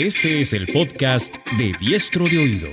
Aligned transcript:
Este 0.00 0.40
es 0.40 0.54
el 0.54 0.66
podcast 0.68 1.36
de 1.58 1.74
Diestro 1.78 2.24
de 2.24 2.38
Oído. 2.38 2.68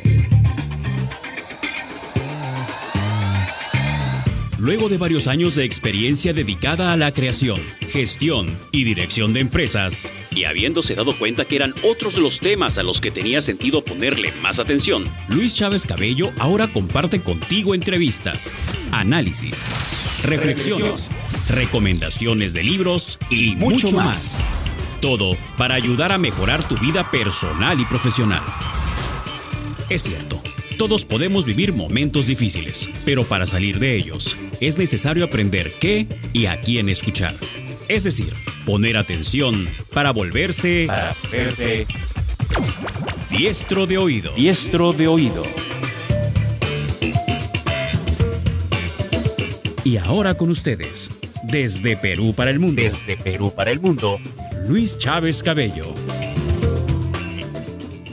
Luego 4.57 4.87
de 4.87 4.97
varios 4.97 5.27
años 5.27 5.55
de 5.55 5.65
experiencia 5.65 6.31
dedicada 6.31 6.93
a 6.93 6.95
la 6.95 7.13
creación, 7.13 7.59
gestión 7.89 8.57
y 8.71 8.85
dirección 8.85 9.33
de 9.33 9.41
empresas, 9.41 10.13
y 10.31 10.45
habiéndose 10.45 10.95
dado 10.95 11.19
cuenta 11.19 11.43
que 11.43 11.57
eran 11.57 11.73
otros 11.83 12.17
los 12.17 12.39
temas 12.39 12.77
a 12.77 12.83
los 12.83 13.01
que 13.01 13.11
tenía 13.11 13.41
sentido 13.41 13.83
ponerle 13.83 14.31
más 14.41 14.57
atención, 14.59 15.03
Luis 15.27 15.53
Chávez 15.53 15.85
Cabello 15.85 16.31
ahora 16.39 16.71
comparte 16.71 17.19
contigo 17.21 17.75
entrevistas, 17.75 18.55
análisis, 18.93 19.65
reflexiones, 20.23 21.11
recomendaciones 21.49 22.53
de 22.53 22.63
libros 22.63 23.19
y 23.29 23.57
mucho 23.57 23.91
más. 23.91 24.47
Todo 24.99 25.37
para 25.57 25.75
ayudar 25.75 26.11
a 26.11 26.17
mejorar 26.17 26.67
tu 26.67 26.77
vida 26.77 27.11
personal 27.11 27.79
y 27.79 27.85
profesional. 27.85 28.41
Es 29.89 30.03
cierto, 30.03 30.41
todos 30.77 31.05
podemos 31.05 31.45
vivir 31.45 31.73
momentos 31.73 32.27
difíciles, 32.27 32.89
pero 33.05 33.23
para 33.23 33.45
salir 33.45 33.79
de 33.79 33.95
ellos 33.95 34.35
es 34.59 34.77
necesario 34.77 35.25
aprender 35.25 35.73
qué 35.79 36.07
y 36.33 36.47
a 36.47 36.59
quién 36.59 36.89
escuchar. 36.89 37.35
Es 37.87 38.03
decir, 38.03 38.33
poner 38.65 38.97
atención 38.97 39.69
para 39.93 40.11
volverse, 40.11 40.85
para 40.87 41.15
volverse 41.23 41.87
diestro 43.29 43.85
de 43.85 43.97
oído. 43.97 44.33
Diestro 44.33 44.93
de 44.93 45.07
oído. 45.07 45.43
Y 49.83 49.97
ahora 49.97 50.35
con 50.35 50.49
ustedes, 50.49 51.11
desde 51.43 51.95
Perú 51.95 52.33
para 52.35 52.51
el 52.51 52.59
mundo. 52.59 52.81
Desde 52.81 53.15
Perú 53.15 53.53
para 53.55 53.71
el 53.71 53.79
mundo, 53.79 54.19
Luis 54.67 54.97
Chávez 54.97 55.43
Cabello. 55.43 55.93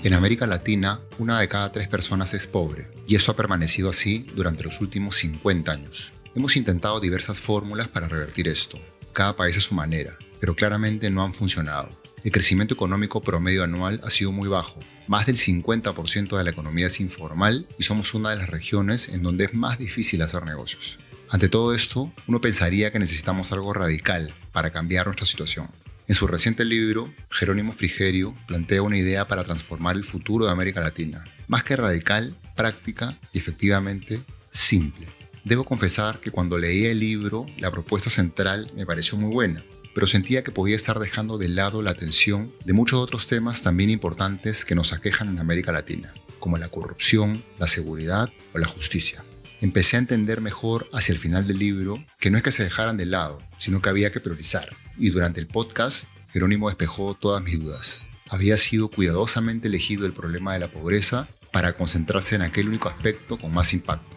En 0.04 0.14
América 0.14 0.46
Latina, 0.46 1.00
una 1.18 1.40
de 1.40 1.48
cada 1.48 1.72
tres 1.72 1.88
personas 1.88 2.32
es 2.32 2.46
pobre, 2.46 2.86
y 3.08 3.16
eso 3.16 3.32
ha 3.32 3.36
permanecido 3.36 3.90
así 3.90 4.24
durante 4.36 4.62
los 4.62 4.80
últimos 4.80 5.16
50 5.16 5.72
años. 5.72 6.12
Hemos 6.32 6.54
intentado 6.54 7.00
diversas 7.00 7.40
fórmulas 7.40 7.88
para 7.88 8.06
revertir 8.06 8.46
esto, 8.46 8.78
cada 9.12 9.34
país 9.34 9.56
a 9.56 9.60
su 9.60 9.74
manera, 9.74 10.16
pero 10.38 10.54
claramente 10.54 11.10
no 11.10 11.24
han 11.24 11.34
funcionado. 11.34 11.88
El 12.22 12.30
crecimiento 12.30 12.74
económico 12.74 13.20
promedio 13.20 13.64
anual 13.64 14.00
ha 14.04 14.10
sido 14.10 14.30
muy 14.30 14.48
bajo. 14.48 14.78
Más 15.08 15.26
del 15.26 15.36
50% 15.36 16.38
de 16.38 16.44
la 16.44 16.50
economía 16.50 16.86
es 16.86 17.00
informal 17.00 17.66
y 17.80 17.82
somos 17.82 18.14
una 18.14 18.30
de 18.30 18.36
las 18.36 18.48
regiones 18.48 19.08
en 19.08 19.24
donde 19.24 19.46
es 19.46 19.54
más 19.54 19.76
difícil 19.78 20.22
hacer 20.22 20.44
negocios. 20.44 21.00
Ante 21.30 21.48
todo 21.48 21.74
esto, 21.74 22.12
uno 22.28 22.40
pensaría 22.40 22.92
que 22.92 23.00
necesitamos 23.00 23.50
algo 23.50 23.74
radical 23.74 24.32
para 24.52 24.70
cambiar 24.70 25.06
nuestra 25.06 25.26
situación. 25.26 25.68
En 26.06 26.14
su 26.14 26.26
reciente 26.26 26.66
libro, 26.66 27.14
Jerónimo 27.30 27.72
Frigerio 27.72 28.34
plantea 28.46 28.82
una 28.82 28.98
idea 28.98 29.26
para 29.26 29.42
transformar 29.42 29.96
el 29.96 30.04
futuro 30.04 30.44
de 30.44 30.52
América 30.52 30.82
Latina. 30.82 31.24
Más 31.48 31.64
que 31.64 31.76
radical, 31.76 32.36
práctica 32.54 33.18
y 33.32 33.38
efectivamente 33.38 34.20
simple. 34.50 35.08
Debo 35.44 35.64
confesar 35.64 36.20
que 36.20 36.30
cuando 36.30 36.58
leí 36.58 36.84
el 36.84 37.00
libro, 37.00 37.46
la 37.56 37.70
propuesta 37.70 38.10
central 38.10 38.70
me 38.76 38.84
pareció 38.84 39.16
muy 39.16 39.32
buena, 39.32 39.64
pero 39.94 40.06
sentía 40.06 40.44
que 40.44 40.52
podía 40.52 40.76
estar 40.76 40.98
dejando 40.98 41.38
de 41.38 41.48
lado 41.48 41.80
la 41.80 41.92
atención 41.92 42.52
de 42.66 42.74
muchos 42.74 43.00
otros 43.00 43.26
temas 43.26 43.62
también 43.62 43.88
importantes 43.88 44.66
que 44.66 44.74
nos 44.74 44.92
aquejan 44.92 45.28
en 45.28 45.38
América 45.38 45.72
Latina, 45.72 46.12
como 46.38 46.58
la 46.58 46.68
corrupción, 46.68 47.42
la 47.58 47.66
seguridad 47.66 48.30
o 48.52 48.58
la 48.58 48.68
justicia. 48.68 49.24
Empecé 49.62 49.96
a 49.96 50.00
entender 50.00 50.42
mejor 50.42 50.86
hacia 50.92 51.14
el 51.14 51.18
final 51.18 51.46
del 51.46 51.58
libro 51.58 52.04
que 52.18 52.30
no 52.30 52.36
es 52.36 52.42
que 52.42 52.52
se 52.52 52.64
dejaran 52.64 52.98
de 52.98 53.06
lado, 53.06 53.42
sino 53.56 53.80
que 53.80 53.88
había 53.88 54.12
que 54.12 54.20
priorizar. 54.20 54.76
Y 54.98 55.10
durante 55.10 55.40
el 55.40 55.46
podcast, 55.46 56.08
Jerónimo 56.32 56.68
despejó 56.68 57.14
todas 57.14 57.42
mis 57.42 57.60
dudas. 57.60 58.00
Había 58.28 58.56
sido 58.56 58.88
cuidadosamente 58.88 59.68
elegido 59.68 60.06
el 60.06 60.12
problema 60.12 60.52
de 60.52 60.60
la 60.60 60.68
pobreza 60.68 61.28
para 61.52 61.76
concentrarse 61.76 62.34
en 62.34 62.42
aquel 62.42 62.68
único 62.68 62.88
aspecto 62.88 63.38
con 63.38 63.52
más 63.52 63.72
impacto 63.74 64.14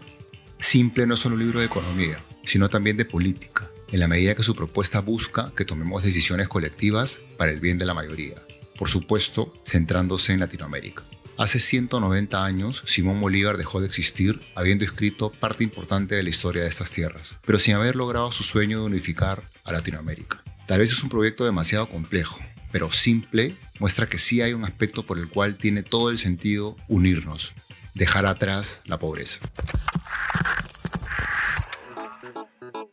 Simple 0.59 1.05
no 1.05 1.13
es 1.13 1.19
solo 1.19 1.35
un 1.35 1.41
libro 1.41 1.59
de 1.59 1.67
economía, 1.67 2.23
sino 2.43 2.69
también 2.69 2.97
de 2.97 3.05
política, 3.05 3.69
en 3.91 3.99
la 3.99 4.07
medida 4.07 4.35
que 4.35 4.43
su 4.43 4.55
propuesta 4.55 5.01
busca 5.01 5.53
que 5.55 5.65
tomemos 5.65 6.03
decisiones 6.03 6.47
colectivas 6.47 7.21
para 7.37 7.51
el 7.51 7.59
bien 7.59 7.77
de 7.77 7.85
la 7.85 7.93
mayoría, 7.93 8.35
por 8.77 8.89
supuesto 8.89 9.53
centrándose 9.65 10.33
en 10.33 10.39
Latinoamérica. 10.39 11.03
Hace 11.37 11.59
190 11.59 12.43
años, 12.43 12.81
Simón 12.85 13.21
Bolívar 13.21 13.57
dejó 13.57 13.79
de 13.79 13.85
existir, 13.85 14.41
habiendo 14.55 14.83
escrito 14.83 15.31
parte 15.31 15.63
importante 15.63 16.15
de 16.15 16.23
la 16.23 16.29
historia 16.29 16.63
de 16.63 16.69
estas 16.69 16.89
tierras, 16.89 17.37
pero 17.45 17.59
sin 17.59 17.75
haber 17.75 17.95
logrado 17.95 18.31
su 18.31 18.43
sueño 18.43 18.79
de 18.79 18.87
unificar 18.87 19.47
a 19.63 19.71
Latinoamérica. 19.71 20.43
Tal 20.67 20.79
vez 20.79 20.91
es 20.91 21.01
un 21.01 21.09
proyecto 21.09 21.45
demasiado 21.45 21.87
complejo, 21.89 22.41
pero 22.73 22.91
simple 22.91 23.55
muestra 23.79 24.09
que 24.09 24.17
sí 24.17 24.41
hay 24.41 24.51
un 24.51 24.65
aspecto 24.65 25.05
por 25.05 25.17
el 25.17 25.29
cual 25.29 25.57
tiene 25.57 25.81
todo 25.81 26.09
el 26.09 26.17
sentido 26.17 26.75
unirnos, 26.89 27.55
dejar 27.93 28.25
atrás 28.25 28.81
la 28.85 28.99
pobreza. 28.99 29.39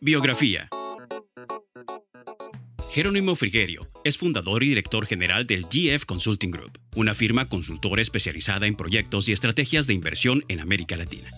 Biografía. 0.00 0.68
Jerónimo 2.92 3.34
Frigerio 3.34 3.88
es 4.04 4.18
fundador 4.18 4.62
y 4.62 4.68
director 4.68 5.04
general 5.06 5.48
del 5.48 5.64
GF 5.64 6.04
Consulting 6.04 6.52
Group, 6.52 6.78
una 6.94 7.12
firma 7.12 7.48
consultora 7.48 8.02
especializada 8.02 8.68
en 8.68 8.76
proyectos 8.76 9.28
y 9.28 9.32
estrategias 9.32 9.88
de 9.88 9.94
inversión 9.94 10.44
en 10.46 10.60
América 10.60 10.96
Latina. 10.96 11.28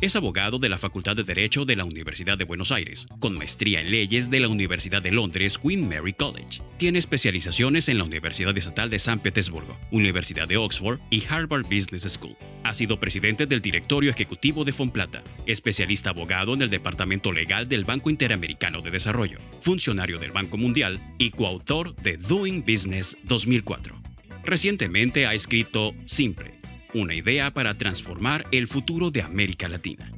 Es 0.00 0.16
abogado 0.16 0.58
de 0.58 0.70
la 0.70 0.78
Facultad 0.78 1.14
de 1.14 1.24
Derecho 1.24 1.66
de 1.66 1.76
la 1.76 1.84
Universidad 1.84 2.38
de 2.38 2.44
Buenos 2.44 2.72
Aires, 2.72 3.06
con 3.18 3.36
maestría 3.36 3.82
en 3.82 3.90
leyes 3.90 4.30
de 4.30 4.40
la 4.40 4.48
Universidad 4.48 5.02
de 5.02 5.10
Londres 5.10 5.58
Queen 5.58 5.86
Mary 5.86 6.14
College. 6.14 6.62
Tiene 6.78 6.98
especializaciones 6.98 7.86
en 7.90 7.98
la 7.98 8.04
Universidad 8.04 8.56
Estatal 8.56 8.88
de 8.88 8.98
San 8.98 9.20
Petersburgo, 9.20 9.76
Universidad 9.90 10.48
de 10.48 10.56
Oxford 10.56 11.00
y 11.10 11.22
Harvard 11.28 11.64
Business 11.64 12.10
School. 12.10 12.34
Ha 12.64 12.72
sido 12.72 12.98
presidente 12.98 13.44
del 13.44 13.60
directorio 13.60 14.10
ejecutivo 14.10 14.64
de 14.64 14.72
Fonplata, 14.72 15.22
especialista 15.44 16.10
abogado 16.10 16.54
en 16.54 16.62
el 16.62 16.70
Departamento 16.70 17.30
Legal 17.30 17.68
del 17.68 17.84
Banco 17.84 18.08
Interamericano 18.08 18.80
de 18.80 18.90
Desarrollo, 18.90 19.38
funcionario 19.60 20.18
del 20.18 20.32
Banco 20.32 20.56
Mundial 20.56 21.14
y 21.18 21.30
coautor 21.30 21.94
de 21.96 22.16
Doing 22.16 22.64
Business 22.64 23.18
2004. 23.24 24.00
Recientemente 24.44 25.26
ha 25.26 25.34
escrito 25.34 25.92
Simple 26.06 26.59
una 26.94 27.14
idea 27.14 27.52
para 27.52 27.74
transformar 27.74 28.46
el 28.50 28.66
futuro 28.66 29.10
de 29.10 29.22
América 29.22 29.68
Latina. 29.68 30.10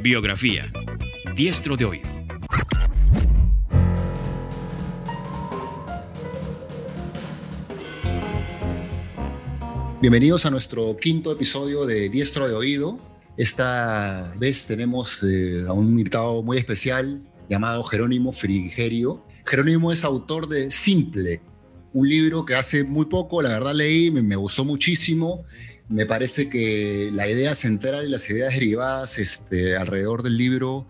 Biografía. 0.00 0.66
Diestro 1.34 1.76
de 1.76 1.84
oído. 1.84 2.08
Bienvenidos 10.00 10.46
a 10.46 10.50
nuestro 10.50 10.96
quinto 10.96 11.32
episodio 11.32 11.84
de 11.84 12.08
Diestro 12.08 12.46
de 12.46 12.54
Oído. 12.54 13.00
Esta 13.36 14.32
vez 14.38 14.66
tenemos 14.66 15.24
eh, 15.24 15.64
a 15.66 15.72
un 15.72 15.86
invitado 15.86 16.42
muy 16.44 16.56
especial 16.56 17.20
llamado 17.48 17.82
Jerónimo 17.82 18.30
Frigerio. 18.32 19.24
Jerónimo 19.44 19.90
es 19.90 20.04
autor 20.04 20.46
de 20.48 20.70
Simple, 20.70 21.40
un 21.92 22.08
libro 22.08 22.44
que 22.44 22.54
hace 22.54 22.84
muy 22.84 23.06
poco, 23.06 23.42
la 23.42 23.50
verdad, 23.50 23.74
leí, 23.74 24.10
me, 24.10 24.36
gustó 24.36 24.64
muchísimo. 24.64 25.44
Me 25.88 26.04
parece 26.04 26.50
que 26.50 27.08
la 27.14 27.26
idea 27.30 27.54
central 27.54 28.04
y 28.04 28.10
las 28.10 28.28
ideas 28.28 28.52
derivadas 28.52 29.18
este, 29.18 29.74
alrededor 29.74 30.22
del 30.22 30.36
libro 30.36 30.86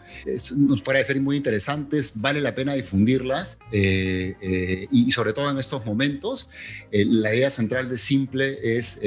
nos 0.57 0.83
pueden 0.83 1.05
ser 1.05 1.21
muy 1.21 1.37
interesantes, 1.37 2.15
vale 2.17 2.41
la 2.41 2.57
pena 2.57 2.73
difundirlas 2.73 3.61
eh, 3.71 4.35
eh, 4.41 4.89
y, 4.91 5.13
sobre 5.13 5.33
todo 5.33 5.49
en 5.51 5.59
estos 5.59 5.87
momentos. 5.87 6.51
Eh, 6.91 7.05
la 7.05 7.33
idea 7.33 7.49
central 7.49 7.89
de 7.89 7.97
Simple 7.97 8.59
es 8.61 9.01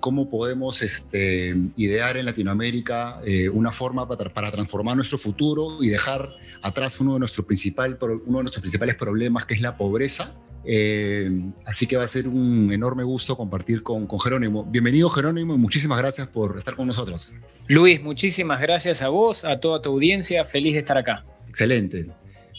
cómo 0.00 0.28
podemos 0.28 0.82
este, 0.82 1.54
idear 1.76 2.16
en 2.16 2.24
Latinoamérica 2.24 3.20
una 3.52 3.70
forma 3.70 4.08
para, 4.08 4.50
transformar 4.50 4.96
nuestro 4.96 5.18
futuro 5.18 5.78
y 5.80 5.88
dejar 5.88 6.30
atrás 6.62 7.00
uno 7.00 7.16
de, 7.16 7.42
principal, 7.44 7.96
uno 8.26 8.38
de 8.38 8.42
nuestros 8.42 8.60
principales 8.60 8.96
problemas, 8.96 9.44
que 9.44 9.54
es 9.54 9.60
la 9.60 9.76
pobreza 9.76 10.34
eh, 10.64 11.30
así 11.64 11.86
que 11.86 11.96
va 11.96 12.04
a 12.04 12.08
ser 12.08 12.28
un 12.28 12.72
enorme 12.72 13.02
gusto 13.02 13.36
compartir 13.36 13.82
con, 13.82 14.06
con, 14.06 14.20
Jerónimo. 14.20 14.64
Bienvenido 14.64 15.08
Jerónimo 15.08 15.54
y 15.54 15.58
muchísimas 15.58 15.98
gracias 15.98 16.28
por 16.28 16.58
estar 16.58 16.76
con 16.76 16.86
nosotros. 16.86 17.34
Luis, 17.66 18.02
muchísimas 18.02 18.60
gracias 18.60 19.00
a 19.02 19.08
vos, 19.08 19.44
a 19.44 19.60
toda 19.60 19.80
tu 19.80 19.90
audiencia, 19.90 20.44
feliz 20.44 20.74
de 20.74 20.80
estar 20.80 20.98
acá. 20.98 21.24
Excelente. 21.48 22.06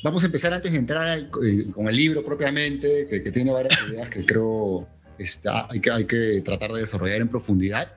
Vamos 0.04 0.24
a 0.24 0.26
empezar 0.26 0.54
antes 0.54 0.72
de 0.72 0.80
entrar 0.80 1.20
eh, 1.20 1.68
con 1.72 1.88
el 1.88 1.96
libro 1.96 2.26
propiamente, 2.26 3.08
que, 3.08 3.32
tiene 3.32 3.52
varias 3.52 3.78
ideas 3.90 4.10
que 4.10 4.26
creo 4.26 4.88
está, 5.20 5.68
hay, 5.70 5.80
que, 5.80 5.92
hay 5.92 6.06
que 6.06 6.42
tratar 6.44 6.72
de 6.72 6.80
desarrollar 6.80 7.22
en 7.22 7.28
profundidad. 7.28 7.92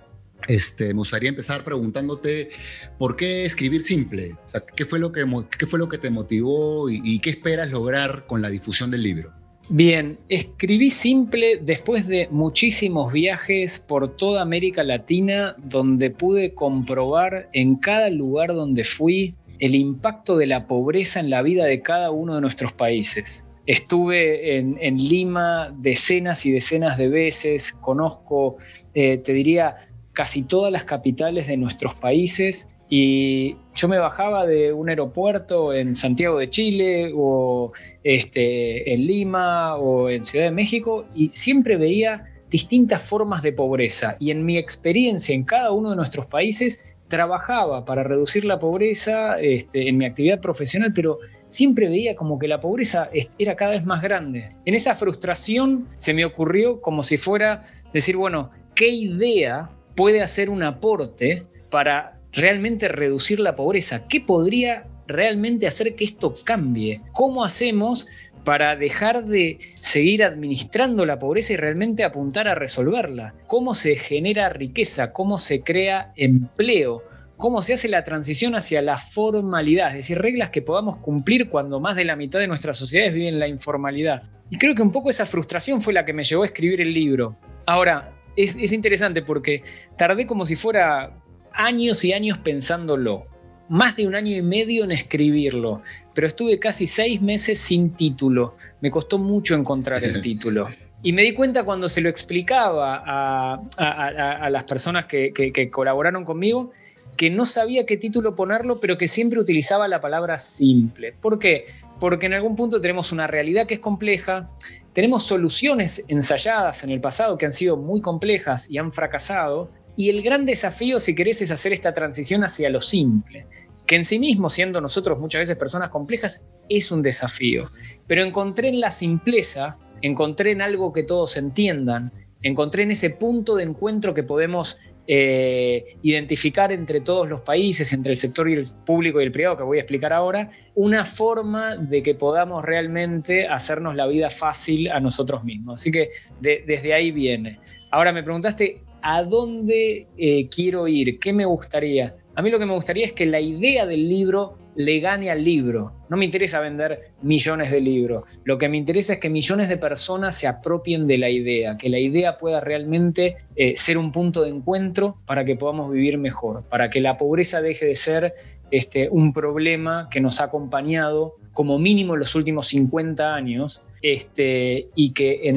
Este, 0.46 0.88
me 0.88 0.98
gustaría 0.98 1.30
empezar 1.30 1.64
preguntándote 1.64 2.50
por 2.98 3.16
qué 3.16 3.44
escribir 3.44 3.82
simple, 3.82 4.36
o 4.46 4.50
sea, 4.50 4.60
¿qué, 4.60 4.84
fue 4.84 4.98
lo 4.98 5.10
que, 5.10 5.24
qué 5.58 5.66
fue 5.66 5.78
lo 5.78 5.88
que 5.88 5.96
te 5.96 6.10
motivó 6.10 6.90
y 6.90 7.18
qué 7.20 7.30
esperas 7.30 7.70
lograr 7.70 8.26
con 8.26 8.42
la 8.42 8.50
difusión 8.50 8.90
del 8.90 9.02
libro. 9.02 9.32
Bien, 9.70 10.18
escribí 10.28 10.90
simple 10.90 11.58
después 11.62 12.06
de 12.06 12.28
muchísimos 12.30 13.10
viajes 13.12 13.78
por 13.78 14.14
toda 14.14 14.42
América 14.42 14.82
Latina 14.84 15.56
donde 15.56 16.10
pude 16.10 16.52
comprobar 16.52 17.48
en 17.54 17.76
cada 17.76 18.10
lugar 18.10 18.54
donde 18.54 18.84
fui 18.84 19.34
el 19.60 19.74
impacto 19.74 20.36
de 20.36 20.46
la 20.46 20.66
pobreza 20.66 21.18
en 21.20 21.30
la 21.30 21.40
vida 21.40 21.64
de 21.64 21.80
cada 21.80 22.10
uno 22.10 22.34
de 22.34 22.42
nuestros 22.42 22.74
países. 22.74 23.46
Estuve 23.66 24.58
en, 24.58 24.98
Lima 24.98 25.74
decenas 25.78 26.44
y 26.44 26.52
decenas 26.52 26.98
de 26.98 27.08
veces, 27.08 27.72
conozco, 27.72 28.56
eh, 28.92 29.16
te 29.16 29.32
diría, 29.32 29.76
casi 30.12 30.42
todas 30.42 30.70
las 30.70 30.84
capitales 30.84 31.46
de 31.46 31.56
nuestros 31.56 31.94
países 31.94 32.73
y 32.88 33.56
yo 33.74 33.88
me 33.88 33.98
bajaba 33.98 34.46
de 34.46 34.72
un 34.72 34.88
aeropuerto 34.88 35.72
en 35.72 35.94
Santiago 35.94 36.38
de 36.38 36.50
Chile 36.50 37.12
o 37.16 37.72
este, 38.02 38.92
en 38.92 39.06
Lima 39.06 39.76
o 39.76 40.10
en 40.10 40.22
Ciudad 40.24 40.46
de 40.46 40.50
México 40.50 41.06
y 41.14 41.28
siempre 41.30 41.76
veía 41.76 42.24
distintas 42.50 43.02
formas 43.02 43.42
de 43.42 43.52
pobreza. 43.52 44.16
Y 44.20 44.30
en 44.30 44.44
mi 44.44 44.58
experiencia 44.58 45.34
en 45.34 45.44
cada 45.44 45.72
uno 45.72 45.90
de 45.90 45.96
nuestros 45.96 46.26
países 46.26 46.94
trabajaba 47.08 47.84
para 47.84 48.02
reducir 48.02 48.44
la 48.44 48.58
pobreza 48.58 49.40
este, 49.40 49.88
en 49.88 49.98
mi 49.98 50.04
actividad 50.04 50.40
profesional, 50.40 50.92
pero 50.94 51.18
siempre 51.46 51.88
veía 51.88 52.14
como 52.14 52.38
que 52.38 52.48
la 52.48 52.60
pobreza 52.60 53.10
era 53.38 53.56
cada 53.56 53.72
vez 53.72 53.84
más 53.84 54.02
grande. 54.02 54.50
En 54.64 54.74
esa 54.74 54.94
frustración 54.94 55.86
se 55.96 56.14
me 56.14 56.24
ocurrió 56.24 56.80
como 56.80 57.02
si 57.02 57.16
fuera 57.16 57.64
decir, 57.92 58.16
bueno, 58.16 58.50
¿qué 58.74 58.88
idea 58.88 59.70
puede 59.94 60.22
hacer 60.22 60.50
un 60.50 60.62
aporte 60.62 61.44
para 61.70 62.20
realmente 62.34 62.88
reducir 62.88 63.40
la 63.40 63.56
pobreza? 63.56 64.06
¿Qué 64.08 64.20
podría 64.20 64.86
realmente 65.06 65.66
hacer 65.66 65.94
que 65.94 66.04
esto 66.04 66.34
cambie? 66.44 67.00
¿Cómo 67.12 67.44
hacemos 67.44 68.08
para 68.44 68.76
dejar 68.76 69.24
de 69.24 69.58
seguir 69.74 70.22
administrando 70.22 71.06
la 71.06 71.18
pobreza 71.18 71.54
y 71.54 71.56
realmente 71.56 72.04
apuntar 72.04 72.48
a 72.48 72.54
resolverla? 72.54 73.34
¿Cómo 73.46 73.74
se 73.74 73.96
genera 73.96 74.48
riqueza? 74.50 75.12
¿Cómo 75.12 75.38
se 75.38 75.62
crea 75.62 76.12
empleo? 76.16 77.02
¿Cómo 77.36 77.62
se 77.62 77.74
hace 77.74 77.88
la 77.88 78.04
transición 78.04 78.54
hacia 78.54 78.80
la 78.80 78.96
formalidad? 78.96 79.88
Es 79.88 79.96
decir, 79.96 80.18
reglas 80.18 80.50
que 80.50 80.62
podamos 80.62 80.98
cumplir 80.98 81.48
cuando 81.48 81.80
más 81.80 81.96
de 81.96 82.04
la 82.04 82.16
mitad 82.16 82.38
de 82.38 82.46
nuestras 82.46 82.78
sociedades 82.78 83.14
viven 83.14 83.40
la 83.40 83.48
informalidad. 83.48 84.22
Y 84.50 84.58
creo 84.58 84.74
que 84.74 84.82
un 84.82 84.92
poco 84.92 85.10
esa 85.10 85.26
frustración 85.26 85.82
fue 85.82 85.92
la 85.92 86.04
que 86.04 86.12
me 86.12 86.22
llevó 86.22 86.44
a 86.44 86.46
escribir 86.46 86.80
el 86.80 86.94
libro. 86.94 87.36
Ahora, 87.66 88.12
es, 88.36 88.56
es 88.56 88.72
interesante 88.72 89.22
porque 89.22 89.62
tardé 89.96 90.26
como 90.26 90.44
si 90.44 90.54
fuera 90.54 91.23
años 91.54 92.04
y 92.04 92.12
años 92.12 92.38
pensándolo 92.38 93.26
más 93.68 93.96
de 93.96 94.06
un 94.06 94.14
año 94.14 94.36
y 94.36 94.42
medio 94.42 94.84
en 94.84 94.92
escribirlo, 94.92 95.82
pero 96.14 96.26
estuve 96.26 96.58
casi 96.58 96.86
seis 96.86 97.20
meses 97.22 97.58
sin 97.58 97.90
título. 97.94 98.56
Me 98.80 98.90
costó 98.90 99.18
mucho 99.18 99.54
encontrar 99.54 100.02
el 100.04 100.20
título. 100.22 100.64
Y 101.02 101.12
me 101.12 101.22
di 101.22 101.34
cuenta 101.34 101.64
cuando 101.64 101.88
se 101.88 102.00
lo 102.00 102.08
explicaba 102.08 103.02
a, 103.06 104.50
las 104.50 104.64
personas 104.64 105.04
que, 105.06 105.32
que, 105.32 105.70
colaboraron 105.70 106.24
conmigo 106.24 106.72
que 107.16 107.30
no 107.30 107.44
sabía 107.46 107.86
qué 107.86 107.96
título 107.96 108.34
ponerlo, 108.34 108.80
pero 108.80 108.96
que 108.98 109.06
siempre 109.06 109.38
utilizaba 109.38 109.86
la 109.86 110.00
palabra 110.00 110.38
simple. 110.38 111.12
¿Por 111.12 111.38
qué? 111.38 111.66
Porque 112.00 112.26
en 112.26 112.34
algún 112.34 112.56
punto 112.56 112.80
tenemos 112.80 113.12
una 113.12 113.28
realidad 113.28 113.66
que 113.66 113.74
es 113.74 113.80
compleja, 113.80 114.50
tenemos 114.92 115.24
soluciones 115.24 116.04
ensayadas 116.08 116.82
en 116.82 116.90
el 116.90 117.00
pasado 117.00 117.38
que 117.38 117.46
han 117.46 117.52
sido 117.52 117.76
muy 117.76 118.00
complejas 118.00 118.68
y 118.68 118.78
han 118.78 118.90
fracasado, 118.90 119.70
y 119.96 120.10
el 120.10 120.22
gran 120.22 120.46
desafío, 120.46 120.98
si 120.98 121.14
querés, 121.14 121.42
es 121.42 121.50
hacer 121.50 121.72
esta 121.72 121.92
transición 121.92 122.44
hacia 122.44 122.70
lo 122.70 122.80
simple, 122.80 123.46
que 123.86 123.96
en 123.96 124.04
sí 124.04 124.18
mismo, 124.18 124.50
siendo 124.50 124.80
nosotros 124.80 125.18
muchas 125.18 125.40
veces 125.40 125.56
personas 125.56 125.90
complejas, 125.90 126.44
es 126.68 126.90
un 126.90 127.02
desafío. 127.02 127.70
Pero 128.06 128.22
encontré 128.22 128.68
en 128.68 128.80
la 128.80 128.90
simpleza, 128.90 129.76
encontré 130.02 130.52
en 130.52 130.62
algo 130.62 130.92
que 130.92 131.02
todos 131.02 131.36
entiendan, 131.36 132.12
encontré 132.42 132.82
en 132.82 132.90
ese 132.90 133.10
punto 133.10 133.56
de 133.56 133.64
encuentro 133.64 134.14
que 134.14 134.22
podemos 134.22 134.78
eh, 135.06 135.96
identificar 136.02 136.72
entre 136.72 137.00
todos 137.00 137.28
los 137.28 137.42
países, 137.42 137.92
entre 137.92 138.12
el 138.12 138.18
sector 138.18 138.48
y 138.48 138.54
el 138.54 138.64
público 138.86 139.20
y 139.20 139.24
el 139.24 139.32
privado, 139.32 139.56
que 139.56 139.62
voy 139.62 139.78
a 139.78 139.82
explicar 139.82 140.12
ahora, 140.12 140.50
una 140.74 141.04
forma 141.04 141.76
de 141.76 142.02
que 142.02 142.14
podamos 142.14 142.64
realmente 142.64 143.46
hacernos 143.46 143.96
la 143.96 144.06
vida 144.06 144.30
fácil 144.30 144.90
a 144.90 145.00
nosotros 145.00 145.44
mismos. 145.44 145.80
Así 145.80 145.90
que 145.90 146.10
desde 146.40 146.94
ahí 146.94 147.10
viene. 147.12 147.60
Ahora 147.90 148.12
me 148.12 148.22
preguntaste, 148.22 148.82
¿a 149.04 149.22
dónde 149.22 150.06
eh, 150.16 150.48
quiero 150.48 150.88
ir? 150.88 151.18
¿Qué 151.18 151.34
me 151.34 151.44
gustaría? 151.44 152.16
A 152.34 152.40
mí 152.40 152.50
lo 152.50 152.58
que 152.58 152.64
me 152.64 152.72
gustaría 152.72 153.04
es 153.04 153.12
que 153.12 153.26
la 153.26 153.38
idea 153.38 153.84
del 153.84 154.08
libro 154.08 154.56
le 154.76 154.98
gane 154.98 155.30
al 155.30 155.44
libro. 155.44 155.92
No 156.08 156.16
me 156.16 156.24
interesa 156.24 156.58
vender 156.60 157.12
millones 157.20 157.70
de 157.70 157.82
libros. 157.82 158.24
Lo 158.44 158.56
que 158.56 158.68
me 158.68 158.78
interesa 158.78 159.12
es 159.12 159.18
que 159.20 159.28
millones 159.28 159.68
de 159.68 159.76
personas 159.76 160.36
se 160.36 160.46
apropien 160.46 161.06
de 161.06 161.18
la 161.18 161.28
idea, 161.28 161.76
que 161.76 161.90
la 161.90 161.98
idea 161.98 162.38
pueda 162.38 162.60
realmente 162.60 163.36
eh, 163.56 163.74
ser 163.76 163.98
un 163.98 164.10
punto 164.10 164.42
de 164.42 164.48
encuentro 164.48 165.18
para 165.26 165.44
que 165.44 165.54
podamos 165.54 165.92
vivir 165.92 166.16
mejor, 166.16 166.64
para 166.68 166.88
que 166.88 167.02
la 167.02 167.18
pobreza 167.18 167.60
deje 167.60 167.86
de 167.86 167.96
ser 167.96 168.34
este, 168.76 169.08
un 169.08 169.32
problema 169.32 170.08
que 170.10 170.20
nos 170.20 170.40
ha 170.40 170.44
acompañado 170.44 171.36
como 171.52 171.78
mínimo 171.78 172.14
en 172.14 172.20
los 172.20 172.34
últimos 172.34 172.66
50 172.66 173.32
años 173.32 173.82
este, 174.02 174.88
y 174.96 175.12
que 175.12 175.42
en 175.44 175.56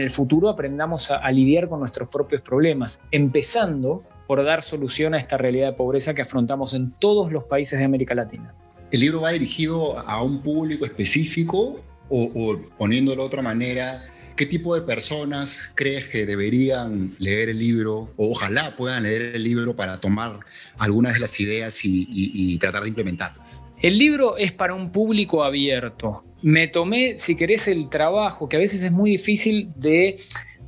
el, 0.00 0.10
futuro 0.10 0.48
aprendamos 0.48 1.10
a, 1.10 1.30
lidiar 1.30 1.68
con 1.68 1.80
nuestros 1.80 2.08
propios 2.08 2.40
problemas, 2.40 3.02
empezando 3.10 4.02
por 4.26 4.42
dar 4.42 4.62
solución 4.62 5.12
a 5.14 5.18
esta 5.18 5.36
realidad 5.36 5.72
de 5.72 5.72
pobreza 5.74 6.14
que 6.14 6.22
afrontamos 6.22 6.72
en 6.72 6.92
todos 6.92 7.32
los 7.32 7.44
países 7.44 7.78
de 7.78 7.84
América 7.84 8.14
Latina. 8.14 8.54
¿El 8.90 9.00
libro 9.00 9.20
va 9.20 9.32
dirigido 9.32 9.98
a 9.98 10.22
un 10.22 10.40
público 10.40 10.86
específico 10.86 11.80
o, 12.08 12.22
o 12.34 12.58
poniéndolo 12.78 13.20
de 13.22 13.26
otra 13.26 13.42
manera, 13.42 13.84
¿Qué 14.38 14.46
tipo 14.46 14.72
de 14.76 14.82
personas 14.82 15.72
crees 15.74 16.06
que 16.06 16.24
deberían 16.24 17.12
leer 17.18 17.48
el 17.48 17.58
libro 17.58 18.12
o 18.16 18.30
ojalá 18.30 18.76
puedan 18.76 19.02
leer 19.02 19.34
el 19.34 19.42
libro 19.42 19.74
para 19.74 19.98
tomar 19.98 20.38
algunas 20.78 21.14
de 21.14 21.18
las 21.18 21.40
ideas 21.40 21.80
y 21.82 22.56
tratar 22.58 22.84
de 22.84 22.90
implementarlas? 22.90 23.64
El 23.82 23.98
libro 23.98 24.36
es 24.36 24.52
para 24.52 24.74
un 24.74 24.92
público 24.92 25.42
abierto. 25.42 26.22
Me 26.40 26.68
tomé, 26.68 27.16
si 27.16 27.34
querés, 27.34 27.66
el 27.66 27.88
trabajo, 27.90 28.48
que 28.48 28.54
a 28.54 28.60
veces 28.60 28.80
es 28.84 28.92
muy 28.92 29.10
difícil 29.10 29.72
de 29.74 30.16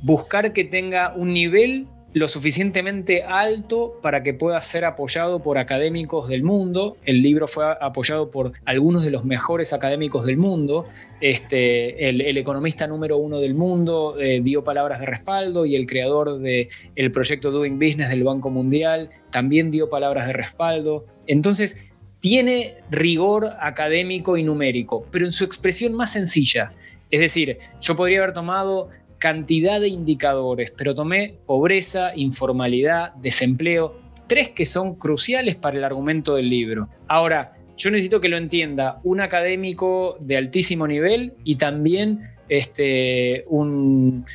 buscar 0.01 0.51
que 0.51 0.65
tenga 0.65 1.13
un 1.15 1.31
nivel 1.33 1.87
lo 2.13 2.27
suficientemente 2.27 3.23
alto 3.23 3.97
para 4.01 4.21
que 4.21 4.33
pueda 4.33 4.59
ser 4.61 4.83
apoyado 4.85 5.41
por 5.41 5.57
académicos 5.57 6.27
del 6.27 6.43
mundo. 6.43 6.97
El 7.05 7.21
libro 7.21 7.47
fue 7.47 7.65
apoyado 7.79 8.31
por 8.31 8.51
algunos 8.65 9.03
de 9.03 9.11
los 9.11 9.23
mejores 9.23 9.71
académicos 9.71 10.25
del 10.25 10.37
mundo. 10.37 10.85
Este, 11.21 12.09
el, 12.09 12.37
economista 12.37 12.87
número 12.87 13.17
uno 13.17 13.39
del 13.39 13.53
mundo 13.53 14.19
eh, 14.19 14.41
dio 14.41 14.63
palabras 14.63 14.99
de 14.99 15.05
respaldo 15.05 15.65
y 15.65 15.75
el 15.75 15.85
creador 15.85 16.39
del 16.39 16.67
el 16.95 17.11
proyecto 17.11 17.51
Doing 17.51 17.79
Business 17.79 18.09
del 18.09 18.23
Banco 18.23 18.49
Mundial 18.49 19.09
también 19.31 19.71
dio 19.71 19.89
palabras 19.89 20.27
de 20.27 20.33
respaldo. 20.33 21.05
Entonces, 21.27 21.91
tiene 22.19 22.75
rigor 22.89 23.51
académico 23.59 24.37
y 24.37 24.43
numérico, 24.43 25.05
pero 25.11 25.25
en 25.25 25.31
su 25.31 25.43
expresión 25.43 25.93
más 25.93 26.13
sencilla. 26.13 26.73
Es 27.09 27.19
decir, 27.19 27.57
yo 27.81 27.95
podría 27.95 28.19
haber 28.19 28.33
tomado 28.33 28.89
cantidad 29.21 29.79
de 29.79 29.87
indicadores, 29.87 30.73
pero 30.75 30.95
tomé 30.95 31.35
pobreza, 31.45 32.11
informalidad, 32.15 33.13
desempleo, 33.13 33.95
tres 34.25 34.49
que 34.49 34.65
son 34.65 34.95
cruciales 34.95 35.55
para 35.55 35.77
el 35.77 35.83
argumento 35.83 36.35
del 36.35 36.49
libro. 36.49 36.89
Ahora, 37.07 37.53
yo 37.77 37.91
necesito 37.91 38.19
que 38.19 38.29
lo 38.29 38.37
entienda 38.37 38.99
un 39.03 39.21
académico 39.21 40.17
de 40.21 40.37
altísimo 40.37 40.87
nivel 40.87 41.35
y 41.43 41.55
también 41.55 42.31
este, 42.49 43.45
un, 43.47 44.25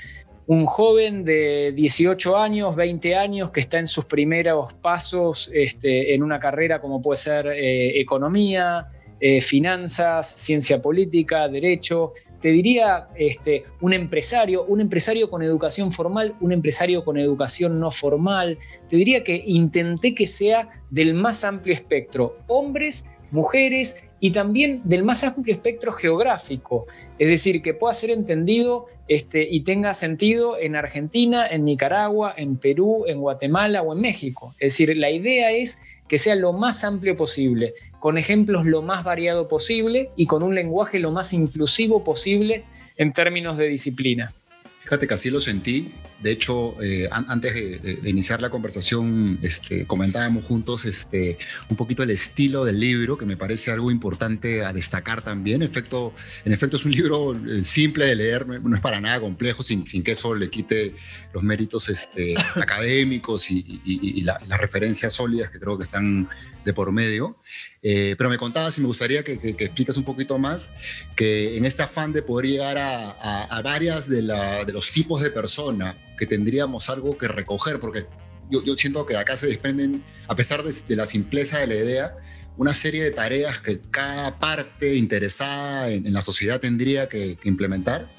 joven 0.67 1.25
de 1.25 1.73
18 1.75 2.37
años, 2.37 2.77
20 2.77 3.17
años, 3.17 3.51
que 3.51 3.59
está 3.59 3.81
en 3.81 3.89
sus 3.89 4.05
primeros 4.05 4.73
pasos 4.75 5.51
este, 5.53 6.15
en 6.15 6.23
una 6.23 6.39
carrera 6.39 6.81
como 6.81 7.03
puede 7.03 7.17
ser 7.17 7.49
eh, 7.49 8.01
economía, 8.01 8.87
eh, 9.21 9.41
finanzas, 9.41 10.29
ciencia 10.29 10.83
política, 10.83 11.49
derecho. 11.49 12.13
Te 12.41 12.49
diría 12.49 13.09
este, 13.17 13.65
un 13.81 13.93
empresario, 13.93 14.65
un 14.65 14.81
empresario 14.81 15.31
con 15.31 15.43
educación 15.43 15.91
formal, 15.91 16.35
un 16.41 16.53
empresario 16.53 17.05
con 17.05 17.19
educación 17.19 17.81
no 17.81 17.91
formal. 17.91 18.59
Te 18.89 18.97
diría 18.97 19.25
que 19.25 19.43
intenté 19.47 20.15
que 20.15 20.27
sea 20.27 20.69
del 20.91 21.15
más 21.15 21.45
amplio 21.45 21.75
espectro, 21.75 22.37
hombres, 22.47 23.07
mujeres 23.31 24.05
y 24.21 24.31
también 24.31 24.81
del 24.85 25.05
más 25.05 25.25
amplio 25.25 25.55
espectro 25.55 25.93
geográfico, 25.93 26.87
es 27.19 27.29
decir, 27.29 27.63
que 27.63 27.75
pueda 27.75 27.93
ser 27.93 28.11
entendido 28.11 28.87
este, 29.09 29.47
y 29.49 29.61
tenga 29.61 29.95
sentido 29.95 30.59
en 30.59 30.75
Argentina, 30.75 31.47
en 31.47 31.65
Nicaragua, 31.65 32.35
en 32.37 32.57
Perú, 32.57 33.05
en 33.07 33.21
Guatemala 33.21 33.83
o 33.83 33.93
en 33.93 34.01
México. 34.01 34.55
Es 34.59 34.73
decir, 34.73 34.97
la 34.97 35.11
idea 35.11 35.53
es 35.53 35.81
que 36.09 36.19
sea 36.19 36.35
lo 36.35 36.53
más 36.53 36.85
amplio 36.85 37.17
posible, 37.17 37.75
con 37.99 38.19
ejemplos 38.19 38.67
lo 38.67 38.83
más 38.83 39.05
variado 39.05 39.49
posible 39.49 40.11
y 40.17 40.27
con 40.27 40.43
un 40.43 40.55
lenguaje 40.55 40.99
lo 40.99 41.11
más 41.11 41.33
inclusivo 41.33 42.05
posible 42.05 42.65
en 42.97 43.13
términos 43.13 43.59
de 43.59 43.69
disciplina. 43.69 44.33
Fíjate 44.81 45.07
que 45.07 45.15
así 45.15 45.31
lo 45.31 45.41
sentí. 45.41 45.93
De 46.21 46.33
hecho, 46.33 46.81
eh, 46.83 47.09
antes 47.11 47.55
de, 47.55 48.01
iniciar 48.09 48.41
la 48.41 48.49
conversación, 48.49 49.39
este, 49.43 49.87
comentábamos 49.87 50.45
juntos 50.45 50.87
este, 50.87 51.39
un 51.69 51.77
poquito 51.77 52.03
el 52.03 52.11
estilo 52.11 52.65
del 52.65 52.81
libro, 52.81 53.19
que 53.19 53.27
me 53.27 53.37
parece 53.37 53.71
algo 53.71 53.91
importante 53.91 54.65
a 54.65 54.73
destacar 54.73 55.23
también. 55.23 55.63
En 55.63 55.69
efecto, 55.69 56.15
en 56.45 56.53
efecto 56.53 56.79
es 56.79 56.85
un 56.87 56.93
libro 56.93 57.35
eh, 57.35 57.61
simple 57.63 58.07
de 58.07 58.17
leer, 58.17 58.47
no 58.47 58.75
es 58.75 58.81
para 58.81 59.01
nada 59.01 59.21
complejo, 59.21 59.63
sin, 59.63 59.87
sin 59.87 60.03
que 60.03 60.13
eso 60.13 60.35
le 60.35 60.49
quite 60.49 60.95
los 61.35 61.43
méritos 61.43 61.89
este, 61.91 62.35
académicos 62.55 63.51
y, 63.51 64.23
las 64.23 64.61
referencias 64.61 65.13
sólidas 65.13 65.51
que 65.51 65.61
creo 65.61 65.77
que 65.77 65.85
están 65.85 66.29
de 66.67 66.75
por 66.75 66.93
medio. 66.93 67.37
Eh, 67.81 68.17
pero 68.19 68.29
me 68.29 68.37
contabas 68.37 68.77
y 68.77 68.81
me 68.81 68.89
gustaría 68.89 69.23
que, 69.23 69.39
que, 69.39 69.65
explicas 69.65 69.97
un 69.97 70.05
poquito 70.05 70.37
más 70.37 70.73
que 71.15 71.57
en 71.57 71.65
este 71.65 71.85
afán 71.85 72.13
de 72.13 72.21
poder 72.21 72.47
llegar 72.47 72.77
a, 72.77 73.45
a, 73.45 73.63
varias 73.63 74.09
de, 74.11 74.21
los 74.21 74.91
tipos 74.91 75.23
de 75.23 75.31
persona 75.31 75.97
que 76.19 76.27
tendríamos 76.27 76.91
algo 76.91 77.17
que 77.17 77.29
recoger, 77.29 77.79
porque 77.79 78.07
yo, 78.51 78.77
siento 78.77 79.07
que 79.07 79.17
acá 79.17 79.37
se 79.37 79.47
desprenden, 79.47 80.03
a 80.27 80.35
pesar 80.35 80.65
de, 80.65 80.97
la 80.97 81.07
simpleza 81.07 81.61
de 81.61 81.69
la 81.69 81.75
idea, 81.77 82.17
una 82.57 82.75
serie 82.75 83.05
de 83.05 83.13
tareas 83.13 83.61
que 83.61 83.81
cada 83.91 84.41
parte 84.41 84.97
interesada 84.97 85.89
en, 85.91 86.13
la 86.13 86.21
sociedad 86.21 86.61
tendría 86.61 87.09
que, 87.09 87.39
implementar 87.45 88.11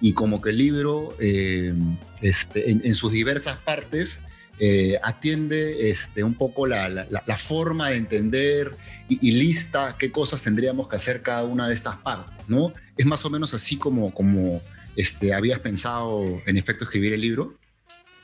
y 0.00 0.14
como 0.14 0.42
que 0.42 0.50
el 0.50 0.58
libro 0.58 1.16
eh, 1.20 1.72
este, 2.20 2.70
en 2.70 2.94
sus 2.96 3.12
diversas 3.12 3.56
partes 3.58 4.24
eh, 4.58 4.98
atiende 5.02 5.90
este, 5.90 6.22
un 6.22 6.34
poco 6.34 6.66
la, 6.66 7.06
forma 7.36 7.90
de 7.90 7.96
entender 7.96 8.76
y, 9.08 9.32
lista 9.32 9.96
qué 9.98 10.12
cosas 10.12 10.42
tendríamos 10.42 10.88
que 10.88 10.96
hacer 10.96 11.22
cada 11.22 11.44
una 11.44 11.68
de 11.68 11.74
estas 11.74 11.96
partes, 11.96 12.36
¿no? 12.48 12.72
Es 12.96 13.04
más 13.04 13.24
o 13.24 13.30
menos 13.30 13.52
así 13.52 13.76
como, 13.76 14.14
como 14.14 14.62
este, 14.96 15.34
habías 15.34 15.58
pensado 15.58 16.40
en 16.46 16.56
efecto 16.56 16.84
escribir 16.84 17.12
el 17.14 17.20
libro. 17.20 17.58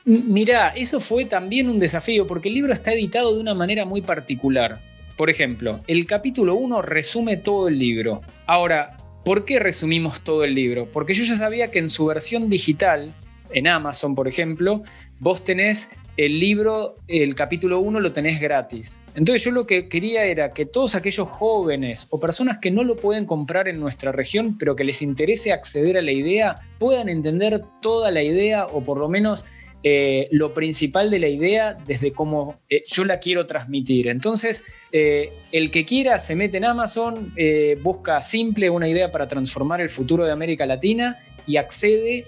Mira, 0.05 0.69
eso 0.69 0.99
fue 0.99 1.25
también 1.25 1.69
un 1.69 1.79
desafío 1.79 2.25
porque 2.25 2.47
el 2.47 2.55
libro 2.55 2.73
está 2.73 2.93
editado 2.93 3.35
de 3.35 3.41
una 3.41 3.53
manera 3.53 3.85
muy 3.85 4.01
particular. 4.01 4.81
Por 5.17 5.29
ejemplo, 5.29 5.83
el 5.87 6.07
capítulo 6.07 6.55
1 6.55 6.81
resume 6.81 7.37
todo 7.37 7.67
el 7.67 7.77
libro. 7.77 8.21
Ahora, 8.47 8.97
¿por 9.23 9.45
qué 9.45 9.59
resumimos 9.59 10.21
todo 10.21 10.43
el 10.43 10.55
libro? 10.55 10.89
Porque 10.91 11.13
yo 11.13 11.23
ya 11.23 11.35
sabía 11.35 11.69
que 11.69 11.79
en 11.79 11.89
su 11.89 12.05
versión 12.05 12.49
digital, 12.49 13.13
en 13.53 13.67
Amazon, 13.67 14.15
por 14.15 14.27
ejemplo, 14.27 14.81
vos 15.19 15.43
tenés 15.43 15.89
el 16.17 16.39
libro, 16.39 16.97
el 17.07 17.35
capítulo 17.35 17.79
1 17.79 17.99
lo 17.99 18.11
tenés 18.11 18.39
gratis. 18.39 18.99
Entonces 19.15 19.43
yo 19.43 19.51
lo 19.51 19.65
que 19.65 19.87
quería 19.87 20.25
era 20.25 20.53
que 20.53 20.65
todos 20.65 20.95
aquellos 20.95 21.27
jóvenes 21.27 22.07
o 22.09 22.19
personas 22.19 22.59
que 22.59 22.71
no 22.71 22.83
lo 22.83 22.95
pueden 22.95 23.25
comprar 23.25 23.67
en 23.67 23.79
nuestra 23.79 24.11
región, 24.11 24.57
pero 24.57 24.75
que 24.75 24.83
les 24.83 25.01
interese 25.01 25.51
acceder 25.51 25.97
a 25.97 26.01
la 26.01 26.11
idea, 26.11 26.59
puedan 26.79 27.09
entender 27.09 27.63
toda 27.81 28.11
la 28.11 28.23
idea 28.23 28.65
o 28.65 28.83
por 28.83 28.97
lo 28.97 29.07
menos 29.07 29.51
eh, 29.83 30.27
lo 30.31 30.53
principal 30.53 31.09
de 31.09 31.17
la 31.17 31.27
idea 31.27 31.75
desde 31.87 32.11
cómo 32.11 32.59
eh, 32.69 32.83
yo 32.85 33.03
la 33.03 33.19
quiero 33.19 33.47
transmitir. 33.47 34.09
Entonces, 34.09 34.63
eh, 34.91 35.33
el 35.51 35.71
que 35.71 35.85
quiera 35.85 36.19
se 36.19 36.35
mete 36.35 36.57
en 36.57 36.65
Amazon, 36.65 37.33
busca 37.81 38.21
simple 38.21 38.69
una 38.69 38.87
idea 38.87 39.11
para 39.11 39.27
transformar 39.27 39.81
el 39.81 39.89
futuro 39.89 40.23
de 40.23 40.31
América 40.31 40.65
Latina 40.65 41.17
y 41.47 41.57
accede, 41.57 42.27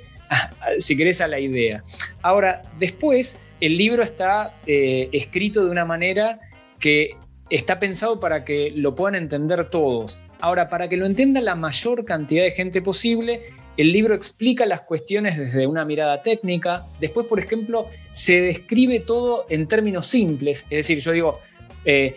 si 0.77 0.98
querés, 0.98 1.22
a 1.22 1.27
la 1.27 1.39
idea. 1.39 1.84
Ahora, 2.22 2.63
después 2.77 3.39
el 3.60 3.77
libro 3.77 4.03
está 4.03 4.53
eh, 4.68 5.10
escrito 5.12 5.63
de 5.63 5.72
una 5.72 5.86
manera 5.86 6.39
que 6.80 7.15
está 7.50 7.80
pensado 7.80 8.20
para 8.20 8.44
que 8.44 8.74
lo 8.75 8.96
puedan 8.96 9.15
entender 9.15 9.70
todos. 9.70 10.24
Ahora, 10.42 10.70
para 10.70 10.89
que 10.89 10.98
lo 10.98 11.06
entienda 11.06 11.39
la 11.39 11.56
mayor 11.56 12.03
cantidad 12.03 12.44
de 12.44 12.51
gente 12.51 12.82
posible, 12.82 13.42
el 13.77 13.92
libro 13.92 14.13
explica 14.13 14.65
las 14.65 14.82
cuestiones 14.82 15.38
desde 15.38 15.65
una 15.65 15.86
mirada 15.86 16.22
técnica. 16.22 16.84
Después, 17.00 17.27
por 17.27 17.39
ejemplo, 17.39 17.88
se 18.12 18.42
describe 18.42 19.00
todo 19.00 19.46
en 19.50 19.68
términos 19.68 20.08
simples. 20.08 20.63
Es 20.63 20.88
decir, 20.88 21.00
yo 21.00 21.12
digo, 21.12 21.39
eh, 21.86 22.15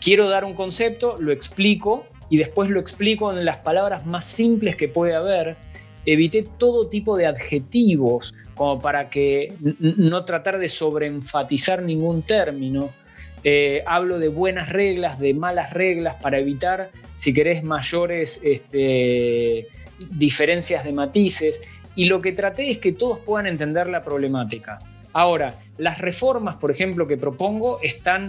quiero 0.00 0.28
dar 0.28 0.44
un 0.44 0.54
concepto, 0.54 1.16
lo 1.18 1.32
explico 1.32 2.06
y 2.30 2.38
después 2.38 2.70
lo 2.70 2.80
explico 2.80 3.32
en 3.32 3.44
las 3.44 3.58
palabras 3.58 4.06
más 4.06 4.24
simples 4.24 4.76
que 4.76 4.88
puede 4.88 5.14
haber 5.14 5.56
evité 6.06 6.46
todo 6.58 6.88
tipo 6.88 7.16
de 7.16 7.26
adjetivos 7.26 8.34
como 8.54 8.80
para 8.80 9.08
que 9.08 9.54
no 9.78 10.24
tratar 10.24 10.58
de 10.58 10.68
sobreenfatizar 10.68 11.82
ningún 11.82 12.22
término. 12.22 12.90
Eh, 13.44 13.82
hablo 13.86 14.18
de 14.18 14.28
buenas 14.28 14.68
reglas, 14.68 15.18
de 15.18 15.34
malas 15.34 15.72
reglas 15.72 16.16
para 16.22 16.38
evitar, 16.38 16.90
si 17.14 17.34
querés, 17.34 17.64
mayores 17.64 18.40
este, 18.44 19.66
diferencias 20.10 20.84
de 20.84 20.92
matices. 20.92 21.60
Y 21.94 22.06
lo 22.06 22.20
que 22.20 22.32
traté 22.32 22.70
es 22.70 22.78
que 22.78 22.92
todos 22.92 23.18
puedan 23.18 23.46
entender 23.46 23.88
la 23.88 24.02
problemática. 24.02 24.78
Ahora, 25.12 25.58
las 25.76 25.98
reformas, 25.98 26.56
por 26.56 26.70
ejemplo, 26.70 27.06
que 27.06 27.16
propongo 27.16 27.78
están 27.82 28.28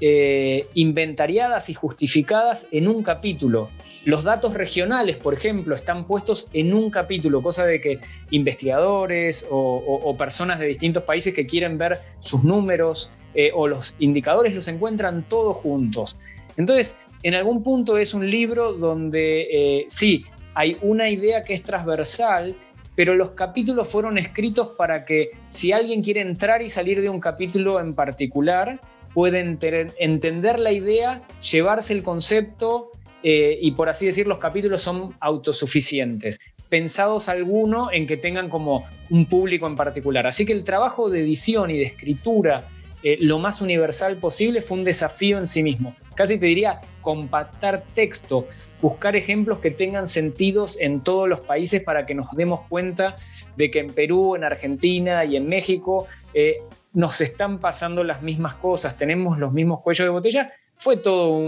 eh, 0.00 0.66
inventariadas 0.74 1.68
y 1.68 1.74
justificadas 1.74 2.66
en 2.72 2.88
un 2.88 3.02
capítulo. 3.02 3.70
Los 4.04 4.24
datos 4.24 4.52
regionales, 4.52 5.16
por 5.16 5.32
ejemplo, 5.32 5.74
están 5.74 6.06
puestos 6.06 6.50
en 6.52 6.74
un 6.74 6.90
capítulo, 6.90 7.42
cosa 7.42 7.64
de 7.64 7.80
que 7.80 8.00
investigadores 8.30 9.46
o, 9.50 10.14
personas 10.18 10.60
de 10.60 10.66
distintos 10.66 11.04
países 11.04 11.32
que 11.32 11.46
quieren 11.46 11.78
ver 11.78 11.98
sus 12.20 12.44
números 12.44 13.10
eh, 13.34 13.50
o 13.54 13.66
los 13.66 13.94
indicadores 13.98 14.54
los 14.54 14.68
encuentran 14.68 15.26
todos 15.26 15.56
juntos. 15.56 16.18
Entonces, 16.56 16.98
en 17.22 17.34
algún 17.34 17.62
punto 17.62 17.96
es 17.96 18.12
un 18.12 18.30
libro 18.30 18.74
donde 18.74 19.48
eh, 19.50 19.84
sí, 19.88 20.26
hay 20.54 20.76
una 20.82 21.08
idea 21.08 21.42
que 21.42 21.54
es 21.54 21.62
transversal, 21.62 22.54
pero 22.94 23.14
los 23.14 23.30
capítulos 23.30 23.88
fueron 23.88 24.18
escritos 24.18 24.68
para 24.76 25.06
que 25.06 25.30
si 25.46 25.72
alguien 25.72 26.02
quiere 26.02 26.20
entrar 26.20 26.60
y 26.60 26.68
salir 26.68 27.00
de 27.00 27.08
un 27.08 27.20
capítulo 27.20 27.80
en 27.80 27.94
particular, 27.94 28.80
puede 29.14 29.40
entender 29.40 30.60
la 30.60 30.72
idea, 30.72 31.22
llevarse 31.40 31.94
el 31.94 32.02
concepto 32.02 32.90
eh, 33.26 33.58
y 33.58 33.72
por 33.72 33.88
así 33.88 34.04
decir, 34.04 34.26
los 34.26 34.36
capítulos 34.36 34.82
son 34.82 35.16
autosuficientes, 35.18 36.40
pensados 36.68 37.30
alguno 37.30 37.90
en 37.90 38.06
que 38.06 38.18
tengan 38.18 38.50
como 38.50 38.86
un 39.08 39.24
público 39.26 39.66
en 39.66 39.76
particular. 39.76 40.26
Así 40.26 40.44
que 40.44 40.52
el 40.52 40.62
trabajo 40.62 41.08
de 41.08 41.22
edición 41.22 41.70
y 41.70 41.78
de 41.78 41.84
escritura 41.84 42.68
eh, 43.02 43.16
lo 43.20 43.38
más 43.38 43.62
universal 43.62 44.18
posible 44.18 44.60
fue 44.60 44.76
un 44.76 44.84
desafío 44.84 45.38
en 45.38 45.46
sí 45.46 45.62
mismo. 45.62 45.96
Casi 46.14 46.38
te 46.38 46.44
diría 46.44 46.82
compactar 47.00 47.84
texto, 47.94 48.46
buscar 48.82 49.16
ejemplos 49.16 49.60
que 49.60 49.70
tengan 49.70 50.06
sentidos 50.06 50.78
en 50.78 51.00
todos 51.00 51.26
los 51.26 51.40
países 51.40 51.82
para 51.82 52.04
que 52.04 52.14
nos 52.14 52.30
demos 52.32 52.60
cuenta 52.68 53.16
de 53.56 53.70
que 53.70 53.78
en 53.78 53.94
Perú, 53.94 54.36
en 54.36 54.44
Argentina 54.44 55.24
y 55.24 55.36
en 55.36 55.48
México 55.48 56.06
eh, 56.34 56.58
nos 56.92 57.22
están 57.22 57.58
pasando 57.58 58.04
las 58.04 58.20
mismas 58.20 58.56
cosas, 58.56 58.98
tenemos 58.98 59.38
los 59.38 59.50
mismos 59.50 59.80
cuellos 59.80 60.04
de 60.04 60.10
botella 60.10 60.52
fue 60.76 60.96
todo 60.96 61.38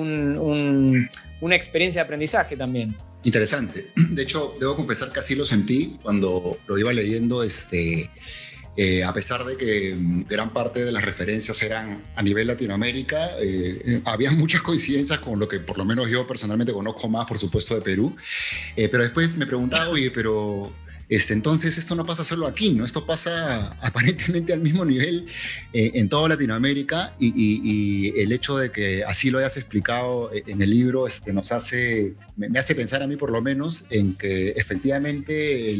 una 1.40 1.56
experiencia 1.56 2.00
de 2.02 2.04
aprendizaje 2.04 2.56
también. 2.56 2.96
Interesante. 3.24 3.90
De 4.10 4.22
hecho, 4.22 4.56
debo 4.60 4.76
confesar 4.76 5.12
que 5.12 5.20
así 5.20 5.34
lo 5.34 5.44
sentí 5.44 5.98
cuando 6.02 6.58
lo 6.66 6.78
iba 6.78 6.92
leyendo, 6.92 7.42
este, 7.42 8.10
eh, 8.76 9.02
a 9.02 9.12
pesar 9.12 9.42
de 9.44 9.56
que 9.56 9.94
mm, 9.94 10.26
gran 10.28 10.52
parte 10.52 10.84
de 10.84 10.92
las 10.92 11.02
referencias 11.02 11.62
eran 11.62 12.02
a 12.14 12.22
nivel 12.22 12.46
Latinoamérica, 12.46 13.38
eh, 13.40 13.80
eh, 13.84 14.00
había 14.04 14.30
muchas 14.32 14.60
coincidencias 14.60 15.18
con 15.18 15.40
lo 15.40 15.48
que 15.48 15.60
por 15.60 15.78
lo 15.78 15.84
menos 15.84 16.10
yo 16.10 16.26
personalmente 16.26 16.72
conozco 16.72 17.08
más, 17.08 17.26
por 17.26 17.38
supuesto, 17.38 17.74
de 17.74 17.80
Perú. 17.80 18.14
pero 18.74 19.02
después 19.02 19.36
me 19.36 19.46
preguntaba, 19.46 19.88
oye, 19.88 20.10
pero 20.10 20.72
este, 21.08 21.34
entonces, 21.34 21.78
esto 21.78 21.94
no 21.94 22.04
pasa 22.04 22.24
solo 22.24 22.46
aquí, 22.46 22.72
¿no? 22.72 22.84
Esto 22.84 23.06
pasa 23.06 23.72
aparentemente 23.80 24.52
al 24.52 24.60
mismo 24.60 24.84
nivel 24.84 25.26
eh, 25.72 25.92
en 25.94 26.08
toda 26.08 26.30
Latinoamérica 26.30 27.14
y, 27.18 28.12
el 28.16 28.32
hecho 28.32 28.56
de 28.56 28.70
que 28.70 29.04
así 29.04 29.30
lo 29.30 29.38
hayas 29.38 29.56
explicado 29.56 30.32
eh, 30.32 30.42
en 30.46 30.62
el 30.62 30.70
libro 30.70 31.06
este, 31.06 31.32
nos 31.32 31.52
hace, 31.52 32.14
me, 32.36 32.58
hace 32.58 32.74
pensar 32.74 33.02
a 33.02 33.06
mí 33.06 33.16
por 33.16 33.30
lo 33.30 33.40
menos 33.40 33.86
en 33.90 34.14
que 34.14 34.50
efectivamente 34.50 35.76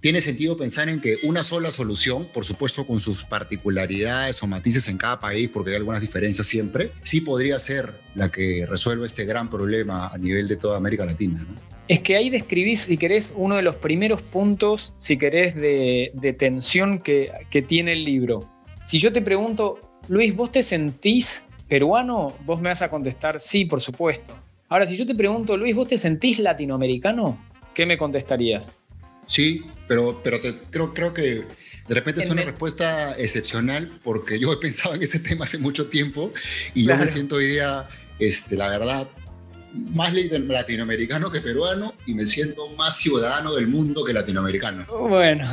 tiene 0.00 0.20
sentido 0.20 0.56
pensar 0.56 0.88
en 0.88 1.00
que 1.00 1.16
una 1.24 1.42
sola 1.42 1.70
solución, 1.70 2.26
por 2.32 2.44
supuesto 2.44 2.86
con 2.86 3.00
sus 3.00 3.24
particularidades 3.24 4.42
o 4.42 4.46
matices 4.46 4.88
en 4.88 4.98
cada 4.98 5.20
país, 5.20 5.50
porque 5.52 5.70
hay 5.70 5.76
algunas 5.76 6.00
diferencias 6.00 6.46
siempre, 6.46 6.92
sí 7.02 7.20
podría 7.20 7.58
ser 7.58 8.00
la 8.14 8.30
que 8.30 8.66
resuelva 8.68 9.06
este 9.06 9.24
gran 9.24 9.50
problema 9.50 10.08
a 10.08 10.18
nivel 10.18 10.48
de 10.48 10.56
toda 10.56 10.76
América 10.76 11.04
Latina. 11.04 11.46
¿no? 11.46 11.79
Es 11.90 11.98
que 12.02 12.14
ahí 12.14 12.30
describís, 12.30 12.82
si 12.82 12.96
querés, 12.96 13.34
uno 13.36 13.56
de 13.56 13.62
los 13.62 13.74
primeros 13.74 14.22
puntos, 14.22 14.94
si 14.96 15.18
querés, 15.18 15.56
de, 15.56 16.36
tensión 16.38 17.00
que, 17.00 17.32
tiene 17.66 17.94
el 17.94 18.04
libro. 18.04 18.48
Si 18.84 19.00
yo 19.00 19.12
te 19.12 19.20
pregunto, 19.20 19.80
Luis, 20.06 20.36
¿vos 20.36 20.52
te 20.52 20.62
sentís 20.62 21.44
peruano? 21.68 22.36
Vos 22.46 22.60
me 22.60 22.68
vas 22.68 22.82
a 22.82 22.90
contestar, 22.90 23.40
sí, 23.40 23.64
por 23.64 23.80
supuesto. 23.80 24.36
Ahora, 24.68 24.86
si 24.86 24.94
yo 24.94 25.04
te 25.04 25.16
pregunto, 25.16 25.56
Luis, 25.56 25.74
¿vos 25.74 25.88
te 25.88 25.98
sentís 25.98 26.38
latinoamericano? 26.38 27.44
¿Qué 27.74 27.84
me 27.86 27.98
contestarías? 27.98 28.76
Sí, 29.26 29.64
pero, 29.88 30.20
pero 30.22 30.38
creo, 30.70 30.94
creo 30.94 31.12
que 31.12 31.42
de 31.88 31.94
repente 31.96 32.20
es 32.20 32.30
una 32.30 32.42
respuesta 32.42 33.16
excepcional 33.18 33.98
porque 34.04 34.38
yo 34.38 34.52
he 34.52 34.58
pensado 34.58 34.94
en 34.94 35.02
ese 35.02 35.18
tema 35.28 35.44
hace 35.44 35.58
mucho 35.58 35.88
tiempo 35.88 36.32
y 36.72 36.84
yo 36.84 36.96
me 36.96 37.08
siento 37.08 37.34
hoy 37.34 37.48
día, 37.48 37.88
este, 38.20 38.54
la 38.56 38.68
verdad, 38.68 39.08
más 39.72 40.14
latinoamericano 40.14 41.30
que 41.30 41.40
peruano 41.40 41.94
y 42.06 42.14
me 42.14 42.26
siento 42.26 42.68
más 42.70 42.96
ciudadano 42.96 43.54
del 43.54 43.68
mundo 43.68 44.04
que 44.04 44.12
latinoamericano. 44.12 44.86
Bueno, 44.86 45.46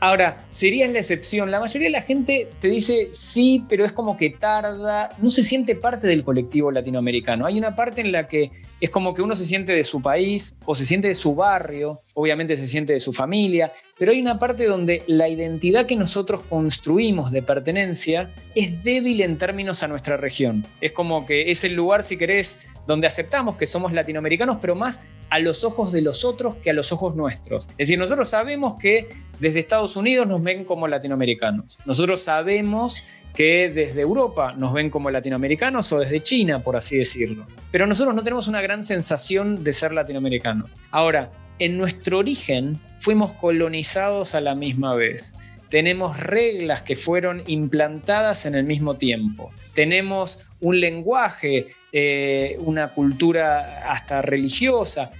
Ahora, 0.00 0.44
serías 0.50 0.92
la 0.92 0.98
excepción. 0.98 1.50
La 1.50 1.60
mayoría 1.60 1.88
de 1.88 1.92
la 1.92 2.02
gente 2.02 2.48
te 2.60 2.68
dice 2.68 3.08
sí, 3.12 3.64
pero 3.68 3.84
es 3.84 3.92
como 3.92 4.16
que 4.16 4.30
tarda, 4.30 5.10
no 5.18 5.30
se 5.30 5.42
siente 5.42 5.74
parte 5.74 6.06
del 6.06 6.24
colectivo 6.24 6.70
latinoamericano. 6.70 7.46
Hay 7.46 7.58
una 7.58 7.74
parte 7.74 8.00
en 8.00 8.12
la 8.12 8.28
que 8.28 8.50
es 8.80 8.90
como 8.90 9.14
que 9.14 9.22
uno 9.22 9.34
se 9.34 9.44
siente 9.44 9.72
de 9.72 9.84
su 9.84 10.02
país 10.02 10.58
o 10.64 10.74
se 10.74 10.84
siente 10.84 11.08
de 11.08 11.14
su 11.14 11.34
barrio, 11.34 12.00
obviamente 12.14 12.56
se 12.56 12.66
siente 12.66 12.92
de 12.92 13.00
su 13.00 13.12
familia, 13.12 13.72
pero 13.98 14.12
hay 14.12 14.20
una 14.20 14.38
parte 14.38 14.66
donde 14.66 15.02
la 15.06 15.28
identidad 15.28 15.86
que 15.86 15.96
nosotros 15.96 16.42
construimos 16.48 17.32
de 17.32 17.42
pertenencia 17.42 18.30
es 18.54 18.82
débil 18.82 19.20
en 19.20 19.36
términos 19.36 19.82
a 19.82 19.88
nuestra 19.88 20.16
región. 20.16 20.66
Es 20.80 20.92
como 20.92 21.26
que 21.26 21.50
es 21.50 21.64
el 21.64 21.74
lugar, 21.74 22.02
si 22.02 22.16
querés, 22.16 22.68
donde 22.86 23.06
aceptamos 23.06 23.56
que 23.56 23.66
somos 23.66 23.92
latinoamericanos, 23.92 24.58
pero 24.60 24.74
más 24.74 25.08
a 25.30 25.38
los 25.38 25.64
ojos 25.64 25.92
de 25.92 26.02
los 26.02 26.24
otros 26.24 26.56
que 26.56 26.70
a 26.70 26.72
los 26.72 26.92
ojos 26.92 27.16
nuestros. 27.16 27.66
Es 27.70 27.88
decir, 27.88 27.98
nosotros 27.98 28.28
sabemos 28.28 28.76
que 28.78 29.06
desde 29.40 29.60
Estados 29.60 29.96
Unidos 29.96 30.26
nos 30.26 30.42
ven 30.42 30.64
como 30.64 30.86
latinoamericanos. 30.86 31.80
Nosotros 31.86 32.22
sabemos 32.22 33.10
que 33.34 33.70
desde 33.74 34.02
Europa 34.02 34.52
nos 34.56 34.72
ven 34.72 34.90
como 34.90 35.10
latinoamericanos 35.10 35.92
o 35.92 35.98
desde 35.98 36.22
China, 36.22 36.62
por 36.62 36.76
así 36.76 36.98
decirlo. 36.98 37.46
Pero 37.72 37.86
nosotros 37.86 38.14
no 38.14 38.22
tenemos 38.22 38.46
una 38.46 38.62
gran 38.62 38.84
sensación 38.84 39.64
de 39.64 39.72
ser 39.72 39.92
latinoamericanos. 39.92 40.70
Ahora, 40.92 41.32
en 41.58 41.78
nuestro 41.78 42.18
origen 42.18 42.80
fuimos 42.98 43.32
colonizados 43.34 44.34
a 44.34 44.40
la 44.40 44.54
misma 44.54 44.94
vez 44.94 45.34
tenemos 45.74 46.20
reglas 46.20 46.82
que 46.82 46.94
fueron 46.94 47.42
implantadas 47.48 48.46
en 48.46 48.54
el 48.54 48.62
mismo 48.62 48.96
tiempo, 48.96 49.50
tenemos 49.74 50.48
un 50.60 50.78
lenguaje, 50.78 51.66
eh, 51.92 52.56
una 52.60 52.92
cultura 52.92 53.90
hasta 53.90 54.22
religiosa, 54.22 55.10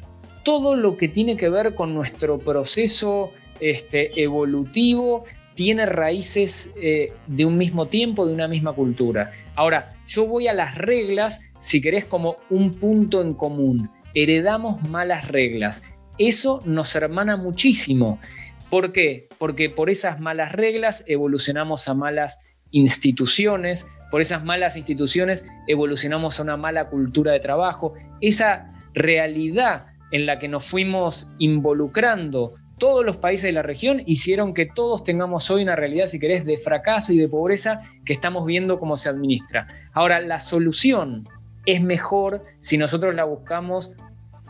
todo 0.45 0.77
lo 0.77 0.97
que 0.97 1.09
tiene 1.09 1.37
que 1.37 1.49
ver 1.49 1.75
con 1.75 1.93
nuestro 1.93 2.39
proceso 2.39 3.33
este, 3.59 4.23
evolutivo 4.23 5.25
tiene 5.55 5.87
raíces 5.87 6.71
eh, 6.81 7.13
de 7.27 7.45
un 7.45 7.57
mismo 7.57 7.87
tiempo, 7.87 8.25
de 8.25 8.35
una 8.35 8.47
misma 8.47 8.73
cultura. 8.75 9.33
Ahora, 9.57 9.95
yo 10.07 10.25
voy 10.27 10.47
a 10.47 10.53
las 10.53 10.77
reglas, 10.77 11.51
si 11.59 11.81
querés, 11.81 12.05
como 12.05 12.37
un 12.51 12.75
punto 12.75 13.23
en 13.23 13.35
común. 13.35 13.91
Heredamos 14.15 14.83
malas 14.83 15.29
reglas. 15.29 15.83
Eso 16.19 16.63
nos 16.65 16.95
hermana 16.95 17.37
muchísimo. 17.37 18.19
¿Por 18.71 18.93
qué? 18.93 19.29
Porque 19.39 19.71
por 19.71 19.91
esas 19.91 20.21
malas 20.21 20.53
reglas 20.53 21.05
evolucionamos 21.07 21.89
a 21.89 21.95
malas 21.95 22.41
instituciones, 22.71 23.87
por 24.11 24.21
esas 24.21 24.45
malas 24.45 24.77
instituciones 24.77 25.47
evolucionamos 25.69 26.39
a 26.39 26.43
una 26.43 26.57
mala 26.57 26.89
cultura 26.89 27.33
de 27.33 27.41
trabajo. 27.41 27.95
Esa 28.21 28.73
realidad 28.95 29.87
en 30.11 30.27
la 30.27 30.39
que 30.39 30.49
nos 30.49 30.67
fuimos 30.67 31.31
involucrando 31.39 32.53
todos 32.79 33.05
los 33.05 33.17
países 33.17 33.45
de 33.45 33.53
la 33.53 33.63
región 33.63 34.03
hicieron 34.07 34.55
que 34.55 34.67
todos 34.67 35.05
tengamos 35.05 35.51
hoy 35.51 35.63
una 35.63 35.77
realidad, 35.77 36.07
si 36.07 36.19
querés, 36.19 36.45
de 36.45 36.59
fracaso 36.59 37.13
y 37.13 37.19
de 37.19 37.29
pobreza 37.29 37.81
que 38.05 38.13
estamos 38.13 38.47
viendo 38.47 38.79
cómo 38.79 38.97
se 38.97 39.09
administra. 39.09 39.69
Ahora, 39.93 40.21
la 40.21 40.41
solución 40.41 41.29
es 41.67 41.83
mejor 41.83 42.43
si 42.59 42.77
nosotros 42.77 43.15
la 43.15 43.25
buscamos 43.25 43.97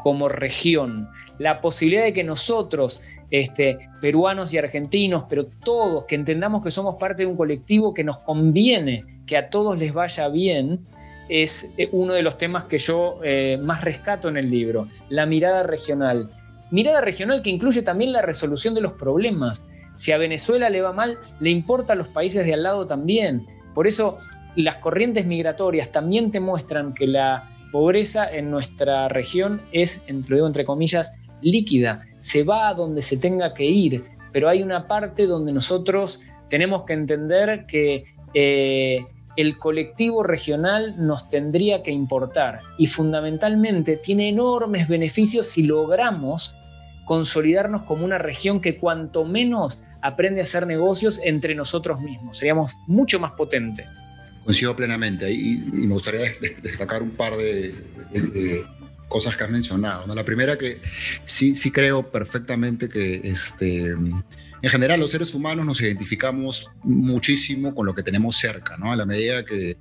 como 0.05 0.29
región. 0.29 1.09
La 1.39 1.63
posibilidad 1.63 2.05
de 2.05 2.13
que 2.13 2.25
nosotros, 2.25 3.01
este, 3.31 3.79
peruanos 4.03 4.53
y 4.53 4.59
argentinos, 4.59 5.25
pero 5.31 5.47
todos, 5.65 6.05
que 6.05 6.15
entendamos 6.15 6.63
que 6.63 6.71
somos 6.71 6.97
parte 6.97 7.25
de 7.25 7.31
un 7.31 7.39
colectivo 7.39 7.95
que 7.95 8.05
nos 8.05 8.19
conviene 8.19 9.03
que 9.27 9.39
a 9.39 9.49
todos 9.49 9.79
les 9.81 9.95
vaya 9.95 10.29
bien, 10.29 10.81
es 11.31 11.73
eh, 11.79 11.89
uno 11.93 12.13
de 12.13 12.21
los 12.21 12.37
temas 12.37 12.67
que 12.67 12.77
yo 12.77 13.19
eh, 13.25 13.59
más 13.63 13.83
rescato 13.83 14.29
en 14.29 14.37
el 14.37 14.51
libro, 14.51 14.89
la 15.09 15.25
mirada 15.25 15.63
regional. 15.63 16.29
Mirada 16.71 17.01
regional 17.01 17.41
que 17.41 17.49
incluye 17.49 17.81
también 17.81 18.13
la 18.13 18.21
resolución 18.21 18.75
de 18.75 18.83
los 18.83 18.93
problemas. 18.93 19.67
Si 19.97 20.13
a 20.13 20.19
Venezuela 20.19 20.69
le 20.69 20.83
va 20.83 20.93
mal, 20.93 21.17
le 21.41 21.49
importa 21.49 21.95
a 21.95 21.97
los 21.97 22.09
países 22.09 22.45
de 22.45 22.53
al 22.53 22.63
lado 22.63 22.85
también. 22.85 23.47
Por 23.73 23.87
eso 23.87 24.19
las 24.55 24.77
corrientes 24.77 25.25
migratorias 25.25 25.91
también 25.91 26.31
te 26.31 26.41
muestran 26.41 26.93
que 26.93 27.07
la 27.07 27.54
pobreza 27.75 28.31
en 28.31 28.53
nuestra 28.53 29.09
región 29.09 29.61
es, 29.73 30.01
entre, 30.07 30.39
entre 30.39 30.65
comillas, 30.65 31.19
líquida, 31.43 32.03
se 32.19 32.45
va 32.45 32.69
a 32.69 32.75
donde 32.75 33.03
se 33.03 33.17
tenga 33.17 33.53
que 33.53 33.65
ir, 33.65 34.05
pero 34.33 34.49
hay 34.49 34.63
una 34.63 34.87
parte 34.87 35.27
donde 35.27 35.51
nosotros 35.53 36.21
tenemos 36.49 36.85
que 36.85 36.93
entender 36.93 37.67
que 37.67 38.05
eh, 38.33 39.05
el 39.35 39.59
colectivo 39.59 40.23
regional 40.23 40.95
nos 41.05 41.29
tendría 41.29 41.83
que 41.83 41.91
importar 41.91 42.61
y 42.79 42.87
fundamentalmente 42.87 43.97
tiene 43.97 44.29
enormes 44.29 44.87
beneficios 44.87 45.49
si 45.49 45.65
logramos 45.65 46.57
consolidarnos 47.07 47.83
como 47.83 48.05
una 48.05 48.19
región 48.19 48.61
que 48.61 48.79
cuanto 48.79 49.25
menos 49.25 49.85
aprende 50.01 50.39
a 50.39 50.45
hacer 50.45 50.69
negocios 50.69 51.21
entre 51.25 51.57
nosotros 51.57 52.01
mismos, 52.01 52.39
seríamos 52.39 52.73
mucho 52.87 53.19
más 53.19 53.33
potentes. 53.33 53.89
Coincido 54.45 54.77
plenamente 54.77 55.33
y, 55.33 55.53
y, 55.53 55.87
me 55.87 55.95
gustaría 55.95 56.35
destacar 56.63 57.03
un 57.03 57.13
par 57.13 57.37
de, 57.37 57.75
cosas 59.09 59.37
que 59.37 59.45
has 59.45 59.51
mencionado. 59.51 60.07
¿no? 60.07 60.15
La 60.15 60.25
primera 60.25 60.59
que 60.59 60.81
sí, 61.25 61.55
sí 61.55 61.71
creo 61.71 62.11
perfectamente 62.11 62.89
que 62.89 63.21
este, 63.25 63.95
en 64.65 64.71
general 64.71 64.99
los 64.99 65.11
seres 65.11 65.35
humanos 65.35 65.67
nos 65.67 65.81
identificamos 65.83 66.71
muchísimo 66.83 67.75
con 67.75 67.85
lo 67.85 67.95
que 67.95 68.03
tenemos 68.03 68.37
cerca, 68.37 68.79
¿no? 68.79 68.93
A 68.93 68.97
la 68.97 69.05
medida 69.05 69.45
que, 69.45 69.77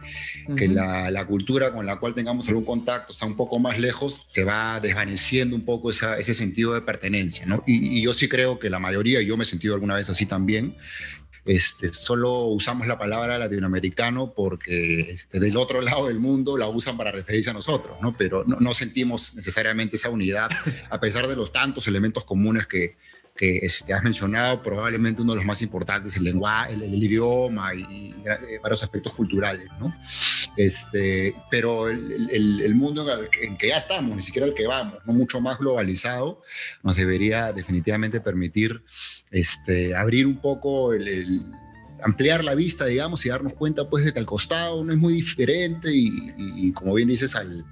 que 0.58 0.68
la, 0.68 1.10
la, 1.10 1.26
cultura 1.26 1.72
con 1.72 1.86
la 1.86 2.00
cual 2.00 2.14
tengamos 2.14 2.50
algún 2.50 2.66
contacto 2.66 3.14
está 3.14 3.26
un 3.26 3.38
poco 3.38 3.60
más 3.60 3.80
lejos, 3.80 4.28
se 4.30 4.44
va 4.44 4.82
desvaneciendo 4.82 5.56
un 5.56 5.64
poco 5.64 5.90
esa, 5.90 6.18
ese 6.18 6.34
sentido 6.34 6.74
de 6.74 6.82
pertenencia, 6.82 7.46
¿no? 7.46 7.64
Y, 7.66 7.98
y, 7.98 8.02
yo 8.02 8.14
sí 8.14 8.28
creo 8.28 8.60
que 8.60 8.70
la 8.70 8.78
mayoría, 8.78 9.22
y 9.22 9.26
yo 9.26 9.38
me 9.38 9.44
he 9.44 9.46
sentido 9.46 9.74
alguna 9.74 9.96
vez 9.96 10.10
así 10.10 10.26
también, 10.26 10.76
este, 11.46 11.94
solo 11.94 12.46
usamos 12.46 12.88
la 12.88 12.98
palabra 12.98 13.38
latinoamericano 13.38 14.34
porque 14.34 15.12
este, 15.12 15.40
del 15.40 15.58
otro 15.58 15.82
lado 15.82 16.08
del 16.08 16.20
mundo 16.20 16.58
la 16.58 16.68
usan 16.68 16.96
para 16.96 17.12
referirse 17.12 17.50
a 17.50 17.54
nosotros, 17.54 17.98
¿no? 18.02 18.14
pero 18.18 18.44
no, 18.46 18.60
no 18.60 18.74
sentimos 18.74 19.36
necesariamente 19.36 19.98
esa 19.98 20.10
unidad, 20.10 20.50
a 20.90 21.00
pesar 21.00 21.28
de 21.28 21.36
los 21.36 21.52
tantos 21.52 21.88
elementos 21.88 22.24
comunes 22.26 22.68
que, 22.68 22.96
que 23.36 23.58
este, 23.58 23.94
has 23.94 24.04
mencionado, 24.04 24.62
probablemente 24.62 25.22
uno 25.22 25.34
de 25.34 25.38
los 25.38 25.46
más 25.46 25.62
importantes, 25.62 26.16
el 26.18 26.24
lenguaje, 26.24 26.74
el, 26.74 26.84
el 26.84 27.04
idioma 27.04 27.74
y, 27.74 27.82
y, 27.82 28.14
varios 28.62 28.84
aspectos 28.84 29.14
culturales, 29.14 29.68
¿no? 29.80 29.96
Este, 30.56 31.36
pero 31.50 31.90
el, 31.90 32.30
el, 32.30 32.62
el, 32.62 32.76
mundo 32.76 33.02
en 33.12 33.26
el 33.52 33.58
que 33.58 33.68
ya 33.68 33.78
estamos, 33.78 34.16
ni 34.16 34.22
siquiera 34.22 34.46
el 34.46 34.54
que 34.54 34.68
vamos, 34.68 35.00
¿no? 35.06 35.14
mucho 35.14 35.42
más 35.42 35.58
globalizado, 35.58 36.42
nos 36.84 36.96
debería 36.96 37.52
definitivamente 37.54 38.22
permitir 38.22 38.84
este, 39.32 39.96
abrir 39.96 40.28
un 40.28 40.40
poco 40.40 40.94
el, 40.94 41.44
ampliar 42.04 42.44
la 42.44 42.54
vista, 42.54 42.86
digamos, 42.86 43.26
y 43.26 43.30
darnos 43.30 43.54
cuenta 43.54 43.90
pues 43.90 44.06
de 44.06 44.14
que 44.14 44.20
al 44.20 44.26
costado 44.26 44.84
no 44.84 44.92
es 44.92 45.00
muy 45.00 45.14
diferente 45.14 45.92
y, 45.92 46.08
y, 46.38 46.68
y 46.68 46.74
como 46.74 46.94
bien 46.94 47.08
dices, 47.08 47.36
al, 47.36 47.66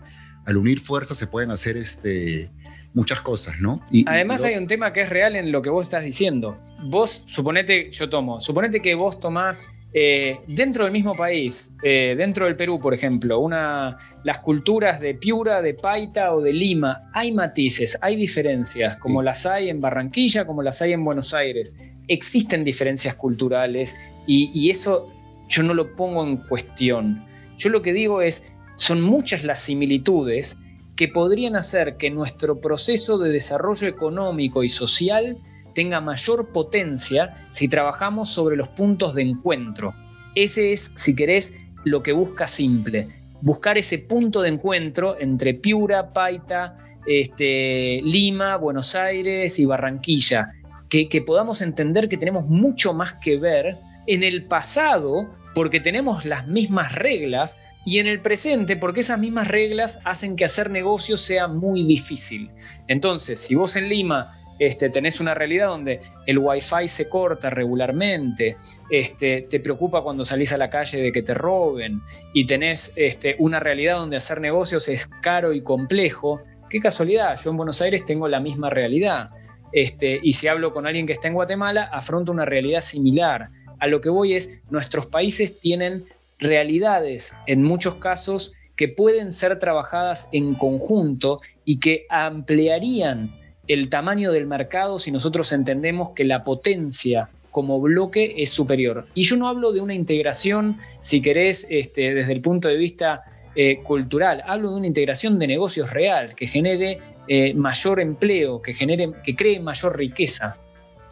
al, 0.45 0.57
unir 0.57 0.79
fuerzas 0.79 1.17
se 1.17 1.27
pueden 1.27 1.51
hacer 1.51 1.77
este, 1.77 2.49
muchas 2.93 3.21
cosas, 3.21 3.59
¿no? 3.59 3.81
Y, 3.89 4.05
Además 4.07 4.43
y, 4.43 4.47
hay 4.47 4.55
un 4.57 4.67
tema 4.67 4.93
que 4.93 5.01
es 5.01 5.09
real 5.09 5.35
en 5.35 5.51
lo 5.51 5.61
que 5.61 5.69
vos 5.69 5.87
estás 5.87 6.03
diciendo. 6.03 6.57
Vos, 6.83 7.25
suponete, 7.27 7.89
yo 7.91 8.09
tomo, 8.09 8.41
suponete 8.41 8.81
que 8.81 8.95
vos 8.95 9.19
tomás 9.19 9.81
eh, 9.93 10.39
dentro 10.47 10.85
del 10.85 10.93
mismo 10.93 11.13
país, 11.13 11.73
eh, 11.83 12.15
dentro 12.17 12.45
del 12.45 12.55
Perú, 12.55 12.79
por 12.79 12.93
ejemplo, 12.93 13.39
una, 13.39 13.97
las 14.23 14.39
culturas 14.39 14.99
de 14.99 15.15
Piura, 15.15 15.61
de 15.61 15.73
Paita 15.73 16.33
o 16.33 16.41
de 16.41 16.53
Lima, 16.53 17.07
hay 17.13 17.31
matices, 17.33 17.97
hay 18.01 18.15
diferencias, 18.15 18.97
como 18.97 19.19
sí. 19.19 19.25
las 19.25 19.45
hay 19.45 19.69
en 19.69 19.81
Barranquilla, 19.81 20.45
como 20.45 20.63
las 20.63 20.81
hay 20.81 20.93
en 20.93 21.03
Buenos 21.03 21.33
Aires. 21.33 21.77
Existen 22.07 22.63
diferencias 22.63 23.15
culturales 23.15 23.99
y, 24.27 24.49
y 24.53 24.69
eso 24.69 25.11
yo 25.49 25.63
no 25.63 25.73
lo 25.73 25.93
pongo 25.95 26.23
en 26.23 26.37
cuestión. 26.37 27.25
Yo 27.57 27.69
lo 27.69 27.81
que 27.81 27.91
digo 27.91 28.21
es, 28.21 28.45
son 28.75 29.01
muchas 29.01 29.43
las 29.43 29.59
similitudes 29.59 30.57
que 31.01 31.07
podrían 31.07 31.55
hacer 31.55 31.97
que 31.97 32.11
nuestro 32.11 32.61
proceso 32.61 33.17
de 33.17 33.31
desarrollo 33.31 33.87
económico 33.87 34.63
y 34.63 34.69
social 34.69 35.39
tenga 35.73 35.99
mayor 35.99 36.49
potencia 36.49 37.33
si 37.49 37.67
trabajamos 37.67 38.29
sobre 38.29 38.55
los 38.55 38.67
puntos 38.67 39.15
de 39.15 39.23
encuentro. 39.23 39.95
Ese 40.35 40.73
es, 40.73 40.91
si 40.93 41.15
querés, 41.15 41.55
lo 41.85 42.03
que 42.03 42.11
busca 42.11 42.45
Simple. 42.45 43.07
Buscar 43.41 43.79
ese 43.79 43.97
punto 43.97 44.43
de 44.43 44.49
encuentro 44.49 45.19
entre 45.19 45.55
Piura, 45.55 46.13
Paita, 46.13 46.75
este, 47.07 48.01
Lima, 48.03 48.57
Buenos 48.57 48.93
Aires 48.93 49.57
y 49.57 49.65
Barranquilla. 49.65 50.49
Que, 50.87 51.09
que 51.09 51.23
podamos 51.23 51.63
entender 51.63 52.09
que 52.09 52.17
tenemos 52.17 52.45
mucho 52.45 52.93
más 52.93 53.13
que 53.13 53.37
ver 53.37 53.79
en 54.05 54.21
el 54.21 54.45
pasado 54.45 55.27
porque 55.55 55.79
tenemos 55.79 56.25
las 56.25 56.45
mismas 56.45 56.93
reglas, 56.93 57.59
y 57.85 57.99
en 57.99 58.07
el 58.07 58.21
presente, 58.21 58.75
porque 58.75 58.99
esas 58.99 59.19
mismas 59.19 59.47
reglas 59.47 59.99
hacen 60.05 60.35
que 60.35 60.45
hacer 60.45 60.69
negocios 60.69 61.21
sea 61.21 61.47
muy 61.47 61.83
difícil. 61.83 62.51
Entonces, 62.87 63.39
si 63.39 63.55
vos 63.55 63.75
en 63.75 63.89
Lima 63.89 64.37
este, 64.59 64.91
tenés 64.91 65.19
una 65.19 65.33
realidad 65.33 65.69
donde 65.69 66.01
el 66.27 66.37
wifi 66.37 66.87
se 66.87 67.09
corta 67.09 67.49
regularmente, 67.49 68.55
este, 68.91 69.41
te 69.49 69.59
preocupa 69.59 70.03
cuando 70.03 70.23
salís 70.23 70.53
a 70.53 70.57
la 70.57 70.69
calle 70.69 71.01
de 71.01 71.11
que 71.11 71.23
te 71.23 71.33
roben, 71.33 71.99
y 72.31 72.45
tenés 72.45 72.93
este, 72.95 73.35
una 73.39 73.59
realidad 73.59 73.97
donde 73.97 74.17
hacer 74.17 74.39
negocios 74.39 74.87
es 74.87 75.07
caro 75.07 75.51
y 75.51 75.63
complejo, 75.63 76.41
qué 76.69 76.79
casualidad, 76.79 77.39
yo 77.43 77.49
en 77.49 77.57
Buenos 77.57 77.81
Aires 77.81 78.05
tengo 78.05 78.27
la 78.27 78.39
misma 78.39 78.69
realidad. 78.69 79.29
este, 79.73 80.19
y 80.21 80.33
si 80.33 80.47
hablo 80.47 80.71
con 80.71 80.85
alguien 80.85 81.07
que 81.07 81.13
está 81.13 81.27
en 81.27 81.33
Guatemala, 81.33 81.89
afronta 81.91 82.31
una 82.31 82.45
realidad 82.45 82.81
similar. 82.81 83.49
A 83.79 83.87
lo 83.87 83.99
que 83.99 84.09
voy 84.09 84.33
es, 84.33 84.61
nuestros 84.69 85.07
países 85.07 85.59
tienen 85.59 86.05
realidades 86.41 87.37
en 87.47 87.63
muchos 87.63 87.95
casos 87.95 88.51
que 88.75 88.89
pueden 88.89 89.31
ser 89.31 89.59
trabajadas 89.59 90.27
en 90.31 90.55
conjunto 90.55 91.39
y 91.63 91.79
que 91.79 92.05
ampliarían 92.09 93.39
el 93.67 93.89
tamaño 93.89 94.31
del 94.31 94.47
mercado 94.47 94.99
si 94.99 95.11
nosotros 95.11 95.53
entendemos 95.53 96.11
que 96.11 96.25
la 96.25 96.43
potencia 96.43 97.29
como 97.51 97.79
bloque 97.79 98.33
es 98.37 98.49
superior. 98.49 99.07
Y 99.13 99.23
yo 99.23 99.35
no 99.35 99.47
hablo 99.47 99.71
de 99.71 99.81
una 99.81 99.93
integración, 99.93 100.77
si 100.99 101.21
querés, 101.21 101.67
este, 101.69 102.13
desde 102.13 102.33
el 102.33 102.41
punto 102.41 102.69
de 102.69 102.77
vista 102.77 103.23
eh, 103.55 103.83
cultural, 103.83 104.41
hablo 104.47 104.71
de 104.71 104.77
una 104.77 104.87
integración 104.87 105.37
de 105.37 105.47
negocios 105.47 105.91
real, 105.91 106.33
que 106.33 106.47
genere 106.47 106.99
eh, 107.27 107.53
mayor 107.53 107.99
empleo, 107.99 108.61
que, 108.61 108.73
genere, 108.73 109.11
que 109.23 109.35
cree 109.35 109.59
mayor 109.59 109.97
riqueza. 109.97 110.57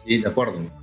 Sí, 0.04 0.18
de 0.18 0.28
acuerdo. 0.28 0.79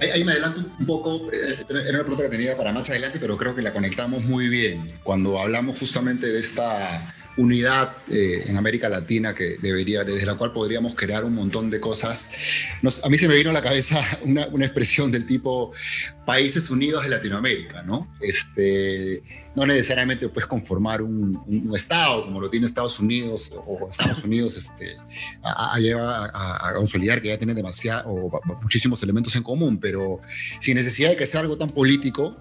Ahí, 0.00 0.24
me 0.24 0.32
adelanto 0.32 0.62
un 0.78 0.86
poco, 0.86 1.30
eh, 1.30 1.64
era 1.68 1.90
una 1.90 2.00
pregunta 2.00 2.22
que 2.24 2.30
tenía 2.30 2.56
para 2.56 2.72
más 2.72 2.88
adelante, 2.88 3.18
pero 3.20 3.36
creo 3.36 3.54
que 3.54 3.60
la 3.60 3.72
conectamos 3.72 4.24
muy 4.24 4.48
bien. 4.48 4.98
Cuando 5.02 5.38
hablamos 5.38 5.78
justamente 5.78 6.26
de 6.26 6.40
esta 6.40 7.14
unidad 7.40 7.96
eh, 8.10 8.44
en 8.46 8.56
América 8.56 8.88
Latina 8.88 9.34
que 9.34 9.56
debería, 9.62 10.04
desde 10.04 10.26
la 10.26 10.34
cual 10.34 10.52
podríamos 10.52 10.94
crear 10.94 11.24
un 11.24 11.34
montón 11.34 11.70
de 11.70 11.80
cosas. 11.80 12.32
a 13.02 13.08
mí 13.08 13.16
se 13.16 13.28
me 13.28 13.34
vino 13.34 13.50
a 13.50 13.52
la 13.54 13.62
cabeza 13.62 14.00
una, 14.24 14.46
una, 14.48 14.66
expresión 14.66 15.10
del 15.10 15.24
tipo 15.24 15.72
países 16.26 16.70
unidos 16.70 17.02
de 17.02 17.08
Latinoamérica, 17.08 17.82
¿no? 17.82 18.08
Este, 18.20 19.22
no 19.56 19.64
necesariamente 19.64 20.28
puedes 20.28 20.46
conformar 20.46 21.00
un, 21.00 21.42
un, 21.46 21.74
Estado 21.74 22.26
como 22.26 22.40
lo 22.40 22.50
tiene 22.50 22.66
Estados 22.66 23.00
Unidos 23.00 23.52
o 23.56 23.88
Estados 23.90 24.22
Unidos 24.22 24.56
este, 24.56 24.96
a, 25.42 25.76
a, 25.76 26.68
a, 26.68 26.74
consolidar 26.74 27.22
que 27.22 27.28
ya 27.28 27.38
tiene 27.38 27.54
demasiado, 27.54 28.10
o 28.10 28.40
muchísimos 28.60 29.02
elementos 29.02 29.34
en 29.34 29.42
común, 29.42 29.78
pero 29.80 30.20
sin 30.60 30.76
necesidad 30.76 31.10
de 31.10 31.16
que 31.16 31.26
sea 31.26 31.40
algo 31.40 31.56
tan 31.56 31.70
político 31.70 32.36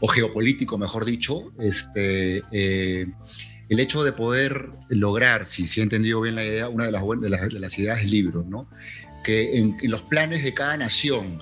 o 0.00 0.08
geopolítico, 0.08 0.78
mejor 0.78 1.04
dicho, 1.04 1.52
este, 1.58 2.42
eh, 2.52 3.06
el 3.68 3.80
hecho 3.80 4.02
de 4.02 4.12
poder 4.12 4.70
lograr, 4.88 5.44
si, 5.46 5.64
he 5.78 5.82
entendido 5.82 6.20
bien 6.20 6.34
la 6.34 6.44
idea, 6.44 6.68
una 6.68 6.86
de 6.86 6.92
las, 6.92 7.02
de 7.02 7.48
de 7.48 7.60
las 7.60 7.78
ideas 7.78 7.98
del 7.98 8.10
libro, 8.10 8.44
¿no? 8.48 8.68
que 9.22 9.58
en, 9.58 9.76
los 9.82 10.02
planes 10.02 10.42
de 10.44 10.54
cada 10.54 10.76
nación 10.76 11.38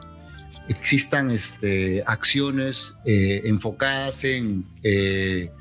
existan 0.68 1.30
este, 1.30 2.02
acciones 2.06 2.94
eh, 3.04 3.42
enfocadas 3.44 4.24
en 4.24 4.64
eh, 4.82 5.52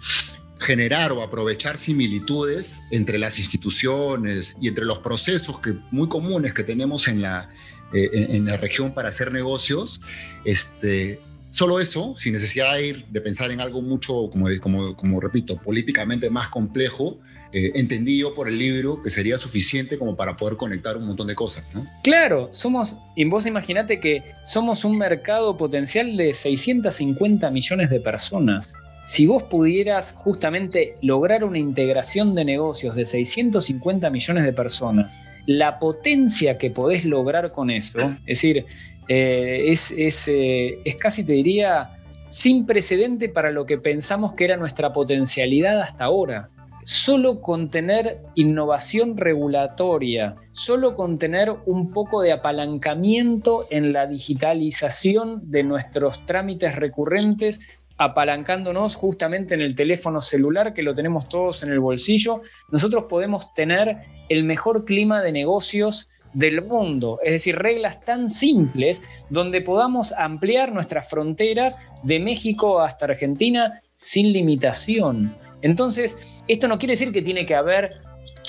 generar 0.59 1.11
o 1.11 1.21
aprovechar 1.21 1.77
similitudes 1.77 2.81
entre 2.89 3.19
las 3.19 3.37
instituciones 3.37 4.57
y 4.59 4.67
entre 4.69 4.85
los 4.85 4.99
procesos 4.99 5.59
que, 5.59 5.75
muy 5.91 6.09
comunes 6.09 6.53
que 6.53 6.63
tenemos 6.63 7.07
en 7.07 7.21
la, 7.21 7.51
eh, 7.93 8.09
en, 8.11 8.45
la 8.45 8.57
región 8.57 8.93
para 8.93 9.09
hacer 9.09 9.31
negocios, 9.31 10.01
este, 10.43 11.19
Solo 11.55 11.79
eso, 11.79 12.17
sin 12.17 12.33
necesidad 12.33 12.73
de, 12.73 12.85
ir, 12.85 13.05
de 13.05 13.21
pensar 13.21 13.49
en 13.49 13.61
algo 13.61 13.81
mucho, 13.81 14.29
como, 14.29 15.21
repito, 15.21 15.55
políticamente 15.55 16.29
más 16.29 16.49
complejo, 16.49 17.17
eh, 17.53 17.71
entendido 17.75 18.35
por 18.35 18.49
el 18.49 18.59
libro 18.59 18.99
que 19.01 19.09
sería 19.09 19.37
suficiente 19.37 19.97
como 19.97 20.17
para 20.17 20.35
poder 20.35 20.57
conectar 20.57 20.97
un 20.97 21.05
montón 21.07 21.27
de 21.27 21.35
cosas. 21.35 21.63
Claro, 22.03 22.49
somos, 22.51 22.97
y 23.15 23.23
vos 23.23 23.45
imaginate 23.45 24.01
que 24.01 24.21
somos 24.43 24.83
un 24.83 24.97
mercado 24.97 25.55
potencial 25.55 26.17
de 26.17 26.33
650 26.33 27.49
millones 27.51 27.89
de 27.89 28.01
personas. 28.01 28.73
Si 29.05 29.25
vos 29.25 29.43
pudieras 29.43 30.11
justamente 30.11 30.95
lograr 31.01 31.45
una 31.45 31.59
integración 31.59 32.35
de 32.35 32.43
negocios 32.43 32.97
de 32.97 33.05
650 33.05 34.09
millones 34.09 34.43
de 34.43 34.51
personas, 34.51 35.21
la 35.45 35.79
potencia 35.79 36.57
que 36.57 36.71
podés 36.71 37.05
lograr 37.05 37.51
con 37.51 37.69
eso, 37.69 37.99
es 38.25 38.41
decir, 38.41 38.65
eh, 39.07 39.65
es, 39.67 39.91
eh, 40.27 40.79
es, 40.83 40.95
casi, 40.95 41.23
te 41.23 41.33
diría, 41.33 41.97
sin 42.27 42.65
precedente 42.65 43.29
para 43.29 43.51
lo 43.51 43.65
que 43.65 43.77
pensamos 43.77 44.33
que 44.33 44.45
era 44.45 44.57
nuestra 44.57 44.91
potencialidad 44.93 45.81
hasta 45.81 46.05
ahora. 46.05 46.49
Solo 46.83 47.41
con 47.41 47.71
tener 47.71 48.19
innovación 48.35 49.17
regulatoria, 49.17 50.35
solo 50.51 50.93
con 50.93 51.17
tener 51.17 51.51
un 51.65 51.91
poco 51.91 52.21
de 52.21 52.31
apalancamiento 52.31 53.65
en 53.71 53.91
la 53.91 54.05
digitalización 54.05 55.49
de 55.49 55.63
nuestros 55.63 56.23
trámites 56.27 56.75
recurrentes, 56.75 57.61
apalancándonos 57.97 58.95
justamente 58.95 59.55
en 59.55 59.61
el 59.61 59.73
teléfono 59.73 60.21
celular 60.21 60.73
que 60.73 60.83
lo 60.83 60.93
tenemos 60.93 61.27
todos 61.27 61.63
en 61.63 61.71
el 61.71 61.79
bolsillo, 61.79 62.41
nosotros 62.69 63.05
podemos 63.09 63.53
tener 63.55 64.01
el 64.29 64.43
mejor 64.43 64.85
clima 64.85 65.23
de 65.23 65.31
negocios 65.31 66.07
del 66.35 66.61
mundo, 66.63 67.19
es 67.23 67.31
decir, 67.31 67.55
reglas 67.55 68.01
tan 68.01 68.29
simples 68.29 69.25
donde 69.29 69.61
podamos 69.61 70.11
ampliar 70.11 70.71
nuestras 70.71 71.09
fronteras 71.09 71.89
de 72.03 72.19
México 72.19 72.81
hasta 72.81 73.05
Argentina 73.05 73.81
sin 73.93 74.33
limitación. 74.33 75.35
Entonces, 75.61 76.17
esto 76.47 76.67
no 76.67 76.77
quiere 76.77 76.91
decir 76.91 77.11
que 77.13 77.21
tiene 77.21 77.45
que 77.45 77.55
haber, 77.55 77.89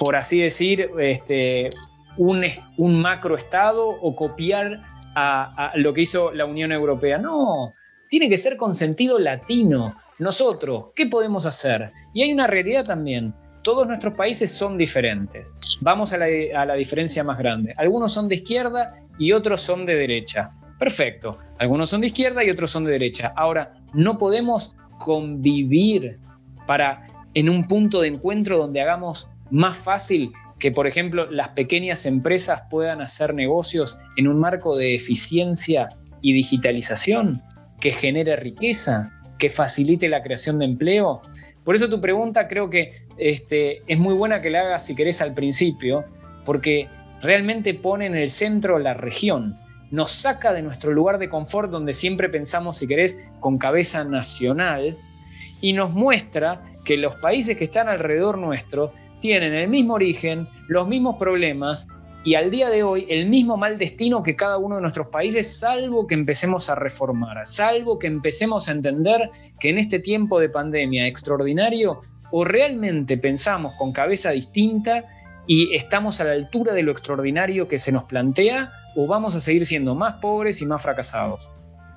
por 0.00 0.16
así 0.16 0.40
decir, 0.40 0.90
este, 0.98 1.70
un, 2.18 2.44
un 2.76 3.00
macroestado 3.00 3.88
o 3.88 4.14
copiar 4.16 4.80
a, 5.14 5.70
a 5.70 5.76
lo 5.76 5.94
que 5.94 6.02
hizo 6.02 6.32
la 6.32 6.44
Unión 6.44 6.72
Europea. 6.72 7.18
No, 7.18 7.72
tiene 8.10 8.28
que 8.28 8.36
ser 8.36 8.56
con 8.56 8.74
sentido 8.74 9.18
latino. 9.20 9.94
Nosotros, 10.18 10.92
¿qué 10.94 11.06
podemos 11.06 11.46
hacer? 11.46 11.92
Y 12.12 12.22
hay 12.22 12.32
una 12.32 12.48
realidad 12.48 12.84
también 12.84 13.32
todos 13.66 13.88
nuestros 13.88 14.14
países 14.14 14.52
son 14.52 14.78
diferentes. 14.78 15.58
Vamos 15.80 16.12
a 16.12 16.18
la, 16.18 16.74
diferencia 16.74 17.24
más 17.24 17.36
grande. 17.36 17.74
Algunos 17.78 18.12
son 18.12 18.28
de 18.28 18.36
izquierda 18.36 19.02
y 19.18 19.32
otros 19.32 19.60
son 19.60 19.84
de 19.84 19.96
derecha. 19.96 20.52
Perfecto. 20.78 21.36
Algunos 21.58 21.90
son 21.90 22.00
de 22.00 22.06
izquierda 22.06 22.44
y 22.44 22.50
otros 22.50 22.70
son 22.70 22.84
de 22.84 22.92
derecha. 22.92 23.32
Ahora, 23.34 23.74
no 23.92 24.18
podemos 24.18 24.76
convivir 25.00 26.20
para 26.64 27.02
en 27.34 27.48
un 27.48 27.66
punto 27.66 28.02
de 28.02 28.06
encuentro 28.06 28.56
donde 28.56 28.82
hagamos 28.82 29.28
más 29.50 29.76
fácil 29.76 30.30
que, 30.60 30.70
por 30.70 30.86
ejemplo, 30.86 31.28
las 31.28 31.48
pequeñas 31.48 32.06
empresas 32.06 32.62
puedan 32.70 33.00
hacer 33.00 33.34
negocios 33.34 33.98
en 34.16 34.28
un 34.28 34.36
marco 34.36 34.76
de 34.76 34.94
eficiencia 34.94 35.88
y 36.22 36.34
digitalización 36.34 37.42
que 37.80 37.90
genere 37.90 38.36
riqueza, 38.36 39.10
que 39.40 39.50
facilite 39.50 40.08
la 40.08 40.20
creación 40.20 40.60
de 40.60 40.66
empleo. 40.66 41.22
Por 41.64 41.74
eso 41.74 41.90
tu 41.90 42.00
pregunta 42.00 42.46
creo 42.46 42.70
que 42.70 43.05
este, 43.18 43.82
es 43.86 43.98
muy 43.98 44.14
buena 44.14 44.40
que 44.40 44.50
la 44.50 44.60
hagas 44.60 44.86
si 44.86 44.94
querés 44.94 45.20
al 45.20 45.34
principio, 45.34 46.04
porque 46.44 46.88
realmente 47.22 47.74
pone 47.74 48.06
en 48.06 48.14
el 48.14 48.30
centro 48.30 48.78
la 48.78 48.94
región. 48.94 49.54
Nos 49.90 50.10
saca 50.10 50.52
de 50.52 50.62
nuestro 50.62 50.92
lugar 50.92 51.18
de 51.18 51.28
confort 51.28 51.70
donde 51.70 51.92
siempre 51.92 52.28
pensamos, 52.28 52.78
si 52.78 52.86
querés, 52.86 53.30
con 53.40 53.56
cabeza 53.56 54.04
nacional, 54.04 54.96
y 55.60 55.72
nos 55.72 55.92
muestra 55.92 56.62
que 56.84 56.96
los 56.96 57.16
países 57.16 57.56
que 57.56 57.64
están 57.64 57.88
alrededor 57.88 58.38
nuestro 58.38 58.92
tienen 59.20 59.54
el 59.54 59.68
mismo 59.68 59.94
origen, 59.94 60.48
los 60.68 60.86
mismos 60.86 61.16
problemas 61.16 61.88
y 62.26 62.34
al 62.34 62.50
día 62.50 62.68
de 62.70 62.82
hoy 62.82 63.06
el 63.08 63.28
mismo 63.28 63.56
mal 63.56 63.78
destino 63.78 64.20
que 64.20 64.34
cada 64.34 64.58
uno 64.58 64.76
de 64.76 64.82
nuestros 64.82 65.06
países, 65.08 65.58
salvo 65.58 66.08
que 66.08 66.14
empecemos 66.14 66.68
a 66.68 66.74
reformar, 66.74 67.46
salvo 67.46 68.00
que 68.00 68.08
empecemos 68.08 68.68
a 68.68 68.72
entender 68.72 69.30
que 69.60 69.70
en 69.70 69.78
este 69.78 70.00
tiempo 70.00 70.40
de 70.40 70.48
pandemia 70.48 71.06
extraordinario, 71.06 72.00
o 72.30 72.44
realmente 72.44 73.16
pensamos 73.18 73.74
con 73.76 73.92
cabeza 73.92 74.30
distinta 74.30 75.04
y 75.46 75.74
estamos 75.74 76.20
a 76.20 76.24
la 76.24 76.32
altura 76.32 76.74
de 76.74 76.82
lo 76.82 76.92
extraordinario 76.92 77.68
que 77.68 77.78
se 77.78 77.92
nos 77.92 78.04
plantea, 78.04 78.72
o 78.96 79.06
vamos 79.06 79.36
a 79.36 79.40
seguir 79.40 79.66
siendo 79.66 79.94
más 79.94 80.14
pobres 80.20 80.60
y 80.60 80.66
más 80.66 80.82
fracasados. 80.82 81.48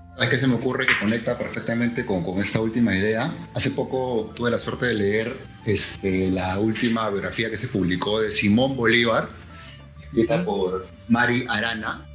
¿Sabes 0.09 0.29
qué 0.29 0.37
se 0.37 0.47
me 0.47 0.55
ocurre 0.55 0.85
que 0.85 0.93
conecta 0.99 1.37
perfectamente 1.37 2.05
con, 2.05 2.23
con, 2.23 2.39
esta 2.39 2.59
última 2.59 2.95
idea? 2.95 3.33
Hace 3.53 3.71
poco 3.71 4.31
tuve 4.35 4.51
la 4.51 4.57
suerte 4.57 4.87
de 4.87 4.93
leer 4.93 5.37
este, 5.65 6.29
la 6.29 6.59
última 6.59 7.09
biografía 7.09 7.49
que 7.49 7.57
se 7.57 7.69
publicó 7.69 8.19
de 8.19 8.31
Simón 8.31 8.75
Bolívar, 8.75 9.29
escrita 10.03 10.43
por 10.43 10.87
Mari 11.07 11.45
Arana. 11.47 12.05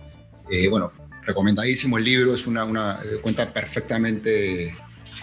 Eh, 0.50 0.68
bueno, 0.68 0.92
recomendadísimo 1.22 1.98
el 1.98 2.04
libro, 2.04 2.34
es 2.34 2.46
una, 2.46 2.64
una 2.64 2.98
eh, 3.02 3.20
cuenta 3.22 3.50
perfectamente 3.52 4.74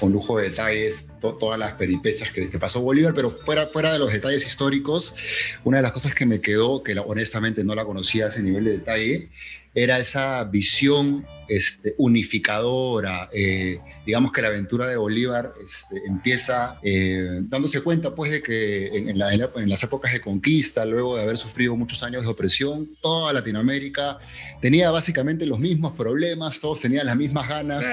con 0.02 0.12
lujo 0.12 0.40
de 0.40 0.50
detalles 0.50 1.14
todas 1.22 1.60
las 1.60 1.76
peripecias 1.76 2.32
que, 2.32 2.48
pasó 2.58 2.82
Bolívar, 2.82 3.14
pero 3.14 3.30
fuera, 3.30 3.68
fuera 3.68 3.94
de 3.94 4.00
los 4.00 4.12
detalles 4.12 4.46
históricos, 4.48 5.16
una 5.64 5.78
de 5.78 5.84
las 5.84 5.92
cosas 5.92 6.16
que 6.16 6.26
me 6.26 6.42
quedó, 6.42 6.82
que 6.82 6.98
honestamente 6.98 7.64
no 7.64 7.76
la 7.76 7.86
conocía 7.86 8.26
a 8.26 8.28
ese 8.30 8.42
nivel 8.42 8.66
de 8.66 8.72
detalle, 8.72 9.30
era 9.76 10.00
esa 10.00 10.44
visión 10.46 11.24
este, 11.48 11.94
unificadora. 12.00 13.30
Eh, 13.32 13.80
digamos 14.04 14.32
que 14.32 14.42
la 14.42 14.48
aventura 14.48 14.88
de 14.88 14.98
Bolívar 14.98 15.54
este, 15.64 16.04
empieza 16.08 16.80
eh, 16.82 17.40
dándose 17.44 17.82
cuenta 17.82 18.16
pues, 18.16 18.32
de 18.32 18.42
que 18.42 18.88
en, 18.88 19.20
las 19.20 19.84
épocas 19.84 20.14
de 20.14 20.20
conquista, 20.20 20.84
luego 20.84 21.16
de 21.16 21.22
haber 21.22 21.38
sufrido 21.38 21.76
muchos 21.76 22.02
años 22.02 22.24
de 22.24 22.30
opresión, 22.30 22.88
toda 23.02 23.32
Latinoamérica 23.34 24.18
tenía 24.62 24.90
básicamente 24.90 25.46
los 25.46 25.60
mismos 25.60 25.94
problemas, 25.94 26.60
todos 26.60 26.82
tenían 26.82 27.06
las 27.06 27.16
mismas 27.16 27.48
ganas 27.48 27.86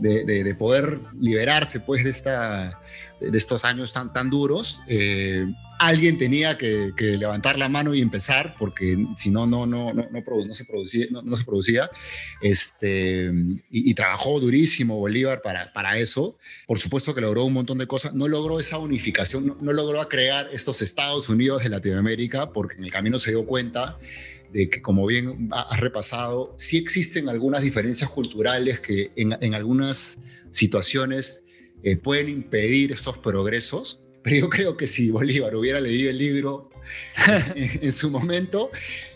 de, 0.00 0.54
poder 0.58 1.00
liberarse 1.18 1.80
pues, 1.80 2.04
de 2.04 2.10
esta 2.10 2.80
de 3.20 3.36
estos 3.36 3.64
años 3.64 3.92
tan, 3.92 4.12
tan 4.12 4.30
duros, 4.30 4.80
eh, 4.88 5.46
alguien 5.78 6.18
tenía 6.18 6.56
que, 6.56 6.92
levantar 7.18 7.58
la 7.58 7.68
mano 7.68 7.94
y 7.94 8.00
empezar, 8.00 8.54
porque 8.58 8.96
si 9.16 9.30
no, 9.30 9.46
no, 9.46 9.66
no, 9.66 9.92
no, 9.92 10.08
no, 10.10 10.56
se 10.56 11.44
producía. 11.44 11.90
Este, 12.40 13.30
y, 13.70 13.94
trabajó 13.94 14.40
durísimo 14.40 14.96
Bolívar 14.98 15.42
para, 15.42 15.70
para 15.72 15.98
eso. 15.98 16.38
Por 16.66 16.78
supuesto 16.78 17.14
que 17.14 17.20
logró 17.20 17.44
un 17.44 17.54
montón 17.54 17.78
de 17.78 17.86
cosas. 17.86 18.14
No 18.14 18.28
logró 18.28 18.60
esa 18.60 18.78
unificación, 18.78 19.56
no, 19.60 19.72
logró 19.72 20.06
crear 20.08 20.48
estos 20.52 20.82
Estados 20.82 21.28
Unidos 21.28 21.62
de 21.62 21.70
Latinoamérica, 21.70 22.52
porque 22.52 22.76
en 22.76 22.84
el 22.84 22.90
camino 22.90 23.18
se 23.18 23.30
dio 23.30 23.46
cuenta 23.46 23.96
de 24.52 24.68
que, 24.68 24.82
como 24.82 25.06
bien 25.06 25.48
has 25.52 25.80
repasado, 25.80 26.54
sí 26.58 26.76
existen 26.76 27.28
algunas 27.28 27.62
diferencias 27.62 28.10
culturales 28.10 28.80
que 28.80 29.12
en, 29.16 29.54
algunas 29.54 30.18
situaciones 30.50 31.44
eh, 31.82 31.96
pueden 31.96 32.28
impedir 32.28 32.92
estos 32.92 33.18
progresos 33.18 34.02
pero 34.22 34.36
yo 34.36 34.50
creo 34.50 34.76
que 34.76 34.86
si 34.86 35.10
Bolívar 35.10 35.54
hubiera 35.56 35.80
leído 35.80 36.10
el 36.10 36.18
libro 36.18 36.70
en, 37.54 37.92
su 37.92 38.10
momento, 38.10 38.70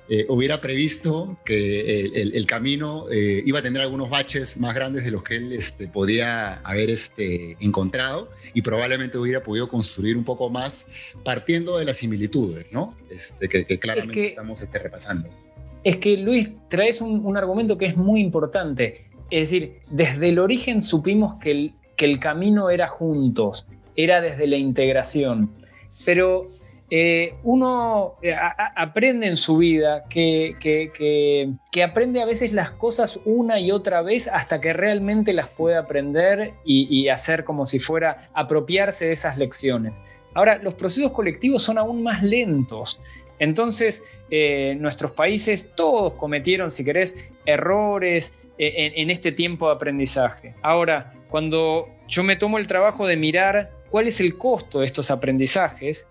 eh, 0.09 0.27
hubiera 0.29 0.61
previsto 0.61 1.39
que 1.45 2.07
el, 2.15 2.47
camino 2.47 3.07
eh, 3.11 3.43
iba 3.47 3.59
a 3.59 3.63
tener 3.63 3.83
algunos 3.83 4.11
baches 4.11 4.59
más 4.59 4.75
grandes 4.75 5.05
de 5.05 5.11
los 5.11 5.23
que 5.23 5.37
él 5.37 5.53
este, 5.53 5.89
podía 5.89 6.55
haber 6.61 6.91
este, 6.91 7.57
encontrado 7.61 8.31
y 8.53 8.63
probablemente 8.63 9.19
hubiera 9.19 9.43
podido 9.43 9.69
construir 9.69 10.17
un 10.17 10.25
poco 10.25 10.51
más 10.51 10.87
partiendo 11.25 11.79
de 11.79 11.85
las 11.85 11.97
similitudes, 11.97 12.67
¿no? 12.71 12.95
Este, 13.11 13.49
que, 13.49 13.79
claramente 13.79 14.27
estamos 14.27 14.61
este, 14.61 14.79
repasando. 14.79 15.29
Es 15.83 15.99
que 15.99 16.17
Luis, 16.17 16.55
traes 16.69 17.01
un, 17.01 17.37
argumento 17.37 17.77
que 17.77 17.87
es 17.87 17.97
muy 17.97 18.21
importante. 18.21 19.07
Es 19.31 19.51
decir, 19.51 19.81
desde 19.91 20.31
el 20.31 20.39
origen 20.39 20.83
supimos 20.83 21.35
que 21.37 21.51
el, 21.51 21.75
que 21.97 22.07
el 22.07 22.21
camino 22.21 22.71
era 22.71 22.89
juntos, 22.89 23.69
era 23.97 24.21
desde 24.21 24.47
la 24.47 24.57
integración. 24.57 25.51
Pero 26.05 26.51
eh, 26.91 27.35
uno 27.43 28.15
eh, 28.23 28.33
aprende 28.77 29.27
en 29.27 29.37
su 29.37 29.57
vida 29.57 30.05
que, 30.09 30.55
que, 30.61 31.83
aprende 31.83 32.21
a 32.21 32.27
veces 32.27 32.53
las 32.53 32.71
cosas 32.73 33.21
una 33.25 33.59
y 33.59 33.71
otra 33.71 34.03
vez 34.03 34.29
hasta 34.29 34.61
que 34.61 34.73
realmente 34.75 35.33
las 35.33 35.49
puede 35.49 35.77
aprender 35.77 36.53
y, 36.65 37.09
hacer 37.09 37.45
como 37.45 37.65
si 37.65 37.79
fuera 37.79 38.29
apropiarse 38.35 39.07
de 39.07 39.13
esas 39.13 39.39
lecciones. 39.39 40.03
Ahora, 40.35 40.59
los 40.59 40.75
procesos 40.75 41.13
colectivos 41.13 41.63
son 41.63 41.79
aún 41.79 42.03
más 42.03 42.23
lentos. 42.23 43.01
Entonces, 43.39 44.05
eh, 44.31 44.77
nuestros 44.79 45.13
países 45.13 45.71
todos 45.75 46.15
cometieron, 46.15 46.71
si 46.71 46.85
querés, 46.85 47.33
errores 47.47 48.47
en 48.57 49.11
este 49.11 49.33
tiempo 49.33 49.67
de 49.67 49.75
aprendizaje. 49.75 50.55
Ahora, 50.63 51.13
cuando 51.29 51.89
yo 52.07 52.23
me 52.23 52.37
tomo 52.37 52.59
el 52.59 52.69
trabajo 52.69 53.07
de 53.07 53.17
mirar 53.17 53.71
cuál 53.95 54.09
es 54.09 54.21
el 54.21 54.37
costo 54.37 54.81
de 54.81 54.87
estos 54.87 55.13
aprendizajes, 55.13 56.09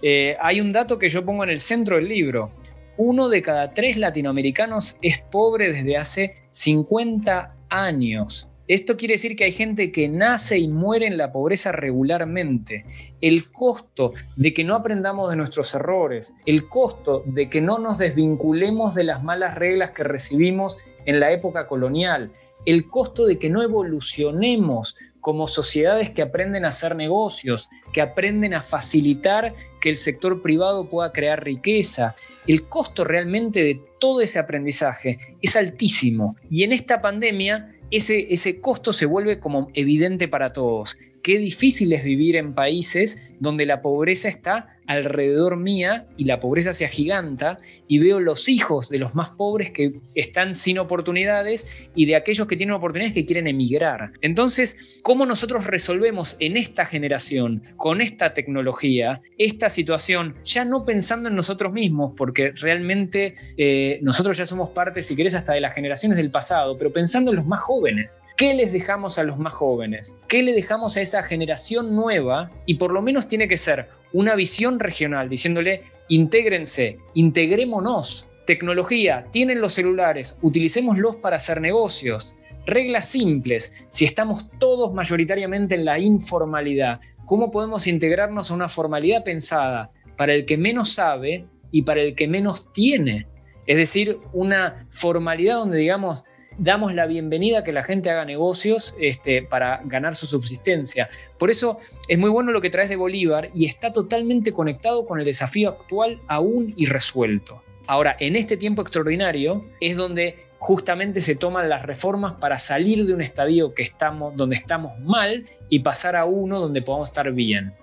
eh, 0.00 0.38
hay 0.40 0.58
un 0.58 0.72
dato 0.72 0.98
que 0.98 1.10
yo 1.10 1.22
pongo 1.22 1.44
en 1.44 1.50
el 1.50 1.60
centro 1.60 1.96
del 1.96 2.08
libro. 2.08 2.50
Uno 2.96 3.28
de 3.28 3.42
cada 3.42 3.74
tres 3.74 3.98
latinoamericanos 3.98 4.96
es 5.02 5.18
pobre 5.30 5.70
desde 5.70 5.98
hace 5.98 6.34
50 6.48 7.54
años. 7.68 8.48
Esto 8.68 8.96
quiere 8.96 9.14
decir 9.14 9.36
que 9.36 9.44
hay 9.44 9.52
gente 9.52 9.92
que 9.92 10.08
nace 10.08 10.56
y 10.58 10.68
muere 10.68 11.08
en 11.08 11.18
la 11.18 11.30
pobreza 11.30 11.72
regularmente. 11.72 12.86
El 13.20 13.52
costo 13.52 14.14
de 14.36 14.54
que 14.54 14.64
no 14.64 14.74
aprendamos 14.74 15.28
de 15.28 15.36
nuestros 15.36 15.74
errores, 15.74 16.34
el 16.46 16.70
costo 16.70 17.22
de 17.26 17.50
que 17.50 17.60
no 17.60 17.78
nos 17.78 17.98
desvinculemos 17.98 18.94
de 18.94 19.04
las 19.04 19.22
malas 19.22 19.56
reglas 19.56 19.90
que 19.90 20.04
recibimos 20.04 20.78
en 21.04 21.20
la 21.20 21.32
época 21.32 21.66
colonial, 21.66 22.32
el 22.64 22.88
costo 22.88 23.26
de 23.26 23.38
que 23.38 23.50
no 23.50 23.62
evolucionemos 23.62 24.96
como 25.26 25.48
sociedades 25.48 26.10
que 26.10 26.22
aprenden 26.22 26.64
a 26.64 26.68
hacer 26.68 26.94
negocios, 26.94 27.68
que 27.92 28.00
aprenden 28.00 28.54
a 28.54 28.62
facilitar 28.62 29.56
que 29.80 29.90
el 29.90 29.96
sector 29.96 30.40
privado 30.40 30.88
pueda 30.88 31.10
crear 31.10 31.42
riqueza. 31.42 32.14
El 32.46 32.68
costo 32.68 33.02
realmente 33.02 33.64
de 33.64 33.80
todo 33.98 34.20
ese 34.20 34.38
aprendizaje 34.38 35.18
es 35.42 35.56
altísimo 35.56 36.36
y 36.48 36.62
en 36.62 36.72
esta 36.72 37.00
pandemia 37.00 37.74
ese, 37.90 38.32
ese 38.32 38.60
costo 38.60 38.92
se 38.92 39.06
vuelve 39.06 39.40
como 39.40 39.68
evidente 39.74 40.28
para 40.28 40.50
todos. 40.50 40.96
Qué 41.26 41.40
difícil 41.40 41.92
es 41.92 42.04
vivir 42.04 42.36
en 42.36 42.54
países 42.54 43.34
donde 43.40 43.66
la 43.66 43.80
pobreza 43.80 44.28
está 44.28 44.76
alrededor 44.86 45.56
mía 45.56 46.06
y 46.16 46.24
la 46.24 46.40
pobreza 46.40 46.72
se 46.72 46.84
agiganta 46.84 47.58
y 47.88 47.98
veo 47.98 48.20
los 48.20 48.48
hijos 48.48 48.88
de 48.88 48.98
los 48.98 49.14
más 49.14 49.30
pobres 49.30 49.70
que 49.70 49.94
están 50.14 50.54
sin 50.54 50.78
oportunidades 50.78 51.88
y 51.94 52.06
de 52.06 52.16
aquellos 52.16 52.46
que 52.46 52.56
tienen 52.56 52.74
oportunidades 52.74 53.14
que 53.14 53.26
quieren 53.26 53.46
emigrar. 53.46 54.12
Entonces, 54.20 55.00
¿cómo 55.02 55.26
nosotros 55.26 55.66
resolvemos 55.66 56.36
en 56.40 56.56
esta 56.56 56.86
generación, 56.86 57.62
con 57.76 58.00
esta 58.00 58.32
tecnología, 58.32 59.20
esta 59.38 59.68
situación, 59.68 60.36
ya 60.44 60.64
no 60.64 60.84
pensando 60.84 61.28
en 61.28 61.36
nosotros 61.36 61.72
mismos, 61.72 62.12
porque 62.16 62.52
realmente 62.52 63.34
eh, 63.56 63.98
nosotros 64.02 64.38
ya 64.38 64.46
somos 64.46 64.70
parte, 64.70 65.02
si 65.02 65.16
querés, 65.16 65.34
hasta 65.34 65.52
de 65.52 65.60
las 65.60 65.74
generaciones 65.74 66.16
del 66.16 66.30
pasado, 66.30 66.78
pero 66.78 66.92
pensando 66.92 67.30
en 67.30 67.36
los 67.38 67.46
más 67.46 67.60
jóvenes? 67.60 68.22
¿Qué 68.36 68.54
les 68.54 68.72
dejamos 68.72 69.18
a 69.18 69.24
los 69.24 69.38
más 69.38 69.54
jóvenes? 69.54 70.18
¿Qué 70.28 70.42
le 70.42 70.52
dejamos 70.52 70.96
a 70.96 71.00
esa 71.00 71.15
generación 71.22 71.94
nueva? 71.94 72.50
Y 72.66 72.74
por 72.74 72.92
lo 72.92 73.02
menos 73.02 73.28
tiene 73.28 73.48
que 73.48 73.56
ser 73.56 73.88
una 74.12 74.34
visión 74.34 74.80
regional, 74.80 75.28
diciéndole, 75.28 75.82
intégrense, 76.08 76.98
integrémonos. 77.14 78.28
Tecnología, 78.46 79.26
tienen 79.32 79.60
los 79.60 79.74
celulares, 79.74 80.38
utilicémoslos 80.42 81.16
para 81.16 81.36
hacer 81.36 81.60
negocios. 81.60 82.36
Reglas 82.64 83.08
simples, 83.08 83.74
si 83.88 84.04
estamos 84.04 84.50
todos 84.58 84.92
mayoritariamente 84.92 85.74
en 85.74 85.84
la 85.84 85.98
informalidad, 85.98 87.00
¿cómo 87.24 87.50
podemos 87.50 87.86
integrarnos 87.86 88.50
a 88.50 88.54
una 88.54 88.68
formalidad 88.68 89.24
pensada 89.24 89.90
para 90.16 90.34
el 90.34 90.46
que 90.46 90.56
menos 90.56 90.92
sabe 90.92 91.46
y 91.70 91.82
para 91.82 92.02
el 92.02 92.14
que 92.14 92.28
menos 92.28 92.72
tiene? 92.72 93.26
Es 93.66 93.76
decir, 93.76 94.18
una 94.32 94.86
formalidad 94.90 95.56
donde 95.56 95.78
digamos, 95.78 96.24
damos 96.58 96.94
la 96.94 97.06
bienvenida 97.06 97.60
a 97.60 97.64
que 97.64 97.72
la 97.72 97.84
gente 97.84 98.10
haga 98.10 98.24
negocios 98.24 98.96
este, 98.98 99.42
para 99.42 99.80
ganar 99.84 100.14
su 100.14 100.26
subsistencia. 100.26 101.08
Por 101.38 101.50
eso 101.50 101.78
es 102.08 102.18
muy 102.18 102.30
bueno 102.30 102.52
lo 102.52 102.60
que 102.60 102.70
traes 102.70 102.88
de 102.88 102.96
Bolívar 102.96 103.50
y 103.54 103.66
está 103.66 103.92
totalmente 103.92 104.52
conectado 104.52 105.04
con 105.04 105.18
el 105.18 105.24
desafío 105.24 105.70
actual 105.70 106.20
aún 106.28 106.74
irresuelto. 106.76 107.62
Ahora, 107.86 108.16
en 108.18 108.34
este 108.36 108.56
tiempo 108.56 108.82
extraordinario 108.82 109.64
es 109.80 109.96
donde 109.96 110.46
justamente 110.58 111.20
se 111.20 111.36
toman 111.36 111.68
las 111.68 111.82
reformas 111.82 112.34
para 112.34 112.58
salir 112.58 113.06
de 113.06 113.14
un 113.14 113.22
estadio 113.22 113.74
que 113.74 113.82
estamos, 113.82 114.36
donde 114.36 114.56
estamos 114.56 114.98
mal 115.00 115.44
y 115.68 115.80
pasar 115.80 116.16
a 116.16 116.24
uno 116.24 116.58
donde 116.58 116.82
podamos 116.82 117.10
estar 117.10 117.30
bien. 117.32 117.74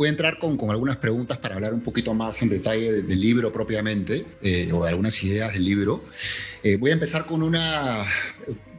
Voy 0.00 0.06
a 0.06 0.12
entrar 0.12 0.38
con, 0.38 0.56
con, 0.56 0.70
algunas 0.70 0.96
preguntas 0.96 1.36
para 1.36 1.56
hablar 1.56 1.74
un 1.74 1.82
poquito 1.82 2.14
más 2.14 2.40
en 2.40 2.48
detalle 2.48 3.02
del, 3.02 3.20
libro 3.20 3.52
propiamente, 3.52 4.24
eh, 4.40 4.72
o 4.72 4.82
de 4.82 4.88
algunas 4.88 5.22
ideas 5.22 5.52
del 5.52 5.62
libro. 5.62 6.06
Eh, 6.62 6.76
voy 6.76 6.88
a 6.88 6.94
empezar 6.94 7.26
con 7.26 7.42
una, 7.42 8.06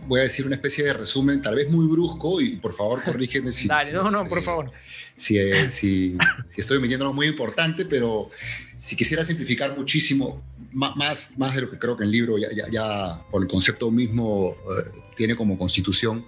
voy 0.07 0.19
a 0.19 0.23
decir 0.23 0.47
una 0.47 0.55
especie 0.55 0.84
de 0.84 0.93
resumen, 0.93 1.39
tal 1.39 1.53
vez 1.53 1.69
muy 1.69 1.86
brusco, 1.86 2.41
y 2.41 2.55
por 2.55 2.73
favor 2.73 3.03
corrígeme 3.05 3.51
si... 3.51 3.67
Dale, 3.67 3.93
no, 3.93 4.10
no, 4.10 4.27
por 4.27 4.39
este, 4.39 4.45
favor. 4.49 4.71
Si, 5.13 5.38
eh, 5.38 5.69
si, 5.69 6.17
si 6.47 6.62
estoy 6.62 6.91
algo 6.91 7.13
muy 7.13 7.27
importante, 7.27 7.86
pero 7.86 8.31
si 8.79 8.95
quisiera 8.95 9.23
simplificar 9.23 9.77
muchísimo, 9.77 10.41
más, 10.73 11.38
más 11.38 11.55
de 11.55 11.62
lo 11.62 11.69
que 11.69 11.77
creo 11.77 11.97
que 11.97 12.03
el 12.03 12.12
libro 12.12 12.38
ya, 12.38 12.49
ya, 12.55 12.69
ya 12.69 13.25
por 13.29 13.41
el 13.41 13.47
concepto 13.47 13.91
mismo 13.91 14.55
eh, 14.77 14.89
tiene 15.15 15.36
como 15.36 15.57
constitución, 15.57 16.25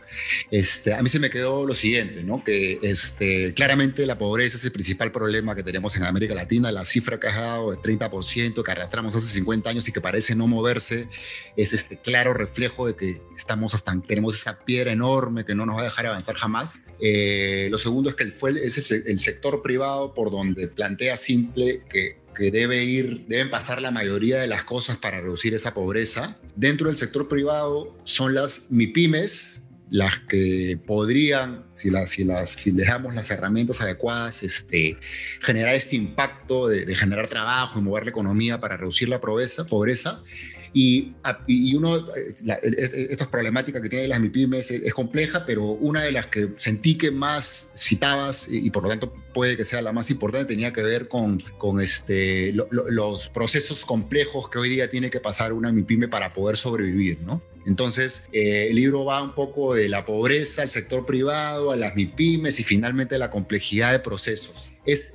este, 0.52 0.94
a 0.94 1.02
mí 1.02 1.10
se 1.10 1.20
me 1.20 1.30
quedó 1.30 1.66
lo 1.66 1.74
siguiente, 1.74 2.24
¿no? 2.24 2.44
que 2.44 2.80
este, 2.84 3.54
claramente 3.54 4.06
la 4.06 4.18
pobreza 4.18 4.58
es 4.58 4.66
el 4.66 4.72
principal 4.72 5.12
problema 5.12 5.56
que 5.56 5.64
tenemos 5.64 5.96
en 5.96 6.04
América 6.04 6.36
Latina, 6.36 6.72
la 6.72 6.86
cifra 6.86 7.20
que 7.20 7.28
has 7.28 7.36
dado 7.36 7.72
de 7.72 7.78
30% 7.78 8.64
que 8.64 8.72
arrastramos 8.72 9.16
hace 9.16 9.34
50 9.34 9.70
años 9.70 9.88
y 9.88 9.92
que 9.92 10.02
parece 10.02 10.36
no 10.36 10.48
moverse, 10.48 11.08
es 11.56 11.74
este 11.74 11.98
claro 11.98 12.34
reflejo 12.34 12.88
de 12.88 12.96
que 12.96 13.22
estamos 13.36 13.74
hasta, 13.74 14.00
tenemos 14.06 14.36
esa 14.36 14.60
piedra 14.60 14.92
enorme 14.92 15.46
que 15.46 15.56
no 15.56 15.66
nos 15.66 15.78
va 15.78 15.82
a 15.82 15.86
dejar 15.86 16.06
avanzar 16.08 16.36
jamás. 16.36 16.84
Eh, 17.00 17.68
lo 17.72 17.78
segundo 17.78 18.10
es 18.10 18.16
que 18.16 18.24
el, 18.24 18.32
fue, 18.32 18.52
ese 18.64 18.80
es 18.80 18.92
el 18.92 19.20
sector 19.20 19.62
privado 19.62 20.14
por 20.14 20.32
donde 20.32 20.68
plantea 20.68 21.18
simple 21.18 21.84
que 21.90 22.23
que 22.34 22.52
debe 22.52 22.84
ir, 22.84 23.26
deben 23.28 23.50
pasar 23.50 23.82
la 23.82 23.92
mayoría 23.92 24.40
de 24.40 24.48
las 24.48 24.64
cosas 24.64 24.98
para 24.98 25.22
reducir 25.22 25.54
esa 25.54 25.74
pobreza. 25.74 26.38
Dentro 26.56 26.88
del 26.88 26.98
sector 26.98 27.28
privado 27.28 27.98
son 28.04 28.34
las 28.34 28.72
MIPIMES, 28.72 29.64
las 29.90 30.20
que 30.20 30.80
podrían, 30.88 31.66
si, 31.74 31.92
las, 31.92 32.10
si, 32.10 32.24
las, 32.24 32.50
si 32.50 32.72
les 32.72 32.88
damos 32.88 33.14
las 33.14 33.30
herramientas 33.30 33.80
adecuadas, 33.82 34.42
este, 34.42 34.98
generar 35.40 35.76
este 35.76 35.96
impacto 35.96 36.68
de, 36.68 36.86
de, 36.86 36.96
generar 36.96 37.28
trabajo 37.28 37.78
y 37.78 37.84
mover 37.84 38.06
la 38.06 38.10
economía 38.10 38.60
para 38.60 38.76
reducir 38.76 39.08
la 39.08 39.22
pobreza. 39.22 39.66
pobreza. 39.66 40.24
Y, 40.74 41.14
y 41.46 41.76
uno, 41.76 41.98
eh, 41.98 43.08
esta 43.10 43.30
problemática 43.30 43.82
que 43.82 43.90
tiene 43.90 44.08
las 44.08 44.20
MIPIMES 44.20 44.72
es, 44.72 44.94
compleja, 44.94 45.46
pero 45.46 45.66
una 45.66 46.02
de 46.02 46.12
las 46.12 46.28
que 46.28 46.50
sentí 46.56 46.98
que 46.98 47.12
más 47.12 47.74
citabas 47.76 48.48
y, 48.50 48.70
por 48.72 48.84
lo 48.84 48.90
tanto 48.90 49.14
puede 49.34 49.56
que 49.56 49.64
sea 49.64 49.82
la 49.82 49.92
más 49.92 50.10
importante 50.10 50.54
tenía 50.54 50.74
que 50.74 50.82
ver 50.82 51.08
con, 51.08 51.40
con 51.58 51.80
este, 51.80 52.54
los 52.72 53.30
procesos 53.30 53.86
complejos 53.86 54.50
que 54.50 54.60
hoy 54.60 54.70
día 54.70 54.90
tiene 54.90 55.10
que 55.10 55.20
pasar 55.20 55.54
una 55.54 55.72
MIPIME 55.72 56.08
para 56.08 56.34
poder 56.34 56.58
sobrevivir, 56.58 57.22
¿no? 57.22 57.42
Entonces, 57.66 58.30
eh, 58.32 58.68
el 58.70 58.76
libro 58.76 59.06
va 59.06 59.22
un 59.22 59.34
poco 59.34 59.74
de 59.74 59.90
la 59.90 60.06
pobreza 60.06 60.62
al 60.62 60.70
sector 60.70 61.06
privado, 61.06 61.72
a 61.72 61.76
las 61.76 61.96
MIPIMES 61.96 62.60
y 62.60 62.64
finalmente 62.64 63.18
la 63.18 63.30
complejidad 63.30 63.92
de 63.92 64.00
procesos. 64.00 64.72
¿Es, 64.86 65.14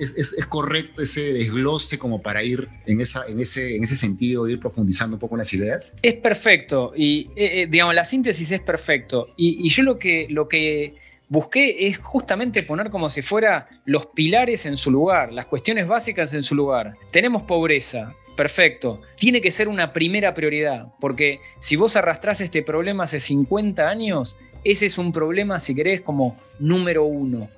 correcto 0.48 1.02
ese 1.02 1.34
desglose 1.34 1.98
como 1.98 2.22
para 2.22 2.42
ir 2.42 2.68
en, 2.87 3.00
ese, 3.00 3.18
en 3.28 3.38
ese 3.38 3.94
sentido, 3.96 4.48
ir 4.48 4.58
profundizando 4.58 5.16
un 5.16 5.20
poco 5.20 5.34
en 5.34 5.40
las 5.40 5.52
ideas? 5.52 5.94
Es 6.02 6.14
perfecto 6.14 6.92
y, 6.96 7.30
eh, 7.37 7.62
eh, 7.62 7.66
digamos, 7.68 7.94
la 7.94 8.04
síntesis 8.04 8.50
es 8.50 8.61
perfecto. 8.61 9.26
Y, 9.37 9.66
y 9.66 9.68
yo 9.68 9.82
lo 9.82 9.98
que, 9.98 10.26
lo 10.30 10.48
que 10.48 10.94
busqué 11.28 11.87
es 11.87 11.98
justamente 11.98 12.62
poner 12.62 12.90
como 12.90 13.11
si 13.11 13.22
fuera 13.22 13.68
los 13.84 14.06
pilares 14.06 14.66
en 14.66 14.76
su 14.76 14.90
lugar, 14.90 15.32
las 15.32 15.46
cuestiones 15.46 15.87
básicas 15.87 16.32
en 16.34 16.42
su 16.42 16.54
lugar. 16.54 16.94
Tenemos 17.11 17.42
pobreza, 17.42 18.14
perfecto. 18.38 19.01
Tiene 19.16 19.40
que 19.40 19.51
ser 19.51 19.66
una 19.66 19.92
primera 19.92 20.33
prioridad, 20.33 20.87
porque 21.01 21.40
si 21.59 21.74
vos 21.74 21.96
arrastrás 21.96 22.40
este 22.40 22.62
problema 22.62 23.03
hace 23.03 23.18
50 23.18 23.88
años, 23.88 24.38
ese 24.62 24.87
es 24.87 24.96
un 24.96 25.11
problema, 25.11 25.59
si 25.59 25.74
querés, 25.74 26.03
como 26.03 26.37
número 26.61 27.03
uno. 27.03 27.51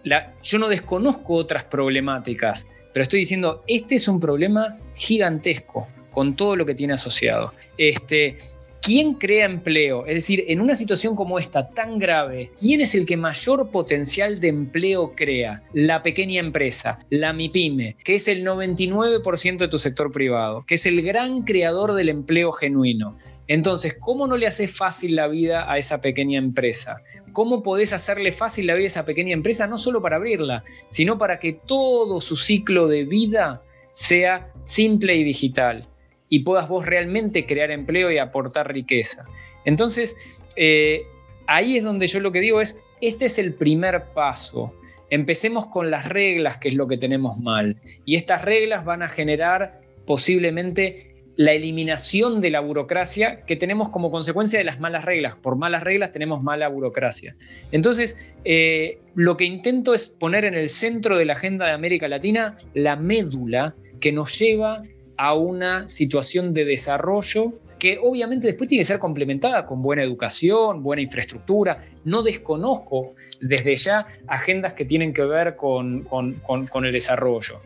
yo 0.43 0.59
no 0.59 0.69
desconozco 0.69 1.35
otras 1.35 1.65
problemáticas, 1.65 2.67
pero 2.95 3.03
estoy 3.03 3.21
diciendo, 3.21 3.63
este 3.67 3.97
es 3.97 4.09
un 4.09 4.21
problema 4.21 4.79
gigantesco 4.95 5.87
con 6.13 6.35
todo 6.35 6.57
lo 6.57 6.65
que 6.65 6.75
tiene 6.75 6.95
asociado. 6.95 7.53
Este, 7.77 8.39
¿Quién 8.83 9.15
crea 9.15 9.45
empleo? 9.45 10.07
Es 10.07 10.15
decir, 10.15 10.47
en 10.49 10.59
una 10.63 10.75
situación 10.75 11.15
como 11.15 11.39
esta 11.39 11.69
tan 11.69 11.99
grave, 11.99 12.51
¿quién 12.59 12.81
es 12.81 12.95
el 12.95 13.05
que 13.05 13.19
mayor 13.19 13.71
potencial 13.71 14.41
de 14.41 14.49
empleo 14.49 15.15
crea? 15.15 15.63
La 15.75 16.03
pequeña 16.03 16.41
empresa, 16.41 16.99
la 17.11 17.35
MIPYME, 17.35 17.97
que 18.03 18.15
es 18.15 18.27
el 18.27 18.43
99% 18.43 19.59
de 19.59 19.69
tu 19.69 19.79
sector 19.79 20.11
privado, 20.11 20.65
que 20.67 20.77
es 20.77 20.87
el 20.87 21.03
gran 21.03 21.43
creador 21.43 21.93
del 21.93 22.09
empleo 22.09 22.53
genuino. 22.53 23.19
Entonces, 23.49 23.97
¿cómo 24.01 24.27
no 24.27 24.39
le 24.39 24.47
haces 24.47 24.75
fácil 24.75 25.15
la 25.15 25.29
vida 25.29 25.71
a 25.71 25.77
esa 25.77 26.01
pequeña 26.01 26.39
empresa? 26.39 27.03
¿Cómo 27.33 27.63
podés 27.63 27.93
hacerle 27.93 28.33
fácil 28.33 28.67
la 28.67 28.75
vida 28.75 28.85
a 28.85 28.87
esa 28.87 29.05
pequeña 29.05 29.35
empresa 29.35 29.67
no 29.67 29.77
solo 29.77 30.01
para 30.01 30.17
abrirla, 30.17 30.65
sino 30.89 31.19
para 31.19 31.39
que 31.39 31.53
todo 31.53 32.19
su 32.21 32.35
ciclo 32.35 32.89
de 32.89 33.05
vida 33.05 33.63
sea 33.91 34.51
simple 34.65 35.17
y 35.17 35.25
digital? 35.25 35.90
Y 36.31 36.39
puedas 36.39 36.69
vos 36.69 36.87
realmente 36.87 37.45
crear 37.45 37.71
empleo 37.71 38.11
y 38.11 38.17
aportar 38.17 38.73
riqueza. 38.73 39.27
Entonces, 39.67 40.17
eh, 40.57 41.03
ahí 41.47 41.77
es 41.77 41.85
donde 41.85 42.07
yo 42.07 42.21
lo 42.21 42.33
que 42.33 42.41
digo 42.41 42.63
es, 42.63 42.83
este 43.03 43.27
es 43.27 43.39
el 43.39 43.53
primer 43.53 44.05
paso. 44.15 44.73
Empecemos 45.11 45.67
con 45.67 45.91
las 45.91 46.09
reglas, 46.09 46.59
que 46.59 46.69
es 46.69 46.75
lo 46.75 46.87
que 46.87 46.97
tenemos 46.97 47.39
mal. 47.41 47.77
Y 48.05 48.15
estas 48.15 48.45
reglas 48.45 48.85
van 48.85 49.03
a 49.03 49.09
generar 49.09 49.81
posiblemente 50.07 51.11
la 51.37 51.53
eliminación 51.53 52.41
de 52.41 52.51
la 52.51 52.61
burocracia 52.61 53.45
que 53.47 53.57
tenemos 53.57 53.89
como 53.89 54.11
consecuencia 54.11 54.59
de 54.59 54.65
las 54.65 54.79
malas 54.79 55.05
reglas. 55.05 55.35
Por 55.37 55.57
malas 55.57 55.83
reglas 55.83 56.13
tenemos 56.13 56.43
mala 56.43 56.69
burocracia. 56.69 57.35
Entonces, 57.73 58.33
eh, 58.45 58.99
lo 59.15 59.37
que 59.37 59.47
intento 59.47 59.95
es 59.95 60.09
poner 60.09 60.45
en 60.45 60.55
el 60.55 60.69
centro 60.69 61.17
de 61.17 61.25
la 61.25 61.33
agenda 61.33 61.67
de 61.67 61.73
América 61.73 62.07
Latina 62.09 62.57
la 62.75 62.95
médula 62.95 63.75
que 64.01 64.13
nos 64.13 64.39
lleva 64.39 64.83
a 65.21 65.35
una 65.35 65.87
situación 65.87 66.55
de 66.55 66.65
desarrollo 66.65 67.53
que 67.79 67.99
obviamente 68.03 68.47
después 68.47 68.71
tiene 68.71 68.81
que 68.81 68.87
ser 68.87 68.99
complementada 68.99 69.67
con 69.67 69.83
buena 69.83 70.03
educación, 70.03 70.83
buena 70.83 71.03
infraestructura. 71.03 71.85
No 72.05 72.23
desconozco 72.23 73.13
desde 73.39 73.77
ya 73.77 74.07
agendas 74.27 74.73
que 74.73 74.87
tienen 74.87 75.13
que 75.13 75.23
ver 75.25 75.57
con, 75.57 76.05
con, 76.05 76.85
el 76.87 76.93
desarrollo, 76.93 77.61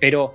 pero 0.00 0.34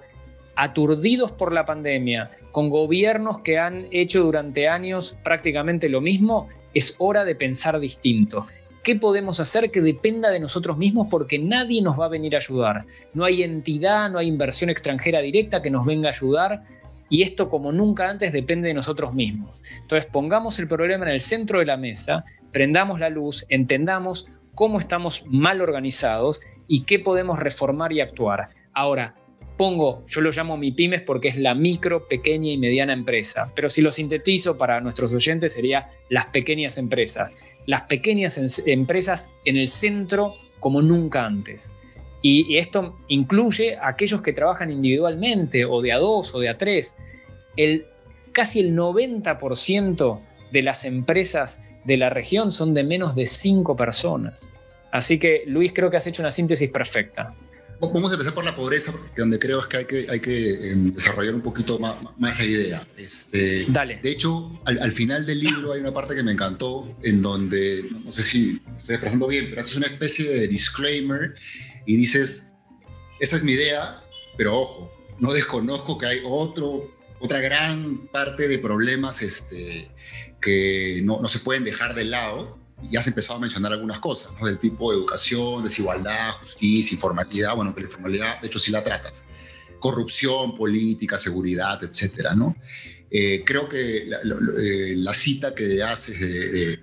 aturdidos 0.55 1.31
por 1.31 1.53
la 1.53 1.65
pandemia, 1.65 2.29
con 2.51 2.69
gobiernos 2.69 3.39
que 3.41 3.57
han 3.57 3.87
hecho 3.89 4.21
durante 4.21 4.67
años 4.67 5.17
prácticamente 5.23 5.89
lo 5.89 6.01
mismo, 6.01 6.49
es 6.75 6.95
hora 6.99 7.25
de 7.25 7.33
pensar 7.33 7.79
distinto. 7.79 8.45
¿Qué 8.83 8.95
podemos 8.95 9.39
hacer 9.39 9.71
que 9.71 9.81
dependa 9.81 10.29
de 10.29 10.39
nosotros 10.39 10.77
mismos? 10.77 11.07
Porque 11.09 11.37
nadie 11.37 11.81
nos 11.81 11.99
va 11.99 12.05
a 12.05 12.09
venir 12.09 12.35
a 12.35 12.39
ayudar. 12.39 12.85
No 13.13 13.25
hay 13.25 13.43
entidad, 13.43 14.09
no 14.09 14.19
hay 14.19 14.27
inversión 14.27 14.69
extranjera 14.69 15.19
directa 15.19 15.61
que 15.61 15.69
nos 15.69 15.85
venga 15.85 16.09
a 16.09 16.11
ayudar. 16.11 16.63
Y 17.09 17.23
esto 17.23 17.49
como 17.49 17.71
nunca 17.71 18.09
antes 18.09 18.33
depende 18.33 18.67
de 18.67 18.73
nosotros 18.73 19.13
mismos. 19.13 19.61
Entonces 19.81 20.09
pongamos 20.11 20.59
el 20.59 20.67
problema 20.67 21.05
en 21.05 21.11
el 21.11 21.21
centro 21.21 21.59
de 21.59 21.65
la 21.65 21.75
mesa, 21.75 22.23
prendamos 22.51 22.99
la 22.99 23.09
luz, 23.09 23.45
entendamos 23.49 24.31
cómo 24.55 24.79
estamos 24.79 25.23
mal 25.27 25.61
organizados 25.61 26.41
y 26.67 26.83
qué 26.83 26.99
podemos 26.99 27.39
reformar 27.39 27.91
y 27.91 28.01
actuar. 28.01 28.49
Ahora, 28.73 29.15
pongo, 29.59 30.05
yo 30.07 30.21
lo 30.21 30.31
llamo 30.31 30.55
mi 30.55 30.71
pymes 30.71 31.01
porque 31.01 31.27
es 31.27 31.37
la 31.37 31.53
micro, 31.53 32.07
pequeña 32.07 32.51
y 32.51 32.57
mediana 32.57 32.93
empresa, 32.93 33.51
pero 33.53 33.67
si 33.69 33.81
lo 33.81 33.91
sintetizo 33.91 34.57
para 34.57 34.79
nuestros 34.79 35.13
oyentes 35.13 35.53
sería 35.53 35.89
las 36.09 36.27
pequeñas 36.27 36.77
empresas. 36.77 37.33
Las 37.69 37.83
pequeñas 37.83 38.41
empresas 38.65 39.31
en 39.45 39.55
el 39.55 39.67
centro 39.67 40.33
como 40.59 40.81
nunca 40.81 41.23
antes. 41.23 41.71
Y, 42.23 42.57
esto 42.57 42.97
incluye 43.09 43.77
a 43.77 43.89
aquellos 43.89 44.23
que 44.23 44.33
trabajan 44.33 44.71
individualmente 44.71 45.65
o 45.65 45.79
de 45.79 45.91
a 45.91 45.99
dos 45.99 46.33
o 46.33 46.39
de 46.39 46.49
a 46.49 46.57
tres. 46.57 46.97
El, 47.55 47.85
casi 48.31 48.59
el 48.59 48.75
90% 48.75 50.19
de 50.51 50.61
las 50.63 50.83
empresas 50.83 51.61
de 51.85 51.97
la 51.97 52.09
región 52.09 52.49
son 52.49 52.73
de 52.73 52.83
menos 52.83 53.13
de 53.15 53.27
cinco 53.27 53.75
personas. 53.75 54.51
Así 54.91 55.19
que 55.19 55.43
Luis 55.45 55.71
creo 55.71 55.91
que 55.91 55.97
has 55.97 56.07
hecho 56.07 56.23
una 56.23 56.31
síntesis 56.31 56.71
perfecta. 56.71 57.35
Vamos 57.81 58.11
a 58.11 58.15
empezar 58.15 58.33
por 58.33 58.43
la 58.43 58.55
pobreza, 58.55 58.91
porque 58.91 59.21
donde 59.21 59.39
creo 59.39 59.61
es 59.61 59.67
que 59.67 59.77
hay 59.77 59.85
que, 59.85 60.07
hay 60.09 60.19
que 60.19 60.71
em, 60.71 60.91
desarrollar 60.91 61.33
un 61.33 61.41
poquito 61.41 61.79
más, 61.79 61.95
más 62.17 62.37
la 62.37 62.45
idea. 62.45 62.87
Este, 62.97 63.65
Dale. 63.69 63.99
De 64.03 64.11
hecho, 64.11 64.59
al, 64.65 64.91
final 64.91 65.25
del 65.25 65.39
libro 65.39 65.71
hay 65.71 65.79
una 65.79 65.93
parte 65.93 66.13
que 66.13 66.21
me 66.21 66.33
encantó, 66.33 66.97
en 67.03 67.21
donde, 67.21 67.85
no 68.03 68.11
sé 68.11 68.21
si 68.21 68.61
estoy 68.77 68.95
expresando 68.95 69.27
bien, 69.27 69.47
pero 69.49 69.61
haces 69.61 69.77
una 69.77 69.87
especie 69.87 70.29
de 70.29 70.47
disclaimer 70.49 71.35
y 71.85 71.95
dices, 71.95 72.55
esa 73.19 73.37
es 73.37 73.43
mi 73.43 73.53
idea, 73.53 74.03
pero 74.37 74.57
ojo, 74.57 74.91
no 75.19 75.31
desconozco 75.31 75.97
que 75.97 76.07
hay 76.07 76.21
otro, 76.25 76.93
otra 77.19 77.39
gran 77.39 78.07
parte 78.07 78.49
de 78.49 78.59
problemas 78.59 79.21
este, 79.21 79.89
que 80.41 80.99
no, 81.03 81.21
no 81.21 81.29
se 81.29 81.39
pueden 81.39 81.63
dejar 81.63 81.95
de 81.95 82.03
lado 82.03 82.58
ya 82.89 83.01
se 83.01 83.09
empezado 83.09 83.37
a 83.37 83.41
mencionar 83.41 83.73
algunas 83.73 83.99
cosas, 83.99 84.31
del 84.41 84.59
tipo 84.59 84.91
de 84.91 84.97
educación, 84.97 85.63
desigualdad, 85.63 86.31
justicia, 86.33 86.95
informalidad, 86.95 87.55
bueno, 87.55 87.73
que 87.73 87.81
la 87.81 87.87
informalidad, 87.87 88.41
de 88.41 88.47
hecho, 88.47 88.59
sí 88.59 88.71
la 88.71 88.83
tratas, 88.83 89.27
corrupción, 89.79 90.55
política, 90.55 91.17
seguridad, 91.17 91.83
etcétera, 91.83 92.35
¿no? 92.35 92.55
Eh, 93.11 93.43
creo 93.45 93.67
que 93.67 94.05
la, 94.05 94.19
eh, 94.61 94.93
la, 94.95 95.13
cita 95.15 95.55
que 95.55 95.81
haces 95.81 96.19
de, 96.19 96.51
de 96.51 96.79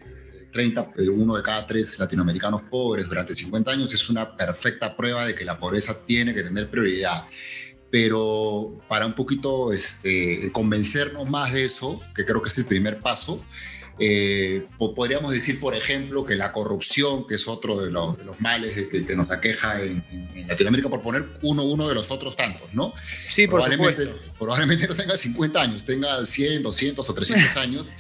30, 0.57 0.93
uno 1.15 1.37
de 1.37 1.43
cada 1.43 1.67
tres 1.67 1.99
latinoamericanos 1.99 2.63
pobres 2.71 3.07
durante 3.07 3.35
50 3.35 3.71
años 3.71 3.93
es 3.93 4.09
una 4.09 4.37
perfecta 4.37 4.97
prueba 4.97 5.27
de 5.27 5.35
que 5.35 5.45
la 5.45 5.59
pobreza 5.59 6.05
tiene 6.07 6.35
que 6.35 6.43
tener 6.43 6.71
prioridad. 6.71 7.27
Pero 7.91 8.79
para 8.89 9.07
un 9.07 9.13
poquito 9.13 9.73
este, 9.73 10.51
convencernos 10.53 11.29
más 11.29 11.53
de 11.53 11.65
eso, 11.65 12.01
que 12.15 12.25
creo 12.25 12.43
que 12.43 12.49
es 12.49 12.59
el 12.59 12.65
primer 12.65 13.01
paso, 13.01 13.45
eh, 13.99 14.67
podríamos 14.79 15.33
decir, 15.33 15.59
por 15.59 15.75
ejemplo, 15.75 16.25
que 16.25 16.37
la 16.37 16.53
corrupción, 16.53 17.27
que 17.27 17.37
es 17.37 17.49
otro 17.49 17.83
de 17.83 17.91
los, 17.91 18.17
males 18.41 18.77
que, 18.91 19.17
nos 19.17 19.31
aqueja 19.31 19.81
en, 19.81 20.05
Latinoamérica, 20.47 20.91
por 20.91 21.03
poner 21.03 21.25
uno, 21.43 21.63
uno 21.65 21.89
de 21.89 21.95
los 21.95 22.11
otros 22.11 22.37
tantos, 22.37 22.73
¿no? 22.75 22.93
Sí, 23.29 23.47
por 23.47 23.61
probablemente, 23.61 24.05
supuesto. 24.05 24.33
Probablemente 24.39 24.89
no 24.89 24.95
tenga 24.95 25.17
50 25.17 25.61
años, 25.61 25.85
tenga 25.85 26.25
100, 26.25 26.63
200 26.63 27.09
o 27.09 27.15
300 27.15 27.57
años. 27.57 27.93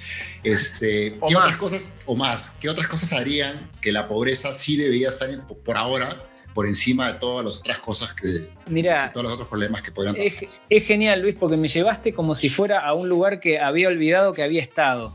Este, 0.42 1.18
¿Qué 1.26 1.36
otras 1.36 1.56
cosas, 1.56 1.94
o 2.04 2.14
más, 2.14 2.56
qué 2.60 2.68
otras 2.68 2.88
cosas 2.88 3.12
harían 3.14 3.70
que 3.80 3.90
la 3.90 4.06
pobreza 4.06 4.54
sí 4.54 4.76
debería 4.76 5.08
estar 5.08 5.30
por 5.64 5.76
ahora 5.76 6.22
por 6.52 6.66
encima 6.66 7.12
de 7.12 7.18
todas 7.18 7.44
las 7.44 7.58
otras 7.58 7.78
cosas 7.80 8.14
que. 8.14 8.48
Mira. 8.66 9.10
Todos 9.12 9.24
los 9.24 9.32
otros 9.34 9.48
problemas 9.48 9.82
que 9.82 9.92
podrían 9.92 10.16
es, 10.16 10.60
es 10.70 10.86
genial, 10.86 11.20
Luis, 11.20 11.36
porque 11.38 11.58
me 11.58 11.68
llevaste 11.68 12.14
como 12.14 12.34
si 12.34 12.48
fuera 12.48 12.80
a 12.80 12.94
un 12.94 13.10
lugar 13.10 13.40
que 13.40 13.58
había 13.58 13.88
olvidado 13.88 14.32
que 14.32 14.42
había 14.42 14.62
estado. 14.62 15.12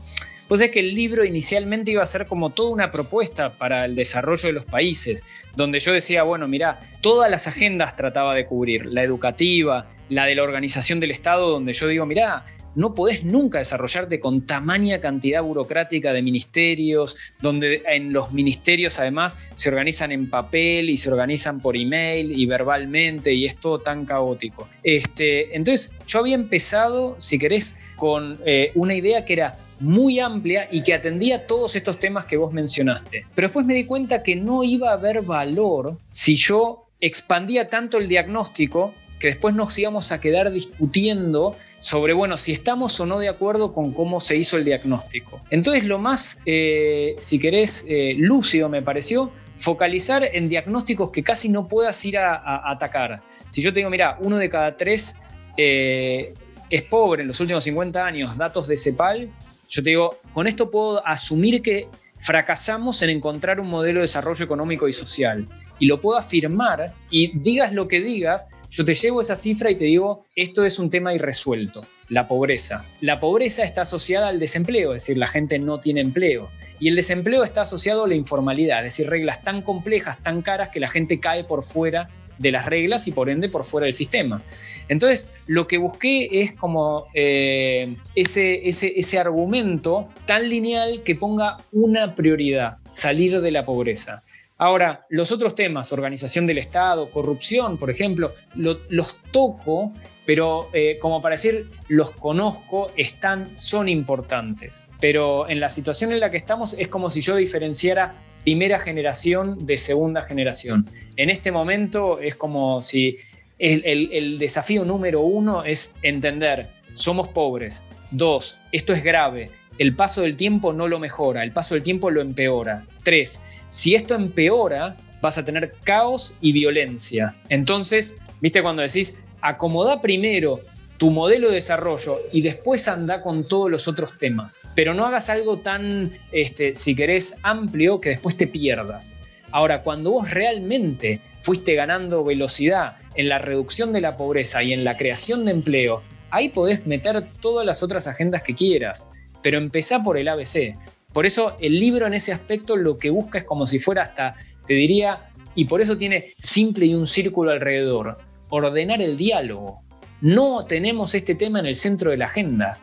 Pues 0.52 0.60
es 0.60 0.70
que 0.70 0.80
el 0.80 0.94
libro 0.94 1.24
inicialmente 1.24 1.92
iba 1.92 2.02
a 2.02 2.04
ser 2.04 2.26
como 2.26 2.50
toda 2.50 2.72
una 2.72 2.90
propuesta 2.90 3.56
para 3.56 3.86
el 3.86 3.94
desarrollo 3.94 4.48
de 4.48 4.52
los 4.52 4.66
países, 4.66 5.24
donde 5.56 5.80
yo 5.80 5.94
decía, 5.94 6.24
bueno, 6.24 6.46
mira, 6.46 6.78
todas 7.00 7.30
las 7.30 7.48
agendas 7.48 7.96
trataba 7.96 8.34
de 8.34 8.44
cubrir, 8.44 8.84
la 8.84 9.02
educativa, 9.02 9.88
la 10.10 10.26
de 10.26 10.34
la 10.34 10.42
organización 10.42 11.00
del 11.00 11.10
Estado, 11.10 11.48
donde 11.48 11.72
yo 11.72 11.88
digo, 11.88 12.04
mira, 12.04 12.44
no 12.74 12.94
podés 12.94 13.24
nunca 13.24 13.60
desarrollarte 13.60 14.20
con 14.20 14.46
tamaña 14.46 15.00
cantidad 15.00 15.42
burocrática 15.42 16.12
de 16.12 16.20
ministerios, 16.20 17.34
donde 17.40 17.82
en 17.86 18.12
los 18.12 18.30
ministerios 18.32 19.00
además 19.00 19.38
se 19.54 19.70
organizan 19.70 20.12
en 20.12 20.28
papel 20.28 20.90
y 20.90 20.98
se 20.98 21.10
organizan 21.10 21.60
por 21.60 21.78
email 21.78 22.30
y 22.30 22.44
verbalmente 22.44 23.32
y 23.32 23.46
es 23.46 23.56
todo 23.56 23.78
tan 23.78 24.04
caótico. 24.04 24.68
Este, 24.82 25.56
entonces 25.56 25.94
yo 26.06 26.18
había 26.18 26.34
empezado, 26.34 27.16
si 27.18 27.38
querés, 27.38 27.78
con 27.96 28.38
eh, 28.44 28.70
una 28.74 28.94
idea 28.94 29.24
que 29.24 29.32
era 29.32 29.58
muy 29.82 30.20
amplia 30.20 30.68
y 30.70 30.82
que 30.82 30.94
atendía 30.94 31.46
todos 31.46 31.76
estos 31.76 31.98
temas 31.98 32.24
que 32.24 32.36
vos 32.36 32.52
mencionaste. 32.52 33.26
Pero 33.34 33.48
después 33.48 33.66
me 33.66 33.74
di 33.74 33.84
cuenta 33.84 34.22
que 34.22 34.36
no 34.36 34.64
iba 34.64 34.90
a 34.90 34.94
haber 34.94 35.22
valor 35.22 35.98
si 36.10 36.36
yo 36.36 36.86
expandía 37.00 37.68
tanto 37.68 37.98
el 37.98 38.08
diagnóstico 38.08 38.94
que 39.22 39.28
después 39.28 39.54
nos 39.54 39.78
íbamos 39.78 40.10
a 40.10 40.20
quedar 40.20 40.50
discutiendo 40.50 41.56
sobre, 41.78 42.12
bueno, 42.12 42.36
si 42.36 42.50
estamos 42.50 42.98
o 42.98 43.06
no 43.06 43.20
de 43.20 43.28
acuerdo 43.28 43.72
con 43.72 43.92
cómo 43.92 44.18
se 44.18 44.36
hizo 44.36 44.56
el 44.56 44.64
diagnóstico. 44.64 45.40
Entonces 45.50 45.84
lo 45.84 46.00
más, 46.00 46.40
eh, 46.44 47.14
si 47.18 47.38
querés, 47.38 47.86
eh, 47.88 48.14
lúcido 48.18 48.68
me 48.68 48.82
pareció 48.82 49.30
focalizar 49.56 50.24
en 50.24 50.48
diagnósticos 50.48 51.10
que 51.12 51.22
casi 51.22 51.48
no 51.48 51.68
puedas 51.68 52.04
ir 52.04 52.18
a, 52.18 52.68
atacar. 52.68 53.22
Si 53.48 53.62
yo 53.62 53.72
te 53.72 53.78
digo, 53.78 53.90
mira, 53.90 54.18
uno 54.20 54.38
de 54.38 54.50
cada 54.50 54.76
tres 54.76 55.16
eh, 55.56 56.34
es 56.68 56.82
pobre 56.82 57.22
en 57.22 57.28
los 57.28 57.38
últimos 57.38 57.62
50 57.62 58.04
años, 58.04 58.36
datos 58.36 58.66
de 58.66 58.76
CEPAL, 58.76 59.30
yo 59.72 59.82
te 59.82 59.88
digo, 59.88 60.18
con 60.34 60.46
esto 60.46 60.70
puedo 60.70 61.04
asumir 61.06 61.62
que 61.62 61.88
fracasamos 62.18 63.00
en 63.00 63.08
encontrar 63.08 63.58
un 63.58 63.68
modelo 63.68 64.00
de 64.00 64.02
desarrollo 64.02 64.44
económico 64.44 64.86
y 64.86 64.92
social. 64.92 65.48
Y 65.78 65.86
lo 65.86 65.98
puedo 65.98 66.18
afirmar 66.18 66.92
y 67.10 67.38
digas 67.38 67.72
lo 67.72 67.88
que 67.88 68.02
digas, 68.02 68.50
yo 68.70 68.84
te 68.84 68.94
llevo 68.94 69.22
esa 69.22 69.34
cifra 69.34 69.70
y 69.70 69.76
te 69.76 69.86
digo, 69.86 70.26
esto 70.36 70.66
es 70.66 70.78
un 70.78 70.90
tema 70.90 71.14
irresuelto, 71.14 71.86
la 72.10 72.28
pobreza. 72.28 72.84
La 73.00 73.18
pobreza 73.18 73.64
está 73.64 73.82
asociada 73.82 74.28
al 74.28 74.38
desempleo, 74.38 74.94
es 74.94 75.04
decir, 75.04 75.16
la 75.16 75.28
gente 75.28 75.58
no 75.58 75.80
tiene 75.80 76.02
empleo. 76.02 76.50
Y 76.78 76.88
el 76.88 76.96
desempleo 76.96 77.42
está 77.42 77.62
asociado 77.62 78.04
a 78.04 78.08
la 78.08 78.14
informalidad, 78.14 78.84
es 78.84 78.92
decir, 78.92 79.08
reglas 79.08 79.42
tan 79.42 79.62
complejas, 79.62 80.22
tan 80.22 80.42
caras 80.42 80.68
que 80.68 80.80
la 80.80 80.90
gente 80.90 81.18
cae 81.18 81.44
por 81.44 81.64
fuera 81.64 82.10
de 82.38 82.52
las 82.52 82.66
reglas 82.66 83.06
y 83.08 83.12
por 83.12 83.30
ende 83.30 83.48
por 83.48 83.64
fuera 83.64 83.86
del 83.86 83.94
sistema. 83.94 84.42
Entonces, 84.88 85.30
lo 85.46 85.66
que 85.66 85.78
busqué 85.78 86.42
es 86.42 86.52
como 86.52 87.06
eh, 87.14 87.96
ese, 88.14 88.68
ese, 88.68 88.92
ese 88.96 89.18
argumento 89.18 90.08
tan 90.26 90.48
lineal 90.48 91.02
que 91.04 91.14
ponga 91.14 91.58
una 91.70 92.14
prioridad, 92.14 92.78
salir 92.90 93.40
de 93.40 93.50
la 93.50 93.64
pobreza. 93.64 94.22
Ahora, 94.58 95.06
los 95.08 95.32
otros 95.32 95.56
temas, 95.56 95.92
organización 95.92 96.46
del 96.46 96.58
Estado, 96.58 97.10
corrupción, 97.10 97.78
por 97.78 97.90
ejemplo, 97.90 98.32
los 98.54 99.20
toco, 99.32 99.92
pero 100.24 100.68
eh, 100.72 100.98
como 101.00 101.20
para 101.20 101.34
decir, 101.34 101.68
los 101.88 102.12
conozco, 102.12 102.92
están, 102.96 103.56
son 103.56 103.88
importantes. 103.88 104.84
Pero 105.00 105.48
en 105.48 105.58
la 105.58 105.68
situación 105.68 106.12
en 106.12 106.20
la 106.20 106.30
que 106.30 106.36
estamos 106.36 106.74
es 106.78 106.86
como 106.86 107.10
si 107.10 107.22
yo 107.22 107.34
diferenciara 107.34 108.14
primera 108.44 108.78
generación 108.78 109.66
de 109.66 109.76
segunda 109.76 110.22
generación. 110.22 110.88
En 111.16 111.30
este 111.30 111.52
momento 111.52 112.20
es 112.20 112.36
como 112.36 112.82
si 112.82 113.16
el, 113.58 114.38
desafío 114.38 114.84
número 114.84 115.20
uno 115.20 115.64
es 115.64 115.94
entender, 116.02 116.68
somos 116.94 117.28
pobres. 117.28 117.84
Dos, 118.10 118.58
esto 118.72 118.92
es 118.92 119.04
grave. 119.04 119.50
El 119.78 119.94
paso 119.96 120.22
del 120.22 120.36
tiempo 120.36 120.72
no 120.72 120.88
lo 120.88 120.98
mejora, 120.98 121.42
el 121.42 121.52
paso 121.52 121.74
del 121.74 121.82
tiempo 121.82 122.10
lo 122.10 122.20
empeora. 122.20 122.84
Tres, 123.04 123.40
si 123.68 123.94
esto 123.94 124.14
empeora, 124.14 124.96
vas 125.20 125.38
a 125.38 125.44
tener 125.44 125.72
caos 125.84 126.36
y 126.40 126.52
violencia. 126.52 127.32
Entonces, 127.48 128.18
viste 128.40 128.62
cuando 128.62 128.82
decís, 128.82 129.16
acomoda 129.40 130.00
primero 130.00 130.60
tu 131.02 131.10
modelo 131.10 131.48
de 131.48 131.56
desarrollo 131.56 132.20
y 132.30 132.42
después 132.42 132.86
anda 132.86 133.22
con 133.22 133.42
todos 133.48 133.68
los 133.68 133.88
otros 133.88 134.20
temas. 134.20 134.70
Pero 134.76 134.94
no 134.94 135.04
hagas 135.04 135.30
algo 135.30 135.58
tan, 135.58 136.12
este, 136.30 136.76
si 136.76 136.94
querés, 136.94 137.34
amplio 137.42 138.00
que 138.00 138.10
después 138.10 138.36
te 138.36 138.46
pierdas. 138.46 139.16
Ahora, 139.50 139.82
cuando 139.82 140.12
vos 140.12 140.30
realmente 140.30 141.20
fuiste 141.40 141.74
ganando 141.74 142.22
velocidad 142.22 142.94
en 143.16 143.28
la 143.28 143.40
reducción 143.40 143.92
de 143.92 144.00
la 144.00 144.16
pobreza 144.16 144.62
y 144.62 144.72
en 144.72 144.84
la 144.84 144.96
creación 144.96 145.44
de 145.44 145.50
empleo, 145.50 145.96
ahí 146.30 146.50
podés 146.50 146.86
meter 146.86 147.20
todas 147.40 147.66
las 147.66 147.82
otras 147.82 148.06
agendas 148.06 148.44
que 148.44 148.54
quieras, 148.54 149.08
pero 149.42 149.58
empezá 149.58 150.04
por 150.04 150.16
el 150.16 150.28
ABC. 150.28 150.76
Por 151.12 151.26
eso 151.26 151.56
el 151.60 151.80
libro 151.80 152.06
en 152.06 152.14
ese 152.14 152.32
aspecto 152.32 152.76
lo 152.76 152.98
que 152.98 153.10
busca 153.10 153.38
es 153.38 153.44
como 153.44 153.66
si 153.66 153.80
fuera 153.80 154.04
hasta, 154.04 154.36
te 154.68 154.74
diría, 154.74 155.32
y 155.56 155.64
por 155.64 155.80
eso 155.80 155.96
tiene 155.96 156.34
simple 156.38 156.86
y 156.86 156.94
un 156.94 157.08
círculo 157.08 157.50
alrededor, 157.50 158.18
ordenar 158.50 159.02
el 159.02 159.16
diálogo. 159.16 159.80
No 160.22 160.64
tenemos 160.64 161.16
este 161.16 161.34
tema 161.34 161.58
en 161.58 161.66
el 161.66 161.74
centro 161.74 162.12
de 162.12 162.16
la 162.16 162.26
agenda. 162.26 162.74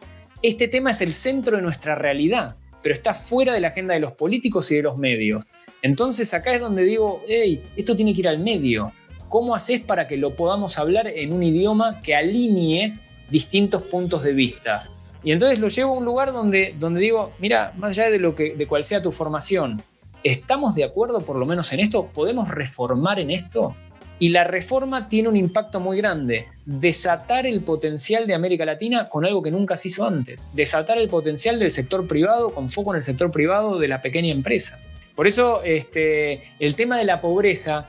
Este 0.42 0.68
tema 0.68 0.92
es 0.92 1.00
el 1.00 1.14
centro 1.14 1.56
de 1.56 1.64
nuestra 1.64 1.96
realidad, 1.96 2.58
pero 2.84 2.94
está 2.94 3.14
fuera 3.14 3.54
de 3.54 3.62
la 3.62 3.70
agenda 3.70 3.94
de 3.94 4.02
los 4.02 4.12
políticos 4.12 4.70
y 4.74 4.76
de 4.76 4.82
los 4.82 4.98
medios. 4.98 5.54
Entonces 5.82 6.34
acá 6.34 6.54
es 6.54 6.60
donde 6.60 6.84
digo, 6.84 7.24
hey, 7.30 7.64
esto 7.78 7.96
tiene 7.96 8.14
que 8.14 8.20
ir 8.20 8.28
al 8.28 8.40
medio. 8.40 8.92
¿Cómo 9.30 9.56
haces 9.56 9.80
para 9.80 10.06
que 10.06 10.18
lo 10.18 10.36
podamos 10.36 10.78
hablar 10.78 11.08
en 11.08 11.32
un 11.32 11.42
idioma 11.42 12.02
que 12.02 12.14
alinee 12.14 13.00
distintos 13.30 13.84
puntos 13.84 14.24
de 14.24 14.34
vista? 14.34 14.82
Y 15.24 15.32
entonces 15.32 15.60
lo 15.60 15.70
llevo 15.70 15.94
a 15.94 15.98
un 15.98 16.04
lugar 16.04 16.34
donde, 16.34 16.76
donde 16.78 17.00
digo, 17.00 17.32
mira, 17.40 17.72
más 17.78 17.98
allá 17.98 18.12
de 18.12 18.20
lo 18.20 18.36
que 18.36 18.54
de 18.54 18.68
cual 18.68 18.84
sea 18.84 19.02
tu 19.02 19.14
formación, 19.14 19.82
¿estamos 20.26 20.76
de 20.76 20.84
acuerdo 20.84 21.22
por 21.22 21.40
lo 21.40 21.46
menos 21.46 21.72
en 21.72 21.80
esto? 21.80 22.08
¿Podemos 22.08 22.50
reformar 22.50 23.18
en 23.18 23.32
esto? 23.32 23.78
Y 24.20 24.30
la 24.30 24.43
reforma 24.43 25.07
tiene 25.07 25.30
un 25.30 25.38
impacto 25.38 25.80
muy 25.80 25.97
grande. 25.97 26.45
Desatar 26.65 27.47
el 27.47 27.63
potencial 27.63 28.28
de 28.28 28.34
América 28.34 28.65
Latina 28.65 29.07
con 29.07 29.26
algo 29.26 29.41
que 29.41 29.49
nunca 29.49 29.78
se 29.78 29.88
hizo 29.88 30.05
antes. 30.05 30.49
Desatar 30.53 30.97
el 30.97 31.07
potencial 31.07 31.57
del 31.57 31.72
sector 31.72 32.05
privado 32.05 32.53
con 32.53 32.70
foco 32.70 32.91
en 32.91 32.97
el 32.97 33.03
sector 33.03 33.32
privado 33.32 33.80
de 33.80 33.88
la 33.88 34.01
pequeña 34.01 34.32
empresa. 34.32 34.78
Por 35.15 35.28
eso 35.28 35.63
este, 35.63 36.41
el 36.59 36.76
tema 36.76 36.97
de 36.97 37.03
la 37.05 37.20
pobreza, 37.20 37.88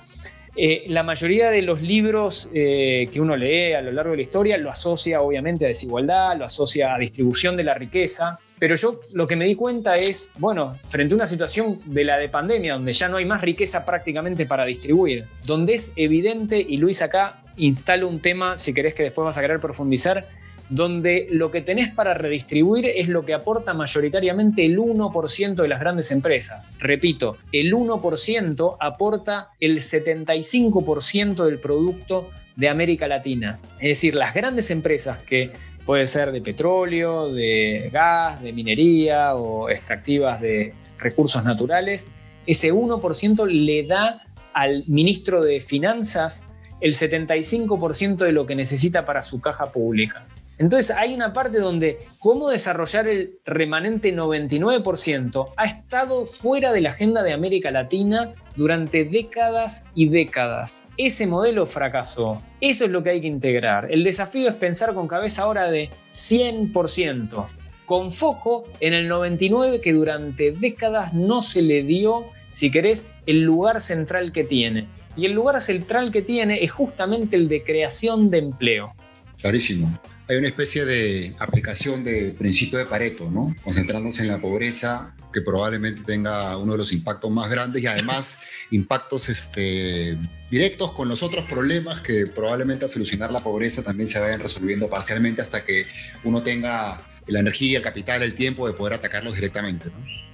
eh, 0.56 0.84
la 0.88 1.02
mayoría 1.02 1.50
de 1.50 1.62
los 1.62 1.80
libros 1.80 2.50
eh, 2.52 3.08
que 3.12 3.20
uno 3.20 3.36
lee 3.36 3.72
a 3.72 3.80
lo 3.80 3.92
largo 3.92 4.10
de 4.10 4.16
la 4.16 4.22
historia 4.22 4.58
lo 4.58 4.70
asocia 4.70 5.22
obviamente 5.22 5.64
a 5.64 5.68
desigualdad, 5.68 6.36
lo 6.36 6.44
asocia 6.44 6.94
a 6.94 6.98
distribución 6.98 7.56
de 7.56 7.64
la 7.64 7.74
riqueza, 7.74 8.40
pero 8.60 8.76
yo 8.76 9.00
lo 9.14 9.26
que 9.26 9.36
me 9.36 9.46
di 9.46 9.56
cuenta 9.56 9.94
es, 9.94 10.30
bueno, 10.38 10.74
frente 10.74 11.14
a 11.14 11.16
una 11.16 11.26
situación 11.26 11.80
de 11.86 12.04
la 12.04 12.18
de 12.18 12.28
pandemia, 12.28 12.74
donde 12.74 12.92
ya 12.92 13.08
no 13.08 13.16
hay 13.16 13.24
más 13.24 13.40
riqueza 13.40 13.86
prácticamente 13.86 14.44
para 14.44 14.66
distribuir, 14.66 15.24
donde 15.44 15.74
es 15.74 15.94
evidente, 15.96 16.60
y 16.60 16.76
Luis 16.76 17.00
acá 17.00 17.42
instala 17.56 18.04
un 18.06 18.20
tema, 18.20 18.58
si 18.58 18.74
querés 18.74 18.94
que 18.94 19.02
después 19.02 19.24
vas 19.24 19.38
a 19.38 19.40
querer 19.40 19.60
profundizar, 19.60 20.28
donde 20.68 21.26
lo 21.30 21.50
que 21.50 21.62
tenés 21.62 21.92
para 21.92 22.12
redistribuir 22.12 22.86
es 22.86 23.08
lo 23.08 23.24
que 23.24 23.32
aporta 23.34 23.72
mayoritariamente 23.72 24.64
el 24.64 24.78
1% 24.78 25.54
de 25.54 25.68
las 25.68 25.80
grandes 25.80 26.12
empresas. 26.12 26.72
Repito, 26.78 27.38
el 27.52 27.72
1% 27.72 28.76
aporta 28.78 29.48
el 29.58 29.78
75% 29.78 31.44
del 31.44 31.58
producto 31.58 32.30
de 32.56 32.68
América 32.68 33.08
Latina. 33.08 33.58
Es 33.80 33.88
decir, 33.88 34.14
las 34.14 34.34
grandes 34.34 34.70
empresas 34.70 35.18
que 35.24 35.50
puede 35.90 36.06
ser 36.06 36.30
de 36.30 36.40
petróleo, 36.40 37.32
de 37.32 37.90
gas, 37.92 38.40
de 38.40 38.52
minería 38.52 39.34
o 39.34 39.68
extractivas 39.68 40.40
de 40.40 40.72
recursos 41.00 41.42
naturales, 41.42 42.06
ese 42.46 42.72
1% 42.72 43.44
le 43.48 43.88
da 43.88 44.14
al 44.52 44.84
ministro 44.86 45.42
de 45.42 45.58
Finanzas 45.58 46.44
el 46.80 46.92
75% 46.92 48.18
de 48.18 48.30
lo 48.30 48.46
que 48.46 48.54
necesita 48.54 49.04
para 49.04 49.22
su 49.22 49.40
caja 49.40 49.72
pública. 49.72 50.24
Entonces 50.60 50.94
hay 50.94 51.14
una 51.14 51.32
parte 51.32 51.58
donde 51.58 52.00
cómo 52.18 52.50
desarrollar 52.50 53.08
el 53.08 53.38
remanente 53.46 54.14
99% 54.14 55.54
ha 55.56 55.64
estado 55.64 56.26
fuera 56.26 56.70
de 56.70 56.82
la 56.82 56.90
agenda 56.90 57.22
de 57.22 57.32
América 57.32 57.70
Latina 57.70 58.34
durante 58.56 59.06
décadas 59.06 59.86
y 59.94 60.10
décadas. 60.10 60.84
Ese 60.98 61.26
modelo 61.26 61.64
fracasó. 61.64 62.42
Eso 62.60 62.84
es 62.84 62.90
lo 62.90 63.02
que 63.02 63.08
hay 63.08 63.22
que 63.22 63.26
integrar. 63.26 63.90
El 63.90 64.04
desafío 64.04 64.50
es 64.50 64.54
pensar 64.54 64.92
con 64.92 65.08
cabeza 65.08 65.44
ahora 65.44 65.70
de 65.70 65.88
100%, 66.12 67.46
con 67.86 68.10
foco 68.10 68.64
en 68.80 68.92
el 68.92 69.10
99% 69.10 69.80
que 69.80 69.94
durante 69.94 70.52
décadas 70.52 71.14
no 71.14 71.40
se 71.40 71.62
le 71.62 71.84
dio, 71.84 72.26
si 72.48 72.70
querés, 72.70 73.10
el 73.24 73.44
lugar 73.44 73.80
central 73.80 74.30
que 74.30 74.44
tiene. 74.44 74.86
Y 75.16 75.24
el 75.24 75.32
lugar 75.32 75.58
central 75.62 76.12
que 76.12 76.20
tiene 76.20 76.62
es 76.62 76.70
justamente 76.70 77.36
el 77.36 77.48
de 77.48 77.64
creación 77.64 78.28
de 78.28 78.38
empleo. 78.40 78.92
Clarísimo 79.40 79.98
hay 80.30 80.36
una 80.36 80.46
especie 80.46 80.84
de 80.84 81.34
aplicación 81.40 82.04
de 82.04 82.32
principio 82.38 82.78
de 82.78 82.84
Pareto, 82.84 83.28
¿no? 83.28 83.56
Concentrándose 83.64 84.22
en 84.22 84.28
la 84.28 84.40
pobreza, 84.40 85.12
que 85.32 85.40
probablemente 85.40 86.02
tenga 86.04 86.56
uno 86.56 86.72
de 86.72 86.78
los 86.78 86.92
impactos 86.92 87.32
más 87.32 87.50
grandes 87.50 87.82
y 87.82 87.88
además 87.88 88.44
impactos 88.70 89.28
este, 89.28 90.16
directos 90.48 90.92
con 90.92 91.08
los 91.08 91.24
otros 91.24 91.46
problemas 91.46 92.00
que 92.00 92.22
probablemente 92.32 92.84
a 92.84 92.88
solucionar 92.88 93.32
la 93.32 93.40
pobreza 93.40 93.82
también 93.82 94.06
se 94.06 94.20
vayan 94.20 94.38
resolviendo 94.38 94.88
parcialmente 94.88 95.42
hasta 95.42 95.64
que 95.64 95.86
uno 96.22 96.44
tenga 96.44 97.02
la 97.26 97.40
energía, 97.40 97.78
el 97.78 97.84
capital, 97.84 98.22
el 98.22 98.34
tiempo 98.34 98.68
de 98.68 98.72
poder 98.72 98.94
atacarlos 98.94 99.34
directamente. 99.34 99.90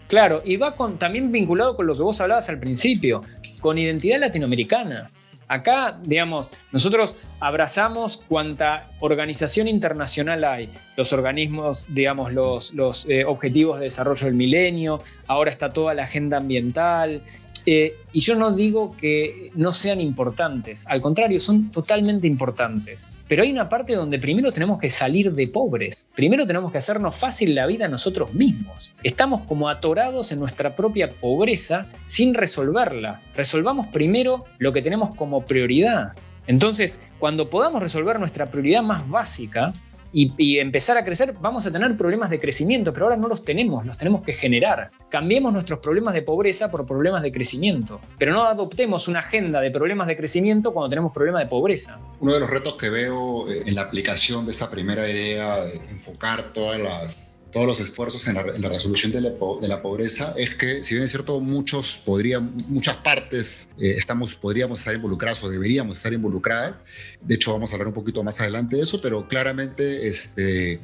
Claro, 0.08 0.42
y 0.44 0.58
va 0.58 0.76
con, 0.76 0.98
también 0.98 1.32
vinculado 1.32 1.74
con 1.74 1.86
lo 1.86 1.94
que 1.94 2.02
vos 2.02 2.20
hablabas 2.20 2.50
al 2.50 2.60
principio, 2.60 3.22
con 3.62 3.78
identidad 3.78 4.20
latinoamericana. 4.20 5.10
Acá, 5.48 5.98
digamos, 6.02 6.62
nosotros 6.72 7.16
abrazamos 7.38 8.24
cuanta 8.28 8.90
organización 8.98 9.68
internacional 9.68 10.42
hay, 10.44 10.70
los 10.96 11.12
organismos, 11.12 11.86
digamos, 11.88 12.32
los, 12.32 12.74
los 12.74 13.08
eh, 13.08 13.24
objetivos 13.24 13.78
de 13.78 13.84
desarrollo 13.84 14.26
del 14.26 14.34
milenio, 14.34 15.00
ahora 15.28 15.50
está 15.50 15.72
toda 15.72 15.94
la 15.94 16.02
agenda 16.02 16.38
ambiental, 16.38 17.22
eh, 17.66 17.98
y 18.12 18.20
yo 18.20 18.36
no 18.36 18.52
digo 18.52 18.96
que 18.96 19.50
no 19.54 19.72
sean 19.72 20.00
importantes, 20.00 20.86
al 20.86 21.00
contrario, 21.00 21.40
son 21.40 21.70
totalmente 21.72 22.28
importantes. 22.28 23.10
Pero 23.26 23.42
hay 23.42 23.50
una 23.50 23.68
parte 23.68 23.94
donde 23.94 24.20
primero 24.20 24.52
tenemos 24.52 24.78
que 24.78 24.88
salir 24.88 25.32
de 25.32 25.48
pobres, 25.48 26.08
primero 26.14 26.46
tenemos 26.46 26.70
que 26.70 26.78
hacernos 26.78 27.16
fácil 27.16 27.56
la 27.56 27.66
vida 27.66 27.88
nosotros 27.88 28.32
mismos. 28.32 28.94
Estamos 29.02 29.42
como 29.42 29.68
atorados 29.68 30.30
en 30.30 30.38
nuestra 30.38 30.76
propia 30.76 31.10
pobreza 31.10 31.86
sin 32.04 32.34
resolverla. 32.34 33.20
Resolvamos 33.34 33.88
primero 33.88 34.44
lo 34.58 34.72
que 34.72 34.82
tenemos 34.82 35.14
como 35.16 35.44
prioridad. 35.44 36.12
Entonces, 36.46 37.00
cuando 37.18 37.50
podamos 37.50 37.82
resolver 37.82 38.20
nuestra 38.20 38.46
prioridad 38.46 38.82
más 38.82 39.08
básica, 39.08 39.72
y, 40.18 40.58
empezar 40.58 40.96
a 40.96 41.04
crecer, 41.04 41.34
vamos 41.42 41.66
a 41.66 41.70
tener 41.70 41.94
problemas 41.94 42.30
de 42.30 42.40
crecimiento, 42.40 42.90
pero 42.90 43.04
ahora 43.04 43.18
no 43.18 43.28
los 43.28 43.44
tenemos, 43.44 43.86
los 43.86 43.98
tenemos 43.98 44.22
que 44.22 44.32
generar. 44.32 44.90
Cambiemos 45.10 45.52
nuestros 45.52 45.80
problemas 45.80 46.14
de 46.14 46.22
pobreza 46.22 46.70
por 46.70 46.86
problemas 46.86 47.22
de 47.22 47.30
crecimiento, 47.30 48.00
pero 48.16 48.32
no 48.32 48.44
adoptemos 48.44 49.08
una 49.08 49.20
agenda 49.20 49.60
de 49.60 49.70
problemas 49.70 50.06
de 50.06 50.16
crecimiento 50.16 50.72
cuando 50.72 50.88
tenemos 50.88 51.12
problemas 51.12 51.42
de 51.42 51.48
pobreza. 51.48 52.00
Uno 52.20 52.32
de 52.32 52.40
los 52.40 52.48
retos 52.48 52.76
que 52.76 52.88
veo 52.88 53.46
eh, 53.50 53.64
en 53.66 53.74
la 53.74 53.82
aplicación 53.82 54.46
de 54.46 54.52
esta 54.52 54.70
primera 54.70 55.06
idea 55.06 55.58
de 55.58 55.76
enfocar 55.90 56.54
todas 56.54 56.80
las 56.80 57.25
todos 57.56 57.66
los 57.66 57.80
esfuerzos 57.80 58.28
en 58.28 58.34
la, 58.34 58.68
resolución 58.68 59.10
de 59.12 59.22
la, 59.22 59.80
pobreza 59.80 60.34
es 60.36 60.54
que, 60.54 60.82
si 60.82 60.92
bien 60.94 61.04
es 61.04 61.10
cierto, 61.10 61.40
muchos 61.40 62.02
podrían, 62.04 62.54
muchas 62.68 62.96
partes 62.96 63.70
eh, 63.78 63.94
estamos, 63.96 64.34
podríamos 64.34 64.80
estar 64.80 64.94
involucradas 64.94 65.42
o 65.42 65.48
deberíamos 65.48 65.96
estar 65.96 66.12
involucradas. 66.12 66.76
De 67.22 67.34
hecho, 67.34 67.54
vamos 67.54 67.70
a 67.70 67.76
hablar 67.76 67.88
un 67.88 67.94
poquito 67.94 68.22
más 68.22 68.38
adelante 68.42 68.76
de 68.76 68.82
eso, 68.82 69.00
pero 69.00 69.26
claramente 69.26 70.06
este, 70.06 70.82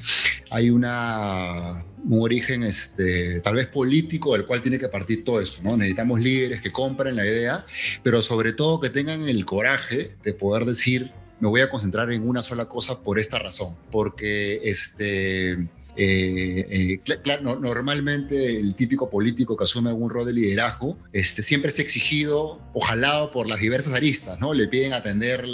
hay 0.50 0.70
una, 0.70 1.84
un 2.08 2.22
origen 2.22 2.62
este, 2.62 3.40
tal 3.40 3.56
vez 3.56 3.66
político 3.66 4.32
del 4.32 4.46
cual 4.46 4.62
tiene 4.62 4.78
que 4.78 4.88
partir 4.88 5.26
todo 5.26 5.42
esto. 5.42 5.62
¿no? 5.62 5.76
Necesitamos 5.76 6.22
líderes 6.22 6.62
que 6.62 6.70
compren 6.70 7.16
la 7.16 7.26
idea, 7.26 7.66
pero 8.02 8.22
sobre 8.22 8.54
todo 8.54 8.80
que 8.80 8.88
tengan 8.88 9.28
el 9.28 9.44
coraje 9.44 10.16
de 10.24 10.32
poder 10.32 10.64
decir, 10.64 11.12
me 11.38 11.48
voy 11.48 11.60
a 11.60 11.68
concentrar 11.68 12.10
en 12.12 12.26
una 12.26 12.40
sola 12.40 12.64
cosa 12.64 13.02
por 13.02 13.18
esta 13.18 13.38
razón, 13.38 13.76
porque 13.90 14.62
este, 14.64 15.68
eh, 15.96 17.00
eh 17.06 17.32
normalmente 17.34 18.58
el 18.58 18.74
típico 18.74 19.10
político 19.10 19.56
que 19.56 19.64
asume 19.64 19.90
algún 19.90 20.08
rol 20.08 20.24
de 20.24 20.32
liderazgo 20.32 20.98
este, 21.12 21.42
siempre 21.42 21.70
es 21.70 21.78
exigido 21.78 22.60
o 22.72 22.80
jalado 22.80 23.30
por 23.30 23.46
las 23.46 23.60
diversas 23.60 23.94
aristas, 23.94 24.40
¿no? 24.40 24.54
Le 24.54 24.68
piden 24.68 24.94
atender 24.94 25.44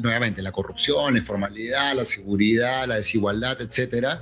nuevamente 0.00 0.42
la 0.42 0.52
corrupción, 0.52 1.14
la 1.14 1.18
informalidad, 1.18 1.96
la 1.96 2.04
seguridad, 2.04 2.86
la 2.86 2.96
desigualdad, 2.96 3.60
etcétera, 3.60 4.20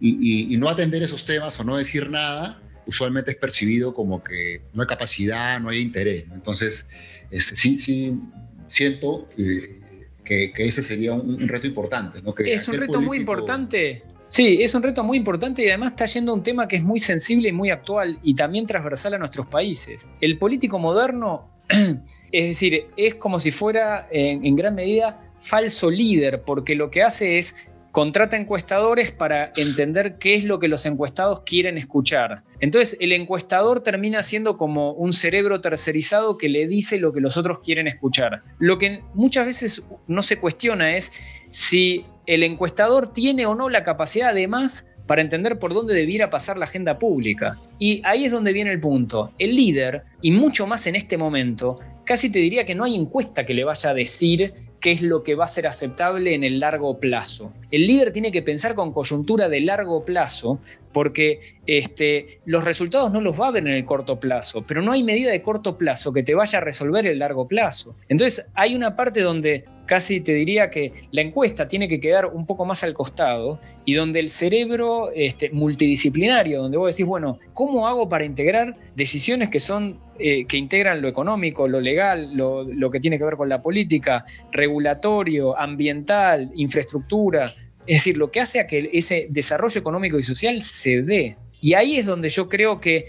y, 0.00 0.56
no 0.56 0.68
atender 0.68 1.02
esos 1.02 1.24
temas 1.24 1.58
o 1.58 1.64
no 1.64 1.76
decir 1.76 2.08
nada 2.10 2.60
usualmente 2.86 3.30
es 3.30 3.36
percibido 3.36 3.94
como 3.94 4.22
que 4.22 4.62
no 4.72 4.82
hay 4.82 4.88
capacidad, 4.88 5.60
no 5.60 5.68
hay 5.68 5.80
interés. 5.80 6.24
Entonces, 6.32 6.88
este, 7.30 7.54
sí, 7.54 7.78
sí, 7.78 8.18
siento 8.66 9.28
eh, 9.38 9.80
que, 10.24 10.52
ese 10.56 10.82
sería 10.82 11.12
un, 11.12 11.48
reto 11.48 11.66
importante. 11.66 12.20
¿no? 12.22 12.34
Que 12.34 12.52
es 12.52 12.66
un 12.68 12.74
reto 12.74 13.00
muy 13.00 13.18
importante 13.18 14.02
Sí, 14.32 14.62
es 14.62 14.74
un 14.74 14.82
reto 14.82 15.04
muy 15.04 15.18
importante 15.18 15.62
y 15.62 15.68
además 15.68 15.90
está 15.90 16.06
yendo 16.06 16.32
a 16.32 16.36
un 16.36 16.42
tema 16.42 16.66
que 16.66 16.76
es 16.76 16.82
muy 16.82 17.00
sensible 17.00 17.50
y 17.50 17.52
muy 17.52 17.68
actual 17.68 18.18
y 18.22 18.34
también 18.34 18.64
transversal 18.64 19.12
a 19.12 19.18
nuestros 19.18 19.46
países. 19.46 20.08
El 20.22 20.38
político 20.38 20.78
moderno, 20.78 21.50
es 22.32 22.46
decir, 22.46 22.86
es 22.96 23.16
como 23.16 23.38
si 23.38 23.50
fuera 23.50 24.08
en, 24.10 24.56
gran 24.56 24.74
medida 24.74 25.20
falso 25.36 25.90
líder, 25.90 26.44
porque 26.46 26.74
lo 26.74 26.90
que 26.90 27.02
hace 27.02 27.38
es 27.38 27.68
contrata 27.90 28.38
encuestadores 28.38 29.12
para 29.12 29.52
entender 29.54 30.16
qué 30.16 30.36
es 30.36 30.44
lo 30.44 30.58
que 30.58 30.68
los 30.68 30.86
encuestados 30.86 31.42
quieren 31.42 31.76
escuchar. 31.76 32.42
Entonces, 32.58 32.96
el 33.00 33.12
encuestador 33.12 33.82
termina 33.82 34.22
siendo 34.22 34.56
como 34.56 34.92
un 34.92 35.12
cerebro 35.12 35.60
tercerizado 35.60 36.38
que 36.38 36.48
le 36.48 36.66
dice 36.66 36.98
lo 36.98 37.12
que 37.12 37.20
los 37.20 37.36
otros 37.36 37.58
quieren 37.58 37.86
escuchar. 37.86 38.42
Lo 38.58 38.78
que 38.78 39.02
muchas 39.12 39.44
veces 39.44 39.86
no 40.06 40.22
se 40.22 40.38
cuestiona 40.38 40.96
es 40.96 41.12
si 41.50 42.06
el 42.26 42.42
encuestador 42.42 43.12
tiene 43.12 43.46
o 43.46 43.54
no 43.54 43.68
la 43.68 43.82
capacidad 43.82 44.30
además 44.30 44.92
para 45.06 45.22
entender 45.22 45.58
por 45.58 45.74
dónde 45.74 45.94
debiera 45.94 46.30
pasar 46.30 46.56
la 46.56 46.66
agenda 46.66 46.98
pública. 46.98 47.58
Y 47.78 48.02
ahí 48.04 48.24
es 48.24 48.32
donde 48.32 48.52
viene 48.52 48.70
el 48.70 48.80
punto. 48.80 49.32
El 49.38 49.54
líder, 49.54 50.04
y 50.20 50.30
mucho 50.30 50.66
más 50.66 50.86
en 50.86 50.96
este 50.96 51.18
momento, 51.18 51.80
casi 52.04 52.30
te 52.30 52.38
diría 52.38 52.64
que 52.64 52.74
no 52.74 52.84
hay 52.84 52.94
encuesta 52.94 53.44
que 53.44 53.54
le 53.54 53.64
vaya 53.64 53.90
a 53.90 53.94
decir 53.94 54.54
qué 54.80 54.92
es 54.92 55.02
lo 55.02 55.22
que 55.22 55.36
va 55.36 55.44
a 55.44 55.48
ser 55.48 55.66
aceptable 55.66 56.34
en 56.34 56.44
el 56.44 56.58
largo 56.58 56.98
plazo. 56.98 57.52
El 57.70 57.86
líder 57.86 58.12
tiene 58.12 58.32
que 58.32 58.42
pensar 58.42 58.74
con 58.74 58.92
coyuntura 58.92 59.48
de 59.48 59.60
largo 59.60 60.04
plazo 60.04 60.60
porque 60.92 61.40
este, 61.66 62.40
los 62.44 62.64
resultados 62.64 63.12
no 63.12 63.20
los 63.20 63.40
va 63.40 63.48
a 63.48 63.50
ver 63.50 63.66
en 63.66 63.74
el 63.74 63.84
corto 63.84 64.18
plazo, 64.18 64.64
pero 64.66 64.82
no 64.82 64.92
hay 64.92 65.02
medida 65.02 65.30
de 65.30 65.42
corto 65.42 65.78
plazo 65.78 66.12
que 66.12 66.22
te 66.22 66.34
vaya 66.34 66.58
a 66.58 66.62
resolver 66.62 67.06
el 67.06 67.18
largo 67.18 67.46
plazo. 67.46 67.96
Entonces 68.08 68.50
hay 68.54 68.74
una 68.74 68.94
parte 68.96 69.22
donde 69.22 69.64
casi 69.86 70.20
te 70.20 70.32
diría 70.34 70.70
que 70.70 70.92
la 71.10 71.22
encuesta 71.22 71.68
tiene 71.68 71.88
que 71.88 72.00
quedar 72.00 72.26
un 72.26 72.46
poco 72.46 72.64
más 72.64 72.82
al 72.84 72.94
costado 72.94 73.60
y 73.84 73.94
donde 73.94 74.20
el 74.20 74.30
cerebro 74.30 75.10
este, 75.14 75.50
multidisciplinario, 75.50 76.62
donde 76.62 76.78
vos 76.78 76.94
decís, 76.94 77.06
bueno, 77.06 77.38
¿cómo 77.52 77.86
hago 77.88 78.08
para 78.08 78.24
integrar 78.24 78.76
decisiones 78.94 79.50
que 79.50 79.60
son 79.60 79.98
eh, 80.18 80.46
que 80.46 80.56
integran 80.56 81.02
lo 81.02 81.08
económico, 81.08 81.66
lo 81.66 81.80
legal, 81.80 82.32
lo, 82.34 82.64
lo 82.64 82.90
que 82.90 83.00
tiene 83.00 83.18
que 83.18 83.24
ver 83.24 83.36
con 83.36 83.48
la 83.48 83.60
política, 83.60 84.24
regulatorio, 84.52 85.58
ambiental, 85.58 86.50
infraestructura, 86.54 87.46
es 87.86 88.00
decir, 88.00 88.16
lo 88.16 88.30
que 88.30 88.40
hace 88.40 88.60
a 88.60 88.66
que 88.66 88.90
ese 88.92 89.26
desarrollo 89.30 89.80
económico 89.80 90.18
y 90.18 90.22
social 90.22 90.62
se 90.62 91.02
dé. 91.02 91.36
Y 91.64 91.74
ahí 91.74 91.96
es 91.96 92.06
donde 92.06 92.28
yo 92.28 92.48
creo 92.48 92.80
que 92.80 93.06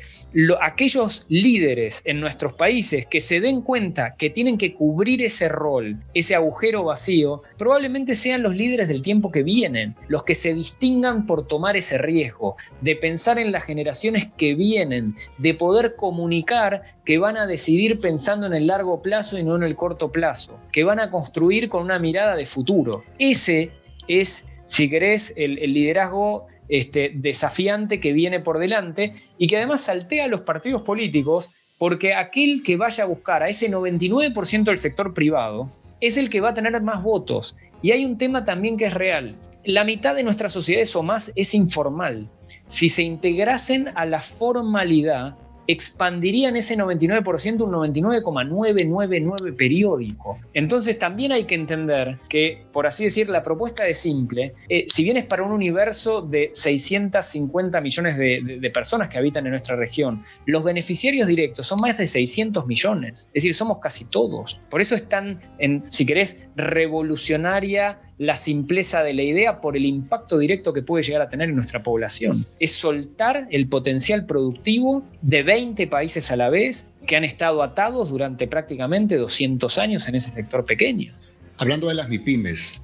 aquellos 0.61 1.25
líderes 1.27 2.03
en 2.05 2.19
nuestros 2.19 2.53
países 2.53 3.07
que 3.07 3.19
se 3.19 3.39
den 3.39 3.61
cuenta 3.61 4.13
que 4.15 4.29
tienen 4.29 4.59
que 4.59 4.75
cubrir 4.75 5.23
ese 5.23 5.49
rol, 5.49 5.97
ese 6.13 6.35
agujero 6.35 6.83
vacío, 6.83 7.41
probablemente 7.57 8.13
sean 8.13 8.43
los 8.43 8.55
líderes 8.55 8.87
del 8.87 9.01
tiempo 9.01 9.31
que 9.31 9.41
vienen, 9.41 9.95
los 10.07 10.23
que 10.23 10.35
se 10.35 10.53
distingan 10.53 11.25
por 11.25 11.47
tomar 11.47 11.75
ese 11.77 11.97
riesgo, 11.97 12.55
de 12.81 12.95
pensar 12.95 13.39
en 13.39 13.51
las 13.51 13.63
generaciones 13.63 14.27
que 14.37 14.53
vienen, 14.53 15.15
de 15.39 15.55
poder 15.55 15.95
comunicar 15.95 16.83
que 17.05 17.17
van 17.17 17.37
a 17.37 17.47
decidir 17.47 17.99
pensando 17.99 18.45
en 18.45 18.53
el 18.53 18.67
largo 18.67 19.01
plazo 19.01 19.39
y 19.39 19.43
no 19.43 19.55
en 19.55 19.63
el 19.63 19.75
corto 19.75 20.11
plazo, 20.11 20.59
que 20.71 20.83
van 20.83 20.99
a 20.99 21.09
construir 21.09 21.69
con 21.69 21.81
una 21.81 21.97
mirada 21.97 22.35
de 22.35 22.45
futuro. 22.45 23.03
Ese 23.17 23.71
es 24.07 24.45
si 24.65 24.89
querés, 24.89 25.33
el, 25.35 25.55
liderazgo 25.73 26.47
este, 26.69 27.11
desafiante 27.13 27.99
que 27.99 28.13
viene 28.13 28.39
por 28.39 28.59
delante 28.59 29.13
y 29.37 29.47
que 29.47 29.57
además 29.57 29.81
saltea 29.81 30.25
a 30.25 30.29
los 30.29 30.41
partidos 30.41 30.83
políticos 30.83 31.55
porque 31.77 32.13
aquel 32.13 32.63
que 32.63 32.77
vaya 32.77 33.03
a 33.03 33.07
buscar 33.07 33.43
a 33.43 33.49
ese 33.49 33.69
99% 33.69 34.63
del 34.63 34.77
sector 34.77 35.13
privado 35.13 35.69
es 35.99 36.17
el 36.17 36.29
que 36.29 36.41
va 36.41 36.49
a 36.49 36.53
tener 36.53 36.79
más 36.81 37.01
votos. 37.01 37.57
Y 37.81 37.91
hay 37.91 38.05
un 38.05 38.17
tema 38.17 38.43
también 38.43 38.77
que 38.77 38.85
es 38.85 38.93
real. 38.93 39.35
La 39.65 39.83
mitad 39.83 40.15
de 40.15 40.23
nuestras 40.23 40.53
sociedades 40.53 40.95
o 40.95 41.03
más 41.03 41.31
es 41.35 41.53
informal. 41.53 42.29
Si 42.67 42.89
se 42.89 43.03
integrasen 43.03 43.89
a 43.95 44.05
la 44.05 44.21
formalidad, 44.21 45.35
expandirían 45.67 46.55
ese 46.55 46.77
99% 46.77 47.61
un 47.61 47.71
99,999 47.71 49.53
periódico. 49.53 50.37
Entonces 50.53 50.99
también 50.99 51.31
hay 51.31 51.45
que 51.45 51.55
entender 51.55 52.19
que, 52.29 52.65
por 52.71 52.87
así 52.87 53.05
decir, 53.05 53.29
la 53.29 53.43
propuesta 53.43 53.83
de 53.83 53.93
simple, 53.93 54.53
eh, 54.69 54.85
si 54.87 55.03
bien 55.03 55.17
es 55.17 55.25
para 55.25 55.43
un 55.43 55.51
universo 55.51 56.21
de 56.21 56.49
650 56.53 57.81
millones 57.81 58.17
de, 58.17 58.71
personas 58.73 59.09
que 59.09 59.19
habitan 59.19 59.45
en 59.45 59.51
nuestra 59.51 59.75
región, 59.75 60.21
los 60.45 60.63
beneficiarios 60.63 61.27
directos 61.27 61.67
son 61.67 61.79
más 61.79 61.97
de 61.97 62.07
600 62.07 62.65
millones. 62.65 63.29
Es 63.33 63.43
decir, 63.43 63.53
somos 63.53 63.79
casi 63.79 64.05
todos. 64.05 64.59
Por 64.69 64.81
eso 64.81 64.95
es 64.95 65.07
tan, 65.07 65.39
si 65.83 66.05
querés, 66.05 66.39
revolucionaria 66.55 67.99
la 68.17 68.35
simpleza 68.35 69.03
de 69.03 69.13
la 69.13 69.23
idea 69.23 69.59
por 69.59 69.75
el 69.75 69.85
impacto 69.85 70.37
directo 70.37 70.73
que 70.73 70.81
puede 70.81 71.03
llegar 71.03 71.21
a 71.21 71.29
tener 71.29 71.49
en 71.49 71.55
nuestra 71.55 71.83
población. 71.83 72.45
Es 72.59 72.71
soltar 72.73 73.47
el 73.49 73.67
potencial 73.67 74.25
productivo 74.25 75.03
de 75.21 75.43
20 75.53 75.85
países 75.85 76.31
a 76.31 76.35
la 76.35 76.49
vez 76.49 76.89
que 77.05 77.15
han 77.15 77.23
estado 77.23 77.61
atados 77.61 78.09
durante 78.09 78.47
prácticamente 78.47 79.17
200 79.17 79.77
años 79.77 80.07
en 80.07 80.15
ese 80.15 80.31
sector 80.31 80.65
pequeño. 80.65 81.13
Hablando 81.57 81.89
de 81.89 81.93
las 81.93 82.09
MIPIMES, 82.09 82.81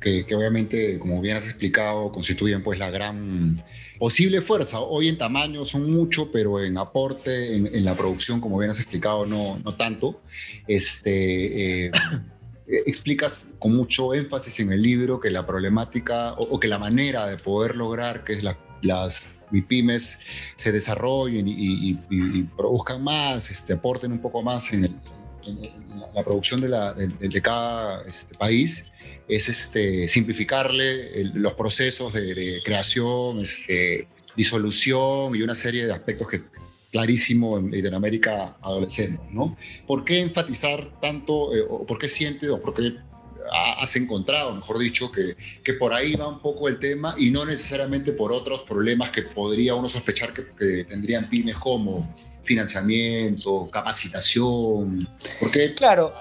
que, 0.00 0.26
obviamente, 0.34 0.98
como 0.98 1.20
bien 1.20 1.36
has 1.36 1.44
explicado, 1.46 2.10
constituyen 2.10 2.64
pues 2.64 2.80
la 2.80 2.90
gran 2.90 3.62
posible 4.00 4.40
fuerza. 4.40 4.80
Hoy 4.80 5.06
en 5.06 5.18
tamaño 5.18 5.64
son 5.64 5.88
mucho, 5.88 6.32
pero 6.32 6.60
en 6.60 6.78
aporte, 6.78 7.54
en, 7.54 7.84
la 7.84 7.94
producción, 7.96 8.40
como 8.40 8.58
bien 8.58 8.72
has 8.72 8.80
explicado, 8.80 9.24
no, 9.24 9.60
no 9.64 9.76
tanto. 9.76 10.20
Este, 10.66 11.86
eh, 11.86 11.90
explicas 12.86 13.54
con 13.60 13.76
mucho 13.76 14.14
énfasis 14.14 14.58
en 14.58 14.72
el 14.72 14.82
libro 14.82 15.20
que 15.20 15.30
la 15.30 15.46
problemática 15.46 16.32
o, 16.32 16.58
que 16.58 16.66
la 16.66 16.78
manera 16.78 17.28
de 17.28 17.36
poder 17.36 17.76
lograr 17.76 18.24
que 18.24 18.42
las 18.82 19.39
MIPIMES 19.50 20.20
se 20.56 20.72
desarrollen 20.72 21.46
y, 21.48 21.94
produzcan 22.56 23.02
más, 23.02 23.50
este, 23.50 23.74
aporten 23.74 24.12
un 24.12 24.20
poco 24.20 24.42
más 24.42 24.72
en, 24.72 25.00
la 26.14 26.24
producción 26.24 26.60
de, 26.60 26.68
la, 26.68 26.92
de, 26.92 27.42
cada 27.42 28.02
este, 28.02 28.36
país, 28.36 28.92
es 29.28 29.48
este, 29.48 30.08
simplificarle 30.08 31.24
los 31.34 31.54
procesos 31.54 32.12
de, 32.12 32.60
creación, 32.64 33.40
este, 33.40 34.08
disolución 34.36 35.34
y 35.34 35.42
una 35.42 35.54
serie 35.54 35.86
de 35.86 35.92
aspectos 35.92 36.28
que 36.28 36.42
clarísimo 36.90 37.58
en 37.58 37.70
Latinoamérica 37.70 38.56
adolescente, 38.62 39.22
¿no? 39.30 39.56
¿Por 39.86 40.04
qué 40.04 40.20
enfatizar 40.20 40.98
tanto, 41.00 41.54
eh, 41.54 41.64
o 41.68 41.86
por 41.86 41.98
qué 41.98 42.08
sientes, 42.08 42.50
o 42.50 42.60
por 42.60 42.74
qué 42.74 42.94
has 43.50 43.96
encontrado, 43.96 44.54
mejor 44.54 44.78
dicho, 44.78 45.10
que, 45.10 45.36
que 45.62 45.74
por 45.74 45.92
ahí 45.92 46.14
va 46.14 46.28
un 46.28 46.40
poco 46.40 46.68
el 46.68 46.78
tema 46.78 47.14
y 47.18 47.30
no 47.30 47.44
necesariamente 47.44 48.12
por 48.12 48.32
otros 48.32 48.62
problemas 48.62 49.10
que 49.10 49.22
podría 49.22 49.74
uno 49.74 49.88
sospechar 49.88 50.32
que, 50.32 50.84
tendrían 50.84 51.28
pymes 51.28 51.56
como 51.56 52.14
financiamiento, 52.42 53.68
capacitación? 53.70 54.98
Porque 55.38 55.74
claro, 55.74 56.12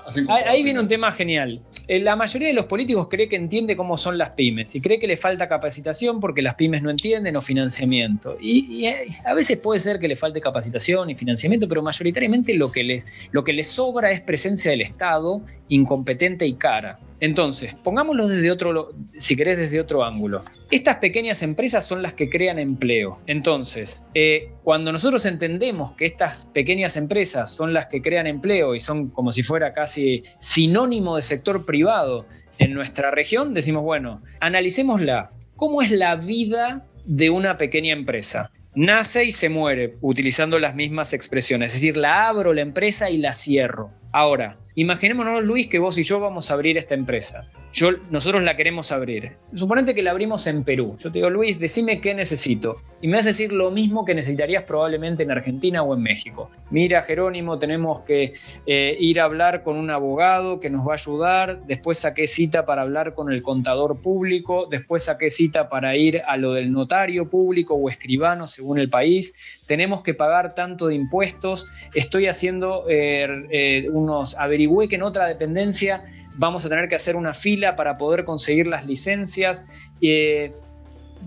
ahí 0.45 0.63
viene 0.63 0.79
un 0.79 0.87
tema 0.87 1.11
genial. 1.11 1.61
Eh, 1.87 1.99
la 1.99 2.15
mayoría 2.15 2.49
de 2.49 2.53
los 2.53 2.65
políticos 2.65 3.07
cree 3.09 3.27
que 3.27 3.35
entiende 3.35 3.75
cómo 3.75 3.97
son 3.97 4.17
las 4.17 4.31
pymes 4.31 4.75
y 4.75 4.81
cree 4.81 4.99
que 4.99 5.07
le 5.07 5.17
falta 5.17 5.47
capacitación 5.47 6.19
porque 6.19 6.43
las 6.43 6.53
pymes 6.53 6.83
no 6.83 6.91
entienden 6.91 7.35
o 7.35 7.41
financiamiento. 7.41 8.37
Y, 8.39 8.85
eh, 8.85 9.07
a 9.25 9.33
veces 9.33 9.57
puede 9.57 9.79
ser 9.79 9.97
que 9.97 10.07
le 10.07 10.15
falte 10.15 10.39
capacitación 10.39 11.09
y 11.09 11.15
financiamiento, 11.15 11.67
pero 11.67 11.81
mayoritariamente 11.81 12.53
lo 12.53 12.71
que 12.71 12.83
les, 12.83 13.11
lo 13.31 13.43
que 13.43 13.53
les 13.53 13.67
sobra 13.67 14.11
es 14.11 14.21
presencia 14.21 14.69
del 14.71 14.81
Estado 14.81 15.41
incompetente 15.67 16.45
y 16.45 16.53
cara. 16.53 16.99
Entonces, 17.19 17.75
pongámoslo 17.75 18.27
desde 18.27 18.51
otro, 18.51 18.93
si 19.05 19.35
querés, 19.35 19.57
desde 19.57 19.79
otro 19.79 20.03
ángulo. 20.03 20.43
Estas 20.71 20.97
pequeñas 20.97 21.43
empresas 21.43 21.85
son 21.85 22.01
las 22.01 22.13
que 22.13 22.29
crean 22.29 22.59
empleo. 22.59 23.17
Entonces, 23.27 24.05
eh, 24.13 24.51
cuando 24.63 24.91
nosotros 24.91 25.25
entendemos 25.25 25.93
que 25.93 26.05
estas 26.05 26.45
pequeñas 26.47 26.95
empresas 26.97 27.53
son 27.53 27.73
las 27.73 27.87
que 27.87 28.01
crean 28.01 28.27
empleo 28.27 28.75
y 28.75 28.79
son 28.79 29.09
como 29.09 29.31
si 29.31 29.43
fuera 29.43 29.73
casi 29.73 30.23
sinónimo 30.39 31.15
de 31.15 31.21
sector 31.21 31.65
privado 31.65 32.25
en 32.57 32.73
nuestra 32.73 33.11
región, 33.11 33.53
decimos, 33.53 33.83
bueno, 33.83 34.21
analicémosla. 34.39 35.31
¿Cómo 35.55 35.81
es 35.81 35.91
la 35.91 36.15
vida 36.15 36.85
de 37.05 37.29
una 37.29 37.57
pequeña 37.57 37.93
empresa? 37.93 38.51
Nace 38.75 39.25
y 39.25 39.31
se 39.31 39.49
muere, 39.49 39.97
utilizando 39.99 40.59
las 40.59 40.75
mismas 40.75 41.13
expresiones. 41.13 41.73
Es 41.73 41.81
decir, 41.81 41.97
la 41.97 42.29
abro 42.29 42.53
la 42.53 42.61
empresa 42.61 43.09
y 43.09 43.17
la 43.17 43.33
cierro. 43.33 43.91
Ahora, 44.11 44.57
imaginémonos, 44.73 45.43
Luis, 45.43 45.67
que 45.67 45.77
vos 45.77 45.97
y 45.99 46.03
yo 46.03 46.19
vamos 46.19 46.49
a 46.49 46.55
abrir 46.55 46.77
esta 46.77 46.95
empresa. 46.95 47.45
Yo, 47.71 47.91
nosotros 48.09 48.41
la 48.41 48.55
queremos 48.55 48.91
abrir. 48.91 49.33
Suponete 49.53 49.93
que 49.93 50.01
la 50.01 50.09
abrimos 50.09 50.47
en 50.47 50.63
Perú. 50.63 50.95
Yo 50.97 51.11
te 51.11 51.19
digo, 51.19 51.29
Luis, 51.29 51.59
decime 51.59 52.01
qué 52.01 52.15
necesito. 52.15 52.77
Y 52.99 53.07
me 53.07 53.17
vas 53.17 53.25
a 53.25 53.29
decir 53.29 53.53
lo 53.53 53.69
mismo 53.69 54.05
que 54.05 54.15
necesitarías 54.15 54.63
probablemente 54.63 55.21
en 55.21 55.29
Argentina 55.29 55.83
o 55.83 55.93
en 55.93 56.01
México. 56.01 56.49
Mira, 56.71 57.03
Jerónimo, 57.03 57.59
tenemos 57.59 58.01
que 58.01 58.33
eh, 58.65 58.97
ir 58.99 59.21
a 59.21 59.25
hablar 59.25 59.61
con 59.61 59.77
un 59.77 59.91
abogado 59.91 60.59
que 60.59 60.71
nos 60.71 60.87
va 60.87 60.93
a 60.93 60.95
ayudar. 60.95 61.61
Después 61.67 61.99
saqué 61.99 62.27
cita 62.27 62.65
para 62.65 62.81
hablar 62.81 63.13
con 63.13 63.31
el 63.31 63.43
contador 63.43 64.01
público. 64.01 64.65
Después 64.65 65.03
saqué 65.03 65.29
cita 65.29 65.69
para 65.69 65.95
ir 65.95 66.23
a 66.25 66.37
lo 66.37 66.53
del 66.53 66.71
notario 66.71 67.29
público 67.29 67.75
o 67.75 67.87
escribano, 67.87 68.47
según 68.47 68.79
el 68.79 68.89
país. 68.89 69.58
Tenemos 69.69 70.01
que 70.01 70.15
pagar 70.15 70.55
tanto 70.55 70.87
de 70.87 70.95
impuestos. 70.95 71.67
Estoy 71.93 72.25
haciendo 72.25 72.85
eh, 72.89 73.27
eh, 73.51 73.87
unos. 73.91 74.35
Averigüé 74.35 74.87
que 74.87 74.95
en 74.95 75.03
otra 75.03 75.27
dependencia 75.27 76.05
vamos 76.33 76.65
a 76.65 76.69
tener 76.69 76.89
que 76.89 76.95
hacer 76.95 77.15
una 77.15 77.35
fila 77.35 77.75
para 77.75 77.93
poder 77.93 78.23
conseguir 78.23 78.65
las 78.65 78.87
licencias. 78.87 79.67
Eh, 80.01 80.51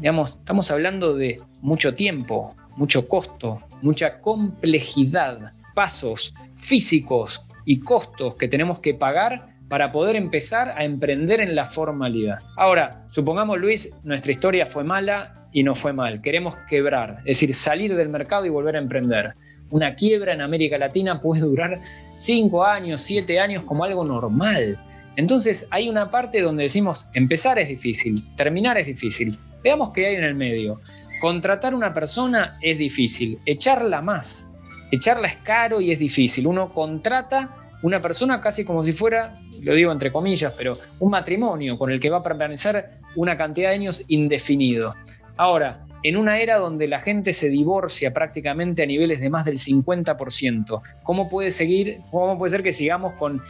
digamos, 0.00 0.38
estamos 0.40 0.72
hablando 0.72 1.14
de 1.14 1.40
mucho 1.60 1.94
tiempo, 1.94 2.56
mucho 2.74 3.06
costo, 3.06 3.60
mucha 3.80 4.18
complejidad, 4.18 5.52
pasos 5.72 6.34
físicos 6.56 7.44
y 7.64 7.78
costos 7.78 8.34
que 8.34 8.48
tenemos 8.48 8.80
que 8.80 8.92
pagar 8.92 9.51
para 9.72 9.90
poder 9.90 10.16
empezar 10.16 10.74
a 10.76 10.84
emprender 10.84 11.40
en 11.40 11.56
la 11.56 11.64
formalidad. 11.64 12.40
Ahora, 12.58 13.06
supongamos 13.08 13.58
Luis, 13.58 13.98
nuestra 14.04 14.30
historia 14.30 14.66
fue 14.66 14.84
mala 14.84 15.32
y 15.50 15.62
no 15.62 15.74
fue 15.74 15.94
mal. 15.94 16.20
Queremos 16.20 16.58
quebrar, 16.68 17.20
es 17.20 17.38
decir, 17.38 17.54
salir 17.54 17.96
del 17.96 18.10
mercado 18.10 18.44
y 18.44 18.50
volver 18.50 18.76
a 18.76 18.80
emprender. 18.80 19.30
Una 19.70 19.94
quiebra 19.94 20.34
en 20.34 20.42
América 20.42 20.76
Latina 20.76 21.20
puede 21.20 21.40
durar 21.40 21.80
5 22.16 22.62
años, 22.66 23.00
7 23.00 23.40
años 23.40 23.64
como 23.64 23.82
algo 23.82 24.04
normal. 24.04 24.78
Entonces 25.16 25.66
hay 25.70 25.88
una 25.88 26.10
parte 26.10 26.42
donde 26.42 26.64
decimos, 26.64 27.08
empezar 27.14 27.58
es 27.58 27.70
difícil, 27.70 28.22
terminar 28.36 28.76
es 28.76 28.88
difícil. 28.88 29.34
Veamos 29.64 29.94
qué 29.94 30.08
hay 30.08 30.16
en 30.16 30.24
el 30.24 30.34
medio. 30.34 30.82
Contratar 31.22 31.74
una 31.74 31.94
persona 31.94 32.56
es 32.60 32.76
difícil, 32.76 33.38
echarla 33.46 34.02
más. 34.02 34.52
Echarla 34.90 35.28
es 35.28 35.36
caro 35.36 35.80
y 35.80 35.92
es 35.92 35.98
difícil. 35.98 36.46
Uno 36.46 36.68
contrata 36.68 37.61
una 37.82 38.00
persona 38.00 38.40
casi 38.40 38.64
como 38.64 38.84
si 38.84 38.92
fuera, 38.92 39.34
lo 39.62 39.74
digo 39.74 39.92
entre 39.92 40.10
comillas, 40.10 40.52
pero 40.56 40.76
un 41.00 41.10
matrimonio 41.10 41.78
con 41.78 41.90
el 41.90 42.00
que 42.00 42.10
va 42.10 42.18
a 42.18 42.22
permanecer 42.22 42.90
una 43.16 43.36
cantidad 43.36 43.70
de 43.70 43.74
años 43.76 44.04
indefinido. 44.08 44.94
Ahora, 45.36 45.84
en 46.04 46.16
una 46.16 46.38
era 46.38 46.58
donde 46.58 46.88
la 46.88 47.00
gente 47.00 47.32
se 47.32 47.48
divorcia 47.48 48.12
prácticamente 48.12 48.82
a 48.82 48.86
niveles 48.86 49.20
de 49.20 49.30
más 49.30 49.44
del 49.44 49.58
50%. 49.58 50.80
¿Cómo 51.02 51.28
puede 51.28 51.50
seguir, 51.50 52.00
cómo 52.10 52.36
puede 52.38 52.50
ser 52.50 52.62
que 52.62 52.72
sigamos 52.72 53.14
con, 53.14 53.40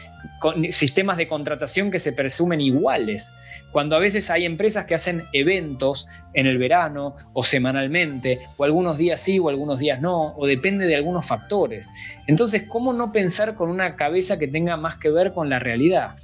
sistemas 0.70 1.16
de 1.16 1.28
contratación 1.28 1.90
que 1.90 1.98
se 1.98 2.12
presumen 2.12 2.60
iguales? 2.60 3.32
Cuando 3.72 3.96
a 3.96 3.98
veces 3.98 4.30
hay 4.30 4.44
empresas 4.44 4.84
que 4.84 4.94
hacen 4.94 5.24
eventos 5.32 6.06
en 6.34 6.46
el 6.46 6.58
verano 6.58 7.14
o 7.32 7.42
semanalmente, 7.42 8.40
o 8.58 8.64
algunos 8.64 8.98
días 8.98 9.20
sí 9.20 9.38
o 9.38 9.48
algunos 9.48 9.80
días 9.80 10.00
no, 10.00 10.34
o 10.36 10.46
depende 10.46 10.86
de 10.86 10.94
algunos 10.94 11.26
factores. 11.26 11.90
Entonces, 12.26 12.64
¿cómo 12.68 12.92
no 12.92 13.12
pensar 13.12 13.54
con 13.54 13.70
una 13.70 13.96
cabeza 13.96 14.38
que 14.38 14.46
tenga 14.46 14.76
más 14.76 14.98
que 14.98 15.10
ver 15.10 15.32
con 15.32 15.48
la 15.48 15.58
realidad? 15.58 16.16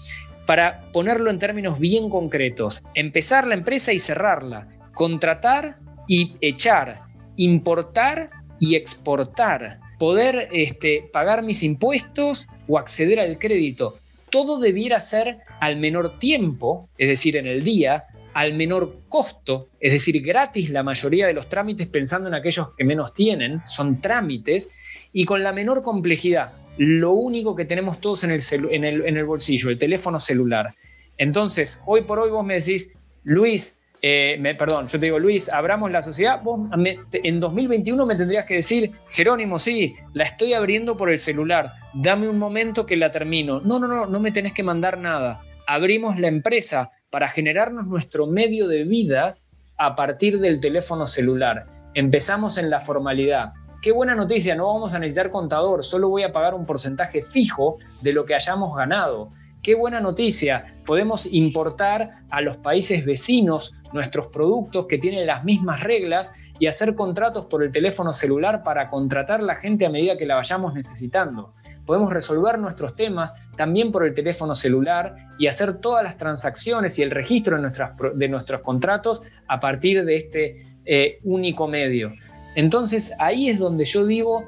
Para 0.46 0.82
ponerlo 0.92 1.30
en 1.30 1.38
términos 1.38 1.78
bien 1.78 2.10
concretos, 2.10 2.82
empezar 2.94 3.46
la 3.46 3.54
empresa 3.54 3.92
y 3.92 3.98
cerrarla, 3.98 4.68
contratar 4.94 5.76
y 6.06 6.36
echar, 6.40 7.00
importar 7.36 8.28
y 8.60 8.74
exportar, 8.74 9.78
poder 9.98 10.48
este, 10.52 11.08
pagar 11.12 11.42
mis 11.42 11.62
impuestos 11.62 12.48
o 12.66 12.78
acceder 12.78 13.20
al 13.20 13.38
crédito. 13.38 13.96
Todo 14.30 14.58
debiera 14.58 15.00
ser 15.00 15.38
al 15.60 15.76
menor 15.76 16.18
tiempo, 16.18 16.88
es 16.98 17.08
decir, 17.08 17.36
en 17.36 17.46
el 17.46 17.62
día, 17.62 18.04
al 18.34 18.54
menor 18.54 19.00
costo, 19.08 19.68
es 19.80 19.92
decir, 19.92 20.22
gratis 20.22 20.70
la 20.70 20.82
mayoría 20.82 21.26
de 21.26 21.32
los 21.32 21.48
trámites 21.48 21.88
pensando 21.88 22.28
en 22.28 22.34
aquellos 22.34 22.74
que 22.76 22.84
menos 22.84 23.14
tienen, 23.14 23.60
son 23.66 24.00
trámites, 24.00 24.72
y 25.12 25.24
con 25.24 25.42
la 25.42 25.52
menor 25.52 25.82
complejidad. 25.82 26.52
Lo 26.76 27.12
único 27.12 27.56
que 27.56 27.64
tenemos 27.64 28.00
todos 28.00 28.24
en 28.24 28.30
el, 28.30 28.40
en 28.70 28.84
el, 28.84 29.06
en 29.06 29.16
el 29.16 29.24
bolsillo, 29.24 29.70
el 29.70 29.78
teléfono 29.78 30.20
celular. 30.20 30.74
Entonces, 31.16 31.82
hoy 31.86 32.02
por 32.02 32.20
hoy 32.20 32.30
vos 32.30 32.44
me 32.44 32.54
decís, 32.54 32.96
Luis, 33.24 33.78
eh, 34.00 34.40
perdón, 34.56 34.86
yo 34.86 35.00
te 35.00 35.06
digo, 35.06 35.18
Luis, 35.18 35.48
abramos 35.48 35.90
la 35.90 36.02
sociedad. 36.02 36.40
Vos 36.42 36.68
en 37.12 37.40
2021 37.40 38.06
me 38.06 38.14
tendrías 38.14 38.46
que 38.46 38.54
decir, 38.54 38.92
Jerónimo, 39.08 39.58
sí, 39.58 39.96
la 40.12 40.24
estoy 40.24 40.52
abriendo 40.52 40.96
por 40.96 41.10
el 41.10 41.18
celular. 41.18 41.72
Dame 41.94 42.28
un 42.28 42.38
momento 42.38 42.86
que 42.86 42.96
la 42.96 43.10
termino. 43.10 43.60
No, 43.60 43.80
no, 43.80 43.88
no, 43.88 44.06
no 44.06 44.20
me 44.20 44.30
tenés 44.30 44.52
que 44.52 44.62
mandar 44.62 44.98
nada. 44.98 45.42
Abrimos 45.70 46.18
la 46.18 46.28
empresa 46.28 46.92
para 47.10 47.28
generarnos 47.28 47.86
nuestro 47.86 48.26
medio 48.26 48.68
de 48.68 48.84
vida 48.84 49.36
a 49.76 49.96
partir 49.96 50.40
del 50.40 50.60
teléfono 50.60 51.06
celular. 51.06 51.66
Empezamos 51.92 52.56
en 52.56 52.70
la 52.70 52.80
formalidad. 52.80 53.52
Qué 53.82 53.92
buena 53.92 54.14
noticia, 54.14 54.54
no 54.54 54.72
vamos 54.72 54.94
a 54.94 54.98
necesitar 54.98 55.30
contador, 55.30 55.84
solo 55.84 56.08
voy 56.08 56.22
a 56.22 56.32
pagar 56.32 56.54
un 56.54 56.64
porcentaje 56.64 57.22
fijo 57.22 57.76
de 58.00 58.14
lo 58.14 58.24
que 58.24 58.34
hayamos 58.34 58.74
ganado. 58.74 59.28
Qué 59.62 59.74
buena 59.74 60.00
noticia, 60.00 60.74
podemos 60.86 61.30
importar 61.30 62.22
a 62.30 62.40
los 62.40 62.56
países 62.56 63.04
vecinos 63.04 63.74
nuestros 63.92 64.28
productos 64.28 64.86
que 64.86 64.96
tienen 64.96 65.26
las 65.26 65.44
mismas 65.44 65.82
reglas 65.82 66.32
y 66.58 66.66
hacer 66.66 66.94
contratos 66.94 67.44
por 67.44 67.62
el 67.62 67.72
teléfono 67.72 68.14
celular 68.14 68.62
para 68.62 68.88
contratar 68.88 69.42
la 69.42 69.56
gente 69.56 69.84
a 69.84 69.90
medida 69.90 70.16
que 70.16 70.24
la 70.24 70.36
vayamos 70.36 70.72
necesitando. 70.72 71.52
Podemos 71.88 72.12
resolver 72.12 72.58
nuestros 72.58 72.94
temas 72.96 73.34
también 73.56 73.90
por 73.90 74.04
el 74.04 74.12
teléfono 74.12 74.54
celular 74.54 75.16
y 75.38 75.46
hacer 75.46 75.78
todas 75.78 76.04
las 76.04 76.18
transacciones 76.18 76.98
y 76.98 77.02
el 77.02 77.10
registro 77.10 77.56
de, 77.56 78.28
nuestros 78.28 78.60
contratos 78.60 79.22
a 79.46 79.58
partir 79.58 80.04
de 80.04 80.16
este 80.16 80.56
eh, 80.84 81.18
único 81.24 81.66
medio. 81.66 82.12
Entonces 82.56 83.14
ahí 83.18 83.48
es 83.48 83.58
donde 83.58 83.86
yo 83.86 84.04
digo, 84.04 84.44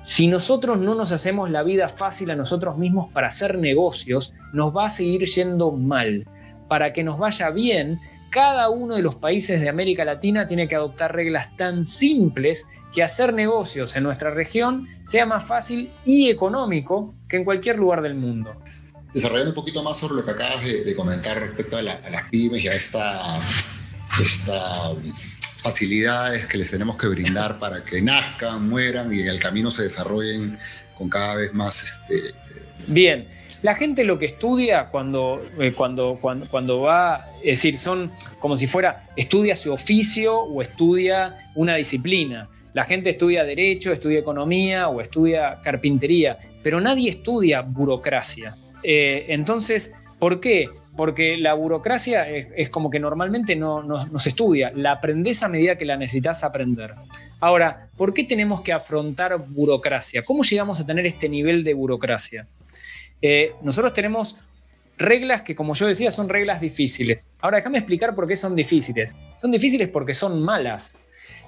si 0.00 0.26
nosotros 0.26 0.78
no 0.78 0.94
nos 0.94 1.12
hacemos 1.12 1.50
la 1.50 1.62
vida 1.62 1.90
fácil 1.90 2.30
a 2.30 2.34
nosotros 2.34 2.78
mismos 2.78 3.12
para 3.12 3.26
hacer 3.26 3.58
negocios, 3.58 4.32
nos 4.54 4.74
va 4.74 4.86
a 4.86 4.90
seguir 4.90 5.26
yendo 5.26 5.70
mal. 5.70 6.26
Para 6.66 6.94
que 6.94 7.04
nos 7.04 7.18
vaya 7.18 7.50
bien, 7.50 8.00
cada 8.34 8.68
uno 8.68 8.96
de 8.96 9.02
los 9.02 9.14
países 9.14 9.60
de 9.60 9.68
América 9.68 10.04
Latina 10.04 10.48
tiene 10.48 10.66
que 10.66 10.74
adoptar 10.74 11.14
reglas 11.14 11.56
tan 11.56 11.84
simples 11.84 12.66
que 12.92 13.04
hacer 13.04 13.32
negocios 13.32 13.94
en 13.94 14.02
nuestra 14.02 14.30
región 14.30 14.88
sea 15.04 15.24
más 15.24 15.46
fácil 15.46 15.92
y 16.04 16.28
económico 16.30 17.14
que 17.28 17.36
en 17.36 17.44
cualquier 17.44 17.78
lugar 17.78 18.02
del 18.02 18.16
mundo. 18.16 18.60
Desarrollando 19.12 19.50
un 19.50 19.54
poquito 19.54 19.84
más 19.84 19.96
sobre 19.96 20.16
lo 20.16 20.24
que 20.24 20.32
acabas 20.32 20.64
de, 20.64 20.96
comentar 20.96 21.38
respecto 21.38 21.76
a, 21.76 21.82
las 21.82 22.28
pymes 22.28 22.64
y 22.64 22.66
a 22.66 22.74
esta, 22.74 23.38
facilidades 25.62 26.46
que 26.46 26.58
les 26.58 26.72
tenemos 26.72 26.96
que 26.96 27.06
brindar 27.06 27.60
para 27.60 27.84
que 27.84 28.02
nazcan, 28.02 28.68
mueran 28.68 29.14
y 29.14 29.20
en 29.20 29.28
el 29.28 29.38
camino 29.38 29.70
se 29.70 29.84
desarrollen 29.84 30.58
con 30.98 31.08
cada 31.08 31.36
vez 31.36 31.54
más... 31.54 31.84
Este, 31.84 32.34
Bien, 32.88 33.28
la 33.64 33.74
gente 33.74 34.04
lo 34.04 34.18
que 34.18 34.26
estudia 34.26 34.90
cuando, 34.90 35.40
eh, 35.58 35.72
cuando, 35.72 36.18
cuando, 36.20 36.46
cuando, 36.50 36.82
va, 36.82 37.30
es 37.38 37.62
decir, 37.62 37.78
son 37.78 38.12
como 38.38 38.58
si 38.58 38.66
fuera, 38.66 39.08
estudia 39.16 39.56
su 39.56 39.72
oficio 39.72 40.38
o 40.38 40.60
estudia 40.60 41.34
una 41.54 41.74
disciplina. 41.76 42.46
La 42.74 42.84
gente 42.84 43.08
estudia 43.08 43.42
derecho, 43.42 43.90
estudia 43.90 44.18
economía 44.18 44.88
o 44.88 45.00
estudia 45.00 45.60
carpintería, 45.62 46.36
pero 46.62 46.78
nadie 46.78 47.08
estudia 47.08 47.62
burocracia. 47.62 48.54
Eh, 48.82 49.24
entonces, 49.28 49.94
¿por 50.18 50.40
qué? 50.40 50.68
Porque 50.94 51.38
la 51.38 51.54
burocracia 51.54 52.28
es, 52.28 52.68
como 52.68 52.90
que 52.90 53.00
normalmente 53.00 53.56
no, 53.56 53.82
no, 53.82 53.98
se 54.18 54.28
estudia, 54.28 54.72
la 54.74 54.92
aprendes 54.92 55.42
a 55.42 55.48
medida 55.48 55.78
que 55.78 55.86
la 55.86 55.96
necesitas 55.96 56.44
aprender. 56.44 56.96
Ahora, 57.40 57.88
¿por 57.96 58.12
qué 58.12 58.24
tenemos 58.24 58.60
que 58.60 58.74
afrontar 58.74 59.38
burocracia? 59.38 60.22
¿Cómo 60.22 60.42
llegamos 60.42 60.80
a 60.80 60.86
tener 60.86 61.06
este 61.06 61.30
nivel 61.30 61.64
de 61.64 61.72
burocracia? 61.72 62.46
Eh, 63.26 63.54
nosotros 63.62 63.94
tenemos 63.94 64.44
reglas 64.98 65.42
que, 65.42 65.54
como 65.54 65.72
yo 65.72 65.86
decía, 65.86 66.10
son 66.10 66.28
reglas 66.28 66.60
difíciles. 66.60 67.30
Ahora, 67.40 67.56
déjame 67.56 67.78
explicar 67.78 68.14
por 68.14 68.28
qué 68.28 68.36
son 68.36 68.54
difíciles. 68.54 69.16
Son 69.38 69.50
difíciles 69.50 69.88
porque 69.88 70.12
son 70.12 70.42
malas. 70.42 70.98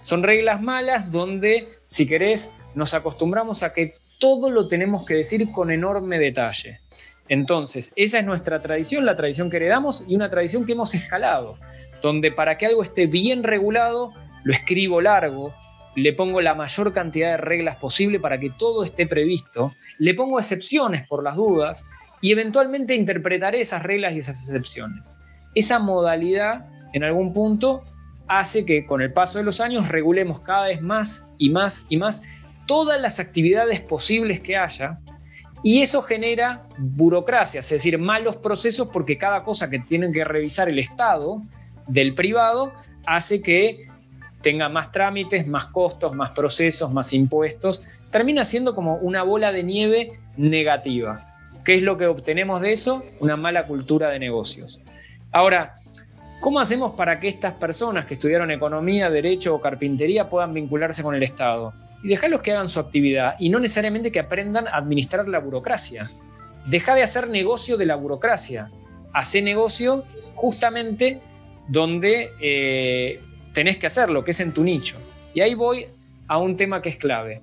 Son 0.01 0.23
reglas 0.23 0.63
malas 0.63 1.13
donde, 1.13 1.69
si 1.85 2.09
querés, 2.09 2.55
nos 2.75 2.95
acostumbramos 2.95 3.63
a 3.63 3.75
que 3.75 3.93
todo 4.19 4.49
lo 4.49 4.69
tenemos 4.69 5.05
que 5.05 5.17
decir 5.17 5.51
con 5.51 5.71
enorme 5.71 6.19
detalle. 6.19 6.81
Entonces, 7.29 7.93
esa 7.95 8.21
es 8.21 8.25
nuestra 8.25 8.59
tradición, 8.59 9.05
la 9.05 9.15
tradición 9.15 9.51
que 9.51 9.59
heredamos 9.59 10.03
y 10.09 10.17
una 10.17 10.31
tradición 10.31 10.65
que 10.65 10.73
hemos 10.73 10.95
escalado, 10.95 11.59
donde 12.01 12.33
para 12.33 12.57
que 12.57 12.65
algo 12.65 12.83
esté 12.83 13.05
bien 13.05 13.43
regulado, 13.43 14.13
lo 14.45 14.53
escribo 14.55 15.03
largo, 15.03 15.53
le 15.97 16.13
pongo 16.13 16.41
la 16.41 16.55
mayor 16.55 16.93
cantidad 16.93 17.33
de 17.33 17.37
reglas 17.39 17.77
posible 17.77 18.21
para 18.21 18.39
que 18.39 18.51
todo 18.51 18.85
esté 18.85 19.07
previsto, 19.07 19.75
le 19.99 20.15
pongo 20.15 20.39
excepciones 20.39 21.09
por 21.09 21.25
las 21.25 21.37
dudas 21.37 21.87
y 22.21 22.33
eventualmente 22.33 22.95
interpretaré 22.95 23.63
esas 23.63 23.83
reglas 23.83 24.15
y 24.15 24.19
esas 24.19 24.37
excepciones. 24.37 25.15
Esa 25.55 25.79
modalidad, 25.79 26.67
en 26.93 27.03
algún 27.03 27.33
punto, 27.33 27.83
hace 28.29 28.67
que 28.67 28.85
con 28.85 29.01
el 29.01 29.13
paso 29.13 29.39
de 29.39 29.45
los 29.45 29.61
años 29.61 29.89
regulemos 29.89 30.41
cada 30.41 30.67
vez 30.67 30.83
más 30.83 31.27
y 31.39 31.49
más 31.49 31.87
y 31.89 31.97
más 31.97 32.23
todas 32.67 33.01
las 33.01 33.19
actividades 33.19 33.81
posibles 33.81 34.41
que 34.41 34.57
haya 34.57 34.99
y 35.63 35.81
eso 35.81 36.03
genera 36.03 36.63
burocracia, 36.77 37.61
es 37.61 37.71
decir, 37.71 37.99
malos 37.99 38.37
procesos 38.37 38.89
porque 38.93 39.17
cada 39.17 39.43
cosa 39.43 39.71
que 39.71 39.79
tiene 39.79 40.13
que 40.13 40.25
revisar 40.25 40.69
el 40.69 40.79
Estado 40.79 41.43
del 41.87 42.15
privado 42.15 42.73
hace 43.07 43.41
que 43.41 43.89
tenga 44.47 44.69
más 44.69 44.93
trámites, 44.93 45.49
más 45.49 45.67
costos, 45.67 46.15
más 46.15 46.31
procesos, 46.31 46.93
más 46.93 47.13
impuestos. 47.13 47.83
Termina 48.13 48.45
siendo 48.45 48.77
como 48.77 48.95
una 48.95 49.25
bola 49.25 49.51
de 49.51 49.65
nieve 49.65 50.21
negativa. 50.37 51.19
¿Qué 51.65 51.75
es 51.75 51.83
lo 51.83 51.99
que 51.99 52.07
obtenemos 52.07 52.61
de 52.61 52.73
eso? 52.73 53.03
Una 53.19 53.37
mala 53.37 53.67
cultura 53.67 54.09
de 54.09 54.21
negocios. 54.21 54.81
Ahora, 55.33 55.75
¿cómo 56.41 56.61
hacemos 56.61 56.93
para 56.93 57.19
que 57.19 57.27
estas 57.27 57.55
personas 57.55 58.07
que 58.07 58.15
estudiaron 58.15 58.53
economía, 58.53 59.11
derecho 59.11 59.53
o 59.53 59.61
carpintería 59.61 60.29
puedan 60.29 60.53
vincularse 60.53 61.03
con 61.03 61.17
el 61.17 61.25
Estado? 61.25 61.75
y 62.05 62.09
dejarlos 62.09 62.43
que 62.43 62.53
hagan 62.53 62.69
su 62.69 62.79
actividad 62.79 63.35
y 63.41 63.49
no 63.49 63.59
necesariamente 63.59 64.13
que 64.13 64.21
aprendan 64.21 64.69
a 64.69 64.77
administrar 64.77 65.27
la 65.29 65.41
burocracia. 65.41 66.09
Deja 66.67 66.95
de 66.95 67.03
hacer 67.03 67.27
negocio 67.27 67.77
de 67.77 67.87
la 67.87 67.97
burocracia. 67.97 68.71
Hace 69.13 69.43
negocio 69.43 70.05
justamente 70.37 71.19
donde 71.67 72.31
eh, 72.41 73.19
tenés 73.57 73.79
que 73.79 73.87
hacerlo, 73.87 74.23
que 74.23 74.33
es 74.33 74.41
en 74.41 74.53
tu 74.53 74.63
nicho. 74.63 74.99
Y 75.33 75.41
ahí 75.41 75.55
voy 75.55 75.87
a 76.29 76.37
un 76.37 76.59
tema 76.59 76.83
que 76.83 76.91
es 76.91 76.99
clave. 76.99 77.41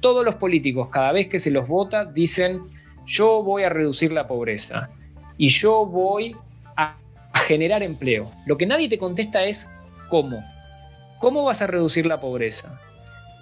Todos 0.00 0.24
los 0.24 0.36
políticos, 0.36 0.90
cada 0.92 1.10
vez 1.10 1.26
que 1.26 1.40
se 1.40 1.50
los 1.50 1.66
vota, 1.66 2.04
dicen, 2.04 2.60
yo 3.04 3.42
voy 3.42 3.64
a 3.64 3.68
reducir 3.68 4.12
la 4.12 4.28
pobreza 4.28 4.90
y 5.36 5.48
yo 5.48 5.84
voy 5.84 6.36
a 6.76 6.96
generar 7.34 7.82
empleo. 7.82 8.30
Lo 8.46 8.56
que 8.56 8.64
nadie 8.64 8.88
te 8.88 8.96
contesta 8.96 9.44
es 9.44 9.68
cómo. 10.08 10.40
¿Cómo 11.18 11.42
vas 11.42 11.60
a 11.62 11.66
reducir 11.66 12.06
la 12.06 12.20
pobreza? 12.20 12.80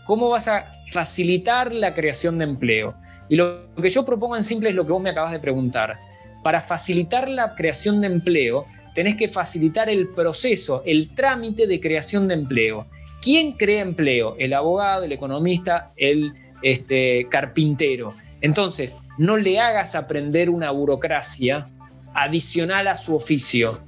¿Cómo 0.07 0.31
vas 0.31 0.49
a 0.49 0.73
facilitar 0.93 1.75
la 1.75 1.93
creación 1.93 2.39
de 2.39 2.45
empleo? 2.45 2.95
Y 3.29 3.37
lo 3.37 3.75
que 3.75 3.91
yo 3.91 4.07
propongo 4.07 4.35
en 4.35 4.45
simple 4.45 4.71
es 4.71 4.75
lo 4.75 4.87
que 4.87 4.93
vos 4.93 5.03
me 5.03 5.11
acabas 5.11 5.33
de 5.33 5.41
preguntar. 5.41 5.99
Para 6.43 6.63
facilitar 6.63 7.29
la 7.29 7.55
creación 7.55 8.01
de 8.01 8.07
empleo, 8.07 8.65
tenés 8.95 9.17
que 9.17 9.29
facilitar 9.29 9.89
el 9.89 10.09
proceso, 10.09 10.83
el 10.87 11.15
trámite 11.15 11.67
de 11.67 11.81
creación 11.81 12.29
de 12.29 12.35
empleo. 12.35 12.87
¿Quién 13.23 13.53
crea 13.53 13.83
empleo? 13.83 14.37
El 14.39 14.53
abogado, 14.53 15.05
el 15.05 15.13
economista, 15.13 15.87
el 15.97 16.33
este, 16.63 17.27
carpintero. 17.31 18.15
Entonces, 18.41 18.99
no 19.19 19.37
le 19.37 19.59
hagas 19.59 19.95
aprender 19.95 20.51
una 20.51 20.71
burocracia 20.71 21.69
adicional 22.15 22.89
a 22.89 22.97
su 22.97 23.17
oficio. 23.17 23.79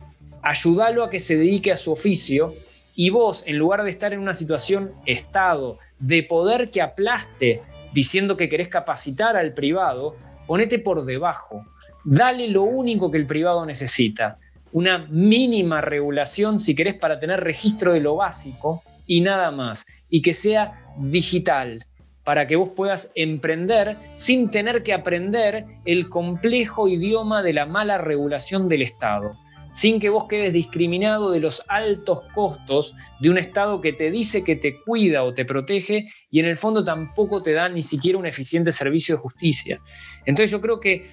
Ayúdalo 0.43 1.05
a 1.05 1.11
que 1.11 1.21
se 1.21 1.37
dedique 1.37 1.73
a 1.73 1.77
su 1.77 1.93
oficio 1.93 2.55
y 2.95 3.11
vos, 3.11 3.45
en 3.47 3.59
lugar 3.59 3.85
de 3.85 3.91
estar 3.91 4.15
en 4.15 4.21
una 4.21 4.33
situación 4.33 4.93
estado 5.05 5.79
de 5.99 6.23
poder 6.23 6.71
que 6.71 6.81
aplaste 6.81 7.61
diciendo 7.93 8.37
que 8.37 8.49
querés 8.49 8.69
capacitar 8.69 9.37
al 9.37 9.53
privado, 9.53 10.17
ponete 10.47 10.79
por 10.79 11.05
debajo. 11.05 11.63
Dale 12.05 12.49
lo 12.49 12.63
único 12.63 13.11
que 13.11 13.19
el 13.19 13.27
privado 13.27 13.67
necesita. 13.67 14.39
Una 14.77 15.07
mínima 15.09 15.81
regulación, 15.81 16.59
si 16.59 16.75
querés, 16.75 16.97
para 16.97 17.19
tener 17.19 17.41
registro 17.41 17.95
de 17.95 18.01
lo 18.01 18.17
básico 18.17 18.83
y 19.07 19.23
nada 19.23 19.51
más. 19.51 19.87
Y 20.11 20.21
que 20.21 20.35
sea 20.35 20.85
digital, 20.99 21.87
para 22.25 22.47
que 22.47 22.57
vos 22.57 22.73
puedas 22.77 23.11
emprender 23.15 23.97
sin 24.13 24.51
tener 24.51 24.83
que 24.83 24.93
aprender 24.93 25.65
el 25.87 26.11
complejo 26.11 26.89
idioma 26.89 27.43
de 27.43 27.55
la 27.55 27.65
mala 27.65 27.97
regulación 27.97 28.69
del 28.69 28.83
Estado 28.83 29.31
sin 29.71 29.99
que 29.99 30.11
vos 30.11 30.27
quedes 30.27 30.53
discriminado 30.53 31.31
de 31.31 31.41
los 31.41 31.63
altos 31.69 32.23
costos 32.35 32.95
de 33.21 33.31
un 33.31 33.39
Estado 33.39 33.81
que 33.81 33.95
te 33.95 34.11
dice 34.11 34.45
que 34.45 34.57
te 34.57 34.81
cuida 34.83 35.23
o 35.23 35.33
te 35.33 35.47
protege 35.47 36.07
y 36.31 36.41
en 36.41 36.47
el 36.47 36.59
fondo 36.59 36.85
tampoco 36.85 37.43
te 37.43 37.53
da 37.53 37.69
ni 37.69 37.83
siquiera 37.83 38.19
un 38.19 38.27
eficiente 38.27 38.73
servicio 38.73 39.17
de 39.17 39.23
justicia. 39.23 39.81
Entonces 40.27 40.51
yo 40.51 40.61
creo 40.61 40.81
que 40.81 41.11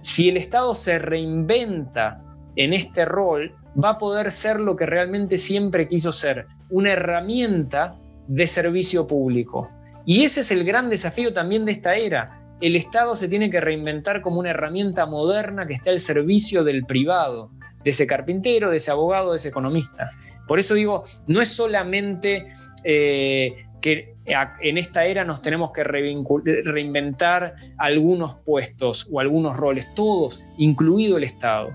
si 0.00 0.28
el 0.28 0.36
Estado 0.36 0.74
se 0.74 0.98
reinventa 0.98 2.29
en 2.64 2.74
este 2.74 3.06
rol, 3.06 3.54
va 3.82 3.90
a 3.90 3.98
poder 3.98 4.30
ser 4.30 4.60
lo 4.60 4.76
que 4.76 4.84
realmente 4.84 5.38
siempre 5.38 5.88
quiso 5.88 6.12
ser, 6.12 6.46
una 6.68 6.92
herramienta 6.92 7.94
de 8.28 8.46
servicio 8.46 9.06
público. 9.06 9.70
Y 10.04 10.24
ese 10.24 10.40
es 10.42 10.50
el 10.50 10.64
gran 10.64 10.90
desafío 10.90 11.32
también 11.32 11.64
de 11.64 11.72
esta 11.72 11.94
era. 11.94 12.38
El 12.60 12.76
Estado 12.76 13.16
se 13.16 13.28
tiene 13.28 13.48
que 13.48 13.60
reinventar 13.60 14.20
como 14.20 14.40
una 14.40 14.50
herramienta 14.50 15.06
moderna 15.06 15.66
que 15.66 15.72
está 15.72 15.88
al 15.88 16.00
servicio 16.00 16.62
del 16.62 16.84
privado, 16.84 17.50
de 17.82 17.90
ese 17.90 18.06
carpintero, 18.06 18.68
de 18.68 18.76
ese 18.76 18.90
abogado, 18.90 19.30
de 19.30 19.38
ese 19.38 19.48
economista. 19.48 20.10
Por 20.46 20.58
eso 20.58 20.74
digo, 20.74 21.04
no 21.26 21.40
es 21.40 21.48
solamente 21.48 22.46
eh, 22.84 23.54
que 23.80 24.16
en 24.60 24.76
esta 24.76 25.06
era 25.06 25.24
nos 25.24 25.40
tenemos 25.40 25.72
que 25.72 25.82
reinventar 25.82 27.54
algunos 27.78 28.36
puestos 28.44 29.08
o 29.10 29.20
algunos 29.20 29.56
roles, 29.56 29.90
todos, 29.94 30.44
incluido 30.58 31.16
el 31.16 31.24
Estado. 31.24 31.70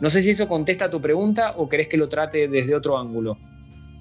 No 0.00 0.10
sé 0.10 0.22
si 0.22 0.30
eso 0.30 0.48
contesta 0.48 0.90
tu 0.90 1.00
pregunta 1.00 1.54
o 1.56 1.68
querés 1.68 1.88
que 1.88 1.96
lo 1.96 2.08
trate 2.08 2.48
desde 2.48 2.74
otro 2.74 2.98
ángulo. 2.98 3.36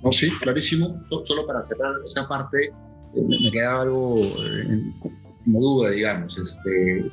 No, 0.04 0.12
sí, 0.12 0.30
clarísimo. 0.39 1.04
Solo 1.24 1.45
para 1.45 1.62
cerrar 1.62 1.93
esa 2.06 2.28
parte, 2.28 2.66
eh, 2.66 2.72
me 3.16 3.52
queda 3.52 3.82
algo 3.82 4.20
eh, 4.20 4.93
como 5.43 5.60
duda, 5.60 5.89
digamos. 5.89 6.38
Este, 6.38 7.12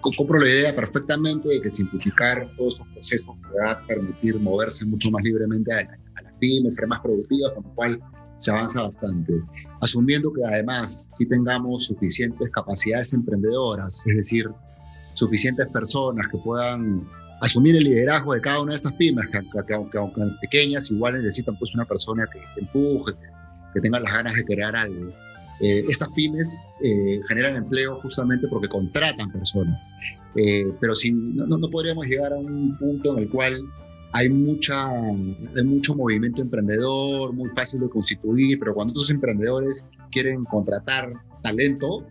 compro 0.00 0.38
la 0.38 0.48
idea 0.48 0.76
perfectamente 0.76 1.48
de 1.48 1.60
que 1.60 1.70
simplificar 1.70 2.48
todos 2.56 2.74
esos 2.74 2.86
procesos 2.88 3.34
va 3.58 3.72
a 3.72 3.86
permitir 3.86 4.38
moverse 4.38 4.84
mucho 4.84 5.10
más 5.10 5.22
libremente 5.22 5.72
a, 5.72 6.22
las 6.22 6.32
pymes, 6.38 6.74
ser 6.74 6.86
más 6.86 7.00
productivas, 7.00 7.52
con 7.54 7.64
lo 7.64 7.74
cual 7.74 8.00
se 8.36 8.50
avanza 8.50 8.82
bastante. 8.82 9.32
Asumiendo 9.80 10.32
que 10.32 10.44
además 10.44 11.10
si 11.16 11.26
tengamos 11.26 11.84
suficientes 11.84 12.50
capacidades 12.50 13.12
emprendedoras, 13.12 14.06
es 14.06 14.16
decir, 14.16 14.50
suficientes 15.14 15.68
personas 15.68 16.26
que 16.30 16.38
puedan 16.38 17.08
asumir 17.40 17.76
el 17.76 17.84
liderazgo 17.84 18.34
de 18.34 18.40
cada 18.40 18.62
una 18.62 18.72
de 18.72 18.76
estas 18.76 18.92
pymes, 18.94 19.26
que, 19.30 19.74
aunque, 19.74 20.20
pequeñas, 20.40 20.90
igual 20.90 21.14
necesitan 21.14 21.56
pues 21.58 21.74
una 21.74 21.84
persona 21.84 22.26
que, 22.32 22.40
empuje, 22.60 23.12
que 23.72 23.80
tenga 23.80 24.00
las 24.00 24.12
ganas 24.12 24.34
de 24.34 24.44
crear 24.44 24.74
algo. 24.74 25.12
Eh, 25.60 25.84
estas 25.88 26.08
pymes 26.14 26.64
eh, 26.82 27.20
generan 27.28 27.56
empleo 27.56 28.00
justamente 28.00 28.48
porque 28.48 28.68
contratan 28.68 29.30
personas, 29.30 29.86
eh, 30.34 30.66
pero 30.80 30.94
no, 31.12 31.70
podríamos 31.70 32.06
llegar 32.06 32.32
a 32.32 32.36
un 32.36 32.76
punto 32.76 33.16
en 33.16 33.24
el 33.24 33.28
cual 33.30 33.52
hay, 34.12 34.28
mucha, 34.28 34.88
hay 34.88 35.64
mucho 35.64 35.94
movimiento 35.94 36.42
emprendedor, 36.42 37.32
muy 37.32 37.48
fácil 37.50 37.80
de 37.80 37.88
constituir, 37.88 38.58
pero 38.58 38.74
cuando 38.74 38.92
estos 38.92 39.10
emprendedores 39.10 39.86
quieren 40.10 40.42
contratar 40.44 41.12
talento, 41.42 42.06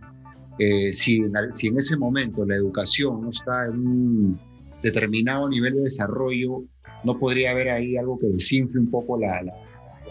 si, 0.59 1.21
si, 1.51 1.67
en 1.67 1.77
ese 1.77 1.97
momento 1.97 2.45
la 2.45 2.55
educación 2.55 3.21
no 3.23 3.29
está 3.31 3.65
en 3.65 3.87
un 3.87 4.39
determinado 4.83 5.49
nivel 5.49 5.75
de 5.75 5.81
desarrollo, 5.81 6.63
no 7.03 7.17
podría 7.17 7.51
haber 7.51 7.71
ahí 7.71 7.97
algo 7.97 8.17
que 8.19 8.27
desinfle 8.27 8.79
un 8.79 8.91
poco 8.91 9.17
la, 9.17 9.41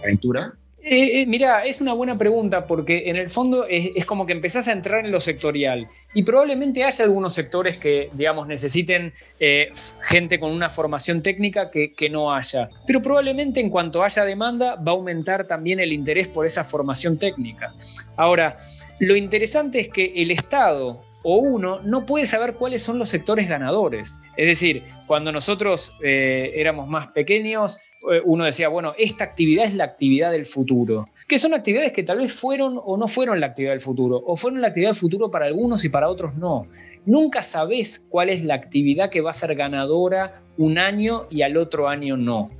aventura. 0.02 0.54
Eh, 0.84 1.20
eh, 1.20 1.26
mira, 1.26 1.64
es 1.64 1.80
una 1.80 1.92
buena 1.92 2.18
pregunta 2.18 2.66
porque 2.66 3.04
en 3.06 3.14
el 3.14 3.30
fondo 3.30 3.66
es, 3.68 4.04
como 4.04 4.26
que 4.26 4.32
empezás 4.32 4.66
a 4.66 4.72
entrar 4.72 5.04
en 5.04 5.12
lo 5.12 5.20
sectorial 5.20 5.86
y 6.12 6.24
probablemente 6.24 6.82
haya 6.82 7.04
algunos 7.04 7.34
sectores 7.34 7.78
que, 7.78 8.10
digamos, 8.14 8.48
necesiten 8.48 9.12
eh, 9.38 9.70
gente 10.00 10.40
con 10.40 10.50
una 10.50 10.68
formación 10.68 11.22
técnica 11.22 11.70
que, 11.70 11.92
que, 11.92 12.10
no 12.10 12.34
haya. 12.34 12.68
Pero 12.84 13.00
probablemente 13.00 13.60
en 13.60 13.70
cuanto 13.70 14.02
haya 14.02 14.24
demanda 14.24 14.74
va 14.74 14.90
a 14.90 14.94
aumentar 14.96 15.46
también 15.46 15.78
el 15.78 15.92
interés 15.92 16.26
por 16.26 16.46
esa 16.46 16.64
formación 16.64 17.16
técnica. 17.16 17.72
Ahora, 18.16 18.58
lo 18.98 19.14
interesante 19.14 19.78
es 19.78 19.88
que 19.88 20.12
el 20.16 20.32
Estado 20.32 21.04
o 21.22 21.36
uno 21.36 21.80
no 21.84 22.06
puede 22.06 22.26
saber 22.26 22.54
cuáles 22.54 22.82
son 22.82 22.98
los 22.98 23.08
sectores 23.08 23.48
ganadores. 23.48 24.20
Es 24.36 24.46
decir, 24.46 24.82
cuando 25.06 25.32
nosotros 25.32 25.96
eh, 26.02 26.52
éramos 26.54 26.88
más 26.88 27.08
pequeños, 27.08 27.78
eh, 28.10 28.20
uno 28.24 28.44
decía, 28.44 28.68
bueno, 28.68 28.94
esta 28.98 29.24
actividad 29.24 29.64
es 29.64 29.74
la 29.74 29.84
actividad 29.84 30.32
del 30.32 30.46
futuro, 30.46 31.08
que 31.28 31.38
son 31.38 31.54
actividades 31.54 31.92
que 31.92 32.02
tal 32.02 32.18
vez 32.18 32.32
fueron 32.32 32.80
o 32.82 32.96
no 32.96 33.08
fueron 33.08 33.40
la 33.40 33.46
actividad 33.46 33.72
del 33.72 33.80
futuro, 33.80 34.22
o 34.24 34.36
fueron 34.36 34.60
la 34.60 34.68
actividad 34.68 34.90
del 34.90 34.98
futuro 34.98 35.30
para 35.30 35.46
algunos 35.46 35.84
y 35.84 35.88
para 35.88 36.08
otros 36.08 36.34
no. 36.36 36.66
Nunca 37.04 37.42
sabes 37.42 37.98
cuál 37.98 38.28
es 38.28 38.44
la 38.44 38.54
actividad 38.54 39.10
que 39.10 39.20
va 39.20 39.30
a 39.30 39.34
ser 39.34 39.54
ganadora 39.56 40.34
un 40.56 40.78
año 40.78 41.26
y 41.30 41.42
al 41.42 41.56
otro 41.56 41.88
año 41.88 42.16
no. 42.16 42.50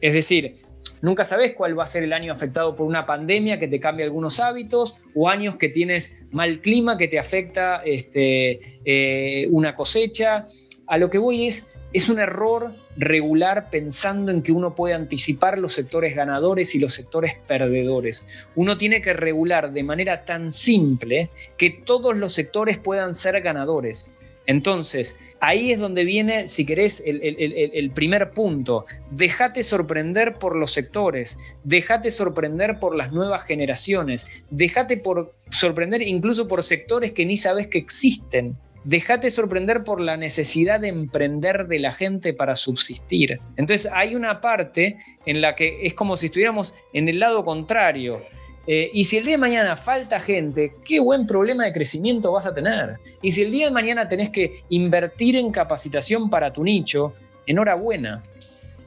Es 0.00 0.14
decir, 0.14 0.56
Nunca 1.02 1.24
sabes 1.24 1.54
cuál 1.54 1.76
va 1.76 1.82
a 1.82 1.88
ser 1.88 2.04
el 2.04 2.12
año 2.12 2.32
afectado 2.32 2.76
por 2.76 2.86
una 2.86 3.04
pandemia 3.04 3.58
que 3.58 3.66
te 3.66 3.80
cambia 3.80 4.06
algunos 4.06 4.38
hábitos 4.38 5.02
o 5.16 5.28
años 5.28 5.56
que 5.56 5.68
tienes 5.68 6.22
mal 6.30 6.60
clima 6.60 6.96
que 6.96 7.08
te 7.08 7.18
afecta 7.18 7.82
este, 7.84 8.60
eh, 8.84 9.48
una 9.50 9.74
cosecha. 9.74 10.46
A 10.86 10.98
lo 10.98 11.10
que 11.10 11.18
voy 11.18 11.48
es, 11.48 11.68
es 11.92 12.08
un 12.08 12.20
error 12.20 12.76
regular 12.96 13.68
pensando 13.68 14.30
en 14.30 14.42
que 14.42 14.52
uno 14.52 14.76
puede 14.76 14.94
anticipar 14.94 15.58
los 15.58 15.72
sectores 15.72 16.14
ganadores 16.14 16.72
y 16.76 16.78
los 16.78 16.94
sectores 16.94 17.34
perdedores. 17.48 18.50
Uno 18.54 18.78
tiene 18.78 19.02
que 19.02 19.12
regular 19.12 19.72
de 19.72 19.82
manera 19.82 20.24
tan 20.24 20.52
simple 20.52 21.30
que 21.56 21.70
todos 21.70 22.16
los 22.16 22.32
sectores 22.32 22.78
puedan 22.78 23.12
ser 23.12 23.40
ganadores. 23.40 24.14
Entonces, 24.46 25.18
ahí 25.40 25.72
es 25.72 25.78
donde 25.78 26.04
viene, 26.04 26.46
si 26.46 26.66
querés, 26.66 27.02
el, 27.04 27.90
primer 27.94 28.30
punto. 28.30 28.86
Déjate 29.10 29.62
sorprender 29.62 30.34
por 30.38 30.56
los 30.56 30.72
sectores, 30.72 31.38
déjate 31.64 32.10
sorprender 32.10 32.78
por 32.78 32.96
las 32.96 33.12
nuevas 33.12 33.44
generaciones, 33.44 34.26
déjate 34.50 34.96
por 34.96 35.32
sorprender 35.50 36.02
incluso 36.02 36.48
por 36.48 36.62
sectores 36.62 37.12
que 37.12 37.26
ni 37.26 37.36
sabes 37.36 37.66
que 37.68 37.78
existen. 37.78 38.56
Déjate 38.84 39.30
sorprender 39.30 39.84
por 39.84 40.00
la 40.00 40.16
necesidad 40.16 40.80
de 40.80 40.88
emprender 40.88 41.68
de 41.68 41.78
la 41.78 41.92
gente 41.92 42.34
para 42.34 42.56
subsistir. 42.56 43.38
Entonces 43.56 43.88
hay 43.94 44.16
una 44.16 44.40
parte 44.40 44.98
en 45.24 45.40
la 45.40 45.54
que 45.54 45.86
es 45.86 45.94
como 45.94 46.16
si 46.16 46.26
estuviéramos 46.26 46.74
en 46.92 47.08
el 47.08 47.20
lado 47.20 47.44
contrario. 47.44 48.22
Eh, 48.66 48.90
y 48.92 49.04
si 49.04 49.16
el 49.16 49.24
día 49.24 49.32
de 49.32 49.38
mañana 49.38 49.76
falta 49.76 50.20
gente, 50.20 50.74
qué 50.84 51.00
buen 51.00 51.26
problema 51.26 51.64
de 51.64 51.72
crecimiento 51.72 52.32
vas 52.32 52.46
a 52.46 52.54
tener. 52.54 52.98
Y 53.20 53.32
si 53.32 53.42
el 53.42 53.50
día 53.50 53.66
de 53.66 53.72
mañana 53.72 54.08
tenés 54.08 54.30
que 54.30 54.62
invertir 54.68 55.36
en 55.36 55.50
capacitación 55.50 56.30
para 56.30 56.52
tu 56.52 56.62
nicho, 56.62 57.14
enhorabuena. 57.46 58.22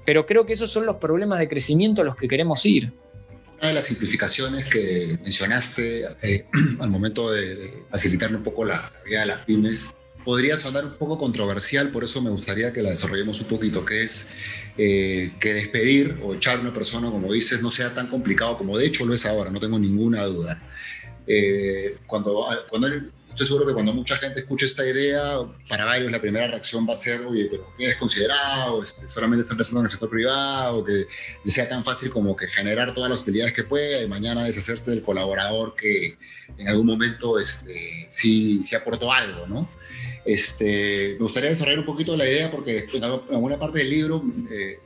Pero 0.06 0.26
creo 0.26 0.46
que 0.46 0.54
esos 0.54 0.72
son 0.72 0.86
los 0.86 0.98
problemas 0.98 1.40
de 1.40 1.48
crecimiento 1.48 2.02
a 2.02 2.06
los 2.06 2.16
que 2.16 2.28
queremos 2.28 2.66
ir. 2.66 2.94
Una 3.58 3.70
de 3.70 3.74
las 3.74 3.86
simplificaciones 3.86 4.66
que 4.66 5.18
mencionaste 5.22 6.06
eh, 6.22 6.46
al 6.80 6.90
momento 6.90 7.32
de, 7.32 7.84
facilitarle 7.90 8.38
un 8.38 8.44
poco 8.44 8.64
la, 8.64 8.92
la 8.94 9.04
vida 9.04 9.20
de 9.22 9.26
las 9.26 9.46
pymes 9.46 9.96
podría 10.26 10.58
sonar 10.58 10.84
un 10.84 10.96
poco 10.96 11.18
controversial, 11.18 11.90
por 11.90 12.04
eso 12.04 12.22
me 12.22 12.32
gustaría 12.32 12.74
que 12.74 12.82
la 12.82 12.90
desarrollemos 12.90 13.40
un 13.42 13.48
poquito, 13.48 13.86
que 13.86 14.02
es 14.02 14.36
eh, 14.78 15.34
que 15.40 15.54
despedir 15.54 16.18
o 16.24 16.34
echar 16.34 16.58
a 16.58 16.62
una 16.62 16.74
persona, 16.74 17.12
como 17.12 17.32
dices, 17.32 17.62
no 17.62 17.70
sea 17.70 17.94
tan 17.94 18.08
complicado 18.08 18.58
como 18.58 18.78
de 18.78 18.88
hecho 18.88 19.06
lo 19.06 19.14
es 19.14 19.26
ahora, 19.26 19.52
no 19.52 19.60
tengo 19.60 19.78
ninguna 19.78 20.26
duda. 20.26 20.62
Eh, 21.28 22.00
cuando, 22.08 22.46
cuando 22.68 22.88
estoy 22.88 23.48
seguro 23.48 23.68
que 23.68 23.74
cuando 23.74 23.94
mucha 23.94 24.16
gente 24.16 24.40
escuche 24.40 24.66
esta 24.66 24.88
idea, 24.88 25.40
para 25.68 25.86
varios 25.86 26.12
la 26.12 26.22
primera 26.22 26.48
reacción 26.48 26.88
va 26.88 26.94
a 26.94 26.96
ser, 26.96 27.22
oye, 27.22 27.48
pero 27.52 27.74
¿qué 27.78 27.88
es 27.90 27.98
considerado? 27.98 28.82
Este, 28.82 29.08
solamente 29.08 29.42
está 29.42 29.54
empezando 29.54 29.82
en 29.82 29.86
el 29.86 29.92
sector 29.92 30.10
privado, 30.10 30.84
que 30.84 31.06
sea 31.46 31.68
tan 31.68 31.84
fácil 31.84 32.10
como 32.10 32.36
que 32.36 32.48
generar 32.48 32.94
todas 32.94 33.10
las 33.10 33.20
utilidades 33.20 33.54
que 33.54 33.64
pueda 33.64 34.02
y 34.02 34.08
mañana 34.08 34.46
deshacerte 34.46 34.90
del 34.90 35.02
colaborador 35.02 35.76
que 35.76 36.18
en 36.58 36.68
algún 36.68 36.88
momento 36.88 37.38
este, 37.38 38.08
sí, 38.10 38.64
sí 38.64 38.76
aportó 38.76 39.12
algo, 39.12 39.46
¿no? 39.48 39.70
Este, 40.26 41.14
me 41.14 41.20
gustaría 41.20 41.52
desarrollar 41.52 41.80
un 41.80 41.86
poquito 41.86 42.18
la 42.18 42.28
idea 42.28 42.50
porque 42.50 42.88
en 42.94 43.04
alguna 43.04 43.60
parte 43.60 43.80
del 43.80 43.92
libro 43.92 44.24
eh, 44.52 44.80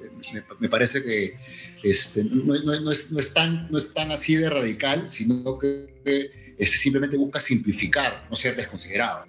me, 0.59 0.67
parece 0.67 1.01
que 1.01 1.33
este, 1.81 2.25
no, 2.25 2.53
es, 2.91 3.33
tan, 3.33 3.69
no 3.71 3.77
es 3.77 3.93
tan 3.93 4.11
así 4.11 4.35
de 4.35 4.49
radical, 4.49 5.09
sino 5.09 5.57
que 5.57 5.87
este, 6.57 6.77
simplemente 6.77 7.15
busca 7.15 7.39
simplificar, 7.39 8.27
no 8.29 8.35
ser 8.35 8.55
desconsiderado. 8.55 9.25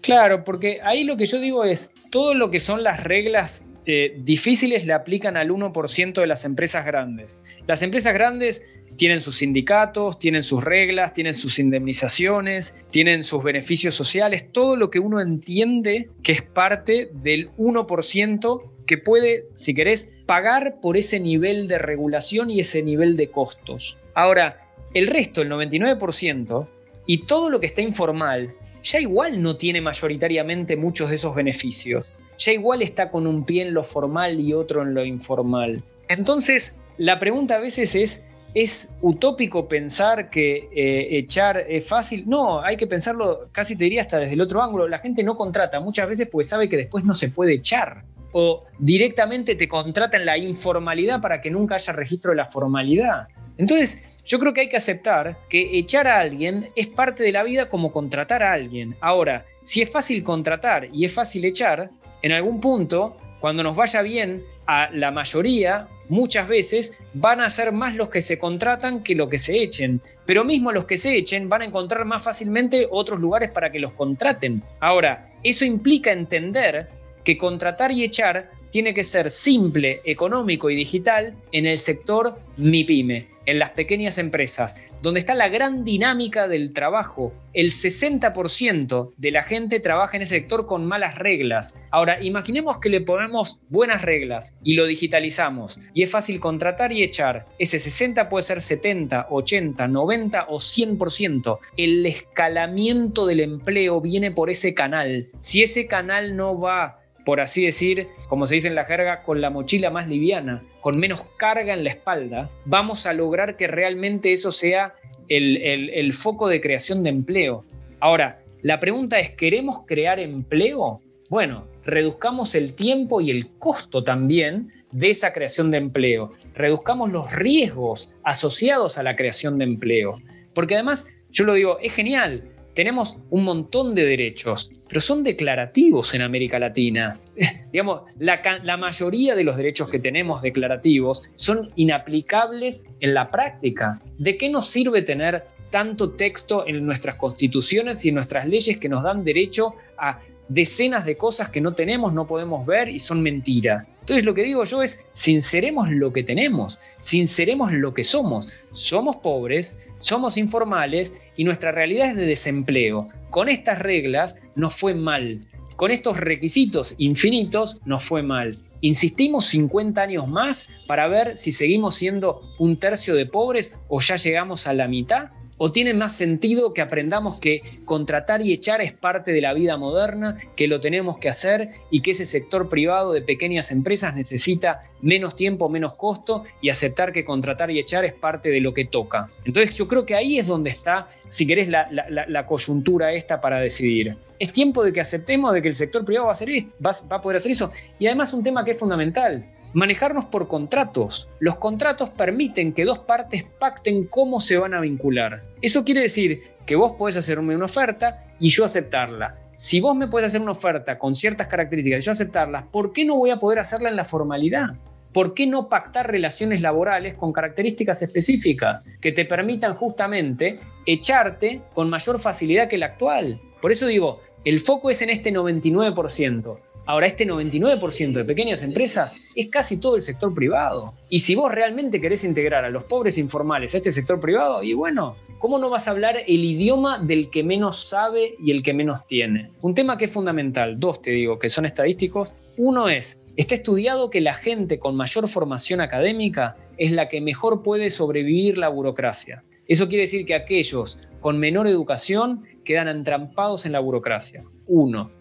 Claro, 0.00 0.44
porque 0.44 0.80
ahí 0.84 1.02
lo 1.02 1.16
que 1.16 1.26
yo 1.26 1.40
digo 1.40 1.64
es, 1.64 1.90
todo 2.10 2.34
lo 2.34 2.50
que 2.52 2.60
son 2.60 2.84
las 2.84 3.02
reglas 3.02 3.66
eh, 3.90 4.14
difíciles 4.18 4.84
le 4.84 4.92
aplican 4.92 5.38
al 5.38 5.48
1% 5.48 6.20
de 6.20 6.26
las 6.26 6.44
empresas 6.44 6.84
grandes. 6.84 7.42
Las 7.66 7.80
empresas 7.80 8.12
grandes 8.12 8.62
tienen 8.98 9.22
sus 9.22 9.38
sindicatos, 9.38 10.18
tienen 10.18 10.42
sus 10.42 10.62
reglas, 10.62 11.14
tienen 11.14 11.32
sus 11.32 11.58
indemnizaciones, 11.58 12.76
tienen 12.90 13.22
sus 13.22 13.42
beneficios 13.42 13.94
sociales, 13.94 14.52
todo 14.52 14.76
lo 14.76 14.90
que 14.90 14.98
uno 14.98 15.22
entiende 15.22 16.10
que 16.22 16.32
es 16.32 16.42
parte 16.42 17.08
del 17.14 17.50
1% 17.56 18.62
que 18.84 18.98
puede, 18.98 19.46
si 19.54 19.72
querés, 19.72 20.10
pagar 20.26 20.80
por 20.82 20.98
ese 20.98 21.18
nivel 21.18 21.66
de 21.66 21.78
regulación 21.78 22.50
y 22.50 22.60
ese 22.60 22.82
nivel 22.82 23.16
de 23.16 23.30
costos. 23.30 23.96
Ahora, 24.12 24.68
el 24.92 25.06
resto, 25.06 25.40
el 25.40 25.48
99%, 25.48 26.68
y 27.06 27.24
todo 27.24 27.48
lo 27.48 27.58
que 27.58 27.66
está 27.66 27.80
informal, 27.80 28.50
ya 28.82 29.00
igual 29.00 29.40
no 29.40 29.56
tiene 29.56 29.80
mayoritariamente 29.80 30.76
muchos 30.76 31.08
de 31.08 31.14
esos 31.14 31.34
beneficios. 31.34 32.12
Ya 32.38 32.52
igual 32.52 32.82
está 32.82 33.10
con 33.10 33.26
un 33.26 33.44
pie 33.44 33.62
en 33.62 33.74
lo 33.74 33.84
formal 33.84 34.40
y 34.40 34.54
otro 34.54 34.82
en 34.82 34.94
lo 34.94 35.04
informal. 35.04 35.76
Entonces, 36.08 36.78
la 36.96 37.18
pregunta 37.18 37.56
a 37.56 37.58
veces 37.58 37.94
es, 37.94 38.24
¿Es 38.54 38.94
utópico 39.02 39.68
pensar 39.68 40.30
que 40.30 40.68
eh, 40.74 41.18
echar 41.18 41.64
es 41.68 41.86
fácil? 41.86 42.24
No, 42.26 42.62
hay 42.62 42.76
que 42.76 42.86
pensarlo, 42.86 43.48
casi 43.52 43.76
te 43.76 43.84
diría 43.84 44.00
hasta 44.00 44.18
desde 44.18 44.34
el 44.34 44.40
otro 44.40 44.62
ángulo. 44.62 44.88
La 44.88 45.00
gente 45.00 45.22
no 45.22 45.36
contrata 45.36 45.80
muchas 45.80 46.08
veces 46.08 46.28
porque 46.30 46.44
sabe 46.44 46.68
que 46.68 46.76
después 46.76 47.04
no 47.04 47.12
se 47.12 47.28
puede 47.28 47.54
echar. 47.54 48.04
O 48.32 48.64
directamente 48.78 49.54
te 49.54 49.68
contratan 49.68 50.24
la 50.24 50.38
informalidad 50.38 51.20
para 51.20 51.40
que 51.40 51.50
nunca 51.50 51.74
haya 51.74 51.92
registro 51.92 52.30
de 52.30 52.38
la 52.38 52.46
formalidad. 52.46 53.28
Entonces, 53.58 54.02
yo 54.24 54.38
creo 54.38 54.54
que 54.54 54.62
hay 54.62 54.68
que 54.68 54.76
aceptar 54.76 55.38
que 55.48 55.78
echar 55.78 56.06
a 56.06 56.18
alguien 56.18 56.70
es 56.74 56.88
parte 56.88 57.22
de 57.22 57.32
la 57.32 57.42
vida 57.42 57.68
como 57.68 57.90
contratar 57.90 58.42
a 58.42 58.52
alguien. 58.52 58.96
Ahora, 59.00 59.44
si 59.62 59.82
es 59.82 59.90
fácil 59.90 60.22
contratar 60.22 60.88
y 60.92 61.04
es 61.04 61.14
fácil 61.14 61.44
echar, 61.44 61.90
en 62.22 62.32
algún 62.32 62.60
punto, 62.60 63.16
cuando 63.40 63.62
nos 63.62 63.76
vaya 63.76 64.02
bien 64.02 64.44
a 64.66 64.90
la 64.92 65.10
mayoría, 65.10 65.88
muchas 66.08 66.48
veces 66.48 66.98
van 67.14 67.40
a 67.40 67.50
ser 67.50 67.72
más 67.72 67.94
los 67.94 68.08
que 68.08 68.22
se 68.22 68.38
contratan 68.38 69.02
que 69.02 69.14
los 69.14 69.28
que 69.28 69.38
se 69.38 69.62
echen. 69.62 70.00
Pero 70.26 70.44
mismo 70.44 70.72
los 70.72 70.84
que 70.84 70.96
se 70.96 71.16
echen 71.16 71.48
van 71.48 71.62
a 71.62 71.64
encontrar 71.66 72.04
más 72.04 72.22
fácilmente 72.22 72.86
otros 72.90 73.20
lugares 73.20 73.50
para 73.50 73.70
que 73.70 73.78
los 73.78 73.92
contraten. 73.92 74.62
Ahora, 74.80 75.30
eso 75.42 75.64
implica 75.64 76.12
entender 76.12 76.88
que 77.24 77.38
contratar 77.38 77.92
y 77.92 78.04
echar 78.04 78.50
tiene 78.70 78.92
que 78.92 79.04
ser 79.04 79.30
simple, 79.30 80.00
económico 80.04 80.68
y 80.70 80.74
digital 80.74 81.34
en 81.52 81.66
el 81.66 81.78
sector 81.78 82.38
MIPYME 82.56 83.37
en 83.48 83.58
las 83.58 83.70
pequeñas 83.70 84.18
empresas, 84.18 84.80
donde 85.00 85.20
está 85.20 85.34
la 85.34 85.48
gran 85.48 85.82
dinámica 85.82 86.48
del 86.48 86.74
trabajo. 86.74 87.32
El 87.54 87.70
60% 87.70 89.12
de 89.16 89.30
la 89.30 89.42
gente 89.42 89.80
trabaja 89.80 90.16
en 90.16 90.22
ese 90.22 90.36
sector 90.36 90.66
con 90.66 90.84
malas 90.84 91.16
reglas. 91.16 91.74
Ahora, 91.90 92.22
imaginemos 92.22 92.78
que 92.78 92.90
le 92.90 93.00
ponemos 93.00 93.62
buenas 93.70 94.02
reglas 94.02 94.58
y 94.62 94.74
lo 94.74 94.84
digitalizamos 94.84 95.80
y 95.94 96.02
es 96.02 96.10
fácil 96.10 96.40
contratar 96.40 96.92
y 96.92 97.02
echar. 97.02 97.46
Ese 97.58 97.78
60 97.78 98.28
puede 98.28 98.42
ser 98.42 98.60
70, 98.60 99.28
80, 99.30 99.88
90 99.88 100.46
o 100.50 100.58
100%. 100.58 101.58
El 101.78 102.04
escalamiento 102.04 103.24
del 103.24 103.40
empleo 103.40 104.02
viene 104.02 104.30
por 104.30 104.50
ese 104.50 104.74
canal. 104.74 105.28
Si 105.38 105.62
ese 105.62 105.86
canal 105.86 106.36
no 106.36 106.60
va 106.60 106.98
por 107.28 107.42
así 107.42 107.66
decir, 107.66 108.08
como 108.26 108.46
se 108.46 108.54
dice 108.54 108.68
en 108.68 108.74
la 108.74 108.86
jerga, 108.86 109.20
con 109.20 109.42
la 109.42 109.50
mochila 109.50 109.90
más 109.90 110.08
liviana, 110.08 110.64
con 110.80 110.98
menos 110.98 111.26
carga 111.36 111.74
en 111.74 111.84
la 111.84 111.90
espalda, 111.90 112.48
vamos 112.64 113.04
a 113.04 113.12
lograr 113.12 113.58
que 113.58 113.66
realmente 113.66 114.32
eso 114.32 114.50
sea 114.50 114.94
el, 115.28 116.10
foco 116.14 116.48
de 116.48 116.62
creación 116.62 117.02
de 117.02 117.10
empleo. 117.10 117.66
Ahora, 118.00 118.40
la 118.62 118.80
pregunta 118.80 119.20
es, 119.20 119.28
¿queremos 119.32 119.84
crear 119.84 120.18
empleo? 120.18 121.02
Bueno, 121.28 121.68
reduzcamos 121.84 122.54
el 122.54 122.72
tiempo 122.72 123.20
y 123.20 123.30
el 123.30 123.50
costo 123.58 124.02
también 124.02 124.72
de 124.90 125.10
esa 125.10 125.34
creación 125.34 125.70
de 125.70 125.76
empleo. 125.76 126.30
Reduzcamos 126.54 127.12
los 127.12 127.30
riesgos 127.36 128.14
asociados 128.24 128.96
a 128.96 129.02
la 129.02 129.16
creación 129.16 129.58
de 129.58 129.66
empleo. 129.66 130.22
Porque 130.54 130.76
además, 130.76 131.10
yo 131.30 131.44
lo 131.44 131.52
digo, 131.52 131.78
es 131.82 131.94
genial 131.94 132.42
tenemos 132.78 133.18
un 133.30 133.42
montón 133.42 133.96
de 133.96 134.04
derechos, 134.04 134.70
pero 134.88 135.00
son 135.00 135.24
declarativos 135.24 136.14
en 136.14 136.22
América 136.22 136.60
Latina. 136.60 137.18
Digamos, 137.72 138.02
la, 138.20 138.76
mayoría 138.76 139.34
de 139.34 139.42
los 139.42 139.56
derechos 139.56 139.88
que 139.88 139.98
tenemos 139.98 140.42
declarativos 140.42 141.32
son 141.34 141.70
inaplicables 141.74 142.86
en 143.00 143.14
la 143.14 143.26
práctica. 143.26 144.00
¿De 144.16 144.36
qué 144.36 144.48
nos 144.48 144.68
sirve 144.68 145.02
tener 145.02 145.48
tanto 145.70 146.10
texto 146.10 146.68
en 146.68 146.86
nuestras 146.86 147.16
constituciones 147.16 148.04
y 148.04 148.10
en 148.10 148.14
nuestras 148.14 148.46
leyes 148.46 148.78
que 148.78 148.88
nos 148.88 149.02
dan 149.02 149.22
derecho 149.22 149.74
a 149.96 150.20
decenas 150.48 151.04
de 151.04 151.16
cosas 151.16 151.48
que 151.48 151.60
no 151.60 151.74
tenemos, 151.74 152.12
no 152.12 152.28
podemos 152.28 152.64
ver 152.64 152.90
y 152.90 153.00
son 153.00 153.20
mentira? 153.22 153.88
Entonces 154.08 154.24
lo 154.24 154.32
que 154.32 154.42
digo 154.42 154.64
yo 154.64 154.82
es, 154.82 155.06
sinceremos 155.12 155.90
lo 155.90 156.14
que 156.14 156.22
tenemos, 156.22 156.80
sinceremos 156.96 157.74
lo 157.74 157.92
que 157.92 158.02
somos. 158.02 158.48
Somos 158.72 159.16
pobres, 159.16 159.78
somos 159.98 160.38
informales 160.38 161.14
y 161.36 161.44
nuestra 161.44 161.72
realidad 161.72 162.12
es 162.12 162.16
de 162.16 162.24
desempleo. 162.24 163.08
Con 163.28 163.50
estas 163.50 163.80
reglas 163.80 164.42
nos 164.54 164.76
fue 164.76 164.94
mal. 164.94 165.42
Con 165.76 165.90
estos 165.90 166.16
requisitos 166.16 166.94
infinitos 166.96 167.82
nos 167.84 168.02
fue 168.02 168.22
mal. 168.22 168.56
Insistimos 168.80 169.44
50 169.44 170.00
años 170.00 170.26
más 170.26 170.70
para 170.86 171.06
ver 171.06 171.36
si 171.36 171.52
seguimos 171.52 171.96
siendo 171.96 172.40
un 172.58 172.78
tercio 172.78 173.14
de 173.14 173.26
pobres 173.26 173.78
o 173.88 174.00
ya 174.00 174.16
llegamos 174.16 174.66
a 174.66 174.72
la 174.72 174.88
mitad. 174.88 175.32
¿O 175.58 175.72
tiene 175.72 175.92
más 175.92 176.16
sentido 176.16 176.72
que 176.72 176.80
aprendamos 176.80 177.40
que 177.40 177.62
contratar 177.84 178.42
y 178.42 178.52
echar 178.52 178.80
es 178.80 178.92
parte 178.92 179.32
de 179.32 179.40
la 179.40 179.52
vida 179.52 179.76
moderna, 179.76 180.38
que 180.56 180.68
lo 180.68 180.78
tenemos 180.80 181.18
que 181.18 181.28
hacer 181.28 181.70
y 181.90 182.00
que 182.00 182.12
ese 182.12 182.26
sector 182.26 182.68
privado 182.68 183.12
de 183.12 183.22
pequeñas 183.22 183.72
empresas 183.72 184.14
necesita 184.14 184.82
menos 185.02 185.34
tiempo, 185.34 185.68
menos 185.68 185.94
costo 185.94 186.44
y 186.60 186.70
aceptar 186.70 187.12
que 187.12 187.24
contratar 187.24 187.70
y 187.72 187.80
echar 187.80 188.04
es 188.04 188.14
parte 188.14 188.50
de 188.50 188.60
lo 188.60 188.72
que 188.72 188.84
toca? 188.84 189.28
Entonces 189.44 189.76
yo 189.76 189.88
creo 189.88 190.06
que 190.06 190.14
ahí 190.14 190.38
es 190.38 190.46
donde 190.46 190.70
está, 190.70 191.08
si 191.28 191.46
querés, 191.46 191.68
la, 191.68 192.46
coyuntura 192.46 193.12
esta 193.12 193.40
para 193.40 193.60
decidir. 193.60 194.16
Es 194.38 194.52
tiempo 194.52 194.84
de 194.84 194.92
que 194.92 195.00
aceptemos 195.00 195.52
de 195.52 195.60
que 195.60 195.68
el 195.68 195.74
sector 195.74 196.04
privado 196.04 196.28
va 196.28 196.32
a, 196.32 197.08
va 197.08 197.16
a 197.16 197.20
poder 197.20 197.36
hacer 197.36 197.50
eso. 197.50 197.72
Y 197.98 198.06
además 198.06 198.32
un 198.32 198.44
tema 198.44 198.64
que 198.64 198.70
es 198.70 198.78
fundamental 198.78 199.44
manejarnos 199.74 200.26
por 200.26 200.48
contratos. 200.48 201.28
Los 201.38 201.56
contratos 201.56 202.10
permiten 202.10 202.72
que 202.72 202.84
dos 202.84 203.00
partes 203.00 203.44
pacten 203.58 204.06
cómo 204.06 204.40
se 204.40 204.58
van 204.58 204.74
a 204.74 204.80
vincular. 204.80 205.42
Eso 205.60 205.84
quiere 205.84 206.02
decir 206.02 206.42
que 206.66 206.76
vos 206.76 206.92
podés 206.92 207.16
hacerme 207.16 207.54
una 207.54 207.66
oferta 207.66 208.26
y 208.38 208.50
yo 208.50 208.64
aceptarla. 208.64 209.36
Si 209.56 209.80
vos 209.80 209.96
me 209.96 210.06
podés 210.06 210.26
hacer 210.26 210.40
una 210.40 210.52
oferta 210.52 210.98
con 210.98 211.14
ciertas 211.14 211.48
características 211.48 212.04
y 212.04 212.06
yo 212.06 212.12
aceptarlas, 212.12 212.64
¿por 212.70 212.92
qué 212.92 213.04
no 213.04 213.16
voy 213.16 213.30
a 213.30 213.36
poder 213.36 213.58
hacerla 213.58 213.88
en 213.88 213.96
la 213.96 214.04
formalidad? 214.04 214.68
¿Por 215.12 215.34
qué 215.34 215.46
no 215.46 215.68
pactar 215.68 216.10
relaciones 216.10 216.60
laborales 216.60 217.14
con 217.14 217.32
características 217.32 218.02
específicas 218.02 218.84
que 219.00 219.10
te 219.10 219.24
permitan 219.24 219.74
justamente 219.74 220.58
echarte 220.86 221.62
con 221.72 221.90
mayor 221.90 222.20
facilidad 222.20 222.68
que 222.68 222.78
la 222.78 222.86
actual? 222.86 223.40
Por 223.60 223.72
eso 223.72 223.86
digo, 223.86 224.20
el 224.44 224.60
foco 224.60 224.90
es 224.90 225.02
en 225.02 225.10
este 225.10 225.32
99%. 225.32 226.58
Ahora, 226.88 227.06
este 227.06 227.26
99% 227.26 228.14
de 228.14 228.24
pequeñas 228.24 228.62
empresas 228.62 229.20
es 229.34 229.48
casi 229.48 229.76
todo 229.76 229.96
el 229.96 230.00
sector 230.00 230.32
privado. 230.32 230.94
Y 231.10 231.18
si 231.18 231.34
vos 231.34 231.52
realmente 231.52 232.00
querés 232.00 232.24
integrar 232.24 232.64
a 232.64 232.70
los 232.70 232.84
pobres 232.84 233.18
informales 233.18 233.74
a 233.74 233.76
este 233.76 233.92
sector 233.92 234.18
privado, 234.18 234.62
y 234.62 234.72
bueno, 234.72 235.16
¿cómo 235.38 235.58
no 235.58 235.68
vas 235.68 235.86
a 235.86 235.90
hablar 235.90 236.16
el 236.26 236.44
idioma 236.46 236.98
del 236.98 237.28
que 237.28 237.44
menos 237.44 237.90
sabe 237.90 238.36
y 238.42 238.52
el 238.52 238.62
que 238.62 238.72
menos 238.72 239.06
tiene? 239.06 239.50
Un 239.60 239.74
tema 239.74 239.98
que 239.98 240.06
es 240.06 240.10
fundamental, 240.10 240.78
dos 240.78 241.02
te 241.02 241.10
digo, 241.10 241.38
que 241.38 241.50
son 241.50 241.66
estadísticos. 241.66 242.42
Uno 242.56 242.88
es, 242.88 243.22
está 243.36 243.54
estudiado 243.54 244.08
que 244.08 244.22
la 244.22 244.32
gente 244.32 244.78
con 244.78 244.96
mayor 244.96 245.28
formación 245.28 245.82
académica 245.82 246.56
es 246.78 246.92
la 246.92 247.10
que 247.10 247.20
mejor 247.20 247.62
puede 247.62 247.90
sobrevivir 247.90 248.56
la 248.56 248.70
burocracia. 248.70 249.44
Eso 249.66 249.88
quiere 249.88 250.04
decir 250.04 250.24
que 250.24 250.34
aquellos 250.34 250.98
con 251.20 251.38
menor 251.38 251.66
educación 251.66 252.44
quedan 252.64 252.88
entrampados 252.88 253.66
en 253.66 253.72
la 253.72 253.80
burocracia. 253.80 254.42
Uno. 254.66 255.17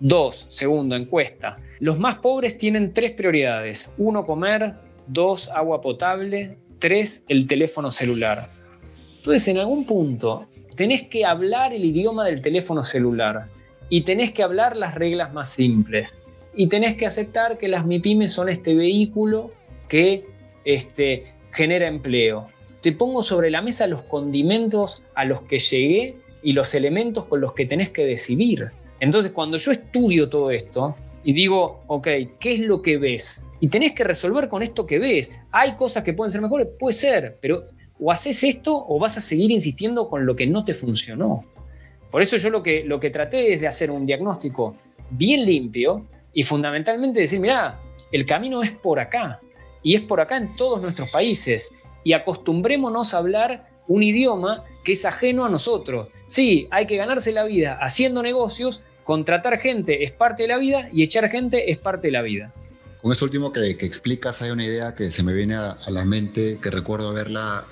Dos, 0.00 0.46
segundo, 0.48 0.96
encuesta. 0.96 1.58
Los 1.78 1.98
más 1.98 2.16
pobres 2.16 2.56
tienen 2.56 2.94
tres 2.94 3.12
prioridades. 3.12 3.92
Uno, 3.98 4.24
comer. 4.24 4.74
Dos, 5.06 5.50
agua 5.50 5.82
potable. 5.82 6.56
Tres, 6.78 7.24
el 7.28 7.46
teléfono 7.46 7.90
celular. 7.90 8.46
Entonces, 9.18 9.46
en 9.48 9.58
algún 9.58 9.84
punto, 9.84 10.46
tenés 10.74 11.02
que 11.02 11.26
hablar 11.26 11.74
el 11.74 11.84
idioma 11.84 12.24
del 12.24 12.40
teléfono 12.40 12.82
celular 12.82 13.48
y 13.90 14.02
tenés 14.02 14.32
que 14.32 14.42
hablar 14.42 14.76
las 14.76 14.94
reglas 14.94 15.34
más 15.34 15.50
simples. 15.50 16.18
Y 16.54 16.68
tenés 16.68 16.96
que 16.96 17.04
aceptar 17.04 17.58
que 17.58 17.68
las 17.68 17.84
MIPIMES 17.84 18.32
son 18.32 18.48
este 18.48 18.74
vehículo 18.74 19.52
que 19.88 20.24
este, 20.64 21.24
genera 21.52 21.86
empleo. 21.86 22.48
Te 22.80 22.92
pongo 22.92 23.22
sobre 23.22 23.50
la 23.50 23.60
mesa 23.60 23.86
los 23.86 24.02
condimentos 24.02 25.02
a 25.14 25.26
los 25.26 25.42
que 25.42 25.58
llegué 25.58 26.14
y 26.42 26.54
los 26.54 26.74
elementos 26.74 27.26
con 27.26 27.42
los 27.42 27.52
que 27.52 27.66
tenés 27.66 27.90
que 27.90 28.06
decidir. 28.06 28.70
Entonces, 29.00 29.32
cuando 29.32 29.56
yo 29.56 29.72
estudio 29.72 30.28
todo 30.28 30.50
esto 30.50 30.94
y 31.24 31.32
digo, 31.32 31.82
ok, 31.86 32.06
¿qué 32.38 32.54
es 32.54 32.60
lo 32.60 32.80
que 32.82 32.98
ves? 32.98 33.44
Y 33.60 33.68
tenés 33.68 33.94
que 33.94 34.04
resolver 34.04 34.48
con 34.48 34.62
esto 34.62 34.86
que 34.86 34.98
ves. 34.98 35.36
Hay 35.50 35.74
cosas 35.74 36.04
que 36.04 36.12
pueden 36.12 36.30
ser 36.30 36.40
mejores, 36.40 36.68
puede 36.78 36.94
ser, 36.94 37.38
pero 37.40 37.64
o 37.98 38.10
haces 38.10 38.42
esto 38.44 38.84
o 38.88 38.98
vas 38.98 39.18
a 39.18 39.20
seguir 39.20 39.50
insistiendo 39.50 40.08
con 40.08 40.24
lo 40.24 40.34
que 40.34 40.46
no 40.46 40.64
te 40.64 40.72
funcionó. 40.72 41.44
Por 42.10 42.22
eso 42.22 42.36
yo 42.36 42.50
lo 42.50 42.62
que, 42.62 43.10
traté 43.12 43.54
es 43.54 43.60
de 43.60 43.68
hacer 43.68 43.90
un 43.90 44.06
diagnóstico 44.06 44.74
bien 45.10 45.44
limpio 45.44 46.06
y 46.32 46.42
fundamentalmente 46.42 47.20
decir, 47.20 47.40
mira, 47.40 47.78
el 48.10 48.26
camino 48.26 48.62
es 48.62 48.72
por 48.72 48.98
acá. 48.98 49.40
Y 49.82 49.94
es 49.94 50.02
por 50.02 50.20
acá 50.20 50.36
en 50.36 50.56
todos 50.56 50.82
nuestros 50.82 51.10
países. 51.10 51.70
Y 52.04 52.12
acostumbrémonos 52.12 53.14
a 53.14 53.18
hablar 53.18 53.64
un 53.86 54.02
idioma 54.02 54.64
que 54.84 54.92
es 54.92 55.04
ajeno 55.04 55.44
a 55.44 55.48
nosotros. 55.48 56.08
Sí, 56.26 56.68
hay 56.70 56.86
que 56.86 56.96
ganarse 56.96 57.32
la 57.32 57.44
vida 57.44 57.78
haciendo 57.80 58.22
negocios, 58.22 58.86
contratar 59.04 59.58
gente 59.58 60.04
es 60.04 60.12
parte 60.12 60.44
de 60.44 60.48
la 60.48 60.58
vida 60.58 60.88
y 60.92 61.02
echar 61.02 61.28
gente 61.28 61.70
es 61.70 61.78
parte 61.78 62.08
de 62.08 62.12
la 62.12 62.22
vida. 62.22 62.52
Con 63.00 63.12
eso 63.12 63.24
último 63.24 63.52
que, 63.52 63.70
explicas 63.70 64.42
hay 64.42 64.50
una 64.50 64.64
idea 64.64 64.94
que 64.94 65.10
se 65.10 65.22
me 65.22 65.32
viene 65.32 65.54
a, 65.54 65.78
la 65.88 66.04
mente, 66.04 66.58
que 66.62 66.70
recuerdo 66.70 67.08
haberla 67.08 67.64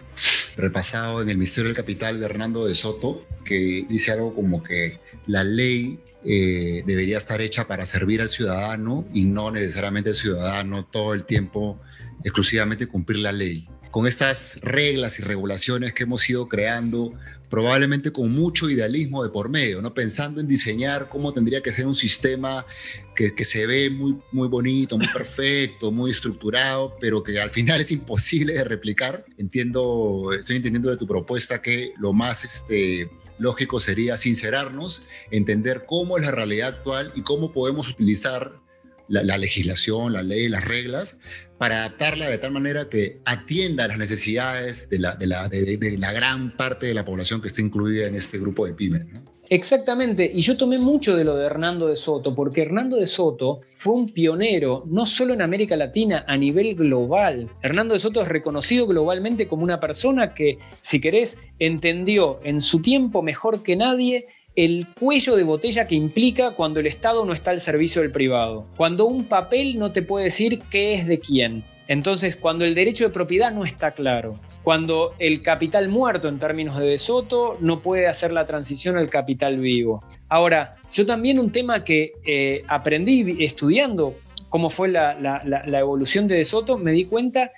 repasado 0.57 1.21
en 1.21 1.29
el 1.29 1.37
Misterio 1.37 1.69
del 1.69 1.77
Capital 1.77 2.19
de 2.19 2.27
Hernando 2.27 2.67
de 2.67 2.75
Soto, 2.75 3.27
que 3.45 3.85
dice 3.89 4.13
algo 4.13 4.35
como 4.35 4.63
que 4.63 5.01
la 5.27 5.45
ley 5.45 6.01
eh, 6.25 6.83
debería 6.87 7.19
estar 7.19 7.41
hecha 7.43 7.67
para 7.67 7.85
servir 7.85 8.21
al 8.23 8.29
ciudadano 8.29 9.07
y 9.13 9.27
no 9.27 9.51
necesariamente 9.51 10.11
el 10.11 10.17
ciudadano 10.17 10.85
todo 10.87 11.15
el 11.15 11.25
tiempo 11.25 11.79
exclusivamente 12.25 12.87
cumplir 12.87 13.21
la 13.21 13.33
ley 13.33 13.69
con 13.91 14.07
estas 14.07 14.61
reglas 14.63 15.19
y 15.19 15.23
regulaciones 15.23 15.93
que 15.93 16.05
hemos 16.05 16.29
ido 16.29 16.49
creando, 16.49 17.15
probablemente 17.49 18.13
con 18.13 18.33
mucho 18.33 18.69
idealismo 18.69 19.23
de 19.23 19.31
por 19.31 19.49
medio, 19.49 19.81
¿no? 19.81 19.95
pensando 19.95 20.41
en 20.41 20.49
diseñar 20.49 21.09
cómo 21.09 21.33
tendría 21.33 21.63
que 21.63 21.73
ser 21.73 21.87
un 21.87 21.95
sistema 21.95 22.67
que, 23.15 23.35
que, 23.35 23.45
se 23.45 23.67
ve 23.67 23.91
muy, 23.91 24.17
muy 24.33 24.49
bonito, 24.49 24.97
muy 24.97 25.09
perfecto, 25.09 25.91
muy 25.91 26.11
estructurado, 26.11 26.97
pero 27.01 27.23
que 27.23 27.41
al 27.41 27.51
final 27.51 27.81
es 27.81 27.91
imposible 27.91 28.55
de 28.55 28.65
replicar. 28.65 29.25
Entiendo, 29.37 30.33
estoy 30.39 30.57
entendiendo 30.57 30.91
de 30.91 30.97
tu 30.97 31.07
propuesta 31.07 31.61
que 31.63 31.93
lo 31.99 32.13
más 32.13 32.45
este, 32.45 33.11
lógico 33.39 33.81
sería 33.81 34.17
sincerarnos, 34.17 35.09
entender 35.31 35.85
cómo 35.87 36.19
es 36.19 36.25
la 36.25 36.31
realidad 36.31 36.69
actual 36.69 37.13
y 37.15 37.23
cómo 37.23 37.53
podemos 37.53 37.89
utilizar 37.91 38.61
la, 39.09 39.39
legislación, 39.39 40.13
la 40.13 40.23
ley, 40.23 40.49
las 40.49 40.65
reglas, 40.65 41.21
para 41.59 41.79
adaptarla 41.79 42.29
de 42.29 42.39
tal 42.39 42.53
manera 42.53 42.89
que 42.89 43.21
atienda 43.25 43.89
las 43.89 43.99
necesidades 43.99 44.89
de, 44.91 44.99
la 44.99 46.13
gran 46.13 46.57
parte 46.57 46.87
de 46.87 46.95
la 46.95 47.05
población 47.05 47.41
que 47.41 47.49
está 47.49 47.63
incluida 47.63 48.07
en 48.07 48.15
este 48.15 48.39
grupo 48.39 48.67
de 48.67 48.75
pymes. 48.75 49.29
Exactamente, 49.51 50.31
y 50.33 50.43
yo 50.43 50.59
tomé 50.59 50.79
mucho 50.79 51.17
de 51.17 51.25
lo 51.25 51.35
de 51.35 51.47
Hernando 51.47 51.89
de 51.89 51.97
Soto, 51.97 52.35
porque 52.35 52.61
Hernando 52.61 52.97
de 52.97 53.07
Soto 53.07 53.63
fue 53.77 53.95
un 53.95 54.07
pionero, 54.07 54.85
no 54.87 55.07
solo 55.07 55.33
en 55.33 55.41
América 55.41 55.75
Latina, 55.75 56.23
a 56.29 56.37
nivel 56.37 56.75
global. 56.75 57.49
Hernando 57.63 57.95
de 57.95 58.01
Soto 58.01 58.21
es 58.21 58.29
reconocido 58.29 58.87
globalmente 58.87 59.49
como 59.49 59.63
una 59.63 59.81
persona 59.81 60.35
que, 60.35 60.59
si 60.83 61.01
querés, 61.01 61.39
entendió 61.59 62.41
en 62.45 62.61
su 62.61 62.83
tiempo 62.83 63.23
mejor 63.23 63.63
que 63.63 63.77
nadie 63.77 64.27
el 64.59 64.89
cuello 64.89 65.37
de 65.37 65.45
botella 65.45 65.87
que 65.87 65.95
implica 65.95 66.51
cuando 66.51 66.81
el 66.81 66.89
Estado 66.89 67.25
no 67.25 67.33
está 67.33 67.53
al 67.53 67.61
servicio 67.61 68.03
del 68.03 68.11
privado. 68.11 68.67
Cuando 68.77 69.05
un 69.05 69.27
papel 69.27 69.79
no 69.79 69.93
te 69.93 70.03
puede 70.03 70.25
decir 70.25 70.59
qué 70.69 70.95
es 70.95 71.07
de 71.07 71.21
quién. 71.21 71.63
Entonces, 71.87 72.35
cuando 72.35 72.65
el 72.65 72.75
derecho 72.75 73.05
de 73.05 73.11
propiedad 73.11 73.53
no 73.53 73.65
está 73.65 73.93
claro, 73.93 74.41
cuando 74.65 75.15
el 75.21 75.43
capital 75.43 75.89
muerto 75.89 76.27
en 76.27 76.41
términos 76.41 76.77
de 76.77 76.87
De 76.87 76.99
Soto 76.99 77.57
no 77.61 77.83
puede 77.83 78.09
hacer 78.09 78.33
la 78.33 78.47
transición 78.47 78.97
al 78.97 79.09
capital 79.09 79.59
vivo. 79.59 80.03
Ahora, 80.29 80.75
yo 80.91 81.07
también 81.07 81.39
un 81.39 81.53
tema 81.53 81.85
que 81.85 82.15
eh, 82.27 82.63
aprendí 82.67 83.37
estudiando 83.45 84.17
cómo 84.49 84.71
fue 84.71 84.89
la, 84.89 85.15
la 85.45 85.79
evolución 85.79 86.27
de 86.27 86.35
De 86.35 86.45
Soto, 86.45 86.79
me 86.79 86.91
di 86.91 87.05
cuenta 87.05 87.53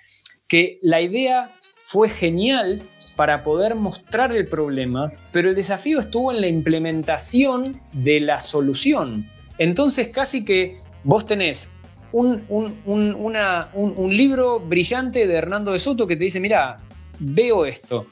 que 0.48 0.78
la 0.82 1.00
idea 1.00 1.50
fue 1.82 2.10
genial 2.10 2.82
para 3.20 3.42
poder 3.42 3.74
mostrar 3.74 4.34
el 4.34 4.46
problema, 4.48 5.12
pero 5.30 5.50
el 5.50 5.54
desafío 5.54 6.00
estuvo 6.00 6.32
en 6.32 6.40
la 6.40 6.46
implementación 6.46 7.78
de 7.92 8.18
la 8.18 8.40
solución. 8.40 9.28
Entonces 9.58 10.08
casi 10.08 10.42
que 10.42 10.78
vos 11.04 11.26
tenés 11.26 11.70
un, 12.12 12.42
libro 14.08 14.58
brillante 14.58 15.26
de 15.26 15.34
Hernando 15.34 15.72
de 15.72 15.78
Soto 15.78 16.06
que 16.06 16.16
te 16.16 16.24
dice, 16.24 16.40
mira, 16.40 16.78
veo 17.18 17.66
esto. 17.66 18.06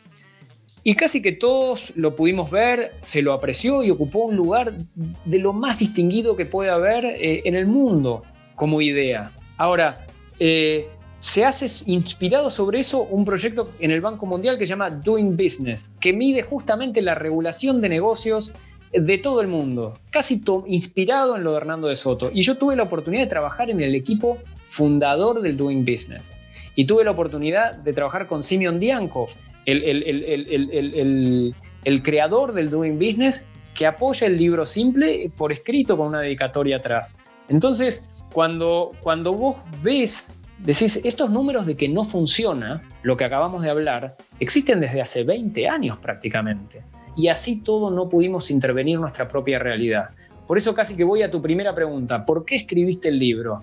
Y 0.84 0.94
casi 0.94 1.22
que 1.22 1.32
todos 1.32 1.94
lo 1.96 2.14
pudimos 2.14 2.50
ver, 2.50 2.92
se 2.98 3.22
lo 3.22 3.32
apreció 3.32 3.82
y 3.82 3.90
ocupó 3.90 4.26
un 4.26 4.36
lugar 4.36 4.76
de 5.24 5.38
lo 5.38 5.54
más 5.54 5.78
distinguido 5.78 6.36
que 6.36 6.44
puede 6.44 6.68
haber 6.68 7.06
eh, 7.06 7.40
en 7.44 7.54
el 7.54 7.66
mundo 7.66 8.24
como 8.56 8.82
idea. 8.82 9.32
Ahora, 9.56 10.06
eh, 10.38 10.86
se 11.18 11.44
hace 11.44 11.66
inspirado 11.90 12.48
sobre 12.50 12.78
eso 12.78 13.02
un 13.02 13.24
proyecto 13.24 13.70
en 13.80 13.90
el 13.90 14.00
Banco 14.00 14.26
Mundial 14.26 14.56
que 14.58 14.66
se 14.66 14.70
llama 14.70 14.90
Doing 14.90 15.36
Business, 15.36 15.94
que 16.00 16.12
mide 16.12 16.42
justamente 16.42 17.02
la 17.02 17.14
regulación 17.14 17.80
de 17.80 17.88
negocios 17.88 18.54
de 18.92 19.18
todo 19.18 19.40
el 19.40 19.48
mundo, 19.48 19.94
casi 20.10 20.42
inspirado 20.66 21.36
en 21.36 21.44
lo 21.44 21.52
de 21.52 21.58
Hernando 21.58 21.88
de 21.88 21.96
Soto. 21.96 22.30
Y 22.32 22.42
yo 22.42 22.56
tuve 22.56 22.76
la 22.76 22.84
oportunidad 22.84 23.22
de 23.22 23.28
trabajar 23.28 23.70
en 23.70 23.80
el 23.80 23.94
equipo 23.94 24.38
fundador 24.64 25.40
del 25.42 25.56
Doing 25.56 25.84
Business. 25.84 26.34
Y 26.74 26.84
tuve 26.86 27.04
la 27.04 27.10
oportunidad 27.10 27.74
de 27.74 27.92
trabajar 27.92 28.26
con 28.26 28.42
Simeon 28.42 28.80
Diankov, 28.80 29.28
el, 29.66 31.54
creador 32.02 32.52
del 32.52 32.70
Doing 32.70 32.98
Business, 32.98 33.46
que 33.74 33.86
apoya 33.86 34.26
el 34.26 34.38
libro 34.38 34.64
simple 34.64 35.30
por 35.36 35.52
escrito 35.52 35.96
con 35.96 36.08
una 36.08 36.20
dedicatoria 36.20 36.78
atrás. 36.78 37.14
Entonces, 37.48 38.08
cuando, 38.32 38.92
cuando 39.02 39.32
vos 39.34 39.56
ves, 39.82 40.32
decís, 40.58 41.00
estos 41.04 41.30
números 41.30 41.66
de 41.66 41.76
que 41.76 41.88
no 41.88 42.04
funciona, 42.04 42.82
lo 43.02 43.16
que 43.16 43.24
acabamos 43.24 43.62
de 43.62 43.70
hablar, 43.70 44.16
existen 44.40 44.80
desde 44.80 45.00
hace 45.00 45.24
20 45.24 45.68
años 45.68 45.98
prácticamente. 45.98 46.82
Y 47.16 47.28
así 47.28 47.60
todo 47.62 47.90
no 47.90 48.08
pudimos 48.08 48.50
intervenir 48.50 48.98
nuestra 48.98 49.26
propia 49.28 49.58
realidad. 49.58 50.10
Por 50.46 50.56
eso 50.56 50.74
casi 50.74 50.96
que 50.96 51.04
voy 51.04 51.22
a 51.22 51.30
tu 51.30 51.42
primera 51.42 51.74
pregunta, 51.74 52.24
¿por 52.24 52.44
qué 52.44 52.56
escribiste 52.56 53.08
el 53.08 53.18
libro? 53.18 53.62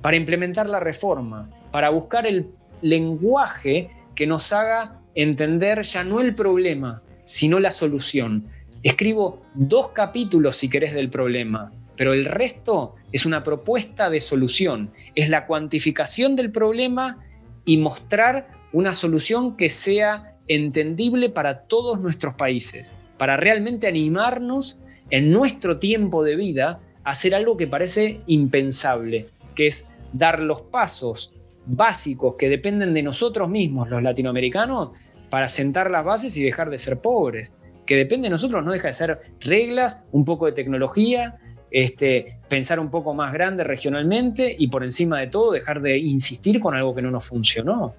Para 0.00 0.16
implementar 0.16 0.68
la 0.68 0.80
reforma, 0.80 1.50
para 1.70 1.90
buscar 1.90 2.26
el 2.26 2.50
lenguaje 2.80 3.90
que 4.14 4.26
nos 4.26 4.52
haga 4.52 5.00
entender 5.14 5.82
ya 5.82 6.04
no 6.04 6.20
el 6.20 6.34
problema, 6.34 7.02
sino 7.24 7.60
la 7.60 7.72
solución. 7.72 8.46
Escribo 8.82 9.42
dos 9.54 9.88
capítulos, 9.88 10.56
si 10.56 10.68
querés, 10.68 10.92
del 10.94 11.10
problema, 11.10 11.70
pero 12.02 12.14
el 12.14 12.24
resto 12.24 12.96
es 13.12 13.26
una 13.26 13.44
propuesta 13.44 14.10
de 14.10 14.20
solución. 14.20 14.90
Es 15.14 15.28
la 15.28 15.46
cuantificación 15.46 16.34
del 16.34 16.50
problema 16.50 17.20
y 17.64 17.76
mostrar 17.76 18.48
una 18.72 18.92
solución 18.92 19.56
que 19.56 19.68
sea 19.68 20.36
entendible 20.48 21.30
para 21.30 21.60
todos 21.60 22.00
nuestros 22.00 22.34
países, 22.34 22.96
para 23.18 23.36
realmente 23.36 23.86
animarnos 23.86 24.80
en 25.10 25.30
nuestro 25.30 25.78
tiempo 25.78 26.24
de 26.24 26.34
vida 26.34 26.80
a 27.04 27.10
hacer 27.10 27.36
algo 27.36 27.56
que 27.56 27.68
parece 27.68 28.20
impensable, 28.26 29.26
que 29.54 29.68
es 29.68 29.88
dar 30.12 30.40
los 30.40 30.60
pasos 30.60 31.32
básicos 31.66 32.34
que 32.34 32.48
dependen 32.48 32.94
de 32.94 33.04
nosotros 33.04 33.48
mismos, 33.48 33.90
los 33.90 34.02
latinoamericanos, 34.02 34.98
para 35.30 35.46
sentar 35.46 35.88
las 35.88 36.04
bases 36.04 36.36
y 36.36 36.42
dejar 36.42 36.68
de 36.68 36.78
ser 36.78 37.00
pobres. 37.00 37.54
Que 37.86 37.94
depende 37.94 38.26
de 38.26 38.30
nosotros, 38.30 38.64
no 38.64 38.72
deja 38.72 38.88
de 38.88 38.92
ser 38.92 39.20
reglas, 39.38 40.04
un 40.10 40.24
poco 40.24 40.46
de 40.46 40.52
tecnología, 40.52 41.38
este, 41.72 42.38
pensar 42.48 42.78
un 42.78 42.90
poco 42.90 43.14
más 43.14 43.32
grande 43.32 43.64
regionalmente 43.64 44.54
y 44.56 44.68
por 44.68 44.84
encima 44.84 45.20
de 45.20 45.28
todo 45.28 45.52
dejar 45.52 45.80
de 45.80 45.98
insistir 45.98 46.60
con 46.60 46.74
algo 46.74 46.94
que 46.94 47.02
no 47.02 47.10
nos 47.10 47.28
funcionó. 47.28 47.94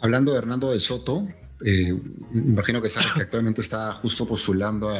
Hablando 0.00 0.32
de 0.32 0.38
Hernando 0.38 0.70
de 0.70 0.78
Soto, 0.78 1.26
eh, 1.64 1.98
imagino 2.34 2.82
que 2.82 2.88
sabes 2.88 3.12
que 3.14 3.22
actualmente 3.22 3.62
está 3.62 3.92
justo 3.92 4.26
postulando 4.26 4.92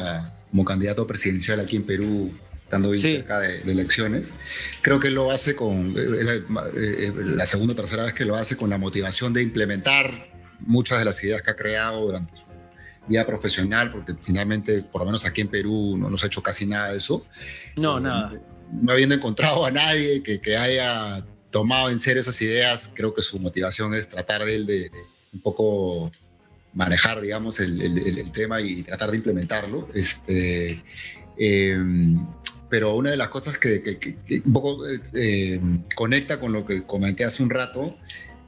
como 0.50 0.64
candidato 0.64 1.06
presidencial 1.06 1.60
aquí 1.60 1.76
en 1.76 1.84
Perú 1.84 2.32
estando 2.62 2.90
bien 2.90 3.02
cerca 3.02 3.40
de, 3.40 3.60
elecciones. 3.60 4.34
Creo 4.82 4.98
que 4.98 5.10
lo 5.10 5.30
hace 5.30 5.54
con, 5.54 5.94
eh, 5.96 6.42
eh, 6.76 7.12
la 7.14 7.46
segunda 7.46 7.74
o 7.74 7.76
tercera 7.76 8.04
vez 8.04 8.14
que 8.14 8.24
lo 8.24 8.36
hace 8.36 8.56
con 8.56 8.70
la 8.70 8.78
motivación 8.78 9.32
de 9.32 9.42
implementar 9.42 10.32
muchas 10.60 10.98
de 10.98 11.04
las 11.04 11.22
ideas 11.22 11.42
que 11.42 11.50
ha 11.50 11.56
creado 11.56 12.00
durante 12.00 12.34
su 12.34 12.43
vida 13.07 13.26
profesional, 13.26 13.90
porque 13.90 14.14
finalmente, 14.20 14.82
por 14.82 15.02
lo 15.02 15.07
menos 15.07 15.24
aquí 15.24 15.40
en 15.40 15.48
Perú, 15.48 15.96
no 15.96 16.11
nos 16.11 16.24
ha 16.24 16.26
hecho 16.26 16.42
casi 16.42 16.66
nada 16.66 16.92
de 16.92 16.98
eso. 16.98 17.26
No, 17.76 17.98
eh, 17.98 18.00
nada. 18.00 18.32
No 18.72 18.92
habiendo 18.92 19.14
encontrado 19.14 19.64
a 19.64 19.70
nadie 19.70 20.22
que, 20.22 20.40
que, 20.40 20.57
haya 20.57 21.24
tomado 21.50 21.90
en 21.90 21.98
serio 21.98 22.20
esas 22.20 22.40
ideas, 22.42 22.90
creo 22.94 23.14
que 23.14 23.22
su 23.22 23.38
motivación 23.38 23.94
es 23.94 24.09
tratar 24.09 24.44
de, 24.44 24.64
de, 24.64 24.64
de 24.64 24.90
un 25.32 25.40
poco 25.40 26.11
manejar, 26.74 27.20
digamos, 27.20 27.61
el, 27.61 27.80
el, 27.80 28.32
tema 28.32 28.61
y 28.61 28.82
tratar 28.82 29.11
de 29.11 29.16
implementarlo. 29.18 29.88
Este, 29.94 30.66
eh, 31.38 31.78
pero 32.68 32.94
una 32.96 33.11
de 33.11 33.16
las 33.16 33.28
cosas 33.28 33.57
que, 33.59 34.16
un 34.44 34.52
poco 34.52 34.86
eh, 34.88 35.00
eh, 35.14 35.61
conecta 35.94 36.40
con 36.40 36.52
lo 36.52 36.66
que 36.66 36.82
comenté 36.82 37.24
hace 37.24 37.42
un 37.42 37.50
rato, 37.50 37.86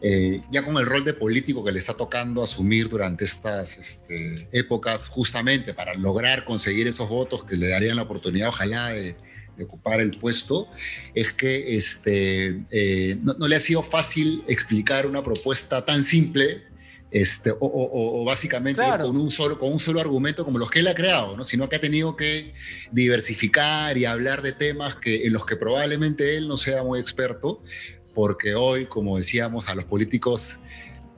eh, 0.09 0.40
ya 0.52 0.62
con 0.62 0.76
el 0.76 0.86
rol 0.86 1.04
de 1.04 1.14
político 1.14 1.64
que 1.64 1.72
le 1.72 1.80
está 1.80 1.94
tocando 1.94 2.40
asumir 2.40 2.88
durante 2.88 3.24
estas 3.24 3.76
este, 3.76 4.48
épocas, 4.52 5.09
justamente 5.09 5.74
para 5.74 5.94
lograr 5.94 6.44
conseguir 6.44 6.86
esos 6.86 7.09
votos 7.09 7.42
que 7.42 7.57
le 7.57 7.66
darían 7.68 7.96
la 7.96 8.02
oportunidad, 8.02 8.48
ojalá, 8.48 8.90
de, 8.90 9.16
ocupar 9.59 10.00
el 10.00 10.11
puesto, 10.11 10.68
es 11.14 11.32
que 11.32 11.76
este, 11.76 13.16
no, 13.22 13.34
no, 13.38 13.48
le 13.48 13.57
ha 13.57 13.61
sido 13.61 13.82
fácil 13.82 14.44
explicar 14.46 15.07
una 15.07 15.24
propuesta 15.24 15.84
tan 15.84 16.02
simple 16.02 16.62
este, 17.11 17.52
o, 17.61 18.24
básicamente 18.26 18.82
con, 18.82 19.16
un 19.16 19.30
solo, 19.30 19.59
con 19.59 19.72
un 19.72 19.78
solo 19.78 20.00
argumento 20.00 20.44
como 20.44 20.59
los 20.59 20.70
que 20.70 20.80
él 20.80 20.88
ha 20.88 20.94
creado, 20.94 21.36
¿no? 21.36 21.44
sino 21.44 21.68
que 21.68 21.76
ha 21.76 21.80
tenido 21.80 22.16
que 22.16 22.52
diversificar 22.90 23.96
y 23.96 24.04
hablar 24.04 24.42
de 24.42 24.52
temas 24.52 24.96
que, 24.96 25.24
en 25.24 25.32
los 25.32 25.46
que 25.46 25.57
probablemente 25.57 26.36
él 26.36 26.48
no 26.48 26.57
sea 26.57 26.82
muy 26.82 26.98
experto, 27.00 27.62
porque 28.16 28.54
hoy, 28.54 28.86
como 28.86 29.18
decíamos, 29.18 29.68
a 29.68 29.74
los 29.74 29.84
políticos 29.84 30.62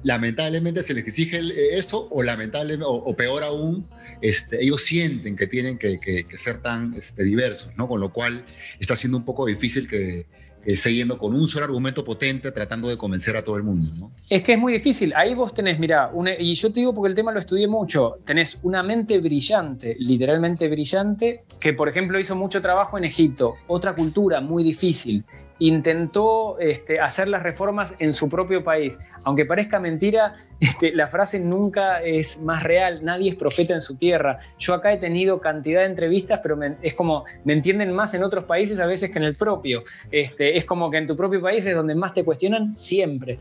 lamentablemente 0.03 0.82
se 0.82 0.94
les 0.94 1.07
exige 1.07 1.40
eso 1.78 2.09
o 2.11 2.24
lamentablemente 2.24 2.84
o, 2.86 3.16
peor 3.16 3.44
aún 3.44 3.88
este, 4.20 4.62
ellos 4.62 4.82
sienten 4.82 5.36
que 5.36 5.46
tienen 5.46 5.78
que, 5.78 5.99
ser 6.34 6.59
tan 6.61 6.94
este, 6.94 7.24
diversos 7.24 7.76
no 7.76 7.88
con 7.88 8.01
lo 8.01 8.12
cual 8.12 8.44
está 8.78 8.94
siendo 8.94 9.18
un 9.18 9.24
poco 9.24 9.46
difícil 9.46 9.88
que, 9.88 10.26
eh, 10.64 10.76
siguiendo 10.76 11.18
con 11.18 11.34
un 11.34 11.46
solo 11.46 11.66
argumento 11.66 12.05
potente 12.05 12.51
tratando 12.53 12.88
de 12.88 12.96
convencer 12.96 13.36
a 13.36 13.42
todo 13.42 13.57
el 13.57 13.62
mundo. 13.62 13.90
¿no? 13.99 14.12
Es 14.28 14.42
que 14.42 14.55
es 14.55 14.59
muy 14.59 14.72
difícil. 14.72 15.12
Ahí 15.16 15.34
vos 15.34 15.55
tenés, 15.55 15.78
mira, 15.78 16.11
y 16.38 16.55
yo 16.55 16.72
te 16.72 16.80
digo 16.80 16.92
porque 16.94 17.09
el 17.09 17.14
tema 17.14 17.32
lo 17.32 17.38
estudié 17.38 17.68
mucho, 17.68 18.18
tenés 18.24 18.59
una 18.62 18.82
mente 18.82 19.18
brillante, 19.18 19.96
literalmente 19.99 20.68
brillante, 20.68 21.44
que 21.61 21.72
por 21.74 21.88
ejemplo 21.88 22.18
hizo 22.18 22.34
mucho 22.34 22.61
trabajo 22.61 22.99
en 22.99 23.05
Egipto, 23.05 23.55
otra 23.68 23.94
cultura 23.94 24.40
muy 24.40 24.62
difícil 24.62 25.24
intentó 25.59 26.59
este, 26.59 27.00
hacer 27.00 27.28
las 27.28 27.42
reformas 27.42 27.96
en 27.98 28.12
su 28.12 28.28
propio 28.28 28.62
país. 28.62 28.98
Aunque 29.24 29.44
parezca 29.44 29.78
mentira, 29.78 30.34
este, 30.61 30.92
la 30.92 31.06
frase 31.06 31.40
nunca 31.40 32.02
es 32.02 32.40
más 32.40 32.62
real, 32.62 33.04
nadie 33.04 33.30
es 33.30 33.36
profeta 33.36 33.74
en 33.74 33.80
su 33.80 33.96
tierra. 33.96 34.38
Yo 34.59 34.74
acá 34.74 34.92
he 34.92 34.98
tenido 34.98 35.40
cantidad 35.40 35.80
de 35.80 35.86
entrevistas, 35.86 36.40
pero 36.42 36.59
es 36.82 36.94
como, 36.94 37.24
me 37.44 37.52
entienden 37.52 37.92
más 37.92 38.14
en 38.14 38.22
otros 38.22 38.44
países 38.44 38.80
a 38.80 38.86
veces 38.86 39.11
que 39.11 39.18
en 39.18 39.24
el 39.24 39.34
propio. 39.34 39.82
Este, 40.11 40.56
es 40.56 40.64
como 40.64 40.90
que 40.90 40.98
en 40.98 41.06
tu 41.06 41.16
propio 41.16 41.40
país 41.40 41.66
es 41.66 41.74
donde 41.74 41.94
más 41.94 42.14
te 42.14 42.24
cuestionan 42.24 42.74
siempre. 42.74 43.38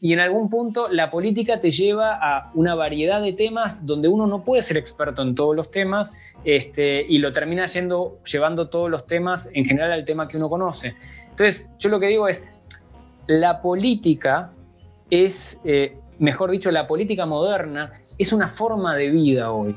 Y 0.00 0.12
en 0.12 0.20
algún 0.20 0.48
punto 0.48 0.88
la 0.88 1.10
política 1.10 1.60
te 1.60 1.70
lleva 1.70 2.18
a 2.20 2.50
una 2.54 2.74
variedad 2.74 3.20
de 3.20 3.32
temas 3.32 3.86
donde 3.86 4.08
uno 4.08 4.26
no 4.26 4.44
puede 4.44 4.62
ser 4.62 4.76
experto 4.76 5.22
en 5.22 5.34
todos 5.34 5.54
los 5.54 5.70
temas 5.70 6.12
y 6.44 7.18
lo 7.18 7.32
termina 7.32 7.66
yendo, 7.66 8.18
llevando 8.24 8.68
todos 8.68 8.90
los 8.90 9.06
temas 9.06 9.50
en 9.54 9.64
general 9.64 9.92
al 9.92 10.04
tema 10.04 10.28
que 10.28 10.36
uno 10.36 10.48
conoce. 10.48 10.93
Entonces, 11.34 11.68
yo 11.80 11.90
lo 11.90 11.98
que 11.98 12.06
digo 12.06 12.28
es, 12.28 12.46
la 13.26 13.60
política 13.60 14.52
es, 15.10 15.60
eh, 15.64 15.96
mejor 16.20 16.52
dicho, 16.52 16.70
la 16.70 16.86
política 16.86 17.26
moderna 17.26 17.90
es 18.18 18.32
una 18.32 18.46
forma 18.46 18.94
de 18.94 19.10
vida 19.10 19.50
hoy. 19.50 19.76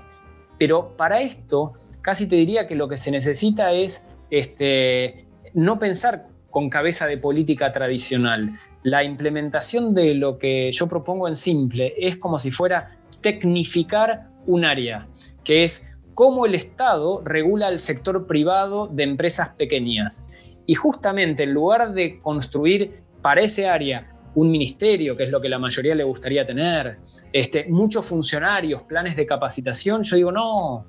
Pero 0.59 0.95
para 0.95 1.19
esto, 1.19 1.73
casi 2.01 2.29
te 2.29 2.35
diría 2.35 2.67
que 2.67 2.75
lo 2.75 2.87
que 2.87 2.97
se 2.97 3.09
necesita 3.09 3.71
es 3.71 4.05
este, 4.29 5.25
no 5.55 5.79
pensar 5.79 6.25
con 6.51 6.69
cabeza 6.69 7.07
de 7.07 7.17
política 7.17 7.71
tradicional. 7.71 8.51
La 8.83 9.03
implementación 9.03 9.95
de 9.95 10.13
lo 10.13 10.37
que 10.37 10.71
yo 10.71 10.87
propongo 10.87 11.27
en 11.27 11.35
simple 11.35 11.95
es 11.97 12.17
como 12.17 12.37
si 12.37 12.51
fuera 12.51 12.97
tecnificar 13.21 14.27
un 14.45 14.63
área, 14.63 15.07
que 15.43 15.63
es 15.63 15.91
cómo 16.13 16.45
el 16.45 16.53
Estado 16.55 17.21
regula 17.25 17.69
el 17.69 17.79
sector 17.79 18.27
privado 18.27 18.87
de 18.87 19.03
empresas 19.03 19.49
pequeñas. 19.49 20.29
Y 20.67 20.75
justamente 20.75 21.43
en 21.43 21.53
lugar 21.53 21.93
de 21.93 22.19
construir 22.19 23.01
para 23.23 23.41
ese 23.41 23.67
área 23.67 24.07
un 24.35 24.51
ministerio, 24.51 25.17
que 25.17 25.23
es 25.23 25.31
lo 25.31 25.41
que 25.41 25.49
la 25.49 25.57
mayoría 25.57 25.95
le 25.95 26.03
gustaría 26.03 26.45
tener, 26.45 26.99
este, 27.33 27.65
muchos 27.69 28.05
funcionarios, 28.05 28.83
planes 28.83 29.15
de 29.15 29.25
capacitación, 29.25 30.03
yo 30.03 30.15
digo, 30.15 30.31
no, 30.31 30.85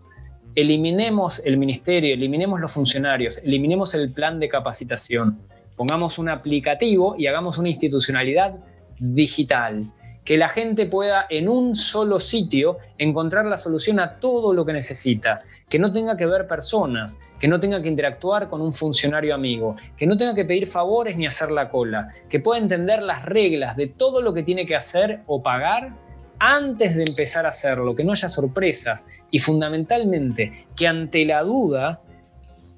eliminemos 0.55 1.41
el 1.47 1.57
ministerio, 1.57 2.12
eliminemos 2.12 2.61
los 2.61 2.72
funcionarios, 2.72 3.43
eliminemos 3.45 3.95
el 3.95 4.12
plan 4.12 4.39
de 4.39 4.51
capacitación, 4.51 5.39
pongamos 5.76 6.18
un 6.18 6.29
aplicativo 6.29 7.14
y 7.16 7.26
hagamos 7.26 7.57
una 7.57 7.70
institucionalidad 7.70 8.57
digital 8.99 9.91
que 10.29 10.37
la 10.37 10.51
gente 10.51 10.85
pueda 10.85 11.24
en 11.31 11.49
un 11.49 11.74
solo 11.74 12.20
sitio 12.20 12.76
encontrar 12.99 13.47
la 13.47 13.57
solución 13.57 13.99
a 13.99 14.20
todo 14.20 14.53
lo 14.53 14.66
que 14.66 14.74
necesita, 14.74 15.41
que 15.70 15.79
no 15.79 15.91
tenga 15.91 16.18
que 16.18 16.26
ver 16.26 16.47
personas, 16.47 17.18
que 17.41 17.49
no 17.49 17.59
tenga 17.59 17.81
que 17.81 17.89
interactuar 17.89 18.51
con 18.51 18.61
un 18.61 18.74
funcionario 18.74 19.35
amigo, 19.35 19.76
que 19.97 20.07
no 20.07 20.18
tenga 20.18 20.35
que 20.35 20.45
pedir 20.45 20.66
favores 20.66 21.16
ni 21.16 21.26
hacer 21.26 21.51
la 21.51 21.70
cola, 21.70 22.09
que 22.29 22.41
pueda 22.41 22.61
entender 22.61 23.03
las 23.03 23.24
reglas 23.24 23.74
de 23.79 23.87
todo 23.87 24.20
lo 24.20 24.35
que 24.35 24.43
tiene 24.43 24.66
que 24.66 24.76
hacer 24.76 25.20
o 25.26 25.43
pagar 25.43 25.95
antes 26.39 26.95
de 26.95 27.05
empezar 27.05 27.47
a 27.47 27.49
hacerlo, 27.49 27.97
que 27.97 28.05
no 28.05 28.12
haya 28.12 28.29
sorpresas 28.29 29.07
y 29.31 29.39
fundamentalmente 29.39 30.66
que 30.76 30.87
ante 30.87 31.24
la 31.24 31.43
duda 31.43 32.03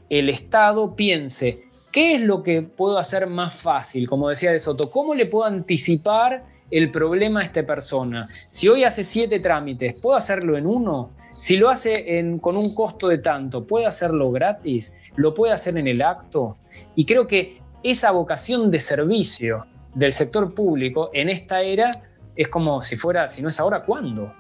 el 0.09 0.29
Estado 0.29 0.95
piense, 0.95 1.65
¿qué 1.91 2.15
es 2.15 2.23
lo 2.23 2.45
que 2.45 2.63
puedo 2.63 2.97
hacer 2.97 3.27
más 3.27 3.61
fácil? 3.61 4.09
Como 4.09 4.29
decía 4.29 4.53
De 4.53 4.61
Soto, 4.61 4.89
¿cómo 4.89 5.17
le 5.17 5.27
puedo 5.27 5.47
anticipar 5.47 6.45
el 6.71 6.91
problema 6.91 7.41
a 7.41 7.45
esta 7.45 7.65
persona. 7.65 8.29
Si 8.49 8.69
hoy 8.69 8.85
hace 8.85 9.05
siete 9.05 9.41
trámites, 9.41 9.95
¿puedo 10.01 10.17
hacerlo 10.17 10.57
en 10.57 10.67
uno? 10.67 11.11
Si 11.37 11.57
lo 11.57 11.71
hace 11.71 12.23
con 12.41 12.57
un 12.57 12.75
costo 12.75 13.09
de 13.09 13.19
tanto, 13.19 13.67
¿puede 13.67 13.87
hacerlo 13.87 14.31
gratis? 14.31 14.93
¿Lo 15.17 15.35
puede 15.35 15.53
hacer 15.53 15.77
en 15.79 15.89
el 15.89 16.03
acto? 16.03 16.57
Y 16.95 17.07
creo 17.07 17.27
que 17.27 17.61
esa 17.83 18.11
vocación 18.11 18.71
de 18.71 18.81
servicio 18.81 19.67
del 19.95 20.13
sector 20.13 20.55
público 20.55 21.11
en 21.13 21.29
esta 21.29 21.63
era 21.63 21.91
es 22.37 22.49
como 22.49 22.81
si 22.83 22.97
fuera, 22.97 23.29
si 23.29 23.43
no 23.43 23.49
es 23.49 23.59
ahora, 23.59 23.83
¿cuándo? 23.85 24.33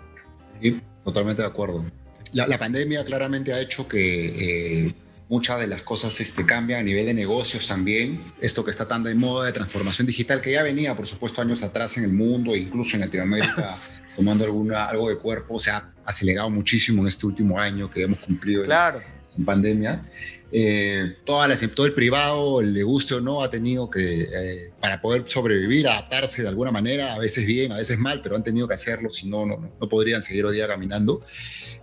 Sí, 0.61 0.81
totalmente 1.05 1.43
de 1.43 1.49
acuerdo. 1.49 1.85
La, 2.33 2.59
pandemia 2.59 3.05
claramente 3.05 3.53
ha 3.53 3.61
hecho 3.61 3.89
que 3.89 4.87
eh, 4.87 4.95
muchas 5.31 5.61
de 5.61 5.69
las 5.69 5.83
cosas 5.83 6.21
este, 6.21 6.45
cambian 6.45 6.81
a 6.81 6.83
nivel 6.83 7.07
de 7.07 7.15
negocios 7.15 7.69
también. 7.69 8.33
Esto 8.41 8.65
que 8.65 8.73
está 8.73 8.89
tan 8.89 9.05
de 9.05 9.15
moda 9.15 9.47
de 9.47 9.53
transformación 9.53 10.07
digital, 10.09 10.41
que 10.41 10.51
ya 10.51 10.65
venía, 10.65 10.97
por 10.97 11.07
supuesto, 11.07 11.41
años 11.41 11.63
atrás 11.63 11.97
en 11.97 12.05
el 12.05 12.13
mundo, 12.13 12.55
incluso 12.57 12.97
en 12.97 13.03
Latinoamérica, 13.03 13.79
tomando 14.17 14.45
alguna, 14.45 14.87
algo 14.87 15.09
de 15.09 15.19
cuerpo, 15.19 15.61
se 15.61 15.71
ha 15.71 15.89
acelerado 16.05 16.51
muchísimo 16.51 17.03
en 17.03 17.09
este 17.09 17.27
último 17.27 17.61
año 17.61 17.89
que 17.89 18.03
hemos 18.03 18.19
cumplido 18.19 18.65
claro. 18.65 19.01
Pandemia. 19.45 20.07
Eh, 20.53 21.17
toda 21.25 21.47
la, 21.47 21.57
todo 21.57 21.87
el 21.87 21.95
privado, 21.95 22.61
le 22.61 22.83
guste 22.83 23.15
o 23.15 23.21
no, 23.21 23.43
ha 23.43 23.49
tenido 23.49 23.89
que, 23.89 24.23
eh, 24.23 24.73
para 24.81 25.01
poder 25.01 25.23
sobrevivir, 25.27 25.87
adaptarse 25.87 26.43
de 26.43 26.49
alguna 26.49 26.73
manera, 26.73 27.15
a 27.15 27.19
veces 27.19 27.47
bien, 27.47 27.71
a 27.71 27.77
veces 27.77 27.99
mal, 27.99 28.21
pero 28.21 28.35
han 28.35 28.43
tenido 28.43 28.67
que 28.67 28.75
hacerlo, 28.75 29.11
si 29.11 29.29
no, 29.29 29.47
no, 29.47 29.73
no 29.81 29.89
podrían 29.89 30.23
seguir 30.23 30.45
hoy 30.45 30.57
día 30.57 30.67
caminando. 30.67 31.21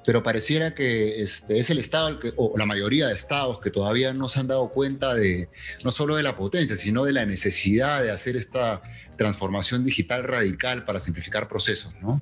Pero 0.05 0.21
pareciera 0.21 0.73
que 0.75 1.21
este, 1.21 1.59
es 1.59 1.69
el 1.69 1.79
Estado, 1.79 2.19
o 2.35 2.57
la 2.57 2.65
mayoría 2.65 3.07
de 3.07 3.13
estados, 3.13 3.59
que 3.59 3.71
todavía 3.71 4.13
no 4.13 4.27
se 4.27 4.39
han 4.39 4.47
dado 4.47 4.69
cuenta 4.69 5.13
de, 5.13 5.49
no 5.83 5.91
solo 5.91 6.15
de 6.15 6.23
la 6.23 6.35
potencia, 6.35 6.75
sino 6.75 7.05
de 7.05 7.13
la 7.13 7.25
necesidad 7.25 8.03
de 8.03 8.11
hacer 8.11 8.35
esta 8.35 8.81
transformación 9.17 9.83
digital 9.83 10.23
radical 10.23 10.85
para 10.85 10.99
simplificar 10.99 11.47
procesos, 11.47 11.93
¿no? 12.01 12.21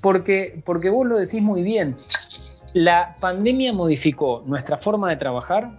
Porque, 0.00 0.62
porque 0.64 0.88
vos 0.88 1.06
lo 1.06 1.18
decís 1.18 1.42
muy 1.42 1.62
bien. 1.62 1.96
La 2.76 3.16
pandemia 3.18 3.72
modificó 3.72 4.42
nuestra 4.44 4.76
forma 4.76 5.08
de 5.08 5.16
trabajar, 5.16 5.70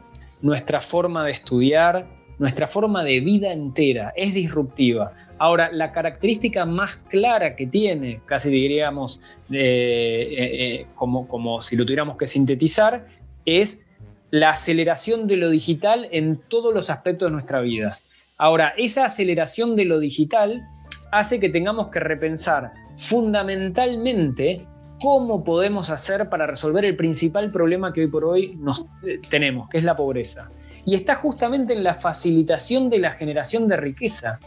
nuestra 0.41 0.82
forma 0.82 1.24
de 1.24 1.32
estudiar, 1.32 2.07
nuestra 2.40 2.68
forma 2.68 3.03
de 3.03 3.19
vida 3.19 3.53
entera, 3.53 4.14
es 4.15 4.34
disruptiva. 4.34 5.14
Ahora, 5.38 5.72
la 5.72 5.91
característica 5.91 6.65
más 6.65 6.95
clara 7.07 7.56
que 7.56 7.68
tiene, 7.68 8.22
casi 8.26 8.49
diríamos 8.49 9.22
eh, 9.52 10.28
eh, 10.40 10.88
como, 10.95 11.28
como 11.28 11.61
si 11.61 11.76
lo 11.76 11.86
tuviéramos 11.86 12.18
que 12.18 12.26
sintetizar, 12.26 13.06
es 13.45 13.86
la 14.32 14.49
aceleración 14.49 15.28
de 15.28 15.38
lo 15.38 15.52
digital 15.52 16.07
en 16.11 16.38
todos 16.48 16.74
los 16.74 16.90
aspectos 16.90 17.30
de 17.30 17.34
nuestra 17.34 17.61
vida. 17.61 17.99
Ahora, 18.40 18.74
esa 18.76 19.06
aceleración 19.06 19.76
de 19.76 19.86
lo 19.86 19.99
digital 19.99 20.68
hace 21.11 21.40
que 21.40 21.49
tengamos 21.49 21.90
que 21.90 21.99
repensar 21.99 22.74
fundamentalmente 22.98 24.65
cómo 25.02 25.44
podemos 25.44 25.90
hacer 25.90 26.30
para 26.30 26.48
resolver 26.48 26.86
el 26.86 26.95
principal 26.95 27.52
problema 27.52 27.94
que 27.94 28.02
hoy 28.02 28.07
por 28.07 28.26
hoy 28.26 28.57
nos, 28.60 28.82
eh, 29.06 29.19
tenemos, 29.30 29.69
que 29.69 29.78
es 29.78 29.84
la 29.84 29.95
pobreza. 29.95 30.49
Y 30.86 30.95
está 30.95 31.15
justamente 31.15 31.74
en 31.74 31.84
la 31.84 31.95
facilitación 31.95 32.90
de 32.90 32.99
la 32.99 33.11
generación 33.11 33.68
de 33.68 33.78
riqueza. 33.78 34.40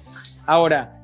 Ahora, 0.47 1.01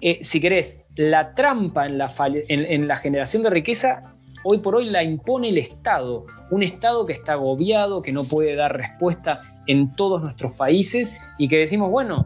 eh, 0.00 0.18
si 0.22 0.40
querés, 0.40 0.80
la 0.96 1.34
trampa 1.34 1.86
en 1.86 1.98
la, 1.98 2.12
en 2.48 2.88
la 2.88 2.96
generación 2.96 3.42
de 3.42 3.50
riqueza 3.50 4.12
hoy 4.42 4.58
por 4.58 4.74
hoy 4.74 4.90
la 4.90 5.02
impone 5.02 5.48
el 5.48 5.58
Estado, 5.58 6.26
un 6.50 6.62
Estado 6.62 7.06
que 7.06 7.12
está 7.12 7.32
agobiado, 7.32 8.02
que 8.02 8.12
no 8.12 8.24
puede 8.24 8.54
dar 8.54 8.76
respuesta 8.76 9.42
en 9.66 9.94
todos 9.94 10.22
nuestros 10.22 10.52
países 10.52 11.16
y 11.38 11.48
que 11.48 11.58
decimos, 11.58 11.90
bueno, 11.90 12.24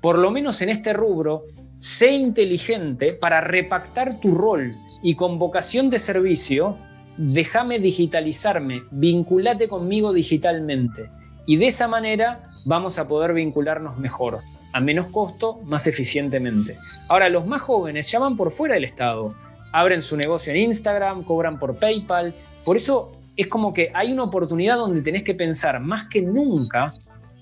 por 0.00 0.18
lo 0.18 0.30
menos 0.30 0.60
en 0.62 0.68
este 0.68 0.92
rubro, 0.92 1.44
sé 1.78 2.12
inteligente 2.12 3.12
para 3.12 3.40
repactar 3.40 4.20
tu 4.20 4.34
rol 4.34 4.74
y 5.02 5.14
con 5.16 5.38
vocación 5.38 5.90
de 5.90 5.98
servicio, 5.98 6.78
déjame 7.16 7.78
digitalizarme, 7.78 8.82
vinculate 8.90 9.68
conmigo 9.68 10.12
digitalmente. 10.12 11.10
Y 11.46 11.56
de 11.56 11.66
esa 11.66 11.88
manera 11.88 12.42
vamos 12.64 12.98
a 12.98 13.08
poder 13.08 13.34
vincularnos 13.34 13.98
mejor, 13.98 14.40
a 14.72 14.80
menos 14.80 15.08
costo, 15.08 15.60
más 15.64 15.86
eficientemente. 15.86 16.78
Ahora, 17.08 17.28
los 17.28 17.46
más 17.46 17.62
jóvenes 17.62 18.10
llaman 18.10 18.36
por 18.36 18.52
fuera 18.52 18.74
del 18.74 18.84
Estado, 18.84 19.34
abren 19.72 20.02
su 20.02 20.16
negocio 20.16 20.52
en 20.52 20.60
Instagram, 20.60 21.22
cobran 21.22 21.58
por 21.58 21.76
PayPal. 21.76 22.34
Por 22.64 22.76
eso 22.76 23.12
es 23.36 23.48
como 23.48 23.72
que 23.72 23.90
hay 23.94 24.12
una 24.12 24.24
oportunidad 24.24 24.76
donde 24.76 25.02
tenés 25.02 25.24
que 25.24 25.34
pensar 25.34 25.80
más 25.80 26.06
que 26.08 26.22
nunca 26.22 26.92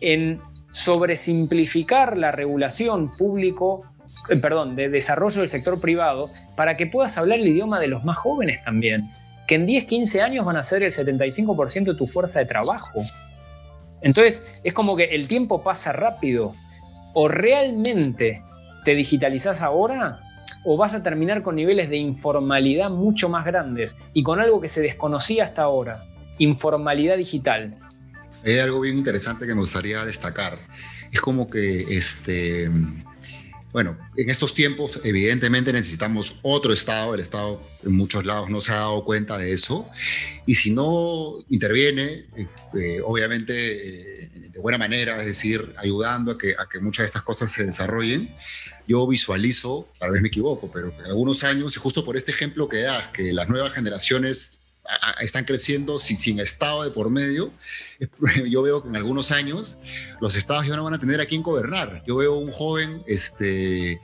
en 0.01 0.41
sobresimplificar 0.71 2.17
la 2.17 2.31
regulación 2.31 3.11
público 3.17 3.83
perdón, 4.37 4.77
de 4.77 4.89
desarrollo 4.89 5.41
del 5.41 5.49
sector 5.49 5.81
privado 5.81 6.31
para 6.57 6.77
que 6.77 6.87
puedas 6.87 7.17
hablar 7.19 7.41
el 7.41 7.49
idioma 7.49 7.81
de 7.81 7.89
los 7.89 8.05
más 8.05 8.17
jóvenes 8.19 8.63
también, 8.65 9.11
que 9.47 9.57
en 9.57 9.67
10, 9.67 9.85
15 9.87 10.23
años 10.23 10.45
van 10.45 10.57
a 10.57 10.63
ser 10.63 10.83
el 10.83 10.93
75% 10.93 11.85
de 11.85 11.95
tu 11.95 12.07
fuerza 12.07 12.41
de 12.41 12.47
trabajo. 12.47 13.03
Entonces 14.03 14.61
es 14.65 14.73
como 14.73 14.97
que 14.97 15.05
el 15.05 15.29
tiempo 15.29 15.63
pasa 15.63 15.93
rápido. 15.93 16.53
O 17.13 17.27
realmente 17.27 18.41
te 18.85 18.95
digitalizás 18.95 19.63
ahora 19.63 20.21
o 20.65 20.77
vas 20.77 20.95
a 20.95 21.03
terminar 21.03 21.43
con 21.43 21.57
niveles 21.57 21.89
de 21.91 21.97
informalidad 21.97 22.91
mucho 22.91 23.29
más 23.29 23.45
grandes 23.45 23.97
y 24.13 24.23
con 24.23 24.41
algo 24.41 24.61
que 24.61 24.69
se 24.69 24.81
desconocía 24.81 25.45
hasta 25.45 25.63
ahora, 25.63 26.05
informalidad 26.39 27.17
digital. 27.17 27.75
Hay 28.45 28.59
algo 28.59 28.81
bien 28.81 28.97
interesante 28.97 29.47
que 29.47 29.55
me 29.55 29.61
gustaría 29.61 30.05
destacar. 30.05 30.59
Es 31.11 31.21
como 31.21 31.49
que 31.49 31.77
este, 31.91 32.71
bueno, 33.73 33.97
en 34.17 34.31
estos 34.31 34.55
tiempos 34.55 35.01
evidentemente 35.05 35.73
necesitamos 35.73 36.37
otro 36.43 36.73
Estado, 36.73 37.15
el 37.15 37.21
Estado 37.21 37.63
en 37.85 37.93
muchos 37.93 38.25
lados 38.25 38.51
no 38.51 38.61
se 38.61 38.73
ha 38.73 38.77
dado 38.77 39.05
cuenta 39.05 39.39
de 39.39 39.53
eso, 39.53 39.89
y 40.47 40.55
si 40.57 40.73
no 40.73 41.37
interviene, 41.49 42.27
eh, 42.37 42.49
eh, 42.75 43.01
obviamente 43.05 44.25
eh, 44.25 44.31
de 44.51 44.59
buena 44.61 44.79
manera, 44.79 45.17
es 45.19 45.27
decir, 45.27 45.75
ayudando 45.77 46.33
a 46.33 46.39
que, 46.39 46.55
a 46.59 46.69
que 46.69 46.81
muchas 46.81 47.05
de 47.05 47.07
estas 47.07 47.23
cosas 47.23 47.53
se 47.53 47.65
desarrollen, 47.65 48.35
yo 48.89 49.07
visualizo, 49.07 49.89
tal 49.99 50.11
vez 50.11 50.21
me 50.21 50.29
equivoco, 50.29 50.71
pero 50.71 50.93
en 50.99 51.07
algunos 51.07 51.45
años, 51.45 51.77
y 51.77 51.79
justo 51.79 52.05
por 52.05 52.17
este 52.17 52.33
ejemplo 52.33 52.69
que 52.69 52.79
das, 52.79 53.09
que 53.09 53.33
las 53.33 53.49
nuevas 53.49 53.73
generaciones 53.73 54.63
están 55.21 55.45
creciendo 55.45 55.99
sin, 55.99 56.17
sin, 56.17 56.41
Estado 56.41 56.83
de 56.83 56.91
por 56.91 57.11
medio. 57.11 57.53
Yo 58.51 58.63
veo 58.63 58.83
que 58.83 58.89
en 58.89 58.97
algunos 58.97 59.31
años 59.31 59.79
los 60.21 60.35
Estados 60.35 60.67
ya 60.67 60.77
no 60.77 60.85
van 60.85 60.95
a 60.95 60.99
tener 60.99 61.21
a 61.21 61.27
quién 61.27 61.43
gobernar. 61.43 62.03
Yo 62.07 62.17
veo 62.17 62.37
un 62.37 62.51
joven 62.51 63.03
este, 63.07 64.01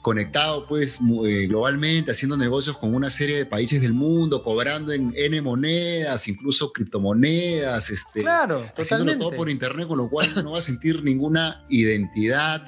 conectado 0.00 0.66
pues 0.66 0.98
eh, 1.26 1.46
globalmente, 1.46 2.10
haciendo 2.10 2.36
negocios 2.36 2.78
con 2.78 2.94
una 2.94 3.10
serie 3.10 3.36
de 3.36 3.46
países 3.46 3.82
del 3.82 3.92
mundo, 3.92 4.42
cobrando 4.42 4.92
en 4.92 5.12
N 5.14 5.42
monedas, 5.42 6.26
incluso 6.28 6.72
criptomonedas, 6.72 7.90
este, 7.90 8.22
claro, 8.22 8.66
haciéndolo 8.76 9.18
todo 9.18 9.30
por 9.32 9.50
internet, 9.50 9.86
con 9.86 9.98
lo 9.98 10.08
cual 10.08 10.32
no 10.42 10.52
va 10.52 10.58
a 10.58 10.62
sentir 10.62 11.02
ninguna 11.02 11.64
identidad, 11.68 12.64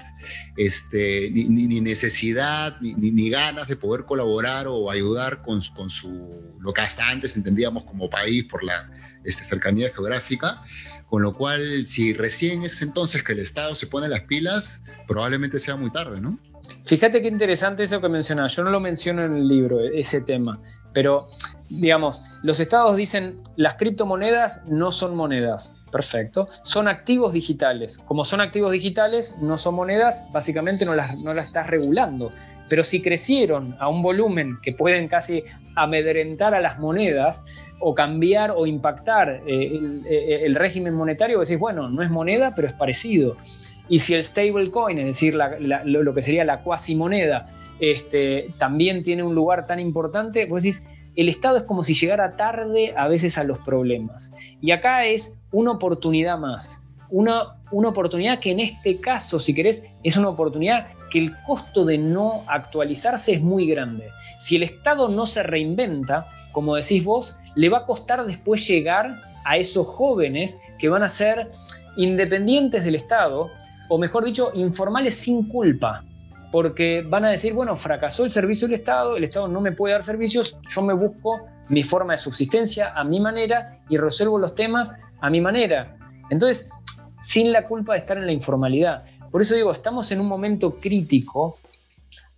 este, 0.56 1.30
ni, 1.30 1.80
necesidad, 1.80 2.78
ni, 2.80 3.30
ganas 3.30 3.66
de 3.66 3.76
poder 3.76 4.04
colaborar 4.04 4.66
o 4.68 4.90
ayudar 4.90 5.42
con, 5.42 5.60
con 5.74 5.88
su, 5.88 6.56
lo 6.60 6.72
que 6.72 6.82
hasta 6.82 7.08
antes 7.08 7.36
entendíamos 7.36 7.84
como 7.84 8.10
país 8.10 8.44
por 8.44 8.62
la 8.62 8.90
este, 9.24 9.44
cercanía 9.44 9.90
geográfica. 9.90 10.62
Con 11.06 11.22
lo 11.22 11.34
cual, 11.34 11.86
si 11.86 12.14
recién 12.14 12.62
es 12.62 12.80
entonces 12.80 13.22
que 13.22 13.32
el 13.32 13.40
Estado 13.40 13.74
se 13.74 13.86
pone 13.86 14.08
las 14.08 14.22
pilas, 14.22 14.84
probablemente 15.06 15.58
sea 15.58 15.76
muy 15.76 15.90
tarde, 15.90 16.22
¿no? 16.22 16.38
Fíjate 16.84 17.22
qué 17.22 17.28
interesante 17.28 17.84
eso 17.84 18.00
que 18.00 18.08
mencionas. 18.08 18.56
Yo 18.56 18.64
no 18.64 18.70
lo 18.70 18.80
menciono 18.80 19.24
en 19.24 19.36
el 19.36 19.48
libro, 19.48 19.80
ese 19.80 20.20
tema. 20.20 20.60
Pero, 20.92 21.28
digamos, 21.68 22.22
los 22.42 22.60
estados 22.60 22.96
dicen 22.96 23.42
las 23.56 23.76
criptomonedas 23.76 24.64
no 24.66 24.90
son 24.90 25.14
monedas. 25.14 25.76
Perfecto. 25.92 26.48
Son 26.64 26.88
activos 26.88 27.34
digitales. 27.34 27.98
Como 27.98 28.24
son 28.24 28.40
activos 28.40 28.72
digitales, 28.72 29.38
no 29.40 29.58
son 29.58 29.74
monedas, 29.74 30.26
básicamente 30.32 30.84
no 30.84 30.94
las, 30.94 31.22
no 31.22 31.34
las 31.34 31.48
estás 31.48 31.68
regulando. 31.68 32.30
Pero 32.68 32.82
si 32.82 33.00
crecieron 33.00 33.76
a 33.78 33.88
un 33.88 34.02
volumen 34.02 34.58
que 34.60 34.72
pueden 34.72 35.06
casi 35.06 35.44
amedrentar 35.76 36.54
a 36.54 36.60
las 36.60 36.78
monedas 36.78 37.44
o 37.78 37.94
cambiar 37.94 38.52
o 38.56 38.66
impactar 38.66 39.42
eh, 39.46 39.76
el, 39.76 40.02
eh, 40.06 40.46
el 40.46 40.54
régimen 40.54 40.94
monetario, 40.94 41.38
decís, 41.40 41.58
bueno, 41.58 41.88
no 41.88 42.02
es 42.02 42.10
moneda, 42.10 42.54
pero 42.56 42.68
es 42.68 42.74
parecido. 42.74 43.36
Y 43.92 43.98
si 43.98 44.14
el 44.14 44.24
stablecoin, 44.24 44.98
es 45.00 45.04
decir, 45.04 45.34
lo, 45.34 46.14
que 46.14 46.22
sería 46.22 46.46
la 46.46 46.62
cuasi 46.62 46.96
moneda, 46.96 47.50
este, 47.78 48.54
también 48.56 49.02
tiene 49.02 49.22
un 49.22 49.34
lugar 49.34 49.66
tan 49.66 49.78
importante, 49.80 50.46
vos 50.46 50.62
decís, 50.62 50.86
el 51.14 51.28
Estado 51.28 51.58
es 51.58 51.64
como 51.64 51.82
si 51.82 51.92
llegara 51.92 52.30
tarde 52.30 52.94
a 52.96 53.06
veces 53.06 53.36
a 53.36 53.44
los 53.44 53.58
problemas. 53.58 54.32
Y 54.62 54.70
acá 54.70 55.04
es 55.04 55.38
una 55.50 55.72
oportunidad 55.72 56.38
más. 56.38 56.82
Una, 57.10 57.60
una 57.70 57.88
oportunidad 57.88 58.38
que 58.38 58.52
en 58.52 58.60
este 58.60 58.96
caso, 58.96 59.38
si 59.38 59.52
querés, 59.52 59.86
es 60.02 60.16
una 60.16 60.30
oportunidad 60.30 60.86
que 61.10 61.18
el 61.18 61.36
costo 61.42 61.84
de 61.84 61.98
no 61.98 62.44
actualizarse 62.46 63.34
es 63.34 63.42
muy 63.42 63.66
grande. 63.66 64.08
Si 64.38 64.56
el 64.56 64.62
Estado 64.62 65.10
no 65.10 65.26
se 65.26 65.42
reinventa, 65.42 66.28
como 66.52 66.76
decís 66.76 67.04
vos, 67.04 67.38
le 67.56 67.68
va 67.68 67.80
a 67.80 67.84
costar 67.84 68.24
después 68.24 68.66
llegar 68.66 69.20
a 69.44 69.58
esos 69.58 69.86
jóvenes 69.86 70.62
que 70.78 70.88
van 70.88 71.02
a 71.02 71.10
ser 71.10 71.50
independientes 71.96 72.84
del 72.84 72.94
Estado, 72.94 73.50
o 73.92 73.98
mejor 73.98 74.24
dicho, 74.24 74.50
informales 74.54 75.16
sin 75.16 75.48
culpa. 75.48 76.02
porque 76.50 77.02
van 77.06 77.24
a 77.24 77.30
decir, 77.30 77.54
bueno, 77.54 77.76
fracasó 77.76 78.24
el 78.24 78.30
servicio 78.30 78.68
del 78.68 78.74
Estado, 78.74 79.16
el 79.16 79.24
Estado 79.24 79.48
no 79.48 79.62
me 79.62 79.72
puede 79.72 79.94
dar 79.94 80.02
servicios, 80.02 80.58
yo 80.68 80.82
me 80.82 80.92
busco 80.92 81.46
mi 81.70 81.82
forma 81.82 82.12
de 82.12 82.18
subsistencia 82.18 82.92
a 82.94 83.04
mi 83.04 83.20
manera 83.20 83.82
y 83.88 83.96
resuelvo 83.96 84.38
los 84.38 84.54
temas 84.54 85.00
a 85.22 85.30
mi 85.30 85.40
manera. 85.40 85.96
Entonces, 86.28 86.68
sin 87.18 87.52
la 87.52 87.66
culpa 87.66 87.94
de 87.94 88.00
estar 88.00 88.18
en 88.18 88.26
la 88.26 88.32
informalidad. 88.32 89.04
Por 89.30 89.40
eso 89.40 89.54
digo, 89.54 89.72
estamos 89.72 90.12
en 90.12 90.20
un 90.20 90.28
momento 90.28 90.78
crítico. 90.78 91.56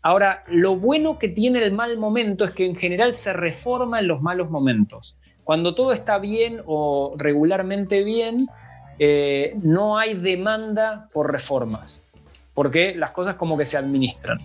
Ahora, 0.02 0.44
lo 0.47 0.76
bueno 0.76 1.18
que 1.18 1.28
tiene 1.28 1.59
el 1.59 1.72
mal 1.72 1.98
momento 1.98 2.44
es 2.44 2.52
que 2.52 2.66
en 2.66 2.76
general 2.76 3.14
se 3.14 3.32
reforma 3.32 3.98
en 3.98 4.06
los 4.06 4.22
malos 4.22 4.48
momentos. 4.48 5.18
Cuando 5.43 5.74
todo 5.74 5.93
está 5.93 6.18
bien 6.18 6.62
o 6.66 7.14
regularmente 7.16 8.05
bien, 8.05 8.48
eh, 8.98 9.52
no 9.62 9.98
hay 9.98 10.14
demanda 10.14 11.08
por 11.12 11.30
reformas, 11.30 12.02
porque 12.54 12.94
las 12.94 13.10
cosas 13.10 13.36
como 13.36 13.56
que 13.56 13.66
se 13.66 13.76
administran. 13.76 14.36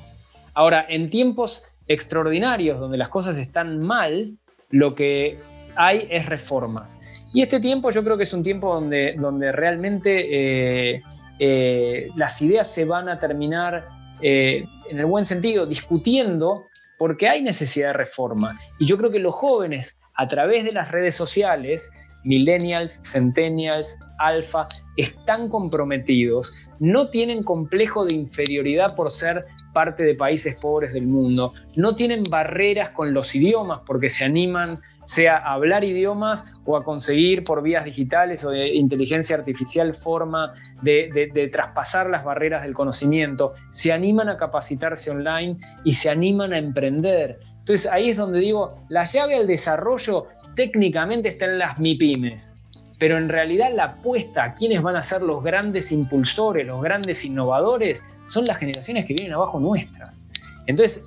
Ahora, 0.53 0.85
en 0.87 1.09
tiempos 1.09 1.67
extraordinarios 1.87 2.79
donde 2.79 2.97
las 2.97 3.09
cosas 3.09 3.37
están 3.37 3.79
mal, 3.79 4.37
lo 4.71 4.95
que 4.95 5.39
hay 5.77 6.07
es 6.09 6.25
reformas. 6.25 6.99
Y 7.33 7.41
este 7.41 7.59
tiempo 7.59 7.91
yo 7.91 8.03
creo 8.03 8.17
que 8.17 8.23
es 8.23 8.33
un 8.33 8.43
tiempo 8.43 8.73
donde, 8.73 9.15
donde 9.17 9.51
realmente 9.51 10.95
eh, 10.95 11.01
eh, 11.39 12.07
las 12.15 12.41
ideas 12.41 12.71
se 12.71 12.85
van 12.85 13.09
a 13.09 13.19
terminar, 13.19 13.87
en 14.21 14.99
el 14.99 15.05
buen 15.05 15.25
sentido, 15.25 15.65
discutiendo 15.65 16.65
porque 16.99 17.29
hay 17.29 17.41
necesidad 17.41 17.87
de 17.87 17.93
reforma. 17.93 18.59
Y 18.77 18.85
yo 18.85 18.97
creo 18.97 19.09
que 19.09 19.19
los 19.19 19.33
jóvenes, 19.33 19.99
a 20.13 20.27
través 20.27 20.65
de 20.65 20.73
las 20.73 20.91
redes 20.91 21.15
sociales, 21.15 21.89
millennials, 22.23 23.01
centennials, 23.03 23.99
alfa, 24.17 24.67
están 24.97 25.49
comprometidos, 25.49 26.69
no 26.79 27.09
tienen 27.09 27.43
complejo 27.43 28.05
de 28.05 28.15
inferioridad 28.15 28.95
por 28.95 29.11
ser 29.11 29.45
parte 29.73 30.03
de 30.03 30.15
países 30.15 30.55
pobres 30.55 30.93
del 30.93 31.07
mundo, 31.07 31.53
no 31.77 31.95
tienen 31.95 32.23
barreras 32.29 32.89
con 32.89 33.13
los 33.13 33.33
idiomas 33.35 33.81
porque 33.85 34.09
se 34.09 34.25
animan 34.25 34.79
sea 35.09 35.37
a 35.37 35.53
hablar 35.53 35.83
idiomas 35.83 36.53
o 36.65 36.77
a 36.77 36.83
conseguir 36.83 37.43
por 37.43 37.63
vías 37.63 37.83
digitales 37.83 38.43
o 38.43 38.51
de 38.51 38.75
inteligencia 38.75 39.35
artificial 39.35 39.95
forma 39.95 40.53
de, 40.83 41.31
de, 41.33 41.47
traspasar 41.47 42.11
las 42.11 42.23
barreras 42.23 42.61
del 42.61 42.75
conocimiento, 42.75 43.53
se 43.71 43.91
animan 43.91 44.29
a 44.29 44.37
capacitarse 44.37 45.09
online 45.09 45.57
y 45.83 45.93
se 45.93 46.11
animan 46.11 46.53
a 46.53 46.59
emprender. 46.59 47.39
Entonces 47.57 47.91
ahí 47.91 48.11
es 48.11 48.17
donde 48.17 48.39
digo, 48.39 48.67
la 48.89 49.05
llave 49.05 49.35
al 49.35 49.47
desarrollo 49.47 50.27
técnicamente 50.59 51.29
está 51.29 51.45
en 51.45 51.57
las 51.57 51.79
MIPIMES, 51.79 52.53
pero 52.97 53.17
en 53.17 53.29
realidad 53.29 53.71
la 53.73 53.85
apuesta 53.85 54.43
a 54.43 54.53
quienes 54.53 54.81
van 54.81 54.97
a 54.97 55.01
ser 55.01 55.21
los 55.21 55.41
grandes 55.41 55.89
impulsores, 55.93 56.67
los 56.67 56.81
grandes 56.81 57.23
innovadores, 57.23 58.05
son 58.25 58.43
las 58.43 58.57
generaciones 58.57 59.05
que 59.05 59.13
vienen 59.13 59.31
abajo 59.31 59.61
nuestras. 59.61 60.21
Entonces, 60.67 61.05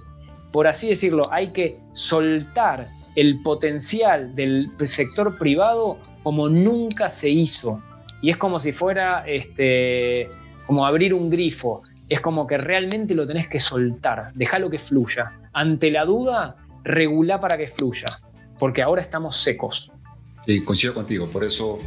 por 0.53 0.67
así 0.67 0.89
decirlo, 0.89 1.31
hay 1.31 1.53
que 1.53 1.77
soltar 1.93 2.89
el 3.15 3.43
potencial 3.43 4.35
del 4.35 4.71
sector 4.87 5.37
privado 5.37 5.99
como 6.23 6.49
nunca 6.49 7.11
se 7.11 7.29
hizo. 7.29 7.83
Y 8.23 8.31
es 8.31 8.39
como 8.39 8.59
si 8.59 8.73
fuera 8.73 9.23
este, 9.27 10.31
como 10.67 10.87
abrir 10.87 11.13
un 11.13 11.29
grifo. 11.29 11.83
Es 12.09 12.23
como 12.23 12.47
que 12.47 12.57
realmente 12.57 13.15
lo 13.15 13.27
tenés 13.27 13.49
que 13.49 13.61
soltar, 13.61 14.33
déjalo 14.33 14.71
que 14.71 14.79
fluya. 14.79 15.31
Ante 15.53 15.91
la 15.91 16.07
duda, 16.07 16.57
regula 16.85 17.39
para 17.39 17.59
que 17.59 17.67
fluya 17.67 18.07
porque 18.59 18.83
ahora 18.83 19.03
estamos 19.03 19.37
secos. 19.37 19.91
Sí, 20.47 20.65
coincido 20.65 20.95
contigo, 20.95 21.29
por 21.31 21.45
eso 21.45 21.79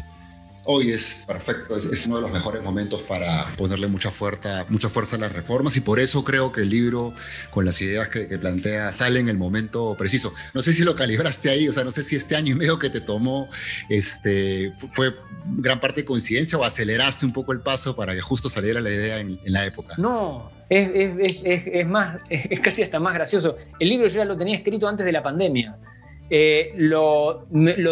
hoy 0.66 0.92
es 0.92 1.26
perfecto, 1.28 1.76
es, 1.76 2.06
uno 2.08 2.18
de 2.18 2.22
los 2.24 2.32
mejores 2.32 2.62
momentos 2.64 3.02
para 3.04 3.48
ponerle 3.56 3.88
mucha 3.88 4.12
fuerza, 4.12 4.66
mucha 4.70 4.90
fuerza 4.90 5.16
a 5.16 5.20
las 5.20 5.32
reformas 5.32 5.78
y 5.78 5.82
por 5.82 6.00
eso 6.00 6.24
creo 6.24 6.52
que 6.52 6.62
el 6.62 6.70
libro 6.70 7.14
con 7.52 7.66
las 7.66 7.82
ideas 7.82 8.10
que, 8.10 8.26
plantea 8.36 8.92
sale 8.92 9.20
en 9.20 9.30
el 9.30 9.38
momento 9.38 9.96
preciso. 9.98 10.34
No 10.54 10.62
sé 10.62 10.74
si 10.74 10.84
lo 10.84 10.94
calibraste 10.94 11.50
ahí, 11.50 11.70
o 11.70 11.72
sea, 11.72 11.84
no 11.84 11.92
sé 11.92 12.04
si 12.04 12.16
este 12.16 12.36
año 12.36 12.54
y 12.54 12.58
medio 12.58 12.78
que 12.78 12.90
te 12.90 13.00
tomó 13.00 13.48
este, 13.90 14.74
fue 14.94 15.16
gran 15.58 15.80
parte 15.80 16.02
de 16.02 16.06
coincidencia 16.06 16.58
o 16.58 16.64
aceleraste 16.64 17.26
un 17.26 17.32
poco 17.32 17.54
el 17.54 17.62
paso 17.62 17.96
para 17.96 18.14
que 18.14 18.22
justo 18.22 18.50
saliera 18.50 18.82
la 18.82 18.90
idea 18.90 19.20
en, 19.20 19.40
la 19.46 19.66
época. 19.66 19.96
No, 19.98 20.52
es, 20.70 21.44
es, 21.46 21.64
es 21.66 21.88
más, 21.88 22.22
es 22.30 22.60
casi 22.60 22.84
hasta 22.84 23.00
más 23.00 23.14
gracioso. 23.14 23.56
El 23.80 23.90
libro 23.90 24.08
yo 24.08 24.18
ya 24.18 24.26
lo 24.26 24.36
tenía 24.36 24.58
escrito 24.58 24.88
antes 24.88 25.06
de 25.06 25.12
la 25.12 25.24
pandemia. 25.24 25.78
Eh, 26.30 26.73
lo, 26.76 27.45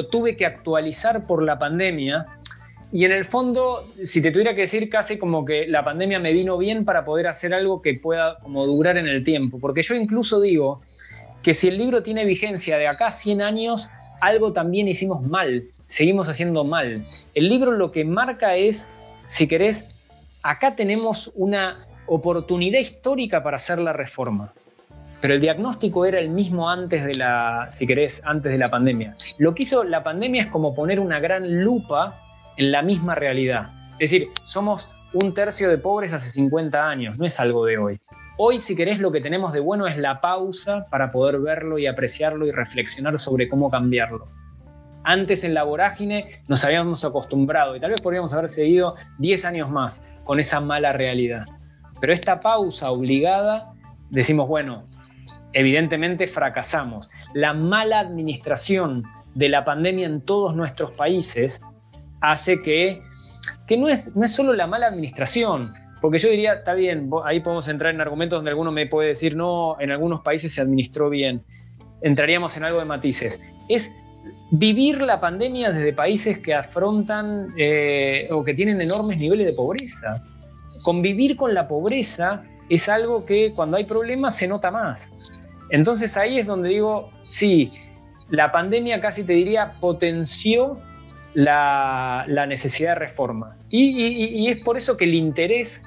tuve 0.10 0.36
que 0.36 0.46
actualizar 0.46 1.26
por 1.26 1.44
la 1.44 1.60
pandemia. 1.60 2.26
Y 2.92 3.06
en 3.06 3.12
el 3.12 3.26
fondo, 3.26 3.92
si 4.04 4.22
te 4.22 4.32
tuviera 4.32 4.54
que 4.54 4.62
decir 4.62 4.90
casi 4.90 5.18
como 5.18 5.46
que 5.46 5.68
la 5.68 5.84
pandemia 5.84 6.20
me 6.20 6.32
vino 6.32 6.58
bien 6.58 6.86
para 6.86 7.04
poder 7.04 7.28
hacer 7.28 7.54
algo 7.54 7.82
que 7.82 7.96
pueda 7.96 8.38
como 8.40 8.66
durar 8.66 8.98
en 8.98 9.08
el 9.08 9.24
tiempo. 9.24 9.60
Porque 9.60 9.82
yo 9.82 9.96
incluso 9.96 10.40
digo 10.40 10.82
que 11.42 11.54
si 11.54 11.68
el 11.70 11.78
libro 11.78 12.04
tiene 12.04 12.24
vigencia 12.26 12.78
de 12.78 12.88
acá 12.88 13.08
a 13.08 13.12
100 13.12 13.42
años, 13.42 13.90
algo 14.22 14.54
también 14.54 14.88
hicimos 14.88 15.22
mal, 15.24 15.66
seguimos 15.86 16.30
haciendo 16.30 16.64
mal. 16.64 17.06
El 17.34 17.48
libro 17.48 17.72
lo 17.72 17.92
que 17.92 18.06
marca 18.06 18.56
es, 18.56 18.90
si 19.26 19.48
querés, 19.48 19.88
acá 20.44 20.76
tenemos 20.76 21.32
una 21.36 21.88
oportunidad 22.06 22.80
histórica 22.80 23.42
para 23.44 23.56
hacer 23.56 23.80
la 23.80 23.92
reforma 23.92 24.54
pero 25.24 25.36
el 25.36 25.40
diagnóstico 25.40 26.06
era 26.06 26.20
el 26.20 26.32
mismo 26.32 26.70
antes 26.70 27.06
de 27.06 27.16
la, 27.16 27.68
si 27.70 27.88
querés, 27.88 28.22
antes 28.26 28.52
de 28.52 28.58
la 28.58 28.70
pandemia. 28.70 29.16
Lo 29.38 29.56
que 29.56 29.64
hizo 29.64 29.86
la 29.86 30.04
pandemia 30.04 30.44
es 30.44 30.50
como 30.50 30.76
poner 30.76 31.00
una 31.00 31.22
gran 31.22 31.64
lupa 31.64 32.20
en 32.58 32.74
la 32.74 32.82
misma 32.82 33.16
realidad. 33.16 33.70
Es 33.94 34.12
decir, 34.12 34.28
somos 34.44 34.92
un 35.14 35.34
tercio 35.34 35.70
de 35.70 35.78
pobres 35.78 36.12
hace 36.12 36.30
50 36.30 36.90
años, 36.90 37.18
no 37.18 37.26
es 37.26 37.40
algo 37.40 37.64
de 37.64 37.78
hoy. 37.78 38.02
Hoy, 38.38 38.60
si 38.60 38.76
querés, 38.76 39.00
lo 39.00 39.14
que 39.14 39.22
tenemos 39.22 39.54
de 39.54 39.62
bueno 39.62 39.88
es 39.88 39.98
la 39.98 40.20
pausa 40.20 40.84
para 40.92 41.08
poder 41.08 41.40
verlo 41.40 41.80
y 41.80 41.88
apreciarlo 41.88 42.46
y 42.46 42.52
reflexionar 42.52 43.18
sobre 43.18 43.48
cómo 43.48 43.72
cambiarlo. 43.72 44.28
Antes 45.06 45.46
en 45.46 45.54
la 45.54 45.64
vorágine 45.64 46.42
nos 46.50 46.66
habíamos 46.66 47.06
acostumbrado 47.06 47.78
y 47.78 47.80
tal 47.80 47.92
vez 47.92 48.02
podríamos 48.02 48.34
haber 48.34 48.50
seguido 48.50 48.94
10 49.20 49.46
años 49.46 49.70
más 49.72 50.06
con 50.26 50.42
esa 50.42 50.60
mala 50.60 50.92
realidad. 50.92 51.46
Pero 52.02 52.12
esta 52.12 52.42
pausa 52.42 52.92
obligada, 52.92 53.72
decimos, 54.10 54.50
bueno, 54.50 54.84
evidentemente 55.54 56.28
fracasamos. 56.28 57.10
La 57.34 57.54
mala 57.54 58.00
administración 58.00 59.04
de 59.36 59.50
la 59.50 59.64
pandemia 59.64 60.06
en 60.06 60.22
todos 60.22 60.56
nuestros 60.56 60.92
países 60.96 61.62
hace 62.22 62.62
que, 62.62 63.02
que 63.68 63.78
no, 63.78 63.90
es, 63.90 64.16
no 64.16 64.26
es 64.26 64.34
solo 64.34 64.54
la 64.54 64.68
mala 64.68 64.88
administración, 64.88 65.74
porque 66.02 66.20
yo 66.20 66.30
diría, 66.30 66.56
está 66.56 66.74
bien, 66.74 67.10
ahí 67.24 67.40
podemos 67.40 67.68
entrar 67.68 67.94
en 67.94 68.02
argumentos 68.02 68.38
donde 68.38 68.52
alguno 68.52 68.72
me 68.72 68.88
puede 68.88 69.10
decir, 69.10 69.36
no, 69.36 69.78
en 69.80 69.92
algunos 69.92 70.22
países 70.22 70.54
se 70.54 70.62
administró 70.62 71.10
bien. 71.10 71.44
Entraríamos 72.02 72.58
en 72.58 72.66
algo 72.66 72.80
de 72.80 72.86
matices. 72.86 73.42
Es 73.70 73.96
vivir 74.52 75.02
la 75.02 75.20
pandemia 75.20 75.72
desde 75.72 75.94
países 75.94 76.40
que 76.40 76.54
afrontan 76.54 77.54
eh, 77.58 78.28
o 78.32 78.44
que 78.44 78.54
tienen 78.54 78.82
enormes 78.82 79.18
niveles 79.18 79.48
de 79.48 79.54
pobreza. 79.54 80.22
Convivir 80.84 81.38
con 81.38 81.54
la 81.54 81.68
pobreza 81.68 82.44
es 82.70 82.90
algo 82.90 83.26
que 83.26 83.52
cuando 83.56 83.78
hay 83.78 83.86
problemas 83.86 84.36
se 84.36 84.48
nota 84.48 84.72
más. 84.72 85.23
Entonces 85.70 86.18
ahí 86.18 86.40
es 86.40 86.48
donde 86.48 86.70
digo, 86.70 87.12
sí, 87.28 87.72
la 88.30 88.52
pandemia 88.52 89.02
casi 89.02 89.24
te 89.26 89.34
diría 89.34 89.72
potenció 89.80 90.80
la, 91.34 92.26
necesidad 92.48 92.90
de 92.92 92.96
reformas. 92.96 93.68
Y, 93.70 94.48
es 94.48 94.62
por 94.64 94.78
eso 94.78 94.98
que 94.98 95.06
el 95.06 95.14
interés 95.14 95.86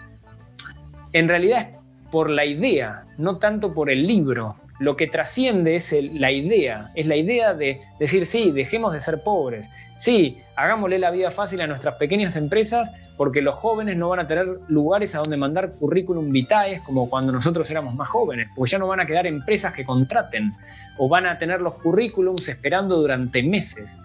en 1.12 1.28
realidad 1.28 1.61
es 1.61 1.69
por 2.11 2.31
la 2.31 2.44
idea, 2.44 3.05
no 3.19 3.39
tanto 3.39 3.73
por 3.73 3.90
el 3.90 4.07
libro. 4.07 4.57
Lo 4.78 4.97
que 4.97 5.07
trasciende 5.07 5.77
es 5.77 5.94
la 6.12 6.31
idea, 6.31 6.90
es 6.94 7.07
la 7.07 7.16
idea 7.16 7.55
de 7.55 7.81
decir, 7.98 8.27
sí, 8.27 8.51
dejemos 8.51 8.93
de 8.93 9.01
ser 9.01 9.23
pobres, 9.23 9.70
sí, 9.97 10.36
hagámosle 10.55 10.98
la 10.98 11.11
vida 11.11 11.31
fácil 11.31 11.61
a 11.62 11.66
nuestras 11.66 11.94
pequeñas 11.97 12.36
empresas 12.36 12.90
porque 13.16 13.40
los 13.40 13.57
jóvenes 13.57 13.97
no 13.97 14.11
van 14.11 14.20
a 14.20 14.27
tener 14.27 14.47
lugares 14.69 15.15
a 15.15 15.19
donde 15.20 15.36
mandar 15.36 15.70
currículum 15.70 16.31
vitae 16.31 16.82
como 16.82 17.09
cuando 17.09 17.32
nosotros 17.32 17.70
éramos 17.70 17.94
más 17.94 18.09
jóvenes, 18.09 18.48
porque 18.55 18.73
ya 18.73 18.78
no 18.78 18.86
van 18.86 19.01
a 19.01 19.07
quedar 19.07 19.27
empresas 19.27 19.74
que 19.74 19.85
contraten 19.85 20.55
o 20.98 21.09
van 21.09 21.27
a 21.27 21.39
tener 21.39 21.61
los 21.61 21.74
currículums 21.74 22.48
esperando 22.48 22.97
durante 22.97 23.43
meses. 23.43 24.01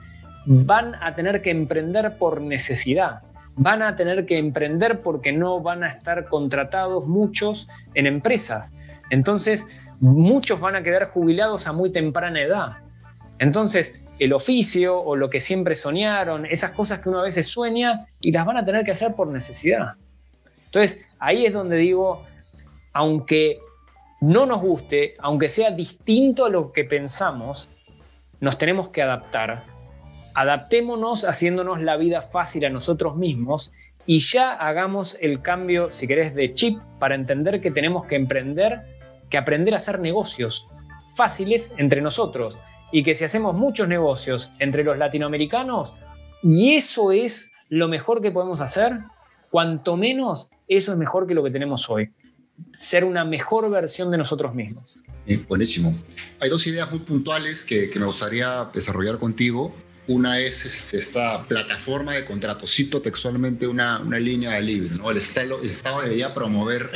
Van 0.45 0.95
a 1.02 1.14
tener 1.14 1.41
que 1.41 1.52
emprender 1.52 2.18
por 2.18 2.41
necesidad, 2.41 3.19
van 3.56 3.82
a 3.82 3.95
tener 3.95 4.26
que 4.26 4.38
emprender 4.38 4.99
porque 4.99 5.32
no 5.32 5.61
van 5.61 5.84
a 5.84 5.90
estar 5.90 6.28
contratados 6.28 7.07
muchos 7.07 7.68
en 7.94 8.07
empresas. 8.07 8.73
Entonces, 9.10 9.68
muchos 9.99 10.60
van 10.60 10.76
a 10.76 10.84
quedar 10.84 11.10
jubilados 11.10 11.68
a 11.68 11.73
muy 11.73 11.91
temprana 11.91 12.41
edad. 12.41 12.78
Entonces, 13.40 14.03
el 14.19 14.34
oficio 14.34 14.99
o 14.99 15.15
lo 15.15 15.30
que 15.30 15.40
siempre 15.40 15.76
soñaron, 15.76 16.45
esas 16.45 16.72
cosas 16.72 16.99
que 16.99 17.10
uno 17.10 17.22
a 17.22 17.23
veces 17.23 17.48
sueña 17.48 18.06
y 18.22 18.32
las 18.32 18.45
van 18.45 18.57
a 18.57 18.65
tener 18.65 18.86
que 18.86 18.91
hacer 18.91 19.15
por 19.15 19.30
necesidad. 19.30 19.94
Entonces, 20.65 21.07
ahí 21.19 21.45
es 21.45 21.53
donde 21.53 21.78
digo, 21.78 22.23
aunque 22.94 23.60
no 24.22 24.45
nos 24.45 24.61
guste, 24.61 25.15
aunque 25.19 25.49
sea 25.49 25.72
distinto 25.72 26.45
a 26.45 26.49
lo 26.49 26.72
que 26.72 26.84
pensamos, 26.84 27.69
nos 28.40 28.57
tenemos 28.57 28.90
que 28.90 29.02
adaptar 29.02 29.64
adaptémonos 30.34 31.24
haciéndonos 31.24 31.82
la 31.82 31.98
vida 31.98 32.22
fácil 32.22 32.66
a 32.66 32.70
nosotros 32.70 33.16
mismos 33.16 33.72
y 34.06 34.20
ya 34.20 34.53
hagamos 34.53 35.18
el 35.22 35.41
cambio, 35.41 35.91
si 35.91 36.08
querés, 36.08 36.34
de 36.36 36.53
chip 36.53 36.80
para 36.99 37.16
entender 37.16 37.62
que 37.62 37.72
tenemos 37.72 38.06
que 38.08 38.16
emprender, 38.16 38.82
que 39.30 39.38
aprender 39.38 39.74
a 39.74 39.78
hacer 39.78 39.99
negocios 39.99 40.68
fáciles 41.16 41.74
entre 41.78 42.02
nosotros 42.02 42.58
y 42.91 43.03
que 43.03 43.16
si 43.16 43.26
hacemos 43.26 43.56
muchos 43.56 43.88
negocios 43.88 44.52
entre 44.60 44.84
los 44.84 44.98
latinoamericanos, 44.98 45.94
y 46.44 46.74
eso 46.74 47.12
es 47.12 47.52
lo 47.70 47.88
mejor 47.88 48.22
que 48.22 48.32
podemos 48.32 48.60
hacer, 48.62 48.99
cuanto 49.49 49.95
menos, 49.95 50.49
eso 50.68 50.91
es 50.91 50.98
mejor 50.98 51.28
que 51.28 51.34
lo 51.34 51.44
que 51.44 51.52
tenemos 51.52 51.90
hoy. 51.90 52.10
Ser 52.74 53.06
una 53.06 53.24
mejor 53.24 53.70
versión 53.70 54.12
de 54.12 54.18
nosotros 54.18 54.53
mismos. 54.53 54.99
buenísimo. 55.48 55.95
Hay 56.40 56.49
dos 56.49 56.66
ideas 56.68 56.90
muy 56.90 56.99
puntuales 56.99 57.64
que, 57.64 57.90
que 57.90 57.99
me 57.99 58.06
gustaría 58.06 58.70
desarrollar 58.74 59.18
contigo. 59.18 59.74
Una 60.07 60.40
es 60.40 60.65
este, 60.65 60.98
esta 60.98 61.45
plataforma 61.48 62.15
de 62.15 62.26
contratos. 62.26 62.73
Cito 62.73 63.02
textualmente 63.02 63.68
una, 63.68 63.99
una 63.99 64.19
línea 64.19 64.52
del 64.52 64.65
libro. 64.65 64.95
¿no? 64.98 65.11
El, 65.11 65.18
estado, 65.18 65.60
el 65.61 65.68
Estado 65.68 66.02
debería 66.02 66.34
promover 66.34 66.90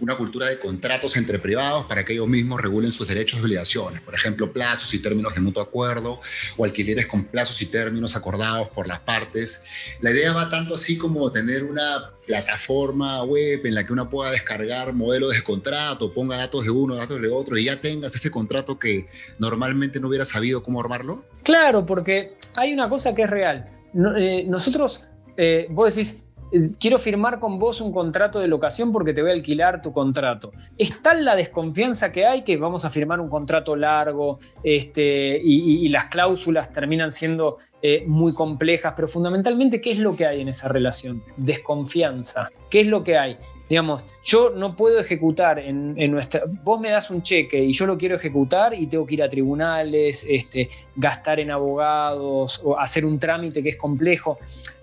una 0.00 0.16
cultura 0.16 0.46
de 0.48 0.58
contratos 0.58 1.16
entre 1.16 1.38
privados 1.38 1.86
para 1.86 2.04
que 2.04 2.12
ellos 2.12 2.28
mismos 2.28 2.60
regulen 2.60 2.92
sus 2.92 3.08
derechos 3.08 3.40
y 3.40 3.42
obligaciones. 3.42 4.00
Por 4.00 4.14
ejemplo, 4.14 4.52
plazos 4.52 4.94
y 4.94 5.00
términos 5.00 5.34
de 5.34 5.40
mutuo 5.40 5.62
acuerdo 5.62 6.20
o 6.56 6.64
alquileres 6.64 7.06
con 7.06 7.24
plazos 7.24 7.60
y 7.62 7.66
términos 7.66 8.14
acordados 8.16 8.68
por 8.68 8.86
las 8.86 9.00
partes. 9.00 9.64
La 10.00 10.10
idea 10.10 10.32
va 10.32 10.48
tanto 10.48 10.74
así 10.74 10.96
como 10.96 11.30
tener 11.32 11.64
una 11.64 12.12
plataforma 12.26 13.22
web 13.24 13.66
en 13.66 13.74
la 13.74 13.84
que 13.84 13.92
uno 13.92 14.08
pueda 14.08 14.30
descargar 14.30 14.92
modelos 14.92 15.32
de 15.32 15.42
contrato, 15.42 16.12
ponga 16.12 16.36
datos 16.36 16.64
de 16.64 16.70
uno, 16.70 16.94
datos 16.94 17.20
de 17.20 17.28
otro 17.28 17.58
y 17.58 17.64
ya 17.64 17.80
tengas 17.80 18.14
ese 18.14 18.30
contrato 18.30 18.78
que 18.78 19.08
normalmente 19.38 20.00
no 20.00 20.08
hubiera 20.08 20.24
sabido 20.24 20.62
cómo 20.62 20.80
armarlo? 20.80 21.24
Claro, 21.42 21.84
porque 21.84 22.36
hay 22.56 22.72
una 22.72 22.88
cosa 22.88 23.14
que 23.14 23.22
es 23.22 23.30
real. 23.30 23.68
Eh, 24.16 24.44
nosotros, 24.48 25.08
eh, 25.36 25.66
vos 25.70 25.94
decís, 25.94 26.26
eh, 26.52 26.70
quiero 26.78 26.98
firmar 26.98 27.38
con 27.38 27.58
vos 27.58 27.80
un 27.80 27.92
contrato 27.92 28.38
de 28.38 28.48
locación 28.48 28.92
porque 28.92 29.12
te 29.12 29.22
voy 29.22 29.30
a 29.30 29.34
alquilar 29.34 29.82
tu 29.82 29.92
contrato. 29.92 30.52
Es 30.78 31.02
tal 31.02 31.24
la 31.24 31.36
desconfianza 31.36 32.12
que 32.12 32.26
hay 32.26 32.42
que 32.42 32.56
vamos 32.56 32.84
a 32.84 32.90
firmar 32.90 33.20
un 33.20 33.28
contrato 33.28 33.76
largo 33.76 34.38
este, 34.62 35.38
y, 35.42 35.88
las 35.88 36.06
cláusulas 36.06 36.72
terminan 36.72 37.10
siendo 37.10 37.58
muy 38.06 38.32
complejas, 38.32 38.92
pero 38.94 39.08
fundamentalmente, 39.08 39.80
¿qué 39.80 39.90
es 39.90 39.98
lo 39.98 40.14
que 40.14 40.26
hay 40.26 40.40
en 40.40 40.48
esa 40.48 40.68
relación? 40.68 41.22
Desconfianza. 41.36 42.50
¿Qué 42.70 42.80
es 42.80 42.86
lo 42.86 43.02
que 43.02 43.18
hay? 43.18 43.36
Digamos, 43.72 44.06
yo 44.22 44.50
no 44.50 44.76
puedo 44.76 45.00
ejecutar 45.00 45.58
en, 45.58 45.94
nuestra. 46.10 46.42
Vos 46.62 46.78
me 46.78 46.90
das 46.90 47.10
un 47.10 47.22
cheque 47.22 47.64
y 47.64 47.72
yo 47.72 47.86
lo 47.86 47.96
quiero 47.96 48.16
ejecutar 48.16 48.74
y 48.74 48.86
tengo 48.86 49.06
que 49.06 49.14
ir 49.14 49.22
a 49.22 49.30
tribunales, 49.30 50.26
este, 50.28 50.68
gastar 50.94 51.40
en 51.40 51.50
abogados 51.50 52.60
o 52.62 52.78
hacer 52.78 53.06
un 53.06 53.18
trámite 53.18 53.62
que 53.62 53.70
es 53.70 53.76
complejo. 53.78 54.36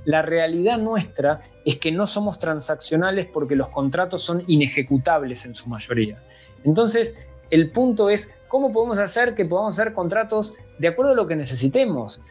La 0.06 0.24
realidad 0.24 0.80
nuestra 0.80 1.40
es 1.64 1.78
que 1.78 1.92
no 1.92 2.08
somos 2.08 2.40
transaccionales 2.40 3.28
porque 3.32 3.56
los 3.56 3.70
contratos 3.70 4.24
son 4.24 4.44
inejecutables 4.48 5.46
en 5.46 5.54
su 5.54 5.70
mayoría. 5.70 6.24
Entonces, 6.64 7.16
el 7.52 7.70
punto 7.70 8.10
es 8.10 8.36
cómo 8.48 8.74
podemos 8.74 8.98
hacer 8.98 9.36
que 9.36 9.46
podamos 9.46 9.80
hacer 9.80 9.94
contratos 9.94 10.58
de 10.80 10.88
acuerdo 10.88 11.12
a 11.12 11.16
lo 11.16 11.28
que 11.28 11.36
necesitemos. 11.36 12.24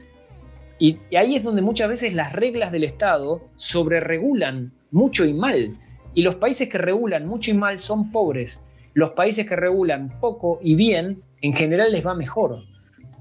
Y, 0.80 0.98
y 1.08 1.14
ahí 1.14 1.36
es 1.36 1.44
donde 1.44 1.62
muchas 1.62 1.88
veces 1.88 2.14
las 2.14 2.32
reglas 2.32 2.72
del 2.72 2.82
Estado 2.82 3.42
sobreregulan 3.54 4.72
mucho 4.90 5.24
y 5.24 5.34
mal. 5.34 5.76
Y 6.18 6.22
los 6.22 6.34
países 6.34 6.68
que 6.68 6.78
regulan 6.78 7.28
mucho 7.28 7.52
y 7.52 7.54
mal 7.54 7.78
son 7.78 8.10
pobres. 8.10 8.66
Los 8.92 9.12
países 9.12 9.46
que 9.46 9.54
regulan 9.54 10.18
poco 10.18 10.58
y 10.60 10.74
bien, 10.74 11.22
en 11.42 11.52
general 11.52 11.92
les 11.92 12.04
va 12.04 12.12
mejor. 12.12 12.64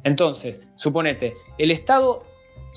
Entonces, 0.03 0.68
suponete, 0.74 1.36
el 1.60 1.69
Estado 1.69 2.24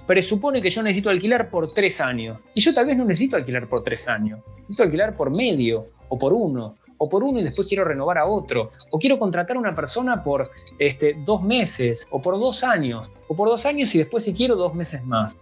presupone 0.06 0.60
que 0.60 0.68
yo 0.68 0.82
necesito 0.82 1.08
alquilar 1.08 1.48
por 1.48 1.72
tres 1.72 2.02
años. 2.02 2.38
Y 2.54 2.60
yo 2.60 2.74
tal 2.74 2.84
vez 2.84 2.98
no 2.98 3.06
necesito 3.06 3.36
alquilar 3.36 3.66
por 3.66 3.82
tres 3.82 4.10
años. 4.10 4.40
Necesito 4.58 4.82
alquilar 4.82 5.16
por 5.16 5.30
medio, 5.30 5.86
o 6.10 6.18
por 6.18 6.34
uno, 6.34 6.76
o 6.98 7.08
por 7.08 7.24
uno 7.24 7.38
y 7.38 7.42
después 7.42 7.66
quiero 7.66 7.86
renovar 7.86 8.18
a 8.18 8.26
otro. 8.26 8.72
O 8.90 8.98
quiero 8.98 9.18
contratar 9.18 9.56
a 9.56 9.60
una 9.60 9.74
persona 9.74 10.22
por 10.22 10.50
este, 10.78 11.16
dos 11.24 11.42
meses, 11.42 12.06
o 12.10 12.20
por 12.20 12.38
dos 12.38 12.62
años, 12.62 13.10
o 13.26 13.34
por 13.34 13.48
dos 13.48 13.64
años 13.64 13.94
y 13.94 13.98
después 13.98 14.24
si 14.24 14.34
quiero 14.34 14.54
dos 14.56 14.74
meses 14.74 15.02
más. 15.02 15.40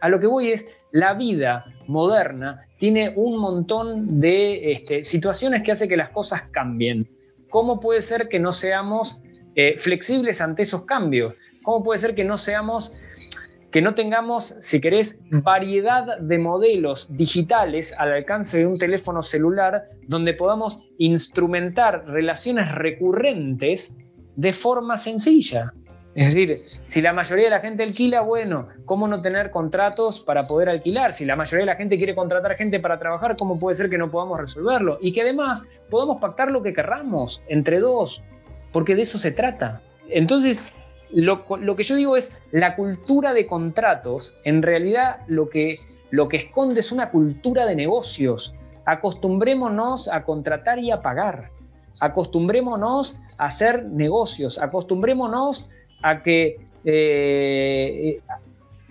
A 0.00 0.08
lo 0.08 0.20
que 0.20 0.26
voy 0.26 0.48
es, 0.48 0.68
la 0.92 1.14
vida 1.14 1.64
moderna 1.86 2.66
tiene 2.78 3.12
un 3.16 3.38
montón 3.38 4.20
de 4.20 4.72
este, 4.72 5.04
situaciones 5.04 5.62
que 5.62 5.72
hace 5.72 5.88
que 5.88 5.96
las 5.96 6.10
cosas 6.10 6.42
cambien. 6.50 7.08
¿Cómo 7.50 7.80
puede 7.80 8.00
ser 8.00 8.28
que 8.28 8.38
no 8.38 8.52
seamos 8.52 9.22
eh, 9.54 9.76
flexibles 9.78 10.40
ante 10.40 10.62
esos 10.62 10.84
cambios? 10.84 11.34
¿Cómo 11.62 11.82
puede 11.82 11.98
ser 11.98 12.14
que 12.14 12.24
no 12.24 12.38
seamos, 12.38 13.00
que 13.70 13.82
no 13.82 13.94
tengamos, 13.94 14.56
si 14.60 14.80
querés, 14.80 15.20
variedad 15.30 16.18
de 16.18 16.38
modelos 16.38 17.16
digitales 17.16 17.94
al 17.98 18.12
alcance 18.12 18.58
de 18.58 18.66
un 18.66 18.78
teléfono 18.78 19.22
celular 19.22 19.84
donde 20.06 20.34
podamos 20.34 20.88
instrumentar 20.98 22.06
relaciones 22.06 22.72
recurrentes 22.74 23.96
de 24.36 24.52
forma 24.52 24.96
sencilla? 24.96 25.72
Es 26.18 26.34
decir, 26.34 26.64
si 26.86 27.00
la 27.00 27.12
mayoría 27.12 27.44
de 27.44 27.50
la 27.50 27.60
gente 27.60 27.84
alquila, 27.84 28.22
bueno, 28.22 28.66
¿cómo 28.86 29.06
no 29.06 29.22
tener 29.22 29.52
contratos 29.52 30.18
para 30.18 30.48
poder 30.48 30.68
alquilar? 30.68 31.12
Si 31.12 31.24
la 31.24 31.36
mayoría 31.36 31.60
de 31.60 31.70
la 31.70 31.76
gente 31.76 31.96
quiere 31.96 32.16
contratar 32.16 32.56
gente 32.56 32.80
para 32.80 32.98
trabajar, 32.98 33.36
¿cómo 33.36 33.56
puede 33.60 33.76
ser 33.76 33.88
que 33.88 33.98
no 33.98 34.10
podamos 34.10 34.40
resolverlo? 34.40 34.98
Y 35.00 35.12
que 35.12 35.22
además 35.22 35.70
podamos 35.88 36.20
pactar 36.20 36.50
lo 36.50 36.60
que 36.60 36.72
querramos 36.72 37.44
entre 37.46 37.78
dos, 37.78 38.20
porque 38.72 38.96
de 38.96 39.02
eso 39.02 39.16
se 39.16 39.30
trata. 39.30 39.80
Entonces, 40.08 40.72
lo, 41.12 41.46
que 41.76 41.84
yo 41.84 41.94
digo 41.94 42.16
es, 42.16 42.36
la 42.50 42.74
cultura 42.74 43.32
de 43.32 43.46
contratos, 43.46 44.34
en 44.42 44.62
realidad 44.62 45.18
lo 45.28 45.48
que, 45.48 45.78
lo 46.10 46.28
que 46.28 46.38
esconde 46.38 46.80
es 46.80 46.90
una 46.90 47.10
cultura 47.10 47.64
de 47.64 47.76
negocios. 47.76 48.56
Acostumbrémonos 48.86 50.08
a 50.08 50.24
contratar 50.24 50.80
y 50.80 50.90
a 50.90 51.00
pagar. 51.00 51.52
Acostumbrémonos 52.00 53.20
a 53.36 53.46
hacer 53.46 53.84
negocios. 53.84 54.58
Acostumbrémonos 54.58 55.70
a 56.02 56.22
que, 56.22 56.60
eh, 56.84 58.20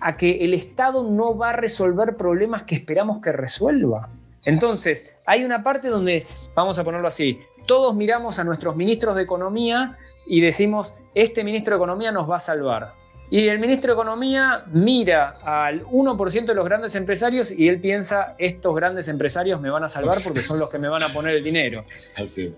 a 0.00 0.16
que 0.16 0.44
el 0.44 0.54
Estado 0.54 1.08
no 1.08 1.36
va 1.36 1.50
a 1.50 1.52
resolver 1.52 2.16
problemas 2.16 2.64
que 2.64 2.74
esperamos 2.74 3.20
que 3.20 3.32
resuelva. 3.32 4.08
Entonces, 4.44 5.14
hay 5.26 5.44
una 5.44 5.62
parte 5.62 5.88
donde, 5.88 6.26
vamos 6.54 6.78
a 6.78 6.84
ponerlo 6.84 7.08
así, 7.08 7.40
todos 7.66 7.94
miramos 7.94 8.38
a 8.38 8.44
nuestros 8.44 8.76
ministros 8.76 9.14
de 9.14 9.22
Economía 9.22 9.96
y 10.26 10.40
decimos, 10.40 10.94
este 11.14 11.44
ministro 11.44 11.74
de 11.74 11.78
Economía 11.78 12.12
nos 12.12 12.28
va 12.28 12.36
a 12.36 12.40
salvar. 12.40 12.94
Y 13.30 13.46
el 13.48 13.58
ministro 13.58 13.92
de 13.92 14.00
Economía 14.00 14.64
mira 14.72 15.36
al 15.44 15.84
1% 15.84 16.46
de 16.46 16.54
los 16.54 16.64
grandes 16.64 16.94
empresarios 16.94 17.50
y 17.50 17.68
él 17.68 17.78
piensa, 17.78 18.34
estos 18.38 18.74
grandes 18.74 19.08
empresarios 19.08 19.60
me 19.60 19.68
van 19.68 19.84
a 19.84 19.88
salvar 19.88 20.16
porque 20.24 20.40
son 20.40 20.58
los 20.58 20.70
que 20.70 20.78
me 20.78 20.88
van 20.88 21.02
a 21.02 21.08
poner 21.08 21.36
el 21.36 21.44
dinero. 21.44 21.84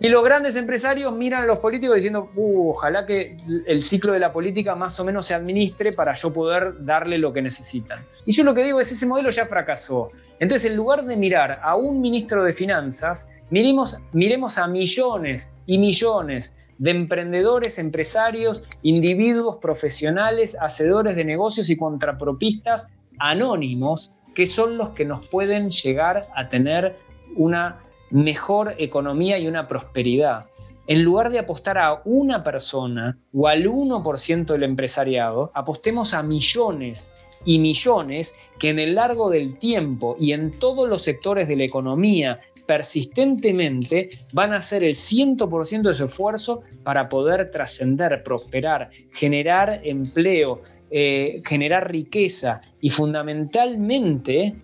Y 0.01 0.09
los 0.09 0.25
grandes 0.25 0.57
empresarios 0.57 1.15
miran 1.15 1.43
a 1.43 1.47
los 1.47 1.59
políticos 1.59 1.97
diciendo, 1.97 2.31
uh, 2.35 2.71
ojalá 2.71 3.07
que 3.07 3.37
el 3.67 3.83
ciclo 3.83 4.13
de 4.13 4.19
la 4.19 4.33
política 4.33 4.75
más 4.75 4.99
o 5.01 5.05
menos 5.05 5.27
se 5.27 5.35
administre 5.35 5.93
para 5.93 6.15
yo 6.15 6.33
poder 6.33 6.85
darle 6.85 7.19
lo 7.19 7.33
que 7.33 7.43
necesitan. 7.43 8.05
Y 8.27 8.33
yo 8.33 8.45
lo 8.45 8.55
que 8.55 8.65
digo 8.65 8.81
es, 8.81 8.91
ese 8.93 9.07
modelo 9.07 9.31
ya 9.31 9.47
fracasó. 9.47 10.11
Entonces, 10.39 10.71
en 10.71 10.77
lugar 10.77 11.05
de 11.05 11.17
mirar 11.17 11.61
a 11.63 11.77
un 11.77 12.01
ministro 12.01 12.43
de 12.43 12.53
Finanzas, 12.53 13.29
miremos, 13.51 13.99
miremos 14.13 14.59
a 14.59 14.67
millones 14.67 15.55
y 15.67 15.79
millones 15.79 16.55
de 16.81 16.93
emprendedores, 16.93 17.79
empresarios, 17.79 18.67
individuos 18.83 19.59
profesionales, 19.59 20.57
hacedores 20.59 21.15
de 21.15 21.27
negocios 21.27 21.69
y 21.69 21.77
contrapropistas 21.77 22.95
anónimos, 23.19 24.15
que 24.35 24.47
son 24.47 24.79
los 24.79 24.91
que 24.91 25.05
nos 25.05 25.29
pueden 25.29 25.69
llegar 25.69 26.23
a 26.35 26.49
tener 26.49 26.97
una 27.37 27.81
mejor 28.11 28.77
economía 28.79 29.39
y 29.39 29.47
una 29.47 29.69
prosperidad. 29.69 30.47
En 30.91 31.05
lugar 31.05 31.31
de 31.31 31.39
apostar 31.39 31.79
a 31.79 32.03
una 32.05 32.43
persona 32.43 33.17
o 33.33 33.47
al 33.47 33.65
1% 33.65 34.45
del 34.47 34.65
empresariado, 34.65 35.53
apostemos 35.55 36.15
a 36.15 36.25
millones 36.25 37.13
y 37.45 37.61
millones 37.61 38.35
que 38.59 38.71
en 38.71 38.81
el 38.81 38.97
largo 38.97 39.31
del 39.31 39.57
tiempo 39.57 40.17
y 40.19 40.33
en 40.33 40.51
todos 40.51 40.89
los 40.89 41.03
sectores 41.03 41.47
de 41.47 41.55
la 41.55 41.63
economía 41.63 42.41
persistentemente 42.67 44.11
van 44.33 44.53
a 44.53 44.57
hacer 44.57 44.83
el 44.83 44.97
100% 44.97 45.83
de 45.83 45.95
su 45.95 46.07
esfuerzo 46.07 46.63
para 46.83 47.09
poder 47.09 47.53
trascender, 47.53 48.25
prosperar, 48.25 48.91
generar 49.13 49.83
empleo, 49.85 50.63
eh, 50.91 51.41
generar 51.47 51.89
riqueza 51.89 52.63
y 52.81 52.91
fundamentalmente 52.91 54.57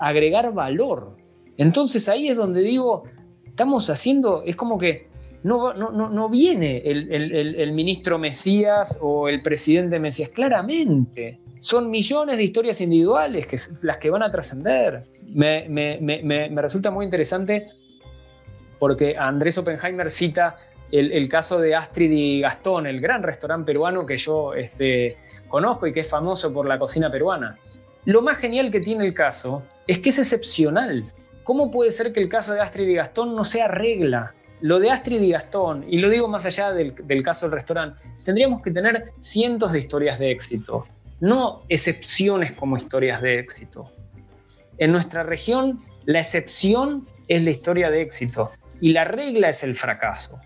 agregar 0.00 0.52
valor. 0.52 1.16
Entonces 1.56 2.08
ahí 2.08 2.28
es 2.28 2.36
donde 2.36 2.60
digo, 2.62 3.04
estamos 3.46 3.88
haciendo, 3.88 4.42
es 4.44 4.56
como 4.56 4.76
que 4.76 5.09
no, 5.42 6.28
viene 6.28 6.82
el, 6.84 7.72
ministro 7.72 8.18
Mesías 8.18 8.98
o 9.00 9.28
el 9.28 9.42
presidente 9.42 9.98
Mesías, 9.98 10.30
claramente. 10.30 11.38
Son 11.58 11.90
millones 11.90 12.36
de 12.36 12.42
historias 12.42 12.80
individuales 12.80 13.46
que 13.46 13.56
las 13.82 13.98
que 13.98 14.10
van 14.10 14.22
a 14.22 14.30
trascender. 14.30 15.04
Me, 15.34 16.50
resulta 16.56 16.90
muy 16.90 17.04
interesante 17.04 17.66
porque 18.78 19.14
Andrés 19.18 19.58
Oppenheimer 19.58 20.10
cita 20.10 20.56
el, 20.90 21.28
caso 21.28 21.58
de 21.58 21.74
Astrid 21.74 22.10
y 22.10 22.40
Gastón, 22.40 22.86
el 22.86 23.00
gran 23.00 23.22
restaurante 23.22 23.66
peruano 23.66 24.04
que 24.06 24.18
yo 24.18 24.54
este, 24.54 25.16
conozco 25.48 25.86
y 25.86 25.92
que 25.92 26.00
es 26.00 26.08
famoso 26.08 26.52
por 26.52 26.66
la 26.66 26.78
cocina 26.78 27.10
peruana. 27.10 27.58
Lo 28.06 28.22
más 28.22 28.38
genial 28.38 28.70
que 28.70 28.80
tiene 28.80 29.06
el 29.06 29.14
caso 29.14 29.62
es 29.86 29.98
que 30.00 30.10
es 30.10 30.18
excepcional. 30.18 31.04
¿Cómo 31.44 31.70
puede 31.70 31.90
ser 31.90 32.12
que 32.12 32.20
el 32.20 32.28
caso 32.28 32.54
de 32.54 32.60
Astrid 32.60 32.88
y 32.88 32.94
Gastón 32.94 33.36
no 33.36 33.44
sea 33.44 33.68
regla? 33.68 34.34
Lo 34.60 34.78
de 34.78 34.90
Astrid 34.90 35.20
y 35.20 35.30
Gastón, 35.30 35.84
y 35.88 35.98
lo 35.98 36.10
digo 36.10 36.28
más 36.28 36.44
allá 36.46 36.72
del, 36.72 36.94
del 37.04 37.22
caso 37.22 37.46
del 37.46 37.52
restaurante, 37.52 38.00
tendríamos 38.24 38.60
que 38.62 38.70
tener 38.70 39.12
cientos 39.18 39.72
de 39.72 39.78
historias 39.78 40.18
de 40.18 40.30
éxito, 40.30 40.86
no 41.20 41.62
excepciones 41.68 42.52
como 42.52 42.76
historias 42.76 43.22
de 43.22 43.38
éxito. 43.38 43.90
En 44.78 44.92
nuestra 44.92 45.22
región, 45.22 45.78
la 46.04 46.20
excepción 46.20 47.06
es 47.28 47.44
la 47.44 47.50
historia 47.50 47.90
de 47.90 48.02
éxito 48.02 48.50
y 48.80 48.92
la 48.92 49.04
regla 49.04 49.50
es 49.50 49.62
el 49.62 49.76
fracaso. 49.76 50.40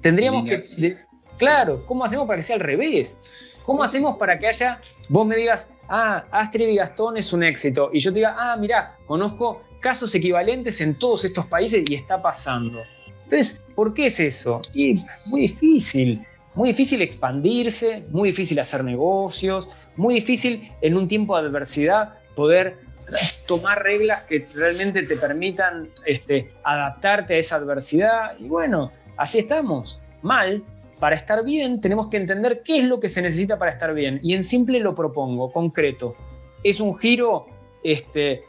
Tendríamos 0.00 0.44
que... 0.44 0.98
claro, 1.36 1.84
¿cómo 1.86 2.04
hacemos 2.04 2.26
para 2.26 2.38
que 2.38 2.44
sea 2.44 2.56
al 2.56 2.62
revés? 2.62 3.18
¿Cómo 3.64 3.82
hacemos 3.82 4.16
para 4.18 4.38
que 4.38 4.46
haya, 4.46 4.80
vos 5.08 5.26
me 5.26 5.36
digas, 5.36 5.70
ah, 5.88 6.24
Astrid 6.30 6.68
y 6.68 6.76
Gastón 6.76 7.16
es 7.16 7.32
un 7.32 7.42
éxito, 7.42 7.90
y 7.92 8.00
yo 8.00 8.12
te 8.12 8.16
diga, 8.20 8.36
ah, 8.38 8.56
mira, 8.56 8.96
conozco 9.06 9.62
casos 9.80 10.14
equivalentes 10.14 10.80
en 10.80 10.94
todos 10.96 11.24
estos 11.24 11.46
países 11.46 11.82
y 11.88 11.94
está 11.94 12.20
pasando? 12.20 12.82
Entonces, 13.24 13.62
¿por 13.74 13.94
qué 13.94 14.06
es 14.06 14.20
eso? 14.20 14.62
Y 14.72 15.02
muy 15.26 15.42
difícil, 15.42 16.24
muy 16.54 16.70
difícil 16.70 17.02
expandirse, 17.02 18.04
muy 18.10 18.30
difícil 18.30 18.58
hacer 18.60 18.84
negocios, 18.84 19.68
muy 19.96 20.14
difícil 20.14 20.70
en 20.80 20.96
un 20.96 21.08
tiempo 21.08 21.36
de 21.36 21.48
adversidad 21.48 22.14
poder 22.34 22.78
tomar 23.46 23.82
reglas 23.82 24.22
que 24.22 24.46
realmente 24.54 25.02
te 25.02 25.16
permitan 25.16 25.90
este, 26.06 26.50
adaptarte 26.62 27.34
a 27.34 27.38
esa 27.38 27.56
adversidad. 27.56 28.38
Y 28.38 28.48
bueno, 28.48 28.92
así 29.16 29.40
estamos, 29.40 30.00
mal. 30.22 30.62
Para 31.00 31.16
estar 31.16 31.44
bien 31.44 31.80
tenemos 31.80 32.08
que 32.08 32.16
entender 32.16 32.62
qué 32.64 32.78
es 32.78 32.84
lo 32.84 33.00
que 33.00 33.08
se 33.08 33.20
necesita 33.20 33.58
para 33.58 33.72
estar 33.72 33.92
bien. 33.94 34.20
Y 34.22 34.34
en 34.34 34.44
simple 34.44 34.80
lo 34.80 34.94
propongo, 34.94 35.52
concreto. 35.52 36.16
Es 36.62 36.80
un 36.80 36.96
giro 36.96 37.46
este, 37.82 38.44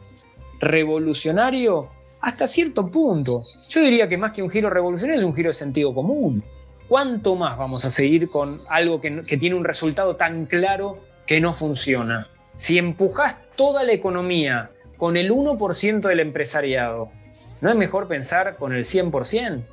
revolucionario 0.59 1.89
hasta 2.25 2.47
cierto 2.47 2.89
punto. 2.89 3.43
Yo 3.69 3.81
diría 3.81 4.09
que 4.09 4.17
más 4.17 4.31
que 4.31 4.41
un 4.41 4.49
giro 4.49 4.71
revolucionario 4.71 5.21
es 5.21 5.27
un 5.27 5.35
giro 5.35 5.49
de 5.49 5.53
sentido 5.53 5.93
común. 5.93 6.43
¿Cuánto 6.87 7.35
más 7.35 7.55
vamos 7.55 7.85
a 7.85 7.91
seguir 7.91 8.31
con 8.31 8.61
algo 8.67 8.99
que, 8.99 9.37
tiene 9.37 9.55
un 9.55 9.63
resultado 9.63 10.15
tan 10.15 10.47
claro 10.47 10.97
que 11.27 11.39
no 11.39 11.53
funciona? 11.53 12.27
Si 12.53 12.79
empujas 12.79 13.37
toda 13.55 13.83
la 13.83 13.91
economía 13.91 14.71
con 14.97 15.17
el 15.17 15.31
1% 15.31 15.99
del 15.99 16.19
empresariado, 16.19 17.11
¿no 17.61 17.69
es 17.69 17.75
mejor 17.75 18.07
pensar 18.07 18.57
con 18.57 18.73
el 18.73 18.85
100%? 18.85 19.63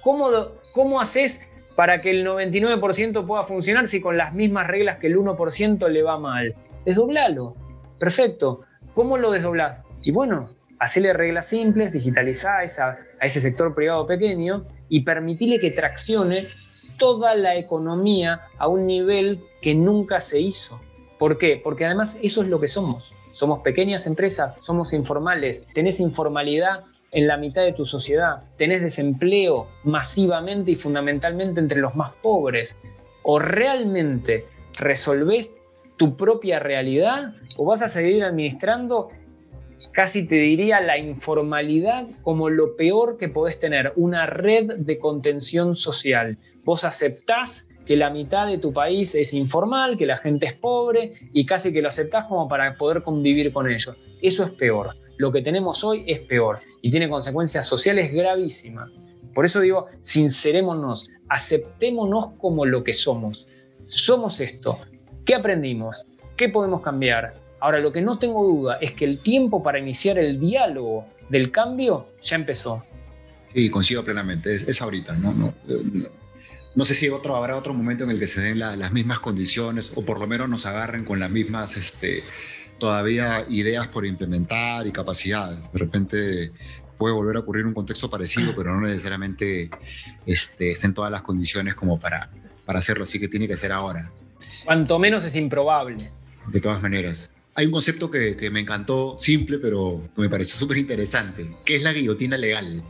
¿Cómo, 0.00 0.28
cómo 0.72 1.00
haces 1.00 1.48
para 1.74 2.00
que 2.00 2.10
el 2.10 2.24
99% 2.24 3.26
pueda 3.26 3.42
funcionar 3.42 3.88
si 3.88 4.00
con 4.00 4.16
las 4.16 4.34
mismas 4.34 4.68
reglas 4.68 4.98
que 4.98 5.08
el 5.08 5.16
1% 5.16 5.88
le 5.88 6.02
va 6.04 6.16
mal? 6.16 6.54
Desdoblalo. 6.84 7.56
Perfecto. 7.98 8.60
¿Cómo 8.92 9.18
lo 9.18 9.32
desdoblás? 9.32 9.82
Y 10.04 10.12
bueno, 10.12 10.57
hacerle 10.78 11.12
reglas 11.12 11.48
simples, 11.48 11.92
digitalizar 11.92 12.64
a, 12.64 12.98
ese 13.20 13.40
sector 13.40 13.74
privado 13.74 14.06
pequeño 14.06 14.64
y 14.88 15.00
permitirle 15.00 15.58
que 15.58 15.70
traccione 15.70 16.46
toda 16.98 17.34
la 17.34 17.56
economía 17.56 18.42
a 18.58 18.68
un 18.68 18.86
nivel 18.86 19.42
que 19.62 19.74
nunca 19.74 20.20
se 20.20 20.40
hizo. 20.40 20.80
¿Por 21.18 21.38
qué? 21.38 21.60
Porque 21.62 21.84
además 21.84 22.18
eso 22.22 22.42
es 22.42 22.48
lo 22.48 22.60
que 22.60 22.68
somos. 22.68 23.12
Somos 23.32 23.60
pequeñas 23.60 24.06
empresas, 24.06 24.56
somos 24.62 24.92
informales, 24.92 25.66
tenés 25.74 26.00
informalidad 26.00 26.84
en 27.12 27.26
la 27.26 27.36
mitad 27.36 27.62
de 27.62 27.72
tu 27.72 27.86
sociedad, 27.86 28.42
tenés 28.56 28.82
desempleo 28.82 29.68
masivamente 29.84 30.72
y 30.72 30.74
fundamentalmente 30.74 31.60
entre 31.60 31.80
los 31.80 31.94
más 31.94 32.12
pobres. 32.14 32.80
O 33.22 33.38
realmente 33.38 34.46
resolvés 34.78 35.52
tu 35.96 36.16
propia 36.16 36.58
realidad 36.58 37.34
o 37.56 37.64
vas 37.64 37.82
a 37.82 37.88
seguir 37.88 38.24
administrando 38.24 39.10
casi 39.92 40.26
te 40.26 40.36
diría 40.36 40.80
la 40.80 40.98
informalidad 40.98 42.06
como 42.22 42.50
lo 42.50 42.76
peor 42.76 43.16
que 43.18 43.28
podés 43.28 43.58
tener, 43.58 43.92
una 43.96 44.26
red 44.26 44.76
de 44.78 44.98
contención 44.98 45.76
social. 45.76 46.38
Vos 46.64 46.84
aceptás 46.84 47.68
que 47.86 47.96
la 47.96 48.10
mitad 48.10 48.46
de 48.46 48.58
tu 48.58 48.72
país 48.72 49.14
es 49.14 49.32
informal, 49.32 49.96
que 49.96 50.06
la 50.06 50.18
gente 50.18 50.46
es 50.46 50.54
pobre 50.54 51.12
y 51.32 51.46
casi 51.46 51.72
que 51.72 51.80
lo 51.80 51.88
aceptás 51.88 52.26
como 52.26 52.48
para 52.48 52.76
poder 52.76 53.02
convivir 53.02 53.52
con 53.52 53.70
ellos. 53.70 53.96
Eso 54.20 54.44
es 54.44 54.50
peor. 54.50 54.96
Lo 55.16 55.32
que 55.32 55.42
tenemos 55.42 55.82
hoy 55.84 56.04
es 56.06 56.20
peor 56.20 56.60
y 56.82 56.90
tiene 56.90 57.08
consecuencias 57.08 57.66
sociales 57.66 58.12
gravísimas. 58.12 58.90
Por 59.34 59.44
eso 59.44 59.60
digo, 59.60 59.86
sincerémonos, 60.00 61.10
aceptémonos 61.28 62.32
como 62.38 62.66
lo 62.66 62.84
que 62.84 62.92
somos. 62.92 63.46
Somos 63.84 64.40
esto. 64.40 64.78
¿Qué 65.24 65.34
aprendimos? 65.34 66.06
¿Qué 66.36 66.48
podemos 66.48 66.82
cambiar? 66.82 67.47
Ahora, 67.60 67.80
lo 67.80 67.92
que 67.92 68.00
no 68.00 68.18
tengo 68.18 68.46
duda 68.46 68.78
es 68.80 68.92
que 68.92 69.04
el 69.04 69.18
tiempo 69.18 69.62
para 69.62 69.78
iniciar 69.78 70.18
el 70.18 70.38
diálogo 70.38 71.06
del 71.28 71.50
cambio 71.50 72.08
ya 72.20 72.36
empezó. 72.36 72.84
Sí, 73.52 73.70
coincido 73.70 74.04
plenamente. 74.04 74.54
Es, 74.54 74.80
ahorita, 74.82 75.14
¿no? 75.14 75.32
no 75.32 75.54
no 76.78 76.84
sé 76.84 76.94
si 76.94 77.08
otro, 77.08 77.34
habrá 77.34 77.56
otro 77.56 77.74
momento 77.74 78.04
en 78.04 78.10
el 78.10 78.20
que 78.20 78.28
se 78.28 78.40
den 78.40 78.60
las 78.60 78.92
mismas 78.92 79.18
condiciones 79.18 79.90
o 79.96 80.04
por 80.04 80.20
lo 80.20 80.28
menos 80.28 80.48
nos 80.48 80.64
agarren 80.64 81.04
con 81.04 81.18
las 81.18 81.28
mismas 81.28 81.76
este, 81.76 82.22
todavía 82.78 83.44
ideas 83.48 83.88
por 83.88 84.06
implementar 84.06 84.86
y 84.86 84.92
capacidades. 84.92 85.72
De 85.72 85.78
repente 85.80 86.52
puede 86.96 87.14
volver 87.14 87.34
a 87.34 87.40
ocurrir 87.40 87.66
un 87.66 87.74
contexto 87.74 88.08
parecido, 88.08 88.54
pero 88.56 88.74
no 88.74 88.80
necesariamente 88.82 89.70
este, 90.24 90.70
estén 90.70 90.94
todas 90.94 91.10
las 91.10 91.22
condiciones 91.22 91.74
como 91.74 91.98
para, 91.98 92.30
para 92.64 92.78
hacerlo, 92.78 93.02
así 93.02 93.18
que 93.18 93.26
tiene 93.26 93.48
que 93.48 93.56
ser 93.56 93.72
ahora. 93.72 94.12
Cuanto 94.64 95.00
menos 95.00 95.24
es 95.24 95.34
improbable. 95.34 95.96
De 96.46 96.60
todas 96.60 96.80
maneras. 96.80 97.32
Hay 97.58 97.66
un 97.66 97.72
concepto 97.72 98.08
que, 98.08 98.50
me 98.52 98.60
encantó, 98.60 99.18
simple, 99.18 99.58
pero 99.58 100.00
que 100.14 100.20
me 100.20 100.28
pareció 100.28 100.56
súper 100.56 100.78
interesante, 100.78 101.44
que 101.64 101.74
es 101.74 101.82
la 101.82 101.92
guillotina 101.92 102.36
legal. 102.36 102.84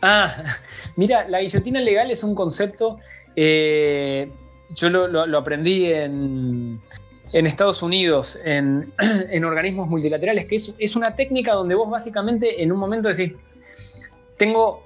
Ah, 0.00 0.44
mira, 0.96 1.28
la 1.28 1.40
guillotina 1.40 1.80
legal 1.80 2.12
es 2.12 2.22
un 2.22 2.36
concepto, 2.36 3.00
eh, 3.34 4.30
yo 4.70 4.90
lo, 4.90 5.36
aprendí 5.36 5.86
en, 5.86 6.80
Estados 7.32 7.82
Unidos, 7.82 8.38
en, 8.44 8.92
organismos 9.44 9.88
multilaterales, 9.88 10.46
que 10.46 10.54
es, 10.54 10.94
una 10.94 11.16
técnica 11.16 11.54
donde 11.54 11.74
vos 11.74 11.90
básicamente 11.90 12.62
en 12.62 12.70
un 12.70 12.78
momento 12.78 13.08
decís, 13.08 13.32
tengo 14.36 14.84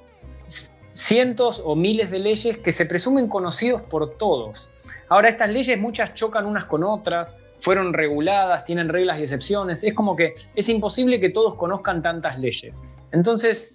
cientos 0.94 1.60
o 1.62 1.76
miles 1.76 2.10
de 2.10 2.20
leyes 2.20 2.56
que 2.56 2.72
se 2.72 2.86
presumen 2.86 3.28
conocidos 3.28 3.82
por 3.82 4.16
todos. 4.16 4.70
Ahora, 5.10 5.28
estas 5.28 5.51
leyes 5.51 5.78
muchas 5.78 6.14
chocan 6.14 6.47
unas 6.47 6.64
con 6.64 6.84
otras, 6.84 7.36
fueron 7.60 7.92
reguladas, 7.92 8.64
tienen 8.64 8.88
reglas 8.88 9.18
y 9.20 9.22
excepciones, 9.22 9.84
es 9.84 9.94
como 9.94 10.16
que 10.16 10.34
es 10.54 10.68
imposible 10.68 11.20
que 11.20 11.30
todos 11.30 11.54
conozcan 11.54 12.02
tantas 12.02 12.38
leyes. 12.38 12.82
Entonces, 13.12 13.74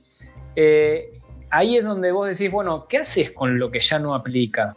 eh, 0.55 1.13
ahí 1.49 1.77
es 1.77 1.85
donde 1.85 2.11
vos 2.11 2.27
decís, 2.27 2.51
bueno, 2.51 2.87
¿qué 2.87 2.99
haces 2.99 3.31
con 3.31 3.59
lo 3.59 3.69
que 3.69 3.79
ya 3.79 3.99
no 3.99 4.15
aplica? 4.15 4.75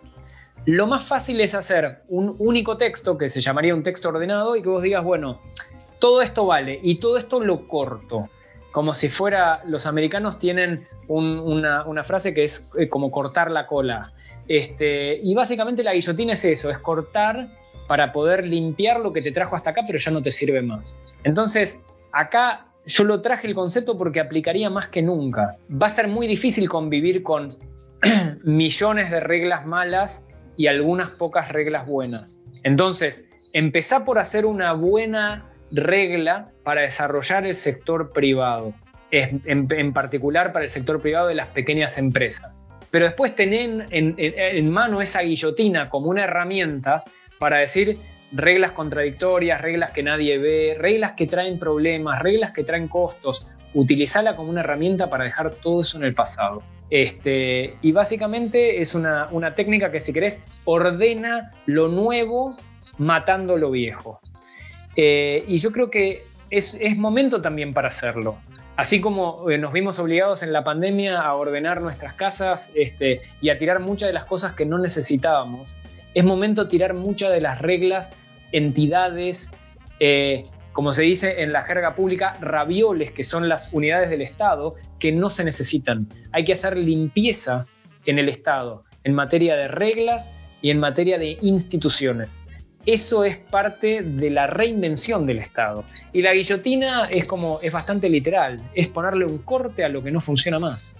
Lo 0.66 0.86
más 0.86 1.05
fácil 1.06 1.40
es 1.40 1.55
hacer 1.55 2.02
un 2.09 2.35
único 2.39 2.76
texto 2.76 3.16
que 3.16 3.30
se 3.30 3.40
llamaría 3.40 3.74
un 3.74 3.82
texto 3.82 4.10
ordenado 4.10 4.55
y 4.56 4.62
que 4.62 4.68
vos 4.68 4.82
digas, 4.82 5.02
bueno, 5.02 5.40
todo 5.98 6.20
esto 6.22 6.47
vale 6.47 6.78
y 6.82 6.97
todo 6.97 7.16
esto 7.16 7.40
lo 7.40 7.66
corto. 7.66 8.28
Como 8.73 8.95
si 8.95 9.09
fuera, 9.09 9.62
los 9.66 9.86
americanos 9.86 10.39
tienen 10.39 10.86
una, 11.09 12.05
frase 12.05 12.35
que 12.35 12.45
es 12.45 12.69
eh, 12.78 12.89
como 12.89 13.11
cortar 13.11 13.51
la 13.51 13.66
cola. 13.66 14.12
Este, 14.47 15.20
y 15.23 15.35
básicamente 15.35 15.82
la 15.82 15.95
guillotina 15.95 16.35
es 16.35 16.45
eso, 16.45 16.70
es 16.70 16.78
cortar 16.78 17.49
para 17.86 18.12
poder 18.12 18.47
limpiar 18.47 19.01
lo 19.01 19.12
que 19.12 19.23
te 19.23 19.32
trajo 19.32 19.57
hasta 19.57 19.70
acá, 19.70 19.82
pero 19.86 19.99
ya 19.99 20.11
no 20.11 20.23
te 20.23 20.31
sirve 20.31 20.61
más. 20.62 21.01
Entonces, 21.24 21.82
acá 22.12 22.66
yo 22.85 23.05
lo 23.05 23.20
traje 23.20 23.47
el 23.47 23.55
concepto 23.55 23.97
porque 23.99 24.20
aplicaría 24.20 24.70
más 24.70 24.89
que 24.89 25.03
nunca. 25.03 25.57
Va 25.70 25.86
a 25.86 25.90
ser 25.90 26.09
muy 26.09 26.27
difícil 26.27 26.69
convivir 26.69 27.23
con 27.23 27.55
millones 28.45 29.11
de 29.11 29.20
reglas 29.20 29.66
malas 29.66 30.27
y 30.57 30.66
algunas 30.66 31.11
pocas 31.12 31.51
reglas 31.51 31.86
buenas. 31.86 32.43
Entonces, 32.62 33.28
empezá 33.53 34.05
por 34.05 34.19
hacer 34.19 34.47
una 34.47 34.73
buena 34.73 35.51
regla 35.70 36.51
para 36.65 36.82
desarrollar 36.82 37.47
el 37.47 37.55
sector 37.55 38.12
privado, 38.12 38.74
en, 39.11 39.93
particular 39.93 40.53
para 40.53 40.65
el 40.65 40.70
sector 40.70 41.01
privado 41.01 41.28
de 41.28 41.35
las 41.35 41.49
pequeñas 41.49 41.99
empresas. 41.99 42.62
Pero 42.90 43.05
después 43.05 43.35
tener 43.35 43.86
en 43.90 44.70
mano 44.70 45.03
esa 45.03 45.23
guillotina 45.23 45.90
como 45.90 46.09
una 46.09 46.24
herramienta 46.24 47.05
para 47.39 47.59
decir, 47.59 47.99
reglas 48.32 48.73
contradictorias, 48.73 49.61
reglas 49.61 49.93
que 49.93 50.03
nadie 50.03 50.39
ve, 50.39 50.77
reglas 50.78 51.12
que 51.12 51.27
traen 51.27 51.59
problemas, 51.59 52.20
reglas 52.23 52.53
que 52.53 52.65
traen 52.65 52.89
costos. 52.89 53.53
Utilizarla 53.74 54.36
como 54.36 54.51
una 54.51 54.61
herramienta 54.61 55.09
para 55.09 55.24
dejar 55.24 55.51
todo 55.51 55.82
eso 55.82 55.99
en 55.99 56.05
el 56.05 56.15
pasado. 56.15 56.62
Este, 56.90 57.77
y 57.82 57.93
básicamente 57.93 58.81
es 58.81 58.95
una, 58.95 59.28
técnica 59.55 59.90
que 59.90 60.01
si 60.01 60.12
querés 60.12 60.45
ordena 60.65 61.53
lo 61.66 61.89
nuevo 61.89 62.57
matando 62.97 63.57
lo 63.57 63.70
viejo. 63.70 64.20
Eh, 65.01 65.45
y 65.47 65.59
yo 65.59 65.70
creo 65.70 65.91
que 65.91 66.25
es, 66.51 66.77
momento 66.97 67.41
también 67.41 67.73
para 67.73 67.87
hacerlo. 67.87 68.37
Así 68.77 69.01
como 69.01 69.49
eh, 69.49 69.57
nos 69.57 69.73
vimos 69.73 70.01
obligados 70.01 70.43
en 70.43 70.53
la 70.53 70.65
pandemia 70.65 71.20
a 71.20 71.35
ordenar 71.35 71.81
nuestras 71.81 72.15
casas 72.15 72.73
este, 72.75 73.20
y 73.41 73.51
a 73.51 73.59
tirar 73.59 73.79
muchas 73.79 74.09
de 74.09 74.12
las 74.12 74.25
cosas 74.25 74.55
que 74.55 74.66
no 74.66 74.77
necesitábamos, 74.77 75.79
es 76.15 76.25
momento 76.25 76.66
tirar 76.66 76.95
muchas 76.95 77.31
de 77.31 77.41
las 77.41 77.61
reglas, 77.61 78.16
entidades, 78.51 79.53
eh, 80.01 80.47
como 80.73 80.93
se 80.93 81.03
dice 81.05 81.43
en 81.43 81.53
la 81.53 81.62
jerga 81.62 81.95
pública, 81.95 82.37
ravioles, 82.41 83.12
que 83.12 83.23
son 83.23 83.49
las 83.49 83.73
unidades 83.73 84.11
del 84.11 84.23
Estado, 84.23 84.75
que 84.99 85.12
no 85.12 85.31
se 85.31 85.45
necesitan. 85.45 86.09
Hay 86.33 86.45
que 86.45 86.55
hacer 86.55 86.77
limpieza 86.77 87.66
en 88.05 88.19
el 88.19 88.29
Estado, 88.29 88.83
en 89.05 89.15
materia 89.15 89.55
de 89.55 89.69
reglas 89.69 90.35
y 90.61 90.70
en 90.70 90.81
materia 90.81 91.19
de 91.19 91.39
instituciones. 91.41 92.43
Eso 92.89 93.23
es 93.23 93.36
parte 93.36 94.01
de 94.01 94.31
la 94.31 94.47
reinvención 94.47 95.27
del 95.27 95.40
Estado. 95.40 95.85
Y 96.15 96.23
la 96.23 96.32
guillotina 96.32 97.06
es 97.10 97.27
como, 97.27 97.60
es 97.60 97.70
bastante 97.70 98.09
literal, 98.09 98.62
es 98.73 98.89
ponerle 98.89 99.27
un 99.27 99.36
corte 99.36 99.85
a 99.85 99.90
lo 99.90 100.02
que 100.02 100.10
no 100.10 100.23
funciona 100.23 100.59
más. 100.59 100.94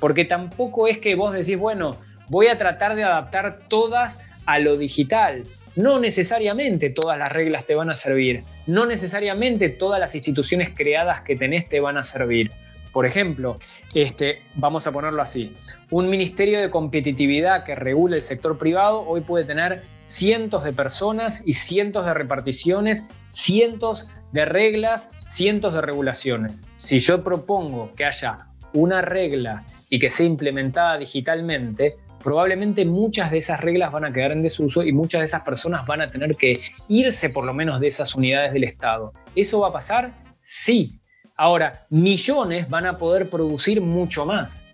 Porque 0.00 0.24
tampoco 0.24 0.88
es 0.88 0.96
que 0.96 1.16
vos 1.16 1.34
decís, 1.34 1.58
bueno, 1.58 1.98
voy 2.30 2.46
a 2.46 2.56
tratar 2.56 2.96
de 2.96 3.04
adaptar 3.04 3.58
todas 3.68 4.22
a 4.46 4.58
lo 4.58 4.78
digital. 4.78 5.44
No 5.76 6.00
necesariamente 6.00 6.88
todas 6.88 7.18
las 7.18 7.30
reglas 7.30 7.66
te 7.66 7.74
van 7.74 7.90
a 7.90 7.94
servir. 7.94 8.42
No 8.66 8.86
necesariamente 8.86 9.68
todas 9.68 10.00
las 10.00 10.14
instituciones 10.14 10.70
creadas 10.74 11.20
que 11.20 11.36
tenés 11.36 11.68
te 11.68 11.80
van 11.80 11.98
a 11.98 12.04
servir. 12.04 12.52
Por 12.92 13.06
ejemplo, 13.06 13.58
este, 13.94 14.42
vamos 14.54 14.86
a 14.86 14.92
ponerlo 14.92 15.22
así, 15.22 15.54
un 15.90 16.08
ministerio 16.08 16.60
de 16.60 16.70
competitividad 16.70 17.64
que 17.64 17.74
regule 17.74 18.16
el 18.16 18.22
sector 18.22 18.58
privado 18.58 19.02
hoy 19.06 19.20
puede 19.20 19.44
tener 19.44 19.82
cientos 20.02 20.64
de 20.64 20.72
personas 20.72 21.42
y 21.46 21.54
cientos 21.54 22.06
de 22.06 22.14
reparticiones, 22.14 23.08
cientos 23.26 24.08
de 24.32 24.44
reglas, 24.44 25.12
cientos 25.24 25.74
de 25.74 25.80
regulaciones. 25.80 26.66
Si 26.76 27.00
yo 27.00 27.22
propongo 27.22 27.92
que 27.94 28.04
haya 28.04 28.46
una 28.72 29.02
regla 29.02 29.64
y 29.88 29.98
que 29.98 30.10
sea 30.10 30.26
implementada 30.26 30.98
digitalmente, 30.98 31.96
probablemente 32.22 32.84
muchas 32.84 33.30
de 33.30 33.38
esas 33.38 33.60
reglas 33.60 33.92
van 33.92 34.04
a 34.04 34.12
quedar 34.12 34.32
en 34.32 34.42
desuso 34.42 34.82
y 34.82 34.92
muchas 34.92 35.20
de 35.20 35.26
esas 35.26 35.42
personas 35.42 35.86
van 35.86 36.02
a 36.02 36.10
tener 36.10 36.36
que 36.36 36.60
irse 36.88 37.30
por 37.30 37.44
lo 37.44 37.54
menos 37.54 37.80
de 37.80 37.88
esas 37.88 38.14
unidades 38.14 38.52
del 38.52 38.64
Estado. 38.64 39.12
¿Eso 39.34 39.60
va 39.60 39.68
a 39.68 39.72
pasar? 39.72 40.12
Sí, 40.42 41.00
Ahora, 41.40 41.86
millones 41.88 42.68
van 42.68 42.84
a 42.84 42.98
poder 42.98 43.30
producir 43.30 43.80
mucho 43.80 44.26
más. 44.26 44.66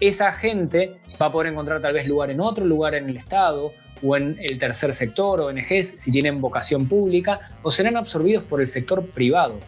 Esa 0.00 0.30
gente 0.32 0.96
va 1.20 1.26
a 1.26 1.32
poder 1.32 1.50
encontrar 1.50 1.80
tal 1.80 1.94
vez 1.94 2.06
lugar 2.06 2.30
en 2.30 2.42
otro 2.42 2.66
lugar 2.66 2.94
en 2.94 3.08
el 3.08 3.16
Estado 3.16 3.72
o 4.02 4.16
en 4.18 4.36
el 4.38 4.58
tercer 4.58 4.94
sector, 4.94 5.40
ONGs, 5.40 5.88
si 5.88 6.10
tienen 6.10 6.42
vocación 6.42 6.86
pública, 6.86 7.40
o 7.62 7.70
serán 7.70 7.96
absorbidos 7.96 8.44
por 8.44 8.60
el 8.60 8.68
sector 8.68 9.02
privado. 9.06 9.58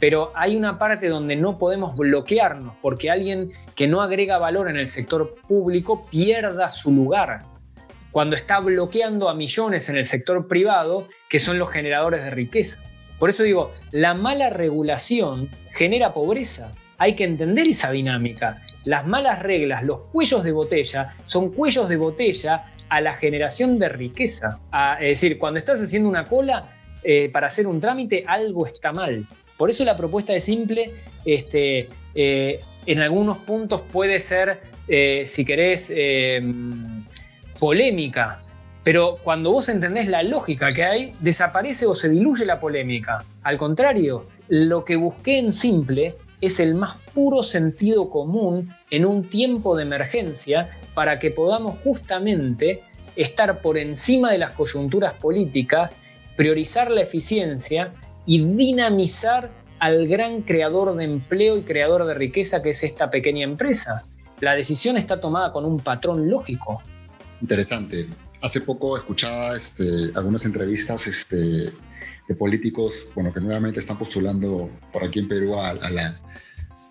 Pero 0.00 0.32
hay 0.34 0.56
una 0.56 0.76
parte 0.76 1.08
donde 1.08 1.36
no 1.36 1.56
podemos 1.56 1.94
bloquearnos 1.94 2.74
porque 2.82 3.08
alguien 3.08 3.52
que 3.76 3.86
no 3.86 4.02
agrega 4.02 4.38
valor 4.38 4.68
en 4.68 4.78
el 4.78 4.88
sector 4.88 5.36
público 5.46 6.08
pierda 6.10 6.68
su 6.68 6.90
lugar 6.90 7.44
cuando 8.10 8.34
está 8.34 8.58
bloqueando 8.58 9.28
a 9.28 9.34
millones 9.34 9.88
en 9.88 9.96
el 9.96 10.06
sector 10.06 10.48
privado 10.48 11.06
que 11.30 11.38
son 11.38 11.60
los 11.60 11.70
generadores 11.70 12.24
de 12.24 12.30
riqueza. 12.30 12.82
Por 13.20 13.30
eso 13.30 13.44
digo, 13.44 13.72
la 13.92 14.14
mala 14.14 14.50
regulación 14.50 15.48
genera 15.72 16.14
pobreza. 16.14 16.72
Hay 16.98 17.16
que 17.16 17.24
entender 17.24 17.68
esa 17.68 17.90
dinámica. 17.90 18.62
Las 18.84 19.06
malas 19.06 19.42
reglas, 19.42 19.82
los 19.82 20.00
cuellos 20.12 20.44
de 20.44 20.52
botella, 20.52 21.14
son 21.24 21.50
cuellos 21.50 21.88
de 21.88 21.96
botella 21.96 22.72
a 22.88 23.00
la 23.00 23.14
generación 23.14 23.78
de 23.78 23.88
riqueza. 23.88 24.60
es 25.00 25.08
decir, 25.08 25.38
cuando 25.38 25.58
estás 25.58 25.82
haciendo 25.82 26.08
una 26.08 26.26
cola 26.26 26.68
eh, 27.02 27.30
para 27.32 27.46
hacer 27.46 27.66
un 27.66 27.80
trámite, 27.80 28.22
algo 28.26 28.66
está 28.66 28.92
mal. 28.92 29.26
Por 29.56 29.70
eso 29.70 29.84
la 29.84 29.96
propuesta 29.96 30.34
es 30.34 30.44
simple, 30.44 30.92
este, 31.24 31.88
eh, 32.14 32.60
en 32.86 33.00
algunos 33.00 33.38
puntos 33.38 33.82
puede 33.92 34.20
ser, 34.20 34.60
eh, 34.88 35.22
si 35.24 35.44
querés, 35.44 35.92
polémica, 37.58 38.42
pero 38.84 39.18
cuando 39.22 39.52
vos 39.52 39.68
entendés 39.68 40.08
la 40.08 40.22
lógica 40.22 40.70
que 40.72 40.84
hay, 40.84 41.12
desaparece 41.20 41.86
o 41.86 41.94
se 41.94 42.08
diluye 42.08 42.44
la 42.44 42.58
polémica. 42.58 43.24
Al 43.44 43.56
contrario, 43.56 44.26
lo 44.48 44.84
que 44.84 44.96
busqué 44.96 45.38
en 45.38 45.52
simple 45.52 46.16
es 46.40 46.58
el 46.60 46.74
más 46.74 46.96
puro 47.14 47.42
sentido 47.42 48.10
común 48.10 48.74
en 48.90 49.06
un 49.06 49.28
tiempo 49.28 49.76
de 49.76 49.84
emergencia 49.84 50.70
para 50.94 51.18
que 51.18 51.30
podamos 51.30 51.78
justamente 51.78 52.82
estar 53.16 53.60
por 53.62 53.78
encima 53.78 54.32
de 54.32 54.38
las 54.38 54.52
coyunturas 54.52 55.14
políticas, 55.14 55.96
priorizar 56.36 56.90
la 56.90 57.02
eficiencia 57.02 57.92
y 58.26 58.44
dinamizar 58.44 59.50
al 59.78 60.06
gran 60.06 60.42
creador 60.42 60.94
de 60.96 61.04
empleo 61.04 61.56
y 61.56 61.62
creador 61.62 62.04
de 62.06 62.14
riqueza 62.14 62.62
que 62.62 62.70
es 62.70 62.84
esta 62.84 63.10
pequeña 63.10 63.44
empresa. 63.44 64.04
La 64.40 64.54
decisión 64.54 64.96
está 64.96 65.20
tomada 65.20 65.52
con 65.52 65.64
un 65.64 65.78
patrón 65.80 66.28
lógico. 66.28 66.82
Interesante. 67.40 68.08
Hace 68.40 68.60
poco 68.60 68.96
escuchaba 68.96 69.56
este, 69.56 70.10
algunas 70.14 70.44
entrevistas 70.44 71.06
este, 71.06 71.72
de 72.32 72.38
políticos 72.38 73.06
bueno, 73.14 73.32
que 73.32 73.40
nuevamente 73.40 73.80
están 73.80 73.98
postulando 73.98 74.70
por 74.92 75.04
aquí 75.04 75.20
en 75.20 75.28
Perú 75.28 75.54
a, 75.58 75.74
la, 75.74 76.20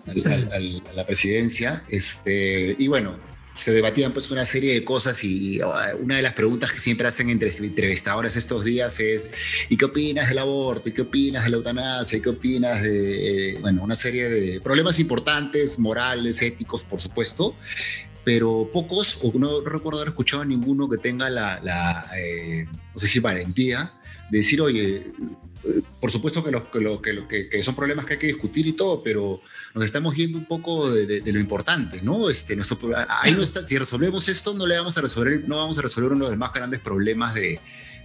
la, 0.06 1.06
presidencia. 1.06 1.84
Este, 1.90 2.76
y 2.78 2.88
bueno, 2.88 3.16
se 3.56 3.72
debatían 3.72 4.14
pues 4.14 4.32
una 4.32 4.46
serie 4.46 4.74
de 4.74 4.84
cosas 4.84 5.24
y 5.24 5.60
una 6.00 6.16
de 6.16 6.22
las 6.22 6.34
preguntas 6.34 6.72
que 6.72 6.80
siempre 6.80 7.08
hacen 7.08 7.30
entre 7.30 7.50
entrevistadores 7.50 8.36
estos 8.36 8.64
días 8.64 9.00
es 9.00 9.32
¿y 9.70 9.78
qué 9.78 9.86
opinas 9.86 10.30
del 10.30 10.38
aborto? 10.38 10.90
¿y 10.90 10.94
qué 10.94 11.02
opinas 11.02 11.44
de 11.44 11.50
la 11.50 11.58
eutanasia? 11.58 12.18
¿y 12.18 12.22
qué 12.22 12.30
opinas 12.30 12.82
de, 12.82 13.58
bueno, 13.62 13.84
una 13.84 13.96
serie 13.96 14.30
de 14.30 14.62
problemas 14.62 15.00
importantes, 15.00 15.80
morales, 15.80 16.42
éticos, 16.42 16.84
por 16.84 17.02
supuesto? 17.02 17.56
pero 18.24 18.70
pocos, 18.72 19.20
o 19.24 19.32
no 19.38 19.62
recuerdo 19.62 20.00
haber 20.00 20.10
escuchado 20.10 20.44
a 20.44 20.46
ninguno 20.46 20.88
que 20.88 20.98
tenga 20.98 21.30
la, 21.30 22.08
eh, 22.16 22.66
no 22.94 23.00
sé 23.00 23.08
si 23.08 23.20
valentía, 23.20 23.94
decir, 24.40 24.62
oye, 24.62 25.14
por 26.00 26.12
supuesto 26.12 26.44
que, 26.44 26.52
lo, 26.52 27.02
que, 27.02 27.50
que, 27.50 27.64
son 27.64 27.76
problemas 27.76 28.06
que 28.06 28.14
hay 28.14 28.20
que 28.20 28.28
discutir 28.28 28.66
y 28.66 28.74
todo, 28.74 29.04
pero 29.04 29.42
nos 29.76 29.86
estamos 29.86 30.16
yendo 30.16 30.40
un 30.40 30.46
poco 30.46 30.90
de, 30.90 31.22
lo 31.26 31.40
importante, 31.40 32.02
¿no? 32.02 32.30
Este, 32.30 32.56
nuestro, 32.56 32.80
ahí 33.08 33.34
no 33.34 33.44
está, 33.44 33.64
si 33.66 33.78
resolvemos 33.78 34.28
esto, 34.28 34.54
no 34.54 34.66
le 34.66 34.78
vamos 34.78 34.98
a 34.98 35.02
resolver, 35.02 35.48
no 35.48 35.58
vamos 35.58 35.78
a 35.78 35.82
resolver 35.84 36.12
uno 36.14 36.26
de 36.26 36.32
los 36.32 36.40
más 36.40 36.54
grandes 36.54 36.80
problemas 36.80 37.36
de, 37.36 37.60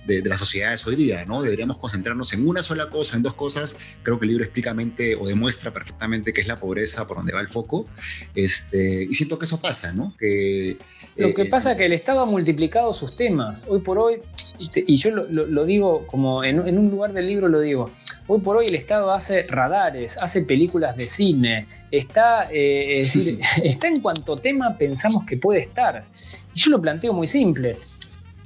de, 0.07 0.23
las 0.23 0.39
sociedades 0.39 0.87
hoy 0.87 0.97
día, 0.97 1.25
¿no? 1.25 1.43
Deberíamos 1.43 1.79
concentrarnos 1.79 2.33
en 2.33 2.47
una 2.47 2.63
sola 2.63 2.89
cosa, 2.91 3.17
en 3.17 3.23
dos 3.23 3.35
cosas. 3.35 3.77
Creo 4.03 4.19
que 4.19 4.25
el 4.27 4.31
libro 4.31 4.45
explícamente 4.45 5.17
o 5.17 5.27
demuestra 5.27 5.73
perfectamente 5.73 6.33
que 6.33 6.41
es 6.41 6.49
la 6.49 6.61
pobreza 6.61 7.07
por 7.07 7.17
donde 7.17 7.33
va 7.33 7.41
el 7.41 7.49
foco. 7.49 7.87
Este, 8.35 9.05
y 9.05 9.15
siento 9.15 9.39
que 9.39 9.47
eso 9.47 9.61
pasa, 9.61 9.93
¿no? 9.93 10.15
Que, 10.19 10.79
lo 11.17 11.35
que 11.35 11.43
eh, 11.43 11.51
pasa 11.51 11.73
es 11.73 11.79
que 11.79 11.87
el 11.87 11.93
Estado 11.93 12.21
ha 12.21 12.27
multiplicado 12.27 12.93
sus 12.93 13.17
temas. 13.17 13.65
Hoy 13.69 13.81
por 13.81 13.99
hoy, 13.99 14.21
y 14.75 14.97
yo 14.97 15.11
lo, 15.11 15.65
digo 15.65 16.07
como 16.07 16.45
en, 16.45 16.61
un 16.61 16.91
lugar 16.91 17.13
del 17.13 17.27
libro 17.27 17.49
lo 17.49 17.61
digo, 17.61 17.91
hoy 18.27 18.41
por 18.41 18.57
hoy 18.57 18.67
el 18.67 18.75
Estado 18.75 19.13
hace 19.13 19.43
radares, 19.45 20.17
hace 20.21 20.43
películas 20.43 20.97
de 20.97 21.09
cine, 21.09 21.67
está, 21.91 22.49
eh, 22.51 22.99
es 22.99 23.15
decir, 23.15 23.41
está 23.63 23.89
en 23.89 24.01
cuanto 24.01 24.37
tema 24.37 24.77
pensamos 24.77 25.25
que 25.27 25.37
puede 25.37 25.61
estar. 25.61 26.05
Y 26.55 26.61
yo 26.61 26.71
lo 26.71 26.81
planteo 26.81 27.13
muy 27.13 27.27
simple 27.27 27.77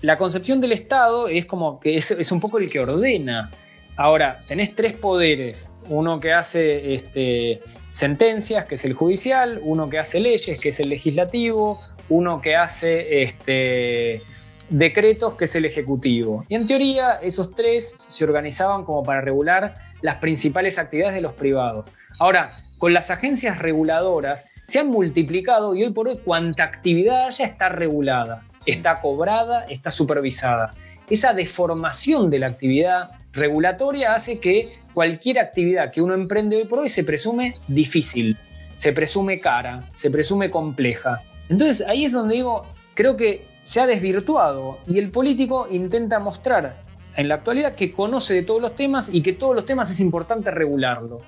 la 0.02 0.16
concepción 0.16 0.60
del 0.60 0.72
Estado 0.72 1.28
es 1.28 1.46
como 1.46 1.80
que 1.80 1.96
es, 1.96 2.32
un 2.32 2.40
poco 2.40 2.58
el 2.58 2.70
que 2.70 2.80
ordena. 2.80 3.50
Ahora, 3.96 4.40
tenés 4.48 4.74
tres 4.74 4.94
poderes, 4.94 5.74
uno 5.88 6.20
que 6.20 6.32
hace 6.32 6.94
este, 6.94 7.60
sentencias, 7.88 8.64
que 8.64 8.76
es 8.76 8.84
el 8.86 8.94
judicial, 8.94 9.60
uno 9.62 9.90
que 9.90 9.98
hace 9.98 10.20
leyes, 10.20 10.58
que 10.58 10.70
es 10.70 10.80
el 10.80 10.88
legislativo, 10.88 11.80
uno 12.08 12.40
que 12.40 12.56
hace 12.56 13.22
este, 13.22 14.22
decretos, 14.70 15.34
que 15.34 15.44
es 15.44 15.54
el 15.56 15.66
ejecutivo. 15.66 16.44
Y 16.48 16.54
en 16.54 16.66
teoría 16.66 17.20
esos 17.22 17.54
tres 17.54 18.06
se 18.08 18.24
organizaban 18.24 18.84
como 18.84 19.02
para 19.02 19.20
regular 19.20 19.76
las 20.00 20.16
principales 20.16 20.78
actividades 20.78 21.14
de 21.14 21.20
los 21.20 21.34
privados. 21.34 21.90
Ahora, 22.18 22.56
con 22.78 22.94
las 22.94 23.10
agencias 23.10 23.58
reguladoras 23.58 24.48
se 24.64 24.78
han 24.78 24.86
multiplicado 24.86 25.74
y 25.74 25.84
hoy 25.84 25.90
por 25.92 26.08
hoy 26.08 26.18
cuanta 26.24 26.64
actividad 26.64 27.30
ya 27.30 27.44
está 27.44 27.68
regulada 27.68 28.44
está 28.66 29.00
cobrada, 29.00 29.64
está 29.64 29.90
supervisada. 29.90 30.74
Esa 31.08 31.32
deformación 31.34 32.30
de 32.30 32.38
la 32.38 32.46
actividad 32.46 33.10
regulatoria 33.32 34.14
hace 34.14 34.40
que 34.40 34.70
cualquier 34.92 35.38
actividad 35.38 35.90
que 35.90 36.02
uno 36.02 36.14
emprende 36.14 36.56
hoy 36.56 36.64
por 36.64 36.80
hoy 36.80 36.88
se 36.88 37.04
presume 37.04 37.54
difícil, 37.68 38.36
se 38.74 38.92
presume 38.92 39.40
cara, 39.40 39.88
se 39.92 40.10
presume 40.10 40.50
compleja. 40.50 41.22
Entonces 41.48 41.86
ahí 41.86 42.04
es 42.04 42.12
donde 42.12 42.36
digo, 42.36 42.66
creo 42.94 43.16
que 43.16 43.44
se 43.62 43.80
ha 43.80 43.86
desvirtuado 43.86 44.78
y 44.86 44.98
el 44.98 45.10
político 45.10 45.68
intenta 45.70 46.18
mostrar 46.18 46.82
en 47.16 47.28
la 47.28 47.36
actualidad 47.36 47.74
que 47.74 47.92
conoce 47.92 48.34
de 48.34 48.42
todos 48.42 48.62
los 48.62 48.74
temas 48.74 49.12
y 49.12 49.22
que 49.22 49.32
todos 49.32 49.54
los 49.54 49.64
temas 49.64 49.90
es 49.90 50.00
importante 50.00 50.50
regularlo. 50.50 51.20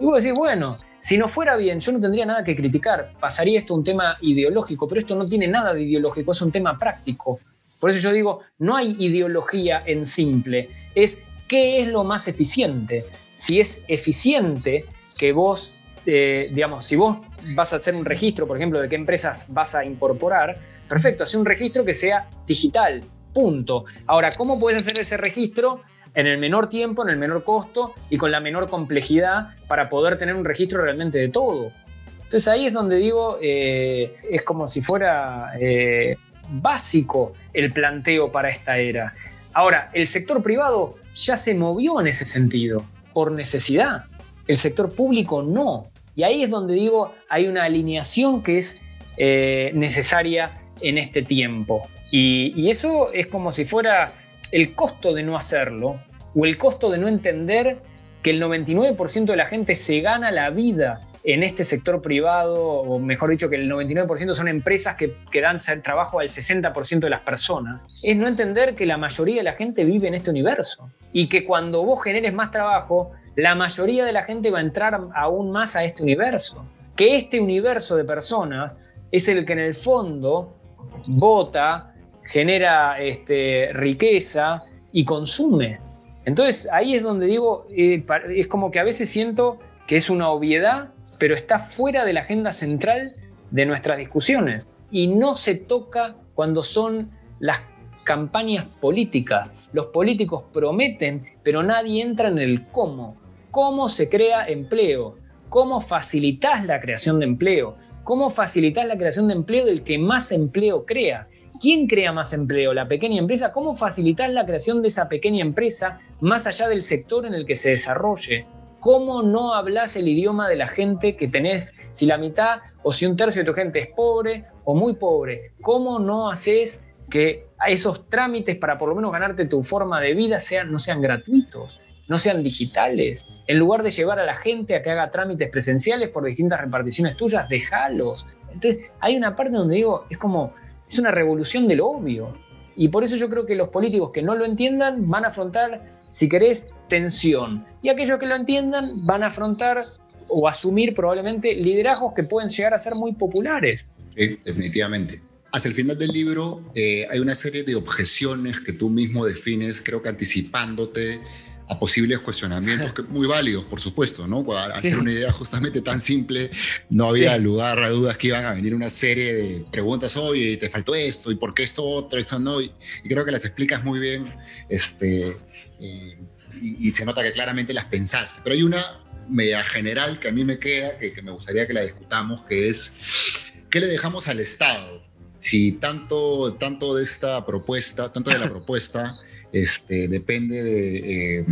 Y 0.00 0.04
vos 0.04 0.22
decís, 0.22 0.36
bueno, 0.36 0.78
si 0.98 1.18
no 1.18 1.28
fuera 1.28 1.56
bien, 1.56 1.80
yo 1.80 1.92
no 1.92 2.00
tendría 2.00 2.24
nada 2.24 2.44
que 2.44 2.56
criticar. 2.56 3.12
Pasaría 3.20 3.60
esto 3.60 3.74
un 3.74 3.84
tema 3.84 4.16
ideológico, 4.20 4.88
pero 4.88 5.00
esto 5.00 5.16
no 5.16 5.24
tiene 5.24 5.48
nada 5.48 5.74
de 5.74 5.82
ideológico, 5.82 6.32
es 6.32 6.42
un 6.42 6.52
tema 6.52 6.78
práctico. 6.78 7.40
Por 7.80 7.90
eso 7.90 8.00
yo 8.00 8.12
digo, 8.12 8.40
no 8.58 8.76
hay 8.76 8.96
ideología 8.98 9.82
en 9.84 10.06
simple, 10.06 10.70
es 10.94 11.24
qué 11.46 11.80
es 11.80 11.88
lo 11.88 12.04
más 12.04 12.26
eficiente. 12.28 13.04
Si 13.34 13.60
es 13.60 13.84
eficiente 13.88 14.84
que 15.16 15.32
vos 15.32 15.78
eh, 16.10 16.48
digamos, 16.52 16.86
si 16.86 16.96
vos 16.96 17.18
vas 17.54 17.74
a 17.74 17.76
hacer 17.76 17.94
un 17.94 18.06
registro, 18.06 18.46
por 18.46 18.56
ejemplo, 18.56 18.80
de 18.80 18.88
qué 18.88 18.96
empresas 18.96 19.46
vas 19.50 19.74
a 19.74 19.84
incorporar, 19.84 20.56
perfecto, 20.88 21.24
hace 21.24 21.36
un 21.36 21.44
registro 21.44 21.84
que 21.84 21.94
sea 21.94 22.28
digital, 22.46 23.04
punto. 23.32 23.84
Ahora, 24.06 24.30
¿cómo 24.32 24.58
puedes 24.58 24.80
hacer 24.80 24.98
ese 24.98 25.16
registro? 25.16 25.82
en 26.14 26.26
el 26.26 26.38
menor 26.38 26.68
tiempo, 26.68 27.04
en 27.04 27.10
el 27.10 27.16
menor 27.16 27.44
costo 27.44 27.94
y 28.10 28.16
con 28.16 28.32
la 28.32 28.40
menor 28.40 28.68
complejidad 28.68 29.50
para 29.68 29.88
poder 29.88 30.18
tener 30.18 30.34
un 30.34 30.44
registro 30.44 30.82
realmente 30.82 31.18
de 31.18 31.28
todo. 31.28 31.70
Entonces 32.16 32.48
ahí 32.48 32.66
es 32.66 32.72
donde 32.72 32.96
digo, 32.96 33.38
eh, 33.40 34.16
es 34.28 34.42
como 34.42 34.66
si 34.66 34.82
fuera 34.82 35.52
eh, 35.60 36.16
básico 36.50 37.34
el 37.52 37.72
planteo 37.72 38.32
para 38.32 38.48
esta 38.48 38.78
era. 38.78 39.12
Ahora, 39.52 39.90
el 39.92 40.06
sector 40.06 40.42
privado 40.42 40.96
ya 41.14 41.36
se 41.36 41.54
movió 41.54 42.00
en 42.00 42.08
ese 42.08 42.26
sentido, 42.26 42.84
por 43.12 43.32
necesidad. 43.32 44.04
El 44.46 44.58
sector 44.58 44.92
público 44.92 45.42
no. 45.42 45.86
Y 46.14 46.24
ahí 46.24 46.42
es 46.42 46.50
donde 46.50 46.74
digo, 46.74 47.14
hay 47.28 47.46
una 47.46 47.64
alineación 47.64 48.42
que 48.42 48.58
es 48.58 48.82
eh, 49.16 49.70
necesaria 49.74 50.57
en 50.80 50.98
este 50.98 51.22
tiempo. 51.22 51.88
Y, 52.10 52.70
eso 52.70 53.12
es 53.12 53.26
como 53.26 53.52
si 53.52 53.64
fuera 53.64 54.12
el 54.52 54.74
costo 54.74 55.12
de 55.12 55.22
no 55.22 55.36
hacerlo 55.36 56.00
o 56.34 56.44
el 56.44 56.56
costo 56.56 56.90
de 56.90 56.98
no 56.98 57.08
entender 57.08 57.78
que 58.22 58.30
el 58.30 58.42
99% 58.42 59.24
de 59.26 59.36
la 59.36 59.46
gente 59.46 59.74
se 59.74 60.00
gana 60.00 60.30
la 60.30 60.50
vida 60.50 61.02
en 61.24 61.42
este 61.42 61.64
sector 61.64 62.00
privado, 62.00 62.64
o 62.64 62.98
mejor 62.98 63.30
dicho, 63.30 63.50
que 63.50 63.56
el 63.56 63.70
99% 63.70 64.34
son 64.34 64.48
empresas 64.48 64.96
que, 64.96 65.14
que 65.30 65.40
dan 65.40 65.58
trabajo 65.82 66.20
al 66.20 66.28
60% 66.28 67.00
de 67.00 67.10
las 67.10 67.20
personas, 67.20 67.86
es 68.02 68.16
no 68.16 68.26
entender 68.28 68.74
que 68.74 68.86
la 68.86 68.96
mayoría 68.96 69.36
de 69.36 69.42
la 69.42 69.52
gente 69.52 69.84
vive 69.84 70.08
en 70.08 70.14
este 70.14 70.30
universo 70.30 70.88
y 71.12 71.28
que 71.28 71.44
cuando 71.44 71.84
vos 71.84 72.02
generes 72.02 72.32
más 72.32 72.50
trabajo, 72.50 73.12
la 73.36 73.54
mayoría 73.54 74.04
de 74.04 74.12
la 74.12 74.24
gente 74.24 74.50
va 74.50 74.58
a 74.58 74.62
entrar 74.62 75.00
aún 75.14 75.50
más 75.52 75.76
a 75.76 75.84
este 75.84 76.02
universo. 76.02 76.64
Que 76.96 77.16
este 77.16 77.40
universo 77.40 77.96
de 77.96 78.04
personas 78.04 78.76
es 79.12 79.28
el 79.28 79.44
que 79.44 79.52
en 79.52 79.60
el 79.60 79.74
fondo 79.74 80.57
vota, 81.06 81.94
genera 82.22 83.00
este, 83.00 83.70
riqueza 83.72 84.62
y 84.92 85.04
consume. 85.04 85.80
Entonces 86.24 86.68
ahí 86.72 86.94
es 86.94 87.02
donde 87.02 87.26
digo, 87.26 87.66
eh, 87.70 88.04
es 88.36 88.46
como 88.48 88.70
que 88.70 88.80
a 88.80 88.84
veces 88.84 89.08
siento 89.08 89.58
que 89.86 89.96
es 89.96 90.10
una 90.10 90.28
obviedad, 90.28 90.90
pero 91.18 91.34
está 91.34 91.58
fuera 91.58 92.04
de 92.04 92.12
la 92.12 92.20
agenda 92.20 92.52
central 92.52 93.14
de 93.50 93.66
nuestras 93.66 93.98
discusiones 93.98 94.72
y 94.90 95.08
no 95.08 95.34
se 95.34 95.54
toca 95.54 96.16
cuando 96.34 96.62
son 96.62 97.10
las 97.40 97.60
campañas 98.04 98.64
políticas. 98.64 99.54
Los 99.72 99.86
políticos 99.86 100.44
prometen, 100.52 101.24
pero 101.42 101.62
nadie 101.62 102.02
entra 102.02 102.28
en 102.28 102.38
el 102.38 102.66
cómo. 102.68 103.16
¿Cómo 103.50 103.88
se 103.88 104.08
crea 104.08 104.46
empleo? 104.46 105.16
¿Cómo 105.48 105.80
facilitas 105.80 106.64
la 106.66 106.80
creación 106.80 107.18
de 107.20 107.26
empleo? 107.26 107.76
¿Cómo 108.08 108.30
facilitas 108.30 108.86
la 108.86 108.96
creación 108.96 109.28
de 109.28 109.34
empleo 109.34 109.66
del 109.66 109.84
que 109.84 109.98
más 109.98 110.32
empleo 110.32 110.86
crea? 110.86 111.28
¿Quién 111.60 111.86
crea 111.86 112.10
más 112.10 112.32
empleo? 112.32 112.72
¿La 112.72 112.88
pequeña 112.88 113.18
empresa? 113.18 113.52
¿Cómo 113.52 113.76
facilitas 113.76 114.32
la 114.32 114.46
creación 114.46 114.80
de 114.80 114.88
esa 114.88 115.10
pequeña 115.10 115.44
empresa 115.44 116.00
más 116.22 116.46
allá 116.46 116.70
del 116.70 116.82
sector 116.82 117.26
en 117.26 117.34
el 117.34 117.44
que 117.44 117.54
se 117.54 117.68
desarrolle? 117.68 118.46
¿Cómo 118.80 119.22
no 119.22 119.52
hablas 119.52 119.94
el 119.94 120.08
idioma 120.08 120.48
de 120.48 120.56
la 120.56 120.68
gente 120.68 121.16
que 121.16 121.28
tenés, 121.28 121.74
si 121.90 122.06
la 122.06 122.16
mitad 122.16 122.60
o 122.82 122.92
si 122.92 123.04
un 123.04 123.14
tercio 123.14 123.42
de 123.42 123.46
tu 123.46 123.52
gente 123.52 123.80
es 123.80 123.88
pobre 123.94 124.46
o 124.64 124.74
muy 124.74 124.94
pobre? 124.94 125.52
¿Cómo 125.60 125.98
no 125.98 126.30
haces 126.30 126.86
que 127.10 127.48
esos 127.66 128.08
trámites 128.08 128.56
para 128.56 128.78
por 128.78 128.88
lo 128.88 128.94
menos 128.94 129.12
ganarte 129.12 129.44
tu 129.44 129.62
forma 129.62 130.00
de 130.00 130.14
vida 130.14 130.38
no 130.66 130.78
sean 130.78 131.02
gratuitos? 131.02 131.78
No 132.08 132.18
sean 132.18 132.42
digitales. 132.42 133.28
En 133.46 133.58
lugar 133.58 133.82
de 133.82 133.90
llevar 133.90 134.18
a 134.18 134.24
la 134.24 134.36
gente 134.36 134.74
a 134.74 134.82
que 134.82 134.90
haga 134.90 135.10
trámites 135.10 135.48
presenciales 135.50 136.08
por 136.08 136.24
distintas 136.24 136.60
reparticiones 136.60 137.16
tuyas, 137.16 137.48
déjalos. 137.48 138.36
Entonces, 138.52 138.90
hay 139.00 139.16
una 139.16 139.36
parte 139.36 139.56
donde 139.56 139.76
digo, 139.76 140.06
es 140.10 140.18
como, 140.18 140.54
es 140.88 140.98
una 140.98 141.10
revolución 141.10 141.68
de 141.68 141.76
lo 141.76 141.86
obvio. 141.88 142.32
Y 142.76 142.88
por 142.88 143.04
eso 143.04 143.16
yo 143.16 143.28
creo 143.28 143.44
que 143.44 143.54
los 143.54 143.68
políticos 143.68 144.10
que 144.12 144.22
no 144.22 144.34
lo 144.34 144.44
entiendan 144.44 145.08
van 145.08 145.24
a 145.24 145.28
afrontar, 145.28 146.00
si 146.08 146.28
querés, 146.28 146.68
tensión. 146.88 147.66
Y 147.82 147.90
aquellos 147.90 148.18
que 148.18 148.26
lo 148.26 148.34
entiendan 148.34 149.04
van 149.04 149.22
a 149.22 149.26
afrontar 149.26 149.84
o 150.28 150.48
asumir 150.48 150.94
probablemente 150.94 151.54
liderazgos 151.54 152.14
que 152.14 152.22
pueden 152.22 152.48
llegar 152.48 152.74
a 152.74 152.78
ser 152.78 152.94
muy 152.94 153.12
populares. 153.12 153.92
Sí, 154.16 154.38
definitivamente. 154.44 155.20
Hacia 155.50 155.70
el 155.70 155.74
final 155.74 155.98
del 155.98 156.10
libro 156.10 156.62
eh, 156.74 157.06
hay 157.10 157.18
una 157.20 157.34
serie 157.34 157.62
de 157.62 157.74
objeciones 157.74 158.60
que 158.60 158.74
tú 158.74 158.90
mismo 158.90 159.24
defines, 159.24 159.82
creo 159.82 160.02
que 160.02 160.10
anticipándote 160.10 161.20
a 161.68 161.78
posibles 161.78 162.18
cuestionamientos 162.20 162.92
que, 162.92 163.02
muy 163.02 163.26
válidos, 163.26 163.66
por 163.66 163.80
supuesto, 163.80 164.26
¿no? 164.26 164.44
Al 164.56 164.72
hacer 164.72 164.98
una 164.98 165.12
idea 165.12 165.30
justamente 165.32 165.82
tan 165.82 166.00
simple, 166.00 166.50
no 166.88 167.10
había 167.10 167.36
lugar 167.36 167.78
a 167.80 167.90
dudas 167.90 168.16
que 168.16 168.28
iban 168.28 168.44
a 168.46 168.52
venir 168.52 168.74
una 168.74 168.88
serie 168.88 169.34
de 169.34 169.64
preguntas, 169.70 170.16
oye, 170.16 170.56
te 170.56 170.70
faltó 170.70 170.94
esto, 170.94 171.30
y 171.30 171.34
por 171.34 171.52
qué 171.52 171.64
esto 171.64 171.84
otro, 171.84 172.18
eso 172.18 172.38
no, 172.38 172.60
y, 172.60 172.72
creo 173.06 173.24
que 173.24 173.32
las 173.32 173.44
explicas 173.44 173.84
muy 173.84 173.98
bien, 173.98 174.34
este, 174.68 175.36
eh, 175.80 176.18
y, 176.60 176.90
se 176.90 177.04
nota 177.04 177.22
que 177.22 177.32
claramente 177.32 177.74
las 177.74 177.84
pensaste, 177.84 178.40
pero 178.42 178.54
hay 178.54 178.62
una 178.62 179.04
media 179.28 179.62
general 179.62 180.18
que 180.18 180.28
a 180.28 180.32
mí 180.32 180.44
me 180.44 180.58
queda, 180.58 180.98
que, 180.98 181.12
que 181.12 181.20
me 181.20 181.32
gustaría 181.32 181.66
que 181.66 181.74
la 181.74 181.82
discutamos, 181.82 182.40
que 182.46 182.68
es, 182.68 183.52
¿qué 183.68 183.80
le 183.80 183.88
dejamos 183.88 184.26
al 184.28 184.40
Estado? 184.40 185.06
Si 185.38 185.72
tanto, 185.72 186.54
tanto 186.54 186.96
de 186.96 187.02
esta 187.02 187.44
propuesta, 187.44 188.10
tanto 188.10 188.30
de 188.30 188.38
la 188.38 188.48
propuesta, 188.48 189.14
este, 189.52 190.08
depende 190.08 190.62
de 190.62 191.38
eh, 191.38 191.46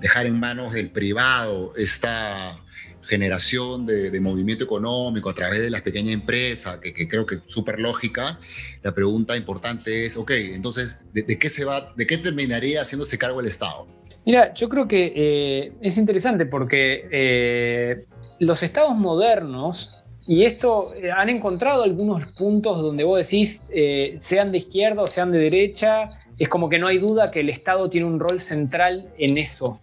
dejar 0.00 0.26
en 0.26 0.38
manos 0.38 0.72
del 0.72 0.90
privado 0.90 1.72
esta 1.76 2.58
generación 3.02 3.84
de, 3.86 4.20
movimiento 4.20 4.64
económico 4.64 5.28
a 5.28 5.34
través 5.34 5.60
de 5.60 5.70
las 5.70 5.82
pequeñas 5.82 6.12
empresas, 6.12 6.78
que, 6.78 7.08
creo 7.08 7.26
que 7.26 7.36
es 7.36 7.40
súper 7.46 7.80
lógica, 7.80 8.38
la 8.82 8.94
pregunta 8.94 9.36
importante 9.36 10.06
es, 10.06 10.16
ok, 10.16 10.30
entonces, 10.30 11.06
¿de, 11.12 11.38
qué 11.38 11.48
se 11.48 11.64
va, 11.64 11.92
de 11.96 12.06
qué 12.06 12.18
terminaría 12.18 12.80
haciéndose 12.80 13.18
cargo 13.18 13.40
el 13.40 13.46
Estado? 13.46 13.88
Mira, 14.24 14.54
yo 14.54 14.68
creo 14.68 14.86
que 14.86 15.12
eh, 15.16 15.72
es 15.80 15.98
interesante 15.98 16.46
porque 16.46 17.08
eh, 17.10 18.04
los 18.38 18.62
estados 18.62 18.94
modernos, 18.96 20.04
y 20.24 20.44
esto 20.44 20.92
han 21.16 21.28
encontrado 21.28 21.82
algunos 21.82 22.26
puntos 22.34 22.80
donde 22.80 23.02
vos 23.02 23.18
decís, 23.18 23.62
sean 24.14 24.52
de 24.52 24.58
izquierda 24.58 25.02
o 25.02 25.08
sean 25.08 25.32
de 25.32 25.40
derecha, 25.40 26.08
es 26.42 26.48
como 26.48 26.68
que 26.68 26.80
no 26.80 26.88
hay 26.88 26.98
duda 26.98 27.30
que 27.30 27.38
el 27.38 27.50
Estado 27.50 27.88
tiene 27.88 28.04
un 28.04 28.18
rol 28.18 28.40
central 28.40 29.08
en 29.16 29.38
eso. 29.38 29.78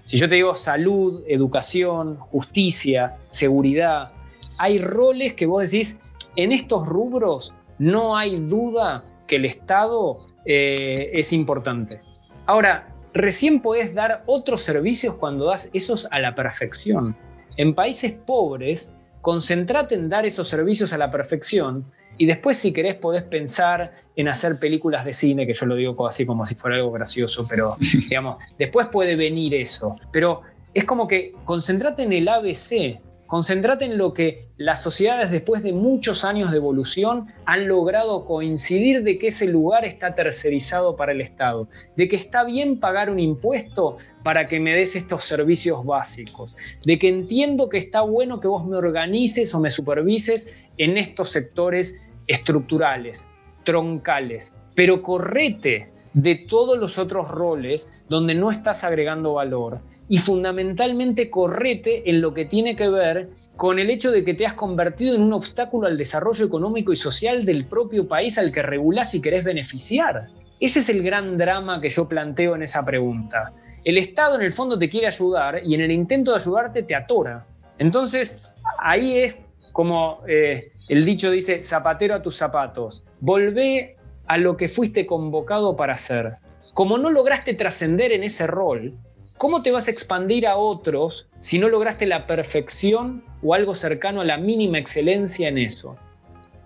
Si 0.00 0.16
yo 0.16 0.26
te 0.26 0.36
digo 0.36 0.56
salud, 0.56 1.22
educación, 1.28 2.16
justicia, 2.16 3.18
seguridad, 3.28 4.12
hay 4.56 4.78
roles 4.78 5.34
que 5.34 5.44
vos 5.44 5.70
decís, 5.70 6.00
en 6.34 6.52
estos 6.52 6.88
rubros 6.88 7.52
no 7.78 8.16
hay 8.16 8.40
duda 8.40 9.04
que 9.26 9.36
el 9.36 9.44
Estado 9.44 10.16
eh, 10.46 11.10
es 11.12 11.34
importante. 11.34 12.00
Ahora, 12.46 12.88
recién 13.12 13.60
podés 13.60 13.92
dar 13.92 14.22
otros 14.24 14.62
servicios 14.62 15.14
cuando 15.16 15.44
das 15.44 15.68
esos 15.74 16.08
a 16.10 16.20
la 16.20 16.34
perfección. 16.34 17.16
En 17.58 17.74
países 17.74 18.14
pobres, 18.14 18.94
concentrate 19.20 19.94
en 19.94 20.08
dar 20.08 20.24
esos 20.24 20.48
servicios 20.48 20.94
a 20.94 20.96
la 20.96 21.10
perfección 21.10 21.84
y 22.18 22.26
después, 22.26 22.56
si 22.56 22.72
querés, 22.72 22.96
podés 22.96 23.22
pensar 23.22 23.92
en 24.16 24.28
hacer 24.28 24.58
películas 24.58 25.04
de 25.04 25.12
cine, 25.12 25.46
que 25.46 25.54
yo 25.54 25.66
lo 25.66 25.76
digo 25.76 26.06
así 26.06 26.26
como 26.26 26.44
si 26.44 26.56
fuera 26.56 26.76
algo 26.76 26.90
gracioso, 26.90 27.46
pero 27.48 27.76
digamos, 28.08 28.42
después 28.58 28.88
puede 28.88 29.16
venir 29.16 29.54
eso. 29.54 29.96
Pero 30.12 30.42
es 30.74 30.84
como 30.84 31.06
que 31.06 31.34
concentrate 31.44 32.02
en 32.02 32.12
el 32.12 32.28
ABC, 32.28 33.00
Concentrate 33.28 33.84
en 33.84 33.98
lo 33.98 34.14
que 34.14 34.48
las 34.56 34.82
sociedades 34.82 35.30
después 35.30 35.62
de 35.62 35.74
muchos 35.74 36.24
años 36.24 36.50
de 36.50 36.56
evolución 36.56 37.26
han 37.44 37.68
logrado 37.68 38.24
coincidir 38.24 39.02
de 39.02 39.18
que 39.18 39.28
ese 39.28 39.46
lugar 39.48 39.84
está 39.84 40.14
tercerizado 40.14 40.96
para 40.96 41.12
el 41.12 41.20
Estado, 41.20 41.68
de 41.94 42.08
que 42.08 42.16
está 42.16 42.42
bien 42.42 42.80
pagar 42.80 43.10
un 43.10 43.20
impuesto 43.20 43.98
para 44.24 44.46
que 44.46 44.60
me 44.60 44.74
des 44.74 44.96
estos 44.96 45.24
servicios 45.24 45.84
básicos, 45.84 46.56
de 46.86 46.98
que 46.98 47.10
entiendo 47.10 47.68
que 47.68 47.76
está 47.76 48.00
bueno 48.00 48.40
que 48.40 48.48
vos 48.48 48.66
me 48.66 48.78
organices 48.78 49.54
o 49.54 49.60
me 49.60 49.70
supervises 49.70 50.62
en 50.78 50.96
estos 50.96 51.28
sectores 51.28 52.00
estructurales, 52.28 53.26
troncales, 53.64 54.62
pero 54.74 55.02
correte 55.02 55.90
de 56.12 56.34
todos 56.36 56.78
los 56.78 56.98
otros 56.98 57.28
roles 57.30 58.02
donde 58.08 58.34
no 58.34 58.50
estás 58.50 58.84
agregando 58.84 59.34
valor 59.34 59.80
y 60.08 60.18
fundamentalmente 60.18 61.30
correte 61.30 62.08
en 62.08 62.20
lo 62.20 62.32
que 62.32 62.44
tiene 62.44 62.76
que 62.76 62.88
ver 62.88 63.28
con 63.56 63.78
el 63.78 63.90
hecho 63.90 64.10
de 64.10 64.24
que 64.24 64.34
te 64.34 64.46
has 64.46 64.54
convertido 64.54 65.14
en 65.14 65.22
un 65.22 65.32
obstáculo 65.32 65.86
al 65.86 65.98
desarrollo 65.98 66.46
económico 66.46 66.92
y 66.92 66.96
social 66.96 67.44
del 67.44 67.66
propio 67.66 68.08
país 68.08 68.38
al 68.38 68.52
que 68.52 68.62
regulás 68.62 69.14
y 69.14 69.20
querés 69.20 69.44
beneficiar. 69.44 70.28
Ese 70.60 70.80
es 70.80 70.88
el 70.88 71.02
gran 71.02 71.36
drama 71.36 71.80
que 71.80 71.90
yo 71.90 72.08
planteo 72.08 72.54
en 72.54 72.62
esa 72.62 72.84
pregunta. 72.84 73.52
El 73.84 73.98
Estado 73.98 74.36
en 74.36 74.42
el 74.42 74.52
fondo 74.52 74.78
te 74.78 74.88
quiere 74.88 75.06
ayudar 75.06 75.62
y 75.64 75.74
en 75.74 75.82
el 75.82 75.92
intento 75.92 76.32
de 76.32 76.38
ayudarte 76.38 76.82
te 76.82 76.96
atora. 76.96 77.46
Entonces, 77.78 78.56
ahí 78.78 79.18
es 79.18 79.40
como 79.72 80.18
eh, 80.26 80.72
el 80.88 81.04
dicho 81.04 81.30
dice, 81.30 81.62
zapatero 81.62 82.14
a 82.14 82.22
tus 82.22 82.36
zapatos, 82.36 83.04
volvé 83.20 83.96
a 84.26 84.38
lo 84.38 84.56
que 84.56 84.68
fuiste 84.68 85.06
convocado 85.06 85.76
para 85.76 85.94
hacer. 85.94 86.36
Como 86.74 86.98
no 86.98 87.10
lograste 87.10 87.54
trascender 87.54 88.12
en 88.12 88.24
ese 88.24 88.46
rol, 88.46 88.94
¿cómo 89.36 89.62
te 89.62 89.70
vas 89.70 89.88
a 89.88 89.90
expandir 89.90 90.46
a 90.46 90.56
otros 90.56 91.28
si 91.38 91.58
no 91.58 91.68
lograste 91.68 92.06
la 92.06 92.26
perfección 92.26 93.22
o 93.42 93.54
algo 93.54 93.74
cercano 93.74 94.20
a 94.20 94.24
la 94.24 94.38
mínima 94.38 94.78
excelencia 94.78 95.48
en 95.48 95.58
eso? 95.58 95.96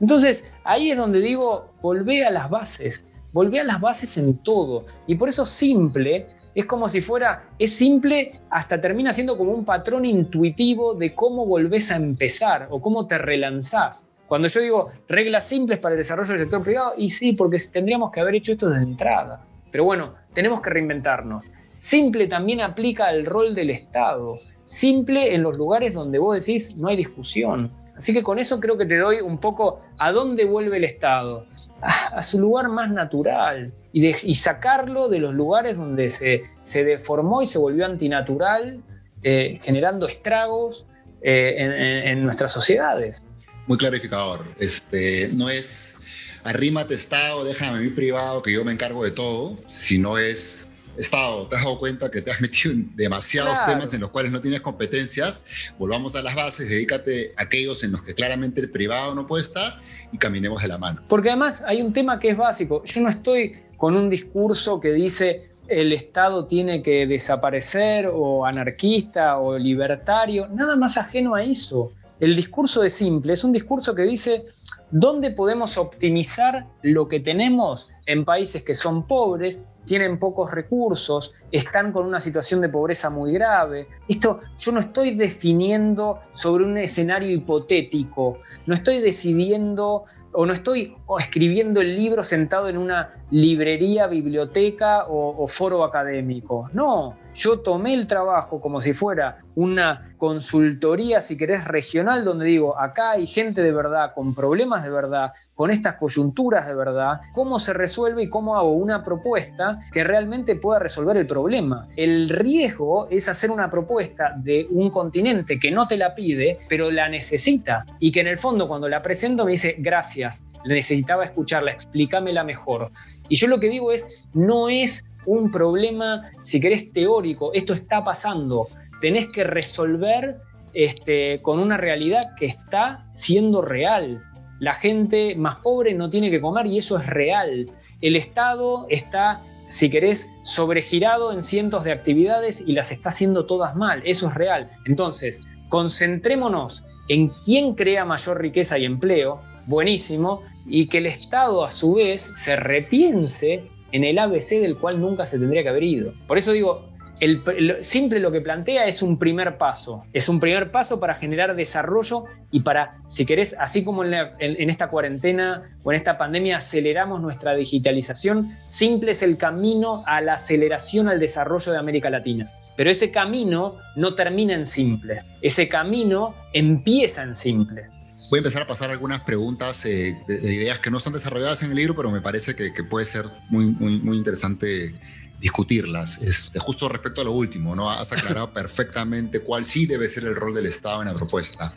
Entonces, 0.00 0.52
ahí 0.64 0.90
es 0.90 0.98
donde 0.98 1.20
digo, 1.20 1.70
volvé 1.80 2.24
a 2.24 2.30
las 2.30 2.50
bases, 2.50 3.06
volvé 3.32 3.60
a 3.60 3.64
las 3.64 3.80
bases 3.80 4.16
en 4.18 4.38
todo. 4.38 4.84
Y 5.06 5.14
por 5.14 5.28
eso 5.28 5.44
simple 5.44 6.26
es 6.54 6.66
como 6.66 6.88
si 6.88 7.00
fuera, 7.00 7.48
es 7.58 7.74
simple 7.74 8.32
hasta 8.50 8.80
termina 8.80 9.12
siendo 9.12 9.38
como 9.38 9.52
un 9.52 9.64
patrón 9.64 10.04
intuitivo 10.04 10.94
de 10.94 11.14
cómo 11.14 11.46
volvés 11.46 11.90
a 11.90 11.96
empezar 11.96 12.68
o 12.70 12.80
cómo 12.80 13.06
te 13.06 13.18
relanzás. 13.18 14.10
Cuando 14.32 14.48
yo 14.48 14.62
digo 14.62 14.90
reglas 15.09 15.46
simples 15.46 15.78
para 15.78 15.94
el 15.94 15.98
desarrollo 15.98 16.30
del 16.30 16.40
sector 16.40 16.62
privado, 16.62 16.94
y 16.96 17.10
sí, 17.10 17.34
porque 17.34 17.59
tendríamos 17.70 18.10
que 18.10 18.20
haber 18.20 18.36
hecho 18.36 18.52
esto 18.52 18.70
de 18.70 18.78
entrada. 18.78 19.44
Pero 19.70 19.84
bueno, 19.84 20.14
tenemos 20.32 20.62
que 20.62 20.70
reinventarnos. 20.70 21.44
Simple 21.74 22.28
también 22.28 22.62
aplica 22.62 23.09
al 23.09 23.26
rol 23.26 23.54
del 23.54 23.68
Estado. 23.68 24.36
Simple 24.64 25.34
en 25.34 25.42
los 25.42 25.59
lugares 25.59 25.92
donde 25.92 26.18
vos 26.18 26.34
decís 26.34 26.78
no 26.78 26.88
hay 26.88 26.96
discusión. 26.96 27.72
Así 27.94 28.14
que 28.14 28.22
con 28.22 28.38
eso 28.38 28.59
creo 28.59 28.78
que 28.78 28.86
te 28.86 28.96
doy 28.96 29.20
un 29.20 29.36
poco 29.36 29.82
a 29.98 30.12
dónde 30.12 30.46
vuelve 30.46 30.78
el 30.78 30.84
Estado. 30.84 31.44
A, 31.82 32.22
su 32.22 32.40
lugar 32.40 32.70
más 32.70 32.90
natural 32.90 33.70
y, 33.92 34.34
sacarlo 34.34 35.10
de 35.10 35.18
los 35.18 35.34
lugares 35.34 35.76
donde 35.76 36.09
se, 36.09 36.84
deformó 36.84 37.42
y 37.42 37.46
se 37.46 37.59
volvió 37.59 37.84
antinatural, 37.84 38.82
eh, 39.22 39.59
generando 39.60 40.06
estragos 40.06 40.86
eh, 41.20 42.04
en, 42.06 42.24
nuestras 42.24 42.50
sociedades. 42.50 43.26
Muy 43.66 43.78
clarificador. 43.78 44.44
Este, 44.59 45.28
no 45.32 45.48
es 45.48 46.01
arrímate 46.44 46.94
Estado, 46.94 47.44
déjame 47.44 47.78
a 47.78 47.80
mí 47.80 47.90
privado, 47.90 48.43
que 48.43 48.52
yo 48.52 48.64
me 48.64 48.72
encargo 48.72 49.05
de 49.05 49.12
todo, 49.12 49.59
sino 49.68 50.18
es 50.18 50.68
Estado, 50.97 51.47
te 51.48 51.56
has 51.56 51.62
dado 51.62 51.78
cuenta 51.78 52.10
que 52.10 52.20
te 52.20 52.30
has 52.30 52.40
metido 52.40 52.74
en 52.74 52.94
demasiados 52.97 53.64
temas 53.64 53.94
en 53.94 54.01
los 54.02 54.10
cuales 54.10 54.30
no 54.30 54.40
tienes 54.40 54.60
competencias, 54.60 55.44
volvamos 55.78 56.16
a 56.16 56.22
las 56.22 56.34
bases, 56.34 56.68
dedícate 56.68 57.32
a 57.36 57.43
aquellos 57.43 57.82
en 57.82 57.93
los 57.93 58.02
que 58.02 58.14
claramente 58.14 58.60
el 58.60 58.70
privado 58.70 59.14
no 59.14 59.26
puede 59.26 59.43
estar 59.43 59.80
y 60.12 60.18
caminemos 60.18 60.60
de 60.60 60.68
la 60.68 60.78
mano. 60.78 61.02
Porque 61.09 61.30
además 61.30 61.62
hay 61.66 61.80
un 61.80 61.93
tema 61.93 62.18
que 62.18 62.30
es 62.30 62.36
básico, 62.36 62.84
yo 62.84 63.01
no 63.01 63.09
estoy 63.09 63.55
con 63.76 63.97
un 63.97 64.10
discurso 64.10 64.80
que 64.80 64.93
dice 64.93 65.48
el 65.68 65.93
Estado 65.93 66.47
tiene 66.47 66.82
que 66.82 67.06
desaparecer 67.06 68.10
o 68.12 68.44
anarquista 68.44 69.39
o 69.39 69.56
libertario, 69.56 70.48
nada 70.48 70.76
más 70.76 70.98
ajeno 70.98 71.34
a 71.34 71.43
eso. 71.43 71.93
El 72.22 72.36
discurso 72.36 72.82
de 72.82 72.88
simple 72.88 73.32
es 73.32 73.42
un 73.42 73.50
discurso 73.50 73.96
que 73.96 74.02
dice 74.02 74.46
dónde 74.92 75.32
podemos 75.32 75.76
optimizar 75.76 76.68
lo 76.80 77.08
que 77.08 77.18
tenemos 77.18 77.90
en 78.06 78.24
países 78.24 78.62
que 78.62 78.76
son 78.76 79.08
pobres 79.08 79.66
tienen 79.84 80.18
pocos 80.18 80.50
recursos, 80.50 81.34
están 81.50 81.92
con 81.92 82.06
una 82.06 82.20
situación 82.20 82.60
de 82.60 82.68
pobreza 82.68 83.10
muy 83.10 83.32
grave. 83.32 83.88
Esto 84.08 84.38
yo 84.58 84.72
no 84.72 84.80
estoy 84.80 85.12
definiendo 85.12 86.20
sobre 86.30 86.64
un 86.64 86.76
escenario 86.78 87.30
hipotético, 87.30 88.38
no 88.66 88.74
estoy 88.74 89.00
decidiendo 89.00 90.04
o 90.32 90.46
no 90.46 90.52
estoy 90.52 90.96
escribiendo 91.18 91.80
el 91.80 91.96
libro 91.96 92.22
sentado 92.22 92.68
en 92.68 92.78
una 92.78 93.12
librería, 93.30 94.06
biblioteca 94.06 95.06
o, 95.08 95.46
foro 95.46 95.84
académico. 95.84 96.70
No, 96.72 97.16
yo 97.34 97.60
tomé 97.60 97.94
el 97.94 98.06
trabajo 98.06 98.60
como 98.60 98.80
si 98.80 98.92
fuera 98.92 99.38
una 99.54 100.14
consultoría, 100.16 101.20
si 101.20 101.36
querés, 101.36 101.64
regional, 101.64 102.24
donde 102.24 102.46
digo, 102.46 102.78
acá 102.78 103.12
hay 103.12 103.26
gente 103.26 103.62
de 103.62 103.72
verdad, 103.72 104.12
con 104.14 104.34
problemas 104.34 104.84
de 104.84 104.90
verdad, 104.90 105.32
con 105.54 105.70
estas 105.70 105.96
coyunturas 105.96 106.66
de 106.66 106.74
verdad, 106.74 107.20
cómo 107.32 107.59
se 107.59 107.72
resuelve 107.72 108.24
y 108.24 108.28
cómo 108.28 108.56
hago 108.56 108.72
una 108.72 109.02
propuesta 109.02 109.78
que 109.92 110.04
realmente 110.04 110.56
pueda 110.56 110.78
resolver 110.78 111.16
el 111.16 111.26
problema. 111.26 111.86
El 111.96 112.28
riesgo 112.28 113.09
es 113.10 113.28
hacer 113.28 113.50
una 113.50 113.70
propuesta 113.70 114.34
de 114.36 114.66
un 114.70 114.90
continente 114.90 115.59
que 115.59 115.70
no 115.70 115.86
te 115.86 115.96
la 115.96 116.14
pide, 116.14 116.60
pero 116.68 116.90
la 116.90 117.09
necesita 117.09 117.84
y 117.98 118.12
que 118.12 118.20
en 118.20 118.26
el 118.26 118.38
fondo 118.38 118.68
cuando 118.68 118.88
la 118.88 119.02
presento 119.02 119.44
me 119.44 119.52
dice, 119.52 119.76
gracias, 119.78 120.44
necesitaba 120.64 121.24
escucharla, 121.24 121.72
explícamela 121.72 122.44
mejor. 122.44 122.90
Y 123.28 123.36
yo 123.36 123.48
lo 123.48 123.60
que 123.60 123.68
digo 123.68 123.92
es, 123.92 124.22
no 124.34 124.68
es 124.68 125.09
un 125.26 125.50
problema, 125.50 126.30
si 126.40 126.60
querés, 126.60 126.92
teórico, 126.92 127.52
esto 127.52 127.74
está 127.74 128.04
pasando, 128.04 128.66
tenés 129.00 129.28
que 129.28 129.44
resolver 129.44 130.38
este, 130.74 131.40
con 131.42 131.58
una 131.58 131.76
realidad 131.76 132.34
que 132.38 132.46
está 132.46 133.06
siendo 133.10 133.62
real. 133.62 134.22
La 134.58 134.74
gente 134.74 135.34
más 135.34 135.56
pobre 135.56 135.94
no 135.94 136.08
tiene 136.08 136.30
que 136.30 136.40
comer 136.40 136.66
y 136.66 136.78
eso 136.78 136.98
es 136.98 137.06
real. 137.06 137.70
El 138.00 138.16
Estado 138.16 138.86
está, 138.88 139.42
si 139.68 139.90
querés, 139.90 140.32
sobregirado 140.44 141.32
en 141.32 141.42
cientos 141.42 141.84
de 141.84 141.92
actividades 141.92 142.62
y 142.66 142.72
las 142.72 142.92
está 142.92 143.08
haciendo 143.08 143.46
todas 143.46 143.74
mal. 143.74 144.02
Eso 144.04 144.28
es 144.28 144.34
real. 144.34 144.70
Entonces, 144.86 145.44
concentrémonos 145.68 146.84
en 147.08 147.28
quién 147.44 147.74
crea 147.74 148.04
mayor 148.04 148.40
riqueza 148.40 148.78
y 148.78 148.84
empleo, 148.84 149.40
buenísimo, 149.66 150.42
y 150.64 150.86
que 150.86 150.98
el 150.98 151.06
Estado 151.06 151.64
a 151.64 151.70
su 151.70 151.94
vez 151.94 152.32
se 152.36 152.54
repiense 152.56 153.68
en 153.93 154.05
el 154.05 154.19
ABC 154.19 154.60
del 154.60 154.78
cual 154.78 155.01
nunca 155.01 155.27
se 155.27 155.39
tendría 155.39 155.62
que 155.62 155.69
haber 155.69 155.85
ido. 155.85 156.12
Por 156.27 156.39
eso 156.39 156.52
digo, 156.52 156.93
el, 157.23 157.78
simple 157.82 158.19
lo 158.19 158.32
que 158.32 158.40
plantea 158.40 158.86
es 158.86 159.01
un 159.01 159.16
primer 159.16 159.56
paso, 159.56 160.05
es 160.12 160.28
un 160.28 160.40
primer 160.40 160.73
paso 160.73 160.98
para 160.98 161.14
generar 161.14 161.55
desarrollo 161.55 162.24
y 162.51 162.60
para, 162.60 162.97
si 163.06 163.24
querés, 163.24 163.55
así 163.60 163.85
como 163.85 164.02
en, 164.02 164.70
esta 164.70 164.89
cuarentena 164.89 165.70
o 165.85 165.93
en 165.93 165.98
esta 165.98 166.19
pandemia 166.19 166.56
aceleramos 166.56 167.20
nuestra 167.20 167.55
digitalización, 167.55 168.51
simple 168.66 169.12
es 169.12 169.23
el 169.23 169.36
camino 169.36 170.02
a 170.06 170.20
la 170.20 170.35
aceleración 170.35 171.09
al 171.09 171.20
desarrollo 171.20 171.70
de 171.70 171.78
América 171.78 172.10
Latina. 172.10 172.51
Pero 172.77 172.90
ese 172.90 173.12
camino 173.12 173.77
no 173.94 174.14
termina 174.14 174.55
en 174.55 174.66
simple, 174.66 175.20
ese 175.43 175.69
camino 175.69 176.35
empieza 176.52 177.23
en 177.23 177.36
simple 177.36 177.91
voy 178.32 178.38
a 178.38 178.40
empezar 178.40 178.62
a 178.62 178.66
pasar 178.66 178.90
algunas 178.90 179.20
preguntas 179.20 179.84
eh, 179.84 180.18
de, 180.26 180.54
ideas 180.54 180.78
que 180.78 180.90
no 180.90 180.96
están 180.96 181.12
desarrolladas 181.12 181.62
en 181.64 181.70
el 181.72 181.76
libro, 181.76 181.94
pero 181.94 182.10
me 182.10 182.22
parece 182.22 182.56
que, 182.56 182.72
puede 182.82 183.04
ser 183.04 183.26
muy, 183.50 183.66
muy, 183.66 184.00
muy 184.00 184.16
interesante 184.16 184.94
discutirlas. 185.38 186.22
Este, 186.22 186.59
justo 186.59 186.88
respecto 186.88 187.20
a 187.20 187.24
lo 187.24 187.32
último, 187.32 187.76
¿no? 187.76 187.90
Has 187.90 188.10
aclarado 188.14 188.50
perfectamente 188.50 189.40
cuál 189.40 189.66
sí 189.66 189.84
debe 189.84 190.09
ser 190.09 190.24
el 190.24 190.34
rol 190.34 190.54
del 190.54 190.64
Estado 190.64 191.02
en 191.02 191.09
la 191.09 191.14
propuesta. 191.14 191.74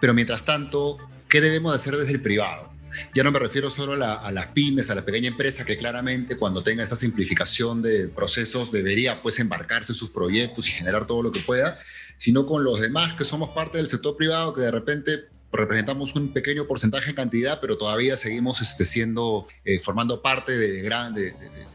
Pero 0.00 0.14
mientras 0.14 0.46
tanto, 0.46 0.96
¿qué 1.28 1.42
debemos 1.42 1.74
hacer 1.74 1.94
desde 1.94 2.12
el 2.12 2.22
privado? 2.22 2.72
Ya 3.14 3.22
no 3.22 3.30
me 3.30 3.38
refiero 3.38 3.68
solo 3.68 4.02
a, 4.02 4.14
a, 4.14 4.32
las 4.32 4.46
pymes, 4.46 4.88
a 4.88 4.94
la 4.94 5.04
pequeña 5.04 5.28
empresa 5.28 5.66
que 5.66 5.76
claramente 5.76 6.38
cuando 6.38 6.62
tenga 6.62 6.82
esta 6.82 6.96
simplificación 6.96 7.82
de 7.82 8.08
procesos 8.08 8.72
debería 8.72 9.20
pues 9.20 9.40
embarcarse 9.40 9.92
en 9.92 9.96
sus 9.96 10.08
proyectos 10.08 10.70
y 10.70 10.72
generar 10.72 11.06
todo 11.06 11.22
lo 11.22 11.32
que 11.32 11.40
pueda, 11.40 11.78
sino 12.16 12.46
con 12.46 12.64
los 12.64 12.80
demás 12.80 13.12
que 13.12 13.24
somos 13.24 13.50
parte 13.50 13.76
del 13.76 13.88
sector 13.88 14.16
privado 14.16 14.54
que 14.54 14.62
de 14.62 14.70
repente 14.70 15.36
representamos 15.52 16.14
un 16.14 16.32
pequeño 16.32 16.66
porcentaje 16.66 17.10
en 17.10 17.16
cantidad, 17.16 17.58
pero 17.60 17.78
todavía 17.78 18.16
seguimos 18.16 18.60
este, 18.60 18.84
eh, 19.64 19.78
formando 19.78 20.20
parte 20.20 20.56
de, 20.56 20.86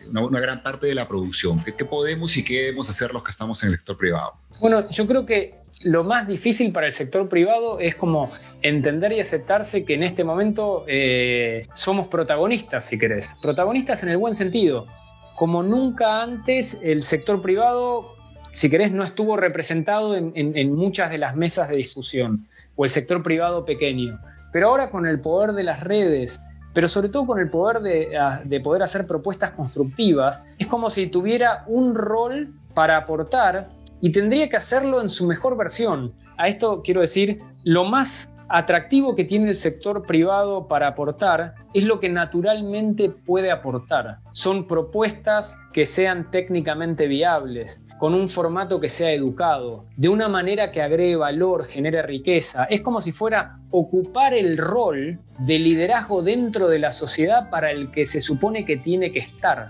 una, 0.09 0.39
gran 0.39 0.61
parte 0.61 0.87
de 0.87 0.95
la 0.95 1.07
producción. 1.07 1.63
¿Qué, 1.63 1.85
podemos 1.85 2.37
y 2.37 2.43
qué 2.43 2.63
debemos 2.63 2.89
hacer 2.89 3.13
los 3.13 3.23
que 3.23 3.31
estamos 3.31 3.63
en 3.63 3.69
el 3.69 3.75
sector 3.75 3.97
privado? 3.97 4.33
Bueno, 4.59 4.89
yo 4.89 5.07
creo 5.07 5.25
que 5.25 5.55
lo 5.85 6.03
más 6.03 6.27
difícil 6.27 6.71
para 6.71 6.87
el 6.87 6.93
sector 6.93 7.27
privado 7.27 7.79
es 7.79 7.95
como 7.95 8.31
entender 8.61 9.11
y 9.13 9.19
aceptarse 9.19 9.83
que 9.83 9.95
en 9.95 10.03
este 10.03 10.23
momento 10.23 10.85
eh, 10.87 11.67
somos 11.73 12.07
protagonistas, 12.07 12.85
si 12.85 12.99
querés. 12.99 13.35
Protagonistas 13.41 14.03
en 14.03 14.09
el 14.09 14.17
buen 14.17 14.35
sentido. 14.35 14.87
Como 15.35 15.63
nunca 15.63 16.21
antes, 16.21 16.77
el 16.83 17.03
sector 17.03 17.41
privado 17.41 18.13
si 18.53 18.69
querés, 18.69 18.91
no 18.91 19.03
estuvo 19.03 19.35
representado 19.35 20.15
en, 20.15 20.75
muchas 20.75 21.09
de 21.09 21.17
las 21.17 21.35
mesas 21.35 21.69
de 21.69 21.77
discusión, 21.77 22.47
o 22.75 22.85
el 22.85 22.91
sector 22.91 23.23
privado 23.23 23.65
pequeño. 23.65 24.19
Pero 24.51 24.69
ahora 24.69 24.89
con 24.89 25.05
el 25.05 25.19
poder 25.19 25.53
de 25.53 25.63
las 25.63 25.81
redes, 25.81 26.43
pero 26.73 26.87
sobre 26.87 27.09
todo 27.09 27.25
con 27.25 27.39
el 27.39 27.49
poder 27.49 27.81
de, 27.81 28.17
ah, 28.17 28.41
de 28.43 28.59
poder 28.59 28.83
hacer 28.83 29.05
propuestas 29.07 29.51
constructivas, 29.51 30.45
es 30.57 30.67
como 30.67 30.89
si 30.89 31.07
tuviera 31.07 31.63
un 31.67 31.95
rol 31.95 32.53
para 32.73 32.97
aportar 32.97 33.69
y 34.01 34.11
tendría 34.11 34.49
que 34.49 34.57
hacerlo 34.57 35.01
en 35.01 35.09
su 35.09 35.27
mejor 35.27 35.55
versión. 35.55 36.13
A 36.37 36.47
esto 36.47 36.81
quiero 36.83 37.01
decir, 37.01 37.39
lo 37.63 37.85
más 37.85 38.32
atractivo 38.49 39.15
que 39.15 39.23
tiene 39.23 39.49
el 39.49 39.55
sector 39.55 40.05
privado 40.05 40.67
para 40.67 40.89
aportar 40.89 41.55
es 41.73 41.85
lo 41.85 41.99
que 41.99 42.09
naturalmente 42.09 43.09
puede 43.09 43.51
aportar. 43.51 44.17
Son 44.31 44.67
propuestas 44.67 45.57
que 45.71 45.85
sean 45.85 46.29
técnicamente 46.31 47.07
viables, 47.07 47.87
con 47.97 48.13
un 48.13 48.29
formato 48.29 48.79
que 48.79 48.89
sea 48.89 49.11
educado, 49.11 49.85
de 49.97 50.09
una 50.09 50.27
manera 50.27 50.71
que 50.71 50.81
agregue 50.81 51.15
valor, 51.15 51.65
genere 51.65 52.01
riqueza. 52.03 52.65
Es 52.65 52.81
como 52.81 53.01
si 53.01 53.11
fuera 53.11 53.59
ocupar 53.71 54.33
el 54.33 54.57
rol 54.57 55.19
de 55.39 55.59
liderazgo 55.59 56.21
dentro 56.21 56.67
de 56.67 56.79
la 56.79 56.91
sociedad 56.91 57.49
para 57.49 57.71
el 57.71 57.91
que 57.91 58.05
se 58.05 58.21
supone 58.21 58.65
que 58.65 58.77
tiene 58.77 59.11
que 59.11 59.19
estar. 59.19 59.69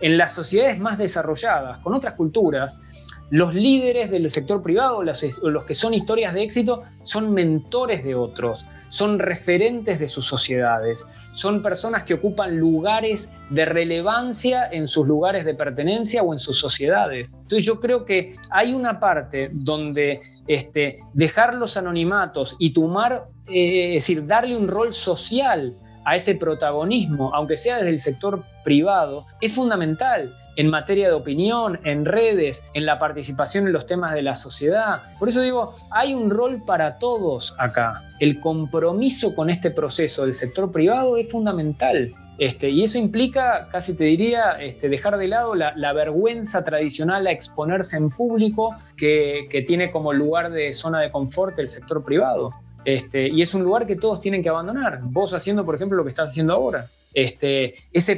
En 0.00 0.16
las 0.18 0.32
sociedades 0.32 0.78
más 0.78 0.98
desarrolladas, 0.98 1.78
con 1.78 1.94
otras 1.94 2.14
culturas, 2.14 2.80
los 3.30 3.54
líderes 3.54 4.10
del 4.10 4.28
sector 4.30 4.62
privado, 4.62 5.02
los, 5.02 5.20
que 5.66 5.74
son 5.74 5.94
historias 5.94 6.32
de 6.34 6.42
éxito, 6.42 6.82
son 7.02 7.34
mentores 7.34 8.02
de 8.04 8.14
otros, 8.14 8.66
son 8.88 9.18
referentes 9.18 9.98
de 10.00 10.08
sus 10.08 10.26
sociedades, 10.26 11.06
son 11.32 11.62
personas 11.62 12.04
que 12.04 12.14
ocupan 12.14 12.58
lugares 12.58 13.32
de 13.50 13.64
relevancia 13.64 14.68
en 14.70 14.88
sus 14.88 15.06
lugares 15.06 15.44
de 15.44 15.54
pertenencia 15.54 16.22
o 16.22 16.32
en 16.32 16.38
sus 16.38 16.58
sociedades. 16.58 17.34
Entonces 17.34 17.64
yo 17.64 17.80
creo 17.80 18.04
que 18.04 18.34
hay 18.50 18.72
una 18.72 18.98
parte 18.98 19.50
donde 19.52 20.20
este, 20.46 20.98
dejar 21.12 21.54
los 21.54 21.76
anonimatos 21.76 22.56
y 22.58 22.72
tomar, 22.72 23.26
eh, 23.48 23.88
es 23.88 24.04
decir, 24.04 24.26
darle 24.26 24.56
un 24.56 24.68
rol 24.68 24.94
social 24.94 25.76
a 26.06 26.16
ese 26.16 26.34
protagonismo, 26.34 27.34
aunque 27.34 27.58
sea 27.58 27.76
desde 27.76 27.90
el 27.90 27.98
sector 27.98 28.42
privado, 28.64 29.26
es 29.42 29.52
fundamental 29.52 30.34
en 30.58 30.68
materia 30.68 31.06
de 31.06 31.14
opinión, 31.14 31.78
en 31.84 32.04
redes, 32.04 32.64
en 32.74 32.84
la 32.84 32.98
participación 32.98 33.68
en 33.68 33.72
los 33.72 33.86
temas 33.86 34.12
de 34.12 34.22
la 34.22 34.34
sociedad. 34.34 35.02
Por 35.20 35.28
eso 35.28 35.40
digo, 35.40 35.72
hay 35.90 36.14
un 36.14 36.30
rol 36.30 36.62
para 36.66 36.98
todos 36.98 37.54
acá. 37.58 38.02
El 38.18 38.40
compromiso 38.40 39.36
con 39.36 39.50
este 39.50 39.70
proceso 39.70 40.24
del 40.24 40.34
sector 40.34 40.72
privado 40.72 41.16
es 41.16 41.30
fundamental. 41.30 42.10
Este, 42.38 42.70
y 42.70 42.82
eso 42.82 42.98
implica, 42.98 43.68
casi 43.70 43.96
te 43.96 44.04
diría, 44.04 44.52
este, 44.60 44.88
dejar 44.88 45.16
de 45.16 45.28
lado 45.28 45.54
la, 45.54 45.92
vergüenza 45.92 46.64
tradicional 46.64 47.28
a 47.28 47.30
exponerse 47.30 47.96
en 47.96 48.10
público 48.10 48.74
que, 48.96 49.64
tiene 49.64 49.92
como 49.92 50.12
lugar 50.12 50.50
de 50.50 50.72
zona 50.72 51.00
de 51.00 51.10
confort 51.10 51.56
el 51.60 51.68
sector 51.68 52.02
privado. 52.04 52.52
Este, 52.84 53.28
y 53.28 53.42
es 53.42 53.54
un 53.54 53.62
lugar 53.62 53.86
que 53.86 53.94
todos 53.94 54.18
tienen 54.18 54.42
que 54.42 54.48
abandonar. 54.48 55.00
Vos 55.02 55.34
haciendo, 55.34 55.64
por 55.64 55.76
ejemplo, 55.76 55.98
lo 55.98 56.02
que 56.02 56.10
estás 56.10 56.30
haciendo 56.30 56.54
ahora. 56.54 56.90
Este, 57.18 57.74
ese 57.92 58.16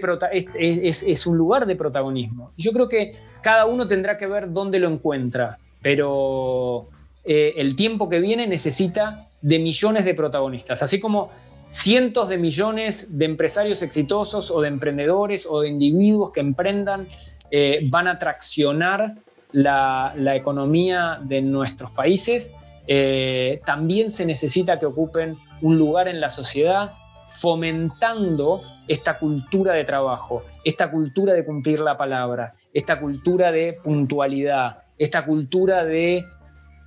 es, 0.54 1.26
un 1.26 1.38
lugar 1.38 1.64
de 1.64 1.74
protagonismo. 1.74 2.52
Yo 2.58 2.70
creo 2.72 2.86
que 2.86 3.14
cada 3.42 3.64
uno 3.64 3.88
tendrá 3.88 4.18
que 4.18 4.26
ver 4.26 4.52
dónde 4.52 4.78
lo 4.78 4.90
encuentra, 4.90 5.56
pero 5.80 6.86
eh, 7.24 7.54
el 7.56 7.76
tiempo 7.76 8.10
que 8.10 8.20
viene 8.20 8.46
necesita 8.46 9.26
de 9.40 9.58
millones 9.58 10.04
de 10.04 10.12
protagonistas, 10.12 10.82
así 10.82 11.00
como 11.00 11.30
cientos 11.70 12.28
de 12.28 12.36
millones 12.36 13.16
de 13.16 13.24
empresarios 13.24 13.82
exitosos 13.82 14.50
o 14.50 14.60
de 14.60 14.68
emprendedores 14.68 15.46
o 15.48 15.62
de 15.62 15.68
individuos 15.68 16.32
que 16.32 16.40
emprendan 16.40 17.08
eh, 17.50 17.78
van 17.88 18.06
a 18.06 18.18
traccionar 18.18 19.14
la, 19.52 20.12
economía 20.36 21.20
de 21.24 21.40
nuestros 21.40 21.90
países. 21.92 22.54
Eh, 22.86 23.62
también 23.64 24.10
se 24.10 24.26
necesita 24.26 24.78
que 24.78 24.84
ocupen 24.84 25.38
un 25.62 25.78
lugar 25.78 26.06
en 26.06 26.20
la 26.20 26.28
sociedad 26.28 26.99
fomentando 27.30 28.62
esta 28.88 29.18
cultura 29.18 29.74
de 29.74 29.84
trabajo, 29.84 30.42
esta 30.64 30.90
cultura 30.90 31.32
de 31.32 31.44
cumplir 31.44 31.80
la 31.80 31.96
palabra, 31.96 32.54
esta 32.74 32.98
cultura 32.98 33.52
de 33.52 33.78
puntualidad, 33.82 34.78
esta 34.98 35.24
cultura 35.24 35.84
de 35.84 36.24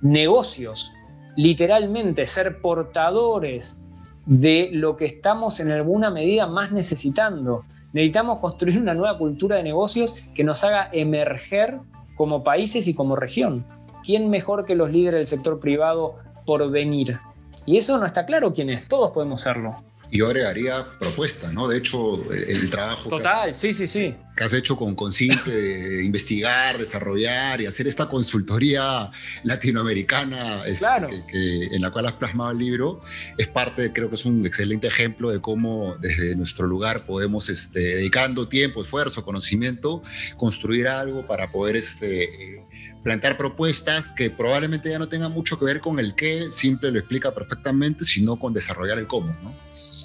negocios, 0.02 0.92
literalmente 1.36 2.26
ser 2.26 2.60
portadores 2.60 3.80
de 4.26 4.68
lo 4.72 4.96
que 4.96 5.06
estamos 5.06 5.60
en 5.60 5.72
alguna 5.72 6.10
medida 6.10 6.46
más 6.46 6.72
necesitando. 6.72 7.64
Necesitamos 7.92 8.40
construir 8.40 8.78
una 8.78 8.94
nueva 8.94 9.16
cultura 9.16 9.56
de 9.56 9.62
negocios 9.62 10.22
que 10.34 10.44
nos 10.44 10.62
haga 10.62 10.90
emerger 10.92 11.78
como 12.16 12.44
países 12.44 12.86
y 12.86 12.94
como 12.94 13.16
región. 13.16 13.64
¿Quién 14.04 14.28
mejor 14.28 14.66
que 14.66 14.74
los 14.74 14.90
líderes 14.90 15.20
del 15.20 15.26
sector 15.26 15.58
privado 15.58 16.16
por 16.44 16.70
venir? 16.70 17.18
Y 17.64 17.78
eso 17.78 17.96
no 17.96 18.04
está 18.04 18.26
claro 18.26 18.52
quién 18.52 18.68
es, 18.68 18.86
todos 18.88 19.10
podemos 19.12 19.40
serlo 19.40 19.76
yo 20.10 20.26
agregaría 20.26 20.86
propuesta, 20.98 21.52
¿no? 21.52 21.68
De 21.68 21.78
hecho, 21.78 22.32
el, 22.32 22.70
trabajo 22.70 23.10
Total, 23.10 23.46
que, 23.46 23.50
has, 23.50 23.60
sí, 23.60 23.74
sí, 23.74 23.88
sí. 23.88 24.14
que 24.36 24.44
has 24.44 24.52
hecho 24.52 24.76
con 24.76 24.94
Consciente 24.94 25.50
de 25.50 26.04
investigar, 26.04 26.78
desarrollar 26.78 27.60
y 27.60 27.66
hacer 27.66 27.86
esta 27.86 28.06
consultoría 28.06 29.10
latinoamericana 29.42 30.64
este, 30.66 31.24
que, 31.28 31.66
en 31.74 31.82
la 31.82 31.90
cual 31.90 32.06
has 32.06 32.14
plasmado 32.14 32.52
el 32.52 32.58
libro, 32.58 33.02
es 33.38 33.48
parte, 33.48 33.92
creo 33.92 34.08
que 34.08 34.14
es 34.14 34.24
un 34.24 34.46
excelente 34.46 34.86
ejemplo 34.86 35.30
de 35.30 35.40
cómo 35.40 35.96
desde 36.00 36.36
nuestro 36.36 36.66
lugar 36.66 37.04
podemos, 37.04 37.48
este, 37.48 37.80
dedicando 37.80 38.48
tiempo, 38.48 38.82
esfuerzo, 38.82 39.24
conocimiento, 39.24 40.02
construir 40.36 40.88
algo 40.88 41.26
para 41.26 41.50
poder 41.50 41.76
este, 41.76 42.64
plantear 43.02 43.36
propuestas 43.36 44.12
que 44.12 44.30
probablemente 44.30 44.90
ya 44.90 44.98
no 44.98 45.08
tengan 45.08 45.32
mucho 45.32 45.58
que 45.58 45.64
ver 45.64 45.80
con 45.80 45.98
el 45.98 46.14
qué, 46.14 46.50
simple 46.50 46.90
lo 46.90 46.98
explica 46.98 47.34
perfectamente, 47.34 48.04
sino 48.04 48.36
con 48.36 48.52
desarrollar 48.54 48.98
el 48.98 49.06
cómo, 49.06 49.36
¿no? 49.42 49.54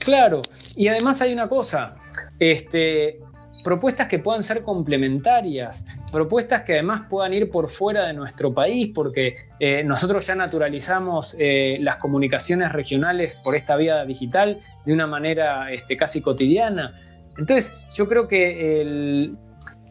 Claro, 0.09 0.41
y 0.75 0.87
además 0.87 1.21
hay 1.21 1.33
una 1.33 1.47
cosa, 1.47 1.93
este, 2.39 3.19
propuestas 3.63 4.07
que 4.07 4.17
puedan 4.17 4.41
ser 4.41 4.63
complementarias, 4.63 5.85
propuestas 6.11 6.63
que 6.63 6.73
además 6.73 7.03
puedan 7.07 7.31
ir 7.31 7.51
por 7.51 7.69
fuera 7.69 8.07
de 8.07 8.13
nuestro 8.13 8.51
país, 8.51 8.89
porque 8.95 9.35
eh, 9.59 9.83
nosotros 9.83 10.25
ya 10.25 10.33
naturalizamos 10.33 11.37
eh, 11.37 11.77
las 11.81 11.97
comunicaciones 11.97 12.71
regionales 12.71 13.35
por 13.35 13.55
esta 13.55 13.75
vía 13.75 14.03
digital 14.03 14.59
de 14.83 14.93
una 14.93 15.05
manera 15.05 15.71
este, 15.71 15.95
casi 15.95 16.23
cotidiana. 16.23 16.95
Entonces, 17.37 17.79
yo 17.93 18.09
creo 18.09 18.27
que 18.27 19.29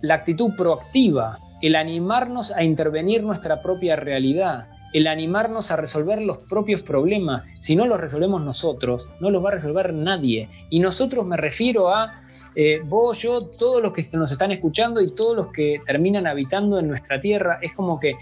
la 0.01 0.15
actitud 0.15 0.51
proactiva, 0.57 1.39
el 1.63 1.77
animarnos 1.77 2.51
a 2.51 2.65
intervenir 2.65 3.23
nuestra 3.23 3.63
propia 3.63 3.95
realidad, 3.95 4.67
el 4.93 5.07
animarnos 5.07 5.71
a 5.71 5.77
resolver 5.77 6.23
los 6.23 6.43
propios 6.45 6.83
problemas. 6.83 7.47
Si 7.59 7.77
no 7.77 7.87
los 7.87 8.01
resolvemos 8.01 8.43
nosotros, 8.43 9.11
no 9.21 9.31
los 9.31 9.45
va 9.45 9.51
a 9.51 9.53
resolver 9.53 9.93
nadie. 9.93 10.49
Y 10.71 10.81
nosotros 10.81 11.27
me 11.27 11.37
refiero 11.37 11.91
a 11.95 12.23
eh, 12.55 12.81
vos, 12.85 13.19
yo, 13.19 13.47
todos 13.47 13.83
los 13.83 13.93
que 13.93 14.07
nos 14.13 14.33
están 14.33 14.53
escuchando 14.53 15.01
y 15.01 15.15
todos 15.15 15.37
los 15.37 15.49
que 15.49 15.81
terminan 15.85 16.27
habitando 16.27 16.79
en 16.79 16.89
nuestra 16.89 17.21
tierra. 17.21 17.59
Es 17.61 17.75
como 17.75 18.01
que 18.01 18.15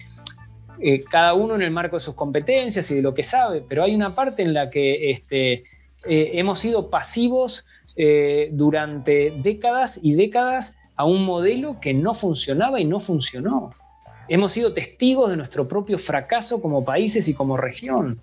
eh, 0.81 1.05
cada 1.05 1.35
uno 1.35 1.55
en 1.55 1.63
el 1.63 1.71
marco 1.71 1.97
de 1.97 2.01
sus 2.01 2.15
competencias 2.15 2.91
y 2.91 2.97
de 2.97 3.03
lo 3.03 3.15
que 3.15 3.23
sabe, 3.23 3.65
pero 3.67 3.85
hay 3.85 3.95
una 3.95 4.15
parte 4.15 4.43
en 4.43 4.53
la 4.53 4.69
que 4.69 5.11
este, 5.11 5.53
eh, 5.53 5.63
hemos 6.33 6.59
sido 6.59 6.91
pasivos 6.91 7.65
durante 8.51 9.33
décadas 9.43 9.99
y 10.03 10.17
décadas 10.17 10.77
a 10.97 11.07
un 11.07 11.25
modelo 11.25 11.81
que 11.81 11.95
no 11.95 12.13
funcionaba 12.13 12.79
y 12.79 12.85
no 12.85 13.01
funcionó. 13.01 13.71
Hemos 14.29 14.53
sido 14.53 14.73
testigos 14.73 15.31
de 15.31 15.37
nuestro 15.37 15.69
propio 15.69 15.99
fracaso 15.99 16.61
como 16.61 16.85
países 16.85 17.29
y 17.29 17.35
como 17.35 17.57
región. 17.57 18.21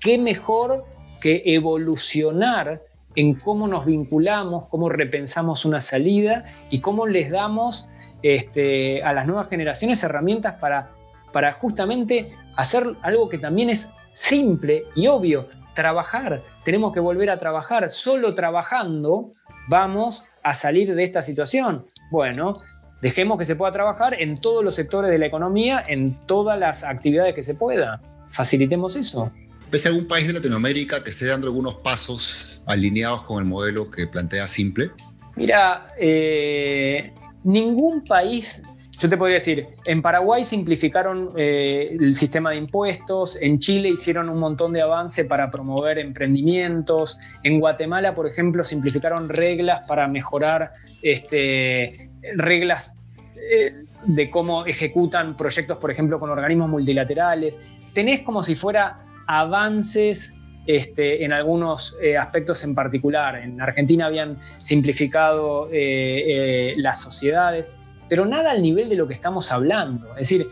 ¿Qué 0.00 0.18
mejor 0.18 0.84
que 1.20 1.42
evolucionar 1.44 2.82
en 3.14 3.34
cómo 3.34 3.66
nos 3.66 3.86
vinculamos, 3.86 4.66
cómo 4.66 4.88
repensamos 4.88 5.64
una 5.64 5.80
salida 5.80 6.44
y 6.70 6.80
cómo 6.80 7.06
les 7.06 7.30
damos 7.30 7.88
este, 8.22 9.02
a 9.02 9.12
las 9.12 9.26
nuevas 9.26 9.48
generaciones 9.48 10.02
herramientas 10.04 10.54
para, 10.60 10.90
para 11.32 11.52
justamente 11.54 12.32
hacer 12.56 12.86
algo 13.02 13.28
que 13.28 13.38
también 13.38 13.70
es 13.70 13.92
simple 14.12 14.84
y 14.94 15.06
obvio, 15.06 15.48
trabajar. 15.74 16.42
Tenemos 16.64 16.92
que 16.92 17.00
volver 17.00 17.30
a 17.30 17.38
trabajar. 17.38 17.90
Solo 17.90 18.34
trabajando 18.34 19.32
vamos 19.68 20.24
a 20.42 20.54
salir 20.54 20.94
de 20.94 21.04
esta 21.04 21.22
situación. 21.22 21.86
Bueno, 22.10 22.58
Dejemos 23.06 23.38
que 23.38 23.44
se 23.44 23.54
pueda 23.54 23.70
trabajar 23.70 24.20
en 24.20 24.40
todos 24.40 24.64
los 24.64 24.74
sectores 24.74 25.12
de 25.12 25.18
la 25.18 25.26
economía, 25.26 25.80
en 25.86 26.12
todas 26.26 26.58
las 26.58 26.82
actividades 26.82 27.36
que 27.36 27.42
se 27.44 27.54
pueda. 27.54 28.00
Facilitemos 28.30 28.96
eso. 28.96 29.30
¿Ves 29.70 29.86
algún 29.86 30.08
país 30.08 30.26
de 30.26 30.32
Latinoamérica 30.32 31.04
que 31.04 31.10
esté 31.10 31.26
dando 31.26 31.46
algunos 31.46 31.76
pasos 31.76 32.62
alineados 32.66 33.22
con 33.22 33.38
el 33.38 33.44
modelo 33.44 33.88
que 33.92 34.08
plantea 34.08 34.48
Simple? 34.48 34.90
Mira, 35.36 35.86
eh, 36.00 37.12
ningún 37.44 38.02
país, 38.02 38.64
yo 38.98 39.08
te 39.08 39.16
podría 39.16 39.34
decir, 39.34 39.68
en 39.84 40.02
Paraguay 40.02 40.44
simplificaron 40.44 41.30
eh, 41.36 41.96
el 42.00 42.16
sistema 42.16 42.50
de 42.50 42.56
impuestos, 42.56 43.40
en 43.40 43.60
Chile 43.60 43.88
hicieron 43.90 44.28
un 44.30 44.40
montón 44.40 44.72
de 44.72 44.82
avance 44.82 45.26
para 45.26 45.48
promover 45.52 46.00
emprendimientos, 46.00 47.20
en 47.44 47.60
Guatemala, 47.60 48.16
por 48.16 48.26
ejemplo, 48.26 48.64
simplificaron 48.64 49.28
reglas 49.28 49.86
para 49.86 50.08
mejorar 50.08 50.72
este, 51.02 52.10
reglas 52.34 52.95
de 54.06 54.30
cómo 54.30 54.66
ejecutan 54.66 55.36
proyectos, 55.36 55.78
por 55.78 55.90
ejemplo, 55.90 56.18
con 56.18 56.30
organismos 56.30 56.68
multilaterales. 56.68 57.60
Tenés 57.92 58.20
como 58.20 58.42
si 58.42 58.54
fuera 58.54 59.04
avances 59.26 60.34
este, 60.66 61.24
en 61.24 61.32
algunos 61.32 61.96
eh, 62.02 62.16
aspectos 62.16 62.64
en 62.64 62.74
particular. 62.74 63.36
En 63.36 63.60
Argentina 63.60 64.06
habían 64.06 64.38
simplificado 64.58 65.68
eh, 65.72 66.74
las 66.78 67.00
sociedades, 67.00 67.70
pero 68.08 68.24
nada 68.26 68.50
al 68.50 68.62
nivel 68.62 68.88
de 68.88 68.96
lo 68.96 69.06
que 69.06 69.14
estamos 69.14 69.52
hablando. 69.52 70.10
Es 70.16 70.28
decir, 70.28 70.48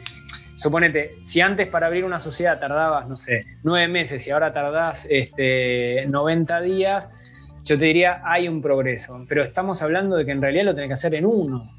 suponete, 0.57 1.11
si 1.23 1.41
antes 1.41 1.66
para 1.69 1.89
abrir 1.89 2.05
una 2.05 2.21
sociedad 2.21 2.59
tardabas, 2.59 3.09
no 3.09 3.16
sé, 3.16 3.45
nueve 3.62 3.89
meses 3.89 4.27
y 4.27 4.31
ahora 4.31 4.53
tardás 4.53 5.07
este, 5.11 6.05
90 6.07 6.61
días, 6.61 7.16
yo 7.65 7.79
te 7.79 7.87
diría, 7.87 8.21
hay 8.25 8.47
un 8.47 8.61
progreso, 8.61 9.25
pero 9.29 9.43
estamos 9.43 9.83
hablando 9.83 10.16
de 10.16 10.25
que 10.25 10.33
en 10.33 10.43
realidad 10.43 10.65
lo 10.65 10.75
tenés 10.75 10.89
que 10.89 10.95
hacer 10.95 11.15
en 11.15 11.25
uno. 11.25 11.73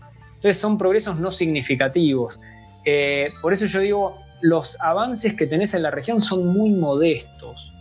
Entonces 0.45 0.61
son 0.61 0.77
progresos 0.77 1.19
no 1.19 1.31
significativos. 1.31 2.39
Eh, 2.85 3.31
por 3.41 3.51
eso 3.51 3.65
yo 3.65 3.79
digo, 3.79 4.19
los 4.41 4.79
avances 4.79 5.33
que 5.33 5.47
tenés 5.47 5.73
en 5.73 5.81
la 5.81 5.89
región 5.89 6.21
son 6.21 6.45
muy 6.45 6.69
modestos. 6.69 7.73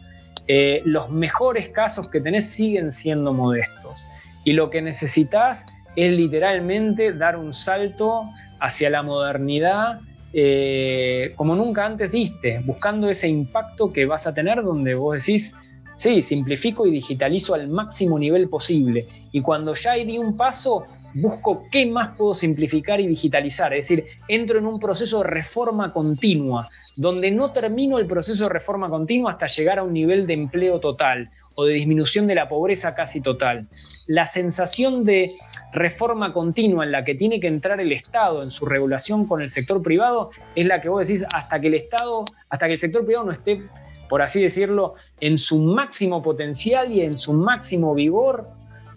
Eh, 0.49 0.81
los 0.87 1.11
mejores 1.11 1.69
casos 1.69 2.09
que 2.09 2.23
tenés 2.23 2.49
siguen 2.49 2.91
siendo 2.91 3.35
modestos. 3.35 4.07
Y 4.45 4.55
lo 4.55 4.71
que 4.71 4.81
necesitas 4.81 5.67
es 5.95 6.11
literalmente 6.11 7.13
dar 7.13 7.37
un 7.37 7.53
salto 7.53 8.31
hacia 8.61 8.89
la 8.89 9.03
modernidad 9.03 10.01
eh, 10.33 11.35
como 11.37 11.55
nunca 11.55 11.85
antes 11.85 12.13
diste, 12.13 12.61
buscando 12.65 13.11
ese 13.11 13.29
impacto 13.29 13.91
que 13.91 14.07
vas 14.07 14.27
a 14.27 14.33
tener 14.33 14.63
donde 14.63 14.95
vos 14.95 15.19
decís, 15.19 15.55
sí, 15.97 16.23
simplifico 16.23 16.87
y 16.87 16.93
digitalizo 16.93 17.55
al 17.55 17.69
máximo 17.69 18.19
nivel 18.19 18.49
posible. 18.49 19.07
Y 19.33 19.43
cuando 19.43 19.75
ya 19.75 19.93
di 19.93 20.17
un 20.17 20.35
paso, 20.35 20.87
busco 21.15 21.67
qué 21.71 21.87
más 21.87 22.17
puedo 22.17 22.35
simplificar 22.35 23.01
y 23.01 23.07
digitalizar. 23.07 23.73
Es 23.73 23.89
decir, 23.89 24.05
entro 24.29 24.59
en 24.59 24.67
un 24.67 24.79
proceso 24.79 25.23
de 25.23 25.31
reforma 25.31 25.93
continua, 25.93 26.69
donde 26.97 27.31
no 27.31 27.53
termino 27.53 27.99
el 27.99 28.07
proceso 28.07 28.45
de 28.45 28.51
reforma 28.51 28.89
continua 28.89 29.33
hasta 29.33 29.47
llegar 29.47 29.79
a 29.79 29.83
un 29.83 29.93
nivel 29.93 30.27
de 30.27 30.35
empleo 30.35 30.81
total 30.81 31.31
o 31.57 31.65
de 31.65 31.75
disminución 31.75 32.27
de 32.27 32.35
la 32.35 32.49
pobreza 32.49 32.95
casi 32.95 33.21
total. 33.21 33.69
La 34.07 34.27
sensación 34.27 35.05
de 35.05 35.33
reforma 35.73 36.33
continua 36.33 36.85
en 36.85 36.93
la 36.93 37.05
que 37.05 37.15
tiene 37.15 37.41
que 37.41 37.47
entrar 37.47 37.81
el 37.81 37.93
Estado 37.93 38.43
en 38.43 38.51
su 38.51 38.67
regulación 38.67 39.27
con 39.27 39.41
el 39.41 39.51
sector 39.51 39.83
privado 39.83 40.31
es 40.55 40.67
la 40.67 40.81
que 40.81 40.89
vos 40.89 41.07
decís 41.07 41.25
hasta 41.33 41.61
que 41.61 41.69
el 41.69 41.75
Estado, 41.75 42.25
hasta 42.49 42.67
que 42.67 42.75
el 42.75 42.81
sector 42.81 43.05
privado 43.05 43.27
no 43.27 43.33
esté, 43.33 43.63
por 44.09 44.23
así 44.23 44.43
decirlo, 44.43 44.95
en 45.21 45.39
su 45.39 45.61
máximo 45.61 46.23
potencial 46.23 46.91
y 46.91 47.03
en 47.03 47.17
su 47.17 47.33
máximo 47.33 47.95
vigor, 47.95 48.49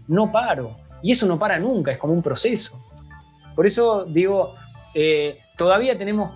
no 0.08 0.32
paro. 0.32 0.87
Y 1.02 1.12
eso 1.12 1.26
no 1.26 1.38
para 1.38 1.60
nunca, 1.60 1.92
es 1.92 1.98
como 1.98 2.14
un 2.14 2.22
proceso. 2.22 2.82
Por 3.56 3.66
eso 3.66 4.06
digo, 4.06 4.54
eh, 4.94 5.40
todavía 5.58 5.98
tenemos 5.98 6.32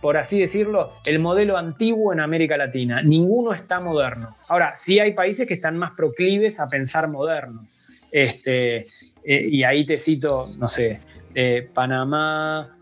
por 0.00 0.16
así 0.16 0.38
decirlo, 0.38 0.92
el 1.06 1.18
modelo 1.18 1.56
antiguo 1.56 2.12
en 2.12 2.20
América 2.20 2.56
Latina. 2.56 3.02
Ninguno 3.02 3.52
está 3.52 3.80
moderno. 3.80 4.36
Ahora, 4.48 4.76
sí 4.76 5.00
hay 5.00 5.12
países 5.12 5.44
que 5.48 5.54
están 5.54 5.76
más 5.76 5.90
proclives 5.96 6.60
a 6.60 6.68
pensar 6.68 7.08
moderno. 7.08 7.66
Este, 8.12 8.86
eh, 9.24 9.48
y 9.50 9.64
ahí 9.64 9.84
te 9.84 9.98
cito, 9.98 10.46
no 10.60 10.68
sé, 10.68 11.00
eh, 11.34 11.68
Panamá, 11.74 12.76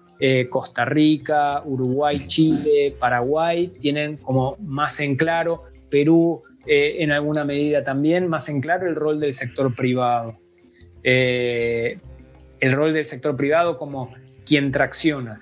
Costa 0.50 0.84
Rica, 0.84 1.62
Uruguay, 1.64 2.26
Chile, 2.26 2.94
Paraguay, 2.98 3.68
tienen 3.80 4.18
como 4.18 4.56
más 4.60 5.00
en 5.00 5.16
claro, 5.16 5.64
Perú 5.90 6.42
en 6.66 7.12
alguna 7.12 7.44
medida 7.44 7.82
también, 7.82 8.28
más 8.28 8.50
en 8.50 8.60
claro 8.60 8.86
el 8.88 8.94
rol 8.94 9.20
del 9.20 9.34
sector 9.34 9.74
privado. 9.74 10.36
El 11.08 12.72
rol 12.72 12.92
del 12.92 13.06
sector 13.06 13.36
privado 13.36 13.78
como 13.78 14.10
quien 14.44 14.72
tracciona 14.72 15.40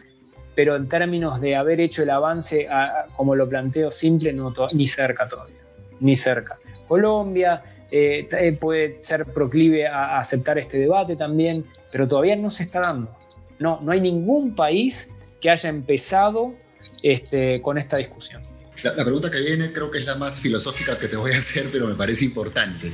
pero 0.55 0.77
en 0.77 0.89
términos 0.89 1.41
de 1.41 1.57
haber 1.57 1.81
hecho 1.81 2.03
el 2.03 2.11
avance, 2.11 2.69
como 3.17 3.35
lo 3.35 3.49
planteo 3.49 3.91
simple, 3.91 4.33
no 4.33 4.53
ni 4.73 4.87
cerca 4.87 5.29
todavía, 5.29 5.59
ni 6.01 6.17
cerca. 6.17 6.59
Colombia 6.87 7.63
eh, 7.91 8.29
eh, 8.31 8.57
puede 8.59 9.01
ser 9.01 9.27
proclive 9.27 9.87
a, 9.87 10.19
aceptar 10.19 10.59
este 10.59 10.79
debate 10.79 11.17
también, 11.17 11.65
pero 11.91 12.07
todavía 12.07 12.37
no 12.37 12.51
se 12.51 12.65
está 12.65 12.81
dando. 12.81 13.17
No, 13.59 13.81
no 13.81 13.93
hay 13.93 14.01
ningún 14.01 14.55
país 14.55 15.13
que 15.41 15.51
haya 15.51 15.69
empezado 15.69 16.55
este, 17.03 17.61
con 17.61 17.79
esta 17.79 17.97
discusión. 17.97 18.43
La, 18.83 19.05
pregunta 19.05 19.31
que 19.31 19.41
viene 19.41 19.73
creo 19.73 19.91
que 19.91 19.99
es 19.99 20.05
la 20.05 20.17
más 20.17 20.39
filosófica 20.41 20.99
que 20.99 21.09
te 21.09 21.17
voy 21.17 21.33
a 21.33 21.39
hacer, 21.39 21.67
pero 21.73 21.87
me 21.87 21.95
parece 21.95 22.25
importante. 22.25 22.93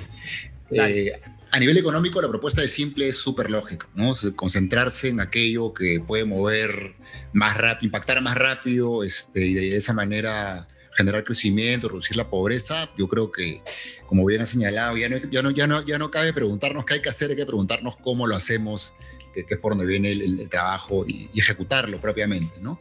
Eh, 0.70 1.12
a 1.52 1.58
nivel 1.58 1.76
económico, 1.76 2.22
la 2.22 2.28
propuesta 2.28 2.62
de 2.62 2.68
Simple 2.68 3.08
es 3.08 3.16
súper 3.16 3.50
lógica, 3.50 3.88
¿no? 3.94 4.12
Concentrarse 4.36 5.08
en 5.08 5.20
aquello 5.20 5.74
que 5.74 6.00
puede 6.00 6.24
mover 6.24 6.94
más 7.32 7.56
rápido, 7.56 7.86
impactar 7.86 8.22
más 8.22 8.36
rápido 8.36 9.02
este, 9.02 9.44
y 9.46 9.54
de 9.54 9.76
esa 9.76 9.92
manera 9.92 10.66
generar 10.96 11.24
crecimiento, 11.24 11.88
reducir 11.88 12.16
la 12.16 12.28
pobreza. 12.28 12.90
Yo 12.96 13.08
creo 13.08 13.32
que, 13.32 13.62
como 14.06 14.24
bien 14.24 14.42
ha 14.42 14.46
señalado, 14.46 14.96
ya 14.96 15.08
no, 15.08 15.16
ya 15.30 15.42
no, 15.42 15.50
ya 15.50 15.66
no, 15.66 15.84
ya 15.84 15.98
no 15.98 16.10
cabe 16.10 16.32
preguntarnos 16.32 16.84
qué 16.84 16.94
hay 16.94 17.02
que 17.02 17.08
hacer, 17.08 17.30
hay 17.30 17.36
que 17.36 17.46
preguntarnos 17.46 17.96
cómo 17.96 18.26
lo 18.26 18.36
hacemos, 18.36 18.94
que, 19.34 19.46
es 19.48 19.58
por 19.58 19.72
donde 19.72 19.86
viene 19.86 20.10
el, 20.10 20.48
trabajo 20.48 21.04
y, 21.06 21.30
ejecutarlo 21.34 21.98
propiamente, 22.00 22.60
¿no? 22.60 22.80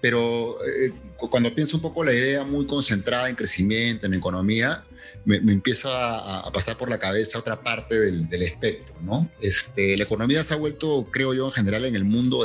Pero 0.00 0.58
eh, 0.64 0.92
cuando 1.16 1.54
pienso 1.54 1.78
un 1.78 1.82
poco 1.82 2.04
la 2.04 2.12
idea 2.12 2.44
muy 2.44 2.66
concentrada 2.66 3.28
en 3.28 3.36
crecimiento, 3.36 4.06
en 4.06 4.14
economía, 4.14 4.84
me, 5.24 5.36
empieza 5.36 6.38
a, 6.40 6.52
pasar 6.52 6.76
por 6.76 6.88
la 6.88 6.98
cabeza 6.98 7.38
otra 7.38 7.62
parte 7.62 7.98
del, 7.98 8.42
espectro, 8.42 8.94
¿no? 9.02 9.30
Este, 9.40 9.96
la 9.96 10.04
economía 10.04 10.42
se 10.42 10.54
ha 10.54 10.56
vuelto, 10.56 11.08
creo 11.10 11.34
yo, 11.34 11.46
en 11.46 11.52
general 11.52 11.84
en 11.84 11.96
el 11.96 12.04
mundo 12.04 12.44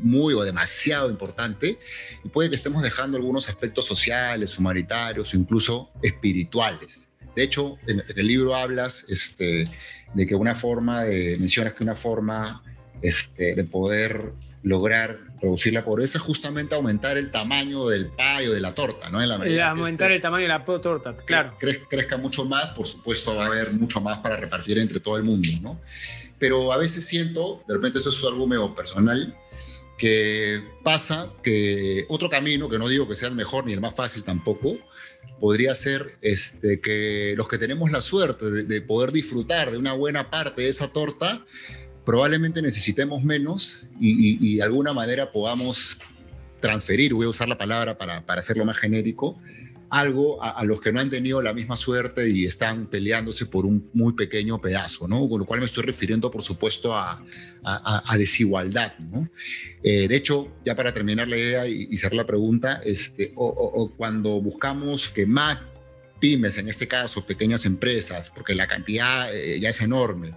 muy 0.00 0.34
o 0.34 0.42
demasiado 0.42 1.10
importante 1.10 1.78
y 2.24 2.28
puede 2.28 2.50
que 2.50 2.56
estemos 2.56 2.82
dejando 2.82 3.16
algunos 3.16 3.48
aspectos 3.48 3.86
sociales, 3.86 4.58
humanitarios, 4.58 5.34
incluso 5.34 5.90
espirituales. 6.02 7.08
De 7.34 7.42
hecho, 7.42 7.78
en, 7.86 8.02
el 8.08 8.26
libro 8.26 8.54
hablas 8.54 9.06
este, 9.08 9.64
de 10.14 10.26
que 10.26 10.34
una 10.34 10.54
forma 10.54 11.04
de, 11.04 11.36
mencionas 11.38 11.74
que 11.74 11.84
una 11.84 11.96
forma 11.96 12.62
este, 13.02 13.54
de 13.54 13.64
poder 13.64 14.32
lograr 14.62 15.27
reducir 15.40 15.72
la 15.72 15.84
pobreza 15.84 16.18
es 16.18 16.24
justamente 16.24 16.74
aumentar 16.74 17.16
el 17.16 17.30
tamaño 17.30 17.86
del 17.88 18.06
pay 18.06 18.46
o 18.46 18.52
de 18.52 18.60
la 18.60 18.74
torta, 18.74 19.10
¿no? 19.10 19.22
En 19.22 19.28
la 19.28 19.36
aumentar 19.70 20.10
este 20.10 20.16
el 20.16 20.22
tamaño 20.22 20.42
de 20.42 20.48
la 20.48 20.64
torta, 20.64 21.14
claro. 21.24 21.56
crezca 21.58 22.16
mucho 22.16 22.44
más, 22.44 22.70
por 22.70 22.86
supuesto 22.86 23.36
va 23.36 23.44
a 23.44 23.46
haber 23.46 23.72
mucho 23.72 24.00
más 24.00 24.18
para 24.18 24.36
repartir 24.36 24.78
entre 24.78 25.00
todo 25.00 25.16
el 25.16 25.24
mundo, 25.24 25.48
¿no? 25.62 25.80
Pero 26.38 26.72
a 26.72 26.76
veces 26.76 27.04
siento, 27.04 27.62
de 27.66 27.74
repente 27.74 27.98
eso 27.98 28.10
es 28.10 28.24
algo 28.24 28.46
medio 28.46 28.74
personal, 28.74 29.34
que 29.98 30.62
pasa 30.84 31.28
que 31.42 32.06
otro 32.08 32.30
camino, 32.30 32.68
que 32.68 32.78
no 32.78 32.88
digo 32.88 33.08
que 33.08 33.16
sea 33.16 33.28
el 33.28 33.34
mejor 33.34 33.66
ni 33.66 33.72
el 33.72 33.80
más 33.80 33.94
fácil 33.94 34.22
tampoco, 34.22 34.78
podría 35.40 35.74
ser 35.74 36.06
este, 36.22 36.80
que 36.80 37.34
los 37.36 37.48
que 37.48 37.58
tenemos 37.58 37.90
la 37.90 38.00
suerte 38.00 38.46
de 38.50 38.80
poder 38.80 39.10
disfrutar 39.10 39.72
de 39.72 39.78
una 39.78 39.92
buena 39.92 40.30
parte 40.30 40.62
de 40.62 40.68
esa 40.68 40.88
torta, 40.88 41.44
probablemente 42.08 42.62
necesitemos 42.62 43.22
menos 43.22 43.86
y, 44.00 44.56
de 44.56 44.62
alguna 44.62 44.94
manera 44.94 45.30
podamos 45.30 46.00
transferir, 46.58 47.12
voy 47.12 47.26
a 47.26 47.28
usar 47.28 47.50
la 47.50 47.58
palabra 47.58 47.98
para, 47.98 48.24
para 48.24 48.40
hacerlo 48.40 48.64
más 48.64 48.78
genérico, 48.78 49.38
algo 49.90 50.42
a, 50.42 50.64
los 50.64 50.80
que 50.80 50.90
no 50.90 51.00
han 51.00 51.10
tenido 51.10 51.42
la 51.42 51.52
misma 51.52 51.76
suerte 51.76 52.30
y 52.30 52.46
están 52.46 52.86
peleándose 52.86 53.44
por 53.44 53.66
un 53.66 53.90
muy 53.92 54.14
pequeño 54.14 54.58
pedazo, 54.58 55.06
¿no? 55.06 55.28
Con 55.28 55.40
lo 55.40 55.44
cual 55.44 55.60
me 55.60 55.66
estoy 55.66 55.84
refiriendo, 55.84 56.30
por 56.30 56.40
supuesto, 56.40 56.94
a, 56.94 57.22
a, 57.62 58.16
desigualdad, 58.16 58.98
¿no? 59.00 59.28
Eh, 59.82 60.08
de 60.08 60.16
hecho, 60.16 60.56
ya 60.64 60.74
para 60.74 60.94
terminar 60.94 61.28
la 61.28 61.36
idea 61.36 61.66
y, 61.66 61.94
cerrar 61.98 62.16
la 62.16 62.26
pregunta, 62.26 62.80
este, 62.86 63.32
o, 63.36 63.92
cuando 63.98 64.40
buscamos 64.40 65.10
que 65.10 65.26
más 65.26 65.58
pymes, 66.18 66.58
en 66.58 66.68
este 66.68 66.86
caso 66.86 67.24
pepeñas 67.24 67.64
empresas, 67.64 68.30
porque 68.30 68.54
la 68.54 68.66
cantidad 68.66 69.34
eh, 69.34 69.58
ya 69.60 69.68
es 69.68 69.80
enorme, 69.80 70.34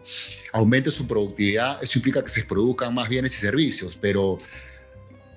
aumente 0.54 0.92
su 0.92 1.08
productividad, 1.08 1.82
eso 1.82 2.00
implica 2.00 2.24
que 2.24 2.30
se 2.30 2.44
produzcan 2.44 2.94
más 2.94 3.10
bienes 3.10 3.36
y 3.38 3.42
servicios, 3.42 3.98
pero 4.00 4.38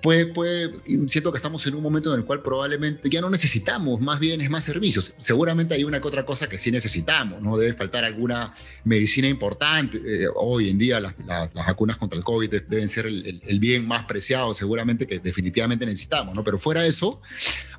puede, 0.05 0.71
siento 1.07 1.31
que 1.31 1.37
estamos 1.37 1.65
en 1.65 1.73
un 1.73 1.81
momento 1.81 2.13
en 2.13 2.19
el 2.19 2.25
cual 2.25 2.43
probablemente 2.43 3.09
ya 3.09 3.21
no 3.21 3.29
necesitamos 3.29 3.99
más 3.99 4.19
bienes, 4.19 4.51
más 4.51 4.63
servicios. 4.63 5.15
Seguramente 5.17 5.73
hay 5.73 5.83
una 5.83 5.99
que 5.99 6.07
otra 6.07 6.23
cosa 6.25 6.47
que 6.47 6.59
sí 6.59 6.71
necesitamos, 6.71 7.41
¿no? 7.41 7.57
Debe 7.57 7.73
faltar 7.73 8.03
alguna 8.03 8.53
medicina 8.83 9.27
importante. 9.27 9.97
Eh, 9.97 10.27
hoy 10.35 10.69
en 10.69 10.77
día 10.77 10.99
las, 10.99 11.53
vacunas 11.53 11.97
contra 11.97 12.19
el 12.19 12.23
COVID 12.23 12.49
deben 12.67 12.87
ser 12.87 13.07
el, 13.07 13.59
bien 13.59 13.87
más 13.87 14.05
preciado, 14.05 14.53
seguramente 14.53 15.07
que 15.07 15.17
definitivamente 15.17 15.87
necesitamos, 15.87 16.35
¿no? 16.35 16.43
Pero 16.43 16.59
fuera 16.59 16.81
de 16.81 16.89
eso, 16.89 17.19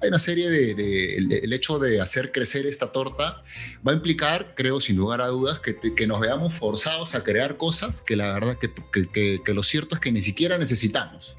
hay 0.02 0.08
una 0.08 0.18
serie 0.18 0.50
de, 0.50 1.16
el, 1.16 1.52
hecho 1.52 1.78
de 1.78 2.00
hacer 2.00 2.32
crecer 2.32 2.66
esta 2.66 2.90
torta 2.90 3.40
va 3.86 3.92
a 3.92 3.94
implicar, 3.94 4.54
creo, 4.56 4.80
sin 4.80 4.96
lugar 4.96 5.20
a 5.20 5.28
dudas, 5.28 5.60
que, 5.60 5.76
que 5.94 6.06
nos 6.08 6.18
veamos 6.18 6.54
forzados 6.54 7.14
a 7.14 7.22
crear 7.22 7.56
cosas 7.56 8.02
que 8.02 8.16
la 8.16 8.32
verdad 8.32 8.58
que, 8.58 8.72
que, 8.92 9.40
que 9.44 9.54
lo 9.54 9.62
cierto 9.62 9.94
es 9.94 10.00
que 10.00 10.10
ni 10.10 10.20
siquiera 10.20 10.58
necesitamos. 10.58 11.36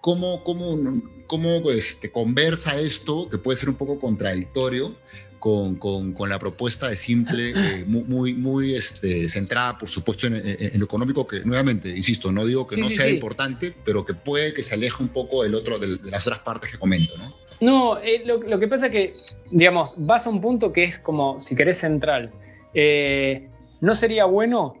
¿Cómo, 0.00 0.42
cómo, 0.44 1.02
cómo 1.26 1.70
este, 1.70 2.10
conversa 2.10 2.78
esto, 2.80 3.28
que 3.28 3.38
puede 3.38 3.56
ser 3.56 3.68
un 3.68 3.76
poco 3.76 3.98
contradictorio, 3.98 4.96
con, 5.38 5.76
con, 5.76 6.12
con, 6.12 6.28
la 6.28 6.38
propuesta 6.38 6.88
de 6.88 6.96
simple, 6.96 7.50
eh, 7.56 7.84
muy, 7.86 8.34
muy, 8.34 8.74
este, 8.74 9.28
centrada, 9.28 9.76
por 9.78 9.88
supuesto, 9.88 10.26
en, 10.26 10.78
lo 10.78 10.84
económico, 10.84 11.26
que 11.26 11.40
nuevamente, 11.40 11.88
insisto, 11.88 12.30
no 12.30 12.44
digo 12.44 12.66
que 12.66 12.76
no 12.76 12.88
sea 12.88 13.08
importante, 13.08 13.74
pero 13.84 14.04
que 14.04 14.14
puede 14.14 14.54
que 14.54 14.62
se 14.62 14.74
aleje 14.74 15.02
un 15.02 15.08
poco 15.08 15.42
del 15.42 15.54
otro, 15.54 15.78
de, 15.78 15.98
las 16.04 16.26
otras 16.26 16.40
partes 16.40 16.70
que 16.70 16.78
comento, 16.78 17.16
¿no? 17.16 17.34
No, 17.60 17.98
eh, 17.98 18.22
lo, 18.24 18.42
lo, 18.42 18.58
que 18.58 18.68
pasa 18.68 18.86
es 18.86 18.92
que, 18.92 19.14
digamos, 19.50 19.94
vas 19.98 20.26
a 20.26 20.30
un 20.30 20.40
punto 20.40 20.72
que 20.72 20.84
es 20.84 20.98
como, 20.98 21.40
si 21.40 21.54
querés, 21.56 21.78
central. 21.78 22.32
Eh, 22.72 23.48
¿No 23.80 23.94
sería 23.94 24.24
bueno 24.24 24.76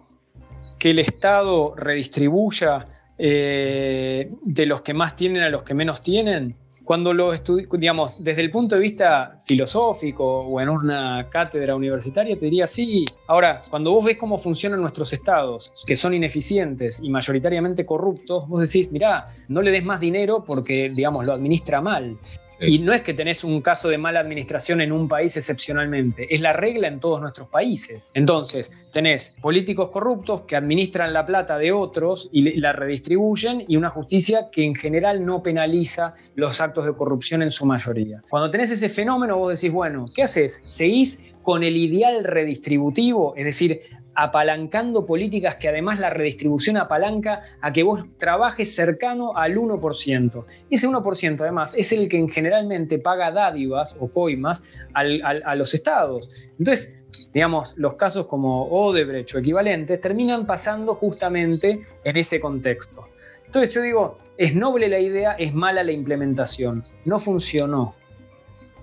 que 0.78 0.90
el 0.90 0.98
Estado 0.98 1.74
redistribuya 1.76 2.86
eh, 3.22 4.30
de 4.42 4.64
los 4.64 4.80
que 4.80 4.94
más 4.94 5.14
tienen 5.14 5.42
a 5.42 5.50
los 5.50 5.62
que 5.62 5.74
menos 5.74 6.00
tienen. 6.02 6.56
Cuando 6.84 7.12
lo 7.12 7.32
digamos, 7.78 8.24
desde 8.24 8.40
el 8.40 8.50
punto 8.50 8.76
de 8.76 8.80
vista 8.80 9.38
filosófico 9.44 10.40
o 10.40 10.60
en 10.60 10.70
una 10.70 11.28
cátedra 11.28 11.76
universitaria, 11.76 12.36
te 12.36 12.46
diría 12.46 12.66
sí. 12.66 13.04
Ahora, 13.26 13.60
cuando 13.68 13.92
vos 13.92 14.06
ves 14.06 14.16
cómo 14.16 14.38
funcionan 14.38 14.80
nuestros 14.80 15.12
estados, 15.12 15.84
que 15.86 15.96
son 15.96 16.14
ineficientes 16.14 16.98
y 17.02 17.10
mayoritariamente 17.10 17.84
corruptos, 17.84 18.48
vos 18.48 18.66
decís, 18.66 18.90
mirá, 18.90 19.28
no 19.48 19.60
le 19.60 19.70
des 19.70 19.84
más 19.84 20.00
dinero 20.00 20.42
porque, 20.44 20.88
digamos, 20.88 21.26
lo 21.26 21.34
administra 21.34 21.82
mal. 21.82 22.16
Y 22.60 22.78
no 22.78 22.92
es 22.92 23.02
que 23.02 23.14
tenés 23.14 23.44
un 23.44 23.60
caso 23.62 23.88
de 23.88 23.98
mala 23.98 24.20
administración 24.20 24.80
en 24.80 24.92
un 24.92 25.08
país 25.08 25.36
excepcionalmente, 25.36 26.32
es 26.32 26.40
la 26.40 26.52
regla 26.52 26.88
en 26.88 27.00
todos 27.00 27.20
nuestros 27.20 27.48
países. 27.48 28.10
Entonces, 28.14 28.88
tenés 28.92 29.34
políticos 29.40 29.90
corruptos 29.90 30.42
que 30.42 30.56
administran 30.56 31.12
la 31.12 31.24
plata 31.26 31.58
de 31.58 31.72
otros 31.72 32.28
y 32.32 32.60
la 32.60 32.72
redistribuyen 32.72 33.64
y 33.66 33.76
una 33.76 33.90
justicia 33.90 34.48
que 34.50 34.64
en 34.64 34.74
general 34.74 35.24
no 35.24 35.42
penaliza 35.42 36.14
los 36.34 36.60
actos 36.60 36.86
de 36.86 36.94
corrupción 36.94 37.42
en 37.42 37.50
su 37.50 37.66
mayoría. 37.66 38.22
Cuando 38.28 38.50
tenés 38.50 38.70
ese 38.70 38.88
fenómeno, 38.88 39.38
vos 39.38 39.60
decís, 39.60 39.72
bueno, 39.72 40.06
¿qué 40.14 40.24
haces? 40.24 40.62
¿Seguís 40.64 41.32
con 41.42 41.62
el 41.62 41.76
ideal 41.76 42.24
redistributivo? 42.24 43.34
Es 43.36 43.44
decir, 43.44 43.82
apalancando 44.14 45.06
políticas 45.06 45.56
que 45.56 45.68
además 45.68 45.98
la 45.98 46.10
redistribución 46.10 46.76
apalanca 46.76 47.42
a 47.60 47.72
que 47.72 47.82
vos 47.82 48.04
trabajes 48.18 48.74
cercano 48.74 49.36
al 49.36 49.56
1%. 49.56 50.44
Ese 50.68 50.88
1% 50.88 51.40
además 51.40 51.74
es 51.76 51.92
el 51.92 52.08
que 52.08 52.26
generalmente 52.28 52.98
paga 52.98 53.30
dádivas 53.30 53.96
o 54.00 54.10
coimas 54.10 54.68
a 54.94 55.54
los 55.54 55.74
estados. 55.74 56.52
Entonces, 56.58 56.96
digamos, 57.32 57.76
los 57.78 57.94
casos 57.94 58.26
como 58.26 58.64
Odebrecht 58.66 59.34
o 59.34 59.38
equivalentes 59.38 60.00
terminan 60.00 60.46
pasando 60.46 60.94
justamente 60.94 61.78
en 62.04 62.16
ese 62.16 62.40
contexto. 62.40 63.06
Entonces 63.46 63.74
yo 63.74 63.82
digo, 63.82 64.18
es 64.36 64.54
noble 64.54 64.88
la 64.88 65.00
idea, 65.00 65.32
es 65.32 65.54
mala 65.54 65.82
la 65.82 65.92
implementación. 65.92 66.84
No 67.04 67.18
funcionó. 67.18 67.94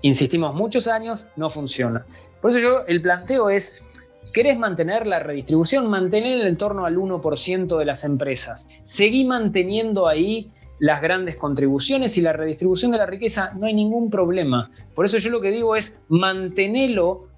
Insistimos 0.02 0.54
muchos 0.54 0.88
años, 0.88 1.28
no 1.36 1.50
funciona. 1.50 2.06
Por 2.40 2.50
eso 2.50 2.60
yo, 2.60 2.86
el 2.86 3.02
planteo 3.02 3.50
es, 3.50 3.82
¿Querés 4.32 4.58
mantener 4.58 5.06
la 5.06 5.18
redistribución? 5.20 5.88
Mantener 5.88 6.46
en 6.46 6.56
torno 6.56 6.84
al 6.84 6.96
1% 6.96 7.78
de 7.78 7.84
las 7.84 8.04
empresas. 8.04 8.68
Seguí 8.82 9.24
manteniendo 9.24 10.08
ahí 10.08 10.52
las 10.78 11.02
grandes 11.02 11.36
contribuciones 11.36 12.16
y 12.16 12.20
la 12.20 12.32
redistribución 12.32 12.92
de 12.92 12.98
la 12.98 13.06
riqueza, 13.06 13.52
no 13.56 13.66
hay 13.66 13.74
ningún 13.74 14.10
problema. 14.10 14.70
Por 14.94 15.06
eso 15.06 15.18
yo 15.18 15.30
lo 15.30 15.40
que 15.40 15.50
digo 15.50 15.76
es 15.76 16.00
mantenelo 16.08 17.28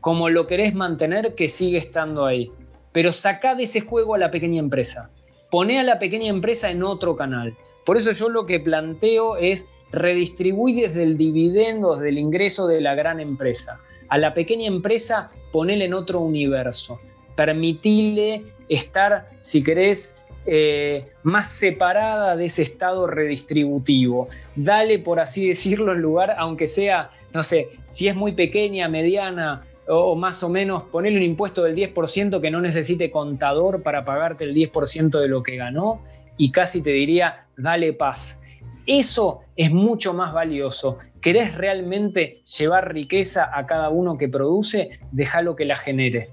como 0.00 0.30
lo 0.30 0.46
querés 0.46 0.74
mantener, 0.74 1.34
que 1.34 1.48
sigue 1.48 1.78
estando 1.78 2.24
ahí. 2.24 2.50
Pero 2.92 3.12
sacá 3.12 3.54
de 3.54 3.64
ese 3.64 3.80
juego 3.80 4.14
a 4.14 4.18
la 4.18 4.30
pequeña 4.30 4.58
empresa. 4.58 5.10
Poné 5.50 5.78
a 5.78 5.82
la 5.82 5.98
pequeña 5.98 6.28
empresa 6.28 6.70
en 6.70 6.82
otro 6.82 7.16
canal. 7.16 7.54
Por 7.84 7.96
eso 7.96 8.10
yo 8.12 8.28
lo 8.28 8.46
que 8.46 8.60
planteo 8.60 9.36
es 9.36 9.72
redistribuir 9.92 10.88
desde 10.88 11.02
el 11.02 11.16
dividendo, 11.16 11.96
desde 11.96 12.10
el 12.10 12.18
ingreso 12.18 12.66
de 12.66 12.80
la 12.80 12.94
gran 12.94 13.20
empresa. 13.20 13.80
A 14.10 14.18
la 14.18 14.34
pequeña 14.34 14.66
empresa 14.66 15.30
ponele 15.52 15.86
en 15.86 15.94
otro 15.94 16.20
universo, 16.20 17.00
permitile 17.36 18.44
estar, 18.68 19.30
si 19.38 19.62
querés, 19.62 20.14
eh, 20.46 21.06
más 21.22 21.48
separada 21.48 22.36
de 22.36 22.46
ese 22.46 22.62
estado 22.62 23.06
redistributivo. 23.06 24.28
Dale, 24.56 24.98
por 24.98 25.20
así 25.20 25.48
decirlo, 25.48 25.92
el 25.92 26.00
lugar, 26.00 26.34
aunque 26.38 26.66
sea, 26.66 27.10
no 27.32 27.42
sé, 27.42 27.68
si 27.88 28.08
es 28.08 28.16
muy 28.16 28.32
pequeña, 28.32 28.88
mediana 28.88 29.62
o, 29.86 30.14
más 30.16 30.42
o 30.42 30.48
menos, 30.48 30.84
ponele 30.84 31.16
un 31.16 31.22
impuesto 31.22 31.64
del 31.64 31.74
10% 31.74 32.40
que 32.40 32.50
no 32.50 32.60
necesite 32.60 33.10
contador 33.10 33.82
para 33.82 34.04
pagarte 34.04 34.44
el 34.44 34.54
10% 34.54 35.20
de 35.20 35.28
lo 35.28 35.42
que 35.42 35.56
ganó 35.56 36.02
y 36.36 36.52
casi 36.52 36.82
te 36.82 36.90
diría, 36.90 37.46
dale 37.56 37.92
paz. 37.92 38.42
Eso 38.86 39.42
es 39.56 39.70
mucho 39.70 40.14
más 40.14 40.32
valioso. 40.32 40.98
¿Querés 41.20 41.54
realmente 41.54 42.42
llevar 42.58 42.92
riqueza 42.92 43.50
a 43.52 43.66
cada 43.66 43.90
uno 43.90 44.16
que 44.16 44.28
produce? 44.28 44.90
Déjalo 45.12 45.56
que 45.56 45.64
la 45.64 45.76
genere. 45.76 46.30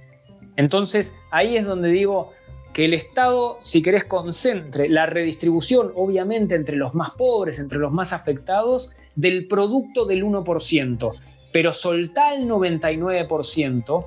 Entonces, 0.56 1.18
ahí 1.32 1.58
es 1.58 1.66
donde 1.66 1.90
digo 1.90 2.32
que 2.74 2.86
el 2.86 2.94
Estado, 2.94 3.58
si 3.60 3.82
querés, 3.82 4.06
concentre 4.06 4.88
la 4.88 5.06
redistribución, 5.06 5.92
obviamente, 5.96 6.56
entre 6.56 6.78
los 6.78 6.94
más 6.94 7.12
pobres, 7.12 7.60
entre 7.60 7.80
los 7.80 7.92
más 7.92 8.14
afectados, 8.14 8.96
del 9.16 9.48
producto 9.48 10.06
del 10.06 10.24
1%, 10.24 11.14
pero 11.52 11.74
soltá 11.74 12.36
el 12.36 12.48
99% 12.48 14.06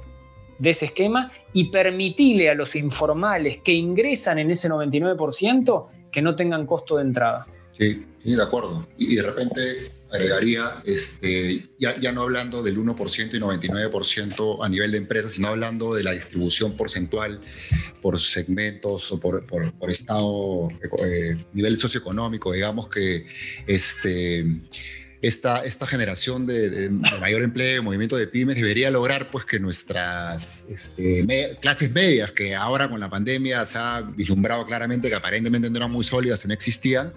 de 0.61 0.71
ese 0.71 0.85
esquema 0.87 1.33
y 1.53 1.71
permitile 1.71 2.51
a 2.51 2.55
los 2.55 2.77
informales 2.77 3.59
que 3.59 3.73
ingresan 3.73 4.39
en 4.39 4.51
ese 4.51 4.69
99% 4.69 5.87
que 6.13 6.23
no 6.23 6.37
tengan 6.37 6.67
costo 6.67 6.97
de 6.97 7.03
entrada. 7.03 7.47
Sí, 7.73 8.07
sí, 8.23 8.35
de 8.37 8.43
acuerdo. 8.43 8.87
Y, 8.99 9.17
de 9.17 9.23
repente 9.23 10.00
agregaría, 10.13 10.83
este, 10.85 11.69
ya, 11.79 11.99
ya, 12.01 12.13
no 12.13 12.23
hablando 12.23 12.63
del 12.63 12.79
1% 12.79 13.35
y 13.35 13.39
99% 13.39 14.65
a 14.65 14.69
nivel 14.69 14.93
de 14.93 14.99
empresas, 14.99 15.33
sino 15.33 15.49
hablando 15.49 15.95
de 15.95 16.03
la 16.03 16.13
distribución 16.13 16.77
porcentual 16.77 17.41
por 18.03 18.21
segmentos 18.21 19.11
o 19.13 19.21
por, 19.21 19.47
por, 19.47 19.73
por 19.75 19.91
estado, 19.91 20.69
eh, 21.07 21.37
nivel 21.53 21.77
socioeconómico, 21.77 22.53
digamos 22.53 22.89
que 22.89 23.27
este, 23.67 24.45
esta, 25.23 25.65
esta 25.65 25.87
generación 25.87 26.47
de, 26.47 26.89
mayor 27.21 27.43
empleo, 27.43 27.83
movimiento 27.83 28.17
de 28.17 28.27
pymes, 28.27 28.57
debería 28.57 28.91
lograr 28.91 29.31
pues 29.31 29.45
que 29.45 29.59
nuestras 29.59 30.65
este, 30.71 31.59
clases 31.61 31.93
medias, 31.93 32.33
que 32.33 32.55
ahora 32.55 32.89
con 32.89 33.01
la 33.01 33.11
pandemia 33.11 33.65
se 33.67 33.79
ha 33.79 34.01
vislumbrado 34.01 34.65
claramente 34.65 35.09
que 35.09 35.15
aparentemente 35.15 35.69
no 35.69 35.77
eran 35.77 35.91
muy 35.91 36.05
sólidas 36.05 36.45
y 36.45 36.49
no 36.49 36.55
existían, 36.55 37.13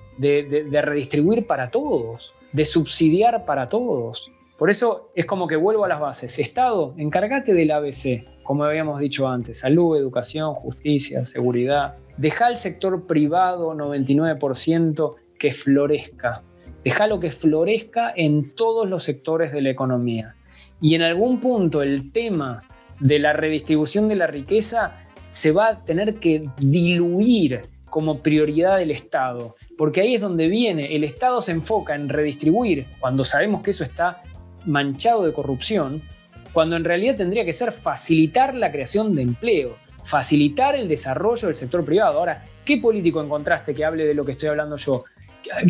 redistribuir 0.83 1.47
para 1.47 1.71
todos, 1.71 2.35
de 2.53 2.65
subsidiar 2.65 3.45
para 3.45 3.69
todos. 3.69 4.31
Por 4.59 4.71
eso 4.71 5.11
es 5.15 5.27
como 5.27 5.47
que 5.47 5.57
vuelvo 5.57 5.85
a 5.85 5.89
las 5.89 6.01
bases. 6.01 6.39
Estado, 6.39 6.95
encárgate 6.99 7.55
del 7.55 7.71
ABC, 7.71 8.43
como 8.43 8.65
habíamos 8.65 9.01
dicho 9.01 9.27
antes, 9.29 9.61
salud, 9.61 9.97
educación, 9.97 10.55
justicia, 10.55 11.25
seguridad. 11.25 11.97
Deja 12.17 12.49
el 12.49 12.57
sector 12.57 13.07
privado 13.07 13.75
99% 13.75 15.15
que 15.39 15.53
florezca. 15.53 16.43
lo 17.09 17.21
que 17.21 17.31
florezca 17.31 18.13
en 18.15 18.55
todos 18.55 18.89
los 18.91 19.03
sectores 19.03 19.51
de 19.53 19.63
la 19.63 19.71
economía. 19.71 20.37
Y 20.81 20.95
en 20.95 21.03
algún 21.03 21.41
punto 21.41 21.83
el 21.83 22.13
tema 22.13 22.61
de 23.03 23.19
la 23.19 23.33
redistribución 23.33 24.09
de 24.09 24.15
la 24.15 24.27
riqueza 24.27 24.97
se 25.31 25.53
va 25.53 25.69
a 25.69 25.79
tener 25.81 26.17
que 26.17 26.49
diluir 26.59 27.67
como 27.91 28.21
prioridad 28.21 28.79
del 28.79 28.91
Estado, 28.91 29.55
porque 29.77 30.01
ahí 30.01 30.15
es 30.15 30.21
donde 30.23 30.49
viene, 30.49 30.97
el 30.97 31.05
Estado 31.05 31.43
se 31.43 31.53
enfoca 31.53 31.95
en 31.95 32.09
redistribuir 32.09 32.87
cuando 33.01 33.25
sabemos 33.25 33.63
que 33.63 33.73
eso 33.73 33.85
está 33.85 34.23
manchado 34.65 35.27
de 35.27 35.33
corrupción, 35.33 36.03
cuando 36.53 36.77
en 36.77 36.85
realidad 36.85 37.17
tendría 37.17 37.45
que 37.45 37.53
ser 37.53 37.73
facilitar 37.73 38.55
la 38.55 38.71
creación 38.71 39.15
de 39.15 39.23
empleo, 39.23 39.77
facilitar 40.05 40.75
el 40.75 40.89
desarrollo 40.89 41.49
del 41.49 41.55
sector 41.55 41.85
privado. 41.85 42.19
Ahora, 42.19 42.45
¿qué 42.65 42.79
político 42.79 43.23
encontraste 43.23 43.75
que 43.75 43.85
hable 43.85 44.05
de 44.05 44.15
lo 44.15 44.25
que 44.25 44.33
estoy 44.33 44.49
hablando 44.51 44.77
yo? 44.77 45.05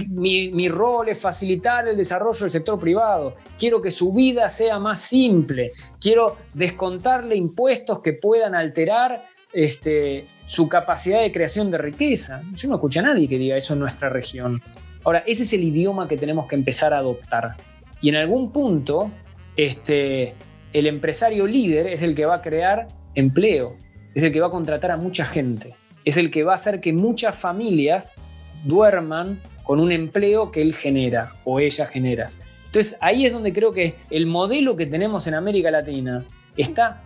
Mi, 0.08 0.68
rol 0.68 1.08
es 1.08 1.20
facilitar 1.20 1.88
el 1.88 1.96
desarrollo 1.96 2.40
del 2.40 2.50
sector 2.50 2.78
privado. 2.78 3.36
Quiero 3.58 3.80
que 3.80 3.90
su 3.90 4.12
vida 4.12 4.48
sea 4.48 4.78
más 4.78 5.00
simple. 5.02 5.72
Quiero 6.00 6.36
descontarle 6.54 7.36
impuestos 7.36 8.00
que 8.00 8.12
puedan 8.14 8.54
alterar 8.54 9.24
este, 9.52 10.26
su 10.44 10.68
capacidad 10.68 11.20
de 11.20 11.32
creación 11.32 11.70
de 11.70 11.78
riqueza. 11.78 12.42
Yo 12.54 12.68
no 12.68 12.76
escucho 12.76 13.00
a 13.00 13.04
nadie 13.04 13.28
que 13.28 13.38
diga 13.38 13.56
eso 13.56 13.74
en 13.74 13.80
nuestra 13.80 14.08
región. 14.08 14.62
Ahora, 15.04 15.24
ese 15.26 15.42
es 15.42 15.52
el 15.52 15.64
idioma 15.64 16.08
que 16.08 16.16
tenemos 16.16 16.46
que 16.46 16.54
empezar 16.54 16.94
a 16.94 16.98
adoptar. 16.98 17.56
Y 18.00 18.08
en 18.08 18.16
algún 18.16 18.52
punto, 18.52 19.10
este, 19.56 20.34
el 20.72 20.86
empresario 20.86 21.46
líder 21.46 21.86
es 21.88 22.02
el 22.02 22.14
que 22.14 22.26
va 22.26 22.36
a 22.36 22.42
crear 22.42 22.88
empleo, 23.14 23.76
es 24.14 24.22
el 24.22 24.32
que 24.32 24.40
va 24.40 24.48
a 24.48 24.50
contratar 24.50 24.90
a 24.90 24.96
mucha 24.96 25.24
gente, 25.24 25.74
es 26.04 26.16
el 26.16 26.30
que 26.30 26.44
va 26.44 26.52
a 26.52 26.54
hacer 26.56 26.80
que 26.80 26.92
muchas 26.92 27.36
familias 27.36 28.16
duerman 28.64 29.40
con 29.62 29.80
un 29.80 29.92
empleo 29.92 30.50
que 30.50 30.62
él 30.62 30.74
genera 30.74 31.34
o 31.44 31.60
ella 31.60 31.86
genera. 31.86 32.30
Entonces 32.66 32.96
ahí 33.00 33.26
es 33.26 33.32
donde 33.32 33.52
creo 33.52 33.72
que 33.72 33.96
el 34.10 34.26
modelo 34.26 34.76
que 34.76 34.86
tenemos 34.86 35.26
en 35.26 35.34
América 35.34 35.70
Latina 35.70 36.24
está 36.56 37.02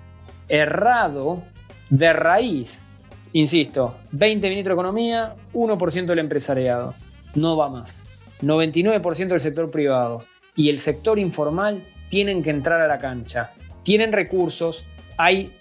errado 0.49 1.43
de 1.91 2.13
raíz. 2.13 2.87
Insisto, 3.33 3.97
20 4.13 4.49
ministros 4.49 4.77
de 4.77 4.81
Economía, 4.81 5.35
1% 5.53 6.07
del 6.07 6.21
empresariado. 6.21 6.95
No 7.35 7.57
va 7.57 7.69
más. 7.69 8.07
99% 8.43 9.29
del 9.29 9.41
sector 9.41 9.71
privado 9.71 10.25
y 10.55 10.71
el 10.71 10.79
sector 10.79 11.19
informal 11.19 11.85
tienen 12.09 12.43
que 12.43 12.51
entrar 12.51 12.81
a 12.81 12.87
la 12.87 12.99
cancha. 12.99 13.53
Tienen 13.83 14.13
recursos, 14.13 14.87
hay 15.17 15.53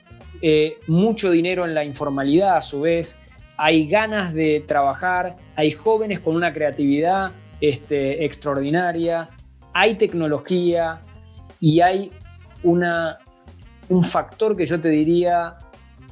eh, 0.42 0.78
mucho 0.88 1.32
dinero 1.32 1.66
en 1.66 1.74
la 1.74 1.84
informalidad 1.84 2.58
a 2.58 2.62
su 2.62 2.82
vez, 2.82 3.20
hay 3.58 3.88
ganas 3.88 4.34
de 4.34 4.64
trabajar, 4.68 5.38
hay 5.56 5.72
jóvenes 5.72 6.20
con 6.20 6.36
una 6.36 6.52
creatividad 6.54 7.32
este, 7.62 8.26
extraordinaria, 8.26 9.30
hay 9.74 9.96
tecnología 9.96 11.02
y 11.60 11.82
hay 11.82 12.12
una, 12.64 13.20
un 13.90 14.04
factor 14.04 14.56
que 14.58 14.66
yo 14.66 14.80
te 14.80 14.90
diría, 14.90 15.58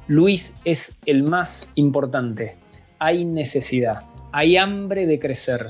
Luis, 0.06 0.58
es 0.64 0.98
el 1.06 1.22
más 1.22 1.70
importante. 1.74 2.56
Hay 2.98 3.24
necesidad, 3.24 4.02
hay 4.32 4.56
hambre 4.56 5.06
de 5.06 5.18
crecer. 5.18 5.66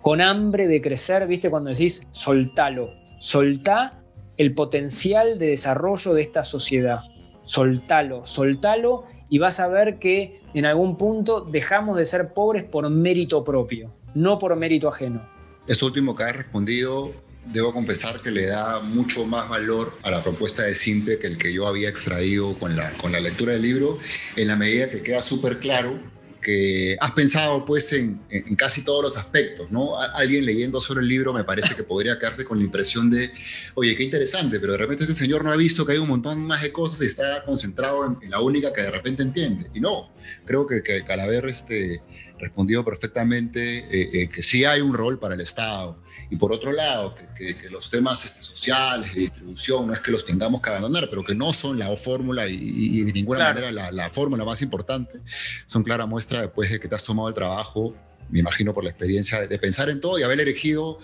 Con 0.00 0.20
hambre 0.20 0.66
de 0.66 0.80
crecer, 0.80 1.26
viste 1.28 1.50
cuando 1.50 1.70
decís 1.70 2.06
soltalo, 2.10 2.90
soltá 3.18 4.02
el 4.36 4.54
potencial 4.54 5.38
de 5.38 5.48
desarrollo 5.48 6.14
de 6.14 6.22
esta 6.22 6.42
sociedad. 6.42 6.98
Soltalo, 7.42 8.24
soltalo 8.24 9.04
y 9.32 9.38
vas 9.38 9.60
a 9.60 9.68
ver 9.68 9.98
que 9.98 10.40
en 10.52 10.66
algún 10.66 10.98
punto 10.98 11.40
dejamos 11.40 11.96
de 11.96 12.04
ser 12.04 12.34
pobres 12.34 12.64
por 12.64 12.90
mérito 12.90 13.42
propio, 13.42 13.90
no 14.14 14.38
por 14.38 14.54
mérito 14.56 14.90
ajeno. 14.90 15.26
Esto 15.66 15.86
último 15.86 16.14
que 16.14 16.24
has 16.24 16.36
respondido, 16.36 17.10
debo 17.46 17.72
confesar 17.72 18.20
que 18.20 18.30
le 18.30 18.44
da 18.44 18.80
mucho 18.80 19.24
más 19.24 19.48
valor 19.48 19.94
a 20.02 20.10
la 20.10 20.22
propuesta 20.22 20.64
de 20.64 20.74
Simple 20.74 21.18
que 21.18 21.28
el 21.28 21.38
que 21.38 21.50
yo 21.50 21.66
había 21.66 21.88
extraído 21.88 22.58
con 22.58 22.76
la, 22.76 22.92
con 22.98 23.10
la 23.10 23.20
lectura 23.20 23.54
del 23.54 23.62
libro, 23.62 23.98
en 24.36 24.48
la 24.48 24.56
medida 24.56 24.90
que 24.90 25.02
queda 25.02 25.22
súper 25.22 25.60
claro 25.60 25.98
que 26.42 26.96
has 27.00 27.12
pensado 27.12 27.64
pues 27.64 27.92
en, 27.92 28.20
casi 28.56 28.84
todos 28.84 29.02
los 29.02 29.16
aspectos, 29.16 29.70
¿no? 29.70 29.98
Alguien 29.98 30.44
leyendo 30.44 30.80
sobre 30.80 31.00
el 31.00 31.08
libro 31.08 31.32
me 31.32 31.44
parece 31.44 31.74
que 31.74 31.84
podría 31.84 32.18
quedarse 32.18 32.44
con 32.44 32.58
la 32.58 32.64
impresión 32.64 33.08
de, 33.08 33.32
oye, 33.74 33.96
qué 33.96 34.02
interesante, 34.02 34.60
pero 34.60 34.72
de 34.72 34.78
repente 34.78 35.04
este 35.04 35.14
señor 35.14 35.44
no 35.44 35.52
ha 35.52 35.56
visto 35.56 35.86
que 35.86 35.92
hay 35.92 35.98
un 35.98 36.08
montón 36.08 36.44
más 36.44 36.62
de 36.62 36.72
cosas 36.72 37.00
y 37.02 37.06
está 37.06 37.44
concentrado 37.44 38.18
en, 38.20 38.30
la 38.30 38.40
única 38.40 38.72
que 38.72 38.82
de 38.82 38.90
repente 38.90 39.22
entiende. 39.22 39.70
Y 39.72 39.80
no, 39.80 40.12
creo 40.44 40.66
que, 40.66 40.82
que 40.82 41.04
Calaver 41.04 41.46
este, 41.46 42.02
respondió 42.42 42.84
perfectamente 42.84 43.78
eh, 43.78 44.10
eh, 44.12 44.28
que 44.28 44.42
sí 44.42 44.64
hay 44.64 44.80
un 44.80 44.92
rol 44.92 45.20
para 45.20 45.34
el 45.34 45.40
Estado. 45.40 46.02
Y 46.28 46.36
por 46.36 46.50
otro 46.50 46.72
lado, 46.72 47.14
que, 47.14 47.70
los 47.70 47.88
temas 47.88 48.24
este, 48.24 48.42
sociales, 48.42 49.14
de 49.14 49.20
distribución, 49.20 49.86
no 49.86 49.92
es 49.92 50.00
que 50.00 50.10
los 50.10 50.24
tengamos 50.24 50.60
que 50.60 50.70
abandonar, 50.70 51.08
pero 51.08 51.22
que 51.22 51.36
no 51.36 51.52
son 51.52 51.78
la 51.78 51.94
fórmula 51.96 52.48
y, 52.48 53.02
de 53.04 53.12
ninguna 53.12 53.44
manera 53.44 53.70
la, 53.70 53.92
la, 53.92 54.08
fórmula 54.08 54.44
más 54.44 54.60
importante, 54.60 55.20
son 55.66 55.84
clara 55.84 56.04
muestra 56.06 56.40
después 56.40 56.68
de 56.70 56.80
que 56.80 56.88
te 56.88 56.96
has 56.96 57.04
tomado 57.04 57.28
el 57.28 57.34
trabajo 57.34 57.94
me 58.32 58.40
imagino 58.40 58.72
por 58.72 58.82
la 58.82 58.90
experiencia 58.90 59.46
de, 59.46 59.58
pensar 59.58 59.90
en 59.90 60.00
todo 60.00 60.18
y 60.18 60.22
haber 60.22 60.40
elegido 60.40 60.98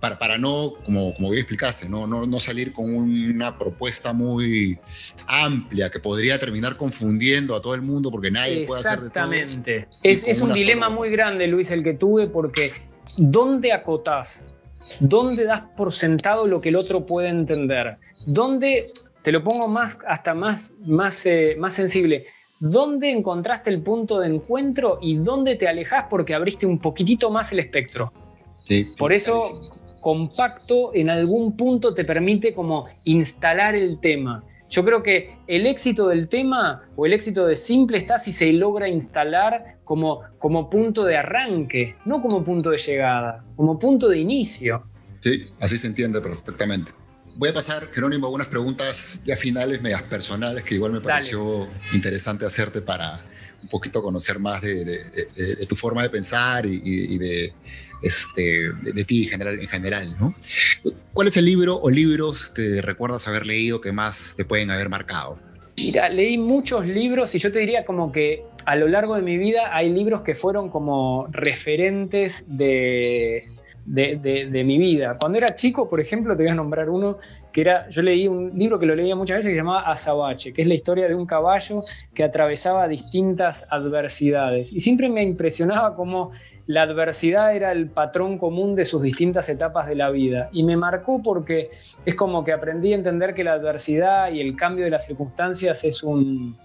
para, 0.00 0.18
para 0.18 0.36
no, 0.36 0.74
como, 0.84 1.14
como 1.14 1.30
bien 1.30 1.40
explicaste, 1.42 1.88
no, 1.88 2.06
no, 2.06 2.26
no 2.26 2.40
salir 2.40 2.72
con 2.72 2.92
una 2.92 3.56
propuesta 3.56 4.12
muy 4.12 4.78
amplia 5.26 5.90
que 5.90 6.00
podría 6.00 6.38
terminar 6.38 6.76
confundiendo 6.76 7.54
a 7.54 7.62
todo 7.62 7.74
el 7.74 7.82
mundo 7.82 8.10
porque 8.10 8.30
nadie 8.30 8.66
puede 8.66 8.80
hacer 8.80 9.00
de 9.00 9.10
todo. 9.10 9.32
Exactamente. 9.32 9.88
Es, 10.02 10.26
es 10.26 10.40
un 10.40 10.52
dilema 10.52 10.90
muy 10.90 11.10
grande, 11.10 11.46
Luis, 11.46 11.70
el 11.70 11.84
que 11.84 11.94
tuve 11.94 12.26
porque 12.26 12.72
¿dónde 13.16 13.72
acotás? 13.72 14.48
¿Dónde 14.98 15.44
das 15.44 15.62
por 15.76 15.92
sentado 15.92 16.48
lo 16.48 16.60
que 16.60 16.70
el 16.70 16.76
otro 16.76 17.06
puede 17.06 17.28
entender? 17.28 17.96
¿Dónde, 18.26 18.86
te 19.22 19.30
lo 19.30 19.44
pongo 19.44 19.68
más, 19.68 20.00
hasta 20.06 20.34
más, 20.34 20.74
más, 20.84 21.24
eh, 21.26 21.54
más 21.58 21.74
sensible, 21.74 22.26
dónde 22.62 23.10
encontraste 23.10 23.70
el 23.70 23.82
punto 23.82 24.20
de 24.20 24.28
encuentro 24.28 25.00
y 25.02 25.16
dónde 25.16 25.56
te 25.56 25.66
alejas 25.66 26.06
porque 26.08 26.32
abriste 26.32 26.64
un 26.64 26.78
poquitito 26.78 27.28
más 27.28 27.50
el 27.52 27.58
espectro. 27.58 28.12
Por 28.96 29.12
eso, 29.12 29.72
compacto 30.00 30.94
en 30.94 31.10
algún 31.10 31.56
punto 31.56 31.92
te 31.92 32.04
permite 32.04 32.54
como 32.54 32.86
instalar 33.02 33.74
el 33.74 33.98
tema. 33.98 34.44
Yo 34.70 34.84
creo 34.84 35.02
que 35.02 35.36
el 35.48 35.66
éxito 35.66 36.06
del 36.06 36.28
tema 36.28 36.82
o 36.94 37.04
el 37.04 37.12
éxito 37.12 37.46
de 37.46 37.56
simple 37.56 37.98
está 37.98 38.20
si 38.20 38.32
se 38.32 38.52
logra 38.52 38.88
instalar 38.88 39.78
como, 39.82 40.20
como 40.38 40.70
punto 40.70 41.04
de 41.04 41.16
arranque, 41.16 41.96
no 42.04 42.22
como 42.22 42.44
punto 42.44 42.70
de 42.70 42.78
llegada, 42.78 43.44
como 43.56 43.76
punto 43.76 44.08
de 44.08 44.18
inicio. 44.18 44.84
Sí, 45.20 45.48
así 45.58 45.76
se 45.76 45.88
entiende 45.88 46.20
perfectamente. 46.20 46.92
Voy 47.34 47.48
a 47.48 47.54
pasar, 47.54 47.88
Jerónimo, 47.92 48.26
algunas 48.26 48.46
preguntas 48.46 49.20
ya 49.24 49.36
finales, 49.36 49.80
medias 49.80 50.02
personales, 50.02 50.64
que 50.64 50.74
igual 50.74 50.92
me 50.92 51.00
pareció 51.00 51.68
interesante 51.94 52.44
hacerte 52.44 52.82
para 52.82 53.20
un 53.62 53.68
poquito 53.68 54.02
conocer 54.02 54.38
más 54.38 54.60
de, 54.60 55.66
tu 55.68 55.74
forma 55.74 56.02
de 56.02 56.10
pensar 56.10 56.66
y, 56.66 57.18
de, 57.18 57.52
este, 58.02 58.70
de, 58.82 59.04
ti 59.04 59.24
en 59.24 59.30
general, 59.30 59.60
en 59.60 59.68
general, 59.68 60.16
¿no? 60.20 60.34
¿Cuál 61.12 61.28
es 61.28 61.36
el 61.36 61.44
libro 61.44 61.80
o 61.80 61.88
libros 61.88 62.50
que 62.50 62.82
recuerdas 62.82 63.26
haber 63.28 63.46
leído 63.46 63.80
que 63.80 63.92
más 63.92 64.34
te 64.36 64.44
pueden 64.44 64.70
haber 64.70 64.88
marcado? 64.88 65.38
Mira, 65.78 66.08
leí 66.10 66.36
muchos 66.36 66.86
libros 66.86 67.34
y 67.34 67.38
yo 67.38 67.50
te 67.50 67.60
diría 67.60 67.84
como 67.84 68.12
que 68.12 68.44
a 68.66 68.76
lo 68.76 68.88
largo 68.88 69.14
de 69.16 69.22
mi 69.22 69.38
vida 69.38 69.74
hay 69.74 69.90
libros 69.90 70.22
que 70.22 70.34
fueron 70.34 70.68
como 70.68 71.28
referentes 71.30 72.44
de, 72.46 73.48
de, 73.84 74.62
mi 74.64 74.78
vida. 74.78 75.16
Cuando 75.20 75.38
era 75.38 75.54
chico, 75.54 75.88
por 75.88 76.00
ejemplo, 76.00 76.36
te 76.36 76.44
voy 76.44 76.52
a 76.52 76.54
nombrar 76.54 76.88
uno 76.88 77.18
que 77.52 77.62
era, 77.62 77.88
yo 77.90 78.02
leí 78.02 78.28
un 78.28 78.56
libro 78.56 78.78
que 78.78 78.86
lo 78.86 78.94
leía 78.94 79.14
muchas 79.14 79.38
veces 79.38 79.50
que 79.50 79.54
se 79.54 79.60
llamaba 79.60 79.90
Azabache, 79.90 80.52
que 80.52 80.62
es 80.62 80.68
la 80.68 80.74
historia 80.74 81.08
de 81.08 81.14
un 81.14 81.26
caballo 81.26 81.82
que 82.14 82.24
atravesaba 82.24 82.88
distintas 82.88 83.66
adversidades. 83.70 84.72
Y 84.72 84.80
siempre 84.80 85.08
me 85.08 85.22
impresionaba 85.22 85.94
cómo 85.94 86.30
la 86.66 86.82
adversidad 86.82 87.54
era 87.54 87.72
el 87.72 87.90
patrón 87.90 88.38
común 88.38 88.74
de 88.74 88.84
sus 88.84 89.02
distintas 89.02 89.48
etapas 89.48 89.88
de 89.88 89.96
la 89.96 90.10
vida. 90.10 90.48
Y 90.52 90.62
me 90.62 90.76
marcó 90.76 91.22
porque 91.22 91.70
es 92.06 92.14
como 92.14 92.44
que 92.44 92.52
aprendí 92.52 92.92
a 92.92 92.96
entender 92.96 93.34
que 93.34 93.44
la 93.44 93.54
adversidad 93.54 94.32
y 94.32 94.40
el 94.40 94.56
cambio 94.56 94.84
de 94.84 94.90
las 94.90 95.06
circunstancias 95.06 95.84
es 95.84 96.02
un, 96.02 96.56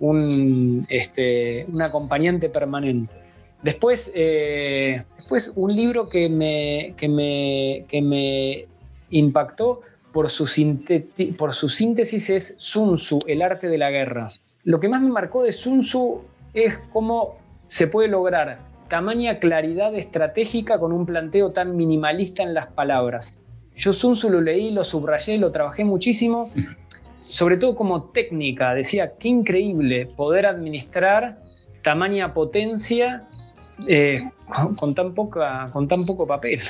un, 0.00 0.86
este, 0.90 1.66
un 1.72 1.82
acompañante 1.82 2.48
permanente. 2.48 3.16
Después, 3.64 4.12
eh, 4.14 5.02
después 5.16 5.52
un 5.56 5.74
libro 5.74 6.08
que 6.10 6.28
me, 6.28 6.94
que 6.98 7.08
me, 7.08 7.86
que 7.88 8.02
me 8.02 8.66
impactó 9.08 9.80
por 10.12 10.28
su, 10.28 10.44
por 11.38 11.54
su 11.54 11.68
síntesis 11.70 12.28
es 12.28 12.54
Sun 12.58 12.96
Tzu, 12.96 13.20
el 13.26 13.40
arte 13.40 13.70
de 13.70 13.78
la 13.78 13.90
guerra. 13.90 14.28
Lo 14.64 14.80
que 14.80 14.88
más 14.90 15.00
me 15.00 15.08
marcó 15.08 15.42
de 15.42 15.52
Sun 15.52 15.80
Tzu 15.80 16.20
es 16.52 16.76
cómo 16.92 17.38
se 17.66 17.88
puede 17.88 18.08
lograr 18.08 18.58
tamaña 18.88 19.38
claridad 19.38 19.94
estratégica 19.94 20.78
con 20.78 20.92
un 20.92 21.06
planteo 21.06 21.52
tan 21.52 21.74
minimalista 21.74 22.42
en 22.42 22.52
las 22.52 22.66
palabras. 22.66 23.42
Yo 23.74 23.94
Sun 23.94 24.12
Tzu 24.12 24.28
lo 24.28 24.42
leí, 24.42 24.72
lo 24.72 24.84
subrayé, 24.84 25.38
lo 25.38 25.50
trabajé 25.52 25.84
muchísimo, 25.84 26.50
sobre 27.24 27.56
todo 27.56 27.74
como 27.74 28.10
técnica. 28.10 28.74
Decía, 28.74 29.14
qué 29.18 29.28
increíble 29.28 30.06
poder 30.16 30.44
administrar 30.44 31.38
tamaña 31.82 32.34
potencia 32.34 33.26
eh, 33.88 34.30
con, 34.78 34.94
tan 34.94 35.14
poca, 35.14 35.66
con 35.72 35.88
tan 35.88 36.04
poco 36.04 36.26
papel. 36.26 36.60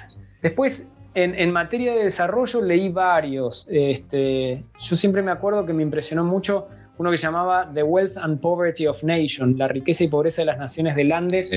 Después, 0.42 0.88
en, 1.14 1.50
materia 1.52 1.94
de 1.94 2.04
desarrollo 2.04 2.60
leí 2.60 2.88
varios. 2.88 3.66
Este, 3.70 4.64
yo 4.78 4.96
siempre 4.96 5.22
me 5.22 5.30
acuerdo 5.30 5.64
que 5.64 5.72
me 5.72 5.82
impresionó 5.82 6.24
mucho 6.24 6.68
uno 6.98 7.10
que 7.10 7.16
llamaba 7.16 7.70
The 7.72 7.82
Wealth 7.82 8.18
and 8.18 8.40
Poverty 8.40 8.86
of 8.86 9.02
Nations, 9.02 9.56
la 9.56 9.68
riqueza 9.68 10.04
y 10.04 10.08
pobreza 10.08 10.42
de 10.42 10.46
las 10.46 10.58
naciones 10.58 10.96
del 10.96 11.12
Andes, 11.12 11.50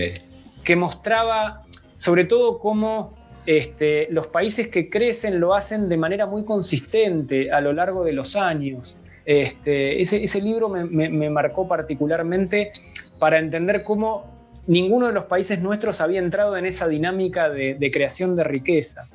que 0.63 0.75
mostraba 0.75 1.63
sobre 1.95 2.25
todo 2.25 2.59
cómo 2.59 3.13
este, 3.45 4.07
los 4.11 4.27
países 4.27 4.67
que 4.67 4.89
crecen 4.89 5.39
lo 5.39 5.53
hacen 5.53 5.89
de 5.89 5.97
manera 5.97 6.25
muy 6.25 6.43
consistente 6.43 7.51
a 7.51 7.61
lo 7.61 7.73
largo 7.73 8.03
de 8.03 8.13
los 8.13 8.35
años. 8.35 8.97
Este, 9.25 10.01
ese, 10.01 10.41
libro 10.41 10.69
me, 10.69 10.85
me 10.85 11.29
marcó 11.29 11.67
particularmente 11.67 12.71
para 13.19 13.39
entender 13.39 13.83
cómo 13.83 14.36
ninguno 14.68 15.07
de 15.07 15.14
los 15.14 15.26
países 15.26 15.61
nuestros 15.61 16.02
había 16.02 16.19
entrado 16.19 16.56
en 16.57 16.65
esa 16.65 16.88
dinámica 16.88 17.49
de, 17.49 17.89
creación 17.91 18.35
de 18.35 18.44
riqueza. 18.44 19.07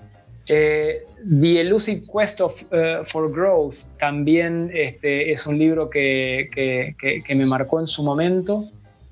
Eh, 0.49 1.03
The 1.41 1.61
Elusive 1.61 2.03
Quest 2.12 2.41
of, 2.41 2.61
eh, 2.73 3.01
for 3.05 3.31
Growth 3.31 3.77
también 4.01 4.70
este, 4.74 5.31
es 5.31 5.47
un 5.47 5.57
libro 5.57 5.89
que, 5.89 6.97
me 7.29 7.47
marcó 7.47 7.81
en 7.81 7.87
su 7.87 8.03
momento. 8.03 8.65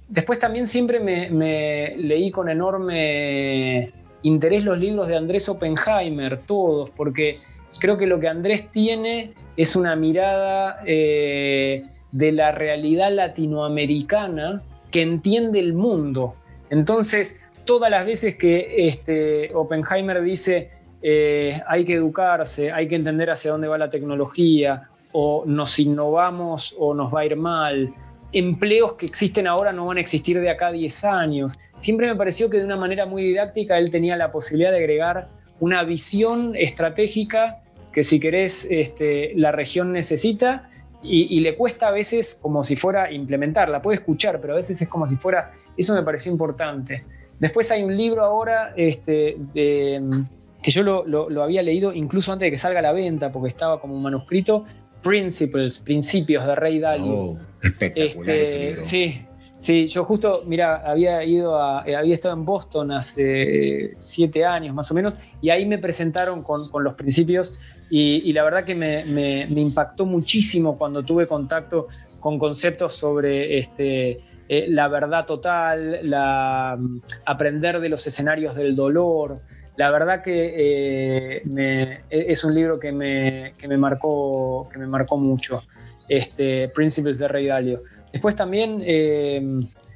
Después 0.08 0.40
también 0.40 0.66
siempre 0.66 0.98
me, 0.98 1.94
leí 1.96 2.30
con 2.30 2.48
enorme 2.48 3.92
interés 4.22 4.64
los 4.64 4.78
libros 4.78 5.06
de 5.08 5.16
Andrés 5.16 5.48
Oppenheimer, 5.48 6.40
todos, 6.46 6.90
porque 6.90 7.36
creo 7.78 7.96
que 7.96 8.06
lo 8.06 8.18
que 8.18 8.28
Andrés 8.28 8.70
tiene 8.70 9.32
es 9.56 9.76
una 9.76 9.94
mirada 9.94 10.82
eh, 10.84 11.84
de 12.10 12.32
la 12.32 12.50
realidad 12.50 13.12
latinoamericana 13.12 14.62
que 14.90 15.02
entiende 15.02 15.58
el 15.58 15.74
mundo. 15.74 16.34
Entonces, 16.70 17.42
todas 17.64 17.90
las 17.90 18.06
veces 18.06 18.36
que 18.36 18.88
este, 18.88 19.48
Oppenheimer 19.54 20.22
dice 20.22 20.70
eh, 21.02 21.60
hay 21.66 21.84
que 21.84 21.94
educarse, 21.94 22.72
hay 22.72 22.88
que 22.88 22.96
entender 22.96 23.30
hacia 23.30 23.52
dónde 23.52 23.68
va 23.68 23.78
la 23.78 23.90
tecnología, 23.90 24.90
o 25.12 25.44
nos 25.46 25.78
innovamos 25.78 26.74
o 26.78 26.94
nos 26.94 27.12
va 27.12 27.20
a 27.20 27.26
ir 27.26 27.36
mal, 27.36 27.92
empleos 28.32 28.94
que 28.94 29.06
existen 29.06 29.46
ahora 29.46 29.72
no 29.72 29.86
van 29.86 29.96
a 29.96 30.00
existir 30.00 30.40
de 30.40 30.50
acá 30.50 30.68
a 30.68 30.72
10 30.72 31.04
años. 31.04 31.58
Siempre 31.78 32.06
me 32.06 32.14
pareció 32.14 32.48
que 32.48 32.58
de 32.58 32.64
una 32.64 32.76
manera 32.76 33.06
muy 33.06 33.24
didáctica 33.24 33.78
él 33.78 33.90
tenía 33.90 34.16
la 34.16 34.30
posibilidad 34.30 34.70
de 34.70 34.78
agregar 34.78 35.28
una 35.58 35.82
visión 35.84 36.54
estratégica 36.56 37.60
que 37.92 38.04
si 38.04 38.20
querés 38.20 38.68
este, 38.70 39.32
la 39.34 39.50
región 39.50 39.92
necesita 39.92 40.69
y, 41.02 41.40
le 41.40 41.56
cuesta 41.56 41.88
a 41.88 41.90
veces 41.90 42.38
como 42.40 42.62
si 42.62 42.76
fuera 42.76 43.10
implementarla, 43.10 43.80
puede 43.80 43.98
escuchar, 43.98 44.40
pero 44.40 44.52
a 44.52 44.56
veces 44.56 44.80
es 44.82 44.88
como 44.88 45.08
si 45.08 45.16
fuera, 45.16 45.50
eso 45.76 45.94
me 45.94 46.02
pareció 46.02 46.30
importante. 46.30 47.04
Después 47.38 47.70
hay 47.70 47.82
un 47.82 47.96
libro 47.96 48.22
ahora 48.22 48.74
este, 48.76 49.38
que 49.54 50.70
yo 50.70 50.82
lo, 50.82 51.42
había 51.42 51.62
leído 51.62 51.92
incluso 51.92 52.32
antes 52.32 52.46
de 52.46 52.50
que 52.50 52.58
salga 52.58 52.80
a 52.80 52.82
la 52.82 52.92
venta, 52.92 53.32
porque 53.32 53.48
estaba 53.48 53.80
como 53.80 53.94
un 53.94 54.02
manuscrito, 54.02 54.64
Principles, 55.02 55.78
Principios 55.78 56.46
de 56.46 56.54
Rey 56.54 56.78
Dalio. 56.78 57.14
Oh, 57.14 57.38
espectacular 57.62 58.36
este, 58.36 58.82
Sí, 58.82 59.26
sí, 59.56 59.86
yo 59.86 60.04
justo, 60.04 60.42
mira, 60.46 60.82
había 60.84 61.24
ido 61.24 61.58
a, 61.58 61.82
eh, 61.86 61.96
había 61.96 62.12
estado 62.12 62.34
en 62.34 62.44
Boston 62.44 62.92
hace 62.92 63.94
siete 63.96 64.44
años 64.44 64.74
más 64.74 64.90
o 64.90 64.94
menos, 64.94 65.18
y 65.40 65.48
ahí 65.48 65.64
me 65.64 65.78
presentaron 65.78 66.42
con, 66.42 66.68
con 66.68 66.84
los 66.84 66.92
principios 66.92 67.58
y, 67.90 68.32
la 68.32 68.44
verdad 68.44 68.64
que 68.64 68.74
me, 68.74 69.46
impactó 69.48 70.06
muchísimo 70.06 70.78
cuando 70.78 71.02
tuve 71.02 71.26
contacto 71.26 71.88
con 72.20 72.38
conceptos 72.38 72.94
sobre 72.94 73.58
este, 73.58 74.20
eh, 74.48 74.66
la 74.68 74.88
verdad 74.88 75.26
total, 75.26 76.00
mm, 76.04 77.00
aprender 77.24 77.80
de 77.80 77.88
los 77.88 78.06
escenarios 78.06 78.54
del 78.54 78.76
dolor. 78.76 79.40
La 79.76 79.90
verdad 79.90 80.22
que 80.22 80.54
eh, 80.56 82.02
e, 82.10 82.32
es 82.32 82.44
un 82.44 82.54
libro 82.54 82.78
que 82.78 82.92
me, 82.92 83.52
me, 83.66 83.76
marcó, 83.76 84.68
que 84.70 84.78
me 84.78 84.86
marcó 84.86 85.16
mucho, 85.16 85.62
este, 86.08 86.68
Principles 86.68 87.18
de 87.18 87.26
Rey 87.26 87.46
Dalio. 87.46 87.80
Después 88.12 88.36
también 88.36 88.82
eh, 88.84 89.42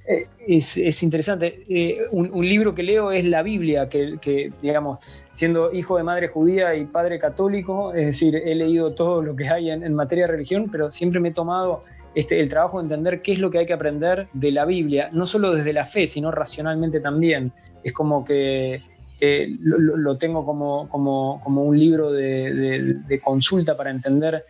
eh, 0.06 0.26
es, 0.47 1.02
interesante. 1.02 1.64
Eh, 1.68 2.06
un, 2.10 2.47
libro 2.47 2.74
que 2.74 2.82
leo 2.82 3.10
es 3.10 3.24
la 3.24 3.43
Biblia, 3.43 3.89
que, 3.89 4.52
digamos, 4.60 5.24
siendo 5.32 5.72
hijo 5.72 5.97
de 5.97 6.02
madre 6.02 6.28
judía 6.28 6.74
y 6.74 6.85
padre 6.85 7.18
católico, 7.18 7.94
es 7.94 8.06
decir, 8.06 8.36
he 8.36 8.55
leído 8.55 8.93
todo 8.93 9.22
lo 9.22 9.35
que 9.35 9.48
hay 9.48 9.70
en, 9.70 9.94
materia 9.94 10.26
de 10.26 10.32
religión, 10.32 10.68
pero 10.70 10.90
siempre 10.90 11.20
me 11.20 11.31
he 11.31 11.32
tomado 11.32 11.85
este, 12.14 12.39
el 12.40 12.51
trabajo 12.51 12.78
de 12.78 12.85
entender 12.85 13.22
qué 13.22 13.32
es 13.32 13.39
lo 13.39 13.51
que 13.51 13.59
hay 13.59 13.66
que 13.66 13.72
aprender 13.72 14.28
de 14.35 14.52
la 14.52 14.66
Biblia, 14.66 15.09
no 15.12 15.24
solo 15.24 15.52
desde 15.52 15.72
la 15.72 15.86
fe, 15.86 16.06
sino 16.06 16.31
racionalmente 16.31 17.01
también. 17.01 17.52
Es 17.82 17.93
como 17.94 18.24
que 18.24 18.82
eh, 19.20 19.56
lo, 19.60 20.18
tengo 20.18 20.44
como, 20.44 20.89
como, 20.90 21.40
como, 21.43 21.62
un 21.64 21.78
libro 21.78 22.12
de, 22.12 23.20
consulta 23.24 23.74
para 23.74 23.90
entender 23.90 24.44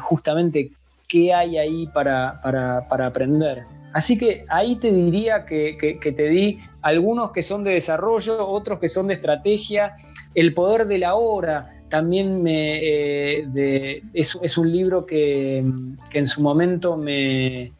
justamente 0.00 0.72
qué 1.08 1.32
hay 1.32 1.58
ahí 1.58 1.86
para, 1.94 2.40
para, 2.42 2.88
para 2.88 3.06
aprender. 3.06 3.62
Así 3.96 4.18
que 4.18 4.44
ahí 4.50 4.76
te 4.76 4.92
diría 4.92 5.46
que, 5.46 5.98
te 6.02 6.28
di 6.28 6.58
algunos 6.82 7.30
que 7.30 7.40
son 7.40 7.64
de 7.64 7.72
desarrollo, 7.72 8.46
otros 8.46 8.78
que 8.78 8.88
son 8.88 9.06
de 9.06 9.14
estrategia. 9.14 9.94
El 10.34 10.52
poder 10.52 10.86
de 10.86 10.98
la 10.98 11.14
hora 11.14 11.80
también 11.88 12.42
me, 12.42 12.78
eh, 12.82 14.02
es, 14.12 14.58
un 14.58 14.70
libro 14.70 15.06
que, 15.06 15.64
en 16.12 16.26
su 16.26 16.42
momento 16.42 16.98
me, 16.98 17.72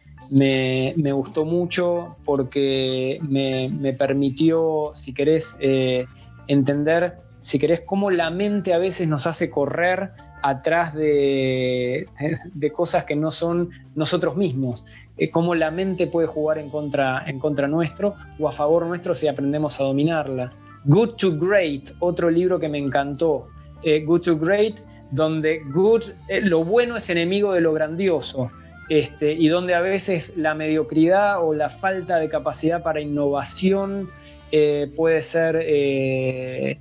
gustó 1.12 1.44
mucho 1.44 2.16
porque 2.24 3.18
me, 3.20 3.92
permitió, 3.92 4.92
si 4.94 5.12
querés, 5.12 5.54
eh, 5.60 6.06
entender, 6.48 7.18
si 7.36 7.58
querés, 7.58 7.82
cómo 7.84 8.10
la 8.10 8.30
mente 8.30 8.72
a 8.72 8.78
veces 8.78 9.06
nos 9.06 9.26
hace 9.26 9.50
correr 9.50 10.12
atrás 10.42 10.94
de, 10.94 12.08
cosas 12.72 13.04
que 13.04 13.16
no 13.16 13.30
son 13.30 13.70
nosotros 13.94 14.36
mismos. 14.36 14.86
Eh, 15.18 15.30
cómo 15.30 15.54
la 15.54 15.70
mente 15.70 16.06
puede 16.06 16.26
jugar 16.26 16.58
en 16.58 16.68
contra, 16.68 17.24
en 17.26 17.38
contra 17.38 17.66
nuestro 17.66 18.14
o 18.38 18.48
a 18.48 18.52
favor 18.52 18.86
nuestro 18.86 19.14
si 19.14 19.28
aprendemos 19.28 19.80
a 19.80 19.84
dominarla. 19.84 20.52
Good 20.84 21.14
to 21.16 21.38
Great, 21.38 21.92
otro 22.00 22.30
libro 22.30 22.58
que 22.58 22.68
me 22.68 22.78
encantó. 22.78 23.48
Eh, 23.82 24.04
good 24.04 24.20
to 24.22 24.38
Great, 24.38 24.76
donde 25.10 25.60
good, 25.72 26.02
eh, 26.28 26.40
lo 26.42 26.64
bueno 26.64 26.96
es 26.96 27.08
enemigo 27.08 27.52
de 27.52 27.60
lo 27.60 27.72
grandioso. 27.72 28.50
Este, 28.88 29.32
y 29.32 29.48
donde 29.48 29.74
a 29.74 29.80
veces 29.80 30.36
la 30.36 30.54
mediocridad 30.54 31.44
o 31.44 31.54
la 31.54 31.68
falta 31.70 32.18
de 32.18 32.28
capacidad 32.28 32.84
para 32.84 33.00
innovación 33.00 34.08
puede 34.94 35.22
ser 35.22 36.78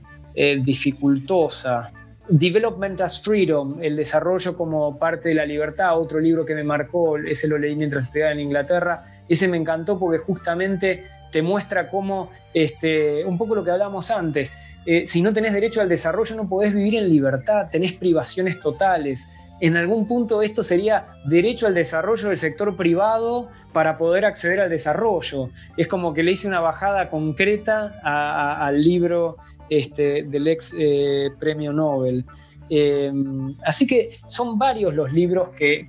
dificultosa. 0.63 1.91
Development 2.29 2.99
as 3.01 3.21
Freedom, 3.21 3.77
el 3.81 3.95
desarrollo 3.95 4.57
como 4.57 4.97
parte 4.97 5.29
de 5.29 5.35
la 5.35 5.45
libertad, 5.45 5.99
otro 5.99 6.19
libro 6.19 6.45
que 6.45 6.55
me 6.55 6.63
marcó, 6.63 7.17
ese 7.17 7.47
lo 7.47 7.57
leí 7.57 7.75
mientras 7.75 8.05
estudiaba 8.05 8.31
en 8.31 8.39
Inglaterra, 8.39 9.05
ese 9.29 9.47
me 9.47 9.57
encantó 9.57 9.99
porque 9.99 10.17
justamente 10.19 11.03
te 11.31 11.41
muestra 11.41 11.89
cómo, 11.89 12.31
este, 12.53 13.25
un 13.25 13.37
poco 13.37 13.55
lo 13.55 13.63
que 13.63 13.71
hablábamos 13.71 14.09
antes, 14.11 14.57
eh, 14.85 15.07
si 15.07 15.21
no 15.21 15.33
tenés 15.33 15.53
derecho 15.53 15.81
al 15.81 15.89
desarrollo 15.89 16.35
no 16.35 16.47
podés 16.47 16.73
vivir 16.73 16.95
en 16.95 17.09
libertad, 17.09 17.67
tenés 17.71 17.93
privaciones 17.93 18.59
totales. 18.59 19.29
En 19.59 19.77
algún 19.77 20.05
punto 20.05 20.41
esto 20.41 20.63
sería 20.63 21.07
derecho 21.25 21.65
al 21.65 21.73
desarrollo 21.73 22.29
del 22.29 22.37
sector 22.37 22.75
privado 22.75 23.49
para 23.73 23.97
poder 23.97 24.25
acceder 24.25 24.59
al 24.59 24.69
desarrollo. 24.69 25.49
Es 25.75 25.87
como 25.87 26.13
que 26.13 26.23
le 26.23 26.33
hice 26.33 26.47
una 26.47 26.59
bajada 26.59 27.09
concreta 27.09 27.99
al 28.03 28.83
libro 28.83 29.37
este, 29.69 30.23
del 30.23 30.47
ex 30.47 30.75
eh, 30.77 31.29
premio 31.39 31.73
Nobel. 31.73 32.25
Em, 32.69 33.55
así 33.63 33.85
que 33.85 34.11
son 34.27 34.57
varios 34.57 34.95
los 34.95 35.13
libros 35.13 35.49
que, 35.55 35.85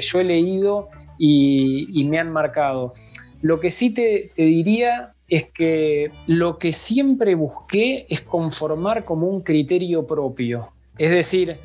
yo 0.00 0.20
he 0.20 0.24
leído 0.24 0.88
y, 1.18 2.04
me 2.08 2.18
han 2.18 2.30
marcado. 2.30 2.92
Lo 3.40 3.60
que 3.60 3.70
sí 3.70 3.90
te, 3.92 4.30
te 4.34 4.42
diría 4.42 5.12
es 5.28 5.50
que 5.50 6.10
lo 6.26 6.58
que 6.58 6.72
siempre 6.72 7.34
busqué 7.34 8.06
es 8.08 8.20
conformar 8.20 9.04
como 9.04 9.28
un 9.28 9.40
criterio 9.40 10.06
propio. 10.06 10.68
Es 10.98 11.10
decir, 11.10 11.58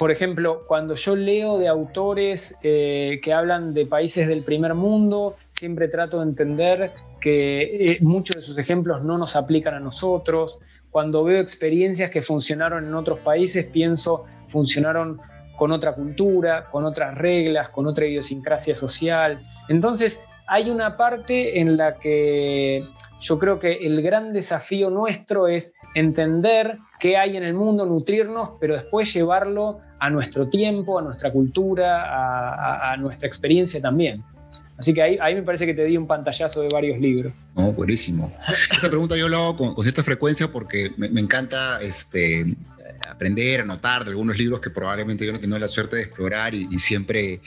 por 0.00 0.10
ejemplo, 0.10 0.64
cuando 0.66 0.94
yo 0.94 1.14
leo 1.14 1.58
de 1.58 1.68
autores 1.68 2.56
eh, 2.62 3.20
que 3.22 3.34
hablan 3.34 3.74
de 3.74 3.84
países 3.84 4.26
del 4.26 4.42
primer 4.42 4.72
mundo, 4.72 5.34
siempre 5.50 5.88
trato 5.88 6.20
de 6.20 6.22
entender 6.24 6.92
que 7.20 7.60
eh, 7.60 7.98
muchos 8.00 8.36
de 8.36 8.40
sus 8.40 8.56
ejemplos 8.56 9.04
no 9.04 9.18
nos 9.18 9.36
aplican 9.36 9.74
a 9.74 9.78
nosotros. 9.80 10.60
Cuando 10.90 11.24
veo 11.24 11.40
experiencias 11.40 12.10
que 12.10 12.22
funcionaron 12.22 12.84
en 12.84 12.94
otros 12.94 13.20
países, 13.20 13.66
pienso 13.66 14.24
funcionaron 14.48 15.20
con 15.56 15.72
otra 15.72 15.94
cultura, 15.94 16.68
con 16.70 16.84
otras 16.84 17.16
reglas, 17.16 17.68
con 17.68 17.86
otra 17.86 18.06
idiosincrasia 18.06 18.74
social. 18.74 19.40
Entonces, 19.68 20.22
hay 20.52 20.68
una 20.68 20.94
parte 20.94 21.60
en 21.60 21.76
la 21.76 21.94
que 21.94 22.82
yo 23.20 23.38
creo 23.38 23.60
que 23.60 23.74
el 23.74 24.02
gran 24.02 24.32
desafío 24.32 24.90
nuestro 24.90 25.46
es 25.46 25.74
entender 25.94 26.78
qué 26.98 27.16
hay 27.16 27.36
en 27.36 27.44
el 27.44 27.54
mundo, 27.54 27.86
nutrirnos, 27.86 28.52
pero 28.58 28.74
después 28.74 29.14
llevarlo 29.14 29.78
a 30.00 30.10
nuestro 30.10 30.48
tiempo, 30.48 30.98
a 30.98 31.02
nuestra 31.02 31.30
cultura, 31.30 32.90
a, 32.90 32.96
nuestra 32.96 33.28
experiencia 33.28 33.80
también. 33.80 34.24
Así 34.80 34.94
que 34.94 35.02
ahí, 35.02 35.18
ahí, 35.20 35.34
me 35.34 35.42
parece 35.42 35.66
que 35.66 35.74
te 35.74 35.84
di 35.84 35.98
un 35.98 36.06
pantallazo 36.06 36.62
de 36.62 36.68
varios 36.70 36.98
libros. 36.98 37.34
Oh, 37.54 37.70
buenísimo. 37.70 38.32
Esa 38.74 38.88
pregunta 38.88 39.14
yo 39.14 39.28
la 39.28 39.36
hago 39.36 39.74
con, 39.74 39.82
cierta 39.82 40.02
frecuencia 40.02 40.48
porque 40.48 40.92
me, 40.96 41.10
me, 41.10 41.20
encanta 41.20 41.82
este, 41.82 42.56
aprender, 43.08 43.60
anotar 43.60 44.04
de 44.04 44.10
algunos 44.10 44.38
libros 44.38 44.60
que 44.60 44.70
probablemente 44.70 45.26
yo 45.26 45.32
no 45.32 45.40
tengo 45.40 45.58
la 45.58 45.68
suerte 45.68 45.96
de 45.96 46.02
explorar 46.02 46.54
y, 46.54 46.78
siempre 46.78 47.40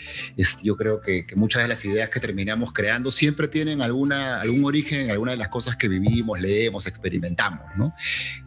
yo 0.61 0.75
creo 0.77 1.01
que, 1.01 1.25
muchas 1.35 1.63
de 1.63 1.67
las 1.67 1.83
ideas 1.85 2.09
que 2.09 2.19
terminamos 2.19 2.71
creando 2.71 3.11
siempre 3.11 3.47
tienen 3.47 3.81
alguna, 3.81 4.39
algún 4.39 4.63
origen 4.65 5.01
en 5.01 5.11
alguna 5.11 5.31
de 5.31 5.37
las 5.37 5.49
cosas 5.49 5.75
que 5.75 5.87
vivimos, 5.87 6.39
leemos, 6.39 6.87
experimentamos, 6.87 7.65
¿no? 7.75 7.93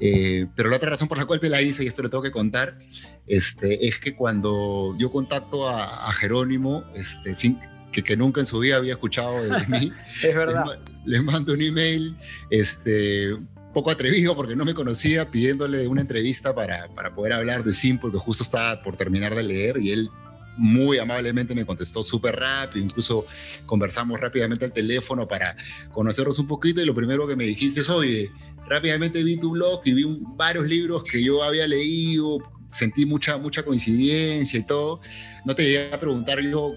Eh, 0.00 0.46
pero 0.54 0.70
la 0.70 0.76
otra 0.76 0.90
razón 0.90 1.08
por 1.08 1.18
la 1.18 1.24
cual 1.24 1.40
te 1.40 1.48
la 1.48 1.60
hice, 1.60 1.84
y 1.84 1.88
esto 1.88 2.02
lo 2.02 2.10
tengo 2.10 2.22
que 2.22 2.30
contar, 2.30 2.78
este, 3.26 3.88
es 3.88 3.98
que 3.98 4.14
cuando 4.14 4.94
yo 4.98 5.10
contacto 5.10 5.68
a, 5.68 6.12
Jerónimo, 6.12 6.84
este, 6.94 7.34
sin, 7.34 7.58
que, 7.96 8.02
que, 8.02 8.16
nunca 8.16 8.40
en 8.40 8.46
su 8.46 8.58
vida 8.58 8.76
había 8.76 8.92
escuchado 8.92 9.42
de 9.42 9.66
mí. 9.66 9.92
es 10.22 10.34
verdad. 10.34 10.78
le 11.04 11.20
mando 11.22 11.54
un 11.54 11.62
email, 11.62 12.16
este, 12.50 13.34
poco 13.72 13.90
atrevido 13.90 14.36
porque 14.36 14.54
no 14.54 14.64
me 14.64 14.74
conocía, 14.74 15.30
pidiéndole 15.30 15.88
una 15.88 16.02
entrevista 16.02 16.54
para, 16.54 16.88
para 16.94 17.14
poder 17.14 17.32
hablar 17.32 17.64
de 17.64 17.72
Simple, 17.72 18.10
que 18.12 18.18
justo 18.18 18.42
estaba 18.42 18.82
por 18.82 18.96
terminar 18.96 19.34
de 19.34 19.42
leer 19.42 19.78
y 19.78 19.92
él 19.92 20.10
muy 20.58 20.98
amablemente 20.98 21.54
me 21.54 21.66
contestó 21.66 22.02
súper 22.02 22.36
rápido, 22.36 22.84
incluso 22.84 23.26
conversamos 23.66 24.18
rápidamente 24.18 24.64
al 24.64 24.72
teléfono 24.72 25.28
para 25.28 25.56
conocernos 25.92 26.38
un 26.38 26.46
poquito 26.46 26.80
y 26.80 26.86
lo 26.86 26.94
primero 26.94 27.26
que 27.26 27.36
me 27.36 27.44
dijiste 27.44 27.80
es, 27.80 27.90
oye, 27.90 28.30
rápidamente 28.68 29.22
vi 29.22 29.38
tu 29.38 29.50
blog 29.50 29.80
y 29.84 29.92
vi 29.92 30.04
varios 30.36 30.66
libros 30.66 31.02
que 31.02 31.22
yo 31.22 31.42
había 31.42 31.66
leído, 31.66 32.38
sentí 32.72 33.06
mucha, 33.06 33.38
mucha 33.38 33.62
coincidencia 33.62 34.60
y 34.60 34.64
todo. 34.64 35.00
No 35.44 35.54
te 35.54 35.64
llegué 35.64 35.92
a 35.92 36.00
preguntar 36.00 36.40
yo, 36.40 36.74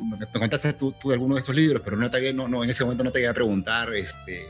me 0.00 0.26
contaste 0.40 0.72
tú, 0.74 0.94
de 1.04 1.14
alguno 1.14 1.34
de 1.34 1.40
esos 1.40 1.54
libros, 1.54 1.82
pero 1.84 1.96
no, 1.96 2.08
te, 2.10 2.32
no, 2.32 2.48
no, 2.48 2.64
en 2.64 2.70
ese 2.70 2.84
momento 2.84 3.04
no 3.04 3.12
te 3.12 3.18
llegué 3.20 3.30
a 3.30 3.34
preguntar 3.34 3.94
este, 3.94 4.46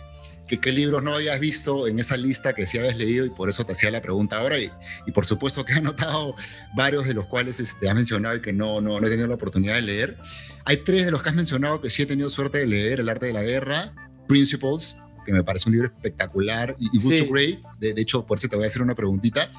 qué 0.60 0.73
libros 0.73 1.02
no 1.02 1.14
habías 1.14 1.39
visto 1.40 1.86
en 1.86 1.98
esa 1.98 2.16
lista 2.16 2.52
que 2.52 2.66
sí 2.66 2.78
habías 2.78 2.97
leído 2.97 3.24
y 3.24 3.31
por 3.31 3.48
eso 3.48 3.64
te 3.64 3.73
hacía 3.73 3.90
la 3.90 4.01
pregunta 4.01 4.39
ahora. 4.39 4.59
Y, 4.59 4.70
y 5.06 5.12
por 5.12 5.27
supuesto 5.27 5.64
que 5.64 5.73
he 5.73 5.77
anotado 5.77 6.35
varios 6.74 7.06
de 7.06 7.14
los 7.14 7.27
cuales 7.27 7.60
este, 7.60 7.89
has 7.89 7.94
mencionado 7.94 8.36
y 8.36 8.43
que 8.43 8.52
no, 8.52 8.81
no, 8.81 9.01
no 9.01 9.06
he 9.06 9.10
tenido 9.10 9.28
la 9.28 9.35
oportunidad 9.35 9.74
de 9.74 9.82
leer. 9.82 10.19
Hay 10.64 10.78
tres 10.78 11.05
de 11.05 11.10
los 11.10 11.23
que 11.23 11.31
has 11.31 11.35
mencionado 11.35 11.81
que 11.81 11.90
sí 11.90 12.02
he 12.02 12.06
tenido 12.06 12.28
suerte 12.28 12.59
de 12.59 12.66
leer: 12.66 13.01
El 13.01 13.09
arte 13.09 13.27
de 13.27 13.32
la 13.32 13.43
guerra, 13.43 13.94
Principles, 14.28 14.97
que 15.24 15.32
me 15.32 15.42
parece 15.44 15.68
un 15.68 15.74
libro 15.74 15.88
espectacular, 15.88 16.76
y, 16.78 16.88
Good 16.98 17.16
to 17.16 17.32
Great, 17.32 17.60
de, 17.78 17.94
de, 17.94 18.02
hecho, 18.02 18.24
por 18.26 18.38
eso 18.38 18.48
te 18.48 18.56
voy 18.56 18.64
a 18.64 18.68
hacer 18.68 18.82
una 18.82 18.94
preguntita, 18.94 19.50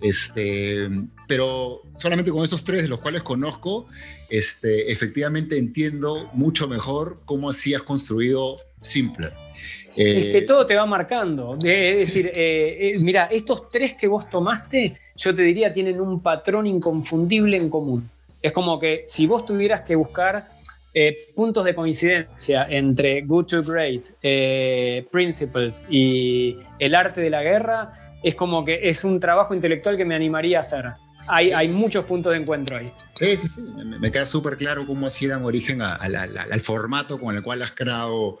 este, 0.00 0.88
pero 1.28 1.82
solamente 1.94 2.30
con 2.30 2.42
esos 2.42 2.64
tres 2.64 2.82
de 2.82 2.88
los 2.88 3.00
cuales 3.00 3.22
conozco, 3.22 3.86
este, 4.28 4.92
efectivamente 4.92 5.58
entiendo 5.58 6.30
mucho 6.32 6.68
mejor 6.68 7.20
cómo 7.24 7.50
así 7.50 7.74
has 7.74 7.82
construido 7.82 8.56
Simple 8.80 9.30
es 9.94 10.30
que 10.32 10.38
eh, 10.38 10.42
todo 10.42 10.64
te 10.64 10.74
va 10.74 10.86
marcando. 10.86 11.58
Es 11.62 11.98
decir, 11.98 12.30
eh, 12.34 12.94
eh, 12.94 12.98
mira, 13.00 13.28
estos 13.30 13.68
tres 13.70 13.94
que 13.94 14.06
vos 14.06 14.28
tomaste, 14.30 14.94
yo 15.16 15.34
te 15.34 15.42
diría, 15.42 15.72
tienen 15.72 16.00
un 16.00 16.20
patrón 16.20 16.66
inconfundible 16.66 17.56
en 17.56 17.68
común. 17.68 18.08
Es 18.40 18.52
como 18.52 18.78
que 18.80 19.04
si 19.06 19.26
vos 19.26 19.44
tuvieras 19.44 19.82
que 19.82 19.94
buscar 19.94 20.48
puntos 21.34 21.64
de 21.64 21.74
coincidencia 21.74 22.66
entre 22.68 23.22
Good 23.22 23.46
to 23.46 23.62
Great, 23.62 24.08
Principles 25.10 25.86
y 25.88 26.56
el 26.78 26.94
arte 26.94 27.20
de 27.20 27.30
la 27.30 27.42
guerra, 27.42 27.92
es 28.22 28.34
como 28.34 28.64
que 28.64 28.80
es 28.82 29.04
un 29.04 29.18
trabajo 29.18 29.54
intelectual 29.54 29.96
que 29.96 30.04
me 30.04 30.14
animaría 30.14 30.58
a 30.58 30.60
hacer. 30.60 30.92
Hay, 31.28 31.52
hay 31.52 31.68
muchos 31.68 32.04
puntos 32.04 32.32
de 32.32 32.40
encuentro 32.40 32.76
ahí. 32.76 32.92
Sí, 33.14 33.36
sí, 33.36 33.46
sí. 33.46 33.62
Me, 33.84 34.10
queda 34.10 34.26
súper 34.26 34.56
claro 34.56 34.86
cómo 34.86 35.06
así 35.06 35.26
dan 35.26 35.44
origen 35.44 35.80
al 35.80 36.60
formato 36.60 37.18
con 37.18 37.36
el 37.36 37.42
cual 37.42 37.62
has 37.62 37.72
creado 37.72 38.38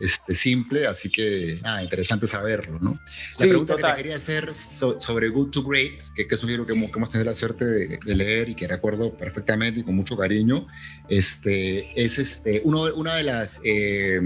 este, 0.00 0.34
simple, 0.34 0.86
así 0.86 1.10
que 1.10 1.58
nada, 1.62 1.82
interesante 1.82 2.26
saberlo, 2.26 2.78
¿no? 2.80 2.98
La 3.38 3.46
pregunta 3.46 3.76
que 3.76 3.82
te 3.82 3.94
quería 3.94 4.16
hacer 4.16 4.54
sobre 4.54 5.28
Good 5.28 5.50
to 5.50 5.62
Great, 5.62 6.02
que, 6.14 6.26
es 6.28 6.42
un 6.42 6.50
libro 6.50 6.66
que 6.66 6.72
hemos, 6.72 6.90
que 6.90 6.98
hemos 6.98 7.10
tenido 7.10 7.26
la 7.26 7.34
suerte 7.34 7.64
de, 7.64 7.98
leer 8.14 8.48
y 8.48 8.54
que 8.54 8.66
recuerdo 8.66 9.16
perfectamente 9.16 9.80
y 9.80 9.82
con 9.82 9.94
mucho 9.94 10.16
cariño, 10.16 10.64
este, 11.08 12.02
es 12.02 12.18
este, 12.18 12.62
uno, 12.64 12.94
una 12.94 13.14
de 13.16 13.24
las... 13.24 13.60
Eh, 13.64 14.20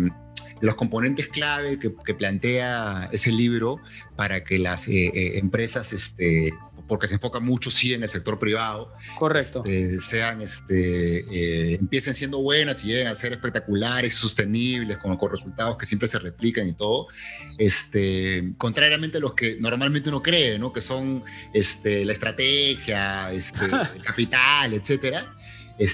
los 0.61 0.77
componentes 0.77 1.29
clave 1.29 1.79
que, 1.79 2.15
plantea 2.15 3.11
ese 3.13 3.31
libro 3.31 3.81
para 4.17 4.45
que 4.45 4.59
las 4.59 4.89
eh, 4.89 5.11
eh, 5.13 5.39
empresas 5.39 5.93
este, 5.93 6.47
porque 6.87 7.07
se 7.07 7.15
enfoca 7.15 7.41
mucho, 7.41 7.71
sí, 7.71 7.95
en 7.95 8.03
el 8.03 8.11
sector 8.11 8.39
privado. 8.39 8.93
Correcto. 9.19 9.63
Este, 9.65 10.01
sean, 10.01 10.43
este, 10.43 11.21
eh, 11.21 11.75
empiecen 11.81 12.15
siendo 12.15 12.43
buenas 12.43 12.85
y 12.85 12.89
lleguen 12.89 13.07
a 13.07 13.15
ser 13.15 13.33
espectaculares 13.33 14.13
y 14.13 14.17
sostenibles, 14.17 14.99
con, 14.99 15.17
con, 15.17 15.31
resultados 15.31 15.77
que 15.79 15.87
siempre 15.87 16.09
se 16.09 16.19
replican 16.19 16.69
y 16.69 16.75
todo. 16.75 17.09
Este, 17.59 18.53
contrariamente 18.59 19.19
a 19.19 19.21
los 19.21 19.35
que 19.35 19.57
normalmente 19.61 20.09
uno 20.11 20.23
cree, 20.23 20.59
¿no? 20.59 20.73
Que 20.73 20.81
son 20.81 21.25
este, 21.53 22.05
la 22.05 22.13
estrategia, 22.13 23.33
este, 23.33 23.65
el 23.97 24.03
capital, 24.03 24.75
etcétera. 24.75 25.37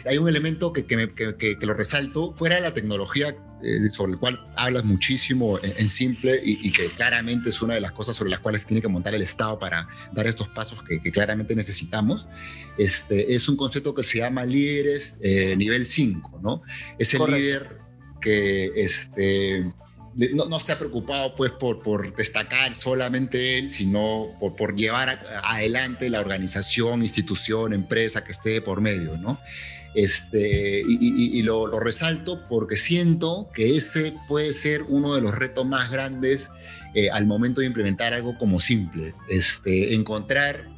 Hay 0.06 0.18
un 0.18 0.28
elemento 0.28 0.72
que, 0.72 0.84
que, 0.84 1.08
que, 1.08 1.58
que, 1.58 1.66
lo 1.66 1.74
resalto, 1.74 2.32
fuera 2.34 2.56
de 2.56 2.60
la 2.60 2.74
tecnología 2.74 3.34
eh, 3.62 3.90
sobre 3.90 4.12
el 4.12 4.18
cual 4.18 4.40
hablas 4.56 4.84
muchísimo 4.84 5.58
en, 5.62 5.88
simple 5.88 6.40
y, 6.42 6.72
que 6.72 6.86
claramente 6.86 7.50
es 7.50 7.60
una 7.60 7.74
de 7.74 7.80
las 7.80 7.92
cosas 7.92 8.16
sobre 8.16 8.30
las 8.30 8.40
cuales 8.40 8.64
tiene 8.64 8.80
que 8.80 8.88
montar 8.88 9.14
el 9.14 9.20
Estado 9.20 9.58
para 9.58 9.86
dar 10.12 10.26
estos 10.26 10.48
pasos 10.48 10.82
que, 10.82 10.98
claramente 11.10 11.54
necesitamos, 11.54 12.26
este, 12.78 13.34
es 13.34 13.48
un 13.48 13.56
concepto 13.56 13.94
que 13.94 14.02
se 14.02 14.18
llama 14.18 14.46
líderes 14.46 15.18
eh, 15.22 15.56
nivel 15.56 15.84
5, 15.84 16.40
¿no? 16.42 16.62
Es 16.98 17.12
el 17.12 17.22
líder 17.26 17.78
que 18.20 18.72
este, 18.76 19.70
no, 20.14 20.46
no, 20.46 20.56
está 20.56 20.78
preocupado 20.78 21.34
pues 21.34 21.52
por, 21.52 21.82
por 21.82 22.14
destacar 22.14 22.74
solamente 22.74 23.58
él, 23.58 23.70
sino 23.70 24.36
por, 24.40 24.56
por 24.56 24.74
llevar 24.74 25.20
adelante 25.44 26.10
la 26.10 26.20
organización, 26.20 27.02
institución, 27.02 27.72
empresa 27.72 28.24
que 28.24 28.32
esté 28.32 28.60
por 28.60 28.80
medio, 28.80 29.16
¿no? 29.16 29.40
Este, 29.94 30.82
y, 30.86 31.42
lo, 31.42 31.80
resalto 31.80 32.46
porque 32.48 32.76
siento 32.76 33.48
que 33.52 33.74
ese 33.76 34.14
puede 34.28 34.52
ser 34.52 34.82
uno 34.82 35.14
de 35.14 35.20
los 35.20 35.34
retos 35.34 35.66
más 35.66 35.90
grandes 35.90 36.52
eh, 36.94 37.10
al 37.10 37.26
momento 37.26 37.60
de 37.60 37.66
implementar 37.66 38.14
algo 38.14 38.38
como 38.38 38.60
simple. 38.60 39.14
Este, 39.28 39.94
encontrar 39.94 40.68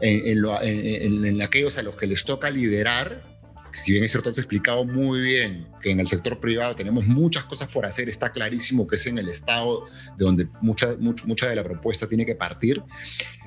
en, 0.00 1.40
aquellos 1.42 1.78
a 1.78 1.82
los 1.82 1.94
que 1.94 2.06
les 2.06 2.24
toca 2.24 2.50
liderar, 2.50 3.35
si 3.76 3.92
bien 3.92 4.04
es 4.04 4.10
cierto, 4.10 4.30
has 4.30 4.38
explicado 4.38 4.84
muy 4.84 5.20
bien 5.20 5.66
que 5.80 5.90
en 5.90 6.00
el 6.00 6.06
sector 6.06 6.40
privado 6.40 6.74
tenemos 6.74 7.06
muchas 7.06 7.44
cosas 7.44 7.68
por 7.68 7.86
hacer, 7.86 8.08
está 8.08 8.32
clarísimo 8.32 8.86
que 8.86 8.96
es 8.96 9.06
en 9.06 9.18
el 9.18 9.28
Estado 9.28 9.84
de 10.16 10.24
donde 10.24 10.48
mucha, 10.60 10.96
mucha 10.98 11.48
de 11.48 11.56
la 11.56 11.62
propuesta 11.62 12.08
tiene 12.08 12.26
que 12.26 12.34
partir, 12.34 12.82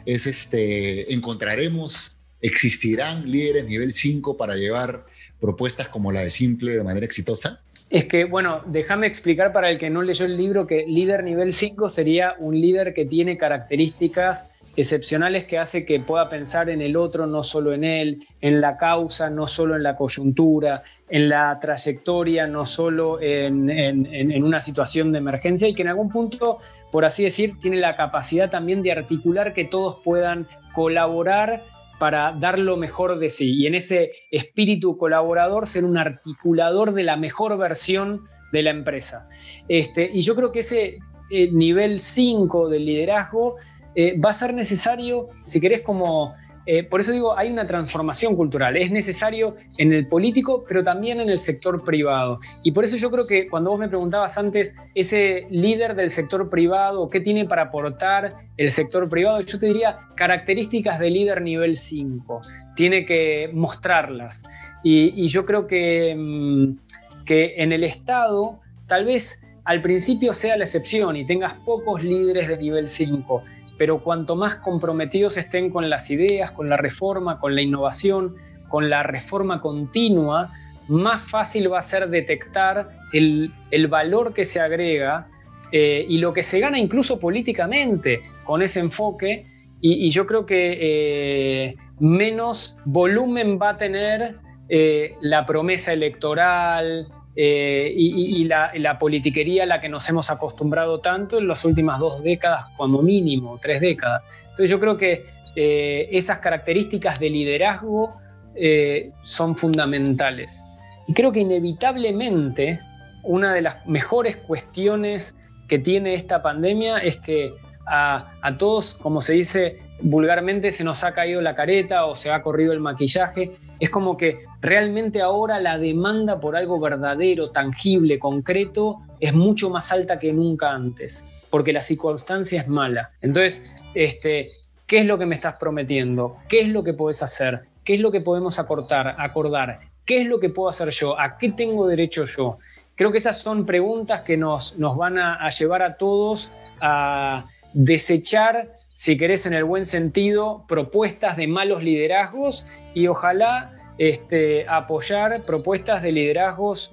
es 0.05 0.27
este, 0.27 1.13
encontraremos 1.13 2.19
¿Existirán 2.41 3.29
líderes 3.29 3.65
nivel 3.65 3.91
5 3.91 4.37
para 4.37 4.55
llevar 4.55 5.05
propuestas 5.41 5.89
como 5.89 6.11
la 6.11 6.21
de 6.21 6.29
Simple 6.29 6.75
de 6.75 6.83
manera 6.83 7.05
exitosa? 7.05 7.59
Es 7.89 8.05
que, 8.05 8.23
bueno, 8.23 8.61
déjame 8.67 9.07
explicar 9.07 9.51
para 9.51 9.69
el 9.69 9.77
que 9.77 9.89
no 9.89 10.03
leyó 10.03 10.25
el 10.25 10.37
libro 10.37 10.65
que 10.65 10.85
líder 10.87 11.23
nivel 11.23 11.51
5 11.51 11.89
sería 11.89 12.35
un 12.39 12.59
líder 12.59 12.93
que 12.93 13.03
tiene 13.03 13.35
características 13.35 14.51
excepcionales 14.75 15.45
que 15.45 15.57
hace 15.57 15.85
que 15.85 15.99
pueda 15.99 16.29
pensar 16.29 16.69
en 16.69 16.81
el 16.81 16.95
otro, 16.95 17.27
no 17.27 17.43
solo 17.43 17.73
en 17.73 17.83
él, 17.83 18.23
en 18.41 18.61
la 18.61 18.77
causa, 18.77 19.29
no 19.29 19.47
solo 19.47 19.75
en 19.75 19.83
la 19.83 19.95
coyuntura, 19.95 20.83
en 21.09 21.29
la 21.29 21.57
trayectoria, 21.59 22.47
no 22.47 22.65
solo 22.65 23.19
en, 23.21 24.43
una 24.43 24.59
situación 24.59 25.11
de 25.11 25.17
emergencia 25.17 25.67
y 25.67 25.73
que 25.73 25.81
en 25.81 25.89
algún 25.89 26.09
punto, 26.09 26.59
por 26.91 27.05
así 27.05 27.23
decir, 27.23 27.57
tiene 27.59 27.77
la 27.77 27.95
capacidad 27.95 28.49
también 28.49 28.81
de 28.83 28.91
articular 28.91 29.53
que 29.53 29.65
todos 29.65 29.97
puedan 30.03 30.47
colaborar 30.73 31.65
para 31.99 32.31
dar 32.31 32.57
lo 32.57 32.77
mejor 32.77 33.19
de 33.19 33.29
sí 33.29 33.57
y 33.57 33.67
en 33.67 33.75
ese 33.75 34.11
espíritu 34.31 34.97
colaborador 34.97 35.67
ser 35.67 35.83
un 35.83 35.97
articulador 35.97 36.93
de 36.93 37.03
la 37.03 37.17
mejor 37.17 37.57
versión 37.57 38.21
de 38.53 38.61
la 38.63 38.69
empresa. 38.69 39.27
Este, 39.67 40.09
y 40.13 40.21
yo 40.21 40.35
creo 40.35 40.51
que 40.51 40.59
ese 40.59 40.99
eh, 41.29 41.51
nivel 41.51 41.99
5 41.99 42.69
del 42.69 42.85
liderazgo 42.85 43.57
eh, 43.95 44.19
va 44.19 44.29
a 44.31 44.33
ser 44.33 44.53
necesario, 44.53 45.27
si 45.43 45.59
querés, 45.59 45.81
como 45.81 46.35
eh, 46.71 46.83
por 46.83 46.99
eso 46.99 47.11
digo, 47.11 47.35
hay 47.35 47.51
una 47.51 47.65
transformación 47.65 48.35
cultural. 48.35 48.77
Es 48.77 48.91
necesario 48.91 49.55
en 49.79 49.91
el 49.91 50.05
político, 50.05 50.63
pero 50.67 50.83
también 50.83 51.19
en 51.19 51.27
el 51.27 51.39
sector 51.39 51.83
privado. 51.83 52.37
Y 52.63 52.73
por 52.73 52.83
eso 52.83 52.95
yo 52.95 53.09
creo 53.09 53.25
que 53.25 53.47
cuando 53.47 53.71
vos 53.71 53.79
me 53.79 53.87
preguntabas 53.87 54.37
antes, 54.37 54.75
ese 54.93 55.47
líder 55.49 55.95
del 55.95 56.11
sector 56.11 56.47
privado, 56.47 57.09
¿qué 57.09 57.21
tiene 57.21 57.45
para 57.45 57.63
aportar 57.63 58.35
el 58.55 58.69
sector 58.69 59.09
privado? 59.09 59.41
Yo 59.41 59.57
te 59.57 59.65
diría 59.65 59.97
características 60.15 60.99
de 60.99 61.09
líder 61.09 61.41
nivel 61.41 61.75
5. 61.75 62.39
Tiene 62.75 63.03
que 63.03 63.49
mostrarlas. 63.51 64.43
Y, 64.83 65.27
yo 65.27 65.47
creo 65.47 65.65
que, 65.65 66.15
mm, 66.15 67.25
que 67.25 67.55
en 67.57 67.71
el 67.71 67.83
Estado, 67.83 68.59
tal 68.85 69.05
vez 69.05 69.41
al 69.65 69.81
principio 69.81 70.33
sea 70.33 70.55
la 70.55 70.65
excepción 70.65 71.15
y 71.15 71.25
tengas 71.25 71.53
pocos 71.65 72.03
líderes 72.03 72.47
de 72.47 72.57
nivel 72.57 72.87
5 72.87 73.43
pero 73.79 74.03
cuanto 74.03 74.35
más 74.35 74.57
comprometidos 74.57 75.37
estén 75.37 75.69
con 75.71 75.89
las 75.89 76.11
ideas, 76.11 76.51
con 76.51 76.67
la 76.67 76.75
reforma, 76.75 77.39
con 77.39 77.55
la 77.55 77.61
innovación, 77.61 78.35
con 78.67 78.89
la 78.89 79.03
reforma 79.03 79.61
continua, 79.61 80.51
más 80.89 81.23
fácil 81.23 81.71
va 81.71 81.79
a 81.79 81.81
ser 81.81 82.09
detectar 82.09 82.89
el, 83.13 83.53
valor 83.87 84.33
que 84.33 84.43
se 84.43 84.59
agrega 84.59 85.29
eh, 85.71 86.05
y 86.09 86.17
lo 86.17 86.33
que 86.33 86.43
se 86.43 86.59
gana 86.59 86.77
incluso 86.77 87.21
políticamente 87.21 88.21
con 88.43 88.61
ese 88.61 88.81
enfoque. 88.81 89.45
Y, 89.79 90.09
yo 90.09 90.27
creo 90.27 90.45
que 90.45 90.77
eh, 90.81 91.75
menos 91.99 92.75
volumen 92.83 93.57
va 93.61 93.69
a 93.69 93.77
tener 93.77 94.35
eh, 94.67 95.15
la 95.21 95.45
promesa 95.45 95.93
electoral, 95.93 97.07
eh, 97.35 97.93
y, 97.95 98.43
la, 98.45 98.97
politiquería 98.99 99.63
a 99.63 99.65
la 99.65 99.79
que 99.79 99.87
nos 99.87 100.07
hemos 100.09 100.29
acostumbrado 100.29 100.99
tanto 100.99 101.37
en 101.37 101.47
las 101.47 101.63
últimas 101.63 101.99
dos 101.99 102.23
décadas, 102.23 102.65
como 102.75 103.01
mínimo, 103.01 103.59
tres 103.61 103.81
décadas. 103.81 104.25
Entonces 104.43 104.69
yo 104.69 104.79
creo 104.79 104.97
que 104.97 105.25
eh, 105.55 106.07
esas 106.11 106.39
características 106.39 107.19
de 107.19 107.29
liderazgo 107.29 108.15
eh, 108.55 109.11
son 109.21 109.55
fundamentales. 109.55 110.63
Y 111.07 111.13
creo 111.13 111.31
que 111.31 111.39
inevitablemente 111.41 112.79
una 113.23 113.53
de 113.53 113.61
las 113.61 113.85
mejores 113.87 114.37
cuestiones 114.37 115.37
que 115.67 115.79
tiene 115.79 116.15
esta 116.15 116.41
pandemia 116.41 116.97
es 116.97 117.17
que 117.17 117.53
a, 117.85 118.33
a, 118.41 118.57
todos, 118.57 118.95
como 118.95 119.21
se 119.21 119.33
dice 119.33 119.79
vulgarmente, 120.01 120.71
se 120.71 120.83
nos 120.83 121.03
ha 121.03 121.13
caído 121.13 121.41
la 121.41 121.55
careta 121.55 122.05
o 122.05 122.15
se 122.15 122.31
ha 122.31 122.41
corrido 122.41 122.73
el 122.73 122.79
maquillaje. 122.79 123.51
Es 123.79 123.89
como 123.89 124.17
que 124.17 124.39
realmente 124.61 125.21
ahora 125.21 125.59
la 125.59 125.77
demanda 125.77 126.39
por 126.39 126.55
algo 126.55 126.79
verdadero, 126.79 127.51
tangible, 127.51 128.19
concreto, 128.19 128.99
es 129.19 129.33
mucho 129.33 129.69
más 129.69 129.91
alta 129.91 130.19
que 130.19 130.33
nunca 130.33 130.71
antes, 130.71 131.27
porque 131.49 131.73
la 131.73 131.81
circunstancia 131.81 132.61
es 132.61 132.67
mala. 132.67 133.11
Entonces, 133.21 133.73
este, 133.93 134.51
¿qué 134.87 134.99
es 134.99 135.07
lo 135.07 135.17
que 135.17 135.25
me 135.25 135.35
estás 135.35 135.55
prometiendo? 135.59 136.37
¿Qué 136.47 136.61
es 136.61 136.69
lo 136.69 136.83
que 136.83 136.93
puedes 136.93 137.21
hacer? 137.23 137.61
¿Qué 137.83 137.93
es 137.93 138.01
lo 138.01 138.11
que 138.11 138.21
podemos 138.21 138.59
acortar, 138.59 139.15
acordar? 139.17 139.79
¿Qué 140.05 140.21
es 140.21 140.27
lo 140.27 140.39
que 140.39 140.49
puedo 140.49 140.69
hacer 140.69 140.89
yo? 140.89 141.19
¿A 141.19 141.37
qué 141.37 141.51
tengo 141.51 141.87
derecho 141.87 142.25
yo? 142.25 142.57
Creo 142.95 143.11
que 143.11 143.19
esas 143.19 143.39
son 143.39 143.65
preguntas 143.65 144.21
que 144.21 144.35
nos, 144.35 144.75
van 144.77 145.17
a 145.17 145.49
llevar 145.49 145.81
a 145.83 145.95
todos 145.95 146.51
a 146.81 147.43
desechar, 147.73 148.73
si 148.99 149.17
querés 149.17 149.45
en 149.45 149.53
el 149.53 149.63
buen 149.63 149.85
sentido, 149.85 150.65
propuestas 150.67 151.37
de 151.37 151.47
malos 151.47 151.81
liderazgos 151.81 152.67
y 152.93 153.07
ojalá 153.07 153.93
este, 153.97 154.65
apoyar 154.67 155.41
propuestas 155.45 156.03
de 156.03 156.11
liderazgos, 156.11 156.91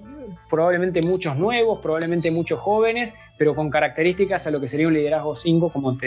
probablemente 0.49 1.03
muchos 1.03 1.37
nuevos, 1.37 1.81
probablemente 1.83 2.31
muchos 2.31 2.61
jóvenes, 2.61 3.15
pero 3.41 3.57
con 3.57 3.71
características 3.71 4.47
a 4.47 4.53
lo 4.53 4.61
que 4.61 4.69
sería 4.69 4.87
un 4.87 4.95
liderazgo 4.95 5.35
5, 5.35 5.73
como, 5.73 5.99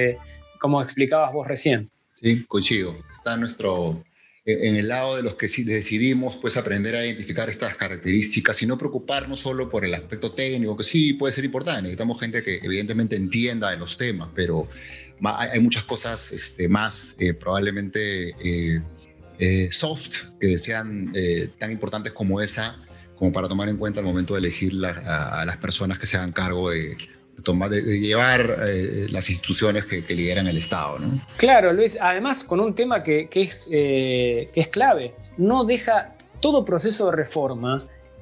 como 0.61 0.81
explicabas 0.81 1.33
vos 1.33 1.45
recién. 1.45 1.91
Sí, 2.21 2.45
coincido. 2.45 2.95
Está 3.11 3.35
nuestro, 3.35 4.01
en 4.45 4.77
el 4.77 4.87
lado 4.87 5.17
de 5.17 5.21
los 5.21 5.35
que 5.35 5.47
decidimos 5.47 6.37
pues 6.37 6.55
aprender 6.55 6.95
a 6.95 7.05
identificar 7.05 7.49
estas 7.49 7.75
características 7.75 8.61
y 8.61 8.65
no 8.67 8.77
preocuparnos 8.77 9.41
solo 9.41 9.69
por 9.69 9.83
el 9.83 9.93
aspecto 9.93 10.31
técnico, 10.31 10.77
que 10.77 10.83
sí 10.83 11.11
puede 11.11 11.33
ser 11.33 11.43
importante. 11.43 11.81
Necesitamos 11.81 12.21
gente 12.21 12.41
que 12.41 12.61
evidentemente 12.63 13.17
entienda 13.17 13.69
de 13.69 13.75
los 13.75 13.97
temas, 13.97 14.29
pero 14.33 14.65
hay 15.23 15.59
muchas 15.59 15.83
cosas 15.83 16.31
este, 16.31 16.67
más 16.67 17.15
eh, 17.19 17.33
probablemente 17.33 18.29
eh, 18.43 18.81
eh, 19.37 19.69
soft 19.71 20.37
que 20.39 20.57
sean 20.57 21.13
tan 21.57 21.71
importantes 21.71 22.13
como 22.13 22.41
esa, 22.41 22.75
como 23.15 23.31
para 23.31 23.47
tomar 23.47 23.69
en 23.69 23.77
cuenta 23.77 23.99
al 23.99 24.05
momento 24.05 24.33
de 24.33 24.39
elegir 24.39 24.73
a, 24.85 25.43
las 25.45 25.57
personas 25.57 25.99
que 25.99 26.05
se 26.05 26.17
hagan 26.17 26.31
cargo 26.31 26.69
de, 26.69 26.97
tomar, 27.43 27.69
de, 27.69 27.99
llevar 27.99 28.65
las 29.09 29.29
instituciones 29.29 29.85
que, 29.85 30.01
lideran 30.13 30.47
el 30.47 30.57
Estado. 30.57 30.99
¿no? 30.99 31.25
Claro, 31.37 31.71
Luis, 31.73 31.97
además 32.01 32.43
con 32.43 32.59
un 32.59 32.73
tema 32.73 33.03
que, 33.03 33.29
es, 33.31 33.67
que 33.69 34.49
es 34.53 34.67
clave, 34.67 35.13
no 35.37 35.63
deja 35.63 36.15
todo 36.41 36.65
proceso 36.65 37.09
de 37.09 37.17
reforma, 37.17 37.77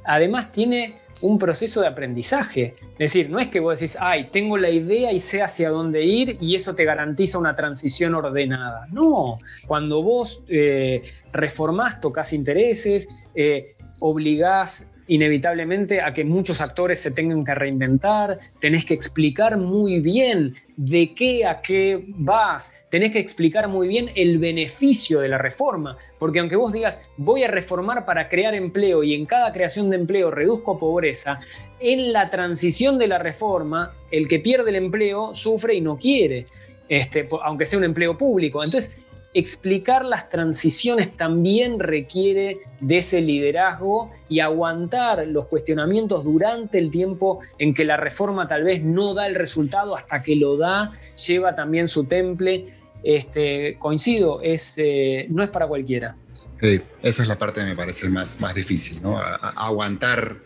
además 0.06 0.52
tiene 0.52 0.99
un 1.22 1.39
proceso 1.39 1.81
de 1.81 1.88
aprendizaje. 1.88 2.76
Es 2.94 2.98
decir, 2.98 3.30
no 3.30 3.39
es 3.39 3.48
que 3.48 3.60
vos 3.60 3.80
decís, 3.80 3.98
ay, 3.99 4.30
tengo 4.31 4.57
la 4.57 4.69
idea 4.69 5.11
y 5.11 5.19
sé 5.19 5.41
hacia 5.41 5.69
dónde 5.69 6.03
ir 6.06 6.38
y 6.41 6.56
eso 6.56 6.76
te 6.76 6.85
garantiza 6.85 7.39
una 7.39 7.56
transición 7.56 8.15
ordenada. 8.15 8.88
No, 8.91 9.38
cuando 9.68 10.03
vos 10.03 10.44
eh, 10.48 11.02
reformás, 11.34 12.02
tocas 12.02 12.34
intereses, 12.34 13.10
eh, 13.35 13.76
obligás 13.99 14.91
inevitablemente 15.08 16.02
a 16.02 16.14
que 16.14 16.24
muchos 16.24 16.62
actores 16.62 17.00
se 17.00 17.12
tengan 17.12 17.44
que 17.44 17.56
reinventar, 17.56 18.40
tenés 18.60 18.86
que 18.86 18.94
explicar 18.94 19.58
muy 19.58 20.00
bien 20.00 20.54
de 20.76 21.14
qué 21.16 21.46
a 21.46 21.62
qué 21.62 22.04
vas, 22.08 22.76
tenés 22.90 23.12
que 23.12 23.20
explicar 23.20 23.68
muy 23.68 23.88
bien 23.88 24.12
el 24.16 24.38
beneficio 24.38 25.20
de 25.20 25.30
la 25.30 25.38
reforma, 25.38 25.98
porque 26.20 26.40
aunque 26.40 26.56
vos 26.56 26.74
digas 26.74 27.10
voy 27.18 27.44
a 27.44 27.48
reformar 27.48 28.06
para 28.06 28.30
crear 28.30 28.54
empleo 28.54 29.04
y 29.04 29.14
en 29.14 29.26
cada 29.26 29.52
creación 29.52 29.90
de 29.90 29.96
empleo 29.96 30.32
reduzco 30.32 30.78
pobreza, 30.78 31.40
en 31.80 32.14
la 32.14 32.30
transición 32.30 32.98
de 32.98 33.08
la 33.08 33.18
reforma 33.18 33.94
el 34.12 34.28
que 34.28 34.40
pierde 34.40 34.70
el 34.70 34.76
empleo 34.76 35.34
sufre 35.34 35.76
y 35.76 35.82
no 35.82 35.98
quiere. 35.98 36.46
Este, 36.90 37.28
aunque 37.44 37.66
sea 37.66 37.80
un 37.80 37.84
empleo 37.84 38.18
público. 38.18 38.64
Entonces, 38.64 39.06
explicar 39.34 40.06
las 40.06 40.30
transiciones 40.30 41.16
también 41.16 41.80
requiere 41.80 42.58
de 42.80 42.98
ese 42.98 43.22
liderazgo 43.22 44.12
y 44.30 44.40
aguantar 44.40 45.28
los 45.28 45.45
cuestionamientos 45.45 46.24
durante 46.24 46.80
el 46.80 46.90
tiempo 46.90 47.40
en 47.60 47.74
que 47.74 47.86
la 47.86 47.98
reforma 47.98 48.48
tal 48.48 48.64
vez 48.64 48.84
no 48.84 49.14
da 49.14 49.28
el 49.28 49.36
resultado 49.36 49.95
hasta 49.95 50.24
que 50.24 50.36
lo 50.36 50.58
da, 50.58 50.90
lleva 51.28 51.56
también 51.56 51.88
su 51.88 52.06
temple. 52.06 52.66
Este, 53.04 53.78
coincido, 53.78 54.41
es, 54.41 54.74
eh, 54.78 55.28
no 55.30 55.44
es 55.44 55.49
para 55.49 55.68
cualquiera. 55.68 56.16
esa 56.60 57.22
es 57.22 57.28
la 57.28 57.38
parte 57.38 57.62
que 57.62 57.68
me 57.68 57.76
parece 57.76 58.10
más, 58.10 58.41
más 58.41 58.56
difícil, 58.56 59.04
¿no? 59.04 59.20
aguantar 59.20 60.38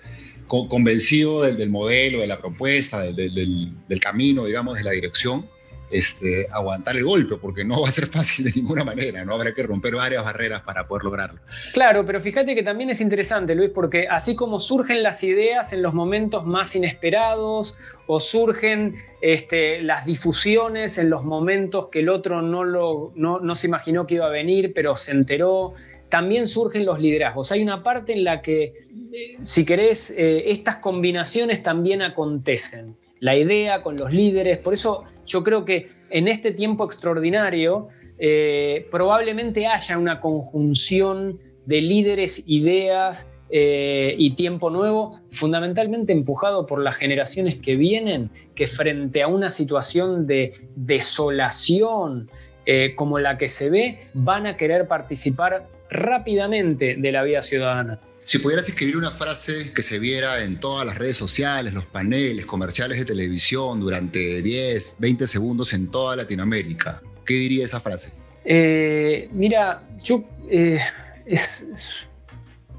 convencido 0.47 1.43
del, 1.43 1.69
modelo, 1.69 2.19
de 2.19 2.27
la 2.27 2.37
propuesta, 2.37 3.01
del 3.03 3.99
camino, 4.01 4.45
digamos, 4.45 4.75
de 4.77 4.83
la 4.83 4.91
dirección, 4.91 5.47
este, 5.91 6.47
aguantar 6.51 6.95
el 6.95 7.03
golpe, 7.03 7.35
porque 7.37 7.63
no 7.63 7.81
va 7.81 7.89
a 7.89 7.91
ser 7.91 8.07
fácil 8.07 8.45
de 8.45 8.51
ninguna 8.55 8.83
manera, 8.83 9.23
¿no? 9.25 9.33
Habrá 9.33 9.53
que 9.53 9.63
romper 9.63 9.95
varias 9.95 10.23
barreras 10.23 10.61
para 10.61 10.87
poder 10.87 11.03
lograrlo. 11.03 11.39
Claro, 11.73 12.05
pero 12.05 12.21
fíjate 12.21 12.55
que 12.55 12.63
también 12.63 12.89
es 12.89 13.01
interesante, 13.01 13.55
Luis, 13.55 13.71
porque 13.73 14.07
así 14.09 14.35
como 14.35 14.59
surgen 14.59 15.03
las 15.03 15.23
ideas 15.23 15.73
en 15.73 15.81
los 15.81 15.93
momentos 15.93 16.45
más 16.45 16.75
inesperados 16.75 17.77
o 18.07 18.19
surgen 18.19 18.95
este, 19.21 19.81
las 19.81 20.05
difusiones 20.05 20.97
en 20.97 21.09
los 21.09 21.23
momentos 21.23 21.89
que 21.89 21.99
el 21.99 22.09
otro 22.09 22.41
no, 22.41 22.63
lo, 22.63 23.11
no, 23.15 23.55
se 23.55 23.67
imaginó 23.67 24.07
que 24.07 24.15
iba 24.15 24.25
a 24.25 24.29
venir, 24.29 24.73
pero 24.73 24.95
se 24.95 25.11
enteró, 25.11 25.73
también 26.09 26.47
surgen 26.47 26.85
los 26.85 26.99
liderazgos. 26.99 27.51
Hay 27.51 27.61
una 27.61 27.83
parte 27.83 28.13
en 28.13 28.23
la 28.23 28.41
que, 28.41 28.63
eh, 28.63 29.37
si 29.41 29.65
querés, 29.65 30.11
eh, 30.17 30.51
estas 30.51 30.77
combinaciones 30.77 31.63
también 31.63 32.01
acontecen. 32.01 32.95
La 33.19 33.35
idea 33.35 33.83
con 33.83 33.97
los 33.97 34.11
líderes, 34.11 34.57
por 34.57 34.73
eso 34.73 35.03
yo 35.31 35.43
creo 35.43 35.63
que 35.65 35.87
en 36.09 36.27
este 36.27 36.51
tiempo 36.51 36.83
extraordinario 36.85 37.87
eh, 38.17 38.87
probablemente 38.91 39.65
haya 39.67 39.97
una 39.97 40.19
conjunción 40.19 41.39
de 41.65 41.81
líderes, 41.81 42.43
ideas 42.47 43.31
eh, 43.49 44.15
y 44.17 44.31
tiempo 44.35 44.69
nuevo, 44.69 45.19
fundamentalmente 45.29 46.13
empujado 46.13 46.65
por 46.65 46.81
las 46.81 46.95
generaciones 46.95 47.57
que 47.57 47.75
vienen, 47.75 48.29
que 48.55 48.67
frente 48.67 49.23
a 49.23 49.27
una 49.27 49.49
situación 49.49 50.27
de 50.27 50.53
desolación 50.75 52.29
eh, 52.65 52.93
como 52.95 53.19
la 53.19 53.37
que 53.37 53.47
se 53.47 53.69
ve, 53.69 53.99
van 54.13 54.47
a 54.47 54.57
querer 54.57 54.87
participar 54.87 55.67
rápidamente 55.89 56.95
de 56.97 57.11
la 57.11 57.23
vida 57.23 57.41
ciudadana. 57.41 57.99
Si 58.23 58.37
pudieras 58.37 58.69
escribir 58.69 58.97
una 58.97 59.11
frase 59.11 59.73
que 59.73 59.81
se 59.81 59.97
viera 59.97 60.43
en 60.43 60.59
todas 60.59 60.85
las 60.85 60.97
redes 60.97 61.17
sociales, 61.17 61.73
los 61.73 61.85
paneles, 61.85 62.45
comerciales 62.45 62.99
de 62.99 63.05
televisión 63.05 63.79
durante 63.79 64.41
10, 64.41 64.95
20 64.99 65.27
segundos 65.27 65.73
en 65.73 65.89
toda 65.89 66.15
Latinoamérica, 66.15 67.01
¿qué 67.25 67.33
diría 67.33 67.65
esa 67.65 67.79
frase? 67.79 68.11
Eh, 68.45 69.27
mira, 69.31 69.83
yo, 70.03 70.23
eh, 70.49 70.79
es, 71.25 71.67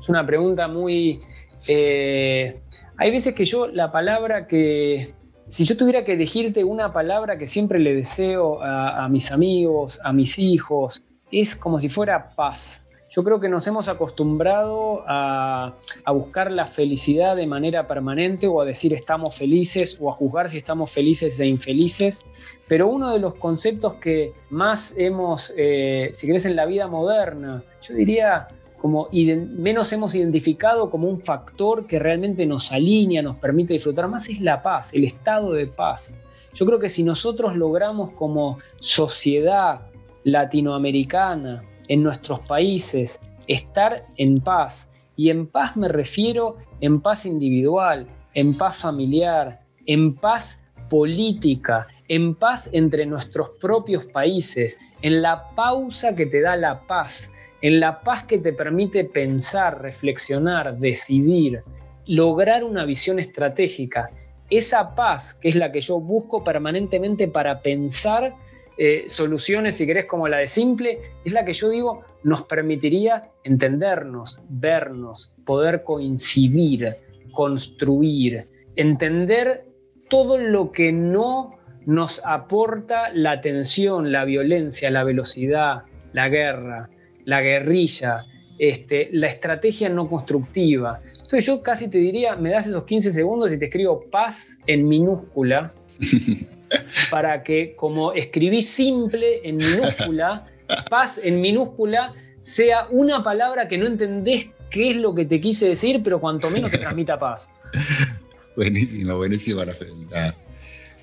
una 0.09 0.25
pregunta 0.25 0.69
muy... 0.69 1.21
Eh, 1.67 2.61
hay 2.97 3.11
veces 3.11 3.35
que 3.35 3.45
yo 3.45 3.67
la 3.67 3.91
palabra 3.91 4.47
que... 4.47 5.09
Si 5.49 5.65
yo 5.65 5.77
tuviera 5.77 6.05
que 6.05 6.13
elegirte 6.13 6.65
una 6.65 6.93
palabra 6.93 7.37
que 7.37 7.47
siempre 7.47 7.79
le 7.79 7.95
deseo 7.95 8.63
a 8.63 9.07
mis 9.11 9.31
amigos, 9.33 10.01
a 10.03 10.13
mis 10.13 10.39
hijos, 10.39 11.05
es 11.31 11.57
como 11.57 11.79
si 11.79 11.91
fuera 11.91 12.31
paz 12.35 12.87
yo 13.15 13.23
creo 13.23 13.41
que 13.41 13.51
nos 13.51 13.67
hemos 13.67 13.89
acostumbrado 13.89 15.05
a, 15.07 15.75
buscar 16.15 16.51
la 16.51 16.67
felicidad 16.67 17.37
de 17.37 17.47
manera 17.47 17.87
permanente 17.87 18.47
o 18.47 18.63
a 18.63 18.65
decir 18.65 18.95
estamos 18.95 19.37
felices 19.37 19.99
o 20.01 20.09
a 20.09 20.15
juzgar 20.15 20.49
si 20.49 20.57
estamos 20.57 20.91
felices 20.91 21.39
e 21.39 21.47
infelices, 21.47 22.25
pero 22.67 22.89
uno 22.89 23.13
de 23.13 23.19
los 23.19 23.35
conceptos 23.35 23.95
que 23.95 24.33
más 24.49 24.95
hemos, 24.97 25.53
eh, 25.59 26.09
si 26.15 26.27
querés, 26.27 26.47
en 26.47 26.57
la 26.57 26.65
vida 26.65 26.89
moderna, 26.89 27.63
yo 27.83 27.95
diría 27.95 28.49
como 28.79 29.09
menos 29.13 29.93
hemos 29.93 30.15
identificado 30.15 30.91
como 30.91 31.07
un 31.07 31.21
factor 31.21 31.87
que 31.87 31.99
realmente 31.99 32.47
nos 32.47 32.73
alinea, 32.73 33.23
nos 33.23 33.39
permite 33.39 33.75
disfrutar 33.75 34.09
más, 34.09 34.29
es 34.31 34.41
la 34.41 34.63
paz, 34.63 34.95
el 34.95 35.05
estado 35.05 35.53
de 35.53 35.67
paz. 35.67 36.19
Yo 36.55 36.65
creo 36.67 36.79
que 36.79 36.89
si 36.89 37.05
nosotros 37.05 37.57
logramos 37.57 38.13
como 38.13 38.59
sociedad 38.81 39.83
latinoamericana, 40.25 41.63
en 41.93 42.03
nuestros 42.03 42.41
países, 42.41 43.21
estar 43.47 44.07
en 44.17 44.39
paz. 44.39 44.91
Y 45.15 45.29
en 45.29 45.47
paz 45.47 45.77
me 45.77 45.89
refiero 45.89 46.57
en 46.81 47.03
paz 47.03 47.27
individual, 47.27 48.09
en 48.33 48.57
paz 48.57 48.79
familiar, 48.79 49.61
en 49.85 50.15
paz 50.15 50.65
política, 50.89 51.87
en 52.09 52.35
paz 52.35 52.71
entre 52.73 53.05
nuestros 53.05 53.51
propios 53.61 54.07
países, 54.07 54.79
en 55.03 55.21
la 55.21 55.51
pausa 55.55 56.15
que 56.15 56.25
te 56.25 56.41
da 56.41 56.57
la 56.57 56.81
paz, 56.87 57.31
en 57.61 57.79
la 57.79 58.01
paz 58.01 58.25
que 58.25 58.39
te 58.39 58.55
permite 58.55 59.05
pensar, 59.05 59.83
reflexionar, 59.83 60.79
decidir, 60.79 61.63
lograr 62.07 62.65
una 62.65 62.87
visión 62.87 63.19
estratégica. 63.19 64.09
Esa 64.49 64.95
paz, 64.95 65.35
que 65.35 65.51
es 65.51 65.57
la 65.57 65.71
que 65.71 65.83
yo 65.83 66.01
busco 66.01 66.43
permanentemente 66.43 67.29
para 67.29 67.61
pensar 67.61 68.35
eh, 68.79 69.05
soluciones, 69.07 69.77
si 69.77 69.87
querés, 69.87 70.07
como 70.07 70.29
la 70.29 70.39
de 70.39 70.47
simple, 70.47 70.99
es 71.25 71.33
la 71.33 71.45
que 71.45 71.53
yo 71.53 71.69
digo 71.69 72.05
nos 72.25 72.43
permitiría 72.43 73.31
entendernos, 73.45 74.41
vernos, 74.49 75.33
poder 75.45 75.83
coincidir, 75.83 76.97
construir. 77.33 78.49
entender 78.77 79.67
todo 80.09 80.39
lo 80.39 80.73
que 80.73 80.93
no 80.93 81.59
nos 81.87 82.23
aporta 82.25 83.11
la 83.13 83.41
tensión, 83.41 84.13
la 84.13 84.25
violencia, 84.25 84.91
la 84.91 85.05
velocidad, 85.05 85.83
la 86.13 86.29
guerra, 86.29 86.89
la 87.25 87.41
guerrilla, 87.41 88.25
este, 88.59 89.09
la 89.13 89.27
estrategia 89.27 89.89
no 89.89 90.09
constructiva. 90.09 91.01
Entonces 91.05 91.47
yo 91.47 91.63
casi 91.63 91.89
te 91.89 91.99
diría, 91.99 92.37
me 92.37 92.51
das 92.51 92.67
esos 92.67 92.85
15 92.85 93.13
segundos 93.13 93.53
y 93.53 93.59
te 93.59 93.67
escribo 93.67 94.05
paz 94.11 94.59
en 94.67 94.87
minúscula, 94.87 95.73
para 97.11 97.43
que 97.43 97.75
como 97.77 98.13
escribí 98.13 98.63
simple 98.63 99.41
en 99.47 99.57
minúscula, 99.57 100.47
paz 100.89 101.21
en 101.23 101.41
minúscula 101.41 102.15
sea 102.41 102.87
una 102.91 103.23
palabra 103.23 103.69
que 103.69 103.79
no 103.79 103.87
entendés 103.87 104.51
qué 104.71 104.91
es 104.91 104.97
lo 104.97 105.15
que 105.15 105.25
te 105.25 105.41
quise 105.41 105.69
decir, 105.69 106.01
pero 106.03 106.21
cuanto 106.21 106.51
menos 106.51 106.71
te 106.71 106.79
transmita 106.79 107.19
paz. 107.19 107.53
Buenísima, 108.57 109.15
buenísima 109.15 109.65
la, 109.65 110.35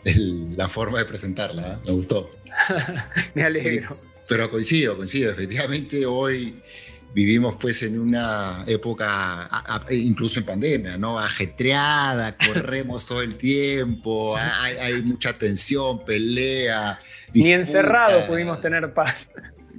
la 0.03 0.67
forma 0.67 0.99
de 0.99 1.05
presentarla, 1.05 1.73
¿eh? 1.73 1.77
me 1.87 1.93
gustó. 1.93 2.29
me 3.33 3.43
alegro. 3.43 3.97
Pero 4.27 4.51
coincido, 4.51 4.95
coincido, 4.95 5.31
efectivamente 5.31 6.05
hoy 6.05 6.61
vivimos 7.13 7.55
pues 7.59 7.83
en 7.83 7.99
una 7.99 8.63
época, 8.67 9.49
incluso 9.89 10.39
en 10.39 10.45
pandemia, 10.45 10.97
¿no? 10.97 11.19
Ajetreada, 11.19 12.33
corremos 12.45 13.05
todo 13.05 13.21
el 13.21 13.35
tiempo, 13.35 14.35
hay, 14.37 15.01
mucha 15.03 15.33
tensión, 15.33 16.03
pelea. 16.05 16.99
Ni 17.33 17.51
encerrados 17.51 18.23
pudimos 18.23 18.61
tener 18.61 18.93
paz 18.93 19.31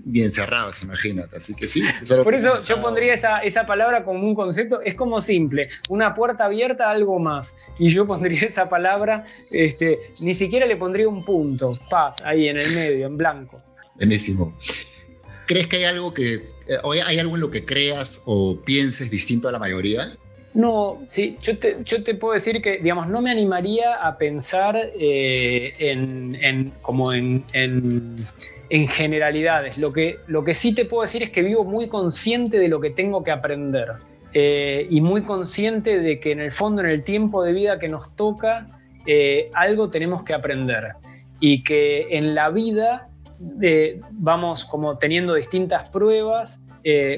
bien 0.05 0.31
cerrados, 0.31 0.83
imagínate. 0.83 1.37
Así 1.37 1.55
que 1.55 1.69
sí. 1.69 1.83
Por 2.25 2.35
eso 2.35 2.63
yo 2.65 2.81
pondría 2.81 3.15
esa, 3.15 3.39
esa 3.41 3.67
palabra 3.67 4.05
como 4.05 4.27
un 4.27 4.35
concepto, 4.35 4.81
es 4.81 4.95
como 4.95 5.21
simple, 5.21 5.67
una 5.89 6.15
puerta 6.15 6.47
abierta, 6.47 6.91
algo 6.91 7.19
más. 7.19 7.71
Y 7.79 7.89
yo 7.89 8.07
pondría 8.07 8.43
esa 8.43 8.69
palabra, 8.69 9.25
este, 9.51 9.99
ni 10.21 10.35
siquiera 10.35 10.67
le 10.67 10.77
pondría 10.77 11.09
un 11.09 11.25
punto, 11.25 11.79
paz, 11.89 12.17
ahí 12.25 12.49
en 12.49 12.57
el 12.57 12.75
medio, 12.75 13.07
en 13.07 13.17
blanco. 13.17 13.63
Buenísimo. 13.97 14.57
¿Crees 15.47 15.67
que 15.67 15.79
hay 15.79 15.85
algo 15.85 16.15
que, 16.15 16.49
hay 17.05 17.19
algo 17.19 17.35
en 17.35 17.41
lo 17.41 17.51
que 17.51 17.65
creas 17.65 18.23
o 18.27 18.57
pienses 18.57 19.11
distinto 19.11 19.49
a 19.49 19.53
la 19.53 19.59
mayoría? 19.59 20.13
No, 20.53 21.03
sí, 21.07 21.37
yo 21.41 21.59
te, 21.59 22.15
puedo 22.15 22.35
decir 22.35 22.61
que, 22.61 22.79
digamos, 22.79 23.09
no 23.09 23.21
me 23.23 23.31
animaría 23.31 23.95
a 23.95 24.19
pensar 24.19 24.77
eh, 24.99 25.73
en, 25.79 26.73
como 26.83 27.13
en, 27.13 27.45
en 27.53 28.17
en 28.71 28.87
generalidades. 28.87 29.79
Lo 29.79 29.91
que, 29.91 30.21
sí 30.55 30.75
te 30.75 30.85
puedo 30.85 31.03
decir 31.03 31.25
es 31.25 31.31
que 31.31 31.43
vivo 31.43 31.65
muy 31.65 31.89
consciente 31.89 32.59
de 32.59 32.69
lo 32.69 32.81
que 32.81 32.91
tengo 32.91 33.23
que 33.23 33.33
aprender 33.33 33.89
eh, 34.33 34.87
y 34.89 35.01
muy 35.01 35.23
consciente 35.23 35.99
de 35.99 36.21
que 36.21 36.33
en 36.33 36.41
el 36.41 36.53
fondo, 36.53 36.81
en 36.83 36.89
el 36.89 37.03
tiempo 37.03 37.43
de 37.43 37.53
vida 37.53 37.79
que 37.79 37.89
nos 37.89 38.15
toca, 38.17 38.69
eh, 39.07 39.51
algo 39.55 39.91
tenemos 39.91 40.23
que 40.23 40.35
aprender 40.35 40.93
y 41.41 41.65
que 41.65 42.17
en 42.17 42.35
la 42.35 42.51
vida 42.51 43.09
eh, 43.63 44.01
vamos 44.13 44.65
como 44.65 44.99
teniendo 44.99 45.35
distintas 45.35 45.89
pruebas. 45.89 46.63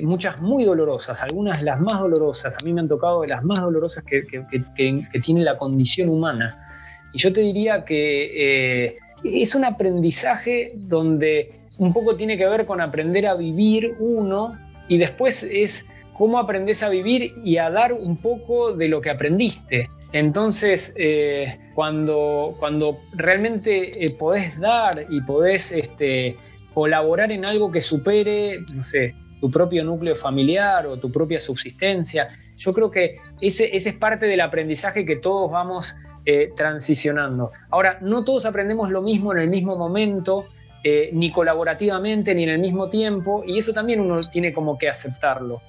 muchas 0.02 0.40
muy 0.40 0.64
dolorosas, 0.64 1.22
algunas 1.22 1.62
las 1.62 1.80
más 1.80 2.00
dolorosas, 2.00 2.56
a 2.60 2.64
mí 2.64 2.72
me 2.72 2.80
han 2.80 2.88
tocado 2.88 3.22
de 3.22 3.28
las 3.28 3.44
más 3.44 3.60
dolorosas 3.60 4.02
que, 4.02 4.22
que 4.26 5.20
tiene 5.20 5.42
la 5.42 5.56
condición 5.56 6.08
humana. 6.08 6.66
Y 7.12 7.18
yo 7.18 7.32
te 7.32 7.42
diría 7.42 7.84
que 7.84 8.98
es 9.22 9.54
un 9.54 9.64
aprendizaje 9.64 10.72
donde 10.74 11.50
un 11.78 11.92
poco 11.92 12.14
tiene 12.14 12.36
que 12.36 12.46
ver 12.48 12.66
con 12.66 12.80
aprender 12.80 13.26
a 13.26 13.34
vivir 13.34 13.96
uno 13.98 14.58
y 14.88 14.98
después 14.98 15.42
es 15.50 15.86
cómo 16.12 16.38
aprendes 16.38 16.82
a 16.82 16.88
vivir 16.88 17.32
y 17.44 17.56
a 17.56 17.70
dar 17.70 17.92
un 17.92 18.16
poco 18.16 18.72
de 18.72 18.88
lo 18.88 19.00
que 19.00 19.10
aprendiste. 19.10 19.88
Entonces, 20.12 20.94
eh, 20.96 21.58
cuando, 21.74 22.56
cuando 22.58 23.00
realmente 23.12 24.04
eh, 24.04 24.10
podés 24.10 24.58
dar 24.58 25.06
y 25.08 25.20
podés 25.22 25.72
este, 25.72 26.36
colaborar 26.74 27.32
en 27.32 27.44
algo 27.44 27.70
que 27.70 27.80
supere, 27.80 28.60
no 28.72 28.82
sé, 28.82 29.14
tu 29.40 29.50
propio 29.50 29.84
núcleo 29.84 30.14
familiar 30.14 30.86
o 30.86 30.98
tu 30.98 31.10
propia 31.10 31.40
subsistencia, 31.40 32.28
yo 32.56 32.72
creo 32.72 32.90
que 32.90 33.16
ese, 33.40 33.74
ese 33.76 33.90
es 33.90 33.94
parte 33.96 34.26
del 34.26 34.40
aprendizaje 34.40 35.04
que 35.04 35.16
todos 35.16 35.50
vamos 35.50 35.96
eh, 36.24 36.52
transicionando. 36.54 37.50
Ahora, 37.70 37.98
no 38.00 38.24
todos 38.24 38.46
aprendemos 38.46 38.90
lo 38.90 39.02
mismo 39.02 39.32
en 39.32 39.40
el 39.40 39.48
mismo 39.48 39.76
momento, 39.76 40.46
eh, 40.84 41.10
ni 41.12 41.32
colaborativamente, 41.32 42.34
ni 42.34 42.44
en 42.44 42.50
el 42.50 42.58
mismo 42.60 42.88
tiempo, 42.88 43.42
y 43.44 43.58
eso 43.58 43.72
también 43.72 44.00
uno 44.00 44.20
tiene 44.20 44.52
como 44.52 44.78
que 44.78 44.88
aceptarlo. 44.88 45.60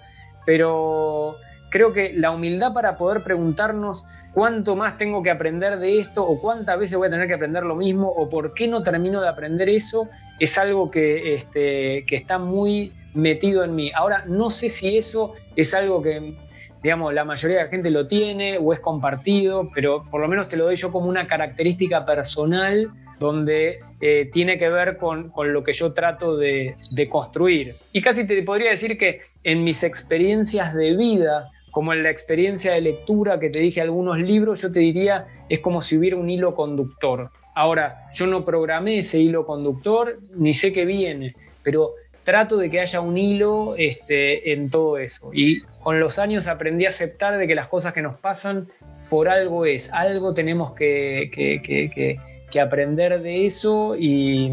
Pero 0.45 1.37
creo 1.73 1.91
que 1.91 2.13
la 2.13 2.29
humildad 2.29 2.71
para 2.71 2.97
poder 2.97 3.23
preguntarnos 3.23 4.05
cuánto 4.31 4.75
más 4.75 4.95
tengo 4.99 5.23
que 5.23 5.31
aprender 5.31 5.79
de 5.79 5.99
esto, 5.99 6.23
o 6.23 6.39
cuántas 6.39 6.77
veces 6.77 6.99
voy 6.99 7.07
a 7.07 7.11
tener 7.11 7.27
que 7.27 7.33
aprender 7.33 7.63
lo 7.63 7.75
mismo, 7.75 8.09
o 8.09 8.29
por 8.29 8.53
qué 8.53 8.67
no 8.67 8.83
termino 8.83 9.19
de 9.21 9.27
aprender 9.27 9.67
eso, 9.69 10.07
es 10.39 10.55
algo 10.59 10.91
que, 10.91 11.33
este, 11.33 12.05
que 12.05 12.15
está 12.15 12.37
muy 12.37 12.93
metido 13.15 13.63
en 13.63 13.73
mí. 13.73 13.91
Ahora, 13.95 14.23
no 14.27 14.51
sé 14.51 14.69
si 14.69 14.99
eso 14.99 15.33
es 15.55 15.73
algo 15.73 16.03
que 16.03 16.35
digamos, 16.83 17.13
la 17.13 17.23
mayoría 17.23 17.59
de 17.59 17.63
la 17.63 17.69
gente 17.69 17.89
lo 17.89 18.07
tiene 18.07 18.57
o 18.57 18.73
es 18.73 18.81
compartido, 18.81 19.71
pero 19.73 20.03
por 20.11 20.19
lo 20.19 20.27
menos 20.27 20.49
te 20.49 20.57
lo 20.57 20.65
doy 20.65 20.75
yo 20.75 20.91
como 20.91 21.07
una 21.07 21.25
característica 21.25 22.05
personal 22.05 22.91
donde 23.19 23.79
eh, 24.01 24.29
tiene 24.33 24.57
que 24.57 24.67
ver 24.67 24.97
con, 24.97 25.31
lo 25.33 25.63
que 25.63 25.71
yo 25.71 25.93
trato 25.93 26.35
de, 26.35 26.75
construir. 27.09 27.77
Y 27.93 28.01
casi 28.01 28.27
te 28.27 28.43
podría 28.43 28.71
decir 28.71 28.97
que 28.97 29.21
en 29.45 29.63
mis 29.63 29.83
experiencias 29.83 30.73
de 30.73 30.95
vida, 30.97 31.51
como 31.73 31.91
en 31.91 32.03
la 32.03 32.11
experiencia 32.11 32.73
de 32.73 32.81
lectura 32.81 33.39
que 33.39 33.49
te 33.49 33.57
dije 33.57 33.81
algunos 33.81 34.19
libros, 34.19 34.61
yo 34.61 34.71
te 34.71 34.79
diría, 34.79 35.25
es 35.49 35.59
como 35.59 35.81
si 35.81 35.97
hubiera 35.97 36.17
un 36.17 36.29
hilo 36.29 36.53
conductor. 36.53 37.31
Ahora, 37.55 38.11
yo 38.13 38.27
no 38.27 38.45
programé 38.45 38.99
ese 38.99 39.19
hilo 39.19 39.43
conductor, 39.47 40.19
ni 40.35 40.53
sé 40.53 40.71
qué 40.71 40.85
viene, 40.85 41.35
pero 41.63 41.95
trato 42.23 42.57
de 42.57 42.69
que 42.69 42.79
haya 42.79 43.01
un 43.01 43.17
hilo 43.17 43.73
este, 43.75 44.53
en 44.53 44.69
todo 44.69 44.99
eso. 44.99 45.31
Y 45.33 45.61
con 45.79 45.99
los 45.99 46.19
años 46.19 46.47
aprendí 46.47 46.85
a 46.85 46.89
aceptar 46.89 47.39
de 47.39 47.47
que 47.47 47.55
las 47.55 47.69
cosas 47.69 47.91
que 47.91 48.03
nos 48.03 48.19
pasan 48.19 48.67
por 49.09 49.27
algo 49.27 49.65
es, 49.65 49.91
algo 49.93 50.35
tenemos 50.35 50.73
que, 50.73 51.31
que, 51.33 52.59
aprender 52.61 53.19
de 53.23 53.47
eso 53.47 53.95
y, 53.97 54.51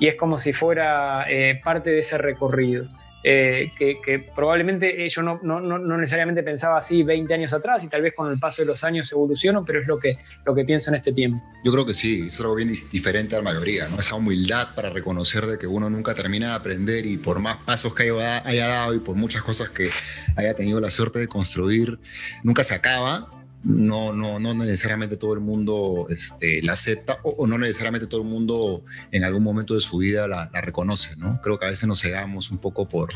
es 0.00 0.16
como 0.16 0.38
si 0.38 0.52
fuera 0.52 1.24
eh, 1.30 1.58
parte 1.64 1.92
de 1.92 2.00
ese 2.00 2.18
recorrido. 2.18 2.84
Eh, 3.24 3.70
que, 3.78 4.30
probablemente 4.34 5.08
yo 5.08 5.22
no, 5.22 5.38
no, 5.42 5.78
necesariamente 5.96 6.42
pensaba 6.42 6.78
así 6.78 7.02
20 7.02 7.32
años 7.34 7.52
atrás 7.52 7.84
y 7.84 7.88
tal 7.88 8.02
vez 8.02 8.14
con 8.14 8.30
el 8.30 8.38
paso 8.38 8.62
de 8.62 8.66
los 8.66 8.82
años 8.84 9.10
evoluciono, 9.12 9.64
pero 9.64 9.80
es 9.80 9.86
lo 9.86 9.98
que, 9.98 10.16
lo 10.44 10.54
que 10.54 10.64
pienso 10.64 10.90
en 10.90 10.96
este 10.96 11.12
tiempo. 11.12 11.42
Yo 11.64 11.72
creo 11.72 11.86
que 11.86 11.94
sí, 11.94 12.24
es 12.26 12.40
algo 12.40 12.56
bien 12.56 12.72
diferente 12.90 13.36
a 13.36 13.38
la 13.38 13.44
mayoría, 13.44 13.88
¿no? 13.88 13.98
esa 13.98 14.16
humildad 14.16 14.74
para 14.74 14.90
reconocer 14.90 15.46
de 15.46 15.58
que 15.58 15.66
uno 15.66 15.88
nunca 15.88 16.14
termina 16.14 16.48
de 16.48 16.54
aprender 16.54 17.06
y 17.06 17.16
por 17.16 17.38
más 17.38 17.64
pasos 17.64 17.94
que 17.94 18.04
haya, 18.04 18.46
haya 18.46 18.66
dado 18.66 18.94
y 18.94 18.98
por 18.98 19.14
muchas 19.14 19.42
cosas 19.42 19.70
que 19.70 19.88
haya 20.36 20.54
tenido 20.54 20.80
la 20.80 20.90
suerte 20.90 21.18
de 21.18 21.28
construir, 21.28 21.98
nunca 22.42 22.64
se 22.64 22.74
acaba 22.74 23.41
no, 23.64 24.12
no, 24.12 24.38
no 24.38 24.54
necesariamente 24.54 25.16
todo 25.16 25.34
el 25.34 25.40
mundo 25.40 26.06
este, 26.08 26.62
la 26.62 26.72
acepta 26.72 27.18
o, 27.22 27.46
no 27.46 27.58
necesariamente 27.58 28.06
todo 28.06 28.22
el 28.22 28.28
mundo 28.28 28.84
en 29.10 29.24
algún 29.24 29.42
momento 29.42 29.74
de 29.74 29.80
su 29.80 29.98
vida 29.98 30.26
la, 30.26 30.50
la 30.52 30.60
reconoce, 30.60 31.16
¿no? 31.16 31.40
Creo 31.42 31.58
que 31.58 31.66
a 31.66 31.68
veces 31.68 31.86
nos 31.86 32.00
cegamos 32.00 32.50
un 32.50 32.58
poco 32.58 32.88
por, 32.88 33.10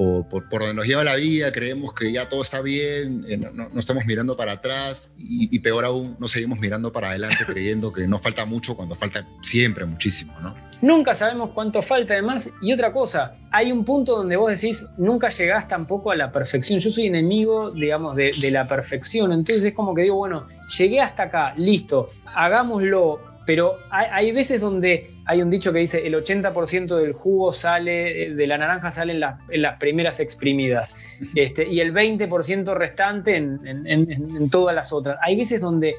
por, 0.00 0.48
donde 0.50 0.74
nos 0.74 0.86
lleva 0.86 1.04
la 1.04 1.16
vida, 1.16 1.52
creemos 1.52 1.92
que 1.92 2.10
ya 2.10 2.26
todo 2.26 2.40
está 2.40 2.62
bien, 2.62 3.22
eh, 3.28 3.38
no, 3.52 3.68
estamos 3.78 4.06
mirando 4.06 4.34
para 4.34 4.52
atrás 4.52 5.12
y, 5.18 5.58
peor 5.58 5.84
aún, 5.84 6.16
no 6.18 6.26
seguimos 6.26 6.58
mirando 6.58 6.90
para 6.90 7.10
adelante 7.10 7.44
creyendo 7.46 7.92
que 7.92 8.06
nos 8.08 8.22
falta 8.22 8.46
mucho 8.46 8.74
cuando 8.74 8.96
falta 8.96 9.26
siempre 9.42 9.84
muchísimo, 9.84 10.32
¿no? 10.40 10.54
Nunca 10.80 11.12
sabemos 11.12 11.50
cuánto 11.50 11.82
falta 11.82 12.14
además. 12.14 12.50
Y 12.62 12.72
otra 12.72 12.92
cosa, 12.92 13.34
hay 13.50 13.70
un 13.72 13.84
punto 13.84 14.16
donde 14.16 14.36
vos 14.36 14.58
decís, 14.58 14.88
nunca 14.96 15.28
llegás 15.28 15.68
tampoco 15.68 16.10
a 16.10 16.16
la 16.16 16.32
perfección. 16.32 16.80
Yo 16.80 16.90
soy 16.90 17.06
enemigo, 17.06 17.70
digamos, 17.70 18.16
de, 18.16 18.32
de 18.40 18.50
la 18.50 18.66
perfección. 18.66 19.32
Entonces 19.32 19.64
es 19.64 19.74
como 19.74 19.94
que 19.94 20.02
digo, 20.02 20.16
bueno, 20.16 20.48
llegué 20.78 21.00
hasta 21.00 21.24
acá, 21.24 21.52
listo, 21.58 22.08
hagámoslo 22.34 23.29
pero 23.46 23.78
hay, 23.90 24.32
veces 24.32 24.60
donde 24.60 25.10
hay 25.26 25.42
un 25.42 25.50
dicho 25.50 25.72
que 25.72 25.78
dice 25.78 26.06
el 26.06 26.14
80% 26.14 26.96
del 26.96 27.12
jugo 27.12 27.52
sale, 27.52 28.34
de 28.34 28.46
la 28.46 28.58
naranja 28.58 28.90
sale 28.90 29.14
en, 29.14 29.20
las 29.62 29.76
primeras 29.78 30.20
exprimidas 30.20 30.94
este, 31.34 31.66
y 31.66 31.80
el 31.80 31.92
20% 31.92 32.74
restante 32.74 33.36
en, 33.36 34.50
todas 34.50 34.74
las 34.74 34.92
otras. 34.92 35.18
Hay 35.22 35.36
veces 35.36 35.60
donde, 35.60 35.94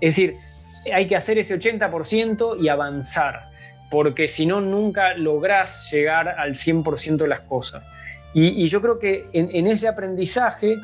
es 0.00 0.16
decir, 0.16 0.36
hay 0.92 1.08
que 1.08 1.16
hacer 1.16 1.38
ese 1.38 1.58
80% 1.58 2.62
y 2.62 2.68
avanzar, 2.68 3.48
porque 3.90 4.28
si 4.28 4.46
no, 4.46 4.60
nunca 4.60 5.14
lográs 5.14 5.90
llegar 5.90 6.28
al 6.28 6.54
100% 6.54 7.16
de 7.16 7.28
las 7.28 7.40
cosas. 7.42 7.88
Y, 8.34 8.66
yo 8.66 8.80
creo 8.80 8.98
que 8.98 9.28
en 9.32 9.66
ese 9.66 9.88
aprendizaje 9.88 10.76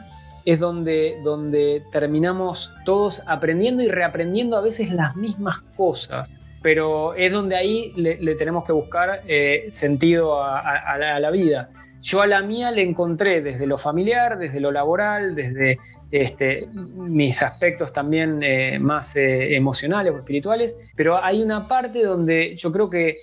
es 0.44 0.60
donde, 0.60 1.19
donde 1.23 1.83
terminamos 1.91 2.75
todos 2.85 3.23
aprendiendo 3.27 3.83
y 3.83 3.89
reaprendiendo 3.89 4.57
a 4.57 4.60
veces 4.60 4.93
las 4.93 5.17
mismas 5.17 5.60
cosas, 5.77 6.41
pero 6.62 7.15
es 7.15 7.33
donde 7.33 7.57
ahí 7.57 7.93
le, 7.97 8.35
tenemos 8.36 8.65
que 8.65 8.73
buscar 8.73 9.23
eh, 9.27 9.67
sentido 9.70 10.43
a, 10.43 10.99
la, 11.20 11.31
vida. 11.31 11.70
Yo 12.01 12.23
a 12.23 12.27
la 12.27 12.41
mía 12.41 12.70
le 12.70 12.83
encontré 12.83 13.43
desde 13.43 13.67
lo 13.67 13.79
familiar, 13.79 14.39
desde 14.39 14.61
lo 14.61 14.73
laboral, 14.73 15.35
desde 15.35 15.79
este, 16.11 16.67
mis 16.73 17.43
aspectos 17.43 17.93
también 17.93 18.43
eh, 18.43 18.79
más 18.79 19.17
eh, 19.17 19.55
emocionales 19.55 20.12
o 20.12 20.17
espirituales, 20.17 20.91
pero 20.97 21.23
hay 21.23 21.43
una 21.43 21.69
parte 21.69 22.03
donde 22.03 22.57
yo 22.57 22.73
creo 22.73 22.89
que 22.89 23.19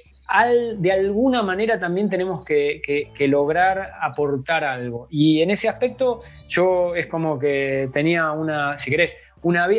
de 0.77 0.91
alguna 0.91 1.41
manera 1.41 1.79
también 1.79 2.09
tenemos 2.09 2.43
que, 2.43 2.81
lograr 3.27 3.91
aportar 4.01 4.63
algo. 4.63 5.07
Y 5.09 5.41
en 5.41 5.51
ese 5.51 5.69
aspecto 5.69 6.21
yo 6.47 6.95
es 6.95 7.07
como 7.07 7.39
que 7.39 7.89
tenía 7.93 8.31
una, 8.31 8.77
si 8.77 8.91
querés, 8.91 9.15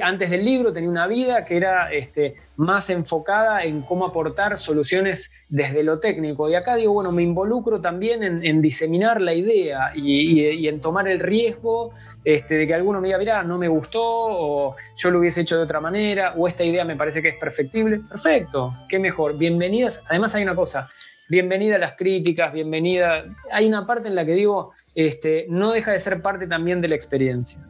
antes 0.03 0.31
del 0.31 0.45
libro 0.45 0.73
tenía 0.73 0.89
una 0.89 1.07
vida 1.07 1.45
que 1.45 1.57
era 1.57 1.93
este, 1.93 2.35
más 2.57 2.91
enfocada 2.91 3.65
en 3.65 3.83
cómo 3.83 4.07
aportar 4.07 4.57
soluciones 4.57 5.31
desde 5.49 5.83
lo 5.83 6.01
técnico. 6.01 6.49
Y 6.49 6.55
acá 6.55 6.77
digo, 6.77 6.95
bueno, 6.95 7.13
me 7.13 7.23
involucro 7.23 7.81
también 7.81 8.23
en, 8.23 8.63
diseminar 8.63 9.21
la 9.21 9.35
idea 9.35 9.93
y, 9.95 10.67
en 10.69 10.81
tomar 10.81 11.09
el 11.09 11.21
riesgo 11.21 11.93
este, 12.25 12.57
de 12.57 12.67
que 12.67 12.75
alguno 12.75 13.01
me 13.01 13.09
diga, 13.09 13.19
mira, 13.19 13.43
no 13.43 13.59
me 13.59 13.69
gustó, 13.69 14.03
o 14.03 14.77
yo 14.97 15.11
lo 15.11 15.19
hubiese 15.19 15.43
hecho 15.43 15.57
de 15.57 15.63
otra 15.63 15.81
manera, 15.81 16.35
o 16.37 16.49
esta 16.49 16.65
idea 16.65 16.85
me 16.85 16.97
parece 16.97 17.23
que 17.23 17.29
es 17.31 17.39
perfectible. 17.39 18.01
Perfecto, 18.09 18.75
qué 18.89 18.99
mejor. 18.99 19.37
Bienvenidas. 19.37 20.05
Además 20.09 20.35
hay 20.35 20.43
una 20.43 20.55
cosa, 20.55 20.89
bienvenida 21.29 21.77
a 21.77 21.79
las 21.79 21.97
críticas, 21.97 22.53
bienvenida. 22.53 23.25
Hay 23.53 23.67
una 23.67 23.87
parte 23.87 24.09
en 24.09 24.15
la 24.15 24.25
que 24.25 24.33
digo, 24.33 24.73
este, 24.95 25.47
no 25.49 25.73
deja 25.73 25.93
de 25.93 25.99
ser 25.99 26.23
parte 26.23 26.47
también 26.47 26.81
de 26.81 26.89
la 26.89 26.95
experiencia. 26.95 27.61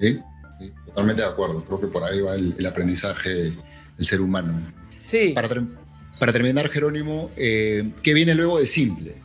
Sí, 0.00 0.20
totalmente 0.94 1.22
de 1.22 1.28
acuerdo. 1.28 1.64
Creo 1.64 1.80
que 1.80 1.88
por 1.88 2.04
ahí 2.04 2.20
va 2.20 2.36
el, 2.36 2.64
aprendizaje 2.64 3.30
del 3.30 4.06
ser 4.06 4.20
humano. 4.20 4.60
Sí. 5.06 5.32
Para, 5.34 5.48
para 6.20 6.32
terminar, 6.32 6.68
Jerónimo, 6.68 7.32
eh, 7.36 7.90
¿qué 8.00 8.14
viene 8.14 8.34
luego 8.34 8.58
de 8.58 8.66
Simple? 8.66 9.24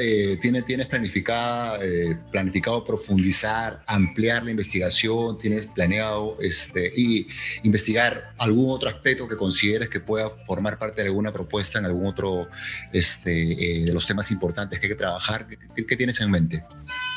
Eh, 0.00 0.38
¿Tienes 0.40 0.86
planificada, 0.86 1.78
eh, 1.82 2.16
planificado 2.30 2.84
profundizar, 2.84 3.82
ampliar 3.86 4.44
la 4.44 4.52
investigación? 4.52 5.36
¿Tienes 5.38 5.66
planeado 5.66 6.34
este, 6.40 6.92
y 6.96 7.26
investigar 7.64 8.34
algún 8.38 8.70
otro 8.70 8.88
aspecto 8.88 9.28
que 9.28 9.36
consideres 9.36 9.88
que 9.88 10.00
pueda 10.00 10.30
formar 10.30 10.78
parte 10.78 11.02
de 11.02 11.08
alguna 11.08 11.32
propuesta 11.32 11.78
en 11.78 11.86
algún 11.86 12.06
otro 12.06 12.48
este, 12.92 13.30
de 13.84 13.92
los 13.92 14.06
temas 14.06 14.30
importantes 14.30 14.78
que 14.78 14.86
hay 14.86 14.90
que 14.90 14.98
trabajar? 14.98 15.46
¿Qué, 15.46 15.86
qué 15.86 15.96
tienes 15.96 16.20
en 16.20 16.30
mente? 16.30 16.64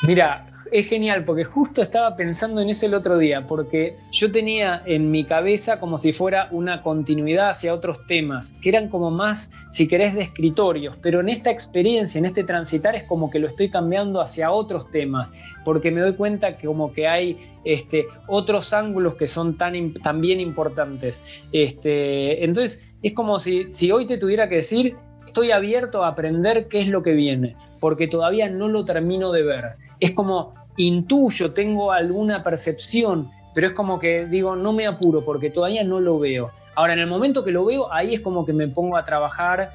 Mira, 0.06 0.52
es 0.72 0.88
genial 0.88 1.24
porque 1.24 1.44
justo 1.44 1.82
estaba 1.82 2.16
pensando 2.16 2.60
en 2.60 2.70
eso 2.70 2.86
el 2.86 2.94
otro 2.94 3.18
día, 3.18 3.46
porque 3.46 3.96
yo 4.10 4.32
tenía 4.32 4.82
en 4.86 5.10
mi 5.10 5.24
cabeza 5.24 5.78
como 5.78 5.98
si 5.98 6.12
fuera 6.12 6.48
una 6.50 6.82
continuidad 6.82 7.50
hacia 7.50 7.74
otros 7.74 8.06
temas, 8.06 8.56
que 8.62 8.70
eran 8.70 8.88
como 8.88 9.10
más, 9.10 9.50
si 9.68 9.86
querés, 9.86 10.14
de 10.14 10.22
escritorios, 10.22 10.96
pero 11.02 11.20
en 11.20 11.28
esta 11.28 11.50
experiencia, 11.50 12.18
en 12.18 12.24
este 12.24 12.42
transitar, 12.42 12.96
es 12.96 13.04
como 13.04 13.30
que 13.30 13.38
lo 13.38 13.48
estoy 13.48 13.70
cambiando 13.70 14.20
hacia 14.20 14.50
otros 14.50 14.90
temas, 14.90 15.32
porque 15.64 15.90
me 15.90 16.00
doy 16.00 16.14
cuenta 16.14 16.56
que 16.56 16.66
como 16.66 16.92
que 16.92 17.06
hay 17.06 17.38
este, 17.64 18.06
otros 18.26 18.72
ángulos 18.72 19.16
que 19.16 19.26
son 19.26 19.58
tan, 19.58 19.92
también 19.94 20.40
importantes. 20.40 21.22
Este, 21.52 22.44
entonces, 22.44 22.94
es 23.02 23.12
como 23.12 23.38
si, 23.38 23.70
si 23.72 23.92
hoy 23.92 24.06
te 24.06 24.16
tuviera 24.16 24.48
que 24.48 24.56
decir, 24.56 24.96
estoy 25.26 25.50
abierto 25.50 26.04
a 26.04 26.08
aprender 26.08 26.68
qué 26.68 26.80
es 26.80 26.88
lo 26.88 27.02
que 27.02 27.12
viene, 27.12 27.56
porque 27.80 28.06
todavía 28.06 28.48
no 28.48 28.68
lo 28.68 28.84
termino 28.84 29.32
de 29.32 29.42
ver. 29.42 29.64
Es 29.98 30.12
como 30.12 30.52
intuyo, 30.76 31.52
tengo 31.52 31.92
alguna 31.92 32.42
percepción, 32.42 33.30
pero 33.54 33.68
es 33.68 33.72
como 33.74 33.98
que 33.98 34.26
digo, 34.26 34.56
no 34.56 34.72
me 34.72 34.86
apuro 34.86 35.24
porque 35.24 35.50
todavía 35.50 35.84
no 35.84 36.00
lo 36.00 36.18
veo. 36.18 36.50
Ahora, 36.74 36.94
en 36.94 37.00
el 37.00 37.06
momento 37.06 37.44
que 37.44 37.50
lo 37.50 37.64
veo, 37.64 37.92
ahí 37.92 38.14
es 38.14 38.20
como 38.20 38.46
que 38.46 38.52
me 38.52 38.68
pongo 38.68 38.96
a 38.96 39.04
trabajar 39.04 39.74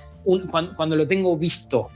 cuando, 0.75 0.95
lo 0.95 1.07
tengo 1.07 1.37
visto. 1.37 1.87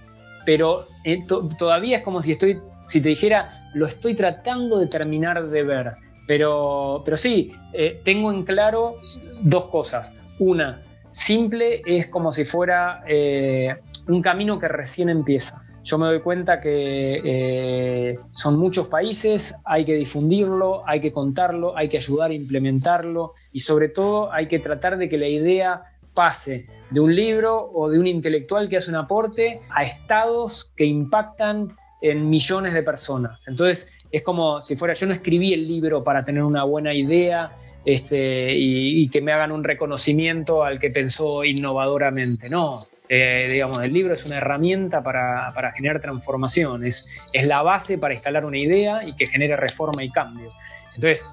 Pero 0.45 0.88
eh, 1.03 1.19
todavía 1.57 1.97
es 1.97 2.03
como 2.03 2.21
si 2.21 2.33
estoy, 2.33 2.59
si 2.88 3.01
te 3.01 3.09
dijera, 3.09 3.69
lo 3.73 3.88
estoy 3.88 4.13
tratando 4.13 4.77
de 4.77 4.88
terminar 4.88 5.49
de 5.49 5.63
ver. 5.63 5.93
Pero, 6.27 7.01
pero 7.03 7.17
sí, 7.17 7.51
eh, 7.73 7.99
tengo 8.03 8.31
en 8.31 8.43
claro 8.43 8.97
dos 9.41 9.65
cosas. 9.65 10.15
Una, 10.38 10.83
simple 11.09 11.81
es 11.85 12.07
como 12.07 12.31
si 12.31 12.45
fuera 12.45 13.03
eh, 13.07 13.75
un 14.07 14.21
camino 14.21 14.59
que 14.59 14.67
recién 14.67 15.09
empieza 15.09 15.60
yo 15.84 15.98
me 15.98 16.08
doy 16.08 16.19
cuenta 16.22 16.61
que 16.61 17.22
eh, 17.24 18.19
son 18.32 18.58
muchos 18.58 18.88
países, 18.88 19.56
hay 19.66 19.85
que 19.85 19.95
difundirlo, 19.95 20.88
hay 20.88 21.01
que 21.01 21.11
contarlo, 21.11 21.76
hay 21.76 21.90
que 21.90 21.98
ayudar 21.98 22.32
a 22.32 22.34
implementarlo 22.34 23.34
y 23.51 23.60
sobre 23.60 23.90
todo 23.90 24.32
hay 24.32 24.48
que 24.48 24.60
tratar 24.60 24.98
de 24.98 25.10
que 25.10 25.18
la 25.18 25.27
idea 25.27 25.84
pase 26.14 26.68
de 26.90 27.00
un 27.00 27.16
libro 27.16 27.72
o 27.74 27.90
de 27.90 28.00
un 28.00 28.08
intelectual 28.08 28.69
que 28.69 28.77
hace 28.77 28.90
un 28.90 28.98
aporte 28.98 29.61
a 29.69 29.84
estados 29.84 30.72
que 30.76 30.85
impactan 30.85 31.69
en 32.01 32.30
millones 32.30 32.74
de 32.74 32.84
personas. 32.84 33.48
Entonces 33.48 33.92
es 34.11 34.24
como 34.24 34.60
si 34.61 34.76
fuera, 34.76 34.93
yo 34.93 35.08
no 35.08 35.14
escribí 35.14 35.53
el 35.53 35.68
libro 35.68 36.03
para 36.03 36.24
tener 36.24 36.43
una 36.43 36.64
buena 36.64 36.93
idea 36.93 37.51
este, 37.85 38.53
y, 38.53 39.10
que 39.10 39.22
me 39.22 39.32
hagan 39.32 39.51
un 39.51 39.64
reconocimiento 39.64 40.64
al 40.64 40.80
que 40.80 40.90
pensó 40.90 41.43
innovadoramente, 41.43 42.50
no 42.50 42.85
eh, 43.14 43.50
digamos, 43.51 43.85
el 43.85 43.92
libro 43.92 44.14
es 44.14 44.26
una 44.26 44.38
herramienta 44.38 45.03
para, 45.03 45.51
generar 45.76 46.00
transformación, 46.00 46.85
es, 46.85 47.06
la 47.34 47.61
base 47.61 47.98
para 47.98 48.14
instalar 48.14 48.45
una 48.45 48.58
idea 48.58 49.01
y 49.06 49.14
que 49.18 49.27
genere 49.27 49.58
reforma 49.58 50.01
y 50.01 50.10
cambio. 50.10 50.53
Entonces, 50.95 51.26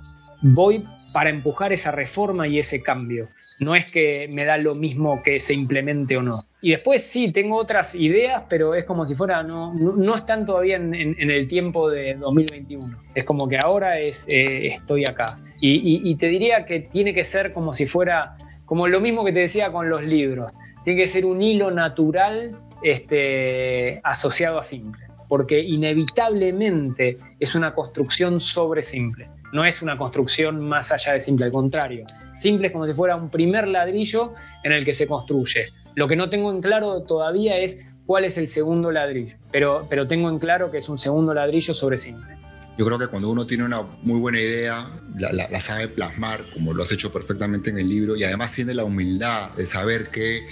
voy 0.43 0.85
para 1.13 1.31
empujar 1.31 1.73
esa 1.73 1.91
reforma 1.91 2.47
y 2.47 2.59
ese 2.59 2.83
cambio. 2.83 3.29
No 3.61 3.75
es 3.75 3.91
que 3.91 4.29
me 4.33 4.45
da 4.45 4.59
lo 4.59 4.75
mismo 4.75 5.21
que 5.23 5.41
se 5.41 5.55
implemente 5.55 6.17
o 6.17 6.23
no. 6.23 6.45
Y 6.61 6.73
después 6.73 7.03
sí, 7.03 7.33
tengo 7.33 7.57
otras 7.57 7.95
ideas, 7.95 8.45
pero 8.49 8.75
es 8.75 8.85
como 8.85 9.07
si 9.07 9.15
fuera, 9.15 9.43
no, 9.43 9.73
no, 9.75 10.15
están 10.15 10.45
todavía 10.45 10.77
en, 10.77 11.17
el 11.19 11.49
tiempo 11.49 11.91
de 11.91 12.15
2021. 12.15 13.03
Es 13.15 13.25
como 13.25 13.49
que 13.49 13.59
ahora 13.59 13.99
es, 13.99 14.27
eh, 14.29 14.69
estoy 14.69 15.05
acá. 15.05 15.39
y 15.61 16.15
te 16.17 16.29
diría 16.29 16.67
que 16.67 16.81
tiene 16.81 17.15
que 17.15 17.25
ser 17.25 17.53
como 17.53 17.75
si 17.75 17.87
fuera, 17.87 18.37
como 18.65 18.87
lo 18.87 19.01
mismo 19.01 19.25
que 19.25 19.33
te 19.33 19.41
decía 19.41 19.73
con 19.73 19.89
los 19.89 20.03
libros 20.03 20.57
tiene 20.89 21.03
que 21.03 21.09
ser 21.09 21.27
un 21.27 21.43
hilo 21.43 21.71
natural 21.71 22.57
este, 22.83 24.01
asociado 24.05 24.59
a 24.59 24.63
simple, 24.63 25.05
porque 25.29 25.61
inevitablemente 25.61 27.19
es 27.39 27.55
una 27.55 27.75
construcción 27.75 28.41
sobre 28.41 28.83
simple, 28.83 29.29
no 29.53 29.65
es 29.65 29.83
una 29.83 29.97
construcción 29.97 30.61
más 30.61 30.93
allá 30.93 31.15
de 31.15 31.21
simple, 31.21 31.47
al 31.47 31.53
contrario, 31.53 32.05
simple 32.35 32.69
es 32.69 32.73
como 32.73 32.87
si 32.87 32.93
fuera 32.93 33.17
un 33.17 33.31
primer 33.31 33.69
ladrillo 33.69 34.35
en 34.65 34.73
el 34.73 34.85
que 34.85 34.95
se 34.95 35.07
construye. 35.07 35.69
Lo 35.95 36.07
que 36.07 36.17
no 36.17 36.29
tengo 36.29 36.51
en 36.53 36.61
claro 36.61 37.03
todavía 37.03 37.59
es 37.59 37.85
cuál 38.07 38.25
es 38.25 38.39
el 38.39 38.49
segundo 38.49 38.91
ladrillo, 38.91 39.37
pero, 39.51 39.83
pero 39.89 40.07
tengo 40.07 40.29
en 40.29 40.39
claro 40.39 40.71
que 40.71 40.79
es 40.79 40.89
un 40.89 40.99
segundo 40.99 41.35
ladrillo 41.35 41.75
sobre 41.75 41.99
simple. 41.99 42.37
Yo 42.79 42.87
creo 42.87 42.99
que 42.99 43.09
cuando 43.09 43.29
uno 43.29 43.45
tiene 43.45 43.65
una 43.65 43.83
muy 44.03 44.21
buena 44.21 44.41
idea, 44.41 44.89
la, 45.17 45.33
la, 45.33 45.61
sabe 45.61 45.89
plasmar, 45.89 46.49
como 46.51 46.73
lo 46.73 46.85
has 46.85 46.93
hecho 46.93 47.13
perfectamente 47.13 47.71
en 47.71 47.79
el 47.79 47.89
libro, 47.89 48.15
y 48.15 48.23
además 48.23 48.53
tiene 48.53 48.73
la 48.73 48.85
humildad 48.85 49.51
de 49.57 49.67
saber 49.67 50.11
que 50.11 50.47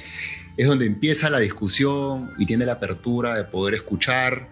es 0.57 0.67
donde 0.67 0.87
empieza 0.87 1.29
la 1.31 1.39
discusión 1.39 2.33
y 2.39 2.47
tiene 2.47 2.65
la 2.65 2.73
apertura 2.73 3.37
de 3.37 3.45
poder 3.45 3.75
escuchar 3.75 4.49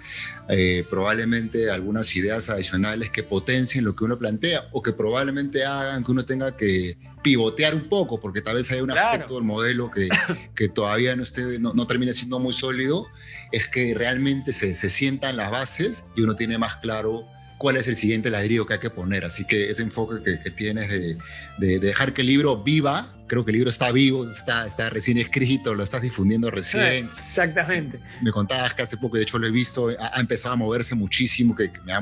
eh, 0.48 0.84
probablemente 0.90 1.70
algunas 1.70 2.14
ideas 2.14 2.50
adicionales 2.50 3.10
que 3.10 3.22
potencien 3.22 3.84
lo 3.84 3.96
que 3.96 4.04
uno 4.04 4.18
plantea 4.18 4.68
o 4.72 4.82
que 4.82 4.92
probablemente 4.92 5.64
hagan 5.64 6.04
que 6.04 6.12
uno 6.12 6.24
tenga 6.24 6.56
que 6.56 6.98
pivotear 7.22 7.74
un 7.74 7.88
poco, 7.88 8.20
porque 8.20 8.42
tal 8.42 8.56
vez 8.56 8.70
hay 8.70 8.82
un 8.82 8.90
aspecto 8.90 9.34
del 9.34 9.44
modelo 9.44 9.90
que, 9.90 10.08
que 10.54 10.68
todavía 10.68 11.16
no, 11.16 11.22
esté, 11.22 11.58
no, 11.58 11.72
no, 11.72 11.86
termine 11.86 12.12
siendo 12.12 12.38
muy 12.38 12.52
sólido, 12.52 13.06
es 13.50 13.66
que 13.66 13.94
realmente 13.94 14.52
se, 14.52 14.74
se 14.74 14.90
sientan 14.90 15.38
las 15.38 15.50
bases 15.50 16.06
y 16.14 16.20
uno 16.20 16.36
tiene 16.36 16.58
más 16.58 16.76
claro 16.76 17.26
cuál 17.58 17.76
es 17.76 17.88
el 17.88 17.96
siguiente 17.96 18.30
ladrillo 18.30 18.66
que 18.66 18.74
hay 18.74 18.80
que 18.80 18.90
poner. 18.90 19.24
Así 19.24 19.46
que 19.46 19.70
ese 19.70 19.82
enfoque 19.82 20.38
que, 20.42 20.50
tienes 20.50 20.88
de, 20.88 21.16
de, 21.58 21.78
dejar 21.78 22.12
que 22.12 22.22
el 22.22 22.28
libro 22.28 22.62
viva, 22.62 23.06
creo 23.26 23.44
que 23.44 23.50
el 23.50 23.56
libro 23.56 23.70
está 23.70 23.90
vivo, 23.92 24.28
está, 24.28 24.66
está 24.66 24.90
recién 24.90 25.18
escrito, 25.18 25.74
lo 25.74 25.82
estás 25.82 26.02
difundiendo 26.02 26.50
recién. 26.50 27.10
exactamente. 27.28 28.00
Me 28.22 28.30
contabas 28.30 28.74
que 28.74 28.82
hace 28.82 28.96
poco, 28.96 29.16
de 29.16 29.22
hecho 29.22 29.38
lo 29.38 29.46
he 29.46 29.50
visto, 29.50 29.88
ha, 29.98 30.20
empezado 30.20 30.54
a 30.54 30.56
moverse 30.56 30.94
muchísimo, 30.94 31.54
que, 31.54 31.70
me 31.84 31.92
da 31.92 32.00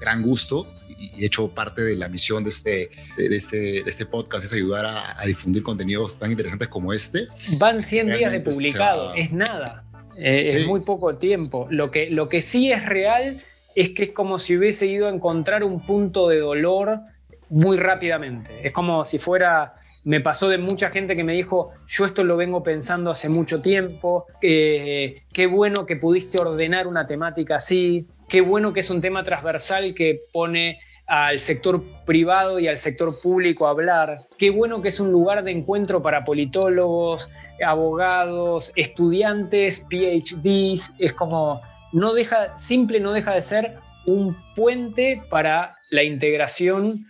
gran 0.00 0.22
gusto. 0.22 0.74
Y 0.98 1.20
de 1.20 1.26
hecho 1.26 1.52
parte 1.52 1.82
de 1.82 1.96
la 1.96 2.08
misión 2.08 2.44
de 2.44 2.50
este, 2.50 2.90
de 3.16 3.36
este, 3.36 3.56
de 3.82 3.90
este 3.90 4.06
podcast 4.06 4.44
es 4.44 4.52
ayudar 4.52 4.86
a, 4.86 5.26
difundir 5.26 5.62
contenidos 5.62 6.18
tan 6.18 6.30
interesantes 6.30 6.68
como 6.68 6.92
este. 6.92 7.26
Van 7.58 7.82
100 7.82 8.06
días 8.18 8.30
de 8.30 8.40
publicado, 8.40 9.14
es 9.14 9.32
nada. 9.32 9.84
Eh, 10.16 10.48
es 10.48 10.66
muy 10.66 10.80
poco 10.80 11.16
tiempo. 11.16 11.66
Lo 11.70 11.90
que, 11.90 12.10
lo 12.10 12.28
que 12.28 12.40
sí 12.42 12.70
es 12.70 12.86
real 12.86 13.42
es 13.74 13.90
que 13.90 14.04
es 14.04 14.10
como 14.10 14.38
si 14.38 14.56
hubiese 14.56 14.86
ido 14.86 15.08
a 15.08 15.10
encontrar 15.10 15.64
un 15.64 15.84
punto 15.84 16.28
de 16.28 16.40
dolor 16.40 17.00
muy 17.48 17.76
rápidamente. 17.76 18.66
Es 18.66 18.72
como 18.72 19.04
si 19.04 19.18
fuera, 19.18 19.74
me 20.04 20.20
pasó 20.20 20.48
de 20.48 20.58
mucha 20.58 20.90
gente 20.90 21.14
que 21.14 21.24
me 21.24 21.34
dijo, 21.34 21.72
yo 21.86 22.06
esto 22.06 22.24
lo 22.24 22.36
vengo 22.36 22.62
pensando 22.62 23.10
hace 23.10 23.28
mucho 23.28 23.60
tiempo, 23.60 24.26
qué 24.40 25.48
bueno 25.50 25.84
que 25.84 25.96
pudiste 25.96 26.40
ordenar 26.40 26.86
una 26.86 27.06
temática 27.06 27.56
así, 27.56 28.06
qué 28.28 28.40
bueno 28.40 28.72
que 28.72 28.80
es 28.80 28.88
un 28.90 29.00
tema 29.00 29.22
transversal 29.22 29.94
que 29.94 30.20
pone 30.32 30.78
al 31.06 31.38
sector 31.40 31.82
privado 32.06 32.58
y 32.58 32.68
al 32.68 32.78
sector 32.78 33.20
público 33.20 33.66
a 33.66 33.70
hablar. 33.70 34.18
Qué 34.38 34.48
bueno 34.48 34.80
que 34.80 34.88
es 34.88 34.98
un 34.98 35.12
lugar 35.12 35.44
de 35.44 35.50
encuentro 35.50 36.00
para 36.00 36.24
politólogos, 36.24 37.30
abogados, 37.62 38.72
estudiantes, 38.76 39.86
PhDs. 39.90 40.94
Es 40.98 41.12
como, 41.12 41.60
no 41.92 42.14
deja, 42.14 42.56
simple 42.56 43.00
no 43.00 43.12
deja 43.12 43.34
de 43.34 43.42
ser 43.42 43.76
un 44.06 44.36
puente 44.54 45.22
para 45.28 45.76
la 45.90 46.02
integración 46.02 47.06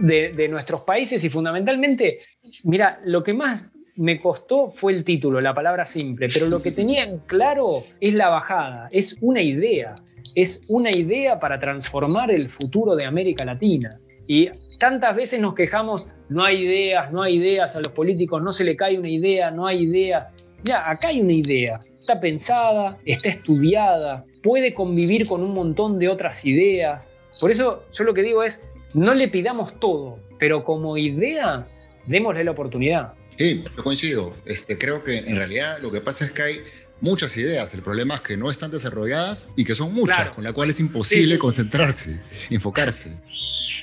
de, 0.00 0.48
nuestros 0.48 0.82
países 0.82 1.22
y 1.24 1.28
fundamentalmente, 1.28 2.18
mira, 2.64 3.00
lo 3.04 3.22
que 3.22 3.34
más 3.34 3.66
me 3.96 4.18
costó 4.18 4.70
fue 4.70 4.92
el 4.92 5.04
título, 5.04 5.40
la 5.40 5.54
palabra 5.54 5.84
simple, 5.84 6.28
pero 6.32 6.46
lo 6.46 6.62
que 6.62 6.72
tenían 6.72 7.18
claro 7.26 7.82
es 8.00 8.14
la 8.14 8.30
bajada, 8.30 8.88
es 8.92 9.18
una 9.20 9.42
idea, 9.42 9.96
es 10.34 10.64
una 10.68 10.90
idea 10.90 11.38
para 11.38 11.58
transformar 11.58 12.30
el 12.30 12.48
futuro 12.48 12.96
de 12.96 13.04
América 13.04 13.44
Latina. 13.44 13.98
Y 14.26 14.48
tantas 14.78 15.16
veces 15.16 15.40
nos 15.40 15.54
quejamos, 15.54 16.14
no 16.28 16.44
hay 16.44 16.62
ideas, 16.62 17.12
no 17.12 17.22
hay 17.22 17.36
ideas 17.36 17.74
a 17.74 17.80
los 17.80 17.90
políticos, 17.90 18.40
no 18.40 18.52
se 18.52 18.64
le 18.64 18.76
cae 18.76 18.96
una 18.96 19.08
idea, 19.08 19.50
no 19.50 19.66
hay 19.66 19.82
ideas. 19.82 20.28
Ya, 20.62 20.88
acá 20.88 21.08
hay 21.08 21.20
una 21.20 21.32
idea, 21.32 21.80
está 22.10 22.20
pensada, 22.20 22.98
está 23.04 23.28
estudiada, 23.28 24.24
puede 24.42 24.74
convivir 24.74 25.28
con 25.28 25.42
un 25.44 25.54
montón 25.54 26.00
de 26.00 26.08
otras 26.08 26.44
ideas. 26.44 27.16
Por 27.38 27.52
eso 27.52 27.84
yo 27.92 28.02
lo 28.02 28.14
que 28.14 28.22
digo 28.22 28.42
es, 28.42 28.62
no 28.94 29.14
le 29.14 29.28
pidamos 29.28 29.78
todo, 29.78 30.18
pero 30.40 30.64
como 30.64 30.96
idea, 30.96 31.68
démosle 32.06 32.42
la 32.42 32.50
oportunidad. 32.50 33.12
Sí, 33.38 33.62
yo 33.76 33.84
coincido. 33.84 34.32
Este, 34.44 34.76
creo 34.76 35.04
que 35.04 35.18
en 35.18 35.36
realidad 35.36 35.78
lo 35.80 35.92
que 35.92 36.00
pasa 36.00 36.24
es 36.24 36.32
que 36.32 36.42
hay 36.42 36.60
muchas 37.00 37.36
ideas. 37.36 37.72
El 37.74 37.82
problema 37.82 38.16
es 38.16 38.22
que 38.22 38.36
no 38.36 38.50
están 38.50 38.72
desarrolladas 38.72 39.52
y 39.54 39.64
que 39.64 39.76
son 39.76 39.94
muchas, 39.94 40.30
con 40.30 40.42
la 40.42 40.52
cual 40.52 40.70
es 40.70 40.80
imposible 40.80 41.38
concentrarse, 41.38 42.20
enfocarse. 42.50 43.20